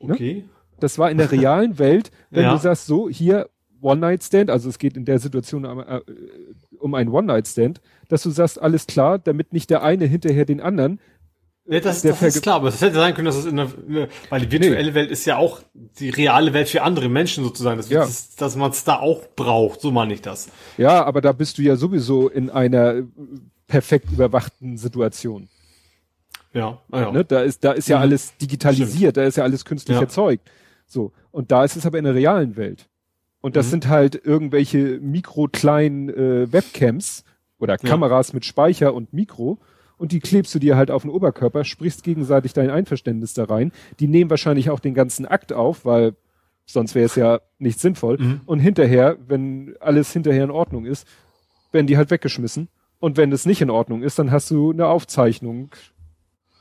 Ne? 0.00 0.14
Okay. 0.14 0.34
Ne? 0.34 0.44
Das 0.80 0.98
war 0.98 1.10
in 1.10 1.18
der 1.18 1.30
realen 1.30 1.78
Welt, 1.78 2.10
wenn 2.30 2.44
ja. 2.44 2.52
du 2.52 2.58
sagst, 2.58 2.86
so, 2.86 3.10
hier, 3.10 3.50
One-Night-Stand, 3.80 4.50
also 4.50 4.68
es 4.68 4.78
geht 4.78 4.96
in 4.96 5.04
der 5.04 5.18
Situation 5.18 5.64
um, 5.64 5.80
äh, 5.80 6.00
um 6.78 6.94
einen 6.94 7.10
One-Night-Stand, 7.10 7.80
dass 8.08 8.22
du 8.22 8.30
sagst, 8.30 8.60
alles 8.60 8.86
klar, 8.86 9.18
damit 9.18 9.52
nicht 9.52 9.70
der 9.70 9.82
eine 9.82 10.06
hinterher 10.06 10.44
den 10.44 10.60
anderen 10.60 11.00
ja, 11.70 11.80
das, 11.80 12.00
das 12.00 12.22
ist 12.22 12.42
klar, 12.42 12.56
aber 12.56 12.68
es 12.68 12.80
hätte 12.80 12.94
sein 12.94 13.12
können, 13.12 13.26
dass 13.26 13.36
es 13.36 13.44
in 13.44 13.56
der, 13.56 13.68
weil 14.30 14.40
die 14.40 14.50
virtuelle 14.50 14.88
nee. 14.88 14.94
Welt 14.94 15.10
ist 15.10 15.26
ja 15.26 15.36
auch 15.36 15.60
die 15.74 16.08
reale 16.08 16.54
Welt 16.54 16.70
für 16.70 16.80
andere 16.80 17.10
Menschen 17.10 17.44
sozusagen, 17.44 17.76
dass, 17.76 17.90
ja. 17.90 18.00
das, 18.00 18.34
dass 18.36 18.56
man 18.56 18.70
es 18.70 18.84
da 18.84 18.98
auch 19.00 19.26
braucht, 19.36 19.82
so 19.82 19.90
meine 19.90 20.14
ich 20.14 20.22
das. 20.22 20.48
Ja, 20.78 21.04
aber 21.04 21.20
da 21.20 21.32
bist 21.32 21.58
du 21.58 21.62
ja 21.62 21.76
sowieso 21.76 22.30
in 22.30 22.48
einer 22.48 23.02
perfekt 23.66 24.10
überwachten 24.10 24.78
Situation. 24.78 25.50
Ja, 26.54 26.80
ah, 26.90 27.00
ja. 27.00 27.12
Ne? 27.12 27.26
Da 27.26 27.42
ist, 27.42 27.62
da 27.62 27.72
ist 27.72 27.86
ja 27.86 27.98
mhm. 27.98 28.02
alles 28.02 28.34
digitalisiert, 28.38 28.96
Stimmt. 28.96 29.16
da 29.18 29.24
ist 29.24 29.36
ja 29.36 29.44
alles 29.44 29.66
künstlich 29.66 29.96
ja. 29.96 30.00
erzeugt. 30.00 30.50
So. 30.86 31.12
Und 31.30 31.52
da 31.52 31.64
ist 31.64 31.76
es 31.76 31.84
aber 31.84 31.98
in 31.98 32.04
der 32.04 32.14
realen 32.14 32.56
Welt. 32.56 32.88
Und 33.48 33.56
das 33.56 33.66
mhm. 33.66 33.70
sind 33.70 33.88
halt 33.88 34.20
irgendwelche 34.22 35.00
mikrokleinen 35.00 36.10
äh, 36.10 36.52
Webcams 36.52 37.24
oder 37.58 37.78
Kameras 37.78 38.34
mit 38.34 38.44
Speicher 38.44 38.92
und 38.92 39.14
Mikro 39.14 39.58
und 39.96 40.12
die 40.12 40.20
klebst 40.20 40.54
du 40.54 40.58
dir 40.58 40.76
halt 40.76 40.90
auf 40.90 41.00
den 41.00 41.10
Oberkörper, 41.10 41.64
sprichst 41.64 42.02
gegenseitig 42.02 42.52
dein 42.52 42.68
Einverständnis 42.68 43.32
da 43.32 43.44
rein. 43.44 43.72
Die 44.00 44.06
nehmen 44.06 44.28
wahrscheinlich 44.28 44.68
auch 44.68 44.80
den 44.80 44.92
ganzen 44.92 45.24
Akt 45.24 45.54
auf, 45.54 45.86
weil 45.86 46.14
sonst 46.66 46.94
wäre 46.94 47.06
es 47.06 47.14
ja 47.14 47.40
nicht 47.58 47.80
sinnvoll. 47.80 48.18
Mhm. 48.18 48.40
Und 48.44 48.58
hinterher, 48.60 49.16
wenn 49.26 49.76
alles 49.80 50.12
hinterher 50.12 50.44
in 50.44 50.50
Ordnung 50.50 50.84
ist, 50.84 51.08
werden 51.72 51.86
die 51.86 51.96
halt 51.96 52.10
weggeschmissen. 52.10 52.68
Und 53.00 53.16
wenn 53.16 53.32
es 53.32 53.46
nicht 53.46 53.62
in 53.62 53.70
Ordnung 53.70 54.02
ist, 54.02 54.18
dann 54.18 54.30
hast 54.30 54.50
du 54.50 54.72
eine 54.72 54.88
Aufzeichnung 54.88 55.70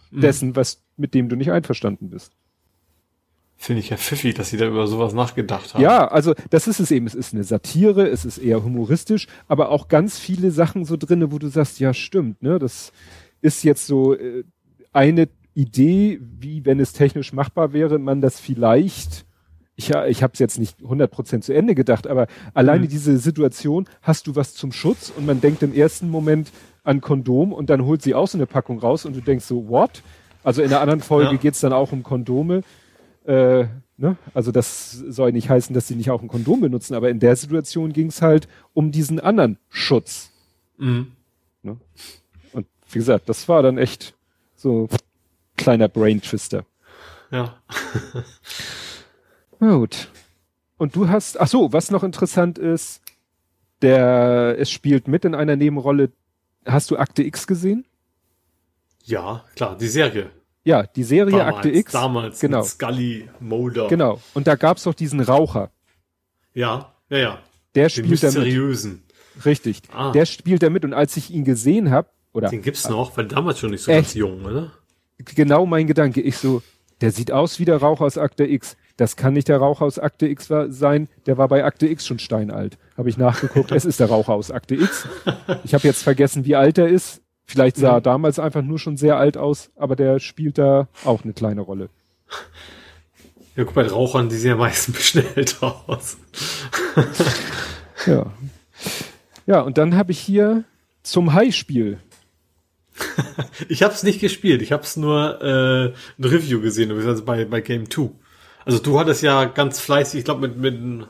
mhm. 0.09 0.21
dessen, 0.21 0.55
was, 0.55 0.85
mit 0.95 1.13
dem 1.13 1.27
du 1.27 1.35
nicht 1.35 1.51
einverstanden 1.51 2.09
bist. 2.09 2.36
Finde 3.59 3.79
ich 3.79 3.89
ja 3.89 3.97
pfiffig, 3.97 4.35
dass 4.35 4.51
sie 4.51 4.57
da 4.57 4.67
über 4.67 4.87
sowas 4.87 5.13
nachgedacht 5.13 5.73
haben. 5.73 5.81
Ja, 5.81 6.07
also 6.07 6.35
das 6.51 6.67
ist 6.67 6.79
es 6.79 6.91
eben. 6.91 7.07
Es 7.07 7.15
ist 7.15 7.33
eine 7.33 7.43
Satire, 7.43 8.07
es 8.07 8.23
ist 8.23 8.37
eher 8.37 8.63
humoristisch, 8.63 9.27
aber 9.47 9.69
auch 9.69 9.87
ganz 9.87 10.19
viele 10.19 10.51
Sachen 10.51 10.85
so 10.85 10.95
drinne, 10.95 11.31
wo 11.31 11.39
du 11.39 11.47
sagst, 11.47 11.79
ja 11.79 11.93
stimmt, 11.93 12.43
ne, 12.43 12.59
das 12.59 12.91
ist 13.41 13.63
jetzt 13.63 13.87
so 13.87 14.15
äh, 14.15 14.43
eine 14.93 15.27
Idee, 15.55 16.19
wie 16.21 16.65
wenn 16.65 16.79
es 16.79 16.93
technisch 16.93 17.33
machbar 17.33 17.73
wäre, 17.73 17.97
man 17.97 18.21
das 18.21 18.39
vielleicht 18.39 19.25
ich, 19.77 19.91
ich 19.91 20.23
habe 20.23 20.33
es 20.33 20.39
jetzt 20.39 20.57
nicht 20.57 20.79
100% 20.79 21.41
zu 21.41 21.53
Ende 21.53 21.75
gedacht, 21.75 22.07
aber 22.07 22.27
alleine 22.53 22.85
mhm. 22.85 22.89
diese 22.89 23.17
Situation, 23.19 23.85
hast 24.01 24.25
du 24.27 24.35
was 24.35 24.55
zum 24.55 24.71
Schutz 24.71 25.13
und 25.15 25.25
man 25.25 25.39
denkt 25.39 25.61
im 25.61 25.73
ersten 25.73 26.09
Moment 26.09 26.51
an 26.83 26.99
Kondom 26.99 27.53
und 27.53 27.69
dann 27.69 27.85
holt 27.85 28.01
sie 28.01 28.15
auch 28.15 28.27
so 28.27 28.39
eine 28.39 28.47
Packung 28.47 28.79
raus 28.79 29.05
und 29.05 29.15
du 29.15 29.21
denkst 29.21 29.45
so, 29.45 29.69
what? 29.69 30.01
Also 30.43 30.63
in 30.63 30.69
der 30.69 30.81
anderen 30.81 31.01
Folge 31.01 31.31
ja. 31.31 31.37
geht's 31.37 31.59
dann 31.59 31.73
auch 31.73 31.91
um 31.91 32.01
Kondome. 32.01 32.63
Äh, 33.27 33.67
ne? 33.97 34.17
Also 34.33 34.51
das 34.51 34.91
soll 34.91 35.33
nicht 35.33 35.49
heißen, 35.49 35.73
dass 35.73 35.87
sie 35.87 35.95
nicht 35.95 36.09
auch 36.09 36.21
ein 36.21 36.29
Kondom 36.29 36.61
benutzen, 36.61 36.95
aber 36.95 37.09
in 37.09 37.19
der 37.19 37.35
Situation 37.35 37.91
ging's 37.91 38.21
halt 38.21 38.47
um 38.73 38.91
diesen 38.91 39.19
anderen 39.19 39.59
Schutz. 39.69 40.31
Mhm. 40.77 41.11
Ne? 41.61 41.77
Und 42.53 42.67
wie 42.89 42.99
gesagt, 42.99 43.27
das 43.27 43.47
war 43.49 43.61
dann 43.61 43.77
echt 43.77 44.15
so 44.55 44.87
kleiner 45.57 45.89
Brain 45.89 46.21
Twister. 46.21 46.65
Ja. 47.31 47.61
Gut. 49.59 50.09
Und 50.77 50.95
du 50.95 51.09
hast, 51.09 51.39
ach 51.39 51.47
so, 51.47 51.73
was 51.73 51.91
noch 51.91 52.03
interessant 52.03 52.57
ist, 52.57 53.01
der, 53.81 54.55
es 54.57 54.71
spielt 54.71 55.07
mit 55.07 55.25
in 55.25 55.35
einer 55.35 55.55
Nebenrolle. 55.55 56.11
Hast 56.65 56.91
du 56.91 56.97
Akte 56.97 57.23
X 57.23 57.45
gesehen? 57.47 57.85
Ja, 59.03 59.43
klar, 59.55 59.77
die 59.77 59.87
Serie. 59.87 60.31
Ja, 60.67 60.83
die 60.83 61.03
Serie 61.03 61.31
damals, 61.31 61.55
Akte 61.55 61.69
X. 61.69 61.91
Damals, 61.93 62.39
genau. 62.41 62.61
Scully, 62.61 63.29
Mulder. 63.39 63.87
Genau. 63.87 64.19
Und 64.33 64.47
da 64.47 64.55
gab's 64.55 64.83
doch 64.83 64.93
diesen 64.93 65.21
Raucher. 65.21 65.71
Ja, 66.53 66.91
ja, 67.09 67.17
ja. 67.17 67.39
Der 67.73 67.87
Den 67.87 67.89
spielt 67.89 68.21
damit. 68.21 68.33
Seriösen. 68.33 69.03
Richtig. 69.45 69.83
Ah. 69.93 70.11
Der 70.11 70.25
spielt 70.25 70.61
damit 70.63 70.83
und 70.83 70.93
als 70.93 71.15
ich 71.15 71.31
ihn 71.31 71.45
gesehen 71.45 71.89
habe, 71.89 72.09
oder? 72.33 72.49
Den 72.49 72.61
gibt's 72.61 72.89
noch, 72.89 73.15
weil 73.15 73.27
damals 73.27 73.59
schon 73.59 73.71
nicht 73.71 73.83
so 73.83 73.91
echt, 73.91 74.07
ganz 74.07 74.13
jung, 74.15 74.43
oder? 74.43 74.73
Genau 75.19 75.65
mein 75.65 75.87
Gedanke. 75.87 76.19
Ich 76.19 76.37
so, 76.37 76.61
der 76.99 77.11
sieht 77.11 77.31
aus 77.31 77.59
wie 77.59 77.65
der 77.65 77.77
Raucher 77.77 78.03
aus 78.03 78.17
Akte 78.17 78.45
X. 78.45 78.75
Das 78.97 79.15
kann 79.15 79.35
nicht 79.35 79.47
der 79.47 79.59
Raucher 79.59 79.85
aus 79.85 79.99
Akte 79.99 80.27
X 80.27 80.51
sein. 80.67 81.07
Der 81.27 81.37
war 81.37 81.47
bei 81.47 81.63
Akte 81.63 81.87
X 81.87 82.05
schon 82.05 82.19
steinalt. 82.19 82.77
Habe 82.97 83.07
ich 83.07 83.17
nachgeguckt. 83.17 83.71
es 83.71 83.85
ist 83.85 84.01
der 84.01 84.07
Raucher 84.07 84.33
aus 84.33 84.51
Akte 84.51 84.75
X. 84.75 85.07
Ich 85.63 85.73
habe 85.73 85.87
jetzt 85.87 86.03
vergessen, 86.03 86.43
wie 86.43 86.57
alt 86.57 86.77
er 86.77 86.89
ist. 86.89 87.21
Vielleicht 87.47 87.77
sah 87.77 87.93
er 87.93 88.01
damals 88.01 88.39
einfach 88.39 88.61
nur 88.61 88.77
schon 88.77 88.97
sehr 88.97 89.15
alt 89.17 89.37
aus, 89.37 89.71
aber 89.77 89.95
der 89.95 90.19
spielt 90.19 90.57
da 90.57 90.89
auch 91.05 91.23
eine 91.23 91.31
kleine 91.31 91.61
Rolle. 91.61 91.89
Ja, 93.55 93.63
guck 93.63 93.73
bei 93.73 93.87
Rauchern, 93.87 94.27
die 94.27 94.35
sehen 94.35 94.51
ja 94.51 94.55
meistens 94.57 95.15
älter 95.35 95.81
aus. 95.87 96.17
ja. 98.05 98.31
Ja, 99.45 99.61
und 99.61 99.77
dann 99.77 99.95
habe 99.95 100.11
ich 100.11 100.19
hier 100.19 100.65
zum 101.03 101.33
High-Spiel. 101.33 101.99
ich 103.69 103.81
habe 103.81 103.93
es 103.93 104.03
nicht 104.03 104.19
gespielt, 104.19 104.61
ich 104.61 104.73
habe 104.73 104.83
es 104.83 104.97
nur 104.97 105.41
äh, 105.41 105.93
ein 106.19 106.23
Review 106.23 106.59
gesehen, 106.61 106.91
also 106.91 107.23
bei, 107.23 107.45
bei 107.45 107.61
Game 107.61 107.89
2. 107.89 108.09
Also 108.65 108.79
du 108.79 108.99
hattest 108.99 109.23
ja 109.23 109.45
ganz 109.45 109.79
fleißig, 109.79 110.19
ich 110.19 110.25
glaube 110.25 110.49
mit, 110.49 110.57
mit 110.57 110.75
einem 110.75 111.05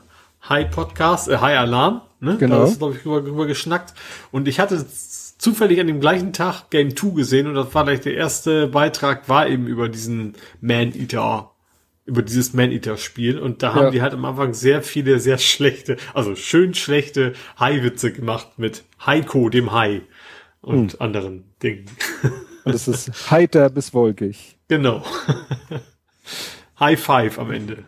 High 0.48 0.70
Podcast, 0.70 1.28
äh, 1.28 1.38
High 1.38 1.58
Alarm, 1.58 2.02
ne? 2.20 2.36
Genau. 2.38 2.58
Da 2.58 2.62
hast 2.62 2.74
du, 2.74 2.78
glaube 2.78 2.94
ich, 2.94 3.02
drüber, 3.02 3.22
drüber 3.22 3.46
geschnackt. 3.46 3.94
Und 4.30 4.46
ich 4.46 4.60
hatte 4.60 4.76
zufällig 5.38 5.80
an 5.80 5.86
dem 5.86 6.00
gleichen 6.00 6.32
Tag 6.32 6.70
Game 6.70 6.94
2 6.94 7.10
gesehen 7.10 7.46
und 7.46 7.54
das 7.54 7.74
war 7.74 7.84
gleich 7.84 8.00
der 8.00 8.14
erste 8.14 8.66
Beitrag, 8.66 9.28
war 9.28 9.48
eben 9.48 9.66
über 9.66 9.88
diesen 9.88 10.34
Man-Eater, 10.60 11.52
über 12.04 12.22
dieses 12.22 12.52
Man-Eater-Spiel. 12.52 13.38
Und 13.38 13.62
da 13.62 13.74
haben 13.74 13.84
ja. 13.84 13.90
die 13.90 14.02
halt 14.02 14.14
am 14.14 14.24
Anfang 14.24 14.52
sehr 14.52 14.82
viele, 14.82 15.20
sehr 15.20 15.38
schlechte, 15.38 15.96
also 16.12 16.34
schön 16.34 16.74
schlechte 16.74 17.32
Hai-Witze 17.58 18.12
gemacht 18.12 18.58
mit 18.58 18.84
Heiko, 19.04 19.48
dem 19.48 19.72
Hai 19.72 20.02
und 20.60 20.92
hm. 20.94 21.00
anderen 21.00 21.44
Dingen. 21.62 21.86
Und 22.64 22.74
es 22.74 22.86
ist 22.86 23.30
heiter 23.30 23.70
bis 23.70 23.94
wolkig. 23.94 24.58
Genau. 24.68 25.02
High 26.80 27.00
Five 27.00 27.38
am 27.38 27.50
Ende. 27.50 27.84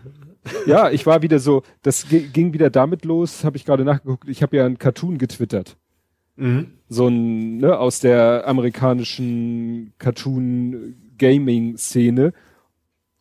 Ja, 0.64 0.90
ich 0.90 1.04
war 1.04 1.20
wieder 1.20 1.38
so, 1.38 1.64
das 1.82 2.06
ging 2.08 2.54
wieder 2.54 2.70
damit 2.70 3.04
los, 3.04 3.44
habe 3.44 3.58
ich 3.58 3.66
gerade 3.66 3.84
nachgeguckt, 3.84 4.26
ich 4.26 4.42
habe 4.42 4.56
ja 4.56 4.64
einen 4.64 4.78
Cartoon 4.78 5.18
getwittert. 5.18 5.76
Mhm. 6.40 6.72
So 6.88 7.08
ein, 7.08 7.58
ne, 7.58 7.78
aus 7.78 8.00
der 8.00 8.48
amerikanischen 8.48 9.92
Cartoon-Gaming-Szene. 9.98 12.32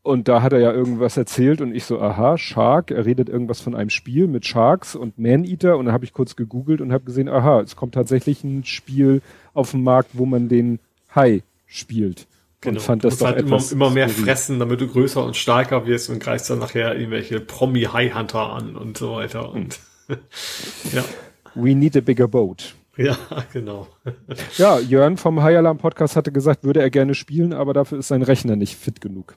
Und 0.02 0.28
da 0.28 0.42
hat 0.42 0.54
er 0.54 0.60
ja 0.60 0.72
irgendwas 0.72 1.18
erzählt 1.18 1.62
und 1.62 1.76
ich 1.76 1.84
so, 1.84 2.02
aha, 2.02 2.36
Shark, 2.38 2.90
er 2.90 3.06
redet 3.06 3.30
irgendwas 3.30 3.60
von 3.60 3.76
einem 3.76 3.90
Spiel 3.90 4.28
mit 4.28 4.46
Sharks 4.46 4.96
und 4.96 5.20
Man-Eater 5.20 5.78
und 5.78 5.86
dann 5.86 5.94
habe 5.94 6.06
ich 6.06 6.14
kurz 6.14 6.38
gegoogelt 6.38 6.80
und 6.82 6.94
habe 6.94 7.04
gesehen, 7.04 7.28
aha, 7.28 7.60
es 7.62 7.76
kommt 7.76 7.96
tatsächlich 7.96 8.44
ein 8.44 8.64
Spiel 8.64 9.22
auf 9.54 9.72
den 9.72 9.84
Markt, 9.84 10.12
wo 10.14 10.26
man 10.26 10.48
den 10.48 10.80
Hai 11.14 11.44
spielt. 11.68 12.28
Genau. 12.62 12.78
Und 12.78 12.82
fand 12.82 13.04
du 13.04 13.10
das 13.10 13.20
doch 13.20 13.28
halt 13.28 13.40
immer, 13.40 13.62
immer 13.72 13.90
mehr 13.90 14.10
skurril. 14.10 14.26
fressen, 14.26 14.60
damit 14.60 14.82
du 14.82 14.88
größer 14.88 15.24
und 15.24 15.36
stärker 15.36 15.86
wirst 15.86 16.10
und 16.10 16.20
greifst 16.20 16.50
dann 16.50 16.60
nachher 16.60 16.96
irgendwelche 16.96 17.40
Promi-High-Hunter 17.40 18.54
an 18.54 18.76
und 18.76 18.98
so 18.98 19.16
weiter. 19.16 19.52
Und 19.52 19.80
ja. 20.94 21.04
We 21.56 21.76
need 21.76 21.96
a 21.96 22.02
bigger 22.02 22.28
boat. 22.28 22.76
Ja, 23.00 23.18
genau. 23.54 23.88
ja, 24.58 24.78
Jörn 24.78 25.16
vom 25.16 25.42
High 25.42 25.58
Alarm 25.58 25.78
Podcast 25.78 26.18
hatte 26.18 26.34
gesagt, 26.34 26.66
würde 26.66 26.82
er 26.82 26.90
gerne 26.90 27.16
spielen, 27.16 27.54
aber 27.54 27.74
dafür 27.74 28.00
ist 28.00 28.10
sein 28.10 28.22
Rechner 28.22 28.58
nicht 28.58 28.76
fit 28.76 29.00
genug. 29.00 29.36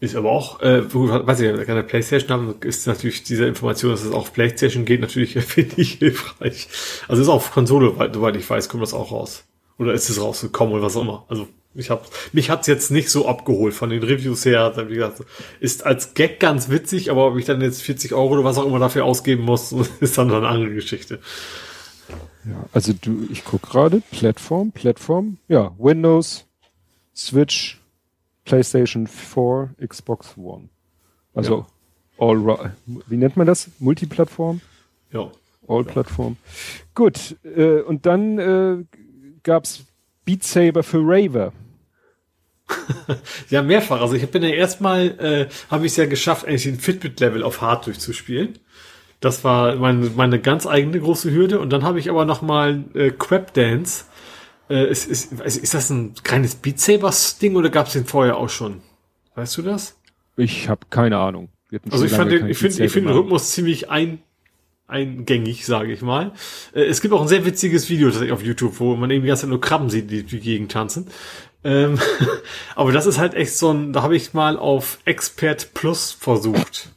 Ist 0.00 0.16
aber 0.16 0.30
auch, 0.32 0.60
äh, 0.60 0.82
weiß 0.92 1.40
ich, 1.40 1.66
keine 1.66 1.84
Playstation 1.84 2.30
haben, 2.30 2.54
ist 2.62 2.88
natürlich 2.88 3.22
diese 3.22 3.46
Information, 3.46 3.92
dass 3.92 4.04
es 4.04 4.12
auch 4.12 4.22
auf 4.22 4.32
Playstation 4.32 4.84
geht, 4.84 5.00
natürlich 5.00 5.34
finde 5.44 5.80
ich 5.80 5.92
hilfreich. 5.92 6.68
Also 7.06 7.22
ist 7.22 7.28
auch 7.28 7.36
auf 7.36 7.52
Konsole, 7.52 7.94
soweit 8.12 8.36
ich 8.36 8.50
weiß, 8.50 8.68
kommt 8.68 8.82
das 8.82 8.94
auch 8.94 9.12
raus. 9.12 9.44
Oder 9.78 9.92
ist 9.92 10.10
es 10.10 10.20
rausgekommen 10.20 10.74
oder 10.74 10.82
was 10.82 10.96
auch 10.96 11.02
immer. 11.02 11.24
Also 11.28 11.46
ich 11.74 11.90
hab, 11.90 12.08
mich 12.32 12.50
hat's 12.50 12.66
jetzt 12.66 12.90
nicht 12.90 13.10
so 13.10 13.28
abgeholt 13.28 13.74
von 13.74 13.90
den 13.90 14.02
Reviews 14.02 14.44
her. 14.44 14.72
Wie 14.88 14.94
gesagt, 14.94 15.22
ist 15.60 15.86
als 15.86 16.14
Gag 16.14 16.40
ganz 16.40 16.68
witzig, 16.68 17.10
aber 17.10 17.28
ob 17.28 17.38
ich 17.38 17.44
dann 17.44 17.60
jetzt 17.60 17.82
40 17.82 18.12
Euro 18.12 18.34
oder 18.34 18.44
was 18.44 18.58
auch 18.58 18.66
immer 18.66 18.78
dafür 18.80 19.04
ausgeben 19.04 19.44
muss, 19.44 19.72
ist 20.00 20.18
dann 20.18 20.32
eine 20.32 20.48
andere 20.48 20.74
Geschichte. 20.74 21.20
Ja, 22.44 22.64
also 22.72 22.92
du, 22.92 23.26
ich 23.30 23.44
guck 23.44 23.62
gerade, 23.62 24.02
Plattform, 24.10 24.72
Plattform, 24.72 25.38
ja, 25.48 25.72
Windows, 25.78 26.46
Switch, 27.14 27.80
PlayStation 28.44 29.06
4, 29.06 29.70
Xbox 29.86 30.36
One. 30.36 30.68
Also 31.34 31.66
ja. 32.18 32.26
all, 32.26 32.72
wie 33.08 33.16
nennt 33.16 33.36
man 33.36 33.46
das? 33.46 33.70
Multiplattform? 33.78 34.60
Ja. 35.12 35.30
All-Plattform. 35.68 36.36
Gut, 36.94 37.36
äh, 37.44 37.80
und 37.80 38.06
dann 38.06 38.38
äh, 38.38 38.84
gab's 39.42 39.84
Beat 40.24 40.44
Saber 40.44 40.82
für 40.82 41.00
Raver. 41.02 41.52
ja, 43.50 43.62
mehrfach. 43.62 44.00
Also 44.00 44.14
ich 44.14 44.28
bin 44.30 44.42
ja 44.42 44.50
erstmal, 44.50 45.06
äh, 45.18 45.48
habe 45.70 45.86
ich 45.86 45.92
es 45.92 45.96
ja 45.96 46.06
geschafft, 46.06 46.46
eigentlich 46.46 46.64
den 46.64 46.80
Fitbit-Level 46.80 47.42
auf 47.42 47.60
Hard 47.60 47.86
durchzuspielen. 47.86 48.58
Das 49.20 49.44
war 49.44 49.76
meine, 49.76 50.10
meine 50.10 50.40
ganz 50.40 50.66
eigene 50.66 51.00
große 51.00 51.30
Hürde. 51.30 51.58
Und 51.58 51.70
dann 51.70 51.82
habe 51.82 51.98
ich 51.98 52.10
aber 52.10 52.24
noch 52.24 52.42
mal 52.42 52.84
äh, 52.94 53.10
Crap 53.10 53.54
Dance. 53.54 54.04
Äh, 54.68 54.90
ist, 54.90 55.06
ist, 55.06 55.32
ist 55.32 55.74
das 55.74 55.90
ein 55.90 56.14
kleines 56.22 56.56
Beat 56.56 56.80
Sabers 56.80 57.38
Ding 57.38 57.56
oder 57.56 57.70
gab 57.70 57.86
es 57.86 57.94
den 57.94 58.04
vorher 58.04 58.36
auch 58.36 58.50
schon? 58.50 58.82
Weißt 59.34 59.56
du 59.56 59.62
das? 59.62 59.96
Ich 60.36 60.68
habe 60.68 60.86
keine 60.90 61.18
Ahnung. 61.18 61.48
Also 61.90 62.04
ich 62.04 62.12
fand 62.12 62.30
den, 62.30 62.48
ich 62.48 62.58
finde, 62.58 62.84
ich 62.84 62.92
finde 62.92 63.10
den 63.10 63.18
Rhythmus 63.18 63.50
ziemlich 63.50 63.90
ein, 63.90 64.20
eingängig, 64.86 65.66
sage 65.66 65.92
ich 65.92 66.02
mal. 66.02 66.32
Äh, 66.74 66.84
es 66.84 67.00
gibt 67.00 67.12
auch 67.14 67.22
ein 67.22 67.28
sehr 67.28 67.44
witziges 67.44 67.88
Video 67.88 68.08
auf 68.32 68.42
YouTube, 68.42 68.78
wo 68.80 68.96
man 68.96 69.10
eben 69.10 69.22
die 69.22 69.28
ganze 69.28 69.42
Zeit 69.42 69.50
nur 69.50 69.60
Krabben 69.60 69.90
sieht, 69.90 70.10
die 70.10 70.22
die 70.22 70.40
Gegend 70.40 70.72
tanzen. 70.72 71.08
Ähm, 71.64 71.98
aber 72.76 72.92
das 72.92 73.06
ist 73.06 73.18
halt 73.18 73.34
echt 73.34 73.56
so 73.56 73.72
ein, 73.72 73.92
da 73.92 74.02
habe 74.02 74.16
ich 74.16 74.34
mal 74.34 74.56
auf 74.56 74.98
Expert 75.04 75.74
Plus 75.74 76.12
versucht. 76.12 76.90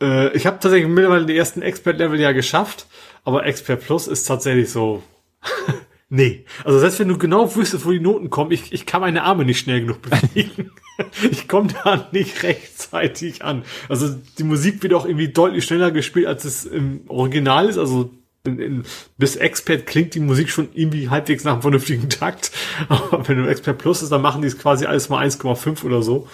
Äh, 0.00 0.36
ich 0.36 0.46
habe 0.46 0.58
tatsächlich 0.60 0.88
mittlerweile 0.88 1.26
die 1.26 1.36
ersten 1.36 1.62
Expert-Level 1.62 2.20
ja 2.20 2.32
geschafft, 2.32 2.86
aber 3.24 3.46
Expert 3.46 3.84
Plus 3.84 4.08
ist 4.08 4.24
tatsächlich 4.24 4.70
so. 4.70 5.02
nee. 6.08 6.44
Also 6.64 6.78
selbst 6.78 6.98
wenn 6.98 7.08
du 7.08 7.18
genau 7.18 7.54
wüsstest, 7.54 7.86
wo 7.86 7.90
die 7.90 8.00
Noten 8.00 8.30
kommen, 8.30 8.50
ich, 8.50 8.72
ich 8.72 8.86
kann 8.86 9.00
meine 9.00 9.22
Arme 9.22 9.44
nicht 9.44 9.58
schnell 9.58 9.80
genug 9.80 10.02
bewegen. 10.02 10.70
ich 11.30 11.48
komme 11.48 11.68
da 11.84 12.08
nicht 12.12 12.42
rechtzeitig 12.42 13.44
an. 13.44 13.64
Also 13.88 14.14
die 14.38 14.44
Musik 14.44 14.82
wird 14.82 14.94
auch 14.94 15.06
irgendwie 15.06 15.28
deutlich 15.28 15.64
schneller 15.64 15.90
gespielt, 15.90 16.26
als 16.26 16.44
es 16.44 16.64
im 16.64 17.02
Original 17.08 17.68
ist. 17.68 17.78
Also 17.78 18.10
in, 18.44 18.58
in, 18.60 18.82
bis 19.18 19.36
Expert 19.36 19.86
klingt 19.86 20.14
die 20.14 20.20
Musik 20.20 20.50
schon 20.50 20.68
irgendwie 20.72 21.08
halbwegs 21.10 21.44
nach 21.44 21.54
einem 21.54 21.62
vernünftigen 21.62 22.08
Takt. 22.08 22.52
Aber 22.88 23.26
wenn 23.28 23.38
du 23.38 23.48
Expert 23.48 23.78
Plus 23.78 24.02
ist, 24.02 24.12
dann 24.12 24.22
machen 24.22 24.42
die 24.42 24.48
es 24.48 24.58
quasi 24.58 24.86
alles 24.86 25.08
mal 25.08 25.24
1,5 25.26 25.84
oder 25.84 26.02
so. 26.02 26.28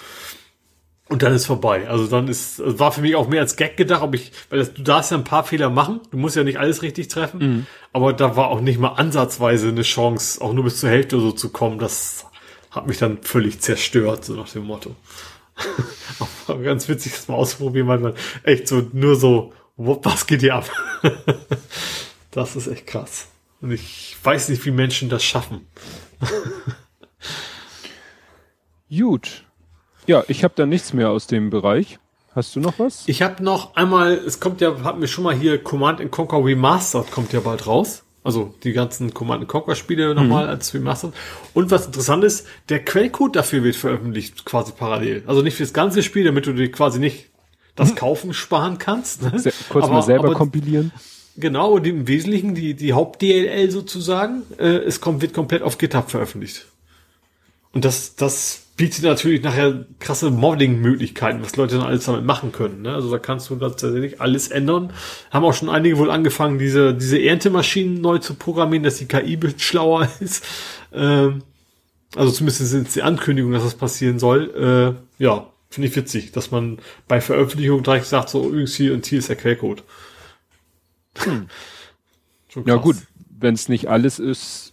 Und 1.09 1.21
dann 1.21 1.33
ist 1.33 1.45
vorbei. 1.45 1.87
Also 1.87 2.07
dann 2.07 2.27
ist, 2.27 2.61
also 2.61 2.79
war 2.79 2.91
für 2.91 3.01
mich 3.01 3.15
auch 3.15 3.27
mehr 3.27 3.41
als 3.41 3.55
Gag 3.55 3.75
gedacht, 3.75 4.01
ob 4.01 4.15
ich, 4.15 4.31
weil 4.49 4.59
das, 4.59 4.73
du 4.73 4.83
darfst 4.83 5.11
ja 5.11 5.17
ein 5.17 5.25
paar 5.25 5.43
Fehler 5.43 5.69
machen. 5.69 5.99
Du 6.11 6.17
musst 6.17 6.35
ja 6.35 6.43
nicht 6.43 6.59
alles 6.59 6.81
richtig 6.81 7.09
treffen. 7.09 7.39
Mhm. 7.39 7.65
Aber 7.91 8.13
da 8.13 8.35
war 8.35 8.47
auch 8.47 8.61
nicht 8.61 8.79
mal 8.79 8.93
ansatzweise 8.93 9.67
eine 9.67 9.83
Chance, 9.83 10.41
auch 10.41 10.53
nur 10.53 10.63
bis 10.63 10.79
zur 10.79 10.89
Hälfte 10.89 11.19
so 11.19 11.31
zu 11.31 11.49
kommen. 11.49 11.77
Das 11.77 12.25
hat 12.71 12.87
mich 12.87 12.97
dann 12.97 13.21
völlig 13.21 13.59
zerstört, 13.59 14.25
so 14.25 14.33
nach 14.33 14.49
dem 14.49 14.63
Motto. 14.63 14.95
Aber 16.47 16.63
ganz 16.63 16.87
witzig, 16.87 17.13
das 17.13 17.27
mal 17.27 17.35
ausprobieren, 17.35 17.87
weil 17.87 17.99
man 17.99 18.13
echt 18.43 18.67
so 18.67 18.87
nur 18.93 19.15
so, 19.15 19.53
was 19.75 20.25
geht 20.25 20.41
hier 20.41 20.55
ab? 20.55 20.69
das 22.31 22.55
ist 22.55 22.67
echt 22.67 22.87
krass. 22.87 23.27
Und 23.61 23.71
ich 23.71 24.15
weiß 24.23 24.49
nicht, 24.49 24.65
wie 24.65 24.71
Menschen 24.71 25.09
das 25.09 25.23
schaffen. 25.23 25.67
Gut. 28.89 29.43
Ja, 30.07 30.23
ich 30.27 30.43
habe 30.43 30.53
da 30.55 30.65
nichts 30.65 30.93
mehr 30.93 31.09
aus 31.09 31.27
dem 31.27 31.49
Bereich. 31.49 31.99
Hast 32.35 32.55
du 32.55 32.59
noch 32.59 32.79
was? 32.79 33.03
Ich 33.05 33.21
habe 33.21 33.43
noch 33.43 33.75
einmal, 33.75 34.13
es 34.13 34.39
kommt 34.39 34.59
ja, 34.59 34.83
hatten 34.83 35.01
wir 35.01 35.07
schon 35.07 35.23
mal 35.23 35.35
hier 35.35 35.63
Command 35.63 36.11
Conquer 36.11 36.43
Remastered 36.43 37.11
kommt 37.11 37.31
ja 37.31 37.39
bald 37.39 37.67
raus. 37.67 38.03
Also 38.23 38.55
die 38.63 38.71
ganzen 38.71 39.13
Command 39.13 39.47
Conquer 39.47 39.75
Spiele 39.75 40.15
nochmal 40.15 40.45
mhm. 40.45 40.49
als 40.49 40.73
Remastered. 40.73 41.13
Und 41.53 41.69
was 41.69 41.85
interessant 41.85 42.23
ist, 42.23 42.47
der 42.69 42.83
Quellcode 42.83 43.35
dafür 43.35 43.63
wird 43.63 43.75
veröffentlicht 43.75 44.45
quasi 44.45 44.71
parallel. 44.71 45.23
Also 45.27 45.41
nicht 45.41 45.55
fürs 45.57 45.73
ganze 45.73 46.01
Spiel, 46.01 46.23
damit 46.23 46.47
du 46.47 46.53
dir 46.53 46.71
quasi 46.71 46.99
nicht 46.99 47.29
das 47.75 47.91
mhm. 47.91 47.95
Kaufen 47.95 48.33
sparen 48.33 48.79
kannst. 48.79 49.21
Ne? 49.21 49.37
Sehr, 49.37 49.53
kurz 49.69 49.85
aber, 49.85 49.93
mal 49.95 50.01
selber 50.01 50.25
aber, 50.25 50.35
kompilieren. 50.35 50.91
Genau, 51.35 51.71
und 51.73 51.85
im 51.85 52.07
Wesentlichen 52.07 52.55
die, 52.55 52.75
die 52.75 52.93
Haupt-DLL 52.93 53.71
sozusagen, 53.71 54.43
äh, 54.57 54.77
es 54.77 55.01
kommt, 55.01 55.21
wird 55.21 55.33
komplett 55.33 55.63
auf 55.63 55.77
GitHub 55.77 56.09
veröffentlicht. 56.09 56.65
Und 57.73 57.85
das, 57.85 58.15
das 58.15 58.62
bietet 58.75 59.03
natürlich 59.03 59.43
nachher 59.43 59.85
krasse 59.99 60.31
Modding-Möglichkeiten, 60.31 61.43
was 61.43 61.55
Leute 61.55 61.77
dann 61.77 61.85
alles 61.85 62.05
damit 62.05 62.25
machen 62.25 62.51
können. 62.51 62.81
Ne? 62.81 62.93
Also 62.93 63.11
da 63.11 63.19
kannst 63.19 63.49
du 63.49 63.55
tatsächlich 63.55 64.19
alles 64.19 64.47
ändern. 64.47 64.93
Haben 65.29 65.45
auch 65.45 65.53
schon 65.53 65.69
einige 65.69 65.97
wohl 65.97 66.09
angefangen, 66.09 66.57
diese, 66.57 66.93
diese 66.95 67.21
Erntemaschinen 67.21 68.01
neu 68.01 68.17
zu 68.17 68.33
programmieren, 68.33 68.83
dass 68.83 68.97
die 68.97 69.05
KI 69.05 69.39
schlauer 69.57 70.07
ist. 70.19 70.43
Ähm, 70.91 71.43
also 72.15 72.31
zumindest 72.31 72.67
sind 72.69 72.93
die 72.95 73.03
Ankündigung, 73.03 73.51
dass 73.51 73.63
das 73.63 73.75
passieren 73.75 74.17
soll. 74.17 74.97
Äh, 75.19 75.23
ja, 75.23 75.47
finde 75.69 75.89
ich 75.89 75.95
witzig, 75.95 76.31
dass 76.31 76.51
man 76.51 76.79
bei 77.07 77.21
Veröffentlichung 77.21 77.83
direkt 77.83 78.05
sagt, 78.05 78.29
so 78.29 78.47
übrigens 78.47 78.75
hier 78.75 78.93
und 78.93 79.05
hier 79.05 79.19
ist 79.19 79.29
der 79.29 79.35
Quellcode. 79.35 79.83
Hm. 81.19 81.47
ja 82.65 82.75
gut, 82.75 82.97
wenn 83.39 83.53
es 83.53 83.69
nicht 83.69 83.87
alles 83.87 84.17
ist, 84.17 84.72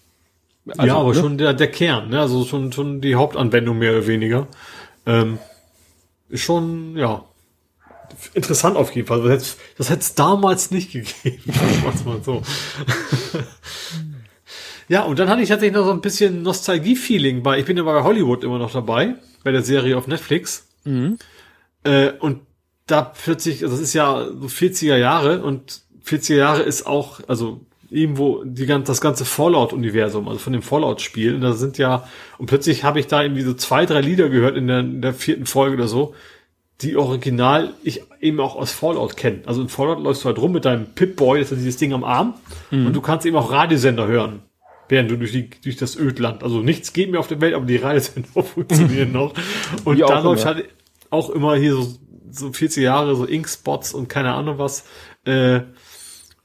also, 0.67 0.87
ja, 0.87 0.97
aber 0.97 1.15
ne? 1.15 1.21
schon 1.21 1.39
der, 1.39 1.55
der 1.55 1.71
Kern, 1.71 2.11
ne? 2.11 2.21
also 2.21 2.45
schon, 2.45 2.73
schon 2.73 3.01
die 3.01 3.15
Hauptanwendung 3.15 3.79
mehr 3.79 3.93
oder 3.93 4.07
weniger. 4.07 4.47
Ähm, 5.07 5.39
ist 6.29 6.43
schon, 6.43 6.97
ja, 6.97 7.25
interessant 8.35 8.77
auf 8.77 8.95
jeden 8.95 9.09
Fall. 9.09 9.23
Das, 9.23 9.57
hätte 9.79 10.01
es 10.01 10.15
damals 10.15 10.71
nicht 10.71 10.93
gegeben. 10.93 11.43
mal 12.05 12.23
so. 12.23 12.43
ja, 14.89 15.03
und 15.03 15.19
dann 15.19 15.29
hatte 15.29 15.43
ich 15.43 15.49
tatsächlich 15.49 15.77
noch 15.77 15.87
so 15.87 15.93
ein 15.93 16.01
bisschen 16.01 16.43
Nostalgie-Feeling 16.43 17.43
bei, 17.43 17.59
ich 17.59 17.65
bin 17.65 17.77
ja 17.77 17.83
bei 17.83 18.03
Hollywood 18.03 18.45
immer 18.45 18.59
noch 18.59 18.73
dabei, 18.73 19.17
bei 19.43 19.53
der 19.53 19.63
Serie 19.63 19.97
auf 19.97 20.07
Netflix. 20.07 20.69
Mhm. 20.85 21.19
Äh, 21.85 22.13
und 22.21 22.43
da 22.87 23.03
plötzlich, 23.03 23.63
also 23.63 23.77
das 23.77 23.83
ist 23.83 23.95
ja 23.95 24.27
so 24.27 24.47
40er 24.47 24.97
Jahre 24.97 25.43
und 25.43 25.83
40er 26.05 26.37
Jahre 26.37 26.63
ist 26.63 26.87
auch, 26.87 27.21
also 27.29 27.61
irgendwo 27.91 28.45
die, 28.45 28.67
das 28.67 29.01
ganze 29.01 29.25
Fallout-Universum, 29.25 30.29
also 30.29 30.39
von 30.39 30.53
dem 30.53 30.63
Fallout-Spiel. 30.63 31.35
Und 31.35 31.41
da 31.41 31.53
sind 31.53 31.77
ja, 31.77 32.09
und 32.39 32.47
plötzlich 32.47 32.85
habe 32.85 33.01
ich 33.01 33.09
da 33.09 33.23
irgendwie 33.23 33.43
so 33.43 33.55
zwei, 33.55 33.85
drei 33.85 34.01
Lieder 34.01 34.29
gehört 34.29 34.57
in 34.57 34.69
der, 34.69 34.81
in 34.81 35.03
der 35.03 35.13
vierten 35.13 35.47
Folge 35.47 35.77
oder 35.77 35.89
so, 35.89 36.15
die 36.83 36.97
original 36.97 37.75
ich 37.83 38.03
eben 38.21 38.41
auch 38.41 38.57
aus 38.57 38.73
Fallout 38.73 39.17
kenne. 39.17 39.41
Also 39.45 39.61
in 39.61 39.69
Fallout 39.69 40.03
läufst 40.03 40.23
du 40.23 40.27
halt 40.27 40.39
rum 40.39 40.53
mit 40.53 40.65
deinem 40.65 40.87
Pip-Boy, 40.87 41.41
das 41.41 41.53
ist 41.53 41.59
dieses 41.59 41.77
Ding 41.77 41.93
am 41.93 42.05
Arm, 42.05 42.35
mhm. 42.71 42.87
und 42.87 42.93
du 42.95 43.01
kannst 43.01 43.27
eben 43.27 43.37
auch 43.37 43.51
Radiosender 43.51 44.07
hören, 44.07 44.43
während 44.89 45.11
du 45.11 45.17
durch, 45.17 45.33
die, 45.33 45.51
durch 45.51 45.77
das 45.77 45.97
Ödland. 45.97 46.43
Also 46.43 46.61
nichts 46.61 46.93
geht 46.93 47.11
mehr 47.11 47.21
auf 47.21 47.29
der 47.29 47.41
Welt, 47.41 47.55
aber 47.55 47.67
die 47.67 47.77
Radiosender 47.77 48.43
funktionieren 48.43 49.13
noch. 49.13 49.35
Und 49.85 50.01
da 50.01 50.21
läuft 50.21 50.47
halt 50.47 50.69
auch 51.11 51.31
immer 51.31 51.57
hier 51.57 51.75
so, 51.75 51.95
so 52.31 52.53
40 52.53 52.85
Jahre, 52.85 53.17
so 53.17 53.27
Ink-Spots 53.27 53.93
und 53.95 54.09
keine 54.09 54.33
Ahnung 54.33 54.59
was. 54.59 54.85
Äh, 55.25 55.63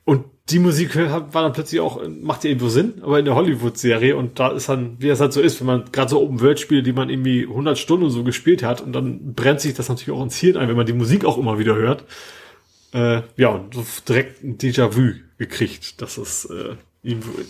und 0.05 0.25
die 0.49 0.59
Musik 0.59 0.95
war 0.95 1.41
dann 1.41 1.53
plötzlich 1.53 1.81
auch, 1.81 2.01
macht 2.21 2.43
ja 2.43 2.51
irgendwo 2.51 2.69
Sinn, 2.69 3.01
aber 3.01 3.17
in 3.17 3.25
der 3.25 3.33
Hollywood-Serie 3.33 4.15
und 4.15 4.39
da 4.39 4.49
ist 4.49 4.69
dann, 4.69 4.95
wie 4.99 5.09
es 5.09 5.19
halt 5.19 5.33
so 5.33 5.41
ist, 5.41 5.59
wenn 5.59 5.67
man 5.67 5.91
gerade 5.91 6.11
so 6.11 6.21
Open-World-Spiele, 6.21 6.83
die 6.83 6.93
man 6.93 7.09
irgendwie 7.09 7.43
100 7.43 7.77
Stunden 7.79 8.11
so 8.11 8.23
gespielt 8.23 8.61
hat 8.61 8.81
und 8.81 8.93
dann 8.93 9.33
brennt 9.33 9.59
sich 9.59 9.73
das 9.73 9.89
natürlich 9.89 10.15
auch 10.15 10.23
ins 10.23 10.37
Hirn 10.37 10.57
ein, 10.57 10.69
wenn 10.69 10.75
man 10.75 10.85
die 10.85 10.93
Musik 10.93 11.25
auch 11.25 11.39
immer 11.39 11.57
wieder 11.57 11.75
hört. 11.75 12.03
Äh, 12.93 13.23
ja, 13.37 13.49
und 13.49 13.73
so 13.73 13.83
direkt 14.07 14.43
ein 14.43 14.59
Déjà-vu 14.59 15.13
gekriegt, 15.39 16.01
dass 16.01 16.17
es 16.19 16.45
äh, 16.45 16.75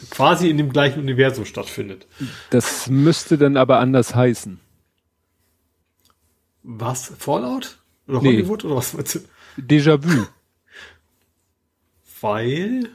quasi 0.10 0.50
in 0.50 0.58
dem 0.58 0.72
gleichen 0.72 1.02
Universum 1.02 1.44
stattfindet. 1.44 2.08
Das 2.50 2.90
müsste 2.90 3.38
dann 3.38 3.58
aber 3.58 3.80
anders 3.80 4.16
heißen. 4.16 4.60
Was? 6.64 7.14
Fallout? 7.20 7.78
Oder 8.08 8.22
nee. 8.22 8.30
Hollywood 8.30 8.64
oder 8.64 8.78
was? 8.78 8.96
Déjà-vu. 9.58 10.28
Weil? 12.26 12.90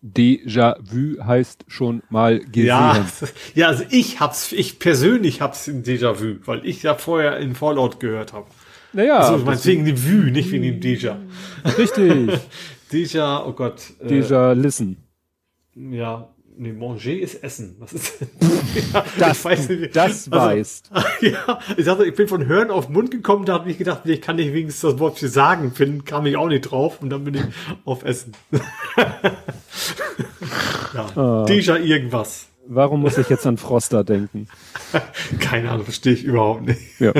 Déjà-vu 0.00 1.24
heißt 1.24 1.64
schon 1.66 2.02
mal 2.08 2.38
gesehen. 2.38 2.66
Ja, 2.66 3.06
ja, 3.56 3.66
also 3.66 3.82
ich 3.90 4.20
hab's, 4.20 4.52
ich 4.52 4.78
persönlich 4.78 5.40
hab's 5.40 5.66
in 5.66 5.82
Déjà-vu, 5.82 6.36
weil 6.46 6.64
ich 6.64 6.84
ja 6.84 6.94
vorher 6.94 7.38
in 7.38 7.56
Fallout 7.56 7.98
gehört 7.98 8.32
habe. 8.32 8.46
Naja. 8.92 9.18
Also, 9.18 9.38
ich 9.38 9.44
meine, 9.44 9.64
wegen 9.64 9.84
dem 9.86 10.04
Vue, 10.04 10.30
nicht 10.30 10.52
wegen 10.52 10.62
dem 10.62 10.80
Déjà. 10.80 11.16
Richtig. 11.76 12.38
Déjà, 12.92 13.44
oh 13.44 13.52
Gott. 13.52 13.82
Äh, 14.00 14.06
Déjà 14.06 14.52
Listen. 14.52 14.98
Ja, 15.74 16.28
Nee, 16.58 16.72
manger 16.72 17.04
ist 17.04 17.42
Essen. 17.42 17.76
Was 17.78 17.92
ist 17.92 18.14
ja, 18.92 19.04
das, 19.18 19.44
weiß 19.44 19.68
nicht. 19.68 19.94
das 19.94 20.32
also, 20.32 20.46
weißt. 20.46 20.90
Ja, 21.20 21.58
ich 21.76 21.84
sagte, 21.84 22.06
ich 22.06 22.14
bin 22.14 22.28
von 22.28 22.46
Hören 22.46 22.70
auf 22.70 22.88
Mund 22.88 23.10
gekommen, 23.10 23.44
da 23.44 23.54
habe 23.54 23.70
ich 23.70 23.76
gedacht, 23.76 24.06
ich 24.06 24.22
kann 24.22 24.36
nicht 24.36 24.54
wenigstens 24.54 24.92
das 24.92 24.98
Wort 24.98 25.18
für 25.18 25.28
sagen 25.28 25.72
finden, 25.72 26.04
kam 26.04 26.24
ich 26.24 26.36
auch 26.36 26.48
nicht 26.48 26.62
drauf 26.62 27.02
und 27.02 27.10
dann 27.10 27.24
bin 27.24 27.34
ich 27.34 27.42
auf 27.84 28.04
Essen. 28.04 28.32
ja, 30.94 31.06
oh. 31.14 31.44
Déjà 31.46 31.78
irgendwas. 31.78 32.46
Warum 32.66 33.02
muss 33.02 33.18
ich 33.18 33.28
jetzt 33.28 33.46
an 33.46 33.58
Froster 33.58 34.02
denken? 34.02 34.48
Keine 35.38 35.70
Ahnung, 35.70 35.84
verstehe 35.84 36.14
ich 36.14 36.24
überhaupt 36.24 36.62
nicht. 36.62 36.80
Ja. 36.98 37.12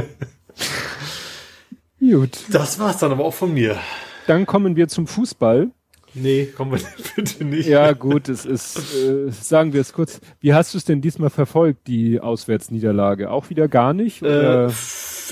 Gut. 2.00 2.38
Das 2.50 2.78
war's 2.78 2.98
dann 2.98 3.12
aber 3.12 3.24
auch 3.24 3.34
von 3.34 3.52
mir. 3.52 3.78
Dann 4.26 4.46
kommen 4.46 4.76
wir 4.76 4.88
zum 4.88 5.06
Fußball. 5.06 5.70
Nee, 6.18 6.46
kommen 6.46 6.72
wir 6.72 6.80
bitte 7.16 7.44
nicht. 7.44 7.68
Ja, 7.68 7.92
gut, 7.92 8.28
es 8.28 8.46
ist, 8.46 8.94
äh, 8.94 9.30
sagen 9.30 9.72
wir 9.72 9.82
es 9.82 9.92
kurz. 9.92 10.20
Wie 10.40 10.54
hast 10.54 10.72
du 10.72 10.78
es 10.78 10.84
denn 10.84 11.02
diesmal 11.02 11.30
verfolgt, 11.30 11.86
die 11.86 12.20
Auswärtsniederlage? 12.20 13.30
Auch 13.30 13.50
wieder 13.50 13.68
gar 13.68 13.92
nicht? 13.92 14.22
Äh, 14.22 14.68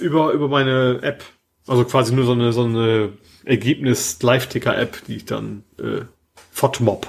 über, 0.01 0.33
über 0.33 0.49
meine 0.49 1.01
App. 1.03 1.25
Also 1.67 1.85
quasi 1.85 2.15
nur 2.15 2.27
so 2.27 2.33
eine, 2.33 2.53
so 2.53 2.65
eine 2.65 3.11
Ergebnis-Live-Ticker-App, 3.45 5.07
die 5.07 5.17
ich 5.17 5.25
dann, 5.25 5.65
äh, 5.79 6.03
FOTMOB. 6.51 7.07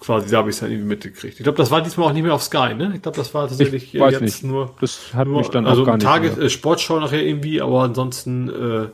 Quasi, 0.00 0.30
da 0.30 0.38
habe 0.38 0.50
ich 0.50 0.56
es 0.56 0.60
dann 0.60 0.70
irgendwie 0.70 0.88
mitgekriegt. 0.88 1.38
Ich 1.38 1.44
glaube, 1.44 1.56
das 1.56 1.70
war 1.70 1.80
diesmal 1.80 2.08
auch 2.08 2.12
nicht 2.12 2.24
mehr 2.24 2.34
auf 2.34 2.42
Sky, 2.42 2.74
ne? 2.74 2.92
Ich 2.96 3.02
glaube, 3.02 3.16
das 3.16 3.32
war 3.34 3.48
tatsächlich 3.48 3.94
ich 3.94 4.00
weiß 4.00 4.14
jetzt 4.14 4.22
nicht. 4.22 4.44
nur. 4.44 4.74
Das 4.80 5.14
hat 5.14 5.28
nur, 5.28 5.38
mich 5.38 5.48
dann 5.48 5.64
also 5.64 5.82
auch 5.82 5.86
gar 5.86 5.96
nicht. 5.96 6.04
Tage, 6.04 6.28
äh, 6.28 6.50
Sportschau 6.50 6.98
nachher 7.00 7.22
irgendwie, 7.22 7.62
aber 7.62 7.82
ansonsten, 7.82 8.48
äh, 8.48 8.88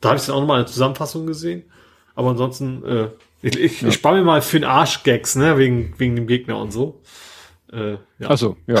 da 0.00 0.08
habe 0.08 0.18
ich 0.18 0.24
dann 0.24 0.34
auch 0.34 0.40
nochmal 0.40 0.56
eine 0.56 0.66
Zusammenfassung 0.66 1.26
gesehen. 1.26 1.64
Aber 2.18 2.30
ansonsten, 2.30 2.84
äh, 2.84 3.08
ich, 3.42 3.56
ich, 3.56 3.82
ja. 3.82 3.88
ich 3.88 3.94
spare 3.94 4.16
mir 4.16 4.24
mal 4.24 4.42
für 4.42 4.58
den 4.58 4.68
Arsch 4.68 5.04
Gags, 5.04 5.36
ne, 5.36 5.56
wegen, 5.56 5.94
wegen 5.98 6.16
dem 6.16 6.26
Gegner 6.26 6.60
und 6.60 6.72
so. 6.72 7.00
Äh, 7.72 7.92
ja. 7.92 7.98
Ach 8.26 8.36
so, 8.36 8.56
ja. 8.66 8.80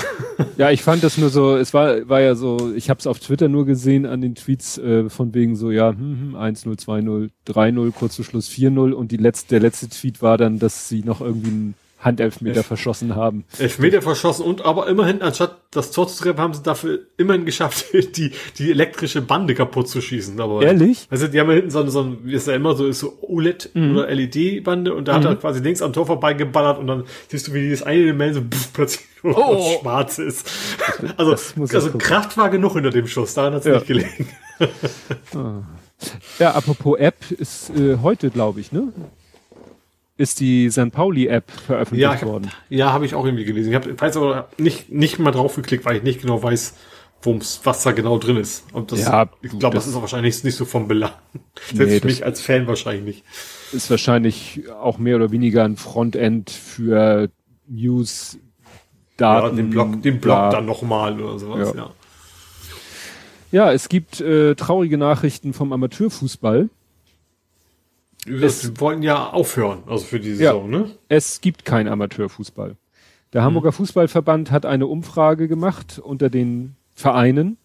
ja, 0.58 0.70
ich 0.70 0.82
fand 0.82 1.02
das 1.02 1.16
nur 1.16 1.30
so, 1.30 1.56
es 1.56 1.72
war, 1.72 2.06
war 2.06 2.20
ja 2.20 2.34
so, 2.34 2.74
ich 2.74 2.90
habe 2.90 3.00
es 3.00 3.06
auf 3.06 3.18
Twitter 3.18 3.48
nur 3.48 3.64
gesehen 3.64 4.04
an 4.04 4.20
den 4.20 4.34
Tweets 4.34 4.76
äh, 4.76 5.08
von 5.08 5.32
wegen 5.32 5.56
so, 5.56 5.70
ja, 5.70 5.88
hm, 5.88 6.34
hm, 6.34 6.36
1-0, 6.36 6.78
2-0, 6.78 7.30
3-0, 7.48 7.92
kurz 7.92 8.14
zu 8.14 8.24
Schluss 8.24 8.50
4-0 8.50 8.92
und 8.92 9.10
die 9.10 9.16
letzte, 9.16 9.48
der 9.48 9.60
letzte 9.60 9.88
Tweet 9.88 10.20
war 10.20 10.36
dann, 10.36 10.58
dass 10.58 10.90
sie 10.90 11.00
noch 11.00 11.22
irgendwie 11.22 11.50
ein 11.50 11.74
Handelfmeter 12.06 12.58
Elf, 12.58 12.66
verschossen 12.66 13.16
haben. 13.16 13.44
Elfmeter 13.58 14.00
verschossen 14.00 14.44
und 14.44 14.64
aber 14.64 14.86
immerhin, 14.86 15.20
anstatt 15.22 15.58
das 15.72 15.90
Tor 15.90 16.08
zu 16.08 16.22
treffen, 16.22 16.38
haben 16.38 16.54
sie 16.54 16.62
dafür 16.62 17.00
immerhin 17.16 17.44
geschafft, 17.44 17.86
die, 18.16 18.30
die 18.58 18.70
elektrische 18.70 19.20
Bande 19.20 19.54
kaputt 19.54 19.88
zu 19.88 20.00
schießen. 20.00 20.40
Aber, 20.40 20.62
Ehrlich? 20.62 21.08
Also 21.10 21.26
die 21.26 21.38
haben 21.40 21.50
ja 21.50 21.56
hinten 21.56 21.70
so, 21.70 21.86
so 21.88 22.02
ein, 22.02 22.18
wie 22.22 22.34
es 22.34 22.46
ja 22.46 22.54
immer 22.54 22.74
so 22.76 22.86
ist, 22.86 23.00
so 23.00 23.18
OLED 23.20 23.70
mhm. 23.74 23.96
oder 23.96 24.14
LED-Bande 24.14 24.94
und 24.94 25.08
da 25.08 25.12
mhm. 25.12 25.16
hat 25.16 25.24
er 25.24 25.36
quasi 25.36 25.60
links 25.60 25.82
am 25.82 25.92
Tor 25.92 26.06
vorbeigeballert 26.06 26.78
und 26.78 26.86
dann 26.86 27.04
siehst 27.28 27.48
du, 27.48 27.54
wie 27.54 27.62
dieses 27.62 27.82
eine 27.82 28.00
Element 28.00 28.34
so 28.34 28.40
pff, 28.40 28.72
plötzlich 28.72 29.04
oh. 29.24 29.80
schwarz 29.80 30.18
ist. 30.18 30.48
Also, 31.16 31.32
also 31.58 31.90
Kraft 31.98 32.36
war 32.36 32.48
genug 32.50 32.74
hinter 32.74 32.90
dem 32.90 33.08
Schuss, 33.08 33.34
daran 33.34 33.54
hat 33.54 33.60
es 33.60 33.66
ja. 33.66 33.74
nicht 33.74 33.86
gelegen. 33.86 34.28
Ah. 35.34 35.62
Ja, 36.38 36.52
apropos 36.52 36.98
App 36.98 37.30
ist 37.30 37.70
äh, 37.70 37.98
heute, 38.02 38.30
glaube 38.30 38.60
ich, 38.60 38.72
ne? 38.72 38.92
Ist 40.16 40.40
die 40.40 40.70
St. 40.70 40.92
Pauli-App 40.92 41.50
veröffentlicht 41.50 42.02
ja, 42.02 42.14
hab, 42.14 42.22
worden. 42.22 42.50
Ja, 42.68 42.92
habe 42.92 43.04
ich 43.04 43.14
auch 43.14 43.24
irgendwie 43.24 43.44
gelesen. 43.44 43.70
Ich 43.70 43.74
habe 43.74 44.00
weiß 44.00 44.16
aber 44.16 44.48
nicht, 44.58 44.90
nicht 44.90 45.18
mal 45.18 45.30
drauf 45.30 45.56
geklickt, 45.56 45.84
weil 45.84 45.96
ich 45.96 46.02
nicht 46.02 46.22
genau 46.22 46.42
weiß, 46.42 46.74
wum's, 47.22 47.60
was 47.64 47.82
da 47.82 47.92
genau 47.92 48.18
drin 48.18 48.36
ist. 48.36 48.64
Und 48.72 48.92
das, 48.92 49.02
ja, 49.02 49.28
ich 49.42 49.50
glaube, 49.50 49.74
das, 49.74 49.84
das, 49.84 49.88
ist 49.88 49.96
auch 49.96 50.02
wahrscheinlich 50.02 50.42
nicht 50.44 50.56
so 50.56 50.64
vom 50.64 50.88
Belang. 50.88 51.12
Selbst 51.72 51.92
nee, 51.92 52.00
für 52.00 52.06
mich 52.06 52.24
als 52.24 52.40
Fan 52.40 52.66
wahrscheinlich 52.66 53.04
nicht. 53.04 53.24
Ist 53.72 53.90
wahrscheinlich 53.90 54.62
auch 54.70 54.98
mehr 54.98 55.16
oder 55.16 55.30
weniger 55.30 55.64
ein 55.64 55.76
Frontend 55.76 56.50
für 56.50 57.30
News, 57.68 58.38
Daten. 59.16 59.56
Ja, 59.56 59.62
den 59.62 59.70
Blog, 59.70 60.02
den 60.02 60.20
Blog 60.20 60.50
dann 60.50 60.66
nochmal 60.66 61.20
oder 61.20 61.38
sowas, 61.38 61.72
ja. 61.74 61.82
ja. 61.82 61.90
Ja, 63.52 63.72
es 63.72 63.88
gibt 63.88 64.20
äh, 64.20 64.54
traurige 64.54 64.98
Nachrichten 64.98 65.52
vom 65.52 65.72
Amateurfußball. 65.72 66.68
Es 68.28 68.80
wollten 68.80 69.02
ja 69.02 69.30
aufhören, 69.30 69.82
also 69.86 70.04
für 70.04 70.20
die 70.20 70.34
Saison, 70.34 70.72
ja, 70.72 70.78
ne? 70.78 70.90
Es 71.08 71.40
gibt 71.40 71.64
keinen 71.64 71.88
Amateurfußball. 71.88 72.76
Der 73.32 73.42
Hamburger 73.42 73.70
hm. 73.70 73.76
Fußballverband 73.76 74.50
hat 74.50 74.66
eine 74.66 74.86
Umfrage 74.86 75.48
gemacht 75.48 75.98
unter 75.98 76.30
den 76.30 76.76
Vereinen 76.94 77.58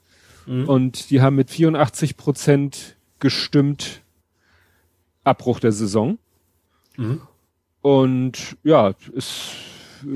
Mhm. 0.45 0.67
Und 0.67 1.09
die 1.09 1.21
haben 1.21 1.35
mit 1.35 1.49
84 1.49 2.17
Prozent 2.17 2.97
gestimmt 3.19 4.01
Abbruch 5.23 5.59
der 5.59 5.71
Saison. 5.71 6.17
Mhm. 6.97 7.21
Und 7.81 8.57
ja, 8.63 8.93
es 9.15 9.53
äh, 10.03 10.07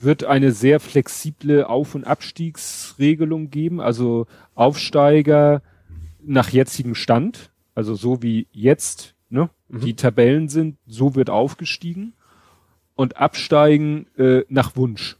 wird 0.00 0.24
eine 0.24 0.52
sehr 0.52 0.80
flexible 0.80 1.64
Auf- 1.64 1.94
und 1.94 2.04
Abstiegsregelung 2.04 3.50
geben. 3.50 3.80
Also 3.80 4.26
Aufsteiger 4.54 5.62
nach 6.22 6.50
jetzigem 6.50 6.94
Stand, 6.94 7.50
also 7.74 7.94
so 7.94 8.22
wie 8.22 8.46
jetzt 8.52 9.14
mhm. 9.68 9.80
die 9.80 9.94
Tabellen 9.94 10.48
sind, 10.48 10.76
so 10.86 11.14
wird 11.14 11.30
aufgestiegen. 11.30 12.14
Und 12.94 13.18
Absteigen 13.18 14.06
äh, 14.16 14.44
nach 14.48 14.74
Wunsch. 14.76 15.16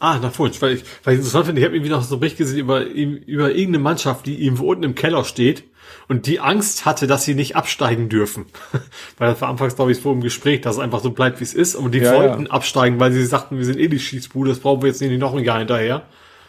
Ah, 0.00 0.18
nach 0.18 0.36
Wunsch, 0.40 0.60
weil 0.60 0.74
ich, 0.74 0.84
weil 1.04 1.14
ich 1.14 1.18
interessant 1.20 1.46
finde, 1.46 1.60
ich 1.60 1.64
habe 1.64 1.76
irgendwie 1.76 1.92
noch 1.92 2.02
so 2.02 2.16
einen 2.16 2.20
Bericht 2.20 2.36
gesehen 2.36 2.58
über, 2.58 2.84
über 2.84 3.50
irgendeine 3.50 3.78
Mannschaft, 3.78 4.26
die 4.26 4.42
irgendwo 4.42 4.68
unten 4.72 4.82
im 4.82 4.96
Keller 4.96 5.24
steht 5.24 5.62
und 6.08 6.26
die 6.26 6.40
Angst 6.40 6.84
hatte, 6.84 7.06
dass 7.06 7.24
sie 7.24 7.36
nicht 7.36 7.54
absteigen 7.54 8.08
dürfen. 8.08 8.46
weil 9.18 9.30
das 9.30 9.40
war 9.40 9.48
anfangs, 9.48 9.76
glaube 9.76 9.92
ich, 9.92 10.00
so 10.00 10.12
im 10.12 10.20
Gespräch, 10.20 10.60
dass 10.60 10.76
es 10.76 10.80
einfach 10.80 11.00
so 11.00 11.10
bleibt, 11.10 11.38
wie 11.38 11.44
es 11.44 11.54
ist. 11.54 11.76
Und 11.76 11.94
die 11.94 12.00
ja, 12.00 12.14
wollten 12.14 12.46
ja. 12.46 12.50
absteigen, 12.50 12.98
weil 12.98 13.12
sie 13.12 13.24
sagten, 13.24 13.58
wir 13.58 13.64
sind 13.64 13.78
eh 13.78 13.86
die 13.86 14.00
Schießbude, 14.00 14.50
das 14.50 14.58
brauchen 14.58 14.82
wir 14.82 14.88
jetzt 14.88 15.00
nicht 15.00 15.18
noch 15.18 15.36
ein 15.36 15.44
Jahr 15.44 15.58
hinterher. 15.58 16.02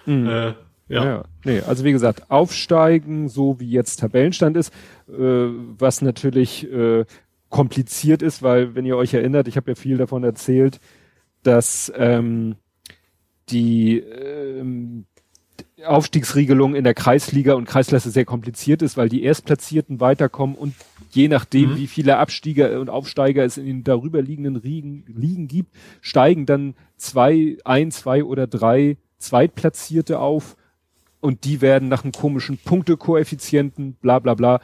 Mhm. 0.08 0.28
Äh, 0.28 0.54
ja. 0.90 1.06
ja. 1.06 1.24
Nee, 1.44 1.62
also 1.62 1.84
wie 1.84 1.92
gesagt, 1.92 2.30
aufsteigen, 2.32 3.30
so 3.30 3.60
wie 3.60 3.70
jetzt 3.70 4.00
Tabellenstand 4.00 4.58
ist, 4.58 4.74
äh, 5.10 5.14
was 5.78 6.02
natürlich 6.02 6.72
äh, 6.72 7.06
kompliziert 7.54 8.24
ist, 8.24 8.42
weil, 8.42 8.74
wenn 8.74 8.84
ihr 8.84 8.98
euch 8.98 9.14
erinnert, 9.14 9.48
ich 9.48 9.58
habe 9.58 9.72
ja 9.72 9.76
viel 9.76 9.98
davon 9.98 10.24
erzählt, 10.24 10.80
dass 11.44 11.94
ähm, 11.96 12.56
die 13.50 14.00
ähm, 14.00 15.06
Aufstiegsregelung 15.86 16.74
in 16.74 16.84
der 16.84 16.96
Kreisliga 16.96 17.54
und 17.54 17.66
Kreisklasse 17.66 18.10
sehr 18.10 18.26
kompliziert 18.26 18.82
ist, 18.82 18.98
weil 18.98 19.08
die 19.08 19.22
Erstplatzierten 19.22 20.00
weiterkommen 20.00 20.56
und 20.56 20.74
je 21.12 21.28
nachdem, 21.28 21.74
mhm. 21.74 21.78
wie 21.78 21.86
viele 21.86 22.18
Abstieger 22.18 22.80
und 22.80 22.90
Aufsteiger 22.90 23.46
es 23.46 23.58
in 23.58 23.68
den 23.68 23.84
darüber 23.84 24.24
liegenden 24.24 24.56
Ligen, 24.56 25.06
Ligen 25.08 25.48
gibt, 25.48 25.76
steigen 26.02 26.48
dann 26.48 26.74
zwei, 26.98 27.58
ein, 27.66 27.92
zwei 27.92 28.24
oder 28.24 28.48
drei 28.48 28.98
Zweitplatzierte 29.20 30.18
auf 30.18 30.56
und 31.22 31.44
die 31.44 31.62
werden 31.62 31.88
nach 31.88 32.04
einem 32.04 32.14
komischen 32.14 32.58
Punktekoeffizienten, 32.58 33.94
bla 34.02 34.18
bla 34.18 34.34
bla. 34.34 34.60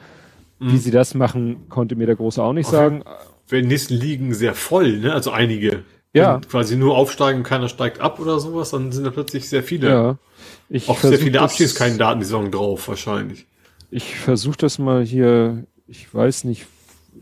Mhm. 0.60 0.72
Wie 0.72 0.78
sie 0.78 0.92
das 0.92 1.14
machen, 1.14 1.68
konnte 1.68 1.96
mir 1.96 2.06
der 2.06 2.16
Große 2.16 2.42
auch 2.42 2.52
nicht 2.52 2.68
okay. 2.68 2.76
sagen. 2.76 3.02
Wenn 3.48 3.68
Ligen 3.68 4.32
sehr 4.32 4.54
voll, 4.54 4.98
ne? 4.98 5.12
Also 5.12 5.32
einige 5.32 5.82
ja. 6.12 6.34
Wenn 6.34 6.48
quasi 6.48 6.76
nur 6.76 6.96
aufsteigen, 6.96 7.42
keiner 7.42 7.68
steigt 7.68 8.00
ab 8.00 8.18
oder 8.18 8.40
sowas, 8.40 8.70
dann 8.70 8.90
sind 8.90 9.04
da 9.04 9.10
plötzlich 9.10 9.48
sehr 9.48 9.62
viele. 9.62 9.88
Ja. 9.88 10.18
Ich 10.68 10.88
auch 10.88 10.98
sehr 10.98 11.18
viele 11.18 11.40
Abschiedskandidaten 11.40 12.20
die 12.20 12.26
Saison 12.26 12.50
drauf, 12.50 12.88
wahrscheinlich. 12.88 13.46
Ich 13.90 14.16
versuche 14.16 14.56
das 14.56 14.78
mal 14.78 15.04
hier, 15.04 15.64
ich 15.86 16.12
weiß 16.12 16.44
nicht, 16.44 16.66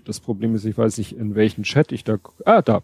das 0.05 0.21
Problem 0.21 0.55
ist, 0.55 0.65
ich 0.65 0.77
weiß 0.77 0.99
nicht, 0.99 1.17
in 1.17 1.35
welchem 1.35 1.65
Chat 1.65 1.93
ich 1.93 2.05
da, 2.05 2.19
ah, 2.45 2.63
da. 2.63 2.83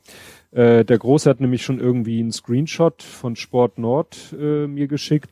Äh, 0.52 0.84
der 0.84 0.98
Große 0.98 1.28
hat 1.28 1.40
nämlich 1.40 1.64
schon 1.64 1.80
irgendwie 1.80 2.20
einen 2.20 2.32
Screenshot 2.32 3.02
von 3.02 3.36
Sport 3.36 3.78
Nord 3.78 4.34
äh, 4.38 4.66
mir 4.66 4.88
geschickt. 4.88 5.30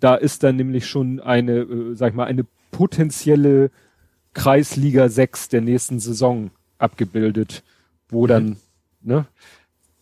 Da 0.00 0.14
ist 0.14 0.42
dann 0.42 0.56
nämlich 0.56 0.86
schon 0.86 1.20
eine, 1.20 1.60
äh, 1.60 1.94
sag 1.94 2.10
ich 2.10 2.14
mal, 2.14 2.24
eine 2.24 2.46
potenzielle 2.70 3.70
Kreisliga 4.34 5.08
6 5.08 5.48
der 5.48 5.60
nächsten 5.60 6.00
Saison 6.00 6.50
abgebildet, 6.78 7.62
wo 8.08 8.24
mhm. 8.24 8.28
dann, 8.28 8.56
ne, 9.02 9.26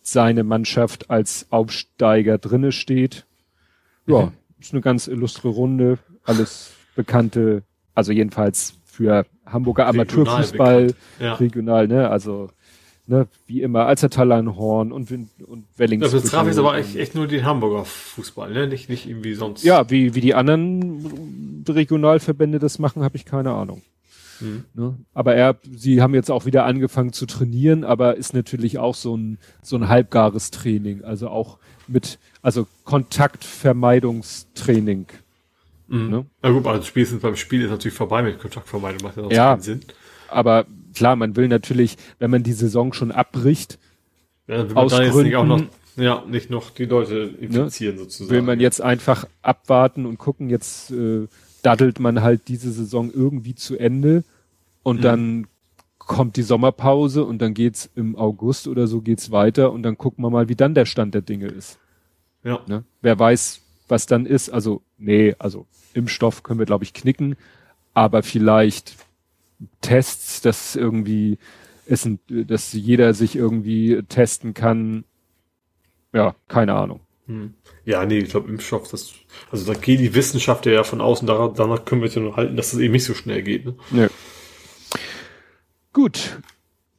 seine 0.01 0.43
Mannschaft 0.43 1.09
als 1.09 1.47
Aufsteiger 1.49 2.37
drinne 2.37 2.71
steht. 2.71 3.25
Ja, 4.05 4.25
mhm. 4.25 4.31
ist 4.59 4.73
eine 4.73 4.81
ganz 4.81 5.07
illustre 5.07 5.47
Runde, 5.47 5.97
alles 6.23 6.73
bekannte, 6.95 7.63
also 7.95 8.11
jedenfalls 8.11 8.75
für 8.83 9.25
Hamburger 9.45 9.87
Amateurfußball 9.87 10.93
ja. 11.19 11.33
regional, 11.35 11.87
ne, 11.87 12.09
also 12.09 12.49
ne, 13.07 13.27
wie 13.47 13.61
immer, 13.61 13.85
als 13.85 14.01
der 14.01 14.09
Horn 14.55 14.91
und, 14.91 15.11
und 15.11 15.65
Wellings. 15.77 16.11
Das 16.11 16.21
betraf 16.21 16.47
jetzt 16.47 16.57
aber 16.57 16.77
echt, 16.77 16.95
echt 16.95 17.15
nur 17.15 17.27
den 17.27 17.45
Hamburger 17.45 17.85
Fußball, 17.85 18.51
ne? 18.51 18.67
Nicht, 18.67 18.89
nicht 18.89 19.07
irgendwie 19.07 19.33
sonst. 19.33 19.63
Ja, 19.63 19.89
wie, 19.89 20.15
wie 20.15 20.21
die 20.21 20.33
anderen 20.33 21.63
Regionalverbände 21.67 22.59
das 22.59 22.79
machen, 22.79 23.03
habe 23.03 23.15
ich 23.15 23.25
keine 23.25 23.51
Ahnung. 23.51 23.81
Mhm. 24.39 24.63
Ne? 24.73 24.95
Aber 25.13 25.35
er, 25.35 25.57
sie 25.75 26.01
haben 26.01 26.13
jetzt 26.13 26.31
auch 26.31 26.45
wieder 26.45 26.65
angefangen 26.65 27.11
zu 27.13 27.25
trainieren, 27.25 27.83
aber 27.83 28.17
ist 28.17 28.33
natürlich 28.33 28.79
auch 28.79 28.95
so 28.95 29.15
ein, 29.15 29.37
so 29.61 29.75
ein 29.75 29.87
halbgares 29.87 30.51
Training, 30.51 31.03
also 31.03 31.29
auch 31.29 31.57
mit, 31.87 32.19
also 32.41 32.67
Kontaktvermeidungstraining. 32.85 35.07
Mhm. 35.87 36.09
Ne? 36.09 36.25
Na 36.41 36.51
gut, 36.51 36.65
also 36.65 36.83
spätestens 36.83 37.21
beim 37.21 37.35
Spiel 37.35 37.63
ist 37.63 37.71
natürlich 37.71 37.97
vorbei 37.97 38.23
mit 38.23 38.39
Kontaktvermeidung, 38.39 39.03
macht 39.03 39.17
ja, 39.17 39.27
ja 39.29 39.51
keinen 39.51 39.61
Sinn. 39.61 39.81
Aber 40.29 40.65
klar, 40.95 41.15
man 41.15 41.35
will 41.35 41.47
natürlich, 41.47 41.97
wenn 42.19 42.31
man 42.31 42.43
die 42.43 42.53
Saison 42.53 42.93
schon 42.93 43.11
abbricht, 43.11 43.79
ja, 44.47 44.67
will 44.67 44.75
man 44.75 44.77
aus 44.77 44.97
jetzt 44.97 45.15
nicht 45.15 45.35
auch 45.35 45.45
noch, 45.45 45.63
ja, 45.95 46.23
nicht 46.27 46.49
noch 46.49 46.71
die 46.71 46.85
Leute 46.85 47.35
infizieren 47.39 47.95
ne? 47.95 48.01
sozusagen. 48.01 48.31
Will 48.31 48.41
man 48.41 48.59
jetzt 48.59 48.81
einfach 48.81 49.25
abwarten 49.41 50.05
und 50.05 50.17
gucken, 50.17 50.49
jetzt 50.49 50.91
äh, 50.91 51.27
daddelt 51.63 51.99
man 51.99 52.21
halt 52.21 52.47
diese 52.47 52.71
Saison 52.71 53.11
irgendwie 53.11 53.55
zu 53.55 53.77
Ende 53.77 54.23
und 54.83 54.97
mhm. 54.97 55.01
dann 55.01 55.47
kommt 55.97 56.35
die 56.35 56.43
Sommerpause 56.43 57.23
und 57.23 57.41
dann 57.41 57.53
geht's 57.53 57.89
im 57.95 58.15
August 58.15 58.67
oder 58.67 58.87
so 58.87 59.01
geht's 59.01 59.31
weiter 59.31 59.71
und 59.71 59.83
dann 59.83 59.97
gucken 59.97 60.23
wir 60.23 60.29
mal, 60.29 60.49
wie 60.49 60.55
dann 60.55 60.75
der 60.75 60.85
Stand 60.85 61.15
der 61.15 61.21
Dinge 61.21 61.47
ist. 61.47 61.79
Ja. 62.43 62.59
Ne? 62.67 62.83
Wer 63.01 63.17
weiß, 63.17 63.61
was 63.87 64.05
dann 64.05 64.25
ist. 64.25 64.49
Also, 64.49 64.81
nee, 64.97 65.35
also 65.39 65.65
Impfstoff 65.93 66.43
können 66.43 66.59
wir, 66.59 66.65
glaube 66.65 66.83
ich, 66.83 66.93
knicken, 66.93 67.35
aber 67.93 68.21
vielleicht 68.21 68.95
Tests, 69.81 70.41
dass 70.41 70.75
irgendwie 70.75 71.37
ist, 71.85 72.09
dass 72.27 72.73
jeder 72.73 73.13
sich 73.13 73.35
irgendwie 73.35 74.01
testen 74.09 74.53
kann. 74.53 75.03
Ja, 76.11 76.35
keine 76.47 76.73
Ahnung. 76.73 76.99
Hm. 77.27 77.53
Ja, 77.85 78.05
nee, 78.05 78.19
ich 78.19 78.29
glaube 78.29 78.49
Impfstoff, 78.49 78.89
das, 78.89 79.13
also 79.49 79.71
da 79.71 79.79
geht 79.79 79.99
die 79.99 80.13
Wissenschaft 80.13 80.65
ja 80.65 80.83
von 80.83 80.99
außen, 80.99 81.25
danach, 81.25 81.53
danach 81.53 81.85
können 81.85 82.01
wir 82.01 82.07
es 82.07 82.15
ja 82.15 82.21
nur 82.21 82.35
halten, 82.35 82.57
dass 82.57 82.71
das 82.71 82.79
eben 82.79 82.93
nicht 82.93 83.05
so 83.05 83.13
schnell 83.13 83.43
geht. 83.43 83.65
Ne? 83.65 83.75
Ja. 83.91 84.07
Gut, 85.93 86.39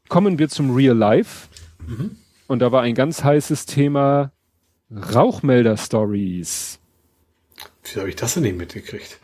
kommen 0.09 0.39
wir 0.39 0.49
zum 0.49 0.75
Real 0.75 0.97
Life. 0.97 1.49
Mhm. 1.87 2.17
Und 2.47 2.61
da 2.61 2.73
war 2.73 2.83
ein 2.83 2.95
ganz 2.95 3.25
heißes 3.25 3.67
Thema 3.67 4.33
Rauchmelder-Stories. 4.91 6.79
Wie 7.83 8.01
habe 8.01 8.09
ich 8.09 8.17
das 8.17 8.35
denn 8.35 8.45
nicht 8.45 8.57
mitgekriegt? 8.57 9.19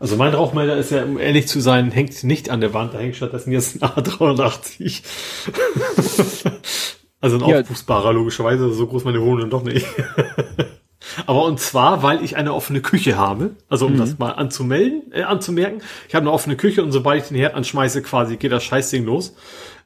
Also 0.00 0.16
mein 0.16 0.32
Rauchmelder 0.32 0.76
ist 0.76 0.90
ja, 0.92 1.04
um 1.04 1.18
ehrlich 1.18 1.48
zu 1.48 1.60
sein, 1.60 1.90
hängt 1.90 2.22
nicht 2.22 2.50
an 2.50 2.60
der 2.60 2.72
Wand, 2.72 2.94
da 2.94 2.98
hängt 2.98 3.16
stattdessen 3.16 3.50
jetzt 3.50 3.82
ein 3.82 3.88
A380. 3.88 5.02
Also 7.20 7.38
ein 7.38 7.48
ja. 7.48 7.60
aufpustbarer, 7.60 8.12
logischerweise, 8.12 8.72
so 8.72 8.86
groß 8.86 9.04
meine 9.04 9.20
Wohnung 9.22 9.50
doch 9.50 9.62
nicht. 9.62 9.86
Aber 11.26 11.44
und 11.44 11.58
zwar, 11.58 12.02
weil 12.02 12.22
ich 12.22 12.36
eine 12.36 12.54
offene 12.54 12.80
Küche 12.80 13.16
habe. 13.16 13.56
Also 13.68 13.86
um 13.86 13.94
mhm. 13.94 13.98
das 13.98 14.18
mal 14.18 14.32
anzumelden, 14.32 15.12
äh, 15.12 15.22
anzumerken. 15.22 15.82
Ich 16.08 16.14
habe 16.14 16.24
eine 16.24 16.32
offene 16.32 16.56
Küche 16.56 16.82
und 16.82 16.92
sobald 16.92 17.22
ich 17.22 17.28
den 17.28 17.36
Herd 17.36 17.54
anschmeiße, 17.54 18.02
quasi 18.02 18.36
geht 18.36 18.52
das 18.52 18.64
Scheißding 18.64 19.04
los. 19.04 19.34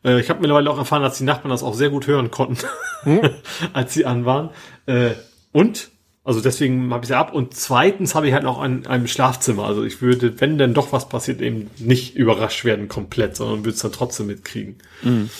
Äh, 0.04 0.20
ich 0.20 0.30
habe 0.30 0.40
mittlerweile 0.40 0.70
auch 0.70 0.78
erfahren, 0.78 1.02
dass 1.02 1.18
die 1.18 1.24
Nachbarn 1.24 1.50
das 1.50 1.62
auch 1.62 1.74
sehr 1.74 1.90
gut 1.90 2.06
hören 2.06 2.30
konnten, 2.30 2.58
mhm. 3.04 3.20
als 3.72 3.94
sie 3.94 4.04
an 4.04 4.24
waren. 4.24 4.50
Äh, 4.86 5.10
und 5.52 5.90
also 6.24 6.40
deswegen 6.40 6.92
habe 6.92 7.04
ich 7.04 7.08
sie 7.08 7.16
ab. 7.16 7.32
Und 7.32 7.54
zweitens 7.54 8.14
habe 8.14 8.28
ich 8.28 8.32
halt 8.32 8.44
noch 8.44 8.60
ein, 8.60 8.86
ein 8.86 9.08
Schlafzimmer. 9.08 9.64
Also 9.64 9.84
ich 9.84 10.02
würde, 10.02 10.40
wenn 10.40 10.58
denn 10.58 10.74
doch 10.74 10.92
was 10.92 11.08
passiert, 11.08 11.40
eben 11.40 11.70
nicht 11.78 12.14
überrascht 12.14 12.64
werden 12.64 12.88
komplett, 12.88 13.36
sondern 13.36 13.60
würde 13.60 13.70
es 13.70 13.82
dann 13.82 13.92
trotzdem 13.92 14.26
mitkriegen. 14.26 14.76
Mhm. 15.02 15.30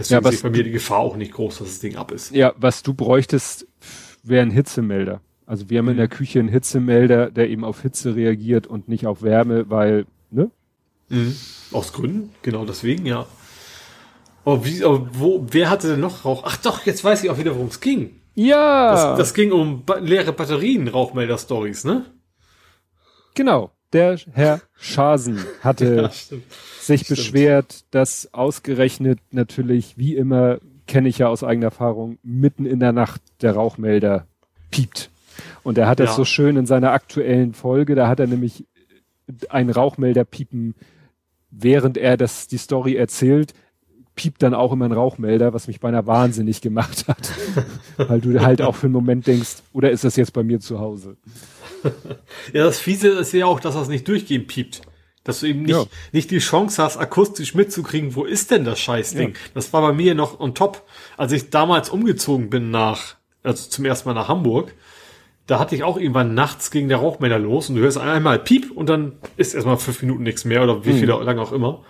Deswegen 0.00 0.24
ja, 0.24 0.30
ist 0.30 0.42
bei 0.42 0.48
mir 0.48 0.64
die 0.64 0.70
Gefahr 0.70 1.00
auch 1.00 1.16
nicht 1.16 1.32
groß, 1.32 1.58
dass 1.58 1.68
das 1.68 1.78
Ding 1.80 1.96
ab 1.96 2.10
ist. 2.10 2.34
Ja, 2.34 2.54
was 2.56 2.82
du 2.82 2.94
bräuchtest, 2.94 3.66
wäre 4.22 4.40
ein 4.42 4.50
Hitzemelder. 4.50 5.20
Also 5.44 5.68
wir 5.68 5.78
haben 5.78 5.88
in 5.88 5.98
der 5.98 6.06
mhm. 6.06 6.10
Küche 6.10 6.38
einen 6.38 6.48
Hitzemelder, 6.48 7.30
der 7.30 7.50
eben 7.50 7.64
auf 7.64 7.82
Hitze 7.82 8.16
reagiert 8.16 8.66
und 8.66 8.88
nicht 8.88 9.06
auf 9.06 9.22
Wärme, 9.22 9.68
weil, 9.68 10.06
ne? 10.30 10.50
Mhm. 11.10 11.36
Aus 11.72 11.92
Gründen, 11.92 12.30
genau 12.40 12.64
deswegen, 12.64 13.04
ja. 13.04 13.26
Aber 14.46 14.64
wie, 14.64 14.82
aber 14.82 15.06
wo, 15.12 15.46
wer 15.50 15.68
hatte 15.68 15.88
denn 15.88 16.00
noch 16.00 16.24
Rauch? 16.24 16.44
Ach 16.46 16.56
doch, 16.56 16.86
jetzt 16.86 17.04
weiß 17.04 17.22
ich 17.22 17.28
auch 17.28 17.36
wieder, 17.36 17.54
worum 17.54 17.68
es 17.68 17.80
ging. 17.80 18.22
Ja. 18.34 18.92
Das, 18.92 19.18
das 19.18 19.34
ging 19.34 19.52
um 19.52 19.84
ba 19.84 19.98
leere 19.98 20.32
Batterien, 20.32 20.88
Rauchmelder-Stories, 20.88 21.84
ne? 21.84 22.06
Genau. 23.34 23.70
Der 23.92 24.18
Herr 24.32 24.60
Schasen 24.76 25.44
hatte 25.62 25.96
ja, 25.96 26.08
sich 26.80 27.02
stimmt. 27.02 27.08
beschwert, 27.08 27.84
dass 27.90 28.32
ausgerechnet 28.32 29.18
natürlich, 29.30 29.98
wie 29.98 30.14
immer, 30.16 30.58
kenne 30.86 31.08
ich 31.08 31.18
ja 31.18 31.28
aus 31.28 31.42
eigener 31.42 31.66
Erfahrung, 31.66 32.18
mitten 32.22 32.66
in 32.66 32.80
der 32.80 32.92
Nacht 32.92 33.20
der 33.42 33.54
Rauchmelder 33.54 34.26
piept. 34.70 35.10
Und 35.62 35.78
er 35.78 35.88
hat 35.88 36.00
das 36.00 36.10
ja. 36.10 36.16
so 36.16 36.24
schön 36.24 36.56
in 36.56 36.66
seiner 36.66 36.92
aktuellen 36.92 37.54
Folge, 37.54 37.94
da 37.94 38.08
hat 38.08 38.20
er 38.20 38.26
nämlich 38.26 38.66
einen 39.48 39.70
Rauchmelder 39.70 40.24
piepen, 40.24 40.74
während 41.50 41.96
er 41.96 42.16
das, 42.16 42.48
die 42.48 42.58
Story 42.58 42.96
erzählt, 42.96 43.54
piept 44.14 44.42
dann 44.42 44.54
auch 44.54 44.72
immer 44.72 44.84
ein 44.84 44.92
Rauchmelder, 44.92 45.52
was 45.54 45.66
mich 45.66 45.80
beinahe 45.80 46.06
wahnsinnig 46.06 46.60
gemacht 46.60 47.06
hat. 47.08 47.30
Weil 47.96 48.20
du 48.20 48.40
halt 48.40 48.60
auch 48.60 48.74
für 48.74 48.86
einen 48.86 48.92
Moment 48.92 49.26
denkst, 49.26 49.62
oder 49.72 49.90
ist 49.90 50.04
das 50.04 50.16
jetzt 50.16 50.32
bei 50.32 50.42
mir 50.42 50.60
zu 50.60 50.78
Hause? 50.78 51.16
Ja, 52.52 52.64
das 52.64 52.78
Fiese 52.78 53.08
ist 53.08 53.32
ja 53.32 53.46
auch, 53.46 53.60
dass 53.60 53.74
das 53.74 53.88
nicht 53.88 54.06
durchgehend 54.08 54.48
piept. 54.48 54.82
Dass 55.24 55.40
du 55.40 55.46
eben 55.46 55.62
nicht, 55.62 55.76
ja. 55.76 55.84
nicht 56.12 56.30
die 56.30 56.38
Chance 56.38 56.82
hast, 56.82 56.96
akustisch 56.96 57.54
mitzukriegen, 57.54 58.14
wo 58.14 58.24
ist 58.24 58.50
denn 58.50 58.64
das 58.64 58.80
Scheißding? 58.80 59.30
Ja. 59.30 59.34
Das 59.54 59.72
war 59.72 59.82
bei 59.82 59.92
mir 59.92 60.14
noch 60.14 60.40
on 60.40 60.54
top. 60.54 60.82
Als 61.16 61.32
ich 61.32 61.50
damals 61.50 61.90
umgezogen 61.90 62.48
bin 62.48 62.70
nach, 62.70 63.16
also 63.42 63.68
zum 63.68 63.84
ersten 63.84 64.08
Mal 64.08 64.14
nach 64.14 64.28
Hamburg, 64.28 64.74
da 65.46 65.58
hatte 65.58 65.74
ich 65.74 65.82
auch 65.82 65.98
irgendwann 65.98 66.34
nachts 66.34 66.70
gegen 66.70 66.88
der 66.88 66.98
Rauchmelder 66.98 67.38
los 67.38 67.68
und 67.68 67.76
du 67.76 67.82
hörst 67.82 67.98
einmal 67.98 68.38
Piep 68.38 68.70
und 68.70 68.88
dann 68.88 69.18
ist 69.36 69.54
erstmal 69.54 69.76
fünf 69.76 70.00
Minuten 70.00 70.22
nichts 70.22 70.44
mehr 70.44 70.62
oder 70.62 70.84
wie 70.84 70.92
viel 70.92 71.12
mhm. 71.12 71.22
lange 71.22 71.42
auch 71.42 71.52
immer. 71.52 71.84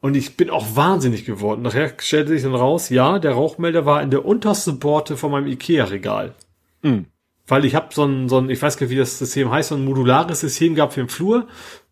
Und 0.00 0.16
ich 0.16 0.36
bin 0.36 0.50
auch 0.50 0.74
wahnsinnig 0.74 1.24
geworden. 1.24 1.62
Nachher 1.62 1.92
stellte 1.98 2.32
sich 2.32 2.42
dann 2.42 2.54
raus, 2.54 2.88
ja, 2.88 3.20
der 3.20 3.32
Rauchmelder 3.32 3.86
war 3.86 4.02
in 4.02 4.10
der 4.10 4.24
untersten 4.24 4.80
Borte 4.80 5.16
von 5.16 5.30
meinem 5.30 5.46
Ikea-Regal. 5.46 6.34
Mhm. 6.82 7.06
Weil 7.46 7.64
ich 7.64 7.74
habe 7.74 7.88
so 7.92 8.04
ein, 8.04 8.28
so 8.28 8.38
ein, 8.38 8.50
ich 8.50 8.62
weiß 8.62 8.76
gar 8.76 8.86
nicht, 8.86 8.94
wie 8.94 8.98
das 8.98 9.18
System 9.18 9.50
heißt, 9.50 9.70
so 9.70 9.74
ein 9.74 9.84
modulares 9.84 10.40
System 10.40 10.74
gab 10.74 10.92
für 10.92 11.00
den 11.00 11.08
Flur, 11.08 11.48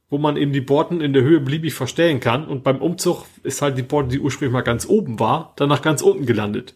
wo 0.08 0.18
man 0.18 0.36
eben 0.36 0.52
die 0.52 0.60
Borten 0.60 1.00
in 1.00 1.12
der 1.12 1.22
Höhe 1.22 1.40
beliebig 1.40 1.74
verstellen 1.74 2.20
kann. 2.20 2.46
Und 2.46 2.62
beim 2.64 2.78
Umzug 2.78 3.24
ist 3.42 3.62
halt 3.62 3.78
die 3.78 3.82
Borte, 3.82 4.10
die 4.10 4.20
ursprünglich 4.20 4.52
mal 4.52 4.62
ganz 4.62 4.86
oben 4.86 5.18
war, 5.20 5.52
dann 5.56 5.68
nach 5.68 5.82
ganz 5.82 6.02
unten 6.02 6.26
gelandet. 6.26 6.74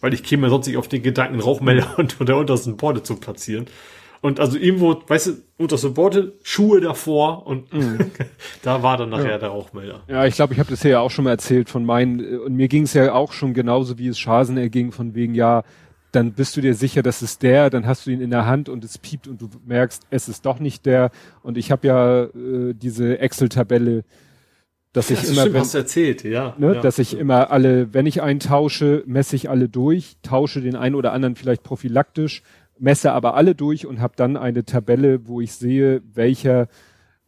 Weil 0.00 0.14
ich 0.14 0.22
käme 0.22 0.48
sonst 0.48 0.66
nicht 0.66 0.76
auf 0.76 0.88
den 0.88 1.02
Gedanken, 1.02 1.40
Rauchmelder 1.40 1.94
unter 1.96 2.24
der 2.24 2.36
untersten 2.36 2.76
Borte 2.76 3.02
zu 3.02 3.16
platzieren. 3.16 3.66
Und 4.20 4.40
also 4.40 4.58
irgendwo, 4.58 5.00
weißt 5.06 5.26
du, 5.28 5.32
unterste 5.58 5.90
Borte, 5.90 6.34
Schuhe 6.42 6.80
davor 6.80 7.46
und 7.46 7.72
mm. 7.72 7.98
da 8.62 8.82
war 8.82 8.96
dann 8.96 9.10
nachher 9.10 9.30
ja. 9.30 9.38
der 9.38 9.50
Rauchmelder. 9.50 10.02
Ja, 10.08 10.26
ich 10.26 10.34
glaube, 10.34 10.54
ich 10.54 10.58
habe 10.58 10.70
das 10.70 10.82
hier 10.82 10.92
ja 10.92 11.00
auch 11.00 11.10
schon 11.10 11.24
mal 11.24 11.30
erzählt 11.30 11.70
von 11.70 11.84
meinen, 11.84 12.40
und 12.40 12.54
mir 12.54 12.66
ging 12.66 12.82
es 12.82 12.94
ja 12.94 13.12
auch 13.12 13.32
schon 13.32 13.54
genauso, 13.54 13.96
wie 13.98 14.08
es 14.08 14.18
Schasen 14.18 14.56
erging, 14.56 14.90
von 14.90 15.14
wegen, 15.14 15.34
ja, 15.34 15.62
dann 16.12 16.32
bist 16.32 16.56
du 16.56 16.60
dir 16.60 16.74
sicher, 16.74 17.02
das 17.02 17.22
ist 17.22 17.42
der, 17.42 17.70
dann 17.70 17.86
hast 17.86 18.06
du 18.06 18.10
ihn 18.10 18.20
in 18.20 18.30
der 18.30 18.46
Hand 18.46 18.68
und 18.68 18.84
es 18.84 18.98
piept 18.98 19.28
und 19.28 19.42
du 19.42 19.48
merkst, 19.66 20.04
es 20.10 20.28
ist 20.28 20.46
doch 20.46 20.58
nicht 20.58 20.86
der. 20.86 21.10
Und 21.42 21.58
ich 21.58 21.70
habe 21.70 21.86
ja 21.86 22.24
äh, 22.24 22.74
diese 22.74 23.18
Excel-Tabelle, 23.18 24.04
dass 24.92 25.10
ich 25.10 25.28
immer, 25.28 25.52
wenn, 25.52 25.62
erzählt, 25.62 26.24
ja, 26.24 26.54
ne, 26.58 26.74
ja. 26.74 26.80
dass 26.80 26.98
ich 26.98 27.14
immer 27.14 27.50
alle, 27.50 27.92
wenn 27.92 28.06
ich 28.06 28.22
einen 28.22 28.40
tausche, 28.40 29.02
messe 29.06 29.36
ich 29.36 29.50
alle 29.50 29.68
durch, 29.68 30.16
tausche 30.22 30.62
den 30.62 30.76
einen 30.76 30.94
oder 30.94 31.12
anderen 31.12 31.36
vielleicht 31.36 31.62
prophylaktisch, 31.62 32.42
messe 32.78 33.12
aber 33.12 33.34
alle 33.34 33.54
durch 33.54 33.86
und 33.86 34.00
habe 34.00 34.14
dann 34.16 34.36
eine 34.36 34.64
Tabelle, 34.64 35.26
wo 35.26 35.40
ich 35.40 35.52
sehe, 35.52 36.02
welcher 36.14 36.68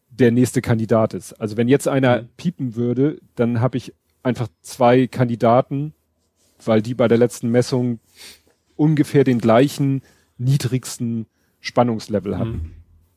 der 0.09 0.33
nächste 0.33 0.63
Kandidat 0.63 1.15
ist. 1.15 1.35
Also 1.35 1.57
wenn 1.57 1.69
jetzt 1.69 1.87
einer 1.87 2.23
mhm. 2.23 2.29
piepen 2.37 2.77
würde, 2.77 3.19
dann 3.37 3.61
habe 3.61 3.77
ich 3.77 3.95
einfach 4.23 4.49
zwei 4.63 5.07
Kandidaten, 5.07 5.93
weil 6.65 6.83
die 6.83 6.95
bei 6.95 7.09
der 7.09 7.19
letzten 7.19 7.51
Messung 7.51 8.01
ungefähr 8.81 9.25
den 9.25 9.39
gleichen 9.39 10.01
niedrigsten 10.39 11.27
Spannungslevel 11.61 12.39
hatten. 12.39 12.51
Mhm. 12.51 12.71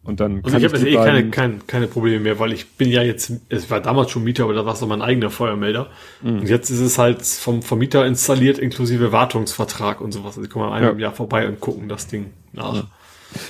Und 0.03 0.19
dann 0.19 0.41
und 0.41 0.47
ich 0.47 0.53
habe 0.53 0.65
jetzt 0.65 0.85
eh 0.85 0.95
keine, 0.95 1.29
keine, 1.29 1.59
keine 1.65 1.87
Probleme 1.87 2.19
mehr, 2.19 2.37
weil 2.37 2.51
ich 2.51 2.71
bin 2.71 2.89
ja 2.89 3.01
jetzt, 3.01 3.31
es 3.47 3.71
war 3.71 3.79
damals 3.79 4.11
schon 4.11 4.25
Mieter, 4.25 4.43
aber 4.43 4.53
da 4.53 4.65
war 4.65 4.73
es 4.73 4.81
noch 4.81 4.89
mein 4.89 5.01
eigener 5.01 5.29
Feuermelder. 5.29 5.87
Mhm. 6.21 6.39
Und 6.41 6.49
jetzt 6.49 6.69
ist 6.69 6.81
es 6.81 6.97
halt 6.97 7.21
vom 7.21 7.61
Vermieter 7.61 8.05
installiert, 8.05 8.57
inklusive 8.57 9.13
Wartungsvertrag 9.13 10.01
und 10.01 10.11
sowas. 10.11 10.35
Also 10.35 10.43
ich 10.43 10.49
komme 10.49 10.65
mal 10.65 10.73
einmal 10.73 10.89
ja. 10.89 10.93
im 10.93 10.99
Jahr 10.99 11.13
vorbei 11.13 11.47
und 11.47 11.61
gucken 11.61 11.87
das 11.87 12.07
Ding 12.07 12.31
nach. 12.51 12.83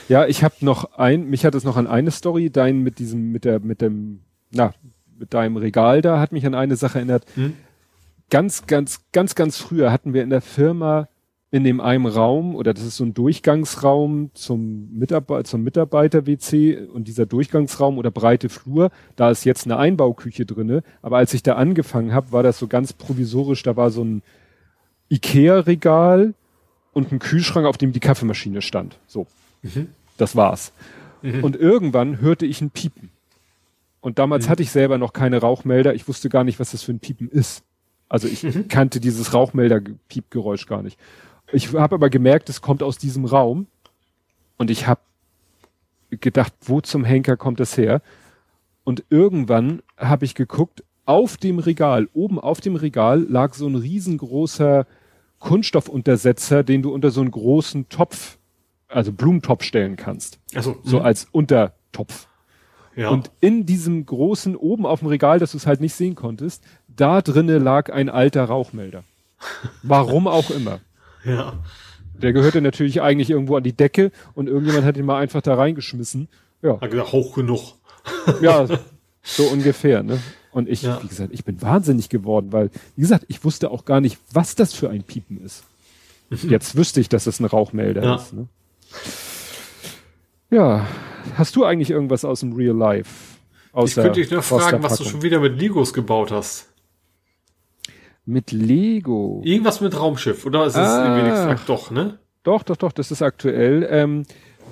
Ja, 0.08 0.28
ich 0.28 0.44
habe 0.44 0.54
noch 0.62 0.94
ein, 0.94 1.28
mich 1.28 1.44
hat 1.44 1.56
es 1.56 1.64
noch 1.64 1.76
an 1.76 1.88
eine 1.88 2.12
Story, 2.12 2.52
dein 2.52 2.84
mit 2.84 3.00
diesem, 3.00 3.32
mit 3.32 3.46
der, 3.46 3.60
mit 3.60 3.82
dem, 3.82 4.20
na, 4.52 4.76
mit 5.18 5.34
deinem 5.34 5.58
Regal 5.58 6.04
da, 6.04 6.20
hat 6.20 6.32
mich 6.32 6.46
an 6.46 6.54
eine 6.54 6.76
Sache 6.76 7.00
erinnert. 7.00 7.26
Mhm. 7.36 7.56
Ganz, 8.30 8.68
ganz, 8.68 9.02
ganz, 9.12 9.34
ganz 9.34 9.58
früher 9.58 9.92
hatten 9.92 10.14
wir 10.14 10.22
in 10.22 10.30
der 10.30 10.42
Firma 10.42 11.08
in 11.54 11.64
dem 11.64 11.82
einen 11.82 12.08
Raum 12.08 12.56
oder 12.56 12.74
das 12.74 12.84
ist 12.84 12.98
so 12.98 13.04
ein 13.04 13.14
Durchgangsraum 13.14 14.32
zum, 14.34 14.90
Mitarbeiter 14.92 15.44
zum 15.44 15.62
Mitarbeiter-WC 15.62 16.88
und 16.92 17.08
dieser 17.08 17.28
Durchgangsraum 17.28 18.00
oder 18.00 18.10
breite 18.10 18.50
Flur, 18.50 18.90
da 19.18 19.30
ist 19.30 19.44
jetzt 19.44 19.66
eine 19.66 19.78
Einbauküche 19.78 20.48
drinne, 20.48 20.82
aber 21.04 21.18
als 21.18 21.32
ich 21.36 21.44
da 21.44 21.54
angefangen 21.54 22.12
habe, 22.12 22.32
war 22.32 22.42
das 22.42 22.58
so 22.58 22.66
ganz 22.66 22.94
provisorisch, 22.94 23.62
da 23.62 23.78
war 23.78 23.92
so 23.92 24.04
ein 24.04 24.24
Ikea-Regal 25.12 26.34
und 26.92 27.12
ein 27.12 27.20
Kühlschrank, 27.20 27.68
auf 27.68 27.78
dem 27.78 27.92
die 27.92 28.00
Kaffeemaschine 28.00 28.64
stand. 28.64 28.98
So, 29.06 29.28
mhm. 29.62 29.90
das 30.18 30.36
war's. 30.36 30.74
Mhm. 31.22 31.44
Und 31.44 31.56
irgendwann 31.56 32.20
hörte 32.20 32.48
ich 32.48 32.62
ein 32.62 32.72
Piepen. 32.72 33.12
Und 34.02 34.18
damals 34.18 34.48
mhm. 34.48 34.50
hatte 34.50 34.64
ich 34.64 34.72
selber 34.72 34.98
noch 34.98 35.14
keine 35.14 35.38
Rauchmelder, 35.38 35.94
ich 35.94 36.08
wusste 36.08 36.30
gar 36.30 36.44
nicht, 36.44 36.60
was 36.60 36.72
das 36.72 36.82
für 36.82 36.94
ein 36.94 37.00
Piepen 37.00 37.30
ist. 37.30 37.62
Also 38.10 38.28
ich 38.28 38.42
mhm. 38.42 38.70
kannte 38.70 39.00
dieses 39.00 39.36
Rauchmelder-Piepgeräusch 39.36 40.66
gar 40.66 40.82
nicht. 40.82 40.98
Ich 41.54 41.74
habe 41.74 41.96
aber 41.96 42.10
gemerkt, 42.10 42.50
es 42.50 42.62
kommt 42.62 42.82
aus 42.84 42.98
diesem 42.98 43.26
Raum 43.26 43.68
und 44.58 44.70
ich 44.72 44.88
habe 44.88 45.02
gedacht, 46.10 46.54
wo 46.62 46.82
zum 46.82 47.04
Henker 47.04 47.38
kommt 47.38 47.60
das 47.60 47.78
her? 47.78 48.02
Und 48.84 49.04
irgendwann 49.10 49.82
habe 49.98 50.26
ich 50.26 50.36
geguckt, 50.36 50.84
auf 51.06 51.38
dem 51.38 51.60
Regal, 51.60 52.08
oben 52.14 52.40
auf 52.40 52.62
dem 52.62 52.76
Regal 52.76 53.22
lag 53.22 53.54
so 53.54 53.68
ein 53.68 53.76
riesengroßer 53.76 54.86
Kunststoffuntersetzer, 55.40 56.64
den 56.64 56.82
du 56.82 56.94
unter 56.94 57.12
so 57.12 57.22
einen 57.22 57.32
großen 57.32 57.90
Topf, 57.90 58.38
also 58.88 59.12
Blumentopf 59.12 59.64
stellen 59.64 59.96
kannst. 59.96 60.40
Also 60.56 60.78
so 60.84 61.00
mh. 61.00 61.04
als 61.04 61.28
Untertopf. 61.32 62.28
Ja. 62.96 63.10
Und 63.10 63.32
in 63.42 63.66
diesem 63.66 64.06
großen 64.06 64.56
oben 64.56 64.86
auf 64.86 65.00
dem 65.00 65.10
Regal, 65.10 65.40
dass 65.40 65.52
du 65.52 65.58
es 65.58 65.68
halt 65.68 65.82
nicht 65.82 65.94
sehen 65.94 66.16
konntest, 66.16 66.64
da 66.88 67.22
drinnen 67.22 67.62
lag 67.62 67.92
ein 67.92 68.10
alter 68.10 68.46
Rauchmelder. 68.46 69.04
Warum 69.84 70.28
auch 70.28 70.50
immer. 70.50 70.80
Ja. 71.26 71.60
Der 72.14 72.34
gehörte 72.34 72.62
natürlich 72.62 73.02
eigentlich 73.02 73.30
irgendwo 73.30 73.56
an 73.56 73.64
die 73.64 73.74
Decke 73.74 74.12
und 74.34 74.48
irgendjemand 74.48 74.86
hat 74.86 74.98
ihn 74.98 75.06
mal 75.06 75.20
einfach 75.20 75.42
da 75.42 75.56
reingeschmissen. 75.56 76.28
Ja. 76.62 76.80
Hat 76.80 76.92
gesagt, 76.92 77.12
hoch 77.12 77.36
genug. 77.36 77.76
ja, 78.42 78.68
so 79.24 79.44
ungefähr, 79.44 80.04
ne? 80.04 80.20
Und 80.52 80.70
ich, 80.70 80.84
ja. 80.84 81.02
wie 81.02 81.08
gesagt, 81.08 81.34
ich 81.34 81.44
bin 81.44 81.62
wahnsinnig 81.62 82.10
geworden, 82.10 82.52
weil, 82.52 82.70
wie 82.96 83.02
gesagt, 83.02 83.26
ich 83.28 83.44
wusste 83.44 83.72
auch 83.72 83.86
gar 83.86 84.02
nicht, 84.02 84.20
was 84.32 84.56
das 84.56 84.74
für 84.74 84.90
ein 84.90 85.04
Piepen 85.04 85.44
ist. 85.44 85.64
Mhm. 86.30 86.50
Jetzt 86.50 86.76
wüsste 86.76 87.00
ich, 87.02 87.10
dass 87.10 87.26
es 87.26 87.40
ein 87.40 87.46
Rauchmelder 87.46 88.04
ja. 88.04 88.16
ist. 88.16 88.34
Ne? 88.34 88.48
Ja, 90.52 90.88
hast 91.36 91.56
du 91.56 91.66
eigentlich 91.66 91.90
irgendwas 91.90 92.24
aus 92.24 92.42
dem 92.42 92.54
Real 92.54 92.76
Life? 92.76 93.34
ich 93.84 93.96
könnte 93.96 94.22
dich 94.22 94.30
nur 94.30 94.44
fragen, 94.44 94.84
was 94.84 94.98
du 94.98 95.04
schon 95.04 95.24
wieder 95.24 95.40
mit 95.40 95.60
Legos 95.60 95.94
gebaut 95.94 96.32
hast. 96.32 96.70
Mit 98.26 98.52
Lego. 98.52 99.42
Irgendwas 99.44 99.82
mit 99.82 100.00
Raumschiff, 100.00 100.46
oder 100.46 100.66
ist 100.66 100.76
es 100.76 100.80
ah, 100.80 101.18
wenigstens 101.18 101.66
doch, 101.66 101.92
ne? 101.92 102.20
Doch, 102.44 102.64
doch, 102.64 102.78
doch, 102.78 102.92
das 102.92 103.12
ist 103.12 103.22
aktuell. 103.22 103.88
Ähm, 103.90 104.24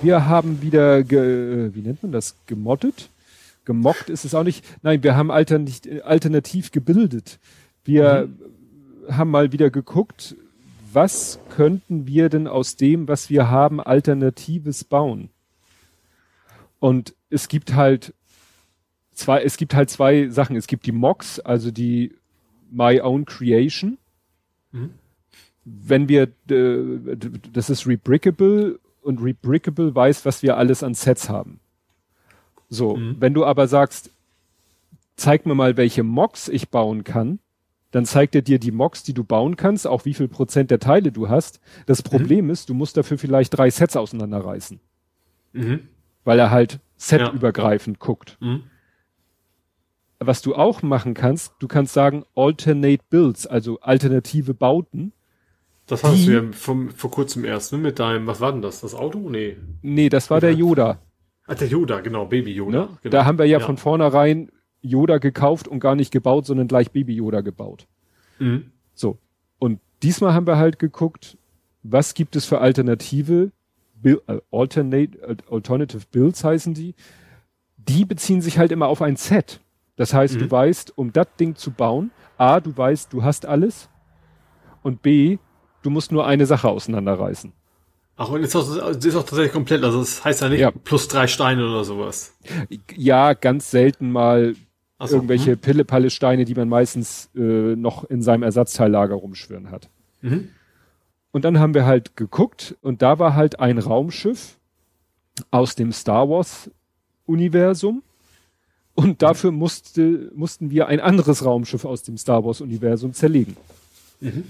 wir 0.01 0.27
haben 0.27 0.61
wieder, 0.61 1.03
ge, 1.03 1.71
wie 1.73 1.81
nennt 1.81 2.01
man 2.03 2.11
das, 2.11 2.35
gemoddet? 2.45 3.09
Gemockt 3.65 4.09
ist 4.09 4.25
es 4.25 4.33
auch 4.33 4.43
nicht. 4.43 4.65
Nein, 4.81 5.03
wir 5.03 5.15
haben 5.15 5.31
alternativ, 5.31 6.01
alternativ 6.03 6.71
gebildet. 6.71 7.39
Wir 7.83 8.27
mhm. 8.27 9.15
haben 9.15 9.31
mal 9.31 9.51
wieder 9.51 9.69
geguckt, 9.69 10.35
was 10.93 11.39
könnten 11.49 12.07
wir 12.07 12.29
denn 12.29 12.47
aus 12.47 12.75
dem, 12.75 13.07
was 13.07 13.29
wir 13.29 13.49
haben, 13.49 13.79
Alternatives 13.79 14.83
bauen? 14.83 15.29
Und 16.79 17.13
es 17.29 17.47
gibt 17.47 17.75
halt 17.75 18.13
zwei, 19.13 19.41
es 19.43 19.57
gibt 19.57 19.73
halt 19.73 19.89
zwei 19.89 20.29
Sachen. 20.29 20.55
Es 20.55 20.67
gibt 20.67 20.85
die 20.85 20.91
Mocks, 20.91 21.39
also 21.39 21.71
die 21.71 22.15
My 22.71 23.01
Own 23.01 23.25
Creation. 23.25 23.97
Mhm. 24.71 24.91
Wenn 25.63 26.09
wir, 26.09 26.23
äh, 26.49 27.17
das 27.53 27.69
ist 27.69 27.85
Rebrickable 27.85 28.79
und 29.01 29.21
Rebrickable 29.21 29.93
weiß, 29.93 30.25
was 30.25 30.41
wir 30.41 30.57
alles 30.57 30.83
an 30.83 30.93
Sets 30.93 31.29
haben. 31.29 31.59
So, 32.69 32.95
mhm. 32.95 33.17
wenn 33.19 33.33
du 33.33 33.45
aber 33.45 33.67
sagst, 33.67 34.11
zeig 35.15 35.45
mir 35.45 35.55
mal, 35.55 35.77
welche 35.77 36.03
Mocks 36.03 36.47
ich 36.47 36.69
bauen 36.69 37.03
kann, 37.03 37.39
dann 37.91 38.05
zeigt 38.05 38.35
er 38.35 38.41
dir 38.41 38.57
die 38.57 38.71
Mocks, 38.71 39.03
die 39.03 39.13
du 39.13 39.23
bauen 39.23 39.57
kannst, 39.57 39.85
auch 39.85 40.05
wie 40.05 40.13
viel 40.13 40.29
Prozent 40.29 40.71
der 40.71 40.79
Teile 40.79 41.11
du 41.11 41.27
hast. 41.27 41.59
Das 41.85 42.03
mhm. 42.03 42.09
Problem 42.09 42.45
mhm. 42.45 42.51
ist, 42.51 42.69
du 42.69 42.73
musst 42.73 42.95
dafür 42.97 43.17
vielleicht 43.17 43.55
drei 43.57 43.69
Sets 43.69 43.97
auseinanderreißen. 43.97 44.79
Mhm. 45.53 45.81
Weil 46.23 46.39
er 46.39 46.51
halt 46.51 46.79
setübergreifend 46.95 47.97
ja. 47.97 48.05
guckt. 48.05 48.37
Mhm 48.39 48.63
was 50.27 50.41
du 50.41 50.55
auch 50.55 50.81
machen 50.83 51.13
kannst, 51.13 51.53
du 51.59 51.67
kannst 51.67 51.93
sagen 51.93 52.23
alternate 52.35 53.03
builds, 53.09 53.47
also 53.47 53.79
alternative 53.79 54.53
Bauten. 54.53 55.13
Das 55.87 56.03
hast 56.03 56.25
du 56.25 56.31
ja 56.31 56.43
vom, 56.51 56.89
vor 56.91 57.11
kurzem 57.11 57.43
erst, 57.43 57.73
ne, 57.73 57.79
mit 57.79 57.99
deinem, 57.99 58.27
was 58.27 58.39
war 58.39 58.51
denn 58.51 58.61
das? 58.61 58.81
Das 58.81 58.93
Auto? 58.93 59.29
Nee. 59.29 59.57
Nee, 59.81 60.09
das 60.09 60.29
war 60.29 60.39
der 60.39 60.53
Yoda. 60.53 60.99
Ah, 61.47 61.55
der 61.55 61.67
Yoda, 61.67 61.99
genau, 62.01 62.25
Baby 62.25 62.53
Yoda. 62.53 62.81
Ne? 62.81 62.89
Genau. 63.01 63.11
Da 63.11 63.25
haben 63.25 63.39
wir 63.39 63.45
ja, 63.45 63.59
ja, 63.59 63.65
von 63.65 63.77
vornherein 63.77 64.51
Yoda 64.81 65.17
gekauft 65.17 65.67
und 65.67 65.79
gar 65.79 65.95
nicht 65.95 66.11
gebaut, 66.11 66.45
sondern 66.45 66.67
gleich 66.67 66.91
Baby 66.91 67.15
Yoda 67.15 67.41
gebaut. 67.41 67.87
Mhm. 68.39 68.71
So. 68.93 69.17
Und 69.57 69.79
diesmal 70.03 70.33
haben 70.33 70.47
wir 70.47 70.57
halt 70.57 70.79
geguckt, 70.79 71.37
was 71.83 72.13
gibt 72.13 72.35
es 72.35 72.45
für 72.45 72.59
alternative, 72.59 73.51
Build, 73.95 74.21
äh, 74.27 74.39
alternate, 74.51 75.19
äh, 75.21 75.35
alternative 75.49 76.03
Builds 76.11 76.43
heißen 76.43 76.73
die. 76.73 76.95
Die 77.77 78.05
beziehen 78.05 78.41
sich 78.41 78.59
halt 78.59 78.71
immer 78.71 78.87
auf 78.87 79.01
ein 79.01 79.15
Set. 79.15 79.59
Das 80.01 80.15
heißt, 80.15 80.33
mhm. 80.33 80.39
du 80.39 80.49
weißt, 80.49 80.97
um 80.97 81.13
das 81.13 81.27
Ding 81.39 81.55
zu 81.55 81.69
bauen, 81.69 82.09
A, 82.35 82.59
du 82.59 82.75
weißt, 82.75 83.13
du 83.13 83.21
hast 83.21 83.45
alles 83.45 83.87
und 84.81 85.03
B, 85.03 85.37
du 85.83 85.91
musst 85.91 86.11
nur 86.11 86.25
eine 86.25 86.47
Sache 86.47 86.69
auseinanderreißen. 86.69 87.53
Ach, 88.17 88.29
und 88.29 88.41
ist 88.41 88.55
auch, 88.55 88.67
ist 88.67 89.15
auch 89.15 89.21
tatsächlich 89.21 89.51
komplett, 89.51 89.83
also 89.83 89.99
das 89.99 90.25
heißt 90.25 90.41
ja 90.41 90.49
nicht 90.49 90.61
ja. 90.61 90.71
plus 90.71 91.07
drei 91.07 91.27
Steine 91.27 91.69
oder 91.69 91.83
sowas. 91.83 92.35
Ja, 92.95 93.33
ganz 93.33 93.69
selten 93.69 94.11
mal 94.11 94.55
so, 94.99 95.17
irgendwelche 95.17 95.51
hm. 95.51 95.59
Pille-Palle-Steine, 95.59 96.45
die 96.45 96.55
man 96.55 96.67
meistens 96.67 97.29
äh, 97.35 97.75
noch 97.75 98.03
in 98.05 98.23
seinem 98.23 98.41
Ersatzteillager 98.41 99.13
rumschwirren 99.13 99.69
hat. 99.69 99.91
Mhm. 100.21 100.49
Und 101.31 101.45
dann 101.45 101.59
haben 101.59 101.75
wir 101.75 101.85
halt 101.85 102.17
geguckt 102.17 102.75
und 102.81 103.03
da 103.03 103.19
war 103.19 103.35
halt 103.35 103.59
ein 103.59 103.77
Raumschiff 103.77 104.57
aus 105.51 105.75
dem 105.75 105.91
Star 105.91 106.27
Wars 106.27 106.71
Universum 107.27 108.01
und 108.95 109.21
dafür 109.21 109.51
musste, 109.51 110.31
mussten 110.35 110.69
wir 110.69 110.87
ein 110.87 110.99
anderes 110.99 111.45
Raumschiff 111.45 111.85
aus 111.85 112.03
dem 112.03 112.17
Star 112.17 112.43
Wars 112.45 112.61
Universum 112.61 113.13
zerlegen. 113.13 113.55
Mhm. 114.19 114.43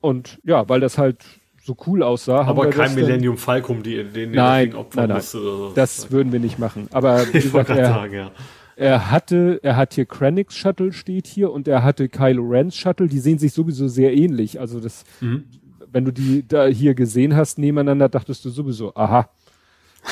Und 0.00 0.38
ja, 0.44 0.68
weil 0.68 0.80
das 0.80 0.98
halt 0.98 1.18
so 1.64 1.76
cool 1.86 2.02
aussah. 2.02 2.42
Aber 2.42 2.68
kein 2.70 2.94
Millennium 2.94 3.38
Falcon, 3.38 3.82
die, 3.82 4.02
den 4.04 4.32
nein, 4.32 4.74
nein, 4.94 5.08
nein, 5.08 5.20
so. 5.20 5.72
Das 5.74 6.10
würden 6.10 6.32
wir 6.32 6.40
nicht 6.40 6.58
machen. 6.58 6.88
Aber 6.92 7.26
wie 7.32 7.40
gesagt, 7.40 7.70
er, 7.70 7.86
sagen, 7.86 8.14
ja. 8.14 8.30
er 8.76 9.10
hatte, 9.10 9.60
er 9.62 9.76
hat 9.76 9.94
hier 9.94 10.04
Krennic's 10.04 10.56
Shuttle 10.56 10.92
steht 10.92 11.26
hier 11.26 11.52
und 11.52 11.68
er 11.68 11.84
hatte 11.84 12.08
Kylo 12.08 12.42
Ren's 12.42 12.76
Shuttle. 12.76 13.06
Die 13.06 13.20
sehen 13.20 13.38
sich 13.38 13.52
sowieso 13.52 13.88
sehr 13.88 14.12
ähnlich. 14.12 14.58
Also 14.58 14.80
das, 14.80 15.04
mhm. 15.20 15.44
wenn 15.90 16.04
du 16.04 16.12
die 16.12 16.46
da 16.46 16.66
hier 16.66 16.94
gesehen 16.94 17.36
hast 17.36 17.58
nebeneinander, 17.58 18.08
dachtest 18.08 18.44
du 18.44 18.50
sowieso, 18.50 18.94
aha. 18.96 19.28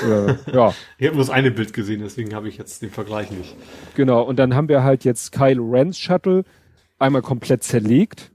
Äh, 0.03 0.35
ja. 0.53 0.75
Ich 0.99 1.07
habe 1.07 1.17
nur 1.17 1.25
das 1.25 1.31
eine 1.31 1.51
Bild 1.51 1.73
gesehen, 1.73 2.01
deswegen 2.03 2.35
habe 2.35 2.49
ich 2.49 2.59
jetzt 2.59 2.83
den 2.83 2.91
Vergleich 2.91 3.31
nicht. 3.31 3.55
Genau. 3.95 4.23
Und 4.23 4.39
dann 4.39 4.55
haben 4.55 4.69
wir 4.69 4.83
halt 4.83 5.05
jetzt 5.05 5.33
Kylo 5.33 5.69
Ren's 5.71 5.99
Shuttle 5.99 6.45
einmal 6.99 7.23
komplett 7.23 7.65
zerlegt 7.65 8.31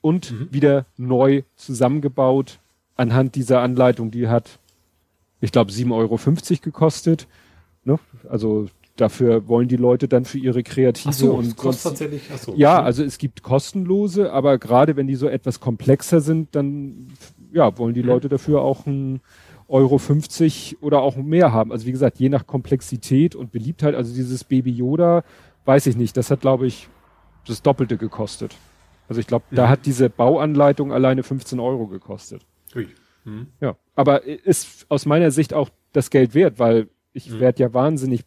und 0.00 0.30
mhm. 0.30 0.48
wieder 0.50 0.86
neu 0.96 1.42
zusammengebaut 1.56 2.58
anhand 2.96 3.34
dieser 3.34 3.60
Anleitung. 3.60 4.10
Die 4.10 4.28
hat, 4.28 4.58
ich 5.40 5.52
glaube, 5.52 5.70
7,50 5.72 5.92
Euro 5.92 6.18
gekostet. 6.62 7.26
Ne? 7.84 7.98
Also 8.28 8.68
dafür 8.96 9.48
wollen 9.48 9.68
die 9.68 9.76
Leute 9.76 10.08
dann 10.08 10.24
für 10.24 10.38
ihre 10.38 10.62
kreative 10.62 11.12
so, 11.12 11.34
und 11.34 11.58
sonst, 11.58 11.82
tatsächlich. 11.82 12.22
Ach 12.32 12.38
so. 12.38 12.54
Ja, 12.56 12.82
also 12.82 13.04
es 13.04 13.18
gibt 13.18 13.42
kostenlose, 13.42 14.32
aber 14.32 14.58
gerade 14.58 14.96
wenn 14.96 15.06
die 15.06 15.14
so 15.14 15.28
etwas 15.28 15.60
komplexer 15.60 16.20
sind, 16.20 16.54
dann 16.54 17.08
ja 17.52 17.76
wollen 17.78 17.94
die 17.94 18.02
mhm. 18.02 18.08
Leute 18.08 18.28
dafür 18.28 18.62
auch 18.62 18.86
ein 18.86 19.20
Euro 19.68 19.98
50 19.98 20.78
oder 20.80 21.02
auch 21.02 21.16
mehr 21.16 21.52
haben. 21.52 21.72
Also 21.72 21.86
wie 21.86 21.92
gesagt, 21.92 22.18
je 22.18 22.30
nach 22.30 22.46
Komplexität 22.46 23.34
und 23.34 23.52
Beliebtheit. 23.52 23.94
Also 23.94 24.14
dieses 24.14 24.44
Baby 24.44 24.72
Yoda, 24.72 25.24
weiß 25.66 25.86
ich 25.86 25.96
nicht. 25.96 26.16
Das 26.16 26.30
hat 26.30 26.40
glaube 26.40 26.66
ich 26.66 26.88
das 27.46 27.62
Doppelte 27.62 27.96
gekostet. 27.96 28.56
Also 29.08 29.20
ich 29.20 29.26
glaube, 29.26 29.44
mhm. 29.50 29.56
da 29.56 29.68
hat 29.68 29.86
diese 29.86 30.10
Bauanleitung 30.10 30.92
alleine 30.92 31.22
15 31.22 31.60
Euro 31.60 31.86
gekostet. 31.86 32.42
Ui. 32.74 32.88
Mhm. 33.24 33.48
Ja, 33.60 33.76
aber 33.94 34.24
ist 34.24 34.86
aus 34.88 35.06
meiner 35.06 35.30
Sicht 35.30 35.54
auch 35.54 35.70
das 35.92 36.10
Geld 36.10 36.34
wert, 36.34 36.58
weil 36.58 36.88
ich 37.12 37.30
mhm. 37.30 37.40
werde 37.40 37.62
ja 37.62 37.74
wahnsinnig 37.74 38.24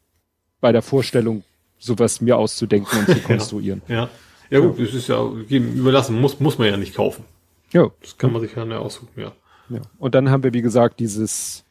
bei 0.60 0.72
der 0.72 0.82
Vorstellung, 0.82 1.44
sowas 1.80 2.22
mir 2.22 2.38
auszudenken 2.38 3.00
und 3.00 3.08
zu 3.08 3.22
konstruieren. 3.28 3.82
ja. 3.88 4.10
ja. 4.50 4.60
gut, 4.60 4.78
ja. 4.78 4.86
das 4.86 4.94
ist 4.94 5.08
ja 5.08 5.24
überlassen, 5.50 6.20
muss, 6.20 6.40
muss 6.40 6.58
man 6.58 6.68
ja 6.68 6.78
nicht 6.78 6.95
kaufen. 6.95 7.26
Ja. 7.74 7.90
Das 8.02 8.18
kann 8.18 8.32
man 8.32 8.42
sich 8.42 8.56
ja 8.56 8.64
aussuchen, 8.78 9.10
ja. 9.16 9.32
Ja. 9.72 9.82
Und 9.98 10.16
dann 10.16 10.30
haben 10.30 10.43
wir, 10.43 10.53
wie 10.53 10.61
gesagt, 10.61 11.00
dieses 11.00 11.66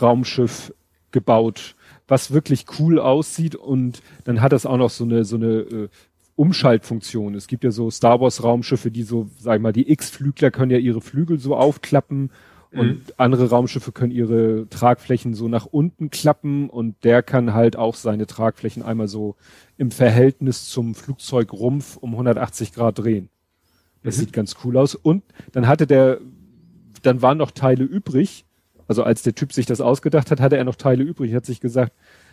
Raumschiff 0.00 0.72
gebaut, 1.10 1.74
was 2.08 2.32
wirklich 2.32 2.66
cool 2.78 2.98
aussieht 2.98 3.54
und 3.54 4.02
dann 4.24 4.40
hat 4.40 4.52
das 4.52 4.66
auch 4.66 4.76
noch 4.76 4.90
so 4.90 5.04
eine, 5.04 5.24
so 5.24 5.36
eine 5.36 5.46
äh, 5.46 5.88
Umschaltfunktion. 6.36 7.34
Es 7.34 7.46
gibt 7.46 7.64
ja 7.64 7.70
so 7.70 7.90
Star 7.90 8.20
Wars 8.20 8.42
Raumschiffe, 8.42 8.90
die 8.90 9.02
so, 9.02 9.28
sag 9.38 9.56
ich 9.56 9.62
mal, 9.62 9.72
die 9.72 9.90
X-Flügler 9.90 10.50
können 10.50 10.70
ja 10.70 10.78
ihre 10.78 11.00
Flügel 11.00 11.38
so 11.38 11.56
aufklappen 11.56 12.30
und 12.72 12.88
mhm. 12.88 13.12
andere 13.16 13.48
Raumschiffe 13.48 13.92
können 13.92 14.12
ihre 14.12 14.68
Tragflächen 14.68 15.34
so 15.34 15.48
nach 15.48 15.66
unten 15.66 16.10
klappen 16.10 16.68
und 16.68 17.02
der 17.04 17.22
kann 17.22 17.54
halt 17.54 17.76
auch 17.76 17.94
seine 17.94 18.26
Tragflächen 18.26 18.82
einmal 18.82 19.08
so 19.08 19.36
im 19.78 19.90
Verhältnis 19.90 20.68
zum 20.68 20.94
Flugzeugrumpf 20.94 21.96
um 21.96 22.12
180 22.12 22.72
Grad 22.72 22.98
drehen. 22.98 23.30
Das 24.02 24.16
mhm. 24.16 24.20
sieht 24.20 24.32
ganz 24.32 24.56
cool 24.64 24.76
aus. 24.76 24.94
Und 24.94 25.24
dann 25.52 25.66
hatte 25.66 25.86
der, 25.86 26.20
dann 27.06 27.22
waren 27.22 27.38
noch 27.38 27.50
Teile 27.50 27.84
übrig. 27.84 28.44
Also 28.88 29.02
als 29.02 29.22
der 29.22 29.34
Typ 29.34 29.52
sich 29.52 29.66
das 29.66 29.80
ausgedacht 29.80 30.30
hat, 30.30 30.40
hatte 30.40 30.56
er 30.56 30.64
noch 30.64 30.76
Teile 30.76 31.02
übrig. 31.02 31.34
Hat 31.34 31.46
sich 31.46 31.60
gesagt, 31.60 31.92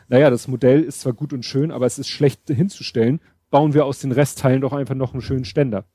naja, 0.10 0.30
das 0.30 0.48
Modell 0.48 0.82
ist 0.84 1.02
zwar 1.02 1.14
gut 1.14 1.34
und 1.34 1.46
schön, 1.46 1.72
aber 1.72 1.86
es 1.86 1.98
ist 1.98 2.10
schlecht 2.10 2.42
hinzustellen 2.48 3.20
bauen 3.54 3.76
wir 3.76 3.86
aus 3.86 4.00
den 4.00 4.12
Restteilen 4.12 4.62
doch 4.62 4.74
einfach 4.74 4.96
noch 4.96 5.14
einen 5.14 5.22
schönen 5.22 5.46
Ständer. 5.46 5.86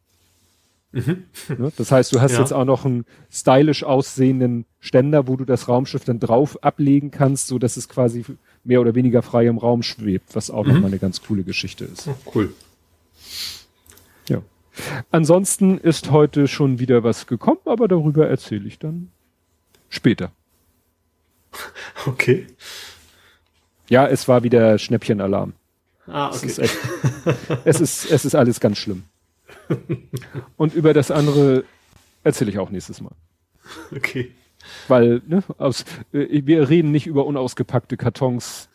Mhm. 0.93 1.25
Ne? 1.59 1.73
Das 1.77 1.91
heißt, 1.91 2.15
du 2.15 2.21
hast 2.21 2.35
ja. 2.35 2.39
jetzt 2.39 2.53
auch 2.53 2.65
noch 2.65 2.85
einen 2.85 3.05
stylisch 3.33 3.83
aussehenden 3.83 4.65
Ständer, 4.79 5.27
wo 5.27 5.35
du 5.35 5.45
das 5.45 5.67
Raumschiff 5.67 6.05
dann 6.05 6.21
drauf 6.21 6.63
ablegen 6.63 7.11
kannst, 7.11 7.49
so 7.49 7.59
dass 7.59 7.77
es 7.77 7.89
quasi 7.89 8.25
mehr 8.63 8.81
oder 8.81 8.95
weniger 8.95 9.23
frei 9.23 9.49
im 9.49 9.59
Raum 9.59 9.83
schwebt, 9.83 10.37
was 10.37 10.53
auch 10.53 10.65
mhm. 10.65 10.75
nochmal 10.75 10.91
eine 10.91 11.01
ganz 11.01 11.21
coole 11.21 11.43
Geschichte 11.43 11.85
ist. 11.85 12.07
Oh, 12.07 12.15
cool. 12.33 12.55
Ansonsten 15.11 15.79
ist 15.79 16.11
heute 16.11 16.49
schon 16.49 16.79
wieder 16.79 17.05
was 17.05 17.27
gekommen, 17.27 17.61
aber 17.65 17.89
darüber 17.89 18.29
erzähle 18.29 18.67
ich 18.67 18.79
dann 18.79 19.11
später. 19.89 20.33
Okay. 22.07 22.47
Ja, 23.89 24.07
es 24.07 24.29
war 24.29 24.43
wieder 24.43 24.79
Schnäppchenalarm. 24.79 25.55
Ah, 26.07 26.29
okay. 26.29 26.37
Es 26.37 26.45
ist, 26.45 26.59
echt, 26.59 26.79
es 27.65 27.81
ist, 27.81 28.11
es 28.11 28.25
ist 28.25 28.35
alles 28.35 28.61
ganz 28.61 28.79
schlimm. 28.79 29.05
Und 30.57 30.75
über 30.75 30.95
das 30.95 31.11
andere 31.11 31.65
erzähle 32.23 32.51
ich 32.51 32.59
auch 32.59 32.71
nächstes 32.71 33.01
Mal. 33.01 33.13
Okay. 33.95 34.33
Weil, 34.89 35.23
ne, 35.27 35.43
aus, 35.59 35.85
äh, 36.13 36.43
wir 36.45 36.69
reden 36.69 36.91
nicht 36.91 37.07
über 37.07 37.27
unausgepackte 37.27 37.97
Kartons, 37.97 38.69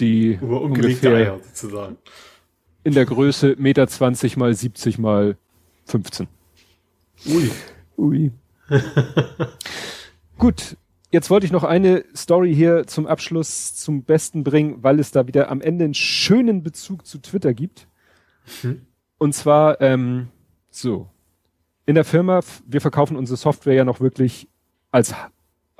die 0.00 0.34
über 0.34 0.60
ungefähr 0.60 1.14
Eier, 1.14 1.40
sozusagen. 1.42 1.96
In 2.84 2.94
der 2.94 3.06
Größe 3.06 3.56
Meter 3.58 3.86
20 3.86 4.36
mal 4.36 4.54
70 4.54 4.98
mal 4.98 5.36
15. 5.86 6.28
Ui. 7.26 7.50
Ui. 7.96 8.32
Gut, 10.38 10.76
Jetzt 11.12 11.28
wollte 11.28 11.44
ich 11.44 11.52
noch 11.52 11.62
eine 11.62 12.06
Story 12.16 12.54
hier 12.54 12.86
zum 12.86 13.06
Abschluss 13.06 13.74
zum 13.74 14.02
Besten 14.02 14.44
bringen, 14.44 14.82
weil 14.82 14.98
es 14.98 15.10
da 15.10 15.26
wieder 15.26 15.50
am 15.50 15.60
Ende 15.60 15.84
einen 15.84 15.92
schönen 15.92 16.62
Bezug 16.62 17.04
zu 17.06 17.18
Twitter 17.18 17.52
gibt. 17.52 17.86
Mhm. 18.62 18.86
Und 19.18 19.34
zwar, 19.34 19.78
ähm, 19.82 20.28
so, 20.70 21.10
in 21.84 21.96
der 21.96 22.04
Firma, 22.04 22.40
wir 22.66 22.80
verkaufen 22.80 23.18
unsere 23.18 23.36
Software 23.36 23.74
ja 23.74 23.84
noch 23.84 24.00
wirklich 24.00 24.48
als, 24.90 25.14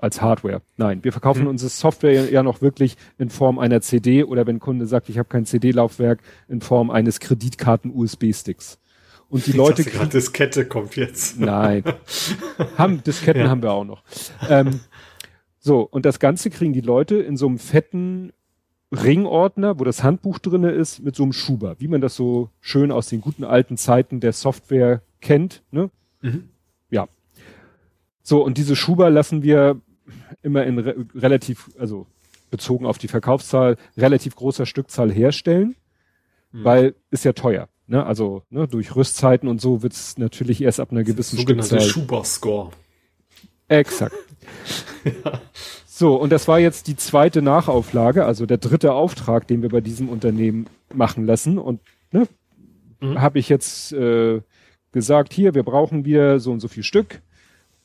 als 0.02 0.20
Hardware. 0.20 0.62
Nein, 0.76 1.04
wir 1.04 1.12
verkaufen 1.12 1.42
mhm. 1.42 1.48
unsere 1.48 1.70
Software 1.70 2.30
ja 2.30 2.42
noch 2.42 2.60
wirklich 2.60 2.96
in 3.18 3.30
Form 3.30 3.58
einer 3.58 3.80
CD 3.80 4.24
oder 4.24 4.46
wenn 4.46 4.56
ein 4.56 4.60
Kunde 4.60 4.86
sagt, 4.86 5.08
ich 5.08 5.18
habe 5.18 5.28
kein 5.28 5.46
CD-Laufwerk, 5.46 6.20
in 6.48 6.60
Form 6.60 6.90
eines 6.90 7.20
Kreditkarten-USB-Sticks. 7.20 8.78
Und 9.28 9.46
die 9.46 9.50
ich 9.50 9.56
Leute. 9.56 9.84
Dachte, 9.84 10.08
Diskette 10.08 10.66
kommt 10.66 10.96
jetzt. 10.96 11.40
Nein. 11.40 11.84
haben, 12.76 13.02
Disketten 13.02 13.42
ja. 13.42 13.48
haben 13.48 13.62
wir 13.62 13.72
auch 13.72 13.84
noch. 13.84 14.02
Ähm, 14.48 14.80
so, 15.58 15.80
und 15.80 16.04
das 16.04 16.18
Ganze 16.18 16.50
kriegen 16.50 16.72
die 16.72 16.80
Leute 16.80 17.16
in 17.16 17.36
so 17.36 17.46
einem 17.46 17.58
fetten 17.58 18.32
Ringordner, 18.92 19.78
wo 19.78 19.84
das 19.84 20.02
Handbuch 20.02 20.38
drinne 20.38 20.72
ist, 20.72 21.02
mit 21.02 21.16
so 21.16 21.22
einem 21.22 21.32
Schuber, 21.32 21.76
wie 21.78 21.88
man 21.88 22.00
das 22.00 22.14
so 22.14 22.50
schön 22.60 22.90
aus 22.90 23.08
den 23.08 23.20
guten 23.20 23.44
alten 23.44 23.76
Zeiten 23.76 24.20
der 24.20 24.32
Software 24.32 25.00
kennt. 25.20 25.62
Ne? 25.70 25.90
Mhm. 26.20 26.48
Ja. 26.90 27.08
So, 28.22 28.44
und 28.44 28.58
diese 28.58 28.76
Schuber 28.76 29.08
lassen 29.08 29.42
wir 29.42 29.80
immer 30.42 30.64
in 30.64 30.78
re 30.78 31.06
relativ, 31.14 31.70
also 31.78 32.06
bezogen 32.50 32.86
auf 32.86 32.98
die 32.98 33.08
Verkaufszahl, 33.08 33.76
relativ 33.96 34.36
großer 34.36 34.66
Stückzahl 34.66 35.10
herstellen, 35.10 35.74
mhm. 36.52 36.64
weil 36.64 36.94
ist 37.10 37.24
ja 37.24 37.32
teuer. 37.32 37.68
Ne? 37.86 38.04
Also 38.04 38.42
ne, 38.50 38.68
durch 38.68 38.94
Rüstzeiten 38.94 39.48
und 39.48 39.60
so 39.60 39.82
wird's 39.82 40.18
natürlich 40.18 40.62
erst 40.62 40.80
ab 40.80 40.92
einer 40.92 41.02
gewissen 41.02 41.38
Stückzahl. 41.38 41.80
Schuber-Score. 41.80 42.70
Exakt. 43.68 44.14
ja. 45.04 45.40
So, 45.86 46.16
und 46.16 46.30
das 46.30 46.48
war 46.48 46.58
jetzt 46.58 46.88
die 46.88 46.96
zweite 46.96 47.42
Nachauflage, 47.42 48.24
also 48.24 48.46
der 48.46 48.58
dritte 48.58 48.92
Auftrag, 48.92 49.46
den 49.46 49.62
wir 49.62 49.68
bei 49.68 49.80
diesem 49.80 50.08
Unternehmen 50.08 50.66
machen 50.92 51.26
lassen. 51.26 51.58
Und 51.58 51.80
ne, 52.10 52.26
mhm. 53.00 53.20
habe 53.20 53.38
ich 53.38 53.48
jetzt 53.48 53.92
äh, 53.92 54.40
gesagt, 54.92 55.32
hier, 55.32 55.54
wir 55.54 55.62
brauchen 55.62 56.04
wir 56.04 56.40
so 56.40 56.50
und 56.52 56.60
so 56.60 56.68
viel 56.68 56.82
Stück. 56.82 57.22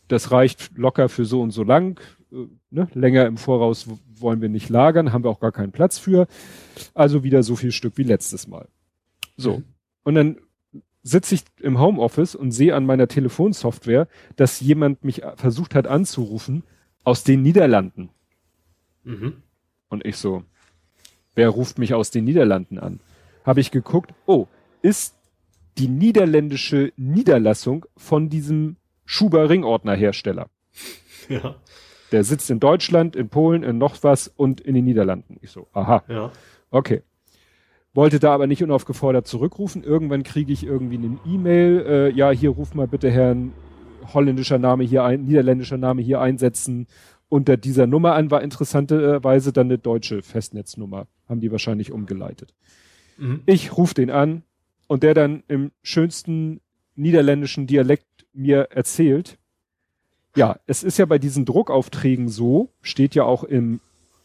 Das 0.07 0.31
reicht 0.31 0.77
locker 0.77 1.09
für 1.09 1.25
so 1.25 1.41
und 1.41 1.51
so 1.51 1.63
lang. 1.63 1.99
Äh, 2.31 2.47
ne? 2.69 2.87
Länger 2.93 3.25
im 3.25 3.37
Voraus 3.37 3.87
wollen 4.19 4.41
wir 4.41 4.49
nicht 4.49 4.69
lagern, 4.69 5.13
haben 5.13 5.23
wir 5.23 5.29
auch 5.29 5.39
gar 5.39 5.51
keinen 5.51 5.71
Platz 5.71 5.97
für. 5.97 6.27
Also 6.93 7.23
wieder 7.23 7.43
so 7.43 7.55
viel 7.55 7.71
Stück 7.71 7.97
wie 7.97 8.03
letztes 8.03 8.47
Mal. 8.47 8.67
So. 9.35 9.57
Mhm. 9.57 9.63
Und 10.03 10.15
dann 10.15 10.37
sitze 11.03 11.35
ich 11.35 11.43
im 11.61 11.79
Homeoffice 11.79 12.35
und 12.35 12.51
sehe 12.51 12.75
an 12.75 12.85
meiner 12.85 13.07
Telefonsoftware, 13.07 14.07
dass 14.35 14.59
jemand 14.59 15.03
mich 15.03 15.21
versucht 15.35 15.75
hat 15.75 15.87
anzurufen 15.87 16.63
aus 17.03 17.23
den 17.23 17.41
Niederlanden. 17.41 18.09
Mhm. 19.03 19.43
Und 19.89 20.05
ich 20.05 20.17
so, 20.17 20.43
wer 21.35 21.49
ruft 21.49 21.79
mich 21.79 21.93
aus 21.93 22.11
den 22.11 22.25
Niederlanden 22.25 22.77
an? 22.77 22.99
habe 23.47 23.61
ich 23.61 23.71
geguckt, 23.71 24.13
oh, 24.25 24.45
ist 24.81 25.15
die 25.77 25.87
niederländische 25.87 26.91
Niederlassung 26.97 27.85
von 27.95 28.29
diesem 28.29 28.75
Schuber 29.07 29.49
Ringordner 29.49 29.95
Hersteller. 29.95 30.49
Ja. 31.29 31.57
Der 32.13 32.23
sitzt 32.23 32.49
in 32.49 32.61
Deutschland, 32.61 33.17
in 33.17 33.27
Polen, 33.27 33.61
in 33.61 33.77
noch 33.77 34.01
was 34.01 34.29
und 34.29 34.61
in 34.61 34.75
den 34.75 34.85
Niederlanden. 34.85 35.35
Ich 35.41 35.51
so, 35.51 35.67
aha. 35.73 36.05
Ja. 36.07 36.31
Okay. 36.71 37.01
Wollte 37.93 38.19
da 38.19 38.33
aber 38.33 38.47
nicht 38.47 38.63
unaufgefordert 38.63 39.27
zurückrufen. 39.27 39.83
Irgendwann 39.83 40.23
kriege 40.23 40.53
ich 40.53 40.63
irgendwie 40.65 40.95
eine 40.95 41.19
E-Mail, 41.25 41.85
äh, 41.85 42.09
ja, 42.11 42.31
hier 42.31 42.51
ruf 42.51 42.75
mal 42.75 42.87
bitte 42.87 43.11
Herrn 43.11 43.51
holländischer 44.13 44.57
Name 44.57 44.85
hier 44.85 45.03
ein, 45.03 45.25
niederländischer 45.25 45.77
Name 45.77 46.01
hier 46.01 46.21
einsetzen. 46.21 46.87
Unter 47.27 47.57
dieser 47.57 47.87
Nummer 47.87 48.13
an 48.13 48.31
war 48.31 48.41
interessanterweise 48.41 49.51
dann 49.51 49.67
eine 49.67 49.77
deutsche 49.77 50.21
Festnetznummer. 50.21 51.07
Haben 51.27 51.41
die 51.41 51.51
wahrscheinlich 51.51 51.91
umgeleitet. 51.91 52.53
Mhm. 53.17 53.41
Ich 53.45 53.75
rufe 53.75 53.95
den 53.95 54.11
an 54.11 54.43
und 54.87 55.03
der 55.03 55.13
dann 55.13 55.43
im 55.49 55.71
schönsten 55.83 56.61
niederländischen 56.95 57.67
Dialekt 57.67 58.16
mir 58.37 58.69
erzählt, 58.71 59.37
ja, 60.35 60.59
es 60.67 60.83
ist 60.83 60.97
ja 60.97 61.05
bei 61.05 61.17
diesen 61.17 61.45
Druckaufträgen 61.45 62.29
so, 62.29 62.69
steht 62.81 63.15
ja 63.15 63.23
auch 63.23 63.43
im 63.43 63.79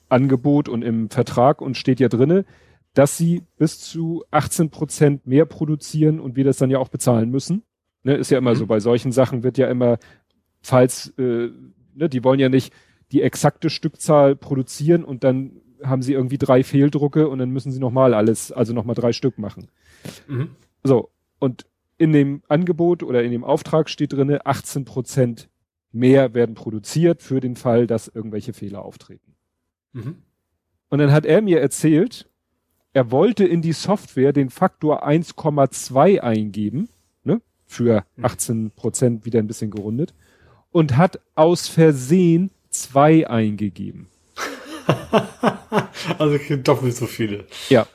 Angebot 0.08 0.68
und 0.68 0.82
im 0.82 1.08
Vertrag 1.08 1.62
und 1.62 1.76
steht 1.76 2.00
ja 2.00 2.08
drinne, 2.08 2.44
dass 2.92 3.16
sie 3.16 3.42
bis 3.56 3.80
zu 3.80 4.24
18 4.30 4.70
Prozent 4.70 5.26
mehr 5.26 5.46
produzieren 5.46 6.20
und 6.20 6.36
wir 6.36 6.44
das 6.44 6.58
dann 6.58 6.70
ja 6.70 6.78
auch 6.78 6.90
bezahlen 6.90 7.30
müssen. 7.30 7.62
Ne, 8.04 8.14
ist 8.14 8.30
ja 8.30 8.38
immer 8.38 8.50
mhm. 8.50 8.56
so, 8.56 8.66
bei 8.66 8.80
solchen 8.80 9.12
Sachen 9.12 9.42
wird 9.42 9.56
ja 9.56 9.68
immer, 9.68 9.98
falls, 10.60 11.14
äh, 11.18 11.48
ne, 11.94 12.08
die 12.08 12.24
wollen 12.24 12.40
ja 12.40 12.48
nicht 12.48 12.74
die 13.12 13.22
exakte 13.22 13.70
Stückzahl 13.70 14.36
produzieren 14.36 15.04
und 15.04 15.24
dann 15.24 15.60
haben 15.82 16.02
sie 16.02 16.12
irgendwie 16.12 16.38
drei 16.38 16.62
Fehldrucke 16.62 17.28
und 17.28 17.38
dann 17.38 17.50
müssen 17.50 17.72
sie 17.72 17.80
nochmal 17.80 18.14
alles, 18.14 18.52
also 18.52 18.72
nochmal 18.72 18.94
drei 18.94 19.12
Stück 19.12 19.38
machen. 19.38 19.68
Mhm. 20.28 20.50
So, 20.84 21.10
und 21.38 21.64
in 22.02 22.12
dem 22.12 22.42
Angebot 22.48 23.04
oder 23.04 23.22
in 23.22 23.30
dem 23.30 23.44
Auftrag 23.44 23.88
steht 23.88 24.12
drinne, 24.12 24.44
18 24.44 24.84
Prozent 24.84 25.48
mehr 25.92 26.34
werden 26.34 26.56
produziert 26.56 27.22
für 27.22 27.38
den 27.38 27.54
Fall, 27.54 27.86
dass 27.86 28.08
irgendwelche 28.08 28.52
Fehler 28.52 28.84
auftreten. 28.84 29.36
Mhm. 29.92 30.16
Und 30.88 30.98
dann 30.98 31.12
hat 31.12 31.24
er 31.24 31.42
mir 31.42 31.60
erzählt, 31.60 32.28
er 32.92 33.12
wollte 33.12 33.44
in 33.44 33.62
die 33.62 33.72
Software 33.72 34.32
den 34.32 34.50
Faktor 34.50 35.06
1,2 35.06 36.18
eingeben, 36.18 36.88
ne, 37.22 37.40
für 37.66 38.04
18 38.20 38.64
mhm. 38.64 38.70
Prozent 38.72 39.24
wieder 39.24 39.38
ein 39.38 39.46
bisschen 39.46 39.70
gerundet, 39.70 40.12
und 40.72 40.96
hat 40.96 41.20
aus 41.36 41.68
Versehen 41.68 42.50
zwei 42.68 43.28
eingegeben. 43.28 44.08
also 46.18 46.36
doppelt 46.64 46.96
so 46.96 47.06
viele. 47.06 47.46
Ja. 47.68 47.86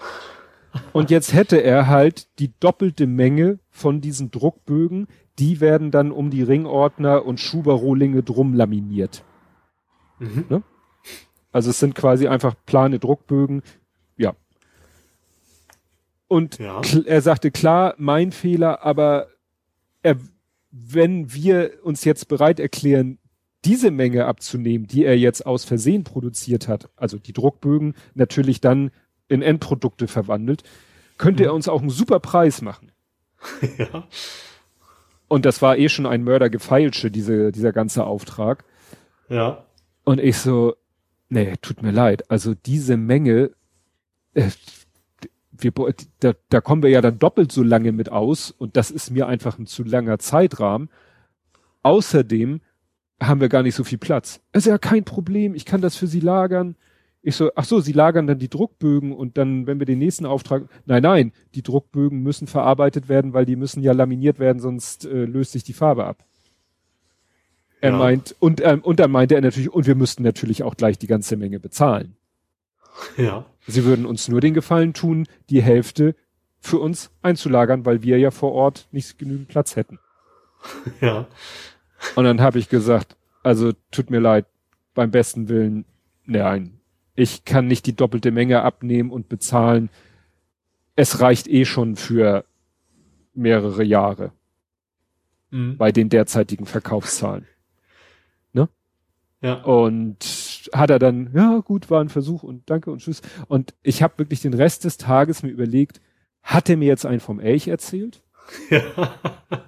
Und 0.93 1.11
jetzt 1.11 1.33
hätte 1.33 1.57
er 1.57 1.87
halt 1.87 2.27
die 2.39 2.51
doppelte 2.59 3.07
Menge 3.07 3.59
von 3.69 4.01
diesen 4.01 4.31
Druckbögen, 4.31 5.07
die 5.39 5.59
werden 5.61 5.91
dann 5.91 6.11
um 6.11 6.29
die 6.29 6.43
Ringordner 6.43 7.25
und 7.25 7.39
Schuberrohlinge 7.39 8.23
drum 8.23 8.53
laminiert. 8.53 9.23
Mhm. 10.19 10.45
Ne? 10.49 10.63
Also 11.51 11.69
es 11.69 11.79
sind 11.79 11.95
quasi 11.95 12.27
einfach 12.27 12.55
plane 12.65 12.99
Druckbögen, 12.99 13.61
ja. 14.17 14.33
Und 16.27 16.57
ja. 16.59 16.81
er 17.05 17.21
sagte, 17.21 17.51
klar, 17.51 17.95
mein 17.97 18.31
Fehler, 18.31 18.83
aber 18.83 19.27
er, 20.01 20.17
wenn 20.71 21.33
wir 21.33 21.79
uns 21.83 22.03
jetzt 22.03 22.27
bereit 22.27 22.59
erklären, 22.59 23.19
diese 23.65 23.91
Menge 23.91 24.25
abzunehmen, 24.25 24.87
die 24.87 25.03
er 25.03 25.17
jetzt 25.17 25.45
aus 25.45 25.65
Versehen 25.65 26.03
produziert 26.03 26.67
hat, 26.67 26.89
also 26.95 27.17
die 27.17 27.33
Druckbögen 27.33 27.95
natürlich 28.13 28.61
dann 28.61 28.91
in 29.29 29.41
Endprodukte 29.41 30.07
verwandelt, 30.07 30.63
könnte 31.17 31.43
mhm. 31.43 31.49
er 31.49 31.53
uns 31.53 31.67
auch 31.67 31.81
einen 31.81 31.89
super 31.89 32.19
Preis 32.19 32.61
machen. 32.61 32.91
ja. 33.77 34.07
Und 35.27 35.45
das 35.45 35.61
war 35.61 35.77
eh 35.77 35.89
schon 35.89 36.05
ein 36.05 36.23
Mördergefeilsche, 36.23 37.11
diese, 37.11 37.51
dieser 37.51 37.73
ganze 37.73 38.05
Auftrag. 38.05 38.63
Ja. 39.29 39.65
Und 40.03 40.19
ich 40.21 40.37
so, 40.37 40.75
nee, 41.29 41.55
tut 41.61 41.81
mir 41.81 41.91
leid. 41.91 42.31
Also 42.31 42.53
diese 42.53 42.95
Menge, 42.95 43.51
äh, 44.33 44.49
wir, 45.51 45.73
da, 46.19 46.33
da 46.49 46.61
kommen 46.61 46.83
wir 46.83 46.89
ja 46.89 47.01
dann 47.01 47.19
doppelt 47.19 47.51
so 47.51 47.63
lange 47.63 47.91
mit 47.91 48.09
aus 48.11 48.51
und 48.51 48.77
das 48.77 48.91
ist 48.91 49.11
mir 49.11 49.27
einfach 49.27 49.57
ein 49.57 49.65
zu 49.65 49.83
langer 49.83 50.19
Zeitrahmen. 50.19 50.89
Außerdem 51.83 52.61
haben 53.21 53.41
wir 53.41 53.49
gar 53.49 53.63
nicht 53.63 53.75
so 53.75 53.83
viel 53.83 53.97
Platz. 53.97 54.39
Es 54.51 54.65
ist 54.65 54.69
ja 54.69 54.77
kein 54.77 55.03
Problem, 55.03 55.55
ich 55.55 55.65
kann 55.65 55.81
das 55.81 55.95
für 55.95 56.07
Sie 56.07 56.19
lagern. 56.19 56.75
Ich 57.21 57.35
so, 57.35 57.51
ach 57.55 57.65
so, 57.65 57.79
Sie 57.79 57.91
lagern 57.91 58.27
dann 58.27 58.39
die 58.39 58.49
Druckbögen 58.49 59.11
und 59.11 59.37
dann, 59.37 59.67
wenn 59.67 59.79
wir 59.79 59.85
den 59.85 59.99
nächsten 59.99 60.25
Auftrag, 60.25 60.63
nein, 60.85 61.03
nein, 61.03 61.33
die 61.55 61.63
Druckbögen 61.63 62.21
müssen 62.21 62.47
verarbeitet 62.47 63.09
werden, 63.09 63.33
weil 63.33 63.45
die 63.45 63.55
müssen 63.55 63.81
ja 63.81 63.91
laminiert 63.91 64.39
werden, 64.39 64.59
sonst 64.59 65.05
äh, 65.05 65.25
löst 65.25 65.51
sich 65.51 65.63
die 65.63 65.73
Farbe 65.73 66.05
ab. 66.05 66.23
Er 67.81 67.91
ja. 67.91 67.97
meint, 67.97 68.35
und, 68.39 68.61
ähm, 68.63 68.81
und 68.81 68.99
dann 68.99 69.11
meinte 69.11 69.35
er 69.35 69.41
natürlich, 69.41 69.71
und 69.71 69.85
wir 69.85 69.95
müssten 69.95 70.23
natürlich 70.23 70.63
auch 70.63 70.75
gleich 70.75 70.97
die 70.97 71.07
ganze 71.07 71.37
Menge 71.37 71.59
bezahlen. 71.59 72.15
Ja. 73.17 73.45
Sie 73.67 73.83
würden 73.83 74.05
uns 74.05 74.27
nur 74.27 74.41
den 74.41 74.53
Gefallen 74.53 74.93
tun, 74.93 75.27
die 75.49 75.61
Hälfte 75.61 76.15
für 76.59 76.79
uns 76.79 77.11
einzulagern, 77.21 77.85
weil 77.85 78.01
wir 78.01 78.17
ja 78.17 78.31
vor 78.31 78.53
Ort 78.53 78.87
nicht 78.91 79.19
genügend 79.19 79.47
Platz 79.47 79.75
hätten. 79.75 79.99
Ja. 81.01 81.27
Und 82.15 82.25
dann 82.25 82.41
habe 82.41 82.59
ich 82.59 82.69
gesagt, 82.69 83.15
also 83.41 83.71
tut 83.89 84.11
mir 84.11 84.19
leid, 84.19 84.45
beim 84.93 85.09
besten 85.09 85.49
Willen, 85.49 85.85
nein, 86.25 86.76
ich 87.17 87.45
kann 87.45 87.65
nicht 87.67 87.87
die 87.87 87.95
doppelte 87.95 88.31
Menge 88.31 88.61
abnehmen 88.61 89.09
und 89.09 89.27
bezahlen. 89.27 89.89
Es 90.95 91.19
reicht 91.19 91.47
eh 91.47 91.65
schon 91.65 91.95
für 91.95 92.45
mehrere 93.33 93.83
Jahre 93.83 94.31
mhm. 95.49 95.77
bei 95.77 95.91
den 95.91 96.09
derzeitigen 96.09 96.67
Verkaufszahlen. 96.67 97.47
Ne? 98.53 98.69
Ja. 99.41 99.63
Und 99.63 100.69
hat 100.73 100.91
er 100.91 100.99
dann, 100.99 101.31
ja 101.33 101.57
gut, 101.57 101.89
war 101.89 102.01
ein 102.01 102.09
Versuch 102.09 102.43
und 102.43 102.69
danke 102.69 102.91
und 102.91 102.99
tschüss. 102.99 103.23
Und 103.47 103.73
ich 103.81 104.03
habe 104.03 104.19
wirklich 104.19 104.41
den 104.41 104.53
Rest 104.53 104.83
des 104.83 104.97
Tages 104.97 105.41
mir 105.41 105.49
überlegt, 105.49 106.01
hat 106.43 106.69
er 106.69 106.77
mir 106.77 106.87
jetzt 106.87 107.07
einen 107.07 107.19
vom 107.19 107.39
Elch 107.39 107.67
erzählt? 107.67 108.21
Ja. 108.69 108.81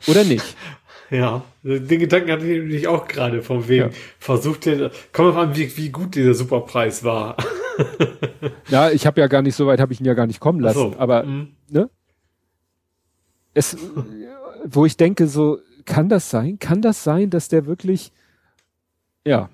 Oder 0.07 0.23
nicht? 0.23 0.55
Ja, 1.11 1.43
den 1.63 1.99
Gedanken 1.99 2.31
hatte 2.31 2.45
ich 2.45 2.59
nämlich 2.59 2.87
auch 2.87 3.07
gerade, 3.07 3.41
von 3.41 3.67
wem 3.67 3.79
ja. 3.79 3.89
versucht 4.19 4.65
der, 4.65 4.91
kommt 5.11 5.29
auf 5.29 5.37
an, 5.37 5.55
wie, 5.55 5.75
wie 5.75 5.89
gut 5.89 6.15
dieser 6.15 6.35
Superpreis 6.35 7.03
war. 7.03 7.35
ja, 8.69 8.91
ich 8.91 9.07
habe 9.07 9.19
ja 9.19 9.27
gar 9.27 9.41
nicht, 9.41 9.55
so 9.55 9.65
weit 9.65 9.79
habe 9.79 9.91
ich 9.91 9.99
ihn 9.99 10.05
ja 10.05 10.13
gar 10.13 10.27
nicht 10.27 10.39
kommen 10.39 10.59
lassen, 10.59 10.93
so. 10.93 10.95
aber, 10.97 11.23
mhm. 11.23 11.49
ne? 11.69 11.89
Es, 13.55 13.75
wo 14.63 14.85
ich 14.85 14.97
denke, 14.97 15.27
so, 15.27 15.59
kann 15.85 16.09
das 16.09 16.29
sein? 16.29 16.59
Kann 16.59 16.81
das 16.81 17.03
sein, 17.03 17.31
dass 17.31 17.49
der 17.49 17.65
wirklich, 17.65 18.11
ja. 19.25 19.49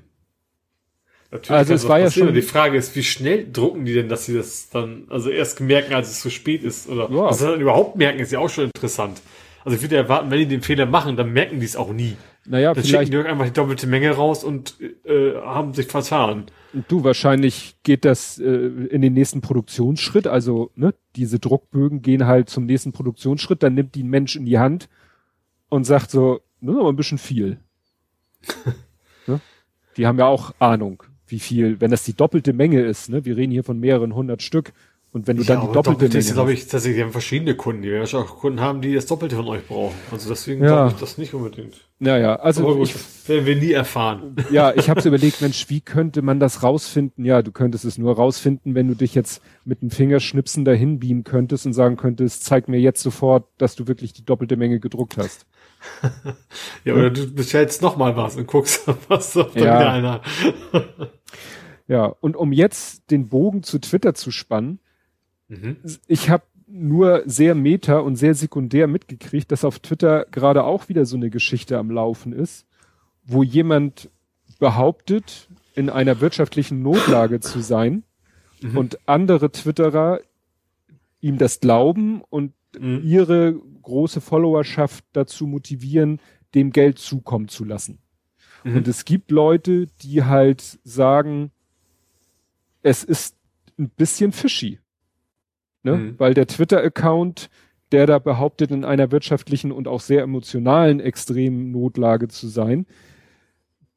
Natürlich 1.31 1.51
also 1.51 1.73
es 1.73 1.87
war 1.87 1.99
ja 1.99 2.11
schon. 2.11 2.33
Die 2.33 2.41
Frage 2.41 2.77
ist, 2.77 2.95
wie 2.95 3.03
schnell 3.03 3.49
drucken 3.51 3.85
die 3.85 3.93
denn, 3.93 4.09
dass 4.09 4.25
sie 4.25 4.35
das 4.35 4.69
dann, 4.69 5.05
also 5.09 5.29
erst 5.29 5.61
merken, 5.61 5.93
als 5.93 6.09
es 6.09 6.21
zu 6.21 6.29
spät 6.29 6.63
ist, 6.63 6.89
oder 6.89 7.09
ja. 7.09 7.23
was 7.23 7.39
sie 7.39 7.45
dann 7.45 7.61
überhaupt 7.61 7.95
merken, 7.95 8.19
ist 8.19 8.31
ja 8.31 8.39
auch 8.39 8.49
schon 8.49 8.65
interessant. 8.65 9.21
Also 9.65 9.77
ich 9.77 9.81
würde 9.81 9.95
erwarten, 9.95 10.29
wenn 10.29 10.37
die 10.37 10.45
den 10.47 10.61
Fehler 10.61 10.85
machen, 10.85 11.17
dann 11.17 11.33
merken 11.33 11.59
die 11.59 11.65
es 11.65 11.75
auch 11.75 11.91
nie. 11.91 12.15
Naja, 12.45 12.73
dann 12.73 12.83
vielleicht 12.83 13.11
schicken 13.11 13.23
die 13.23 13.29
einfach 13.29 13.45
die 13.45 13.53
doppelte 13.53 13.87
Menge 13.87 14.11
raus 14.11 14.43
und 14.43 14.75
äh, 15.03 15.33
haben 15.41 15.73
sich 15.73 15.87
vertan. 15.87 16.45
Du, 16.87 17.03
wahrscheinlich 17.03 17.75
geht 17.81 18.05
das 18.05 18.37
äh, 18.37 18.45
in 18.45 19.01
den 19.01 19.13
nächsten 19.13 19.41
Produktionsschritt. 19.41 20.27
Also 20.27 20.69
ne, 20.75 20.93
diese 21.15 21.39
Druckbögen 21.39 22.03
gehen 22.03 22.27
halt 22.27 22.49
zum 22.49 22.67
nächsten 22.67 22.91
Produktionsschritt. 22.91 23.63
Dann 23.63 23.73
nimmt 23.73 23.95
die 23.95 24.03
ein 24.03 24.09
Mensch 24.09 24.35
in 24.35 24.45
die 24.45 24.59
Hand 24.59 24.87
und 25.69 25.85
sagt 25.85 26.11
so, 26.11 26.41
nur 26.61 26.75
noch 26.75 26.89
ein 26.89 26.95
bisschen 26.95 27.17
viel. 27.17 27.57
ne? 29.25 29.41
Die 29.97 30.05
haben 30.05 30.19
ja 30.19 30.27
auch 30.27 30.53
Ahnung, 30.59 31.01
wie 31.25 31.39
viel, 31.39 31.81
wenn 31.81 31.89
das 31.89 32.03
die 32.03 32.13
doppelte 32.13 32.53
Menge 32.53 32.81
ist. 32.81 33.09
Ne? 33.09 33.25
Wir 33.25 33.35
reden 33.35 33.51
hier 33.51 33.63
von 33.63 33.79
mehreren 33.79 34.13
hundert 34.13 34.43
Stück. 34.43 34.73
Und 35.15 35.27
wenn 35.27 35.37
du 35.37 35.43
ja, 35.43 35.55
dann 35.55 35.67
die 35.67 35.71
doppelte 35.71 36.09
Menge 36.09 36.33
glaube 36.33 36.51
ich, 36.51 36.67
tatsächlich 36.67 37.01
haben 37.01 37.13
verschiedene 37.13 37.55
Kunden, 37.55 37.83
die 37.83 37.89
werden 37.89 38.19
auch 38.19 38.37
Kunden 38.37 38.59
haben, 38.59 38.81
die 38.81 38.93
das 38.93 39.05
Doppelte 39.05 39.37
von 39.37 39.47
euch 39.47 39.65
brauchen. 39.65 39.95
Also 40.11 40.27
deswegen 40.27 40.61
ja. 40.61 40.67
glaube 40.67 40.91
ich 40.91 40.99
das 40.99 41.17
nicht 41.17 41.33
unbedingt. 41.33 41.87
Ja, 42.01 42.17
ja, 42.17 42.35
also 42.35 42.65
Aber 42.65 42.75
gut, 42.75 42.89
ich, 42.89 43.29
werden 43.29 43.45
wir 43.45 43.55
nie 43.55 43.71
erfahren. 43.71 44.35
Ja, 44.51 44.73
ich 44.75 44.89
habe 44.89 44.99
überlegt, 45.07 45.39
Mensch, 45.39 45.69
wie 45.69 45.79
könnte 45.79 46.21
man 46.21 46.41
das 46.41 46.63
rausfinden? 46.63 47.23
Ja, 47.23 47.41
du 47.43 47.53
könntest 47.53 47.85
es 47.85 47.97
nur 47.97 48.13
rausfinden, 48.13 48.75
wenn 48.75 48.89
du 48.89 48.93
dich 48.93 49.15
jetzt 49.15 49.41
mit 49.63 49.81
dem 49.81 49.89
Fingerschnipsen 49.89 50.65
dahin 50.65 50.99
beamen 50.99 51.23
könntest 51.23 51.65
und 51.65 51.71
sagen 51.71 51.95
könntest, 51.95 52.43
zeig 52.43 52.67
mir 52.67 52.81
jetzt 52.81 53.01
sofort, 53.01 53.47
dass 53.57 53.77
du 53.77 53.87
wirklich 53.87 54.11
die 54.11 54.25
doppelte 54.25 54.57
Menge 54.57 54.81
gedruckt 54.81 55.17
hast. 55.17 55.45
ja, 56.83 56.93
oder 56.93 57.09
du 57.09 57.33
bestellst 57.33 57.81
noch 57.81 57.95
mal 57.95 58.17
was 58.17 58.35
und 58.35 58.47
guckst, 58.47 58.85
was 59.07 59.31
sagt 59.31 59.55
ja. 59.55 59.61
wieder 59.61 59.91
einer. 59.93 60.21
ja, 61.87 62.03
und 62.03 62.35
um 62.35 62.51
jetzt 62.51 63.09
den 63.11 63.29
Bogen 63.29 63.63
zu 63.63 63.79
Twitter 63.79 64.13
zu 64.13 64.29
spannen, 64.31 64.81
Mhm. 65.47 65.77
Ich 66.07 66.29
habe 66.29 66.43
nur 66.67 67.23
sehr 67.25 67.55
meta 67.55 67.99
und 67.99 68.15
sehr 68.15 68.33
sekundär 68.33 68.87
mitgekriegt, 68.87 69.51
dass 69.51 69.63
auf 69.63 69.79
Twitter 69.79 70.25
gerade 70.31 70.63
auch 70.63 70.89
wieder 70.89 71.05
so 71.05 71.15
eine 71.15 71.29
Geschichte 71.29 71.77
am 71.77 71.91
Laufen 71.91 72.33
ist, 72.33 72.65
wo 73.23 73.43
jemand 73.43 74.09
behauptet, 74.59 75.47
in 75.75 75.89
einer 75.89 76.21
wirtschaftlichen 76.21 76.81
Notlage 76.81 77.39
zu 77.39 77.59
sein 77.59 78.03
mhm. 78.61 78.77
und 78.77 78.99
andere 79.07 79.51
Twitterer 79.51 80.21
ihm 81.21 81.37
das 81.37 81.59
glauben 81.59 82.21
und 82.29 82.53
mhm. 82.79 83.01
ihre 83.03 83.55
große 83.81 84.21
Followerschaft 84.21 85.03
dazu 85.13 85.47
motivieren, 85.47 86.19
dem 86.53 86.71
Geld 86.71 86.99
zukommen 86.99 87.49
zu 87.49 87.65
lassen. 87.65 87.99
Mhm. 88.63 88.77
Und 88.77 88.87
es 88.87 89.05
gibt 89.05 89.31
Leute, 89.31 89.87
die 90.01 90.23
halt 90.23 90.79
sagen, 90.83 91.51
es 92.81 93.03
ist 93.03 93.35
ein 93.77 93.89
bisschen 93.89 94.31
fishy. 94.31 94.79
Ne? 95.85 95.97
Mhm. 95.97 96.15
Weil 96.17 96.33
der 96.33 96.47
Twitter-Account, 96.47 97.49
der 97.91 98.07
da 98.07 98.17
behauptet, 98.17 98.71
in 98.71 98.83
einer 98.83 99.11
wirtschaftlichen 99.11 99.71
und 99.71 99.87
auch 99.87 100.01
sehr 100.01 100.23
emotionalen 100.23 100.99
extremen 100.99 101.71
Notlage 101.71 102.27
zu 102.27 102.47
sein, 102.47 102.87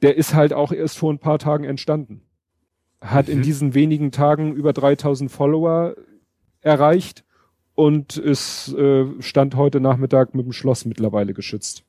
der 0.03 0.17
ist 0.17 0.35
halt 0.35 0.53
auch 0.53 0.71
erst 0.71 0.99
vor 0.99 1.11
ein 1.11 1.19
paar 1.19 1.39
Tagen 1.39 1.65
entstanden. 1.65 2.21
Hat 3.01 3.29
mhm. 3.29 3.35
in 3.35 3.43
diesen 3.43 3.75
wenigen 3.75 4.13
Tagen 4.13 4.53
über 4.53 4.75
3000 4.75 5.31
Follower 5.31 5.97
erreicht 6.61 7.25
und 7.75 8.19
ist 8.19 8.75
äh, 8.75 9.07
stand 9.21 9.57
heute 9.57 9.81
Nachmittag 9.81 10.35
mit 10.35 10.45
dem 10.45 10.53
Schloss 10.53 10.85
mittlerweile 10.85 11.33
geschützt. 11.33 11.85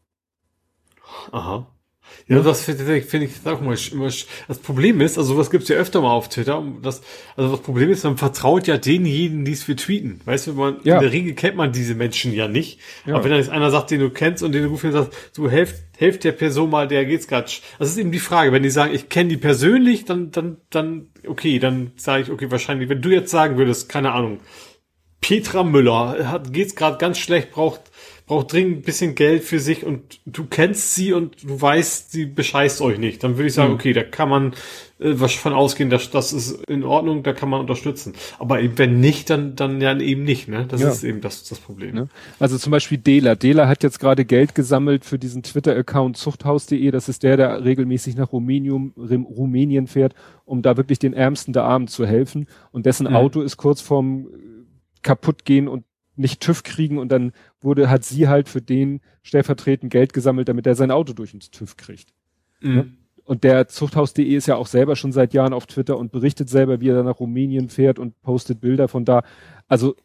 Aha. 1.32 1.68
Ja, 2.28 2.40
das 2.42 2.62
finde 2.64 2.98
ich, 2.98 3.06
find 3.06 3.24
ich 3.24 3.32
auch 3.46 3.60
mal, 3.60 3.76
immer, 3.92 4.10
das 4.48 4.60
Problem 4.60 5.02
ist, 5.02 5.18
also 5.18 5.38
was 5.38 5.50
gibt's 5.50 5.68
ja 5.68 5.78
öfter 5.78 6.02
mal 6.02 6.12
auf 6.12 6.30
Twitter, 6.30 6.64
das, 6.82 7.02
also 7.36 7.52
das 7.56 7.62
Problem 7.62 7.90
ist, 7.90 8.04
man 8.04 8.18
vertraut 8.18 8.68
ja 8.68 8.78
denjenigen, 8.78 9.46
die 9.46 9.54
es 9.54 9.64
für 9.64 9.76
tweeten. 9.76 10.22
Weißt 10.26 10.48
du, 10.48 10.54
man, 10.54 10.78
ja. 10.84 10.96
in 10.96 11.02
der 11.02 11.12
Regel 11.12 11.34
kennt 11.34 11.56
man 11.56 11.72
diese 11.72 11.96
Menschen 11.96 12.34
ja 12.34 12.48
nicht. 12.48 12.80
Ja. 13.06 13.16
Aber 13.16 13.24
wenn 13.24 13.32
da 13.32 13.38
jetzt 13.38 13.50
einer 13.50 13.72
sagt, 13.72 13.92
den 13.92 14.00
du 14.00 14.10
kennst 14.10 14.44
und 14.44 14.52
den 14.52 14.64
du 14.64 14.70
rufst, 14.70 14.92
sagst, 14.92 15.12
du 15.36 15.50
helft, 15.50 15.76
helft 15.98 16.24
der 16.24 16.34
Person 16.34 16.70
mal, 16.70 16.88
der 16.88 17.06
geht's 17.06 17.28
grad. 17.28 17.62
Das 17.80 17.90
ist 17.90 17.98
eben 17.98 18.12
die 18.12 18.20
Frage. 18.20 18.52
Wenn 18.52 18.64
die 18.64 18.70
sagen, 18.70 18.94
ich 18.94 19.10
kenne 19.10 19.30
die 19.30 19.38
persönlich, 19.38 20.06
dann, 20.06 20.32
dann, 20.32 20.58
dann, 20.70 21.08
okay, 21.28 21.58
dann 21.60 21.92
sage 21.96 22.24
ich, 22.24 22.32
okay, 22.32 22.52
wahrscheinlich, 22.52 22.90
wenn 22.90 23.02
du 23.02 23.10
jetzt 23.10 23.32
sagen 23.32 23.58
würdest, 23.58 23.90
keine 23.90 24.12
Ahnung, 24.12 24.40
Petra 25.22 25.64
Müller 25.64 26.30
hat, 26.30 26.54
geht's 26.54 26.76
gerade 26.76 26.98
ganz 26.98 27.18
schlecht, 27.18 27.52
braucht 27.52 27.82
braucht 28.30 28.54
dringend 28.54 28.78
ein 28.78 28.82
bisschen 28.84 29.16
Geld 29.16 29.44
für 29.44 29.60
sich 29.60 29.84
und 29.84 30.20
du 30.28 30.46
kennst 30.46 30.94
sie 30.94 31.14
und 31.14 31.42
du 31.42 31.60
weißt, 31.60 32.12
sie 32.12 32.28
bescheißt 32.28 32.80
euch 32.80 33.00
nicht, 33.00 33.24
dann 33.24 33.38
würde 33.38 33.48
ich 33.48 33.56
sagen, 33.56 33.72
mhm. 33.72 33.76
okay, 33.76 33.92
da 33.92 34.04
kann 34.04 34.30
man 34.30 34.52
äh, 35.00 35.14
was 35.20 35.34
von 35.34 35.52
ausgehen, 35.52 35.90
dass 35.90 36.12
das 36.12 36.32
ist 36.32 36.64
in 36.70 36.84
Ordnung, 36.84 37.24
da 37.24 37.34
kann 37.34 37.50
man 37.50 37.60
unterstützen. 37.60 38.14
Aber 38.38 38.62
eben, 38.62 38.78
wenn 38.78 39.00
nicht, 39.00 39.32
dann 39.32 39.56
dann 39.56 39.82
ja 39.82 39.98
eben 39.98 40.26
nicht, 40.26 40.48
ne? 40.48 40.68
Das 40.68 40.80
ja. 40.80 40.90
ist 40.90 41.04
eben 41.04 41.22
das 41.22 41.44
das 41.46 41.58
Problem. 41.58 41.96
Ne? 41.96 42.08
Also 42.40 42.60
zum 42.60 42.70
Beispiel 42.70 43.00
Dela. 43.00 43.34
Dela 43.34 43.68
hat 43.68 43.82
jetzt 43.82 44.00
gerade 44.00 44.26
Geld 44.26 44.54
gesammelt 44.54 45.06
für 45.06 45.18
diesen 45.18 45.42
Twitter-Account 45.42 46.16
Zuchthaus.de. 46.16 46.92
Das 46.92 47.10
ist 47.10 47.24
der, 47.24 47.36
der 47.36 47.66
regelmäßig 47.66 48.16
nach 48.16 48.32
Rumänien, 48.32 48.94
Rumänien 48.96 49.88
fährt, 49.88 50.14
um 50.46 50.62
da 50.62 50.78
wirklich 50.78 51.00
den 51.00 51.14
Ärmsten 51.14 51.52
der 51.52 51.64
Armen 51.64 51.88
zu 51.88 52.06
helfen. 52.06 52.46
Und 52.70 52.86
dessen 52.86 53.08
mhm. 53.08 53.16
Auto 53.16 53.42
ist 53.42 53.58
kurz 53.58 53.82
vorm 53.82 54.28
kaputt 55.02 55.46
gehen 55.46 55.68
und 55.68 55.84
nicht 56.20 56.42
TÜV 56.42 56.64
kriegen 56.64 56.98
und 56.98 57.12
dann 57.12 57.32
wurde, 57.62 57.90
hat 57.90 58.04
sie 58.04 58.28
halt 58.28 58.50
für 58.50 58.62
den 58.62 59.02
stellvertretend 59.24 59.92
Geld 59.92 60.14
gesammelt, 60.14 60.50
damit 60.50 60.68
er 60.68 60.76
sein 60.76 60.92
Auto 60.92 61.14
durch 61.14 61.34
ins 61.34 61.50
TÜV 61.50 61.78
kriegt. 61.78 62.14
Mhm. 62.62 62.78
Ja? 62.78 62.86
Und 63.24 63.44
der 63.44 63.68
Zuchthaus.de 63.68 64.26
ist 64.26 64.48
ja 64.48 64.56
auch 64.56 64.68
selber 64.68 64.96
schon 64.96 65.12
seit 65.12 65.34
Jahren 65.34 65.54
auf 65.54 65.68
Twitter 65.68 65.98
und 65.98 66.12
berichtet 66.12 66.50
selber, 66.50 66.82
wie 66.82 66.90
er 66.90 66.96
dann 66.96 67.06
nach 67.06 67.20
Rumänien 67.20 67.70
fährt 67.70 68.00
und 68.00 68.20
postet 68.22 68.60
Bilder 68.60 68.88
von 68.88 69.06
da. 69.06 69.24
Also 69.68 69.96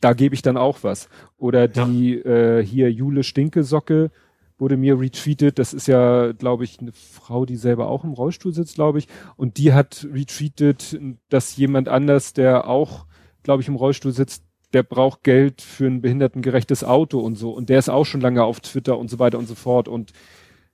da 0.00 0.12
gebe 0.12 0.34
ich 0.34 0.42
dann 0.42 0.56
auch 0.56 0.80
was. 0.82 1.08
Oder 1.38 1.66
die 1.66 2.16
ja. 2.16 2.58
äh, 2.58 2.64
hier 2.64 2.92
Jule 2.92 3.24
Stinkesocke 3.24 4.10
wurde 4.58 4.76
mir 4.76 5.00
retweetet. 5.00 5.58
Das 5.58 5.72
ist 5.72 5.88
ja, 5.88 6.32
glaube 6.32 6.64
ich, 6.64 6.78
eine 6.78 6.92
Frau, 6.92 7.46
die 7.46 7.56
selber 7.56 7.88
auch 7.88 8.04
im 8.04 8.12
Rollstuhl 8.12 8.52
sitzt, 8.52 8.74
glaube 8.74 8.98
ich. 8.98 9.08
Und 9.36 9.56
die 9.56 9.72
hat 9.72 10.06
retweetet, 10.12 11.00
dass 11.30 11.56
jemand 11.56 11.88
anders, 11.88 12.32
der 12.34 12.68
auch, 12.68 13.06
glaube 13.42 13.62
ich, 13.62 13.68
im 13.68 13.76
Rollstuhl 13.76 14.12
sitzt, 14.12 14.44
der 14.72 14.82
braucht 14.82 15.22
Geld 15.22 15.62
für 15.62 15.86
ein 15.86 16.00
behindertengerechtes 16.00 16.84
Auto 16.84 17.20
und 17.20 17.36
so. 17.36 17.50
Und 17.50 17.68
der 17.68 17.78
ist 17.78 17.88
auch 17.88 18.04
schon 18.04 18.20
lange 18.20 18.44
auf 18.44 18.60
Twitter 18.60 18.98
und 18.98 19.08
so 19.08 19.18
weiter 19.18 19.38
und 19.38 19.46
so 19.46 19.54
fort. 19.54 19.88
Und 19.88 20.12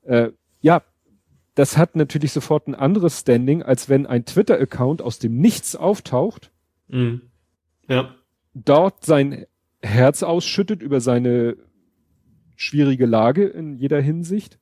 äh, 0.02 0.30
ja, 0.60 0.82
das 1.54 1.76
hat 1.76 1.96
natürlich 1.96 2.32
sofort 2.32 2.68
ein 2.68 2.74
anderes 2.74 3.20
Standing, 3.20 3.62
als 3.62 3.88
wenn 3.88 4.06
ein 4.06 4.24
Twitter-Account 4.24 5.02
aus 5.02 5.18
dem 5.18 5.38
Nichts 5.38 5.74
auftaucht. 5.74 6.52
Mhm. 6.88 7.22
Ja. 7.88 8.14
Dort 8.54 9.04
sein 9.04 9.46
Herz 9.82 10.22
ausschüttet 10.22 10.82
über 10.82 11.00
seine 11.00 11.56
schwierige 12.56 13.06
Lage 13.06 13.46
in 13.46 13.76
jeder 13.76 14.00
Hinsicht. 14.00 14.58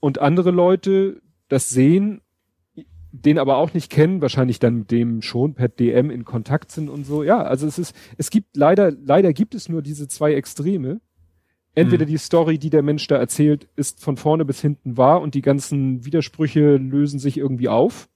Und 0.00 0.18
andere 0.18 0.50
Leute 0.50 1.20
das 1.48 1.70
sehen 1.70 2.20
den 3.12 3.38
aber 3.38 3.56
auch 3.56 3.74
nicht 3.74 3.90
kennen, 3.90 4.20
wahrscheinlich 4.20 4.58
dann 4.58 4.80
mit 4.80 4.90
dem 4.90 5.22
schon 5.22 5.54
per 5.54 5.68
DM 5.68 6.10
in 6.10 6.24
Kontakt 6.24 6.70
sind 6.70 6.88
und 6.88 7.04
so. 7.04 7.22
Ja, 7.22 7.42
also 7.42 7.66
es 7.66 7.78
ist, 7.78 7.94
es 8.16 8.30
gibt 8.30 8.56
leider, 8.56 8.92
leider 8.92 9.32
gibt 9.32 9.54
es 9.54 9.68
nur 9.68 9.82
diese 9.82 10.08
zwei 10.08 10.34
Extreme. 10.34 11.00
Entweder 11.74 12.04
mhm. 12.04 12.10
die 12.10 12.18
Story, 12.18 12.58
die 12.58 12.70
der 12.70 12.82
Mensch 12.82 13.06
da 13.06 13.16
erzählt, 13.16 13.68
ist 13.76 14.02
von 14.02 14.16
vorne 14.16 14.44
bis 14.44 14.60
hinten 14.60 14.96
wahr 14.96 15.20
und 15.20 15.34
die 15.34 15.42
ganzen 15.42 16.04
Widersprüche 16.04 16.76
lösen 16.76 17.18
sich 17.18 17.38
irgendwie 17.38 17.68
auf. 17.68 18.08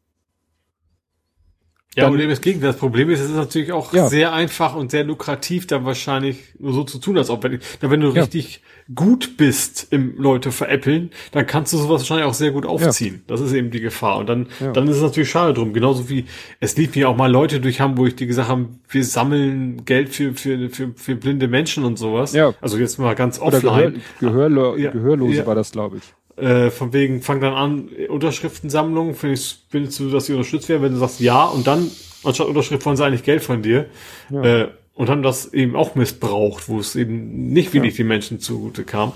Ja, 1.94 2.04
dann, 2.04 2.14
und 2.14 2.20
eben 2.20 2.30
das 2.30 2.40
Gegenteil. 2.40 2.70
Das 2.70 2.78
Problem 2.78 3.10
ist, 3.10 3.20
es 3.20 3.28
ist 3.30 3.36
natürlich 3.36 3.72
auch 3.72 3.92
ja. 3.92 4.08
sehr 4.08 4.32
einfach 4.32 4.74
und 4.74 4.90
sehr 4.90 5.04
lukrativ, 5.04 5.66
dann 5.66 5.84
wahrscheinlich 5.84 6.38
nur 6.58 6.72
so 6.72 6.84
zu 6.84 6.98
tun, 6.98 7.18
als 7.18 7.28
ob 7.28 7.44
wenn, 7.44 7.60
wenn 7.80 8.00
du 8.00 8.08
ja. 8.08 8.22
richtig 8.22 8.62
gut 8.94 9.36
bist 9.36 9.88
im 9.90 10.16
Leute 10.16 10.52
veräppeln, 10.52 11.10
dann 11.32 11.46
kannst 11.46 11.72
du 11.72 11.76
sowas 11.76 12.00
wahrscheinlich 12.00 12.26
auch 12.26 12.34
sehr 12.34 12.50
gut 12.50 12.66
aufziehen. 12.66 13.16
Ja. 13.16 13.20
Das 13.26 13.40
ist 13.40 13.52
eben 13.52 13.70
die 13.70 13.80
Gefahr. 13.80 14.16
Und 14.18 14.28
dann, 14.28 14.48
dann 14.72 14.88
ist 14.88 14.96
es 14.96 15.02
natürlich 15.02 15.30
schade 15.30 15.52
drum. 15.54 15.72
Genauso 15.72 16.08
wie 16.08 16.24
es 16.60 16.76
liefen 16.76 16.98
ja 16.98 17.08
auch 17.08 17.16
mal 17.16 17.30
Leute 17.30 17.60
durch 17.60 17.80
Hamburg, 17.80 18.16
die 18.16 18.26
gesagt 18.26 18.48
haben, 18.48 18.80
wir 18.88 19.04
sammeln 19.04 19.84
Geld 19.84 20.08
für, 20.08 20.34
für, 20.34 20.70
für, 20.70 20.92
für 20.94 21.14
blinde 21.14 21.46
Menschen 21.46 21.84
und 21.84 21.98
sowas. 21.98 22.32
Ja. 22.32 22.54
Also 22.60 22.78
jetzt 22.78 22.98
mal 22.98 23.14
ganz 23.14 23.38
offline. 23.38 24.00
Gehör, 24.18 24.48
Gehörlo 24.48 24.74
Gehörlose 24.74 25.46
war 25.46 25.54
das, 25.54 25.72
glaube 25.72 25.98
ich. 25.98 26.02
Äh, 26.36 26.70
von 26.70 26.92
wegen, 26.92 27.20
fang 27.20 27.40
dann 27.40 27.52
an, 27.52 27.88
Unterschriftensammlung, 28.08 29.14
finde 29.14 29.34
ich, 29.34 29.58
findest 29.68 30.00
du, 30.00 30.10
dass 30.10 30.26
sie 30.26 30.32
unterstützt 30.32 30.68
werden, 30.68 30.82
wenn 30.82 30.92
du 30.92 30.98
sagst 30.98 31.20
ja 31.20 31.44
und 31.44 31.66
dann, 31.66 31.90
anstatt 32.24 32.46
Unterschrift 32.46 32.86
wollen 32.86 32.96
sie 32.96 33.04
eigentlich 33.04 33.22
Geld 33.22 33.42
von 33.42 33.62
dir. 33.62 33.86
Ja. 34.30 34.42
Äh, 34.42 34.68
und 34.94 35.08
haben 35.08 35.22
das 35.22 35.52
eben 35.52 35.74
auch 35.74 35.94
missbraucht, 35.94 36.68
wo 36.68 36.78
es 36.78 36.96
eben 36.96 37.52
nicht 37.52 37.72
wenig 37.72 37.94
ja. 37.94 37.96
die 37.98 38.04
Menschen 38.04 38.40
zugute 38.40 38.84
kam. 38.84 39.12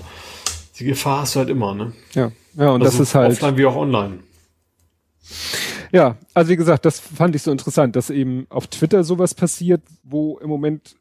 Die 0.79 0.85
Gefahr 0.85 1.21
hast 1.21 1.35
du 1.35 1.39
halt 1.39 1.49
immer, 1.49 1.73
ne? 1.73 1.93
Ja, 2.13 2.31
ja, 2.55 2.71
und 2.71 2.81
also 2.81 2.97
das 2.97 3.07
ist 3.09 3.15
halt. 3.15 3.31
Offline 3.31 3.57
wie 3.57 3.65
auch 3.65 3.75
online. 3.75 4.19
Ja, 5.91 6.17
also 6.33 6.51
wie 6.51 6.57
gesagt, 6.57 6.85
das 6.85 6.99
fand 6.99 7.35
ich 7.35 7.43
so 7.43 7.51
interessant, 7.51 7.95
dass 7.95 8.09
eben 8.09 8.45
auf 8.49 8.67
Twitter 8.67 9.03
sowas 9.03 9.33
passiert, 9.33 9.81
wo 10.03 10.37
im 10.39 10.49
Moment 10.49 10.95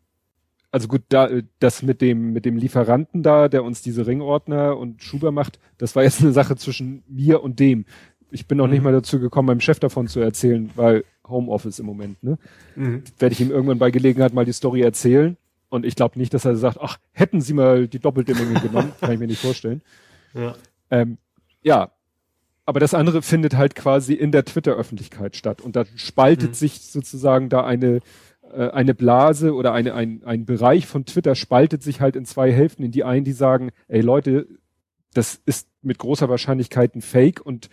also 0.71 0.89
gut, 0.89 1.03
da, 1.09 1.29
das 1.59 1.83
mit 1.83 2.01
dem, 2.01 2.33
mit 2.33 2.45
dem 2.45 2.57
Lieferanten 2.57 3.23
da, 3.23 3.49
der 3.49 3.65
uns 3.65 3.83
diese 3.83 4.07
Ringordner 4.07 4.77
und 4.77 5.03
Schuber 5.03 5.33
macht, 5.33 5.59
das 5.79 5.97
war 5.97 6.03
jetzt 6.03 6.21
eine 6.21 6.33
Sache 6.33 6.57
zwischen 6.57 7.03
mir 7.09 7.43
und 7.43 7.61
dem. 7.61 7.85
Ich 8.31 8.47
bin 8.47 8.59
noch 8.59 8.67
mhm. 8.67 8.73
nicht 8.73 8.83
mal 8.83 8.93
dazu 8.93 9.21
gekommen, 9.21 9.47
meinem 9.47 9.61
Chef 9.61 9.79
davon 9.79 10.09
zu 10.09 10.21
erzählen, 10.21 10.71
weil 10.75 11.05
Homeoffice 11.27 11.79
im 11.79 11.87
Moment, 11.87 12.23
ne? 12.23 12.39
Mhm. 12.75 13.03
Werde 13.19 13.33
ich 13.33 13.41
ihm 13.41 13.51
irgendwann 13.51 13.79
bei 13.79 13.91
Gelegenheit 13.91 14.35
mal 14.35 14.45
die 14.45 14.53
Story 14.53 14.83
erzählen. 14.83 15.37
Und 15.69 15.85
ich 15.85 15.97
glaube 15.97 16.19
nicht, 16.19 16.33
dass 16.33 16.45
er 16.45 16.57
sagt, 16.57 16.79
ach, 16.81 16.99
hätten 17.13 17.41
Sie 17.41 17.53
mal 17.53 17.89
die 17.89 17.99
doppelte 17.99 18.35
Menge 18.35 18.61
genommen, 18.61 18.93
kann 19.01 19.13
ich 19.13 19.19
mir 19.19 19.27
nicht 19.27 19.41
vorstellen. 19.41 19.83
Ja. 20.35 20.55
Ähm, 20.91 21.19
ja. 21.63 21.91
Aber 22.69 22.81
das 22.81 22.95
andere 22.95 23.23
findet 23.23 23.57
halt 23.57 23.77
quasi 23.77 24.15
in 24.15 24.33
der 24.33 24.45
Twitter-Öffentlichkeit 24.45 25.37
statt. 25.37 25.61
Und 25.61 25.77
da 25.77 25.85
spaltet 25.95 26.51
mhm. 26.51 26.55
sich 26.55 26.81
sozusagen 26.81 27.49
da 27.49 27.65
eine, 27.65 28.01
äh, 28.53 28.71
eine 28.71 28.95
Blase 28.95 29.55
oder 29.55 29.73
eine, 29.73 29.95
ein, 29.95 30.23
ein 30.25 30.45
Bereich 30.45 30.87
von 30.87 31.05
Twitter 31.05 31.35
spaltet 31.35 31.83
sich 31.83 32.01
halt 32.01 32.17
in 32.17 32.25
zwei 32.25 32.53
Hälften. 32.53 32.85
In 32.85 32.93
die 32.93 33.05
einen, 33.05 33.25
die 33.25 33.33
sagen, 33.33 33.71
ey 33.89 34.01
Leute, 34.01 34.47
das 35.15 35.41
ist 35.47 35.69
mit 35.83 35.99
großer 35.99 36.29
Wahrscheinlichkeit 36.29 36.95
ein 36.95 37.03
Fake 37.03 37.41
und 37.41 37.71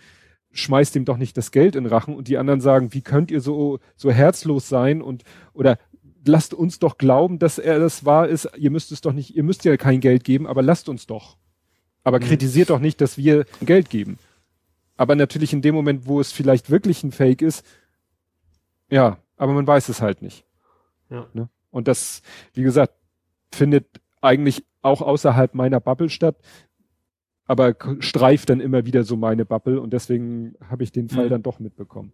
schmeißt 0.52 0.96
ihm 0.96 1.04
doch 1.04 1.16
nicht 1.16 1.36
das 1.36 1.50
Geld 1.50 1.76
in 1.76 1.86
Rachen. 1.86 2.14
Und 2.14 2.28
die 2.28 2.38
anderen 2.38 2.60
sagen, 2.60 2.94
wie 2.94 3.02
könnt 3.02 3.30
ihr 3.30 3.40
so, 3.40 3.80
so 3.96 4.10
herzlos 4.10 4.68
sein 4.68 5.02
und, 5.02 5.24
oder 5.52 5.78
lasst 6.26 6.54
uns 6.54 6.78
doch 6.78 6.96
glauben, 6.96 7.38
dass 7.38 7.58
er 7.58 7.78
das 7.78 8.04
wahr 8.04 8.28
ist. 8.28 8.48
Ihr 8.56 8.70
müsst 8.70 8.92
es 8.92 9.00
doch 9.00 9.12
nicht, 9.12 9.36
ihr 9.36 9.42
müsst 9.42 9.64
ja 9.64 9.76
kein 9.76 10.00
Geld 10.00 10.24
geben, 10.24 10.46
aber 10.46 10.62
lasst 10.62 10.88
uns 10.88 11.06
doch. 11.06 11.36
Aber 12.02 12.18
mhm. 12.18 12.24
kritisiert 12.24 12.70
doch 12.70 12.78
nicht, 12.78 13.00
dass 13.00 13.18
wir 13.18 13.44
Geld 13.60 13.90
geben. 13.90 14.18
Aber 14.96 15.16
natürlich 15.16 15.52
in 15.52 15.62
dem 15.62 15.74
Moment, 15.74 16.06
wo 16.06 16.20
es 16.20 16.32
vielleicht 16.32 16.70
wirklich 16.70 17.02
ein 17.02 17.12
Fake 17.12 17.42
ist, 17.42 17.64
ja, 18.90 19.18
aber 19.36 19.52
man 19.52 19.66
weiß 19.66 19.88
es 19.88 20.00
halt 20.00 20.22
nicht. 20.22 20.43
Ja. 21.14 21.28
Ne? 21.32 21.48
Und 21.70 21.88
das, 21.88 22.22
wie 22.52 22.62
gesagt, 22.62 22.94
findet 23.52 23.86
eigentlich 24.20 24.64
auch 24.82 25.00
außerhalb 25.00 25.54
meiner 25.54 25.80
Bubble 25.80 26.10
statt, 26.10 26.36
aber 27.46 27.74
streift 28.00 28.50
dann 28.50 28.60
immer 28.60 28.84
wieder 28.86 29.04
so 29.04 29.16
meine 29.16 29.44
Bubble 29.44 29.80
und 29.80 29.92
deswegen 29.92 30.54
habe 30.68 30.82
ich 30.82 30.92
den 30.92 31.08
Fall 31.08 31.26
mhm. 31.26 31.30
dann 31.30 31.42
doch 31.42 31.58
mitbekommen. 31.58 32.12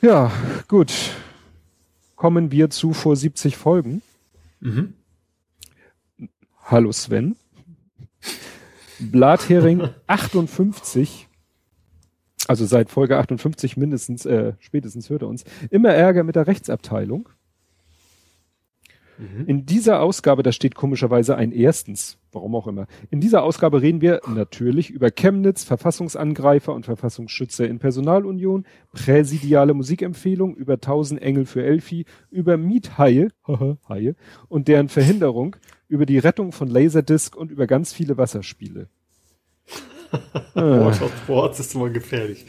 Ja, 0.00 0.30
gut. 0.68 0.92
Kommen 2.16 2.52
wir 2.52 2.70
zu 2.70 2.92
vor 2.92 3.16
70 3.16 3.56
Folgen. 3.56 4.02
Mhm. 4.60 4.94
Hallo 6.64 6.92
Sven. 6.92 7.36
Blathering 8.98 9.88
58 10.06 11.28
also 12.48 12.66
seit 12.66 12.90
Folge 12.90 13.18
58 13.18 13.76
mindestens, 13.76 14.26
äh, 14.26 14.54
spätestens 14.58 15.10
hört 15.10 15.22
er 15.22 15.28
uns, 15.28 15.44
immer 15.70 15.90
Ärger 15.90 16.24
mit 16.24 16.36
der 16.36 16.46
Rechtsabteilung. 16.46 17.28
Mhm. 19.18 19.46
In 19.46 19.66
dieser 19.66 20.00
Ausgabe, 20.00 20.42
da 20.42 20.52
steht 20.52 20.74
komischerweise 20.74 21.36
ein 21.36 21.52
erstens, 21.52 22.18
warum 22.32 22.54
auch 22.54 22.66
immer. 22.66 22.86
In 23.10 23.20
dieser 23.20 23.42
Ausgabe 23.42 23.82
reden 23.82 24.00
wir 24.00 24.20
natürlich 24.26 24.90
über 24.90 25.10
Chemnitz, 25.10 25.64
Verfassungsangreifer 25.64 26.74
und 26.74 26.86
Verfassungsschützer 26.86 27.66
in 27.66 27.78
Personalunion, 27.78 28.64
präsidiale 28.92 29.74
Musikempfehlung, 29.74 30.56
über 30.56 30.74
1000 30.74 31.22
Engel 31.22 31.46
für 31.46 31.62
Elfi, 31.62 32.06
über 32.30 32.56
Miethaie, 32.56 33.28
Haie, 33.88 34.16
und 34.48 34.68
deren 34.68 34.88
Verhinderung, 34.88 35.56
über 35.88 36.06
die 36.06 36.18
Rettung 36.18 36.52
von 36.52 36.68
Laserdisc 36.68 37.36
und 37.36 37.50
über 37.50 37.66
ganz 37.66 37.92
viele 37.92 38.16
Wasserspiele. 38.16 38.88
Wort 40.54 41.02
of 41.02 41.28
Words 41.28 41.60
ist 41.60 41.74
immer 41.74 41.90
gefährlich. 41.90 42.46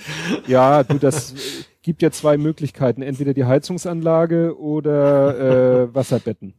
Ja, 0.48 0.84
du, 0.84 0.98
das 0.98 1.34
gibt 1.82 2.02
ja 2.02 2.12
zwei 2.12 2.38
Möglichkeiten. 2.38 3.02
Entweder 3.02 3.34
die 3.34 3.46
Heizungsanlage 3.46 4.58
oder 4.58 5.84
äh, 5.84 5.96
Wasserbetten. 5.96 6.56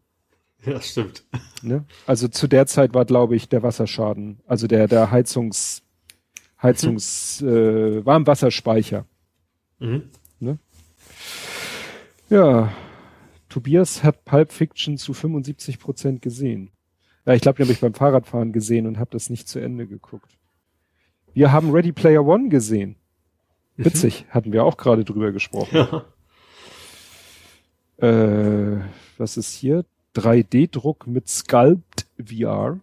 Ja, 0.65 0.81
stimmt. 0.81 1.25
Ne? 1.63 1.85
Also 2.07 2.29
zu 2.29 2.47
der 2.47 2.67
Zeit 2.67 2.95
war, 2.95 3.05
glaube 3.05 3.37
ich, 3.37 3.49
der 3.49 3.63
Wasserschaden, 3.63 4.41
also 4.47 4.67
der, 4.67 4.89
der 4.89 5.11
Heizungs, 5.11 5.83
Heizungs, 6.63 7.41
mhm. 7.43 7.49
äh, 7.49 8.07
Warmwasserspeicher. 8.07 9.05
Mhm. 9.79 10.11
Ne? 10.41 10.59
Ja, 12.31 12.73
Tobias 13.49 14.03
hat 14.03 14.25
Pulp 14.25 14.53
Fiction 14.53 14.97
zu 14.97 15.13
75 15.13 15.79
Prozent 15.79 16.23
gesehen. 16.23 16.71
Ja, 17.27 17.35
ich 17.35 17.43
glaube, 17.43 17.57
den 17.57 17.67
habe 17.67 17.73
ich 17.73 17.81
beim 17.81 17.95
Fahrradfahren 17.95 18.53
gesehen 18.53 18.87
und 18.87 18.99
habe 18.99 19.11
das 19.11 19.31
nicht 19.31 19.49
zu 19.49 19.59
Ende 19.59 19.87
geguckt. 19.87 20.37
Wir 21.35 21.53
haben 21.53 21.73
Ready 21.73 21.93
Player 21.93 22.25
One 22.25 22.49
gesehen. 22.49 22.97
Mhm. 23.77 23.85
Witzig, 23.87 24.27
hatten 24.31 24.53
wir 24.53 24.65
auch 24.65 24.77
gerade 24.77 25.05
drüber 25.05 25.33
gesprochen. 25.33 25.77
Ja. 25.77 26.05
Äh, 28.09 28.81
was 29.19 29.37
ist 29.37 29.55
hier? 29.55 29.85
3D-Druck 30.17 31.07
mit 31.07 31.29
Sculpt 31.29 32.07
VR. 32.25 32.81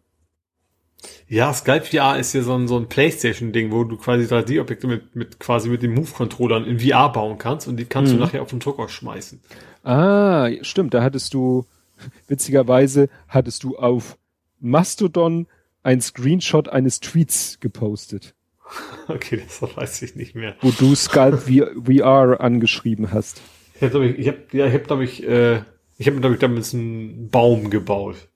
Ja, 1.28 1.54
Sculpt 1.54 1.88
VR 1.88 2.20
ist 2.20 2.34
ja 2.34 2.44
so 2.44 2.56
ein, 2.56 2.68
so 2.68 2.78
ein 2.78 2.88
Playstation-Ding, 2.88 3.72
wo 3.72 3.84
du 3.86 3.98
quasi 3.98 4.26
3D-Objekte 4.26 4.88
mit, 4.88 5.16
mit 5.16 5.40
quasi 5.40 5.70
mit 5.70 5.82
den 5.82 5.94
Move-Controllern 5.94 6.66
in 6.66 6.80
VR 6.80 7.12
bauen 7.12 7.38
kannst 7.38 7.68
und 7.68 7.78
die 7.78 7.86
kannst 7.86 8.14
mhm. 8.14 8.18
du 8.18 8.24
nachher 8.24 8.42
auf 8.42 8.50
den 8.50 8.60
Drucker 8.60 8.90
schmeißen. 8.90 9.42
Ah, 9.84 10.50
stimmt, 10.62 10.94
da 10.94 11.02
hattest 11.02 11.34
du, 11.34 11.66
witzigerweise 12.28 13.10
hattest 13.28 13.64
du 13.64 13.78
auf 13.78 14.18
Mastodon 14.60 15.48
ein 15.84 16.02
Screenshot 16.02 16.70
eines 16.70 17.00
Tweets 17.00 17.60
gepostet. 17.60 18.36
Okay, 19.08 19.42
das 19.44 19.62
weiß 19.62 20.02
ich 20.04 20.16
nicht 20.16 20.36
mehr. 20.36 20.56
Wo 20.62 20.72
du 20.72 20.96
Sculpt 20.96 21.44
VR 21.44 22.40
angeschrieben 22.40 23.12
hast. 23.12 23.42
Ich 23.76 23.82
habe, 23.82 24.08
ich 24.08 24.28
hab, 24.28 24.54
ja, 24.54 24.68
ich 24.68 24.74
habe, 24.74 24.84
glaube 24.84 25.04
ich, 25.04 25.28
äh, 25.28 25.62
ich 25.98 26.08
habe, 26.08 26.20
glaube 26.20 26.36
ich, 26.36 26.40
damals 26.40 26.74
einen 26.74 27.30
Baum 27.30 27.70
gebaut. 27.70 28.30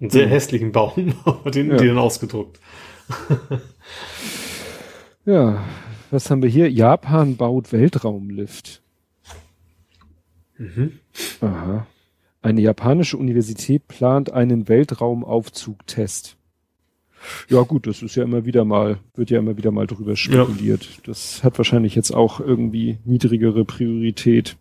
Einen 0.00 0.10
sehr 0.10 0.26
mhm. 0.26 0.30
hässlichen 0.30 0.72
Baum, 0.72 1.14
den, 1.52 1.70
ja. 1.70 1.76
den 1.76 1.88
dann 1.88 1.98
ausgedruckt. 1.98 2.58
ja, 5.26 5.64
was 6.10 6.30
haben 6.30 6.42
wir 6.42 6.48
hier? 6.48 6.70
Japan 6.70 7.36
baut 7.36 7.72
Weltraumlift. 7.72 8.82
Mhm. 10.58 10.98
Aha. 11.40 11.86
Eine 12.40 12.60
japanische 12.60 13.16
Universität 13.16 13.86
plant 13.86 14.32
einen 14.32 14.68
Weltraumaufzugtest. 14.68 16.36
Ja 17.48 17.62
gut, 17.62 17.86
das 17.86 18.02
ist 18.02 18.14
ja 18.16 18.24
immer 18.24 18.44
wieder 18.44 18.64
mal, 18.64 18.98
wird 19.14 19.30
ja 19.30 19.38
immer 19.38 19.56
wieder 19.56 19.70
mal 19.70 19.86
drüber 19.86 20.16
spekuliert. 20.16 20.84
Ja. 20.84 20.90
Das 21.04 21.42
hat 21.44 21.58
wahrscheinlich 21.58 21.94
jetzt 21.94 22.12
auch 22.12 22.40
irgendwie 22.40 22.98
niedrigere 23.04 23.64
Priorität. 23.64 24.56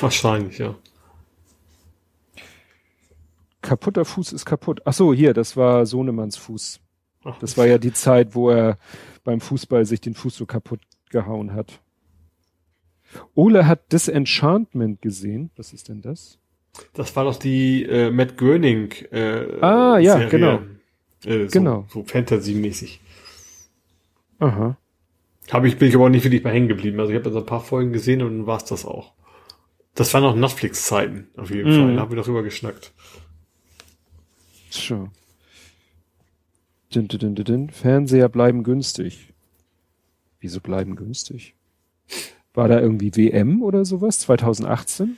Wahrscheinlich, 0.00 0.58
ja. 0.58 0.74
Kaputter 3.62 4.04
Fuß 4.04 4.32
ist 4.32 4.44
kaputt. 4.44 4.80
Ach 4.84 4.92
so, 4.92 5.12
hier, 5.12 5.34
das 5.34 5.56
war 5.56 5.86
Sohnemanns 5.86 6.36
Fuß. 6.36 6.80
Ach, 7.24 7.38
das 7.38 7.58
war 7.58 7.66
ja 7.66 7.78
die 7.78 7.92
Zeit, 7.92 8.34
wo 8.34 8.50
er 8.50 8.78
beim 9.24 9.40
Fußball 9.40 9.84
sich 9.84 10.00
den 10.00 10.14
Fuß 10.14 10.36
so 10.36 10.46
kaputt 10.46 10.80
gehauen 11.10 11.52
hat. 11.52 11.80
Ole 13.34 13.66
hat 13.66 13.92
Disenchantment 13.92 15.02
gesehen. 15.02 15.50
Was 15.56 15.72
ist 15.72 15.88
denn 15.88 16.02
das? 16.02 16.38
Das 16.92 17.16
war 17.16 17.24
doch 17.24 17.36
die 17.36 17.84
äh, 17.84 18.10
Matt 18.10 18.36
Groening 18.36 18.92
äh, 19.10 19.60
Ah, 19.60 19.98
ja, 19.98 20.12
Serie. 20.14 20.28
genau. 20.28 20.60
Äh, 21.24 21.44
so, 21.44 21.58
genau. 21.58 21.86
So 21.92 22.04
Fantasy-mäßig. 22.04 23.00
Aha. 24.38 24.76
Habe 25.50 25.68
ich, 25.68 25.78
bin 25.78 25.88
ich 25.88 25.94
aber 25.94 26.06
auch 26.06 26.10
nicht 26.10 26.24
wirklich 26.24 26.42
bei 26.42 26.52
hängen 26.52 26.68
geblieben. 26.68 26.98
Also 27.00 27.12
ich 27.12 27.18
habe 27.18 27.26
also 27.26 27.38
ein 27.38 27.46
paar 27.46 27.60
Folgen 27.60 27.92
gesehen 27.92 28.22
und 28.22 28.38
dann 28.38 28.46
war 28.46 28.56
es 28.58 28.64
das 28.64 28.84
auch. 28.84 29.12
Das 29.94 30.12
waren 30.12 30.22
noch 30.22 30.36
Netflix-Zeiten, 30.36 31.28
auf 31.36 31.50
jeden 31.50 31.70
mhm. 31.70 31.76
Fall. 31.76 31.94
Da 31.94 32.02
haben 32.02 32.10
wir 32.10 32.22
darüber 32.22 32.42
geschnackt. 32.42 32.92
Din, 36.94 37.08
din, 37.08 37.34
din, 37.34 37.44
din. 37.44 37.70
Fernseher 37.70 38.28
bleiben 38.28 38.62
günstig. 38.62 39.32
Wieso 40.40 40.60
bleiben 40.60 40.96
günstig? 40.96 41.54
War 42.52 42.68
da 42.68 42.80
irgendwie 42.80 43.14
WM 43.16 43.62
oder 43.62 43.84
sowas? 43.84 44.20
2018? 44.20 45.16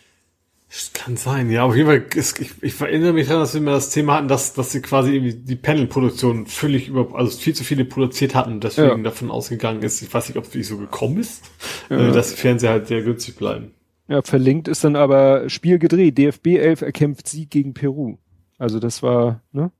Das 0.68 0.92
kann 0.92 1.16
sein, 1.16 1.50
ja. 1.50 1.64
Auf 1.64 1.74
jeden 1.74 1.88
Fall, 1.88 2.04
ist, 2.14 2.38
ich, 2.40 2.62
ich 2.62 2.78
erinnere 2.78 3.14
mich 3.14 3.26
daran, 3.26 3.42
dass 3.42 3.54
wir 3.54 3.60
immer 3.60 3.72
das 3.72 3.88
Thema 3.88 4.16
hatten, 4.16 4.28
dass, 4.28 4.52
dass 4.52 4.70
sie 4.70 4.82
quasi 4.82 5.14
irgendwie 5.14 5.34
die 5.34 5.56
Panel-Produktion 5.56 6.46
völlig 6.46 6.88
über, 6.88 7.14
also 7.14 7.36
viel 7.38 7.54
zu 7.54 7.64
viele 7.64 7.86
produziert 7.86 8.34
hatten, 8.34 8.60
deswegen 8.60 8.88
ja. 8.88 8.96
davon 8.98 9.30
ausgegangen 9.30 9.82
ist. 9.82 10.02
Ich 10.02 10.12
weiß 10.12 10.28
nicht, 10.28 10.36
ob 10.36 10.44
es 10.44 10.50
wirklich 10.50 10.66
so 10.66 10.76
gekommen 10.76 11.18
ist, 11.18 11.42
ja. 11.88 12.08
Äh, 12.08 12.12
dass 12.12 12.30
die 12.30 12.36
Fernseher 12.36 12.70
halt 12.70 12.88
sehr 12.88 13.02
günstig 13.02 13.36
bleiben. 13.36 13.72
Ja, 14.08 14.20
verlinkt 14.22 14.68
ist 14.68 14.84
dann 14.84 14.96
aber 14.96 15.48
Spiel 15.48 15.78
gedreht. 15.78 16.18
DFB 16.18 16.46
11 16.58 16.82
erkämpft 16.82 17.28
Sieg 17.28 17.50
gegen 17.50 17.72
Peru. 17.72 18.18
Also 18.58 18.78
das 18.78 19.02
war, 19.02 19.42
ne? 19.52 19.70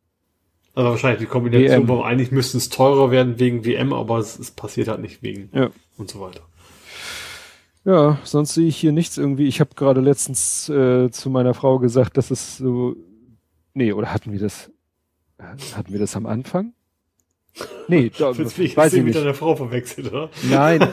Also 0.74 0.90
wahrscheinlich 0.90 1.20
die 1.20 1.26
Kombination, 1.26 1.88
warum 1.88 2.04
eigentlich 2.04 2.30
müsste 2.30 2.56
es 2.56 2.68
teurer 2.68 3.10
werden 3.10 3.38
wegen 3.40 3.64
WM, 3.64 3.92
aber 3.92 4.18
es, 4.18 4.38
es 4.38 4.52
passiert 4.52 4.88
halt 4.88 5.00
nicht 5.00 5.22
wegen 5.22 5.50
ja. 5.52 5.70
und 5.96 6.08
so 6.08 6.20
weiter. 6.20 6.47
Ja, 7.88 8.18
sonst 8.22 8.52
sehe 8.52 8.68
ich 8.68 8.76
hier 8.76 8.92
nichts 8.92 9.16
irgendwie. 9.16 9.46
Ich 9.46 9.60
habe 9.60 9.70
gerade 9.74 10.02
letztens 10.02 10.68
äh, 10.68 11.10
zu 11.10 11.30
meiner 11.30 11.54
Frau 11.54 11.78
gesagt, 11.78 12.18
dass 12.18 12.30
es 12.30 12.58
so. 12.58 12.96
Nee, 13.72 13.94
oder 13.94 14.12
hatten 14.12 14.30
wir 14.30 14.38
das? 14.38 14.70
Hatten 15.38 15.90
wir 15.90 15.98
das 15.98 16.14
am 16.14 16.26
Anfang? 16.26 16.74
Nee, 17.88 18.10
da, 18.10 18.36
weiß 18.38 18.58
ich 18.58 18.76
nicht. 18.76 19.04
mit 19.04 19.14
deiner 19.14 19.32
Frau 19.32 19.56
verwechselt, 19.56 20.12
oder? 20.12 20.28
Nein, 20.50 20.86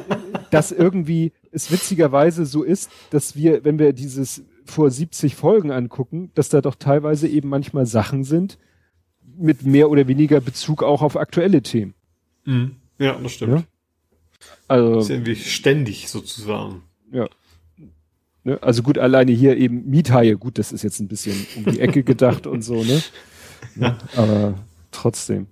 dass 0.50 0.72
irgendwie 0.72 1.32
es 1.52 1.70
witzigerweise 1.70 2.46
so 2.46 2.62
ist, 2.62 2.90
dass 3.10 3.36
wir, 3.36 3.66
wenn 3.66 3.78
wir 3.78 3.92
dieses 3.92 4.42
vor 4.64 4.90
70 4.90 5.36
Folgen 5.36 5.70
angucken, 5.70 6.30
dass 6.34 6.48
da 6.48 6.62
doch 6.62 6.76
teilweise 6.76 7.28
eben 7.28 7.50
manchmal 7.50 7.84
Sachen 7.84 8.24
sind 8.24 8.56
mit 9.36 9.66
mehr 9.66 9.90
oder 9.90 10.08
weniger 10.08 10.40
Bezug 10.40 10.82
auch 10.82 11.02
auf 11.02 11.18
aktuelle 11.18 11.60
Themen. 11.60 11.92
Mhm. 12.46 12.76
Ja, 12.98 13.18
das 13.22 13.32
stimmt. 13.32 13.52
Ja? 13.52 13.64
Also, 14.66 14.94
das 14.94 15.04
ist 15.04 15.10
irgendwie 15.10 15.36
ständig 15.36 16.08
sozusagen. 16.08 16.82
Ja. 17.10 17.28
Ne? 18.44 18.58
Also 18.62 18.82
gut, 18.82 18.98
alleine 18.98 19.32
hier 19.32 19.56
eben 19.56 19.88
Miethaie, 19.88 20.36
gut, 20.36 20.58
das 20.58 20.72
ist 20.72 20.82
jetzt 20.82 21.00
ein 21.00 21.08
bisschen 21.08 21.46
um 21.56 21.64
die 21.72 21.80
Ecke 21.80 22.02
gedacht 22.02 22.46
und 22.46 22.62
so, 22.62 22.82
ne? 22.82 23.02
Ja. 23.74 23.98
Aber 24.14 24.54
trotzdem. 24.92 25.48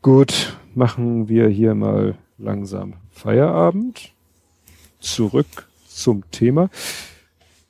Gut, 0.00 0.56
machen 0.74 1.28
wir 1.28 1.48
hier 1.48 1.74
mal 1.74 2.16
langsam 2.38 2.94
Feierabend. 3.10 4.12
Zurück 5.00 5.68
zum 5.86 6.28
Thema. 6.30 6.70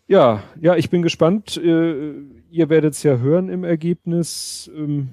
Ja, 0.07 0.43
ja, 0.61 0.77
ich 0.77 0.89
bin 0.89 1.03
gespannt. 1.03 1.57
Äh, 1.57 2.13
ihr 2.51 2.69
werdet 2.69 2.95
es 2.95 3.03
ja 3.03 3.17
hören 3.19 3.49
im 3.49 3.65
Ergebnis. 3.65 4.71
Ähm, 4.77 5.11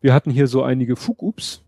wir 0.00 0.14
hatten 0.14 0.30
hier 0.30 0.46
so 0.46 0.62
einige 0.62 0.96
Fugups. 0.96 1.63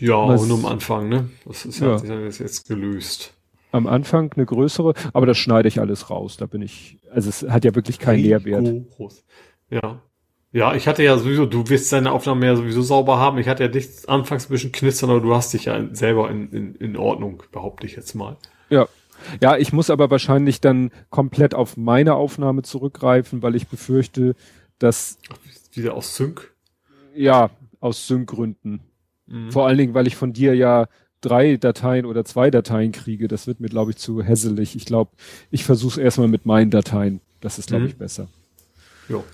Ja, 0.00 0.28
Was, 0.28 0.46
nur 0.46 0.58
am 0.58 0.66
Anfang, 0.66 1.08
ne? 1.08 1.30
Das 1.44 1.64
ist 1.64 1.80
ja, 1.80 1.96
ja. 1.96 2.20
Das 2.20 2.38
jetzt 2.38 2.68
gelöst. 2.68 3.34
Am 3.72 3.86
Anfang 3.86 4.32
eine 4.34 4.46
größere, 4.46 4.94
aber 5.12 5.26
das 5.26 5.38
schneide 5.38 5.68
ich 5.68 5.78
alles 5.78 6.10
raus. 6.10 6.36
Da 6.36 6.46
bin 6.46 6.62
ich, 6.62 6.98
also 7.12 7.28
es 7.28 7.42
hat 7.48 7.64
ja 7.64 7.74
wirklich 7.74 7.98
keinen 7.98 8.22
Nährwert. 8.22 8.66
Groß. 8.96 9.24
Ja. 9.70 10.02
Ja, 10.52 10.74
ich 10.74 10.88
hatte 10.88 11.04
ja 11.04 11.16
sowieso, 11.16 11.46
du 11.46 11.68
wirst 11.68 11.92
deine 11.92 12.10
Aufnahme 12.10 12.46
ja 12.46 12.56
sowieso 12.56 12.82
sauber 12.82 13.18
haben. 13.18 13.38
Ich 13.38 13.46
hatte 13.46 13.62
ja 13.62 13.68
dich 13.68 14.08
anfangs 14.08 14.46
ein 14.46 14.52
bisschen 14.52 14.72
knistern, 14.72 15.10
aber 15.10 15.20
du 15.20 15.32
hast 15.32 15.52
dich 15.54 15.66
ja 15.66 15.80
selber 15.94 16.28
in, 16.28 16.50
in, 16.50 16.74
in 16.74 16.96
Ordnung, 16.96 17.44
behaupte 17.52 17.86
ich 17.86 17.94
jetzt 17.94 18.14
mal. 18.14 18.36
Ja. 18.68 18.88
Ja, 19.40 19.56
ich 19.56 19.72
muss 19.72 19.90
aber 19.90 20.10
wahrscheinlich 20.10 20.60
dann 20.60 20.90
komplett 21.10 21.54
auf 21.54 21.76
meine 21.76 22.14
Aufnahme 22.14 22.62
zurückgreifen, 22.62 23.42
weil 23.42 23.54
ich 23.54 23.68
befürchte, 23.68 24.34
dass. 24.78 25.18
Wieder 25.72 25.94
aus 25.94 26.16
Sync? 26.16 26.52
Ja, 27.14 27.50
aus 27.80 28.06
Sync-Gründen. 28.08 28.80
Mhm. 29.30 29.50
Vor 29.50 29.66
allen 29.66 29.78
Dingen, 29.78 29.94
weil 29.94 30.06
ich 30.06 30.16
von 30.16 30.32
dir 30.32 30.54
ja 30.54 30.86
drei 31.20 31.56
Dateien 31.56 32.06
oder 32.06 32.24
zwei 32.24 32.50
Dateien 32.50 32.92
kriege. 32.92 33.28
Das 33.28 33.46
wird 33.46 33.60
mir, 33.60 33.68
glaube 33.68 33.92
ich, 33.92 33.96
zu 33.96 34.22
hässelig. 34.22 34.76
Ich 34.76 34.84
glaube, 34.84 35.12
ich 35.50 35.64
versuche 35.64 35.92
es 35.92 35.98
erstmal 35.98 36.28
mit 36.28 36.46
meinen 36.46 36.70
Dateien. 36.70 37.20
Das 37.40 37.58
ist, 37.58 37.68
glaube 37.68 37.84
mhm. 37.84 37.88
ich, 37.88 37.96
besser. 37.96 38.28
Jo. 39.08 39.24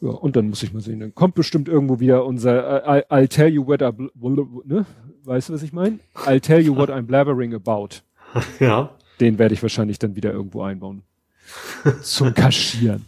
Ja, 0.00 0.10
und 0.10 0.36
dann 0.36 0.50
muss 0.50 0.62
ich 0.62 0.72
mal 0.72 0.80
sehen. 0.80 1.00
Dann 1.00 1.14
kommt 1.14 1.34
bestimmt 1.34 1.68
irgendwo 1.68 2.00
wieder 2.00 2.24
unser 2.26 2.84
uh, 2.86 3.14
I'll 3.14 3.28
tell 3.28 3.48
you 3.48 3.66
what 3.66 3.80
I, 3.80 3.90
ne? 4.64 4.84
Weißt 5.24 5.48
du, 5.48 5.54
was 5.54 5.62
ich 5.62 5.72
meine? 5.72 5.98
I'll 6.14 6.40
tell 6.40 6.60
you 6.60 6.76
what 6.76 6.90
I'm 6.90 7.02
blabbering 7.02 7.54
about. 7.54 7.88
Ja. 8.60 8.90
Den 9.18 9.38
werde 9.38 9.54
ich 9.54 9.62
wahrscheinlich 9.62 9.98
dann 9.98 10.14
wieder 10.14 10.30
irgendwo 10.30 10.62
einbauen. 10.62 11.02
Zum 12.02 12.34
Kaschieren. 12.34 13.06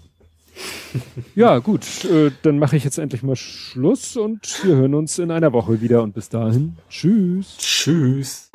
ja, 1.34 1.58
gut, 1.58 2.04
äh, 2.04 2.30
dann 2.42 2.58
mache 2.58 2.76
ich 2.76 2.84
jetzt 2.84 2.98
endlich 2.98 3.22
mal 3.22 3.36
Schluss 3.36 4.16
und 4.16 4.64
wir 4.64 4.76
hören 4.76 4.94
uns 4.94 5.18
in 5.18 5.30
einer 5.30 5.52
Woche 5.52 5.80
wieder 5.80 6.02
und 6.02 6.14
bis 6.14 6.28
dahin. 6.28 6.76
Tschüss. 6.88 7.56
Tschüss. 7.58 8.50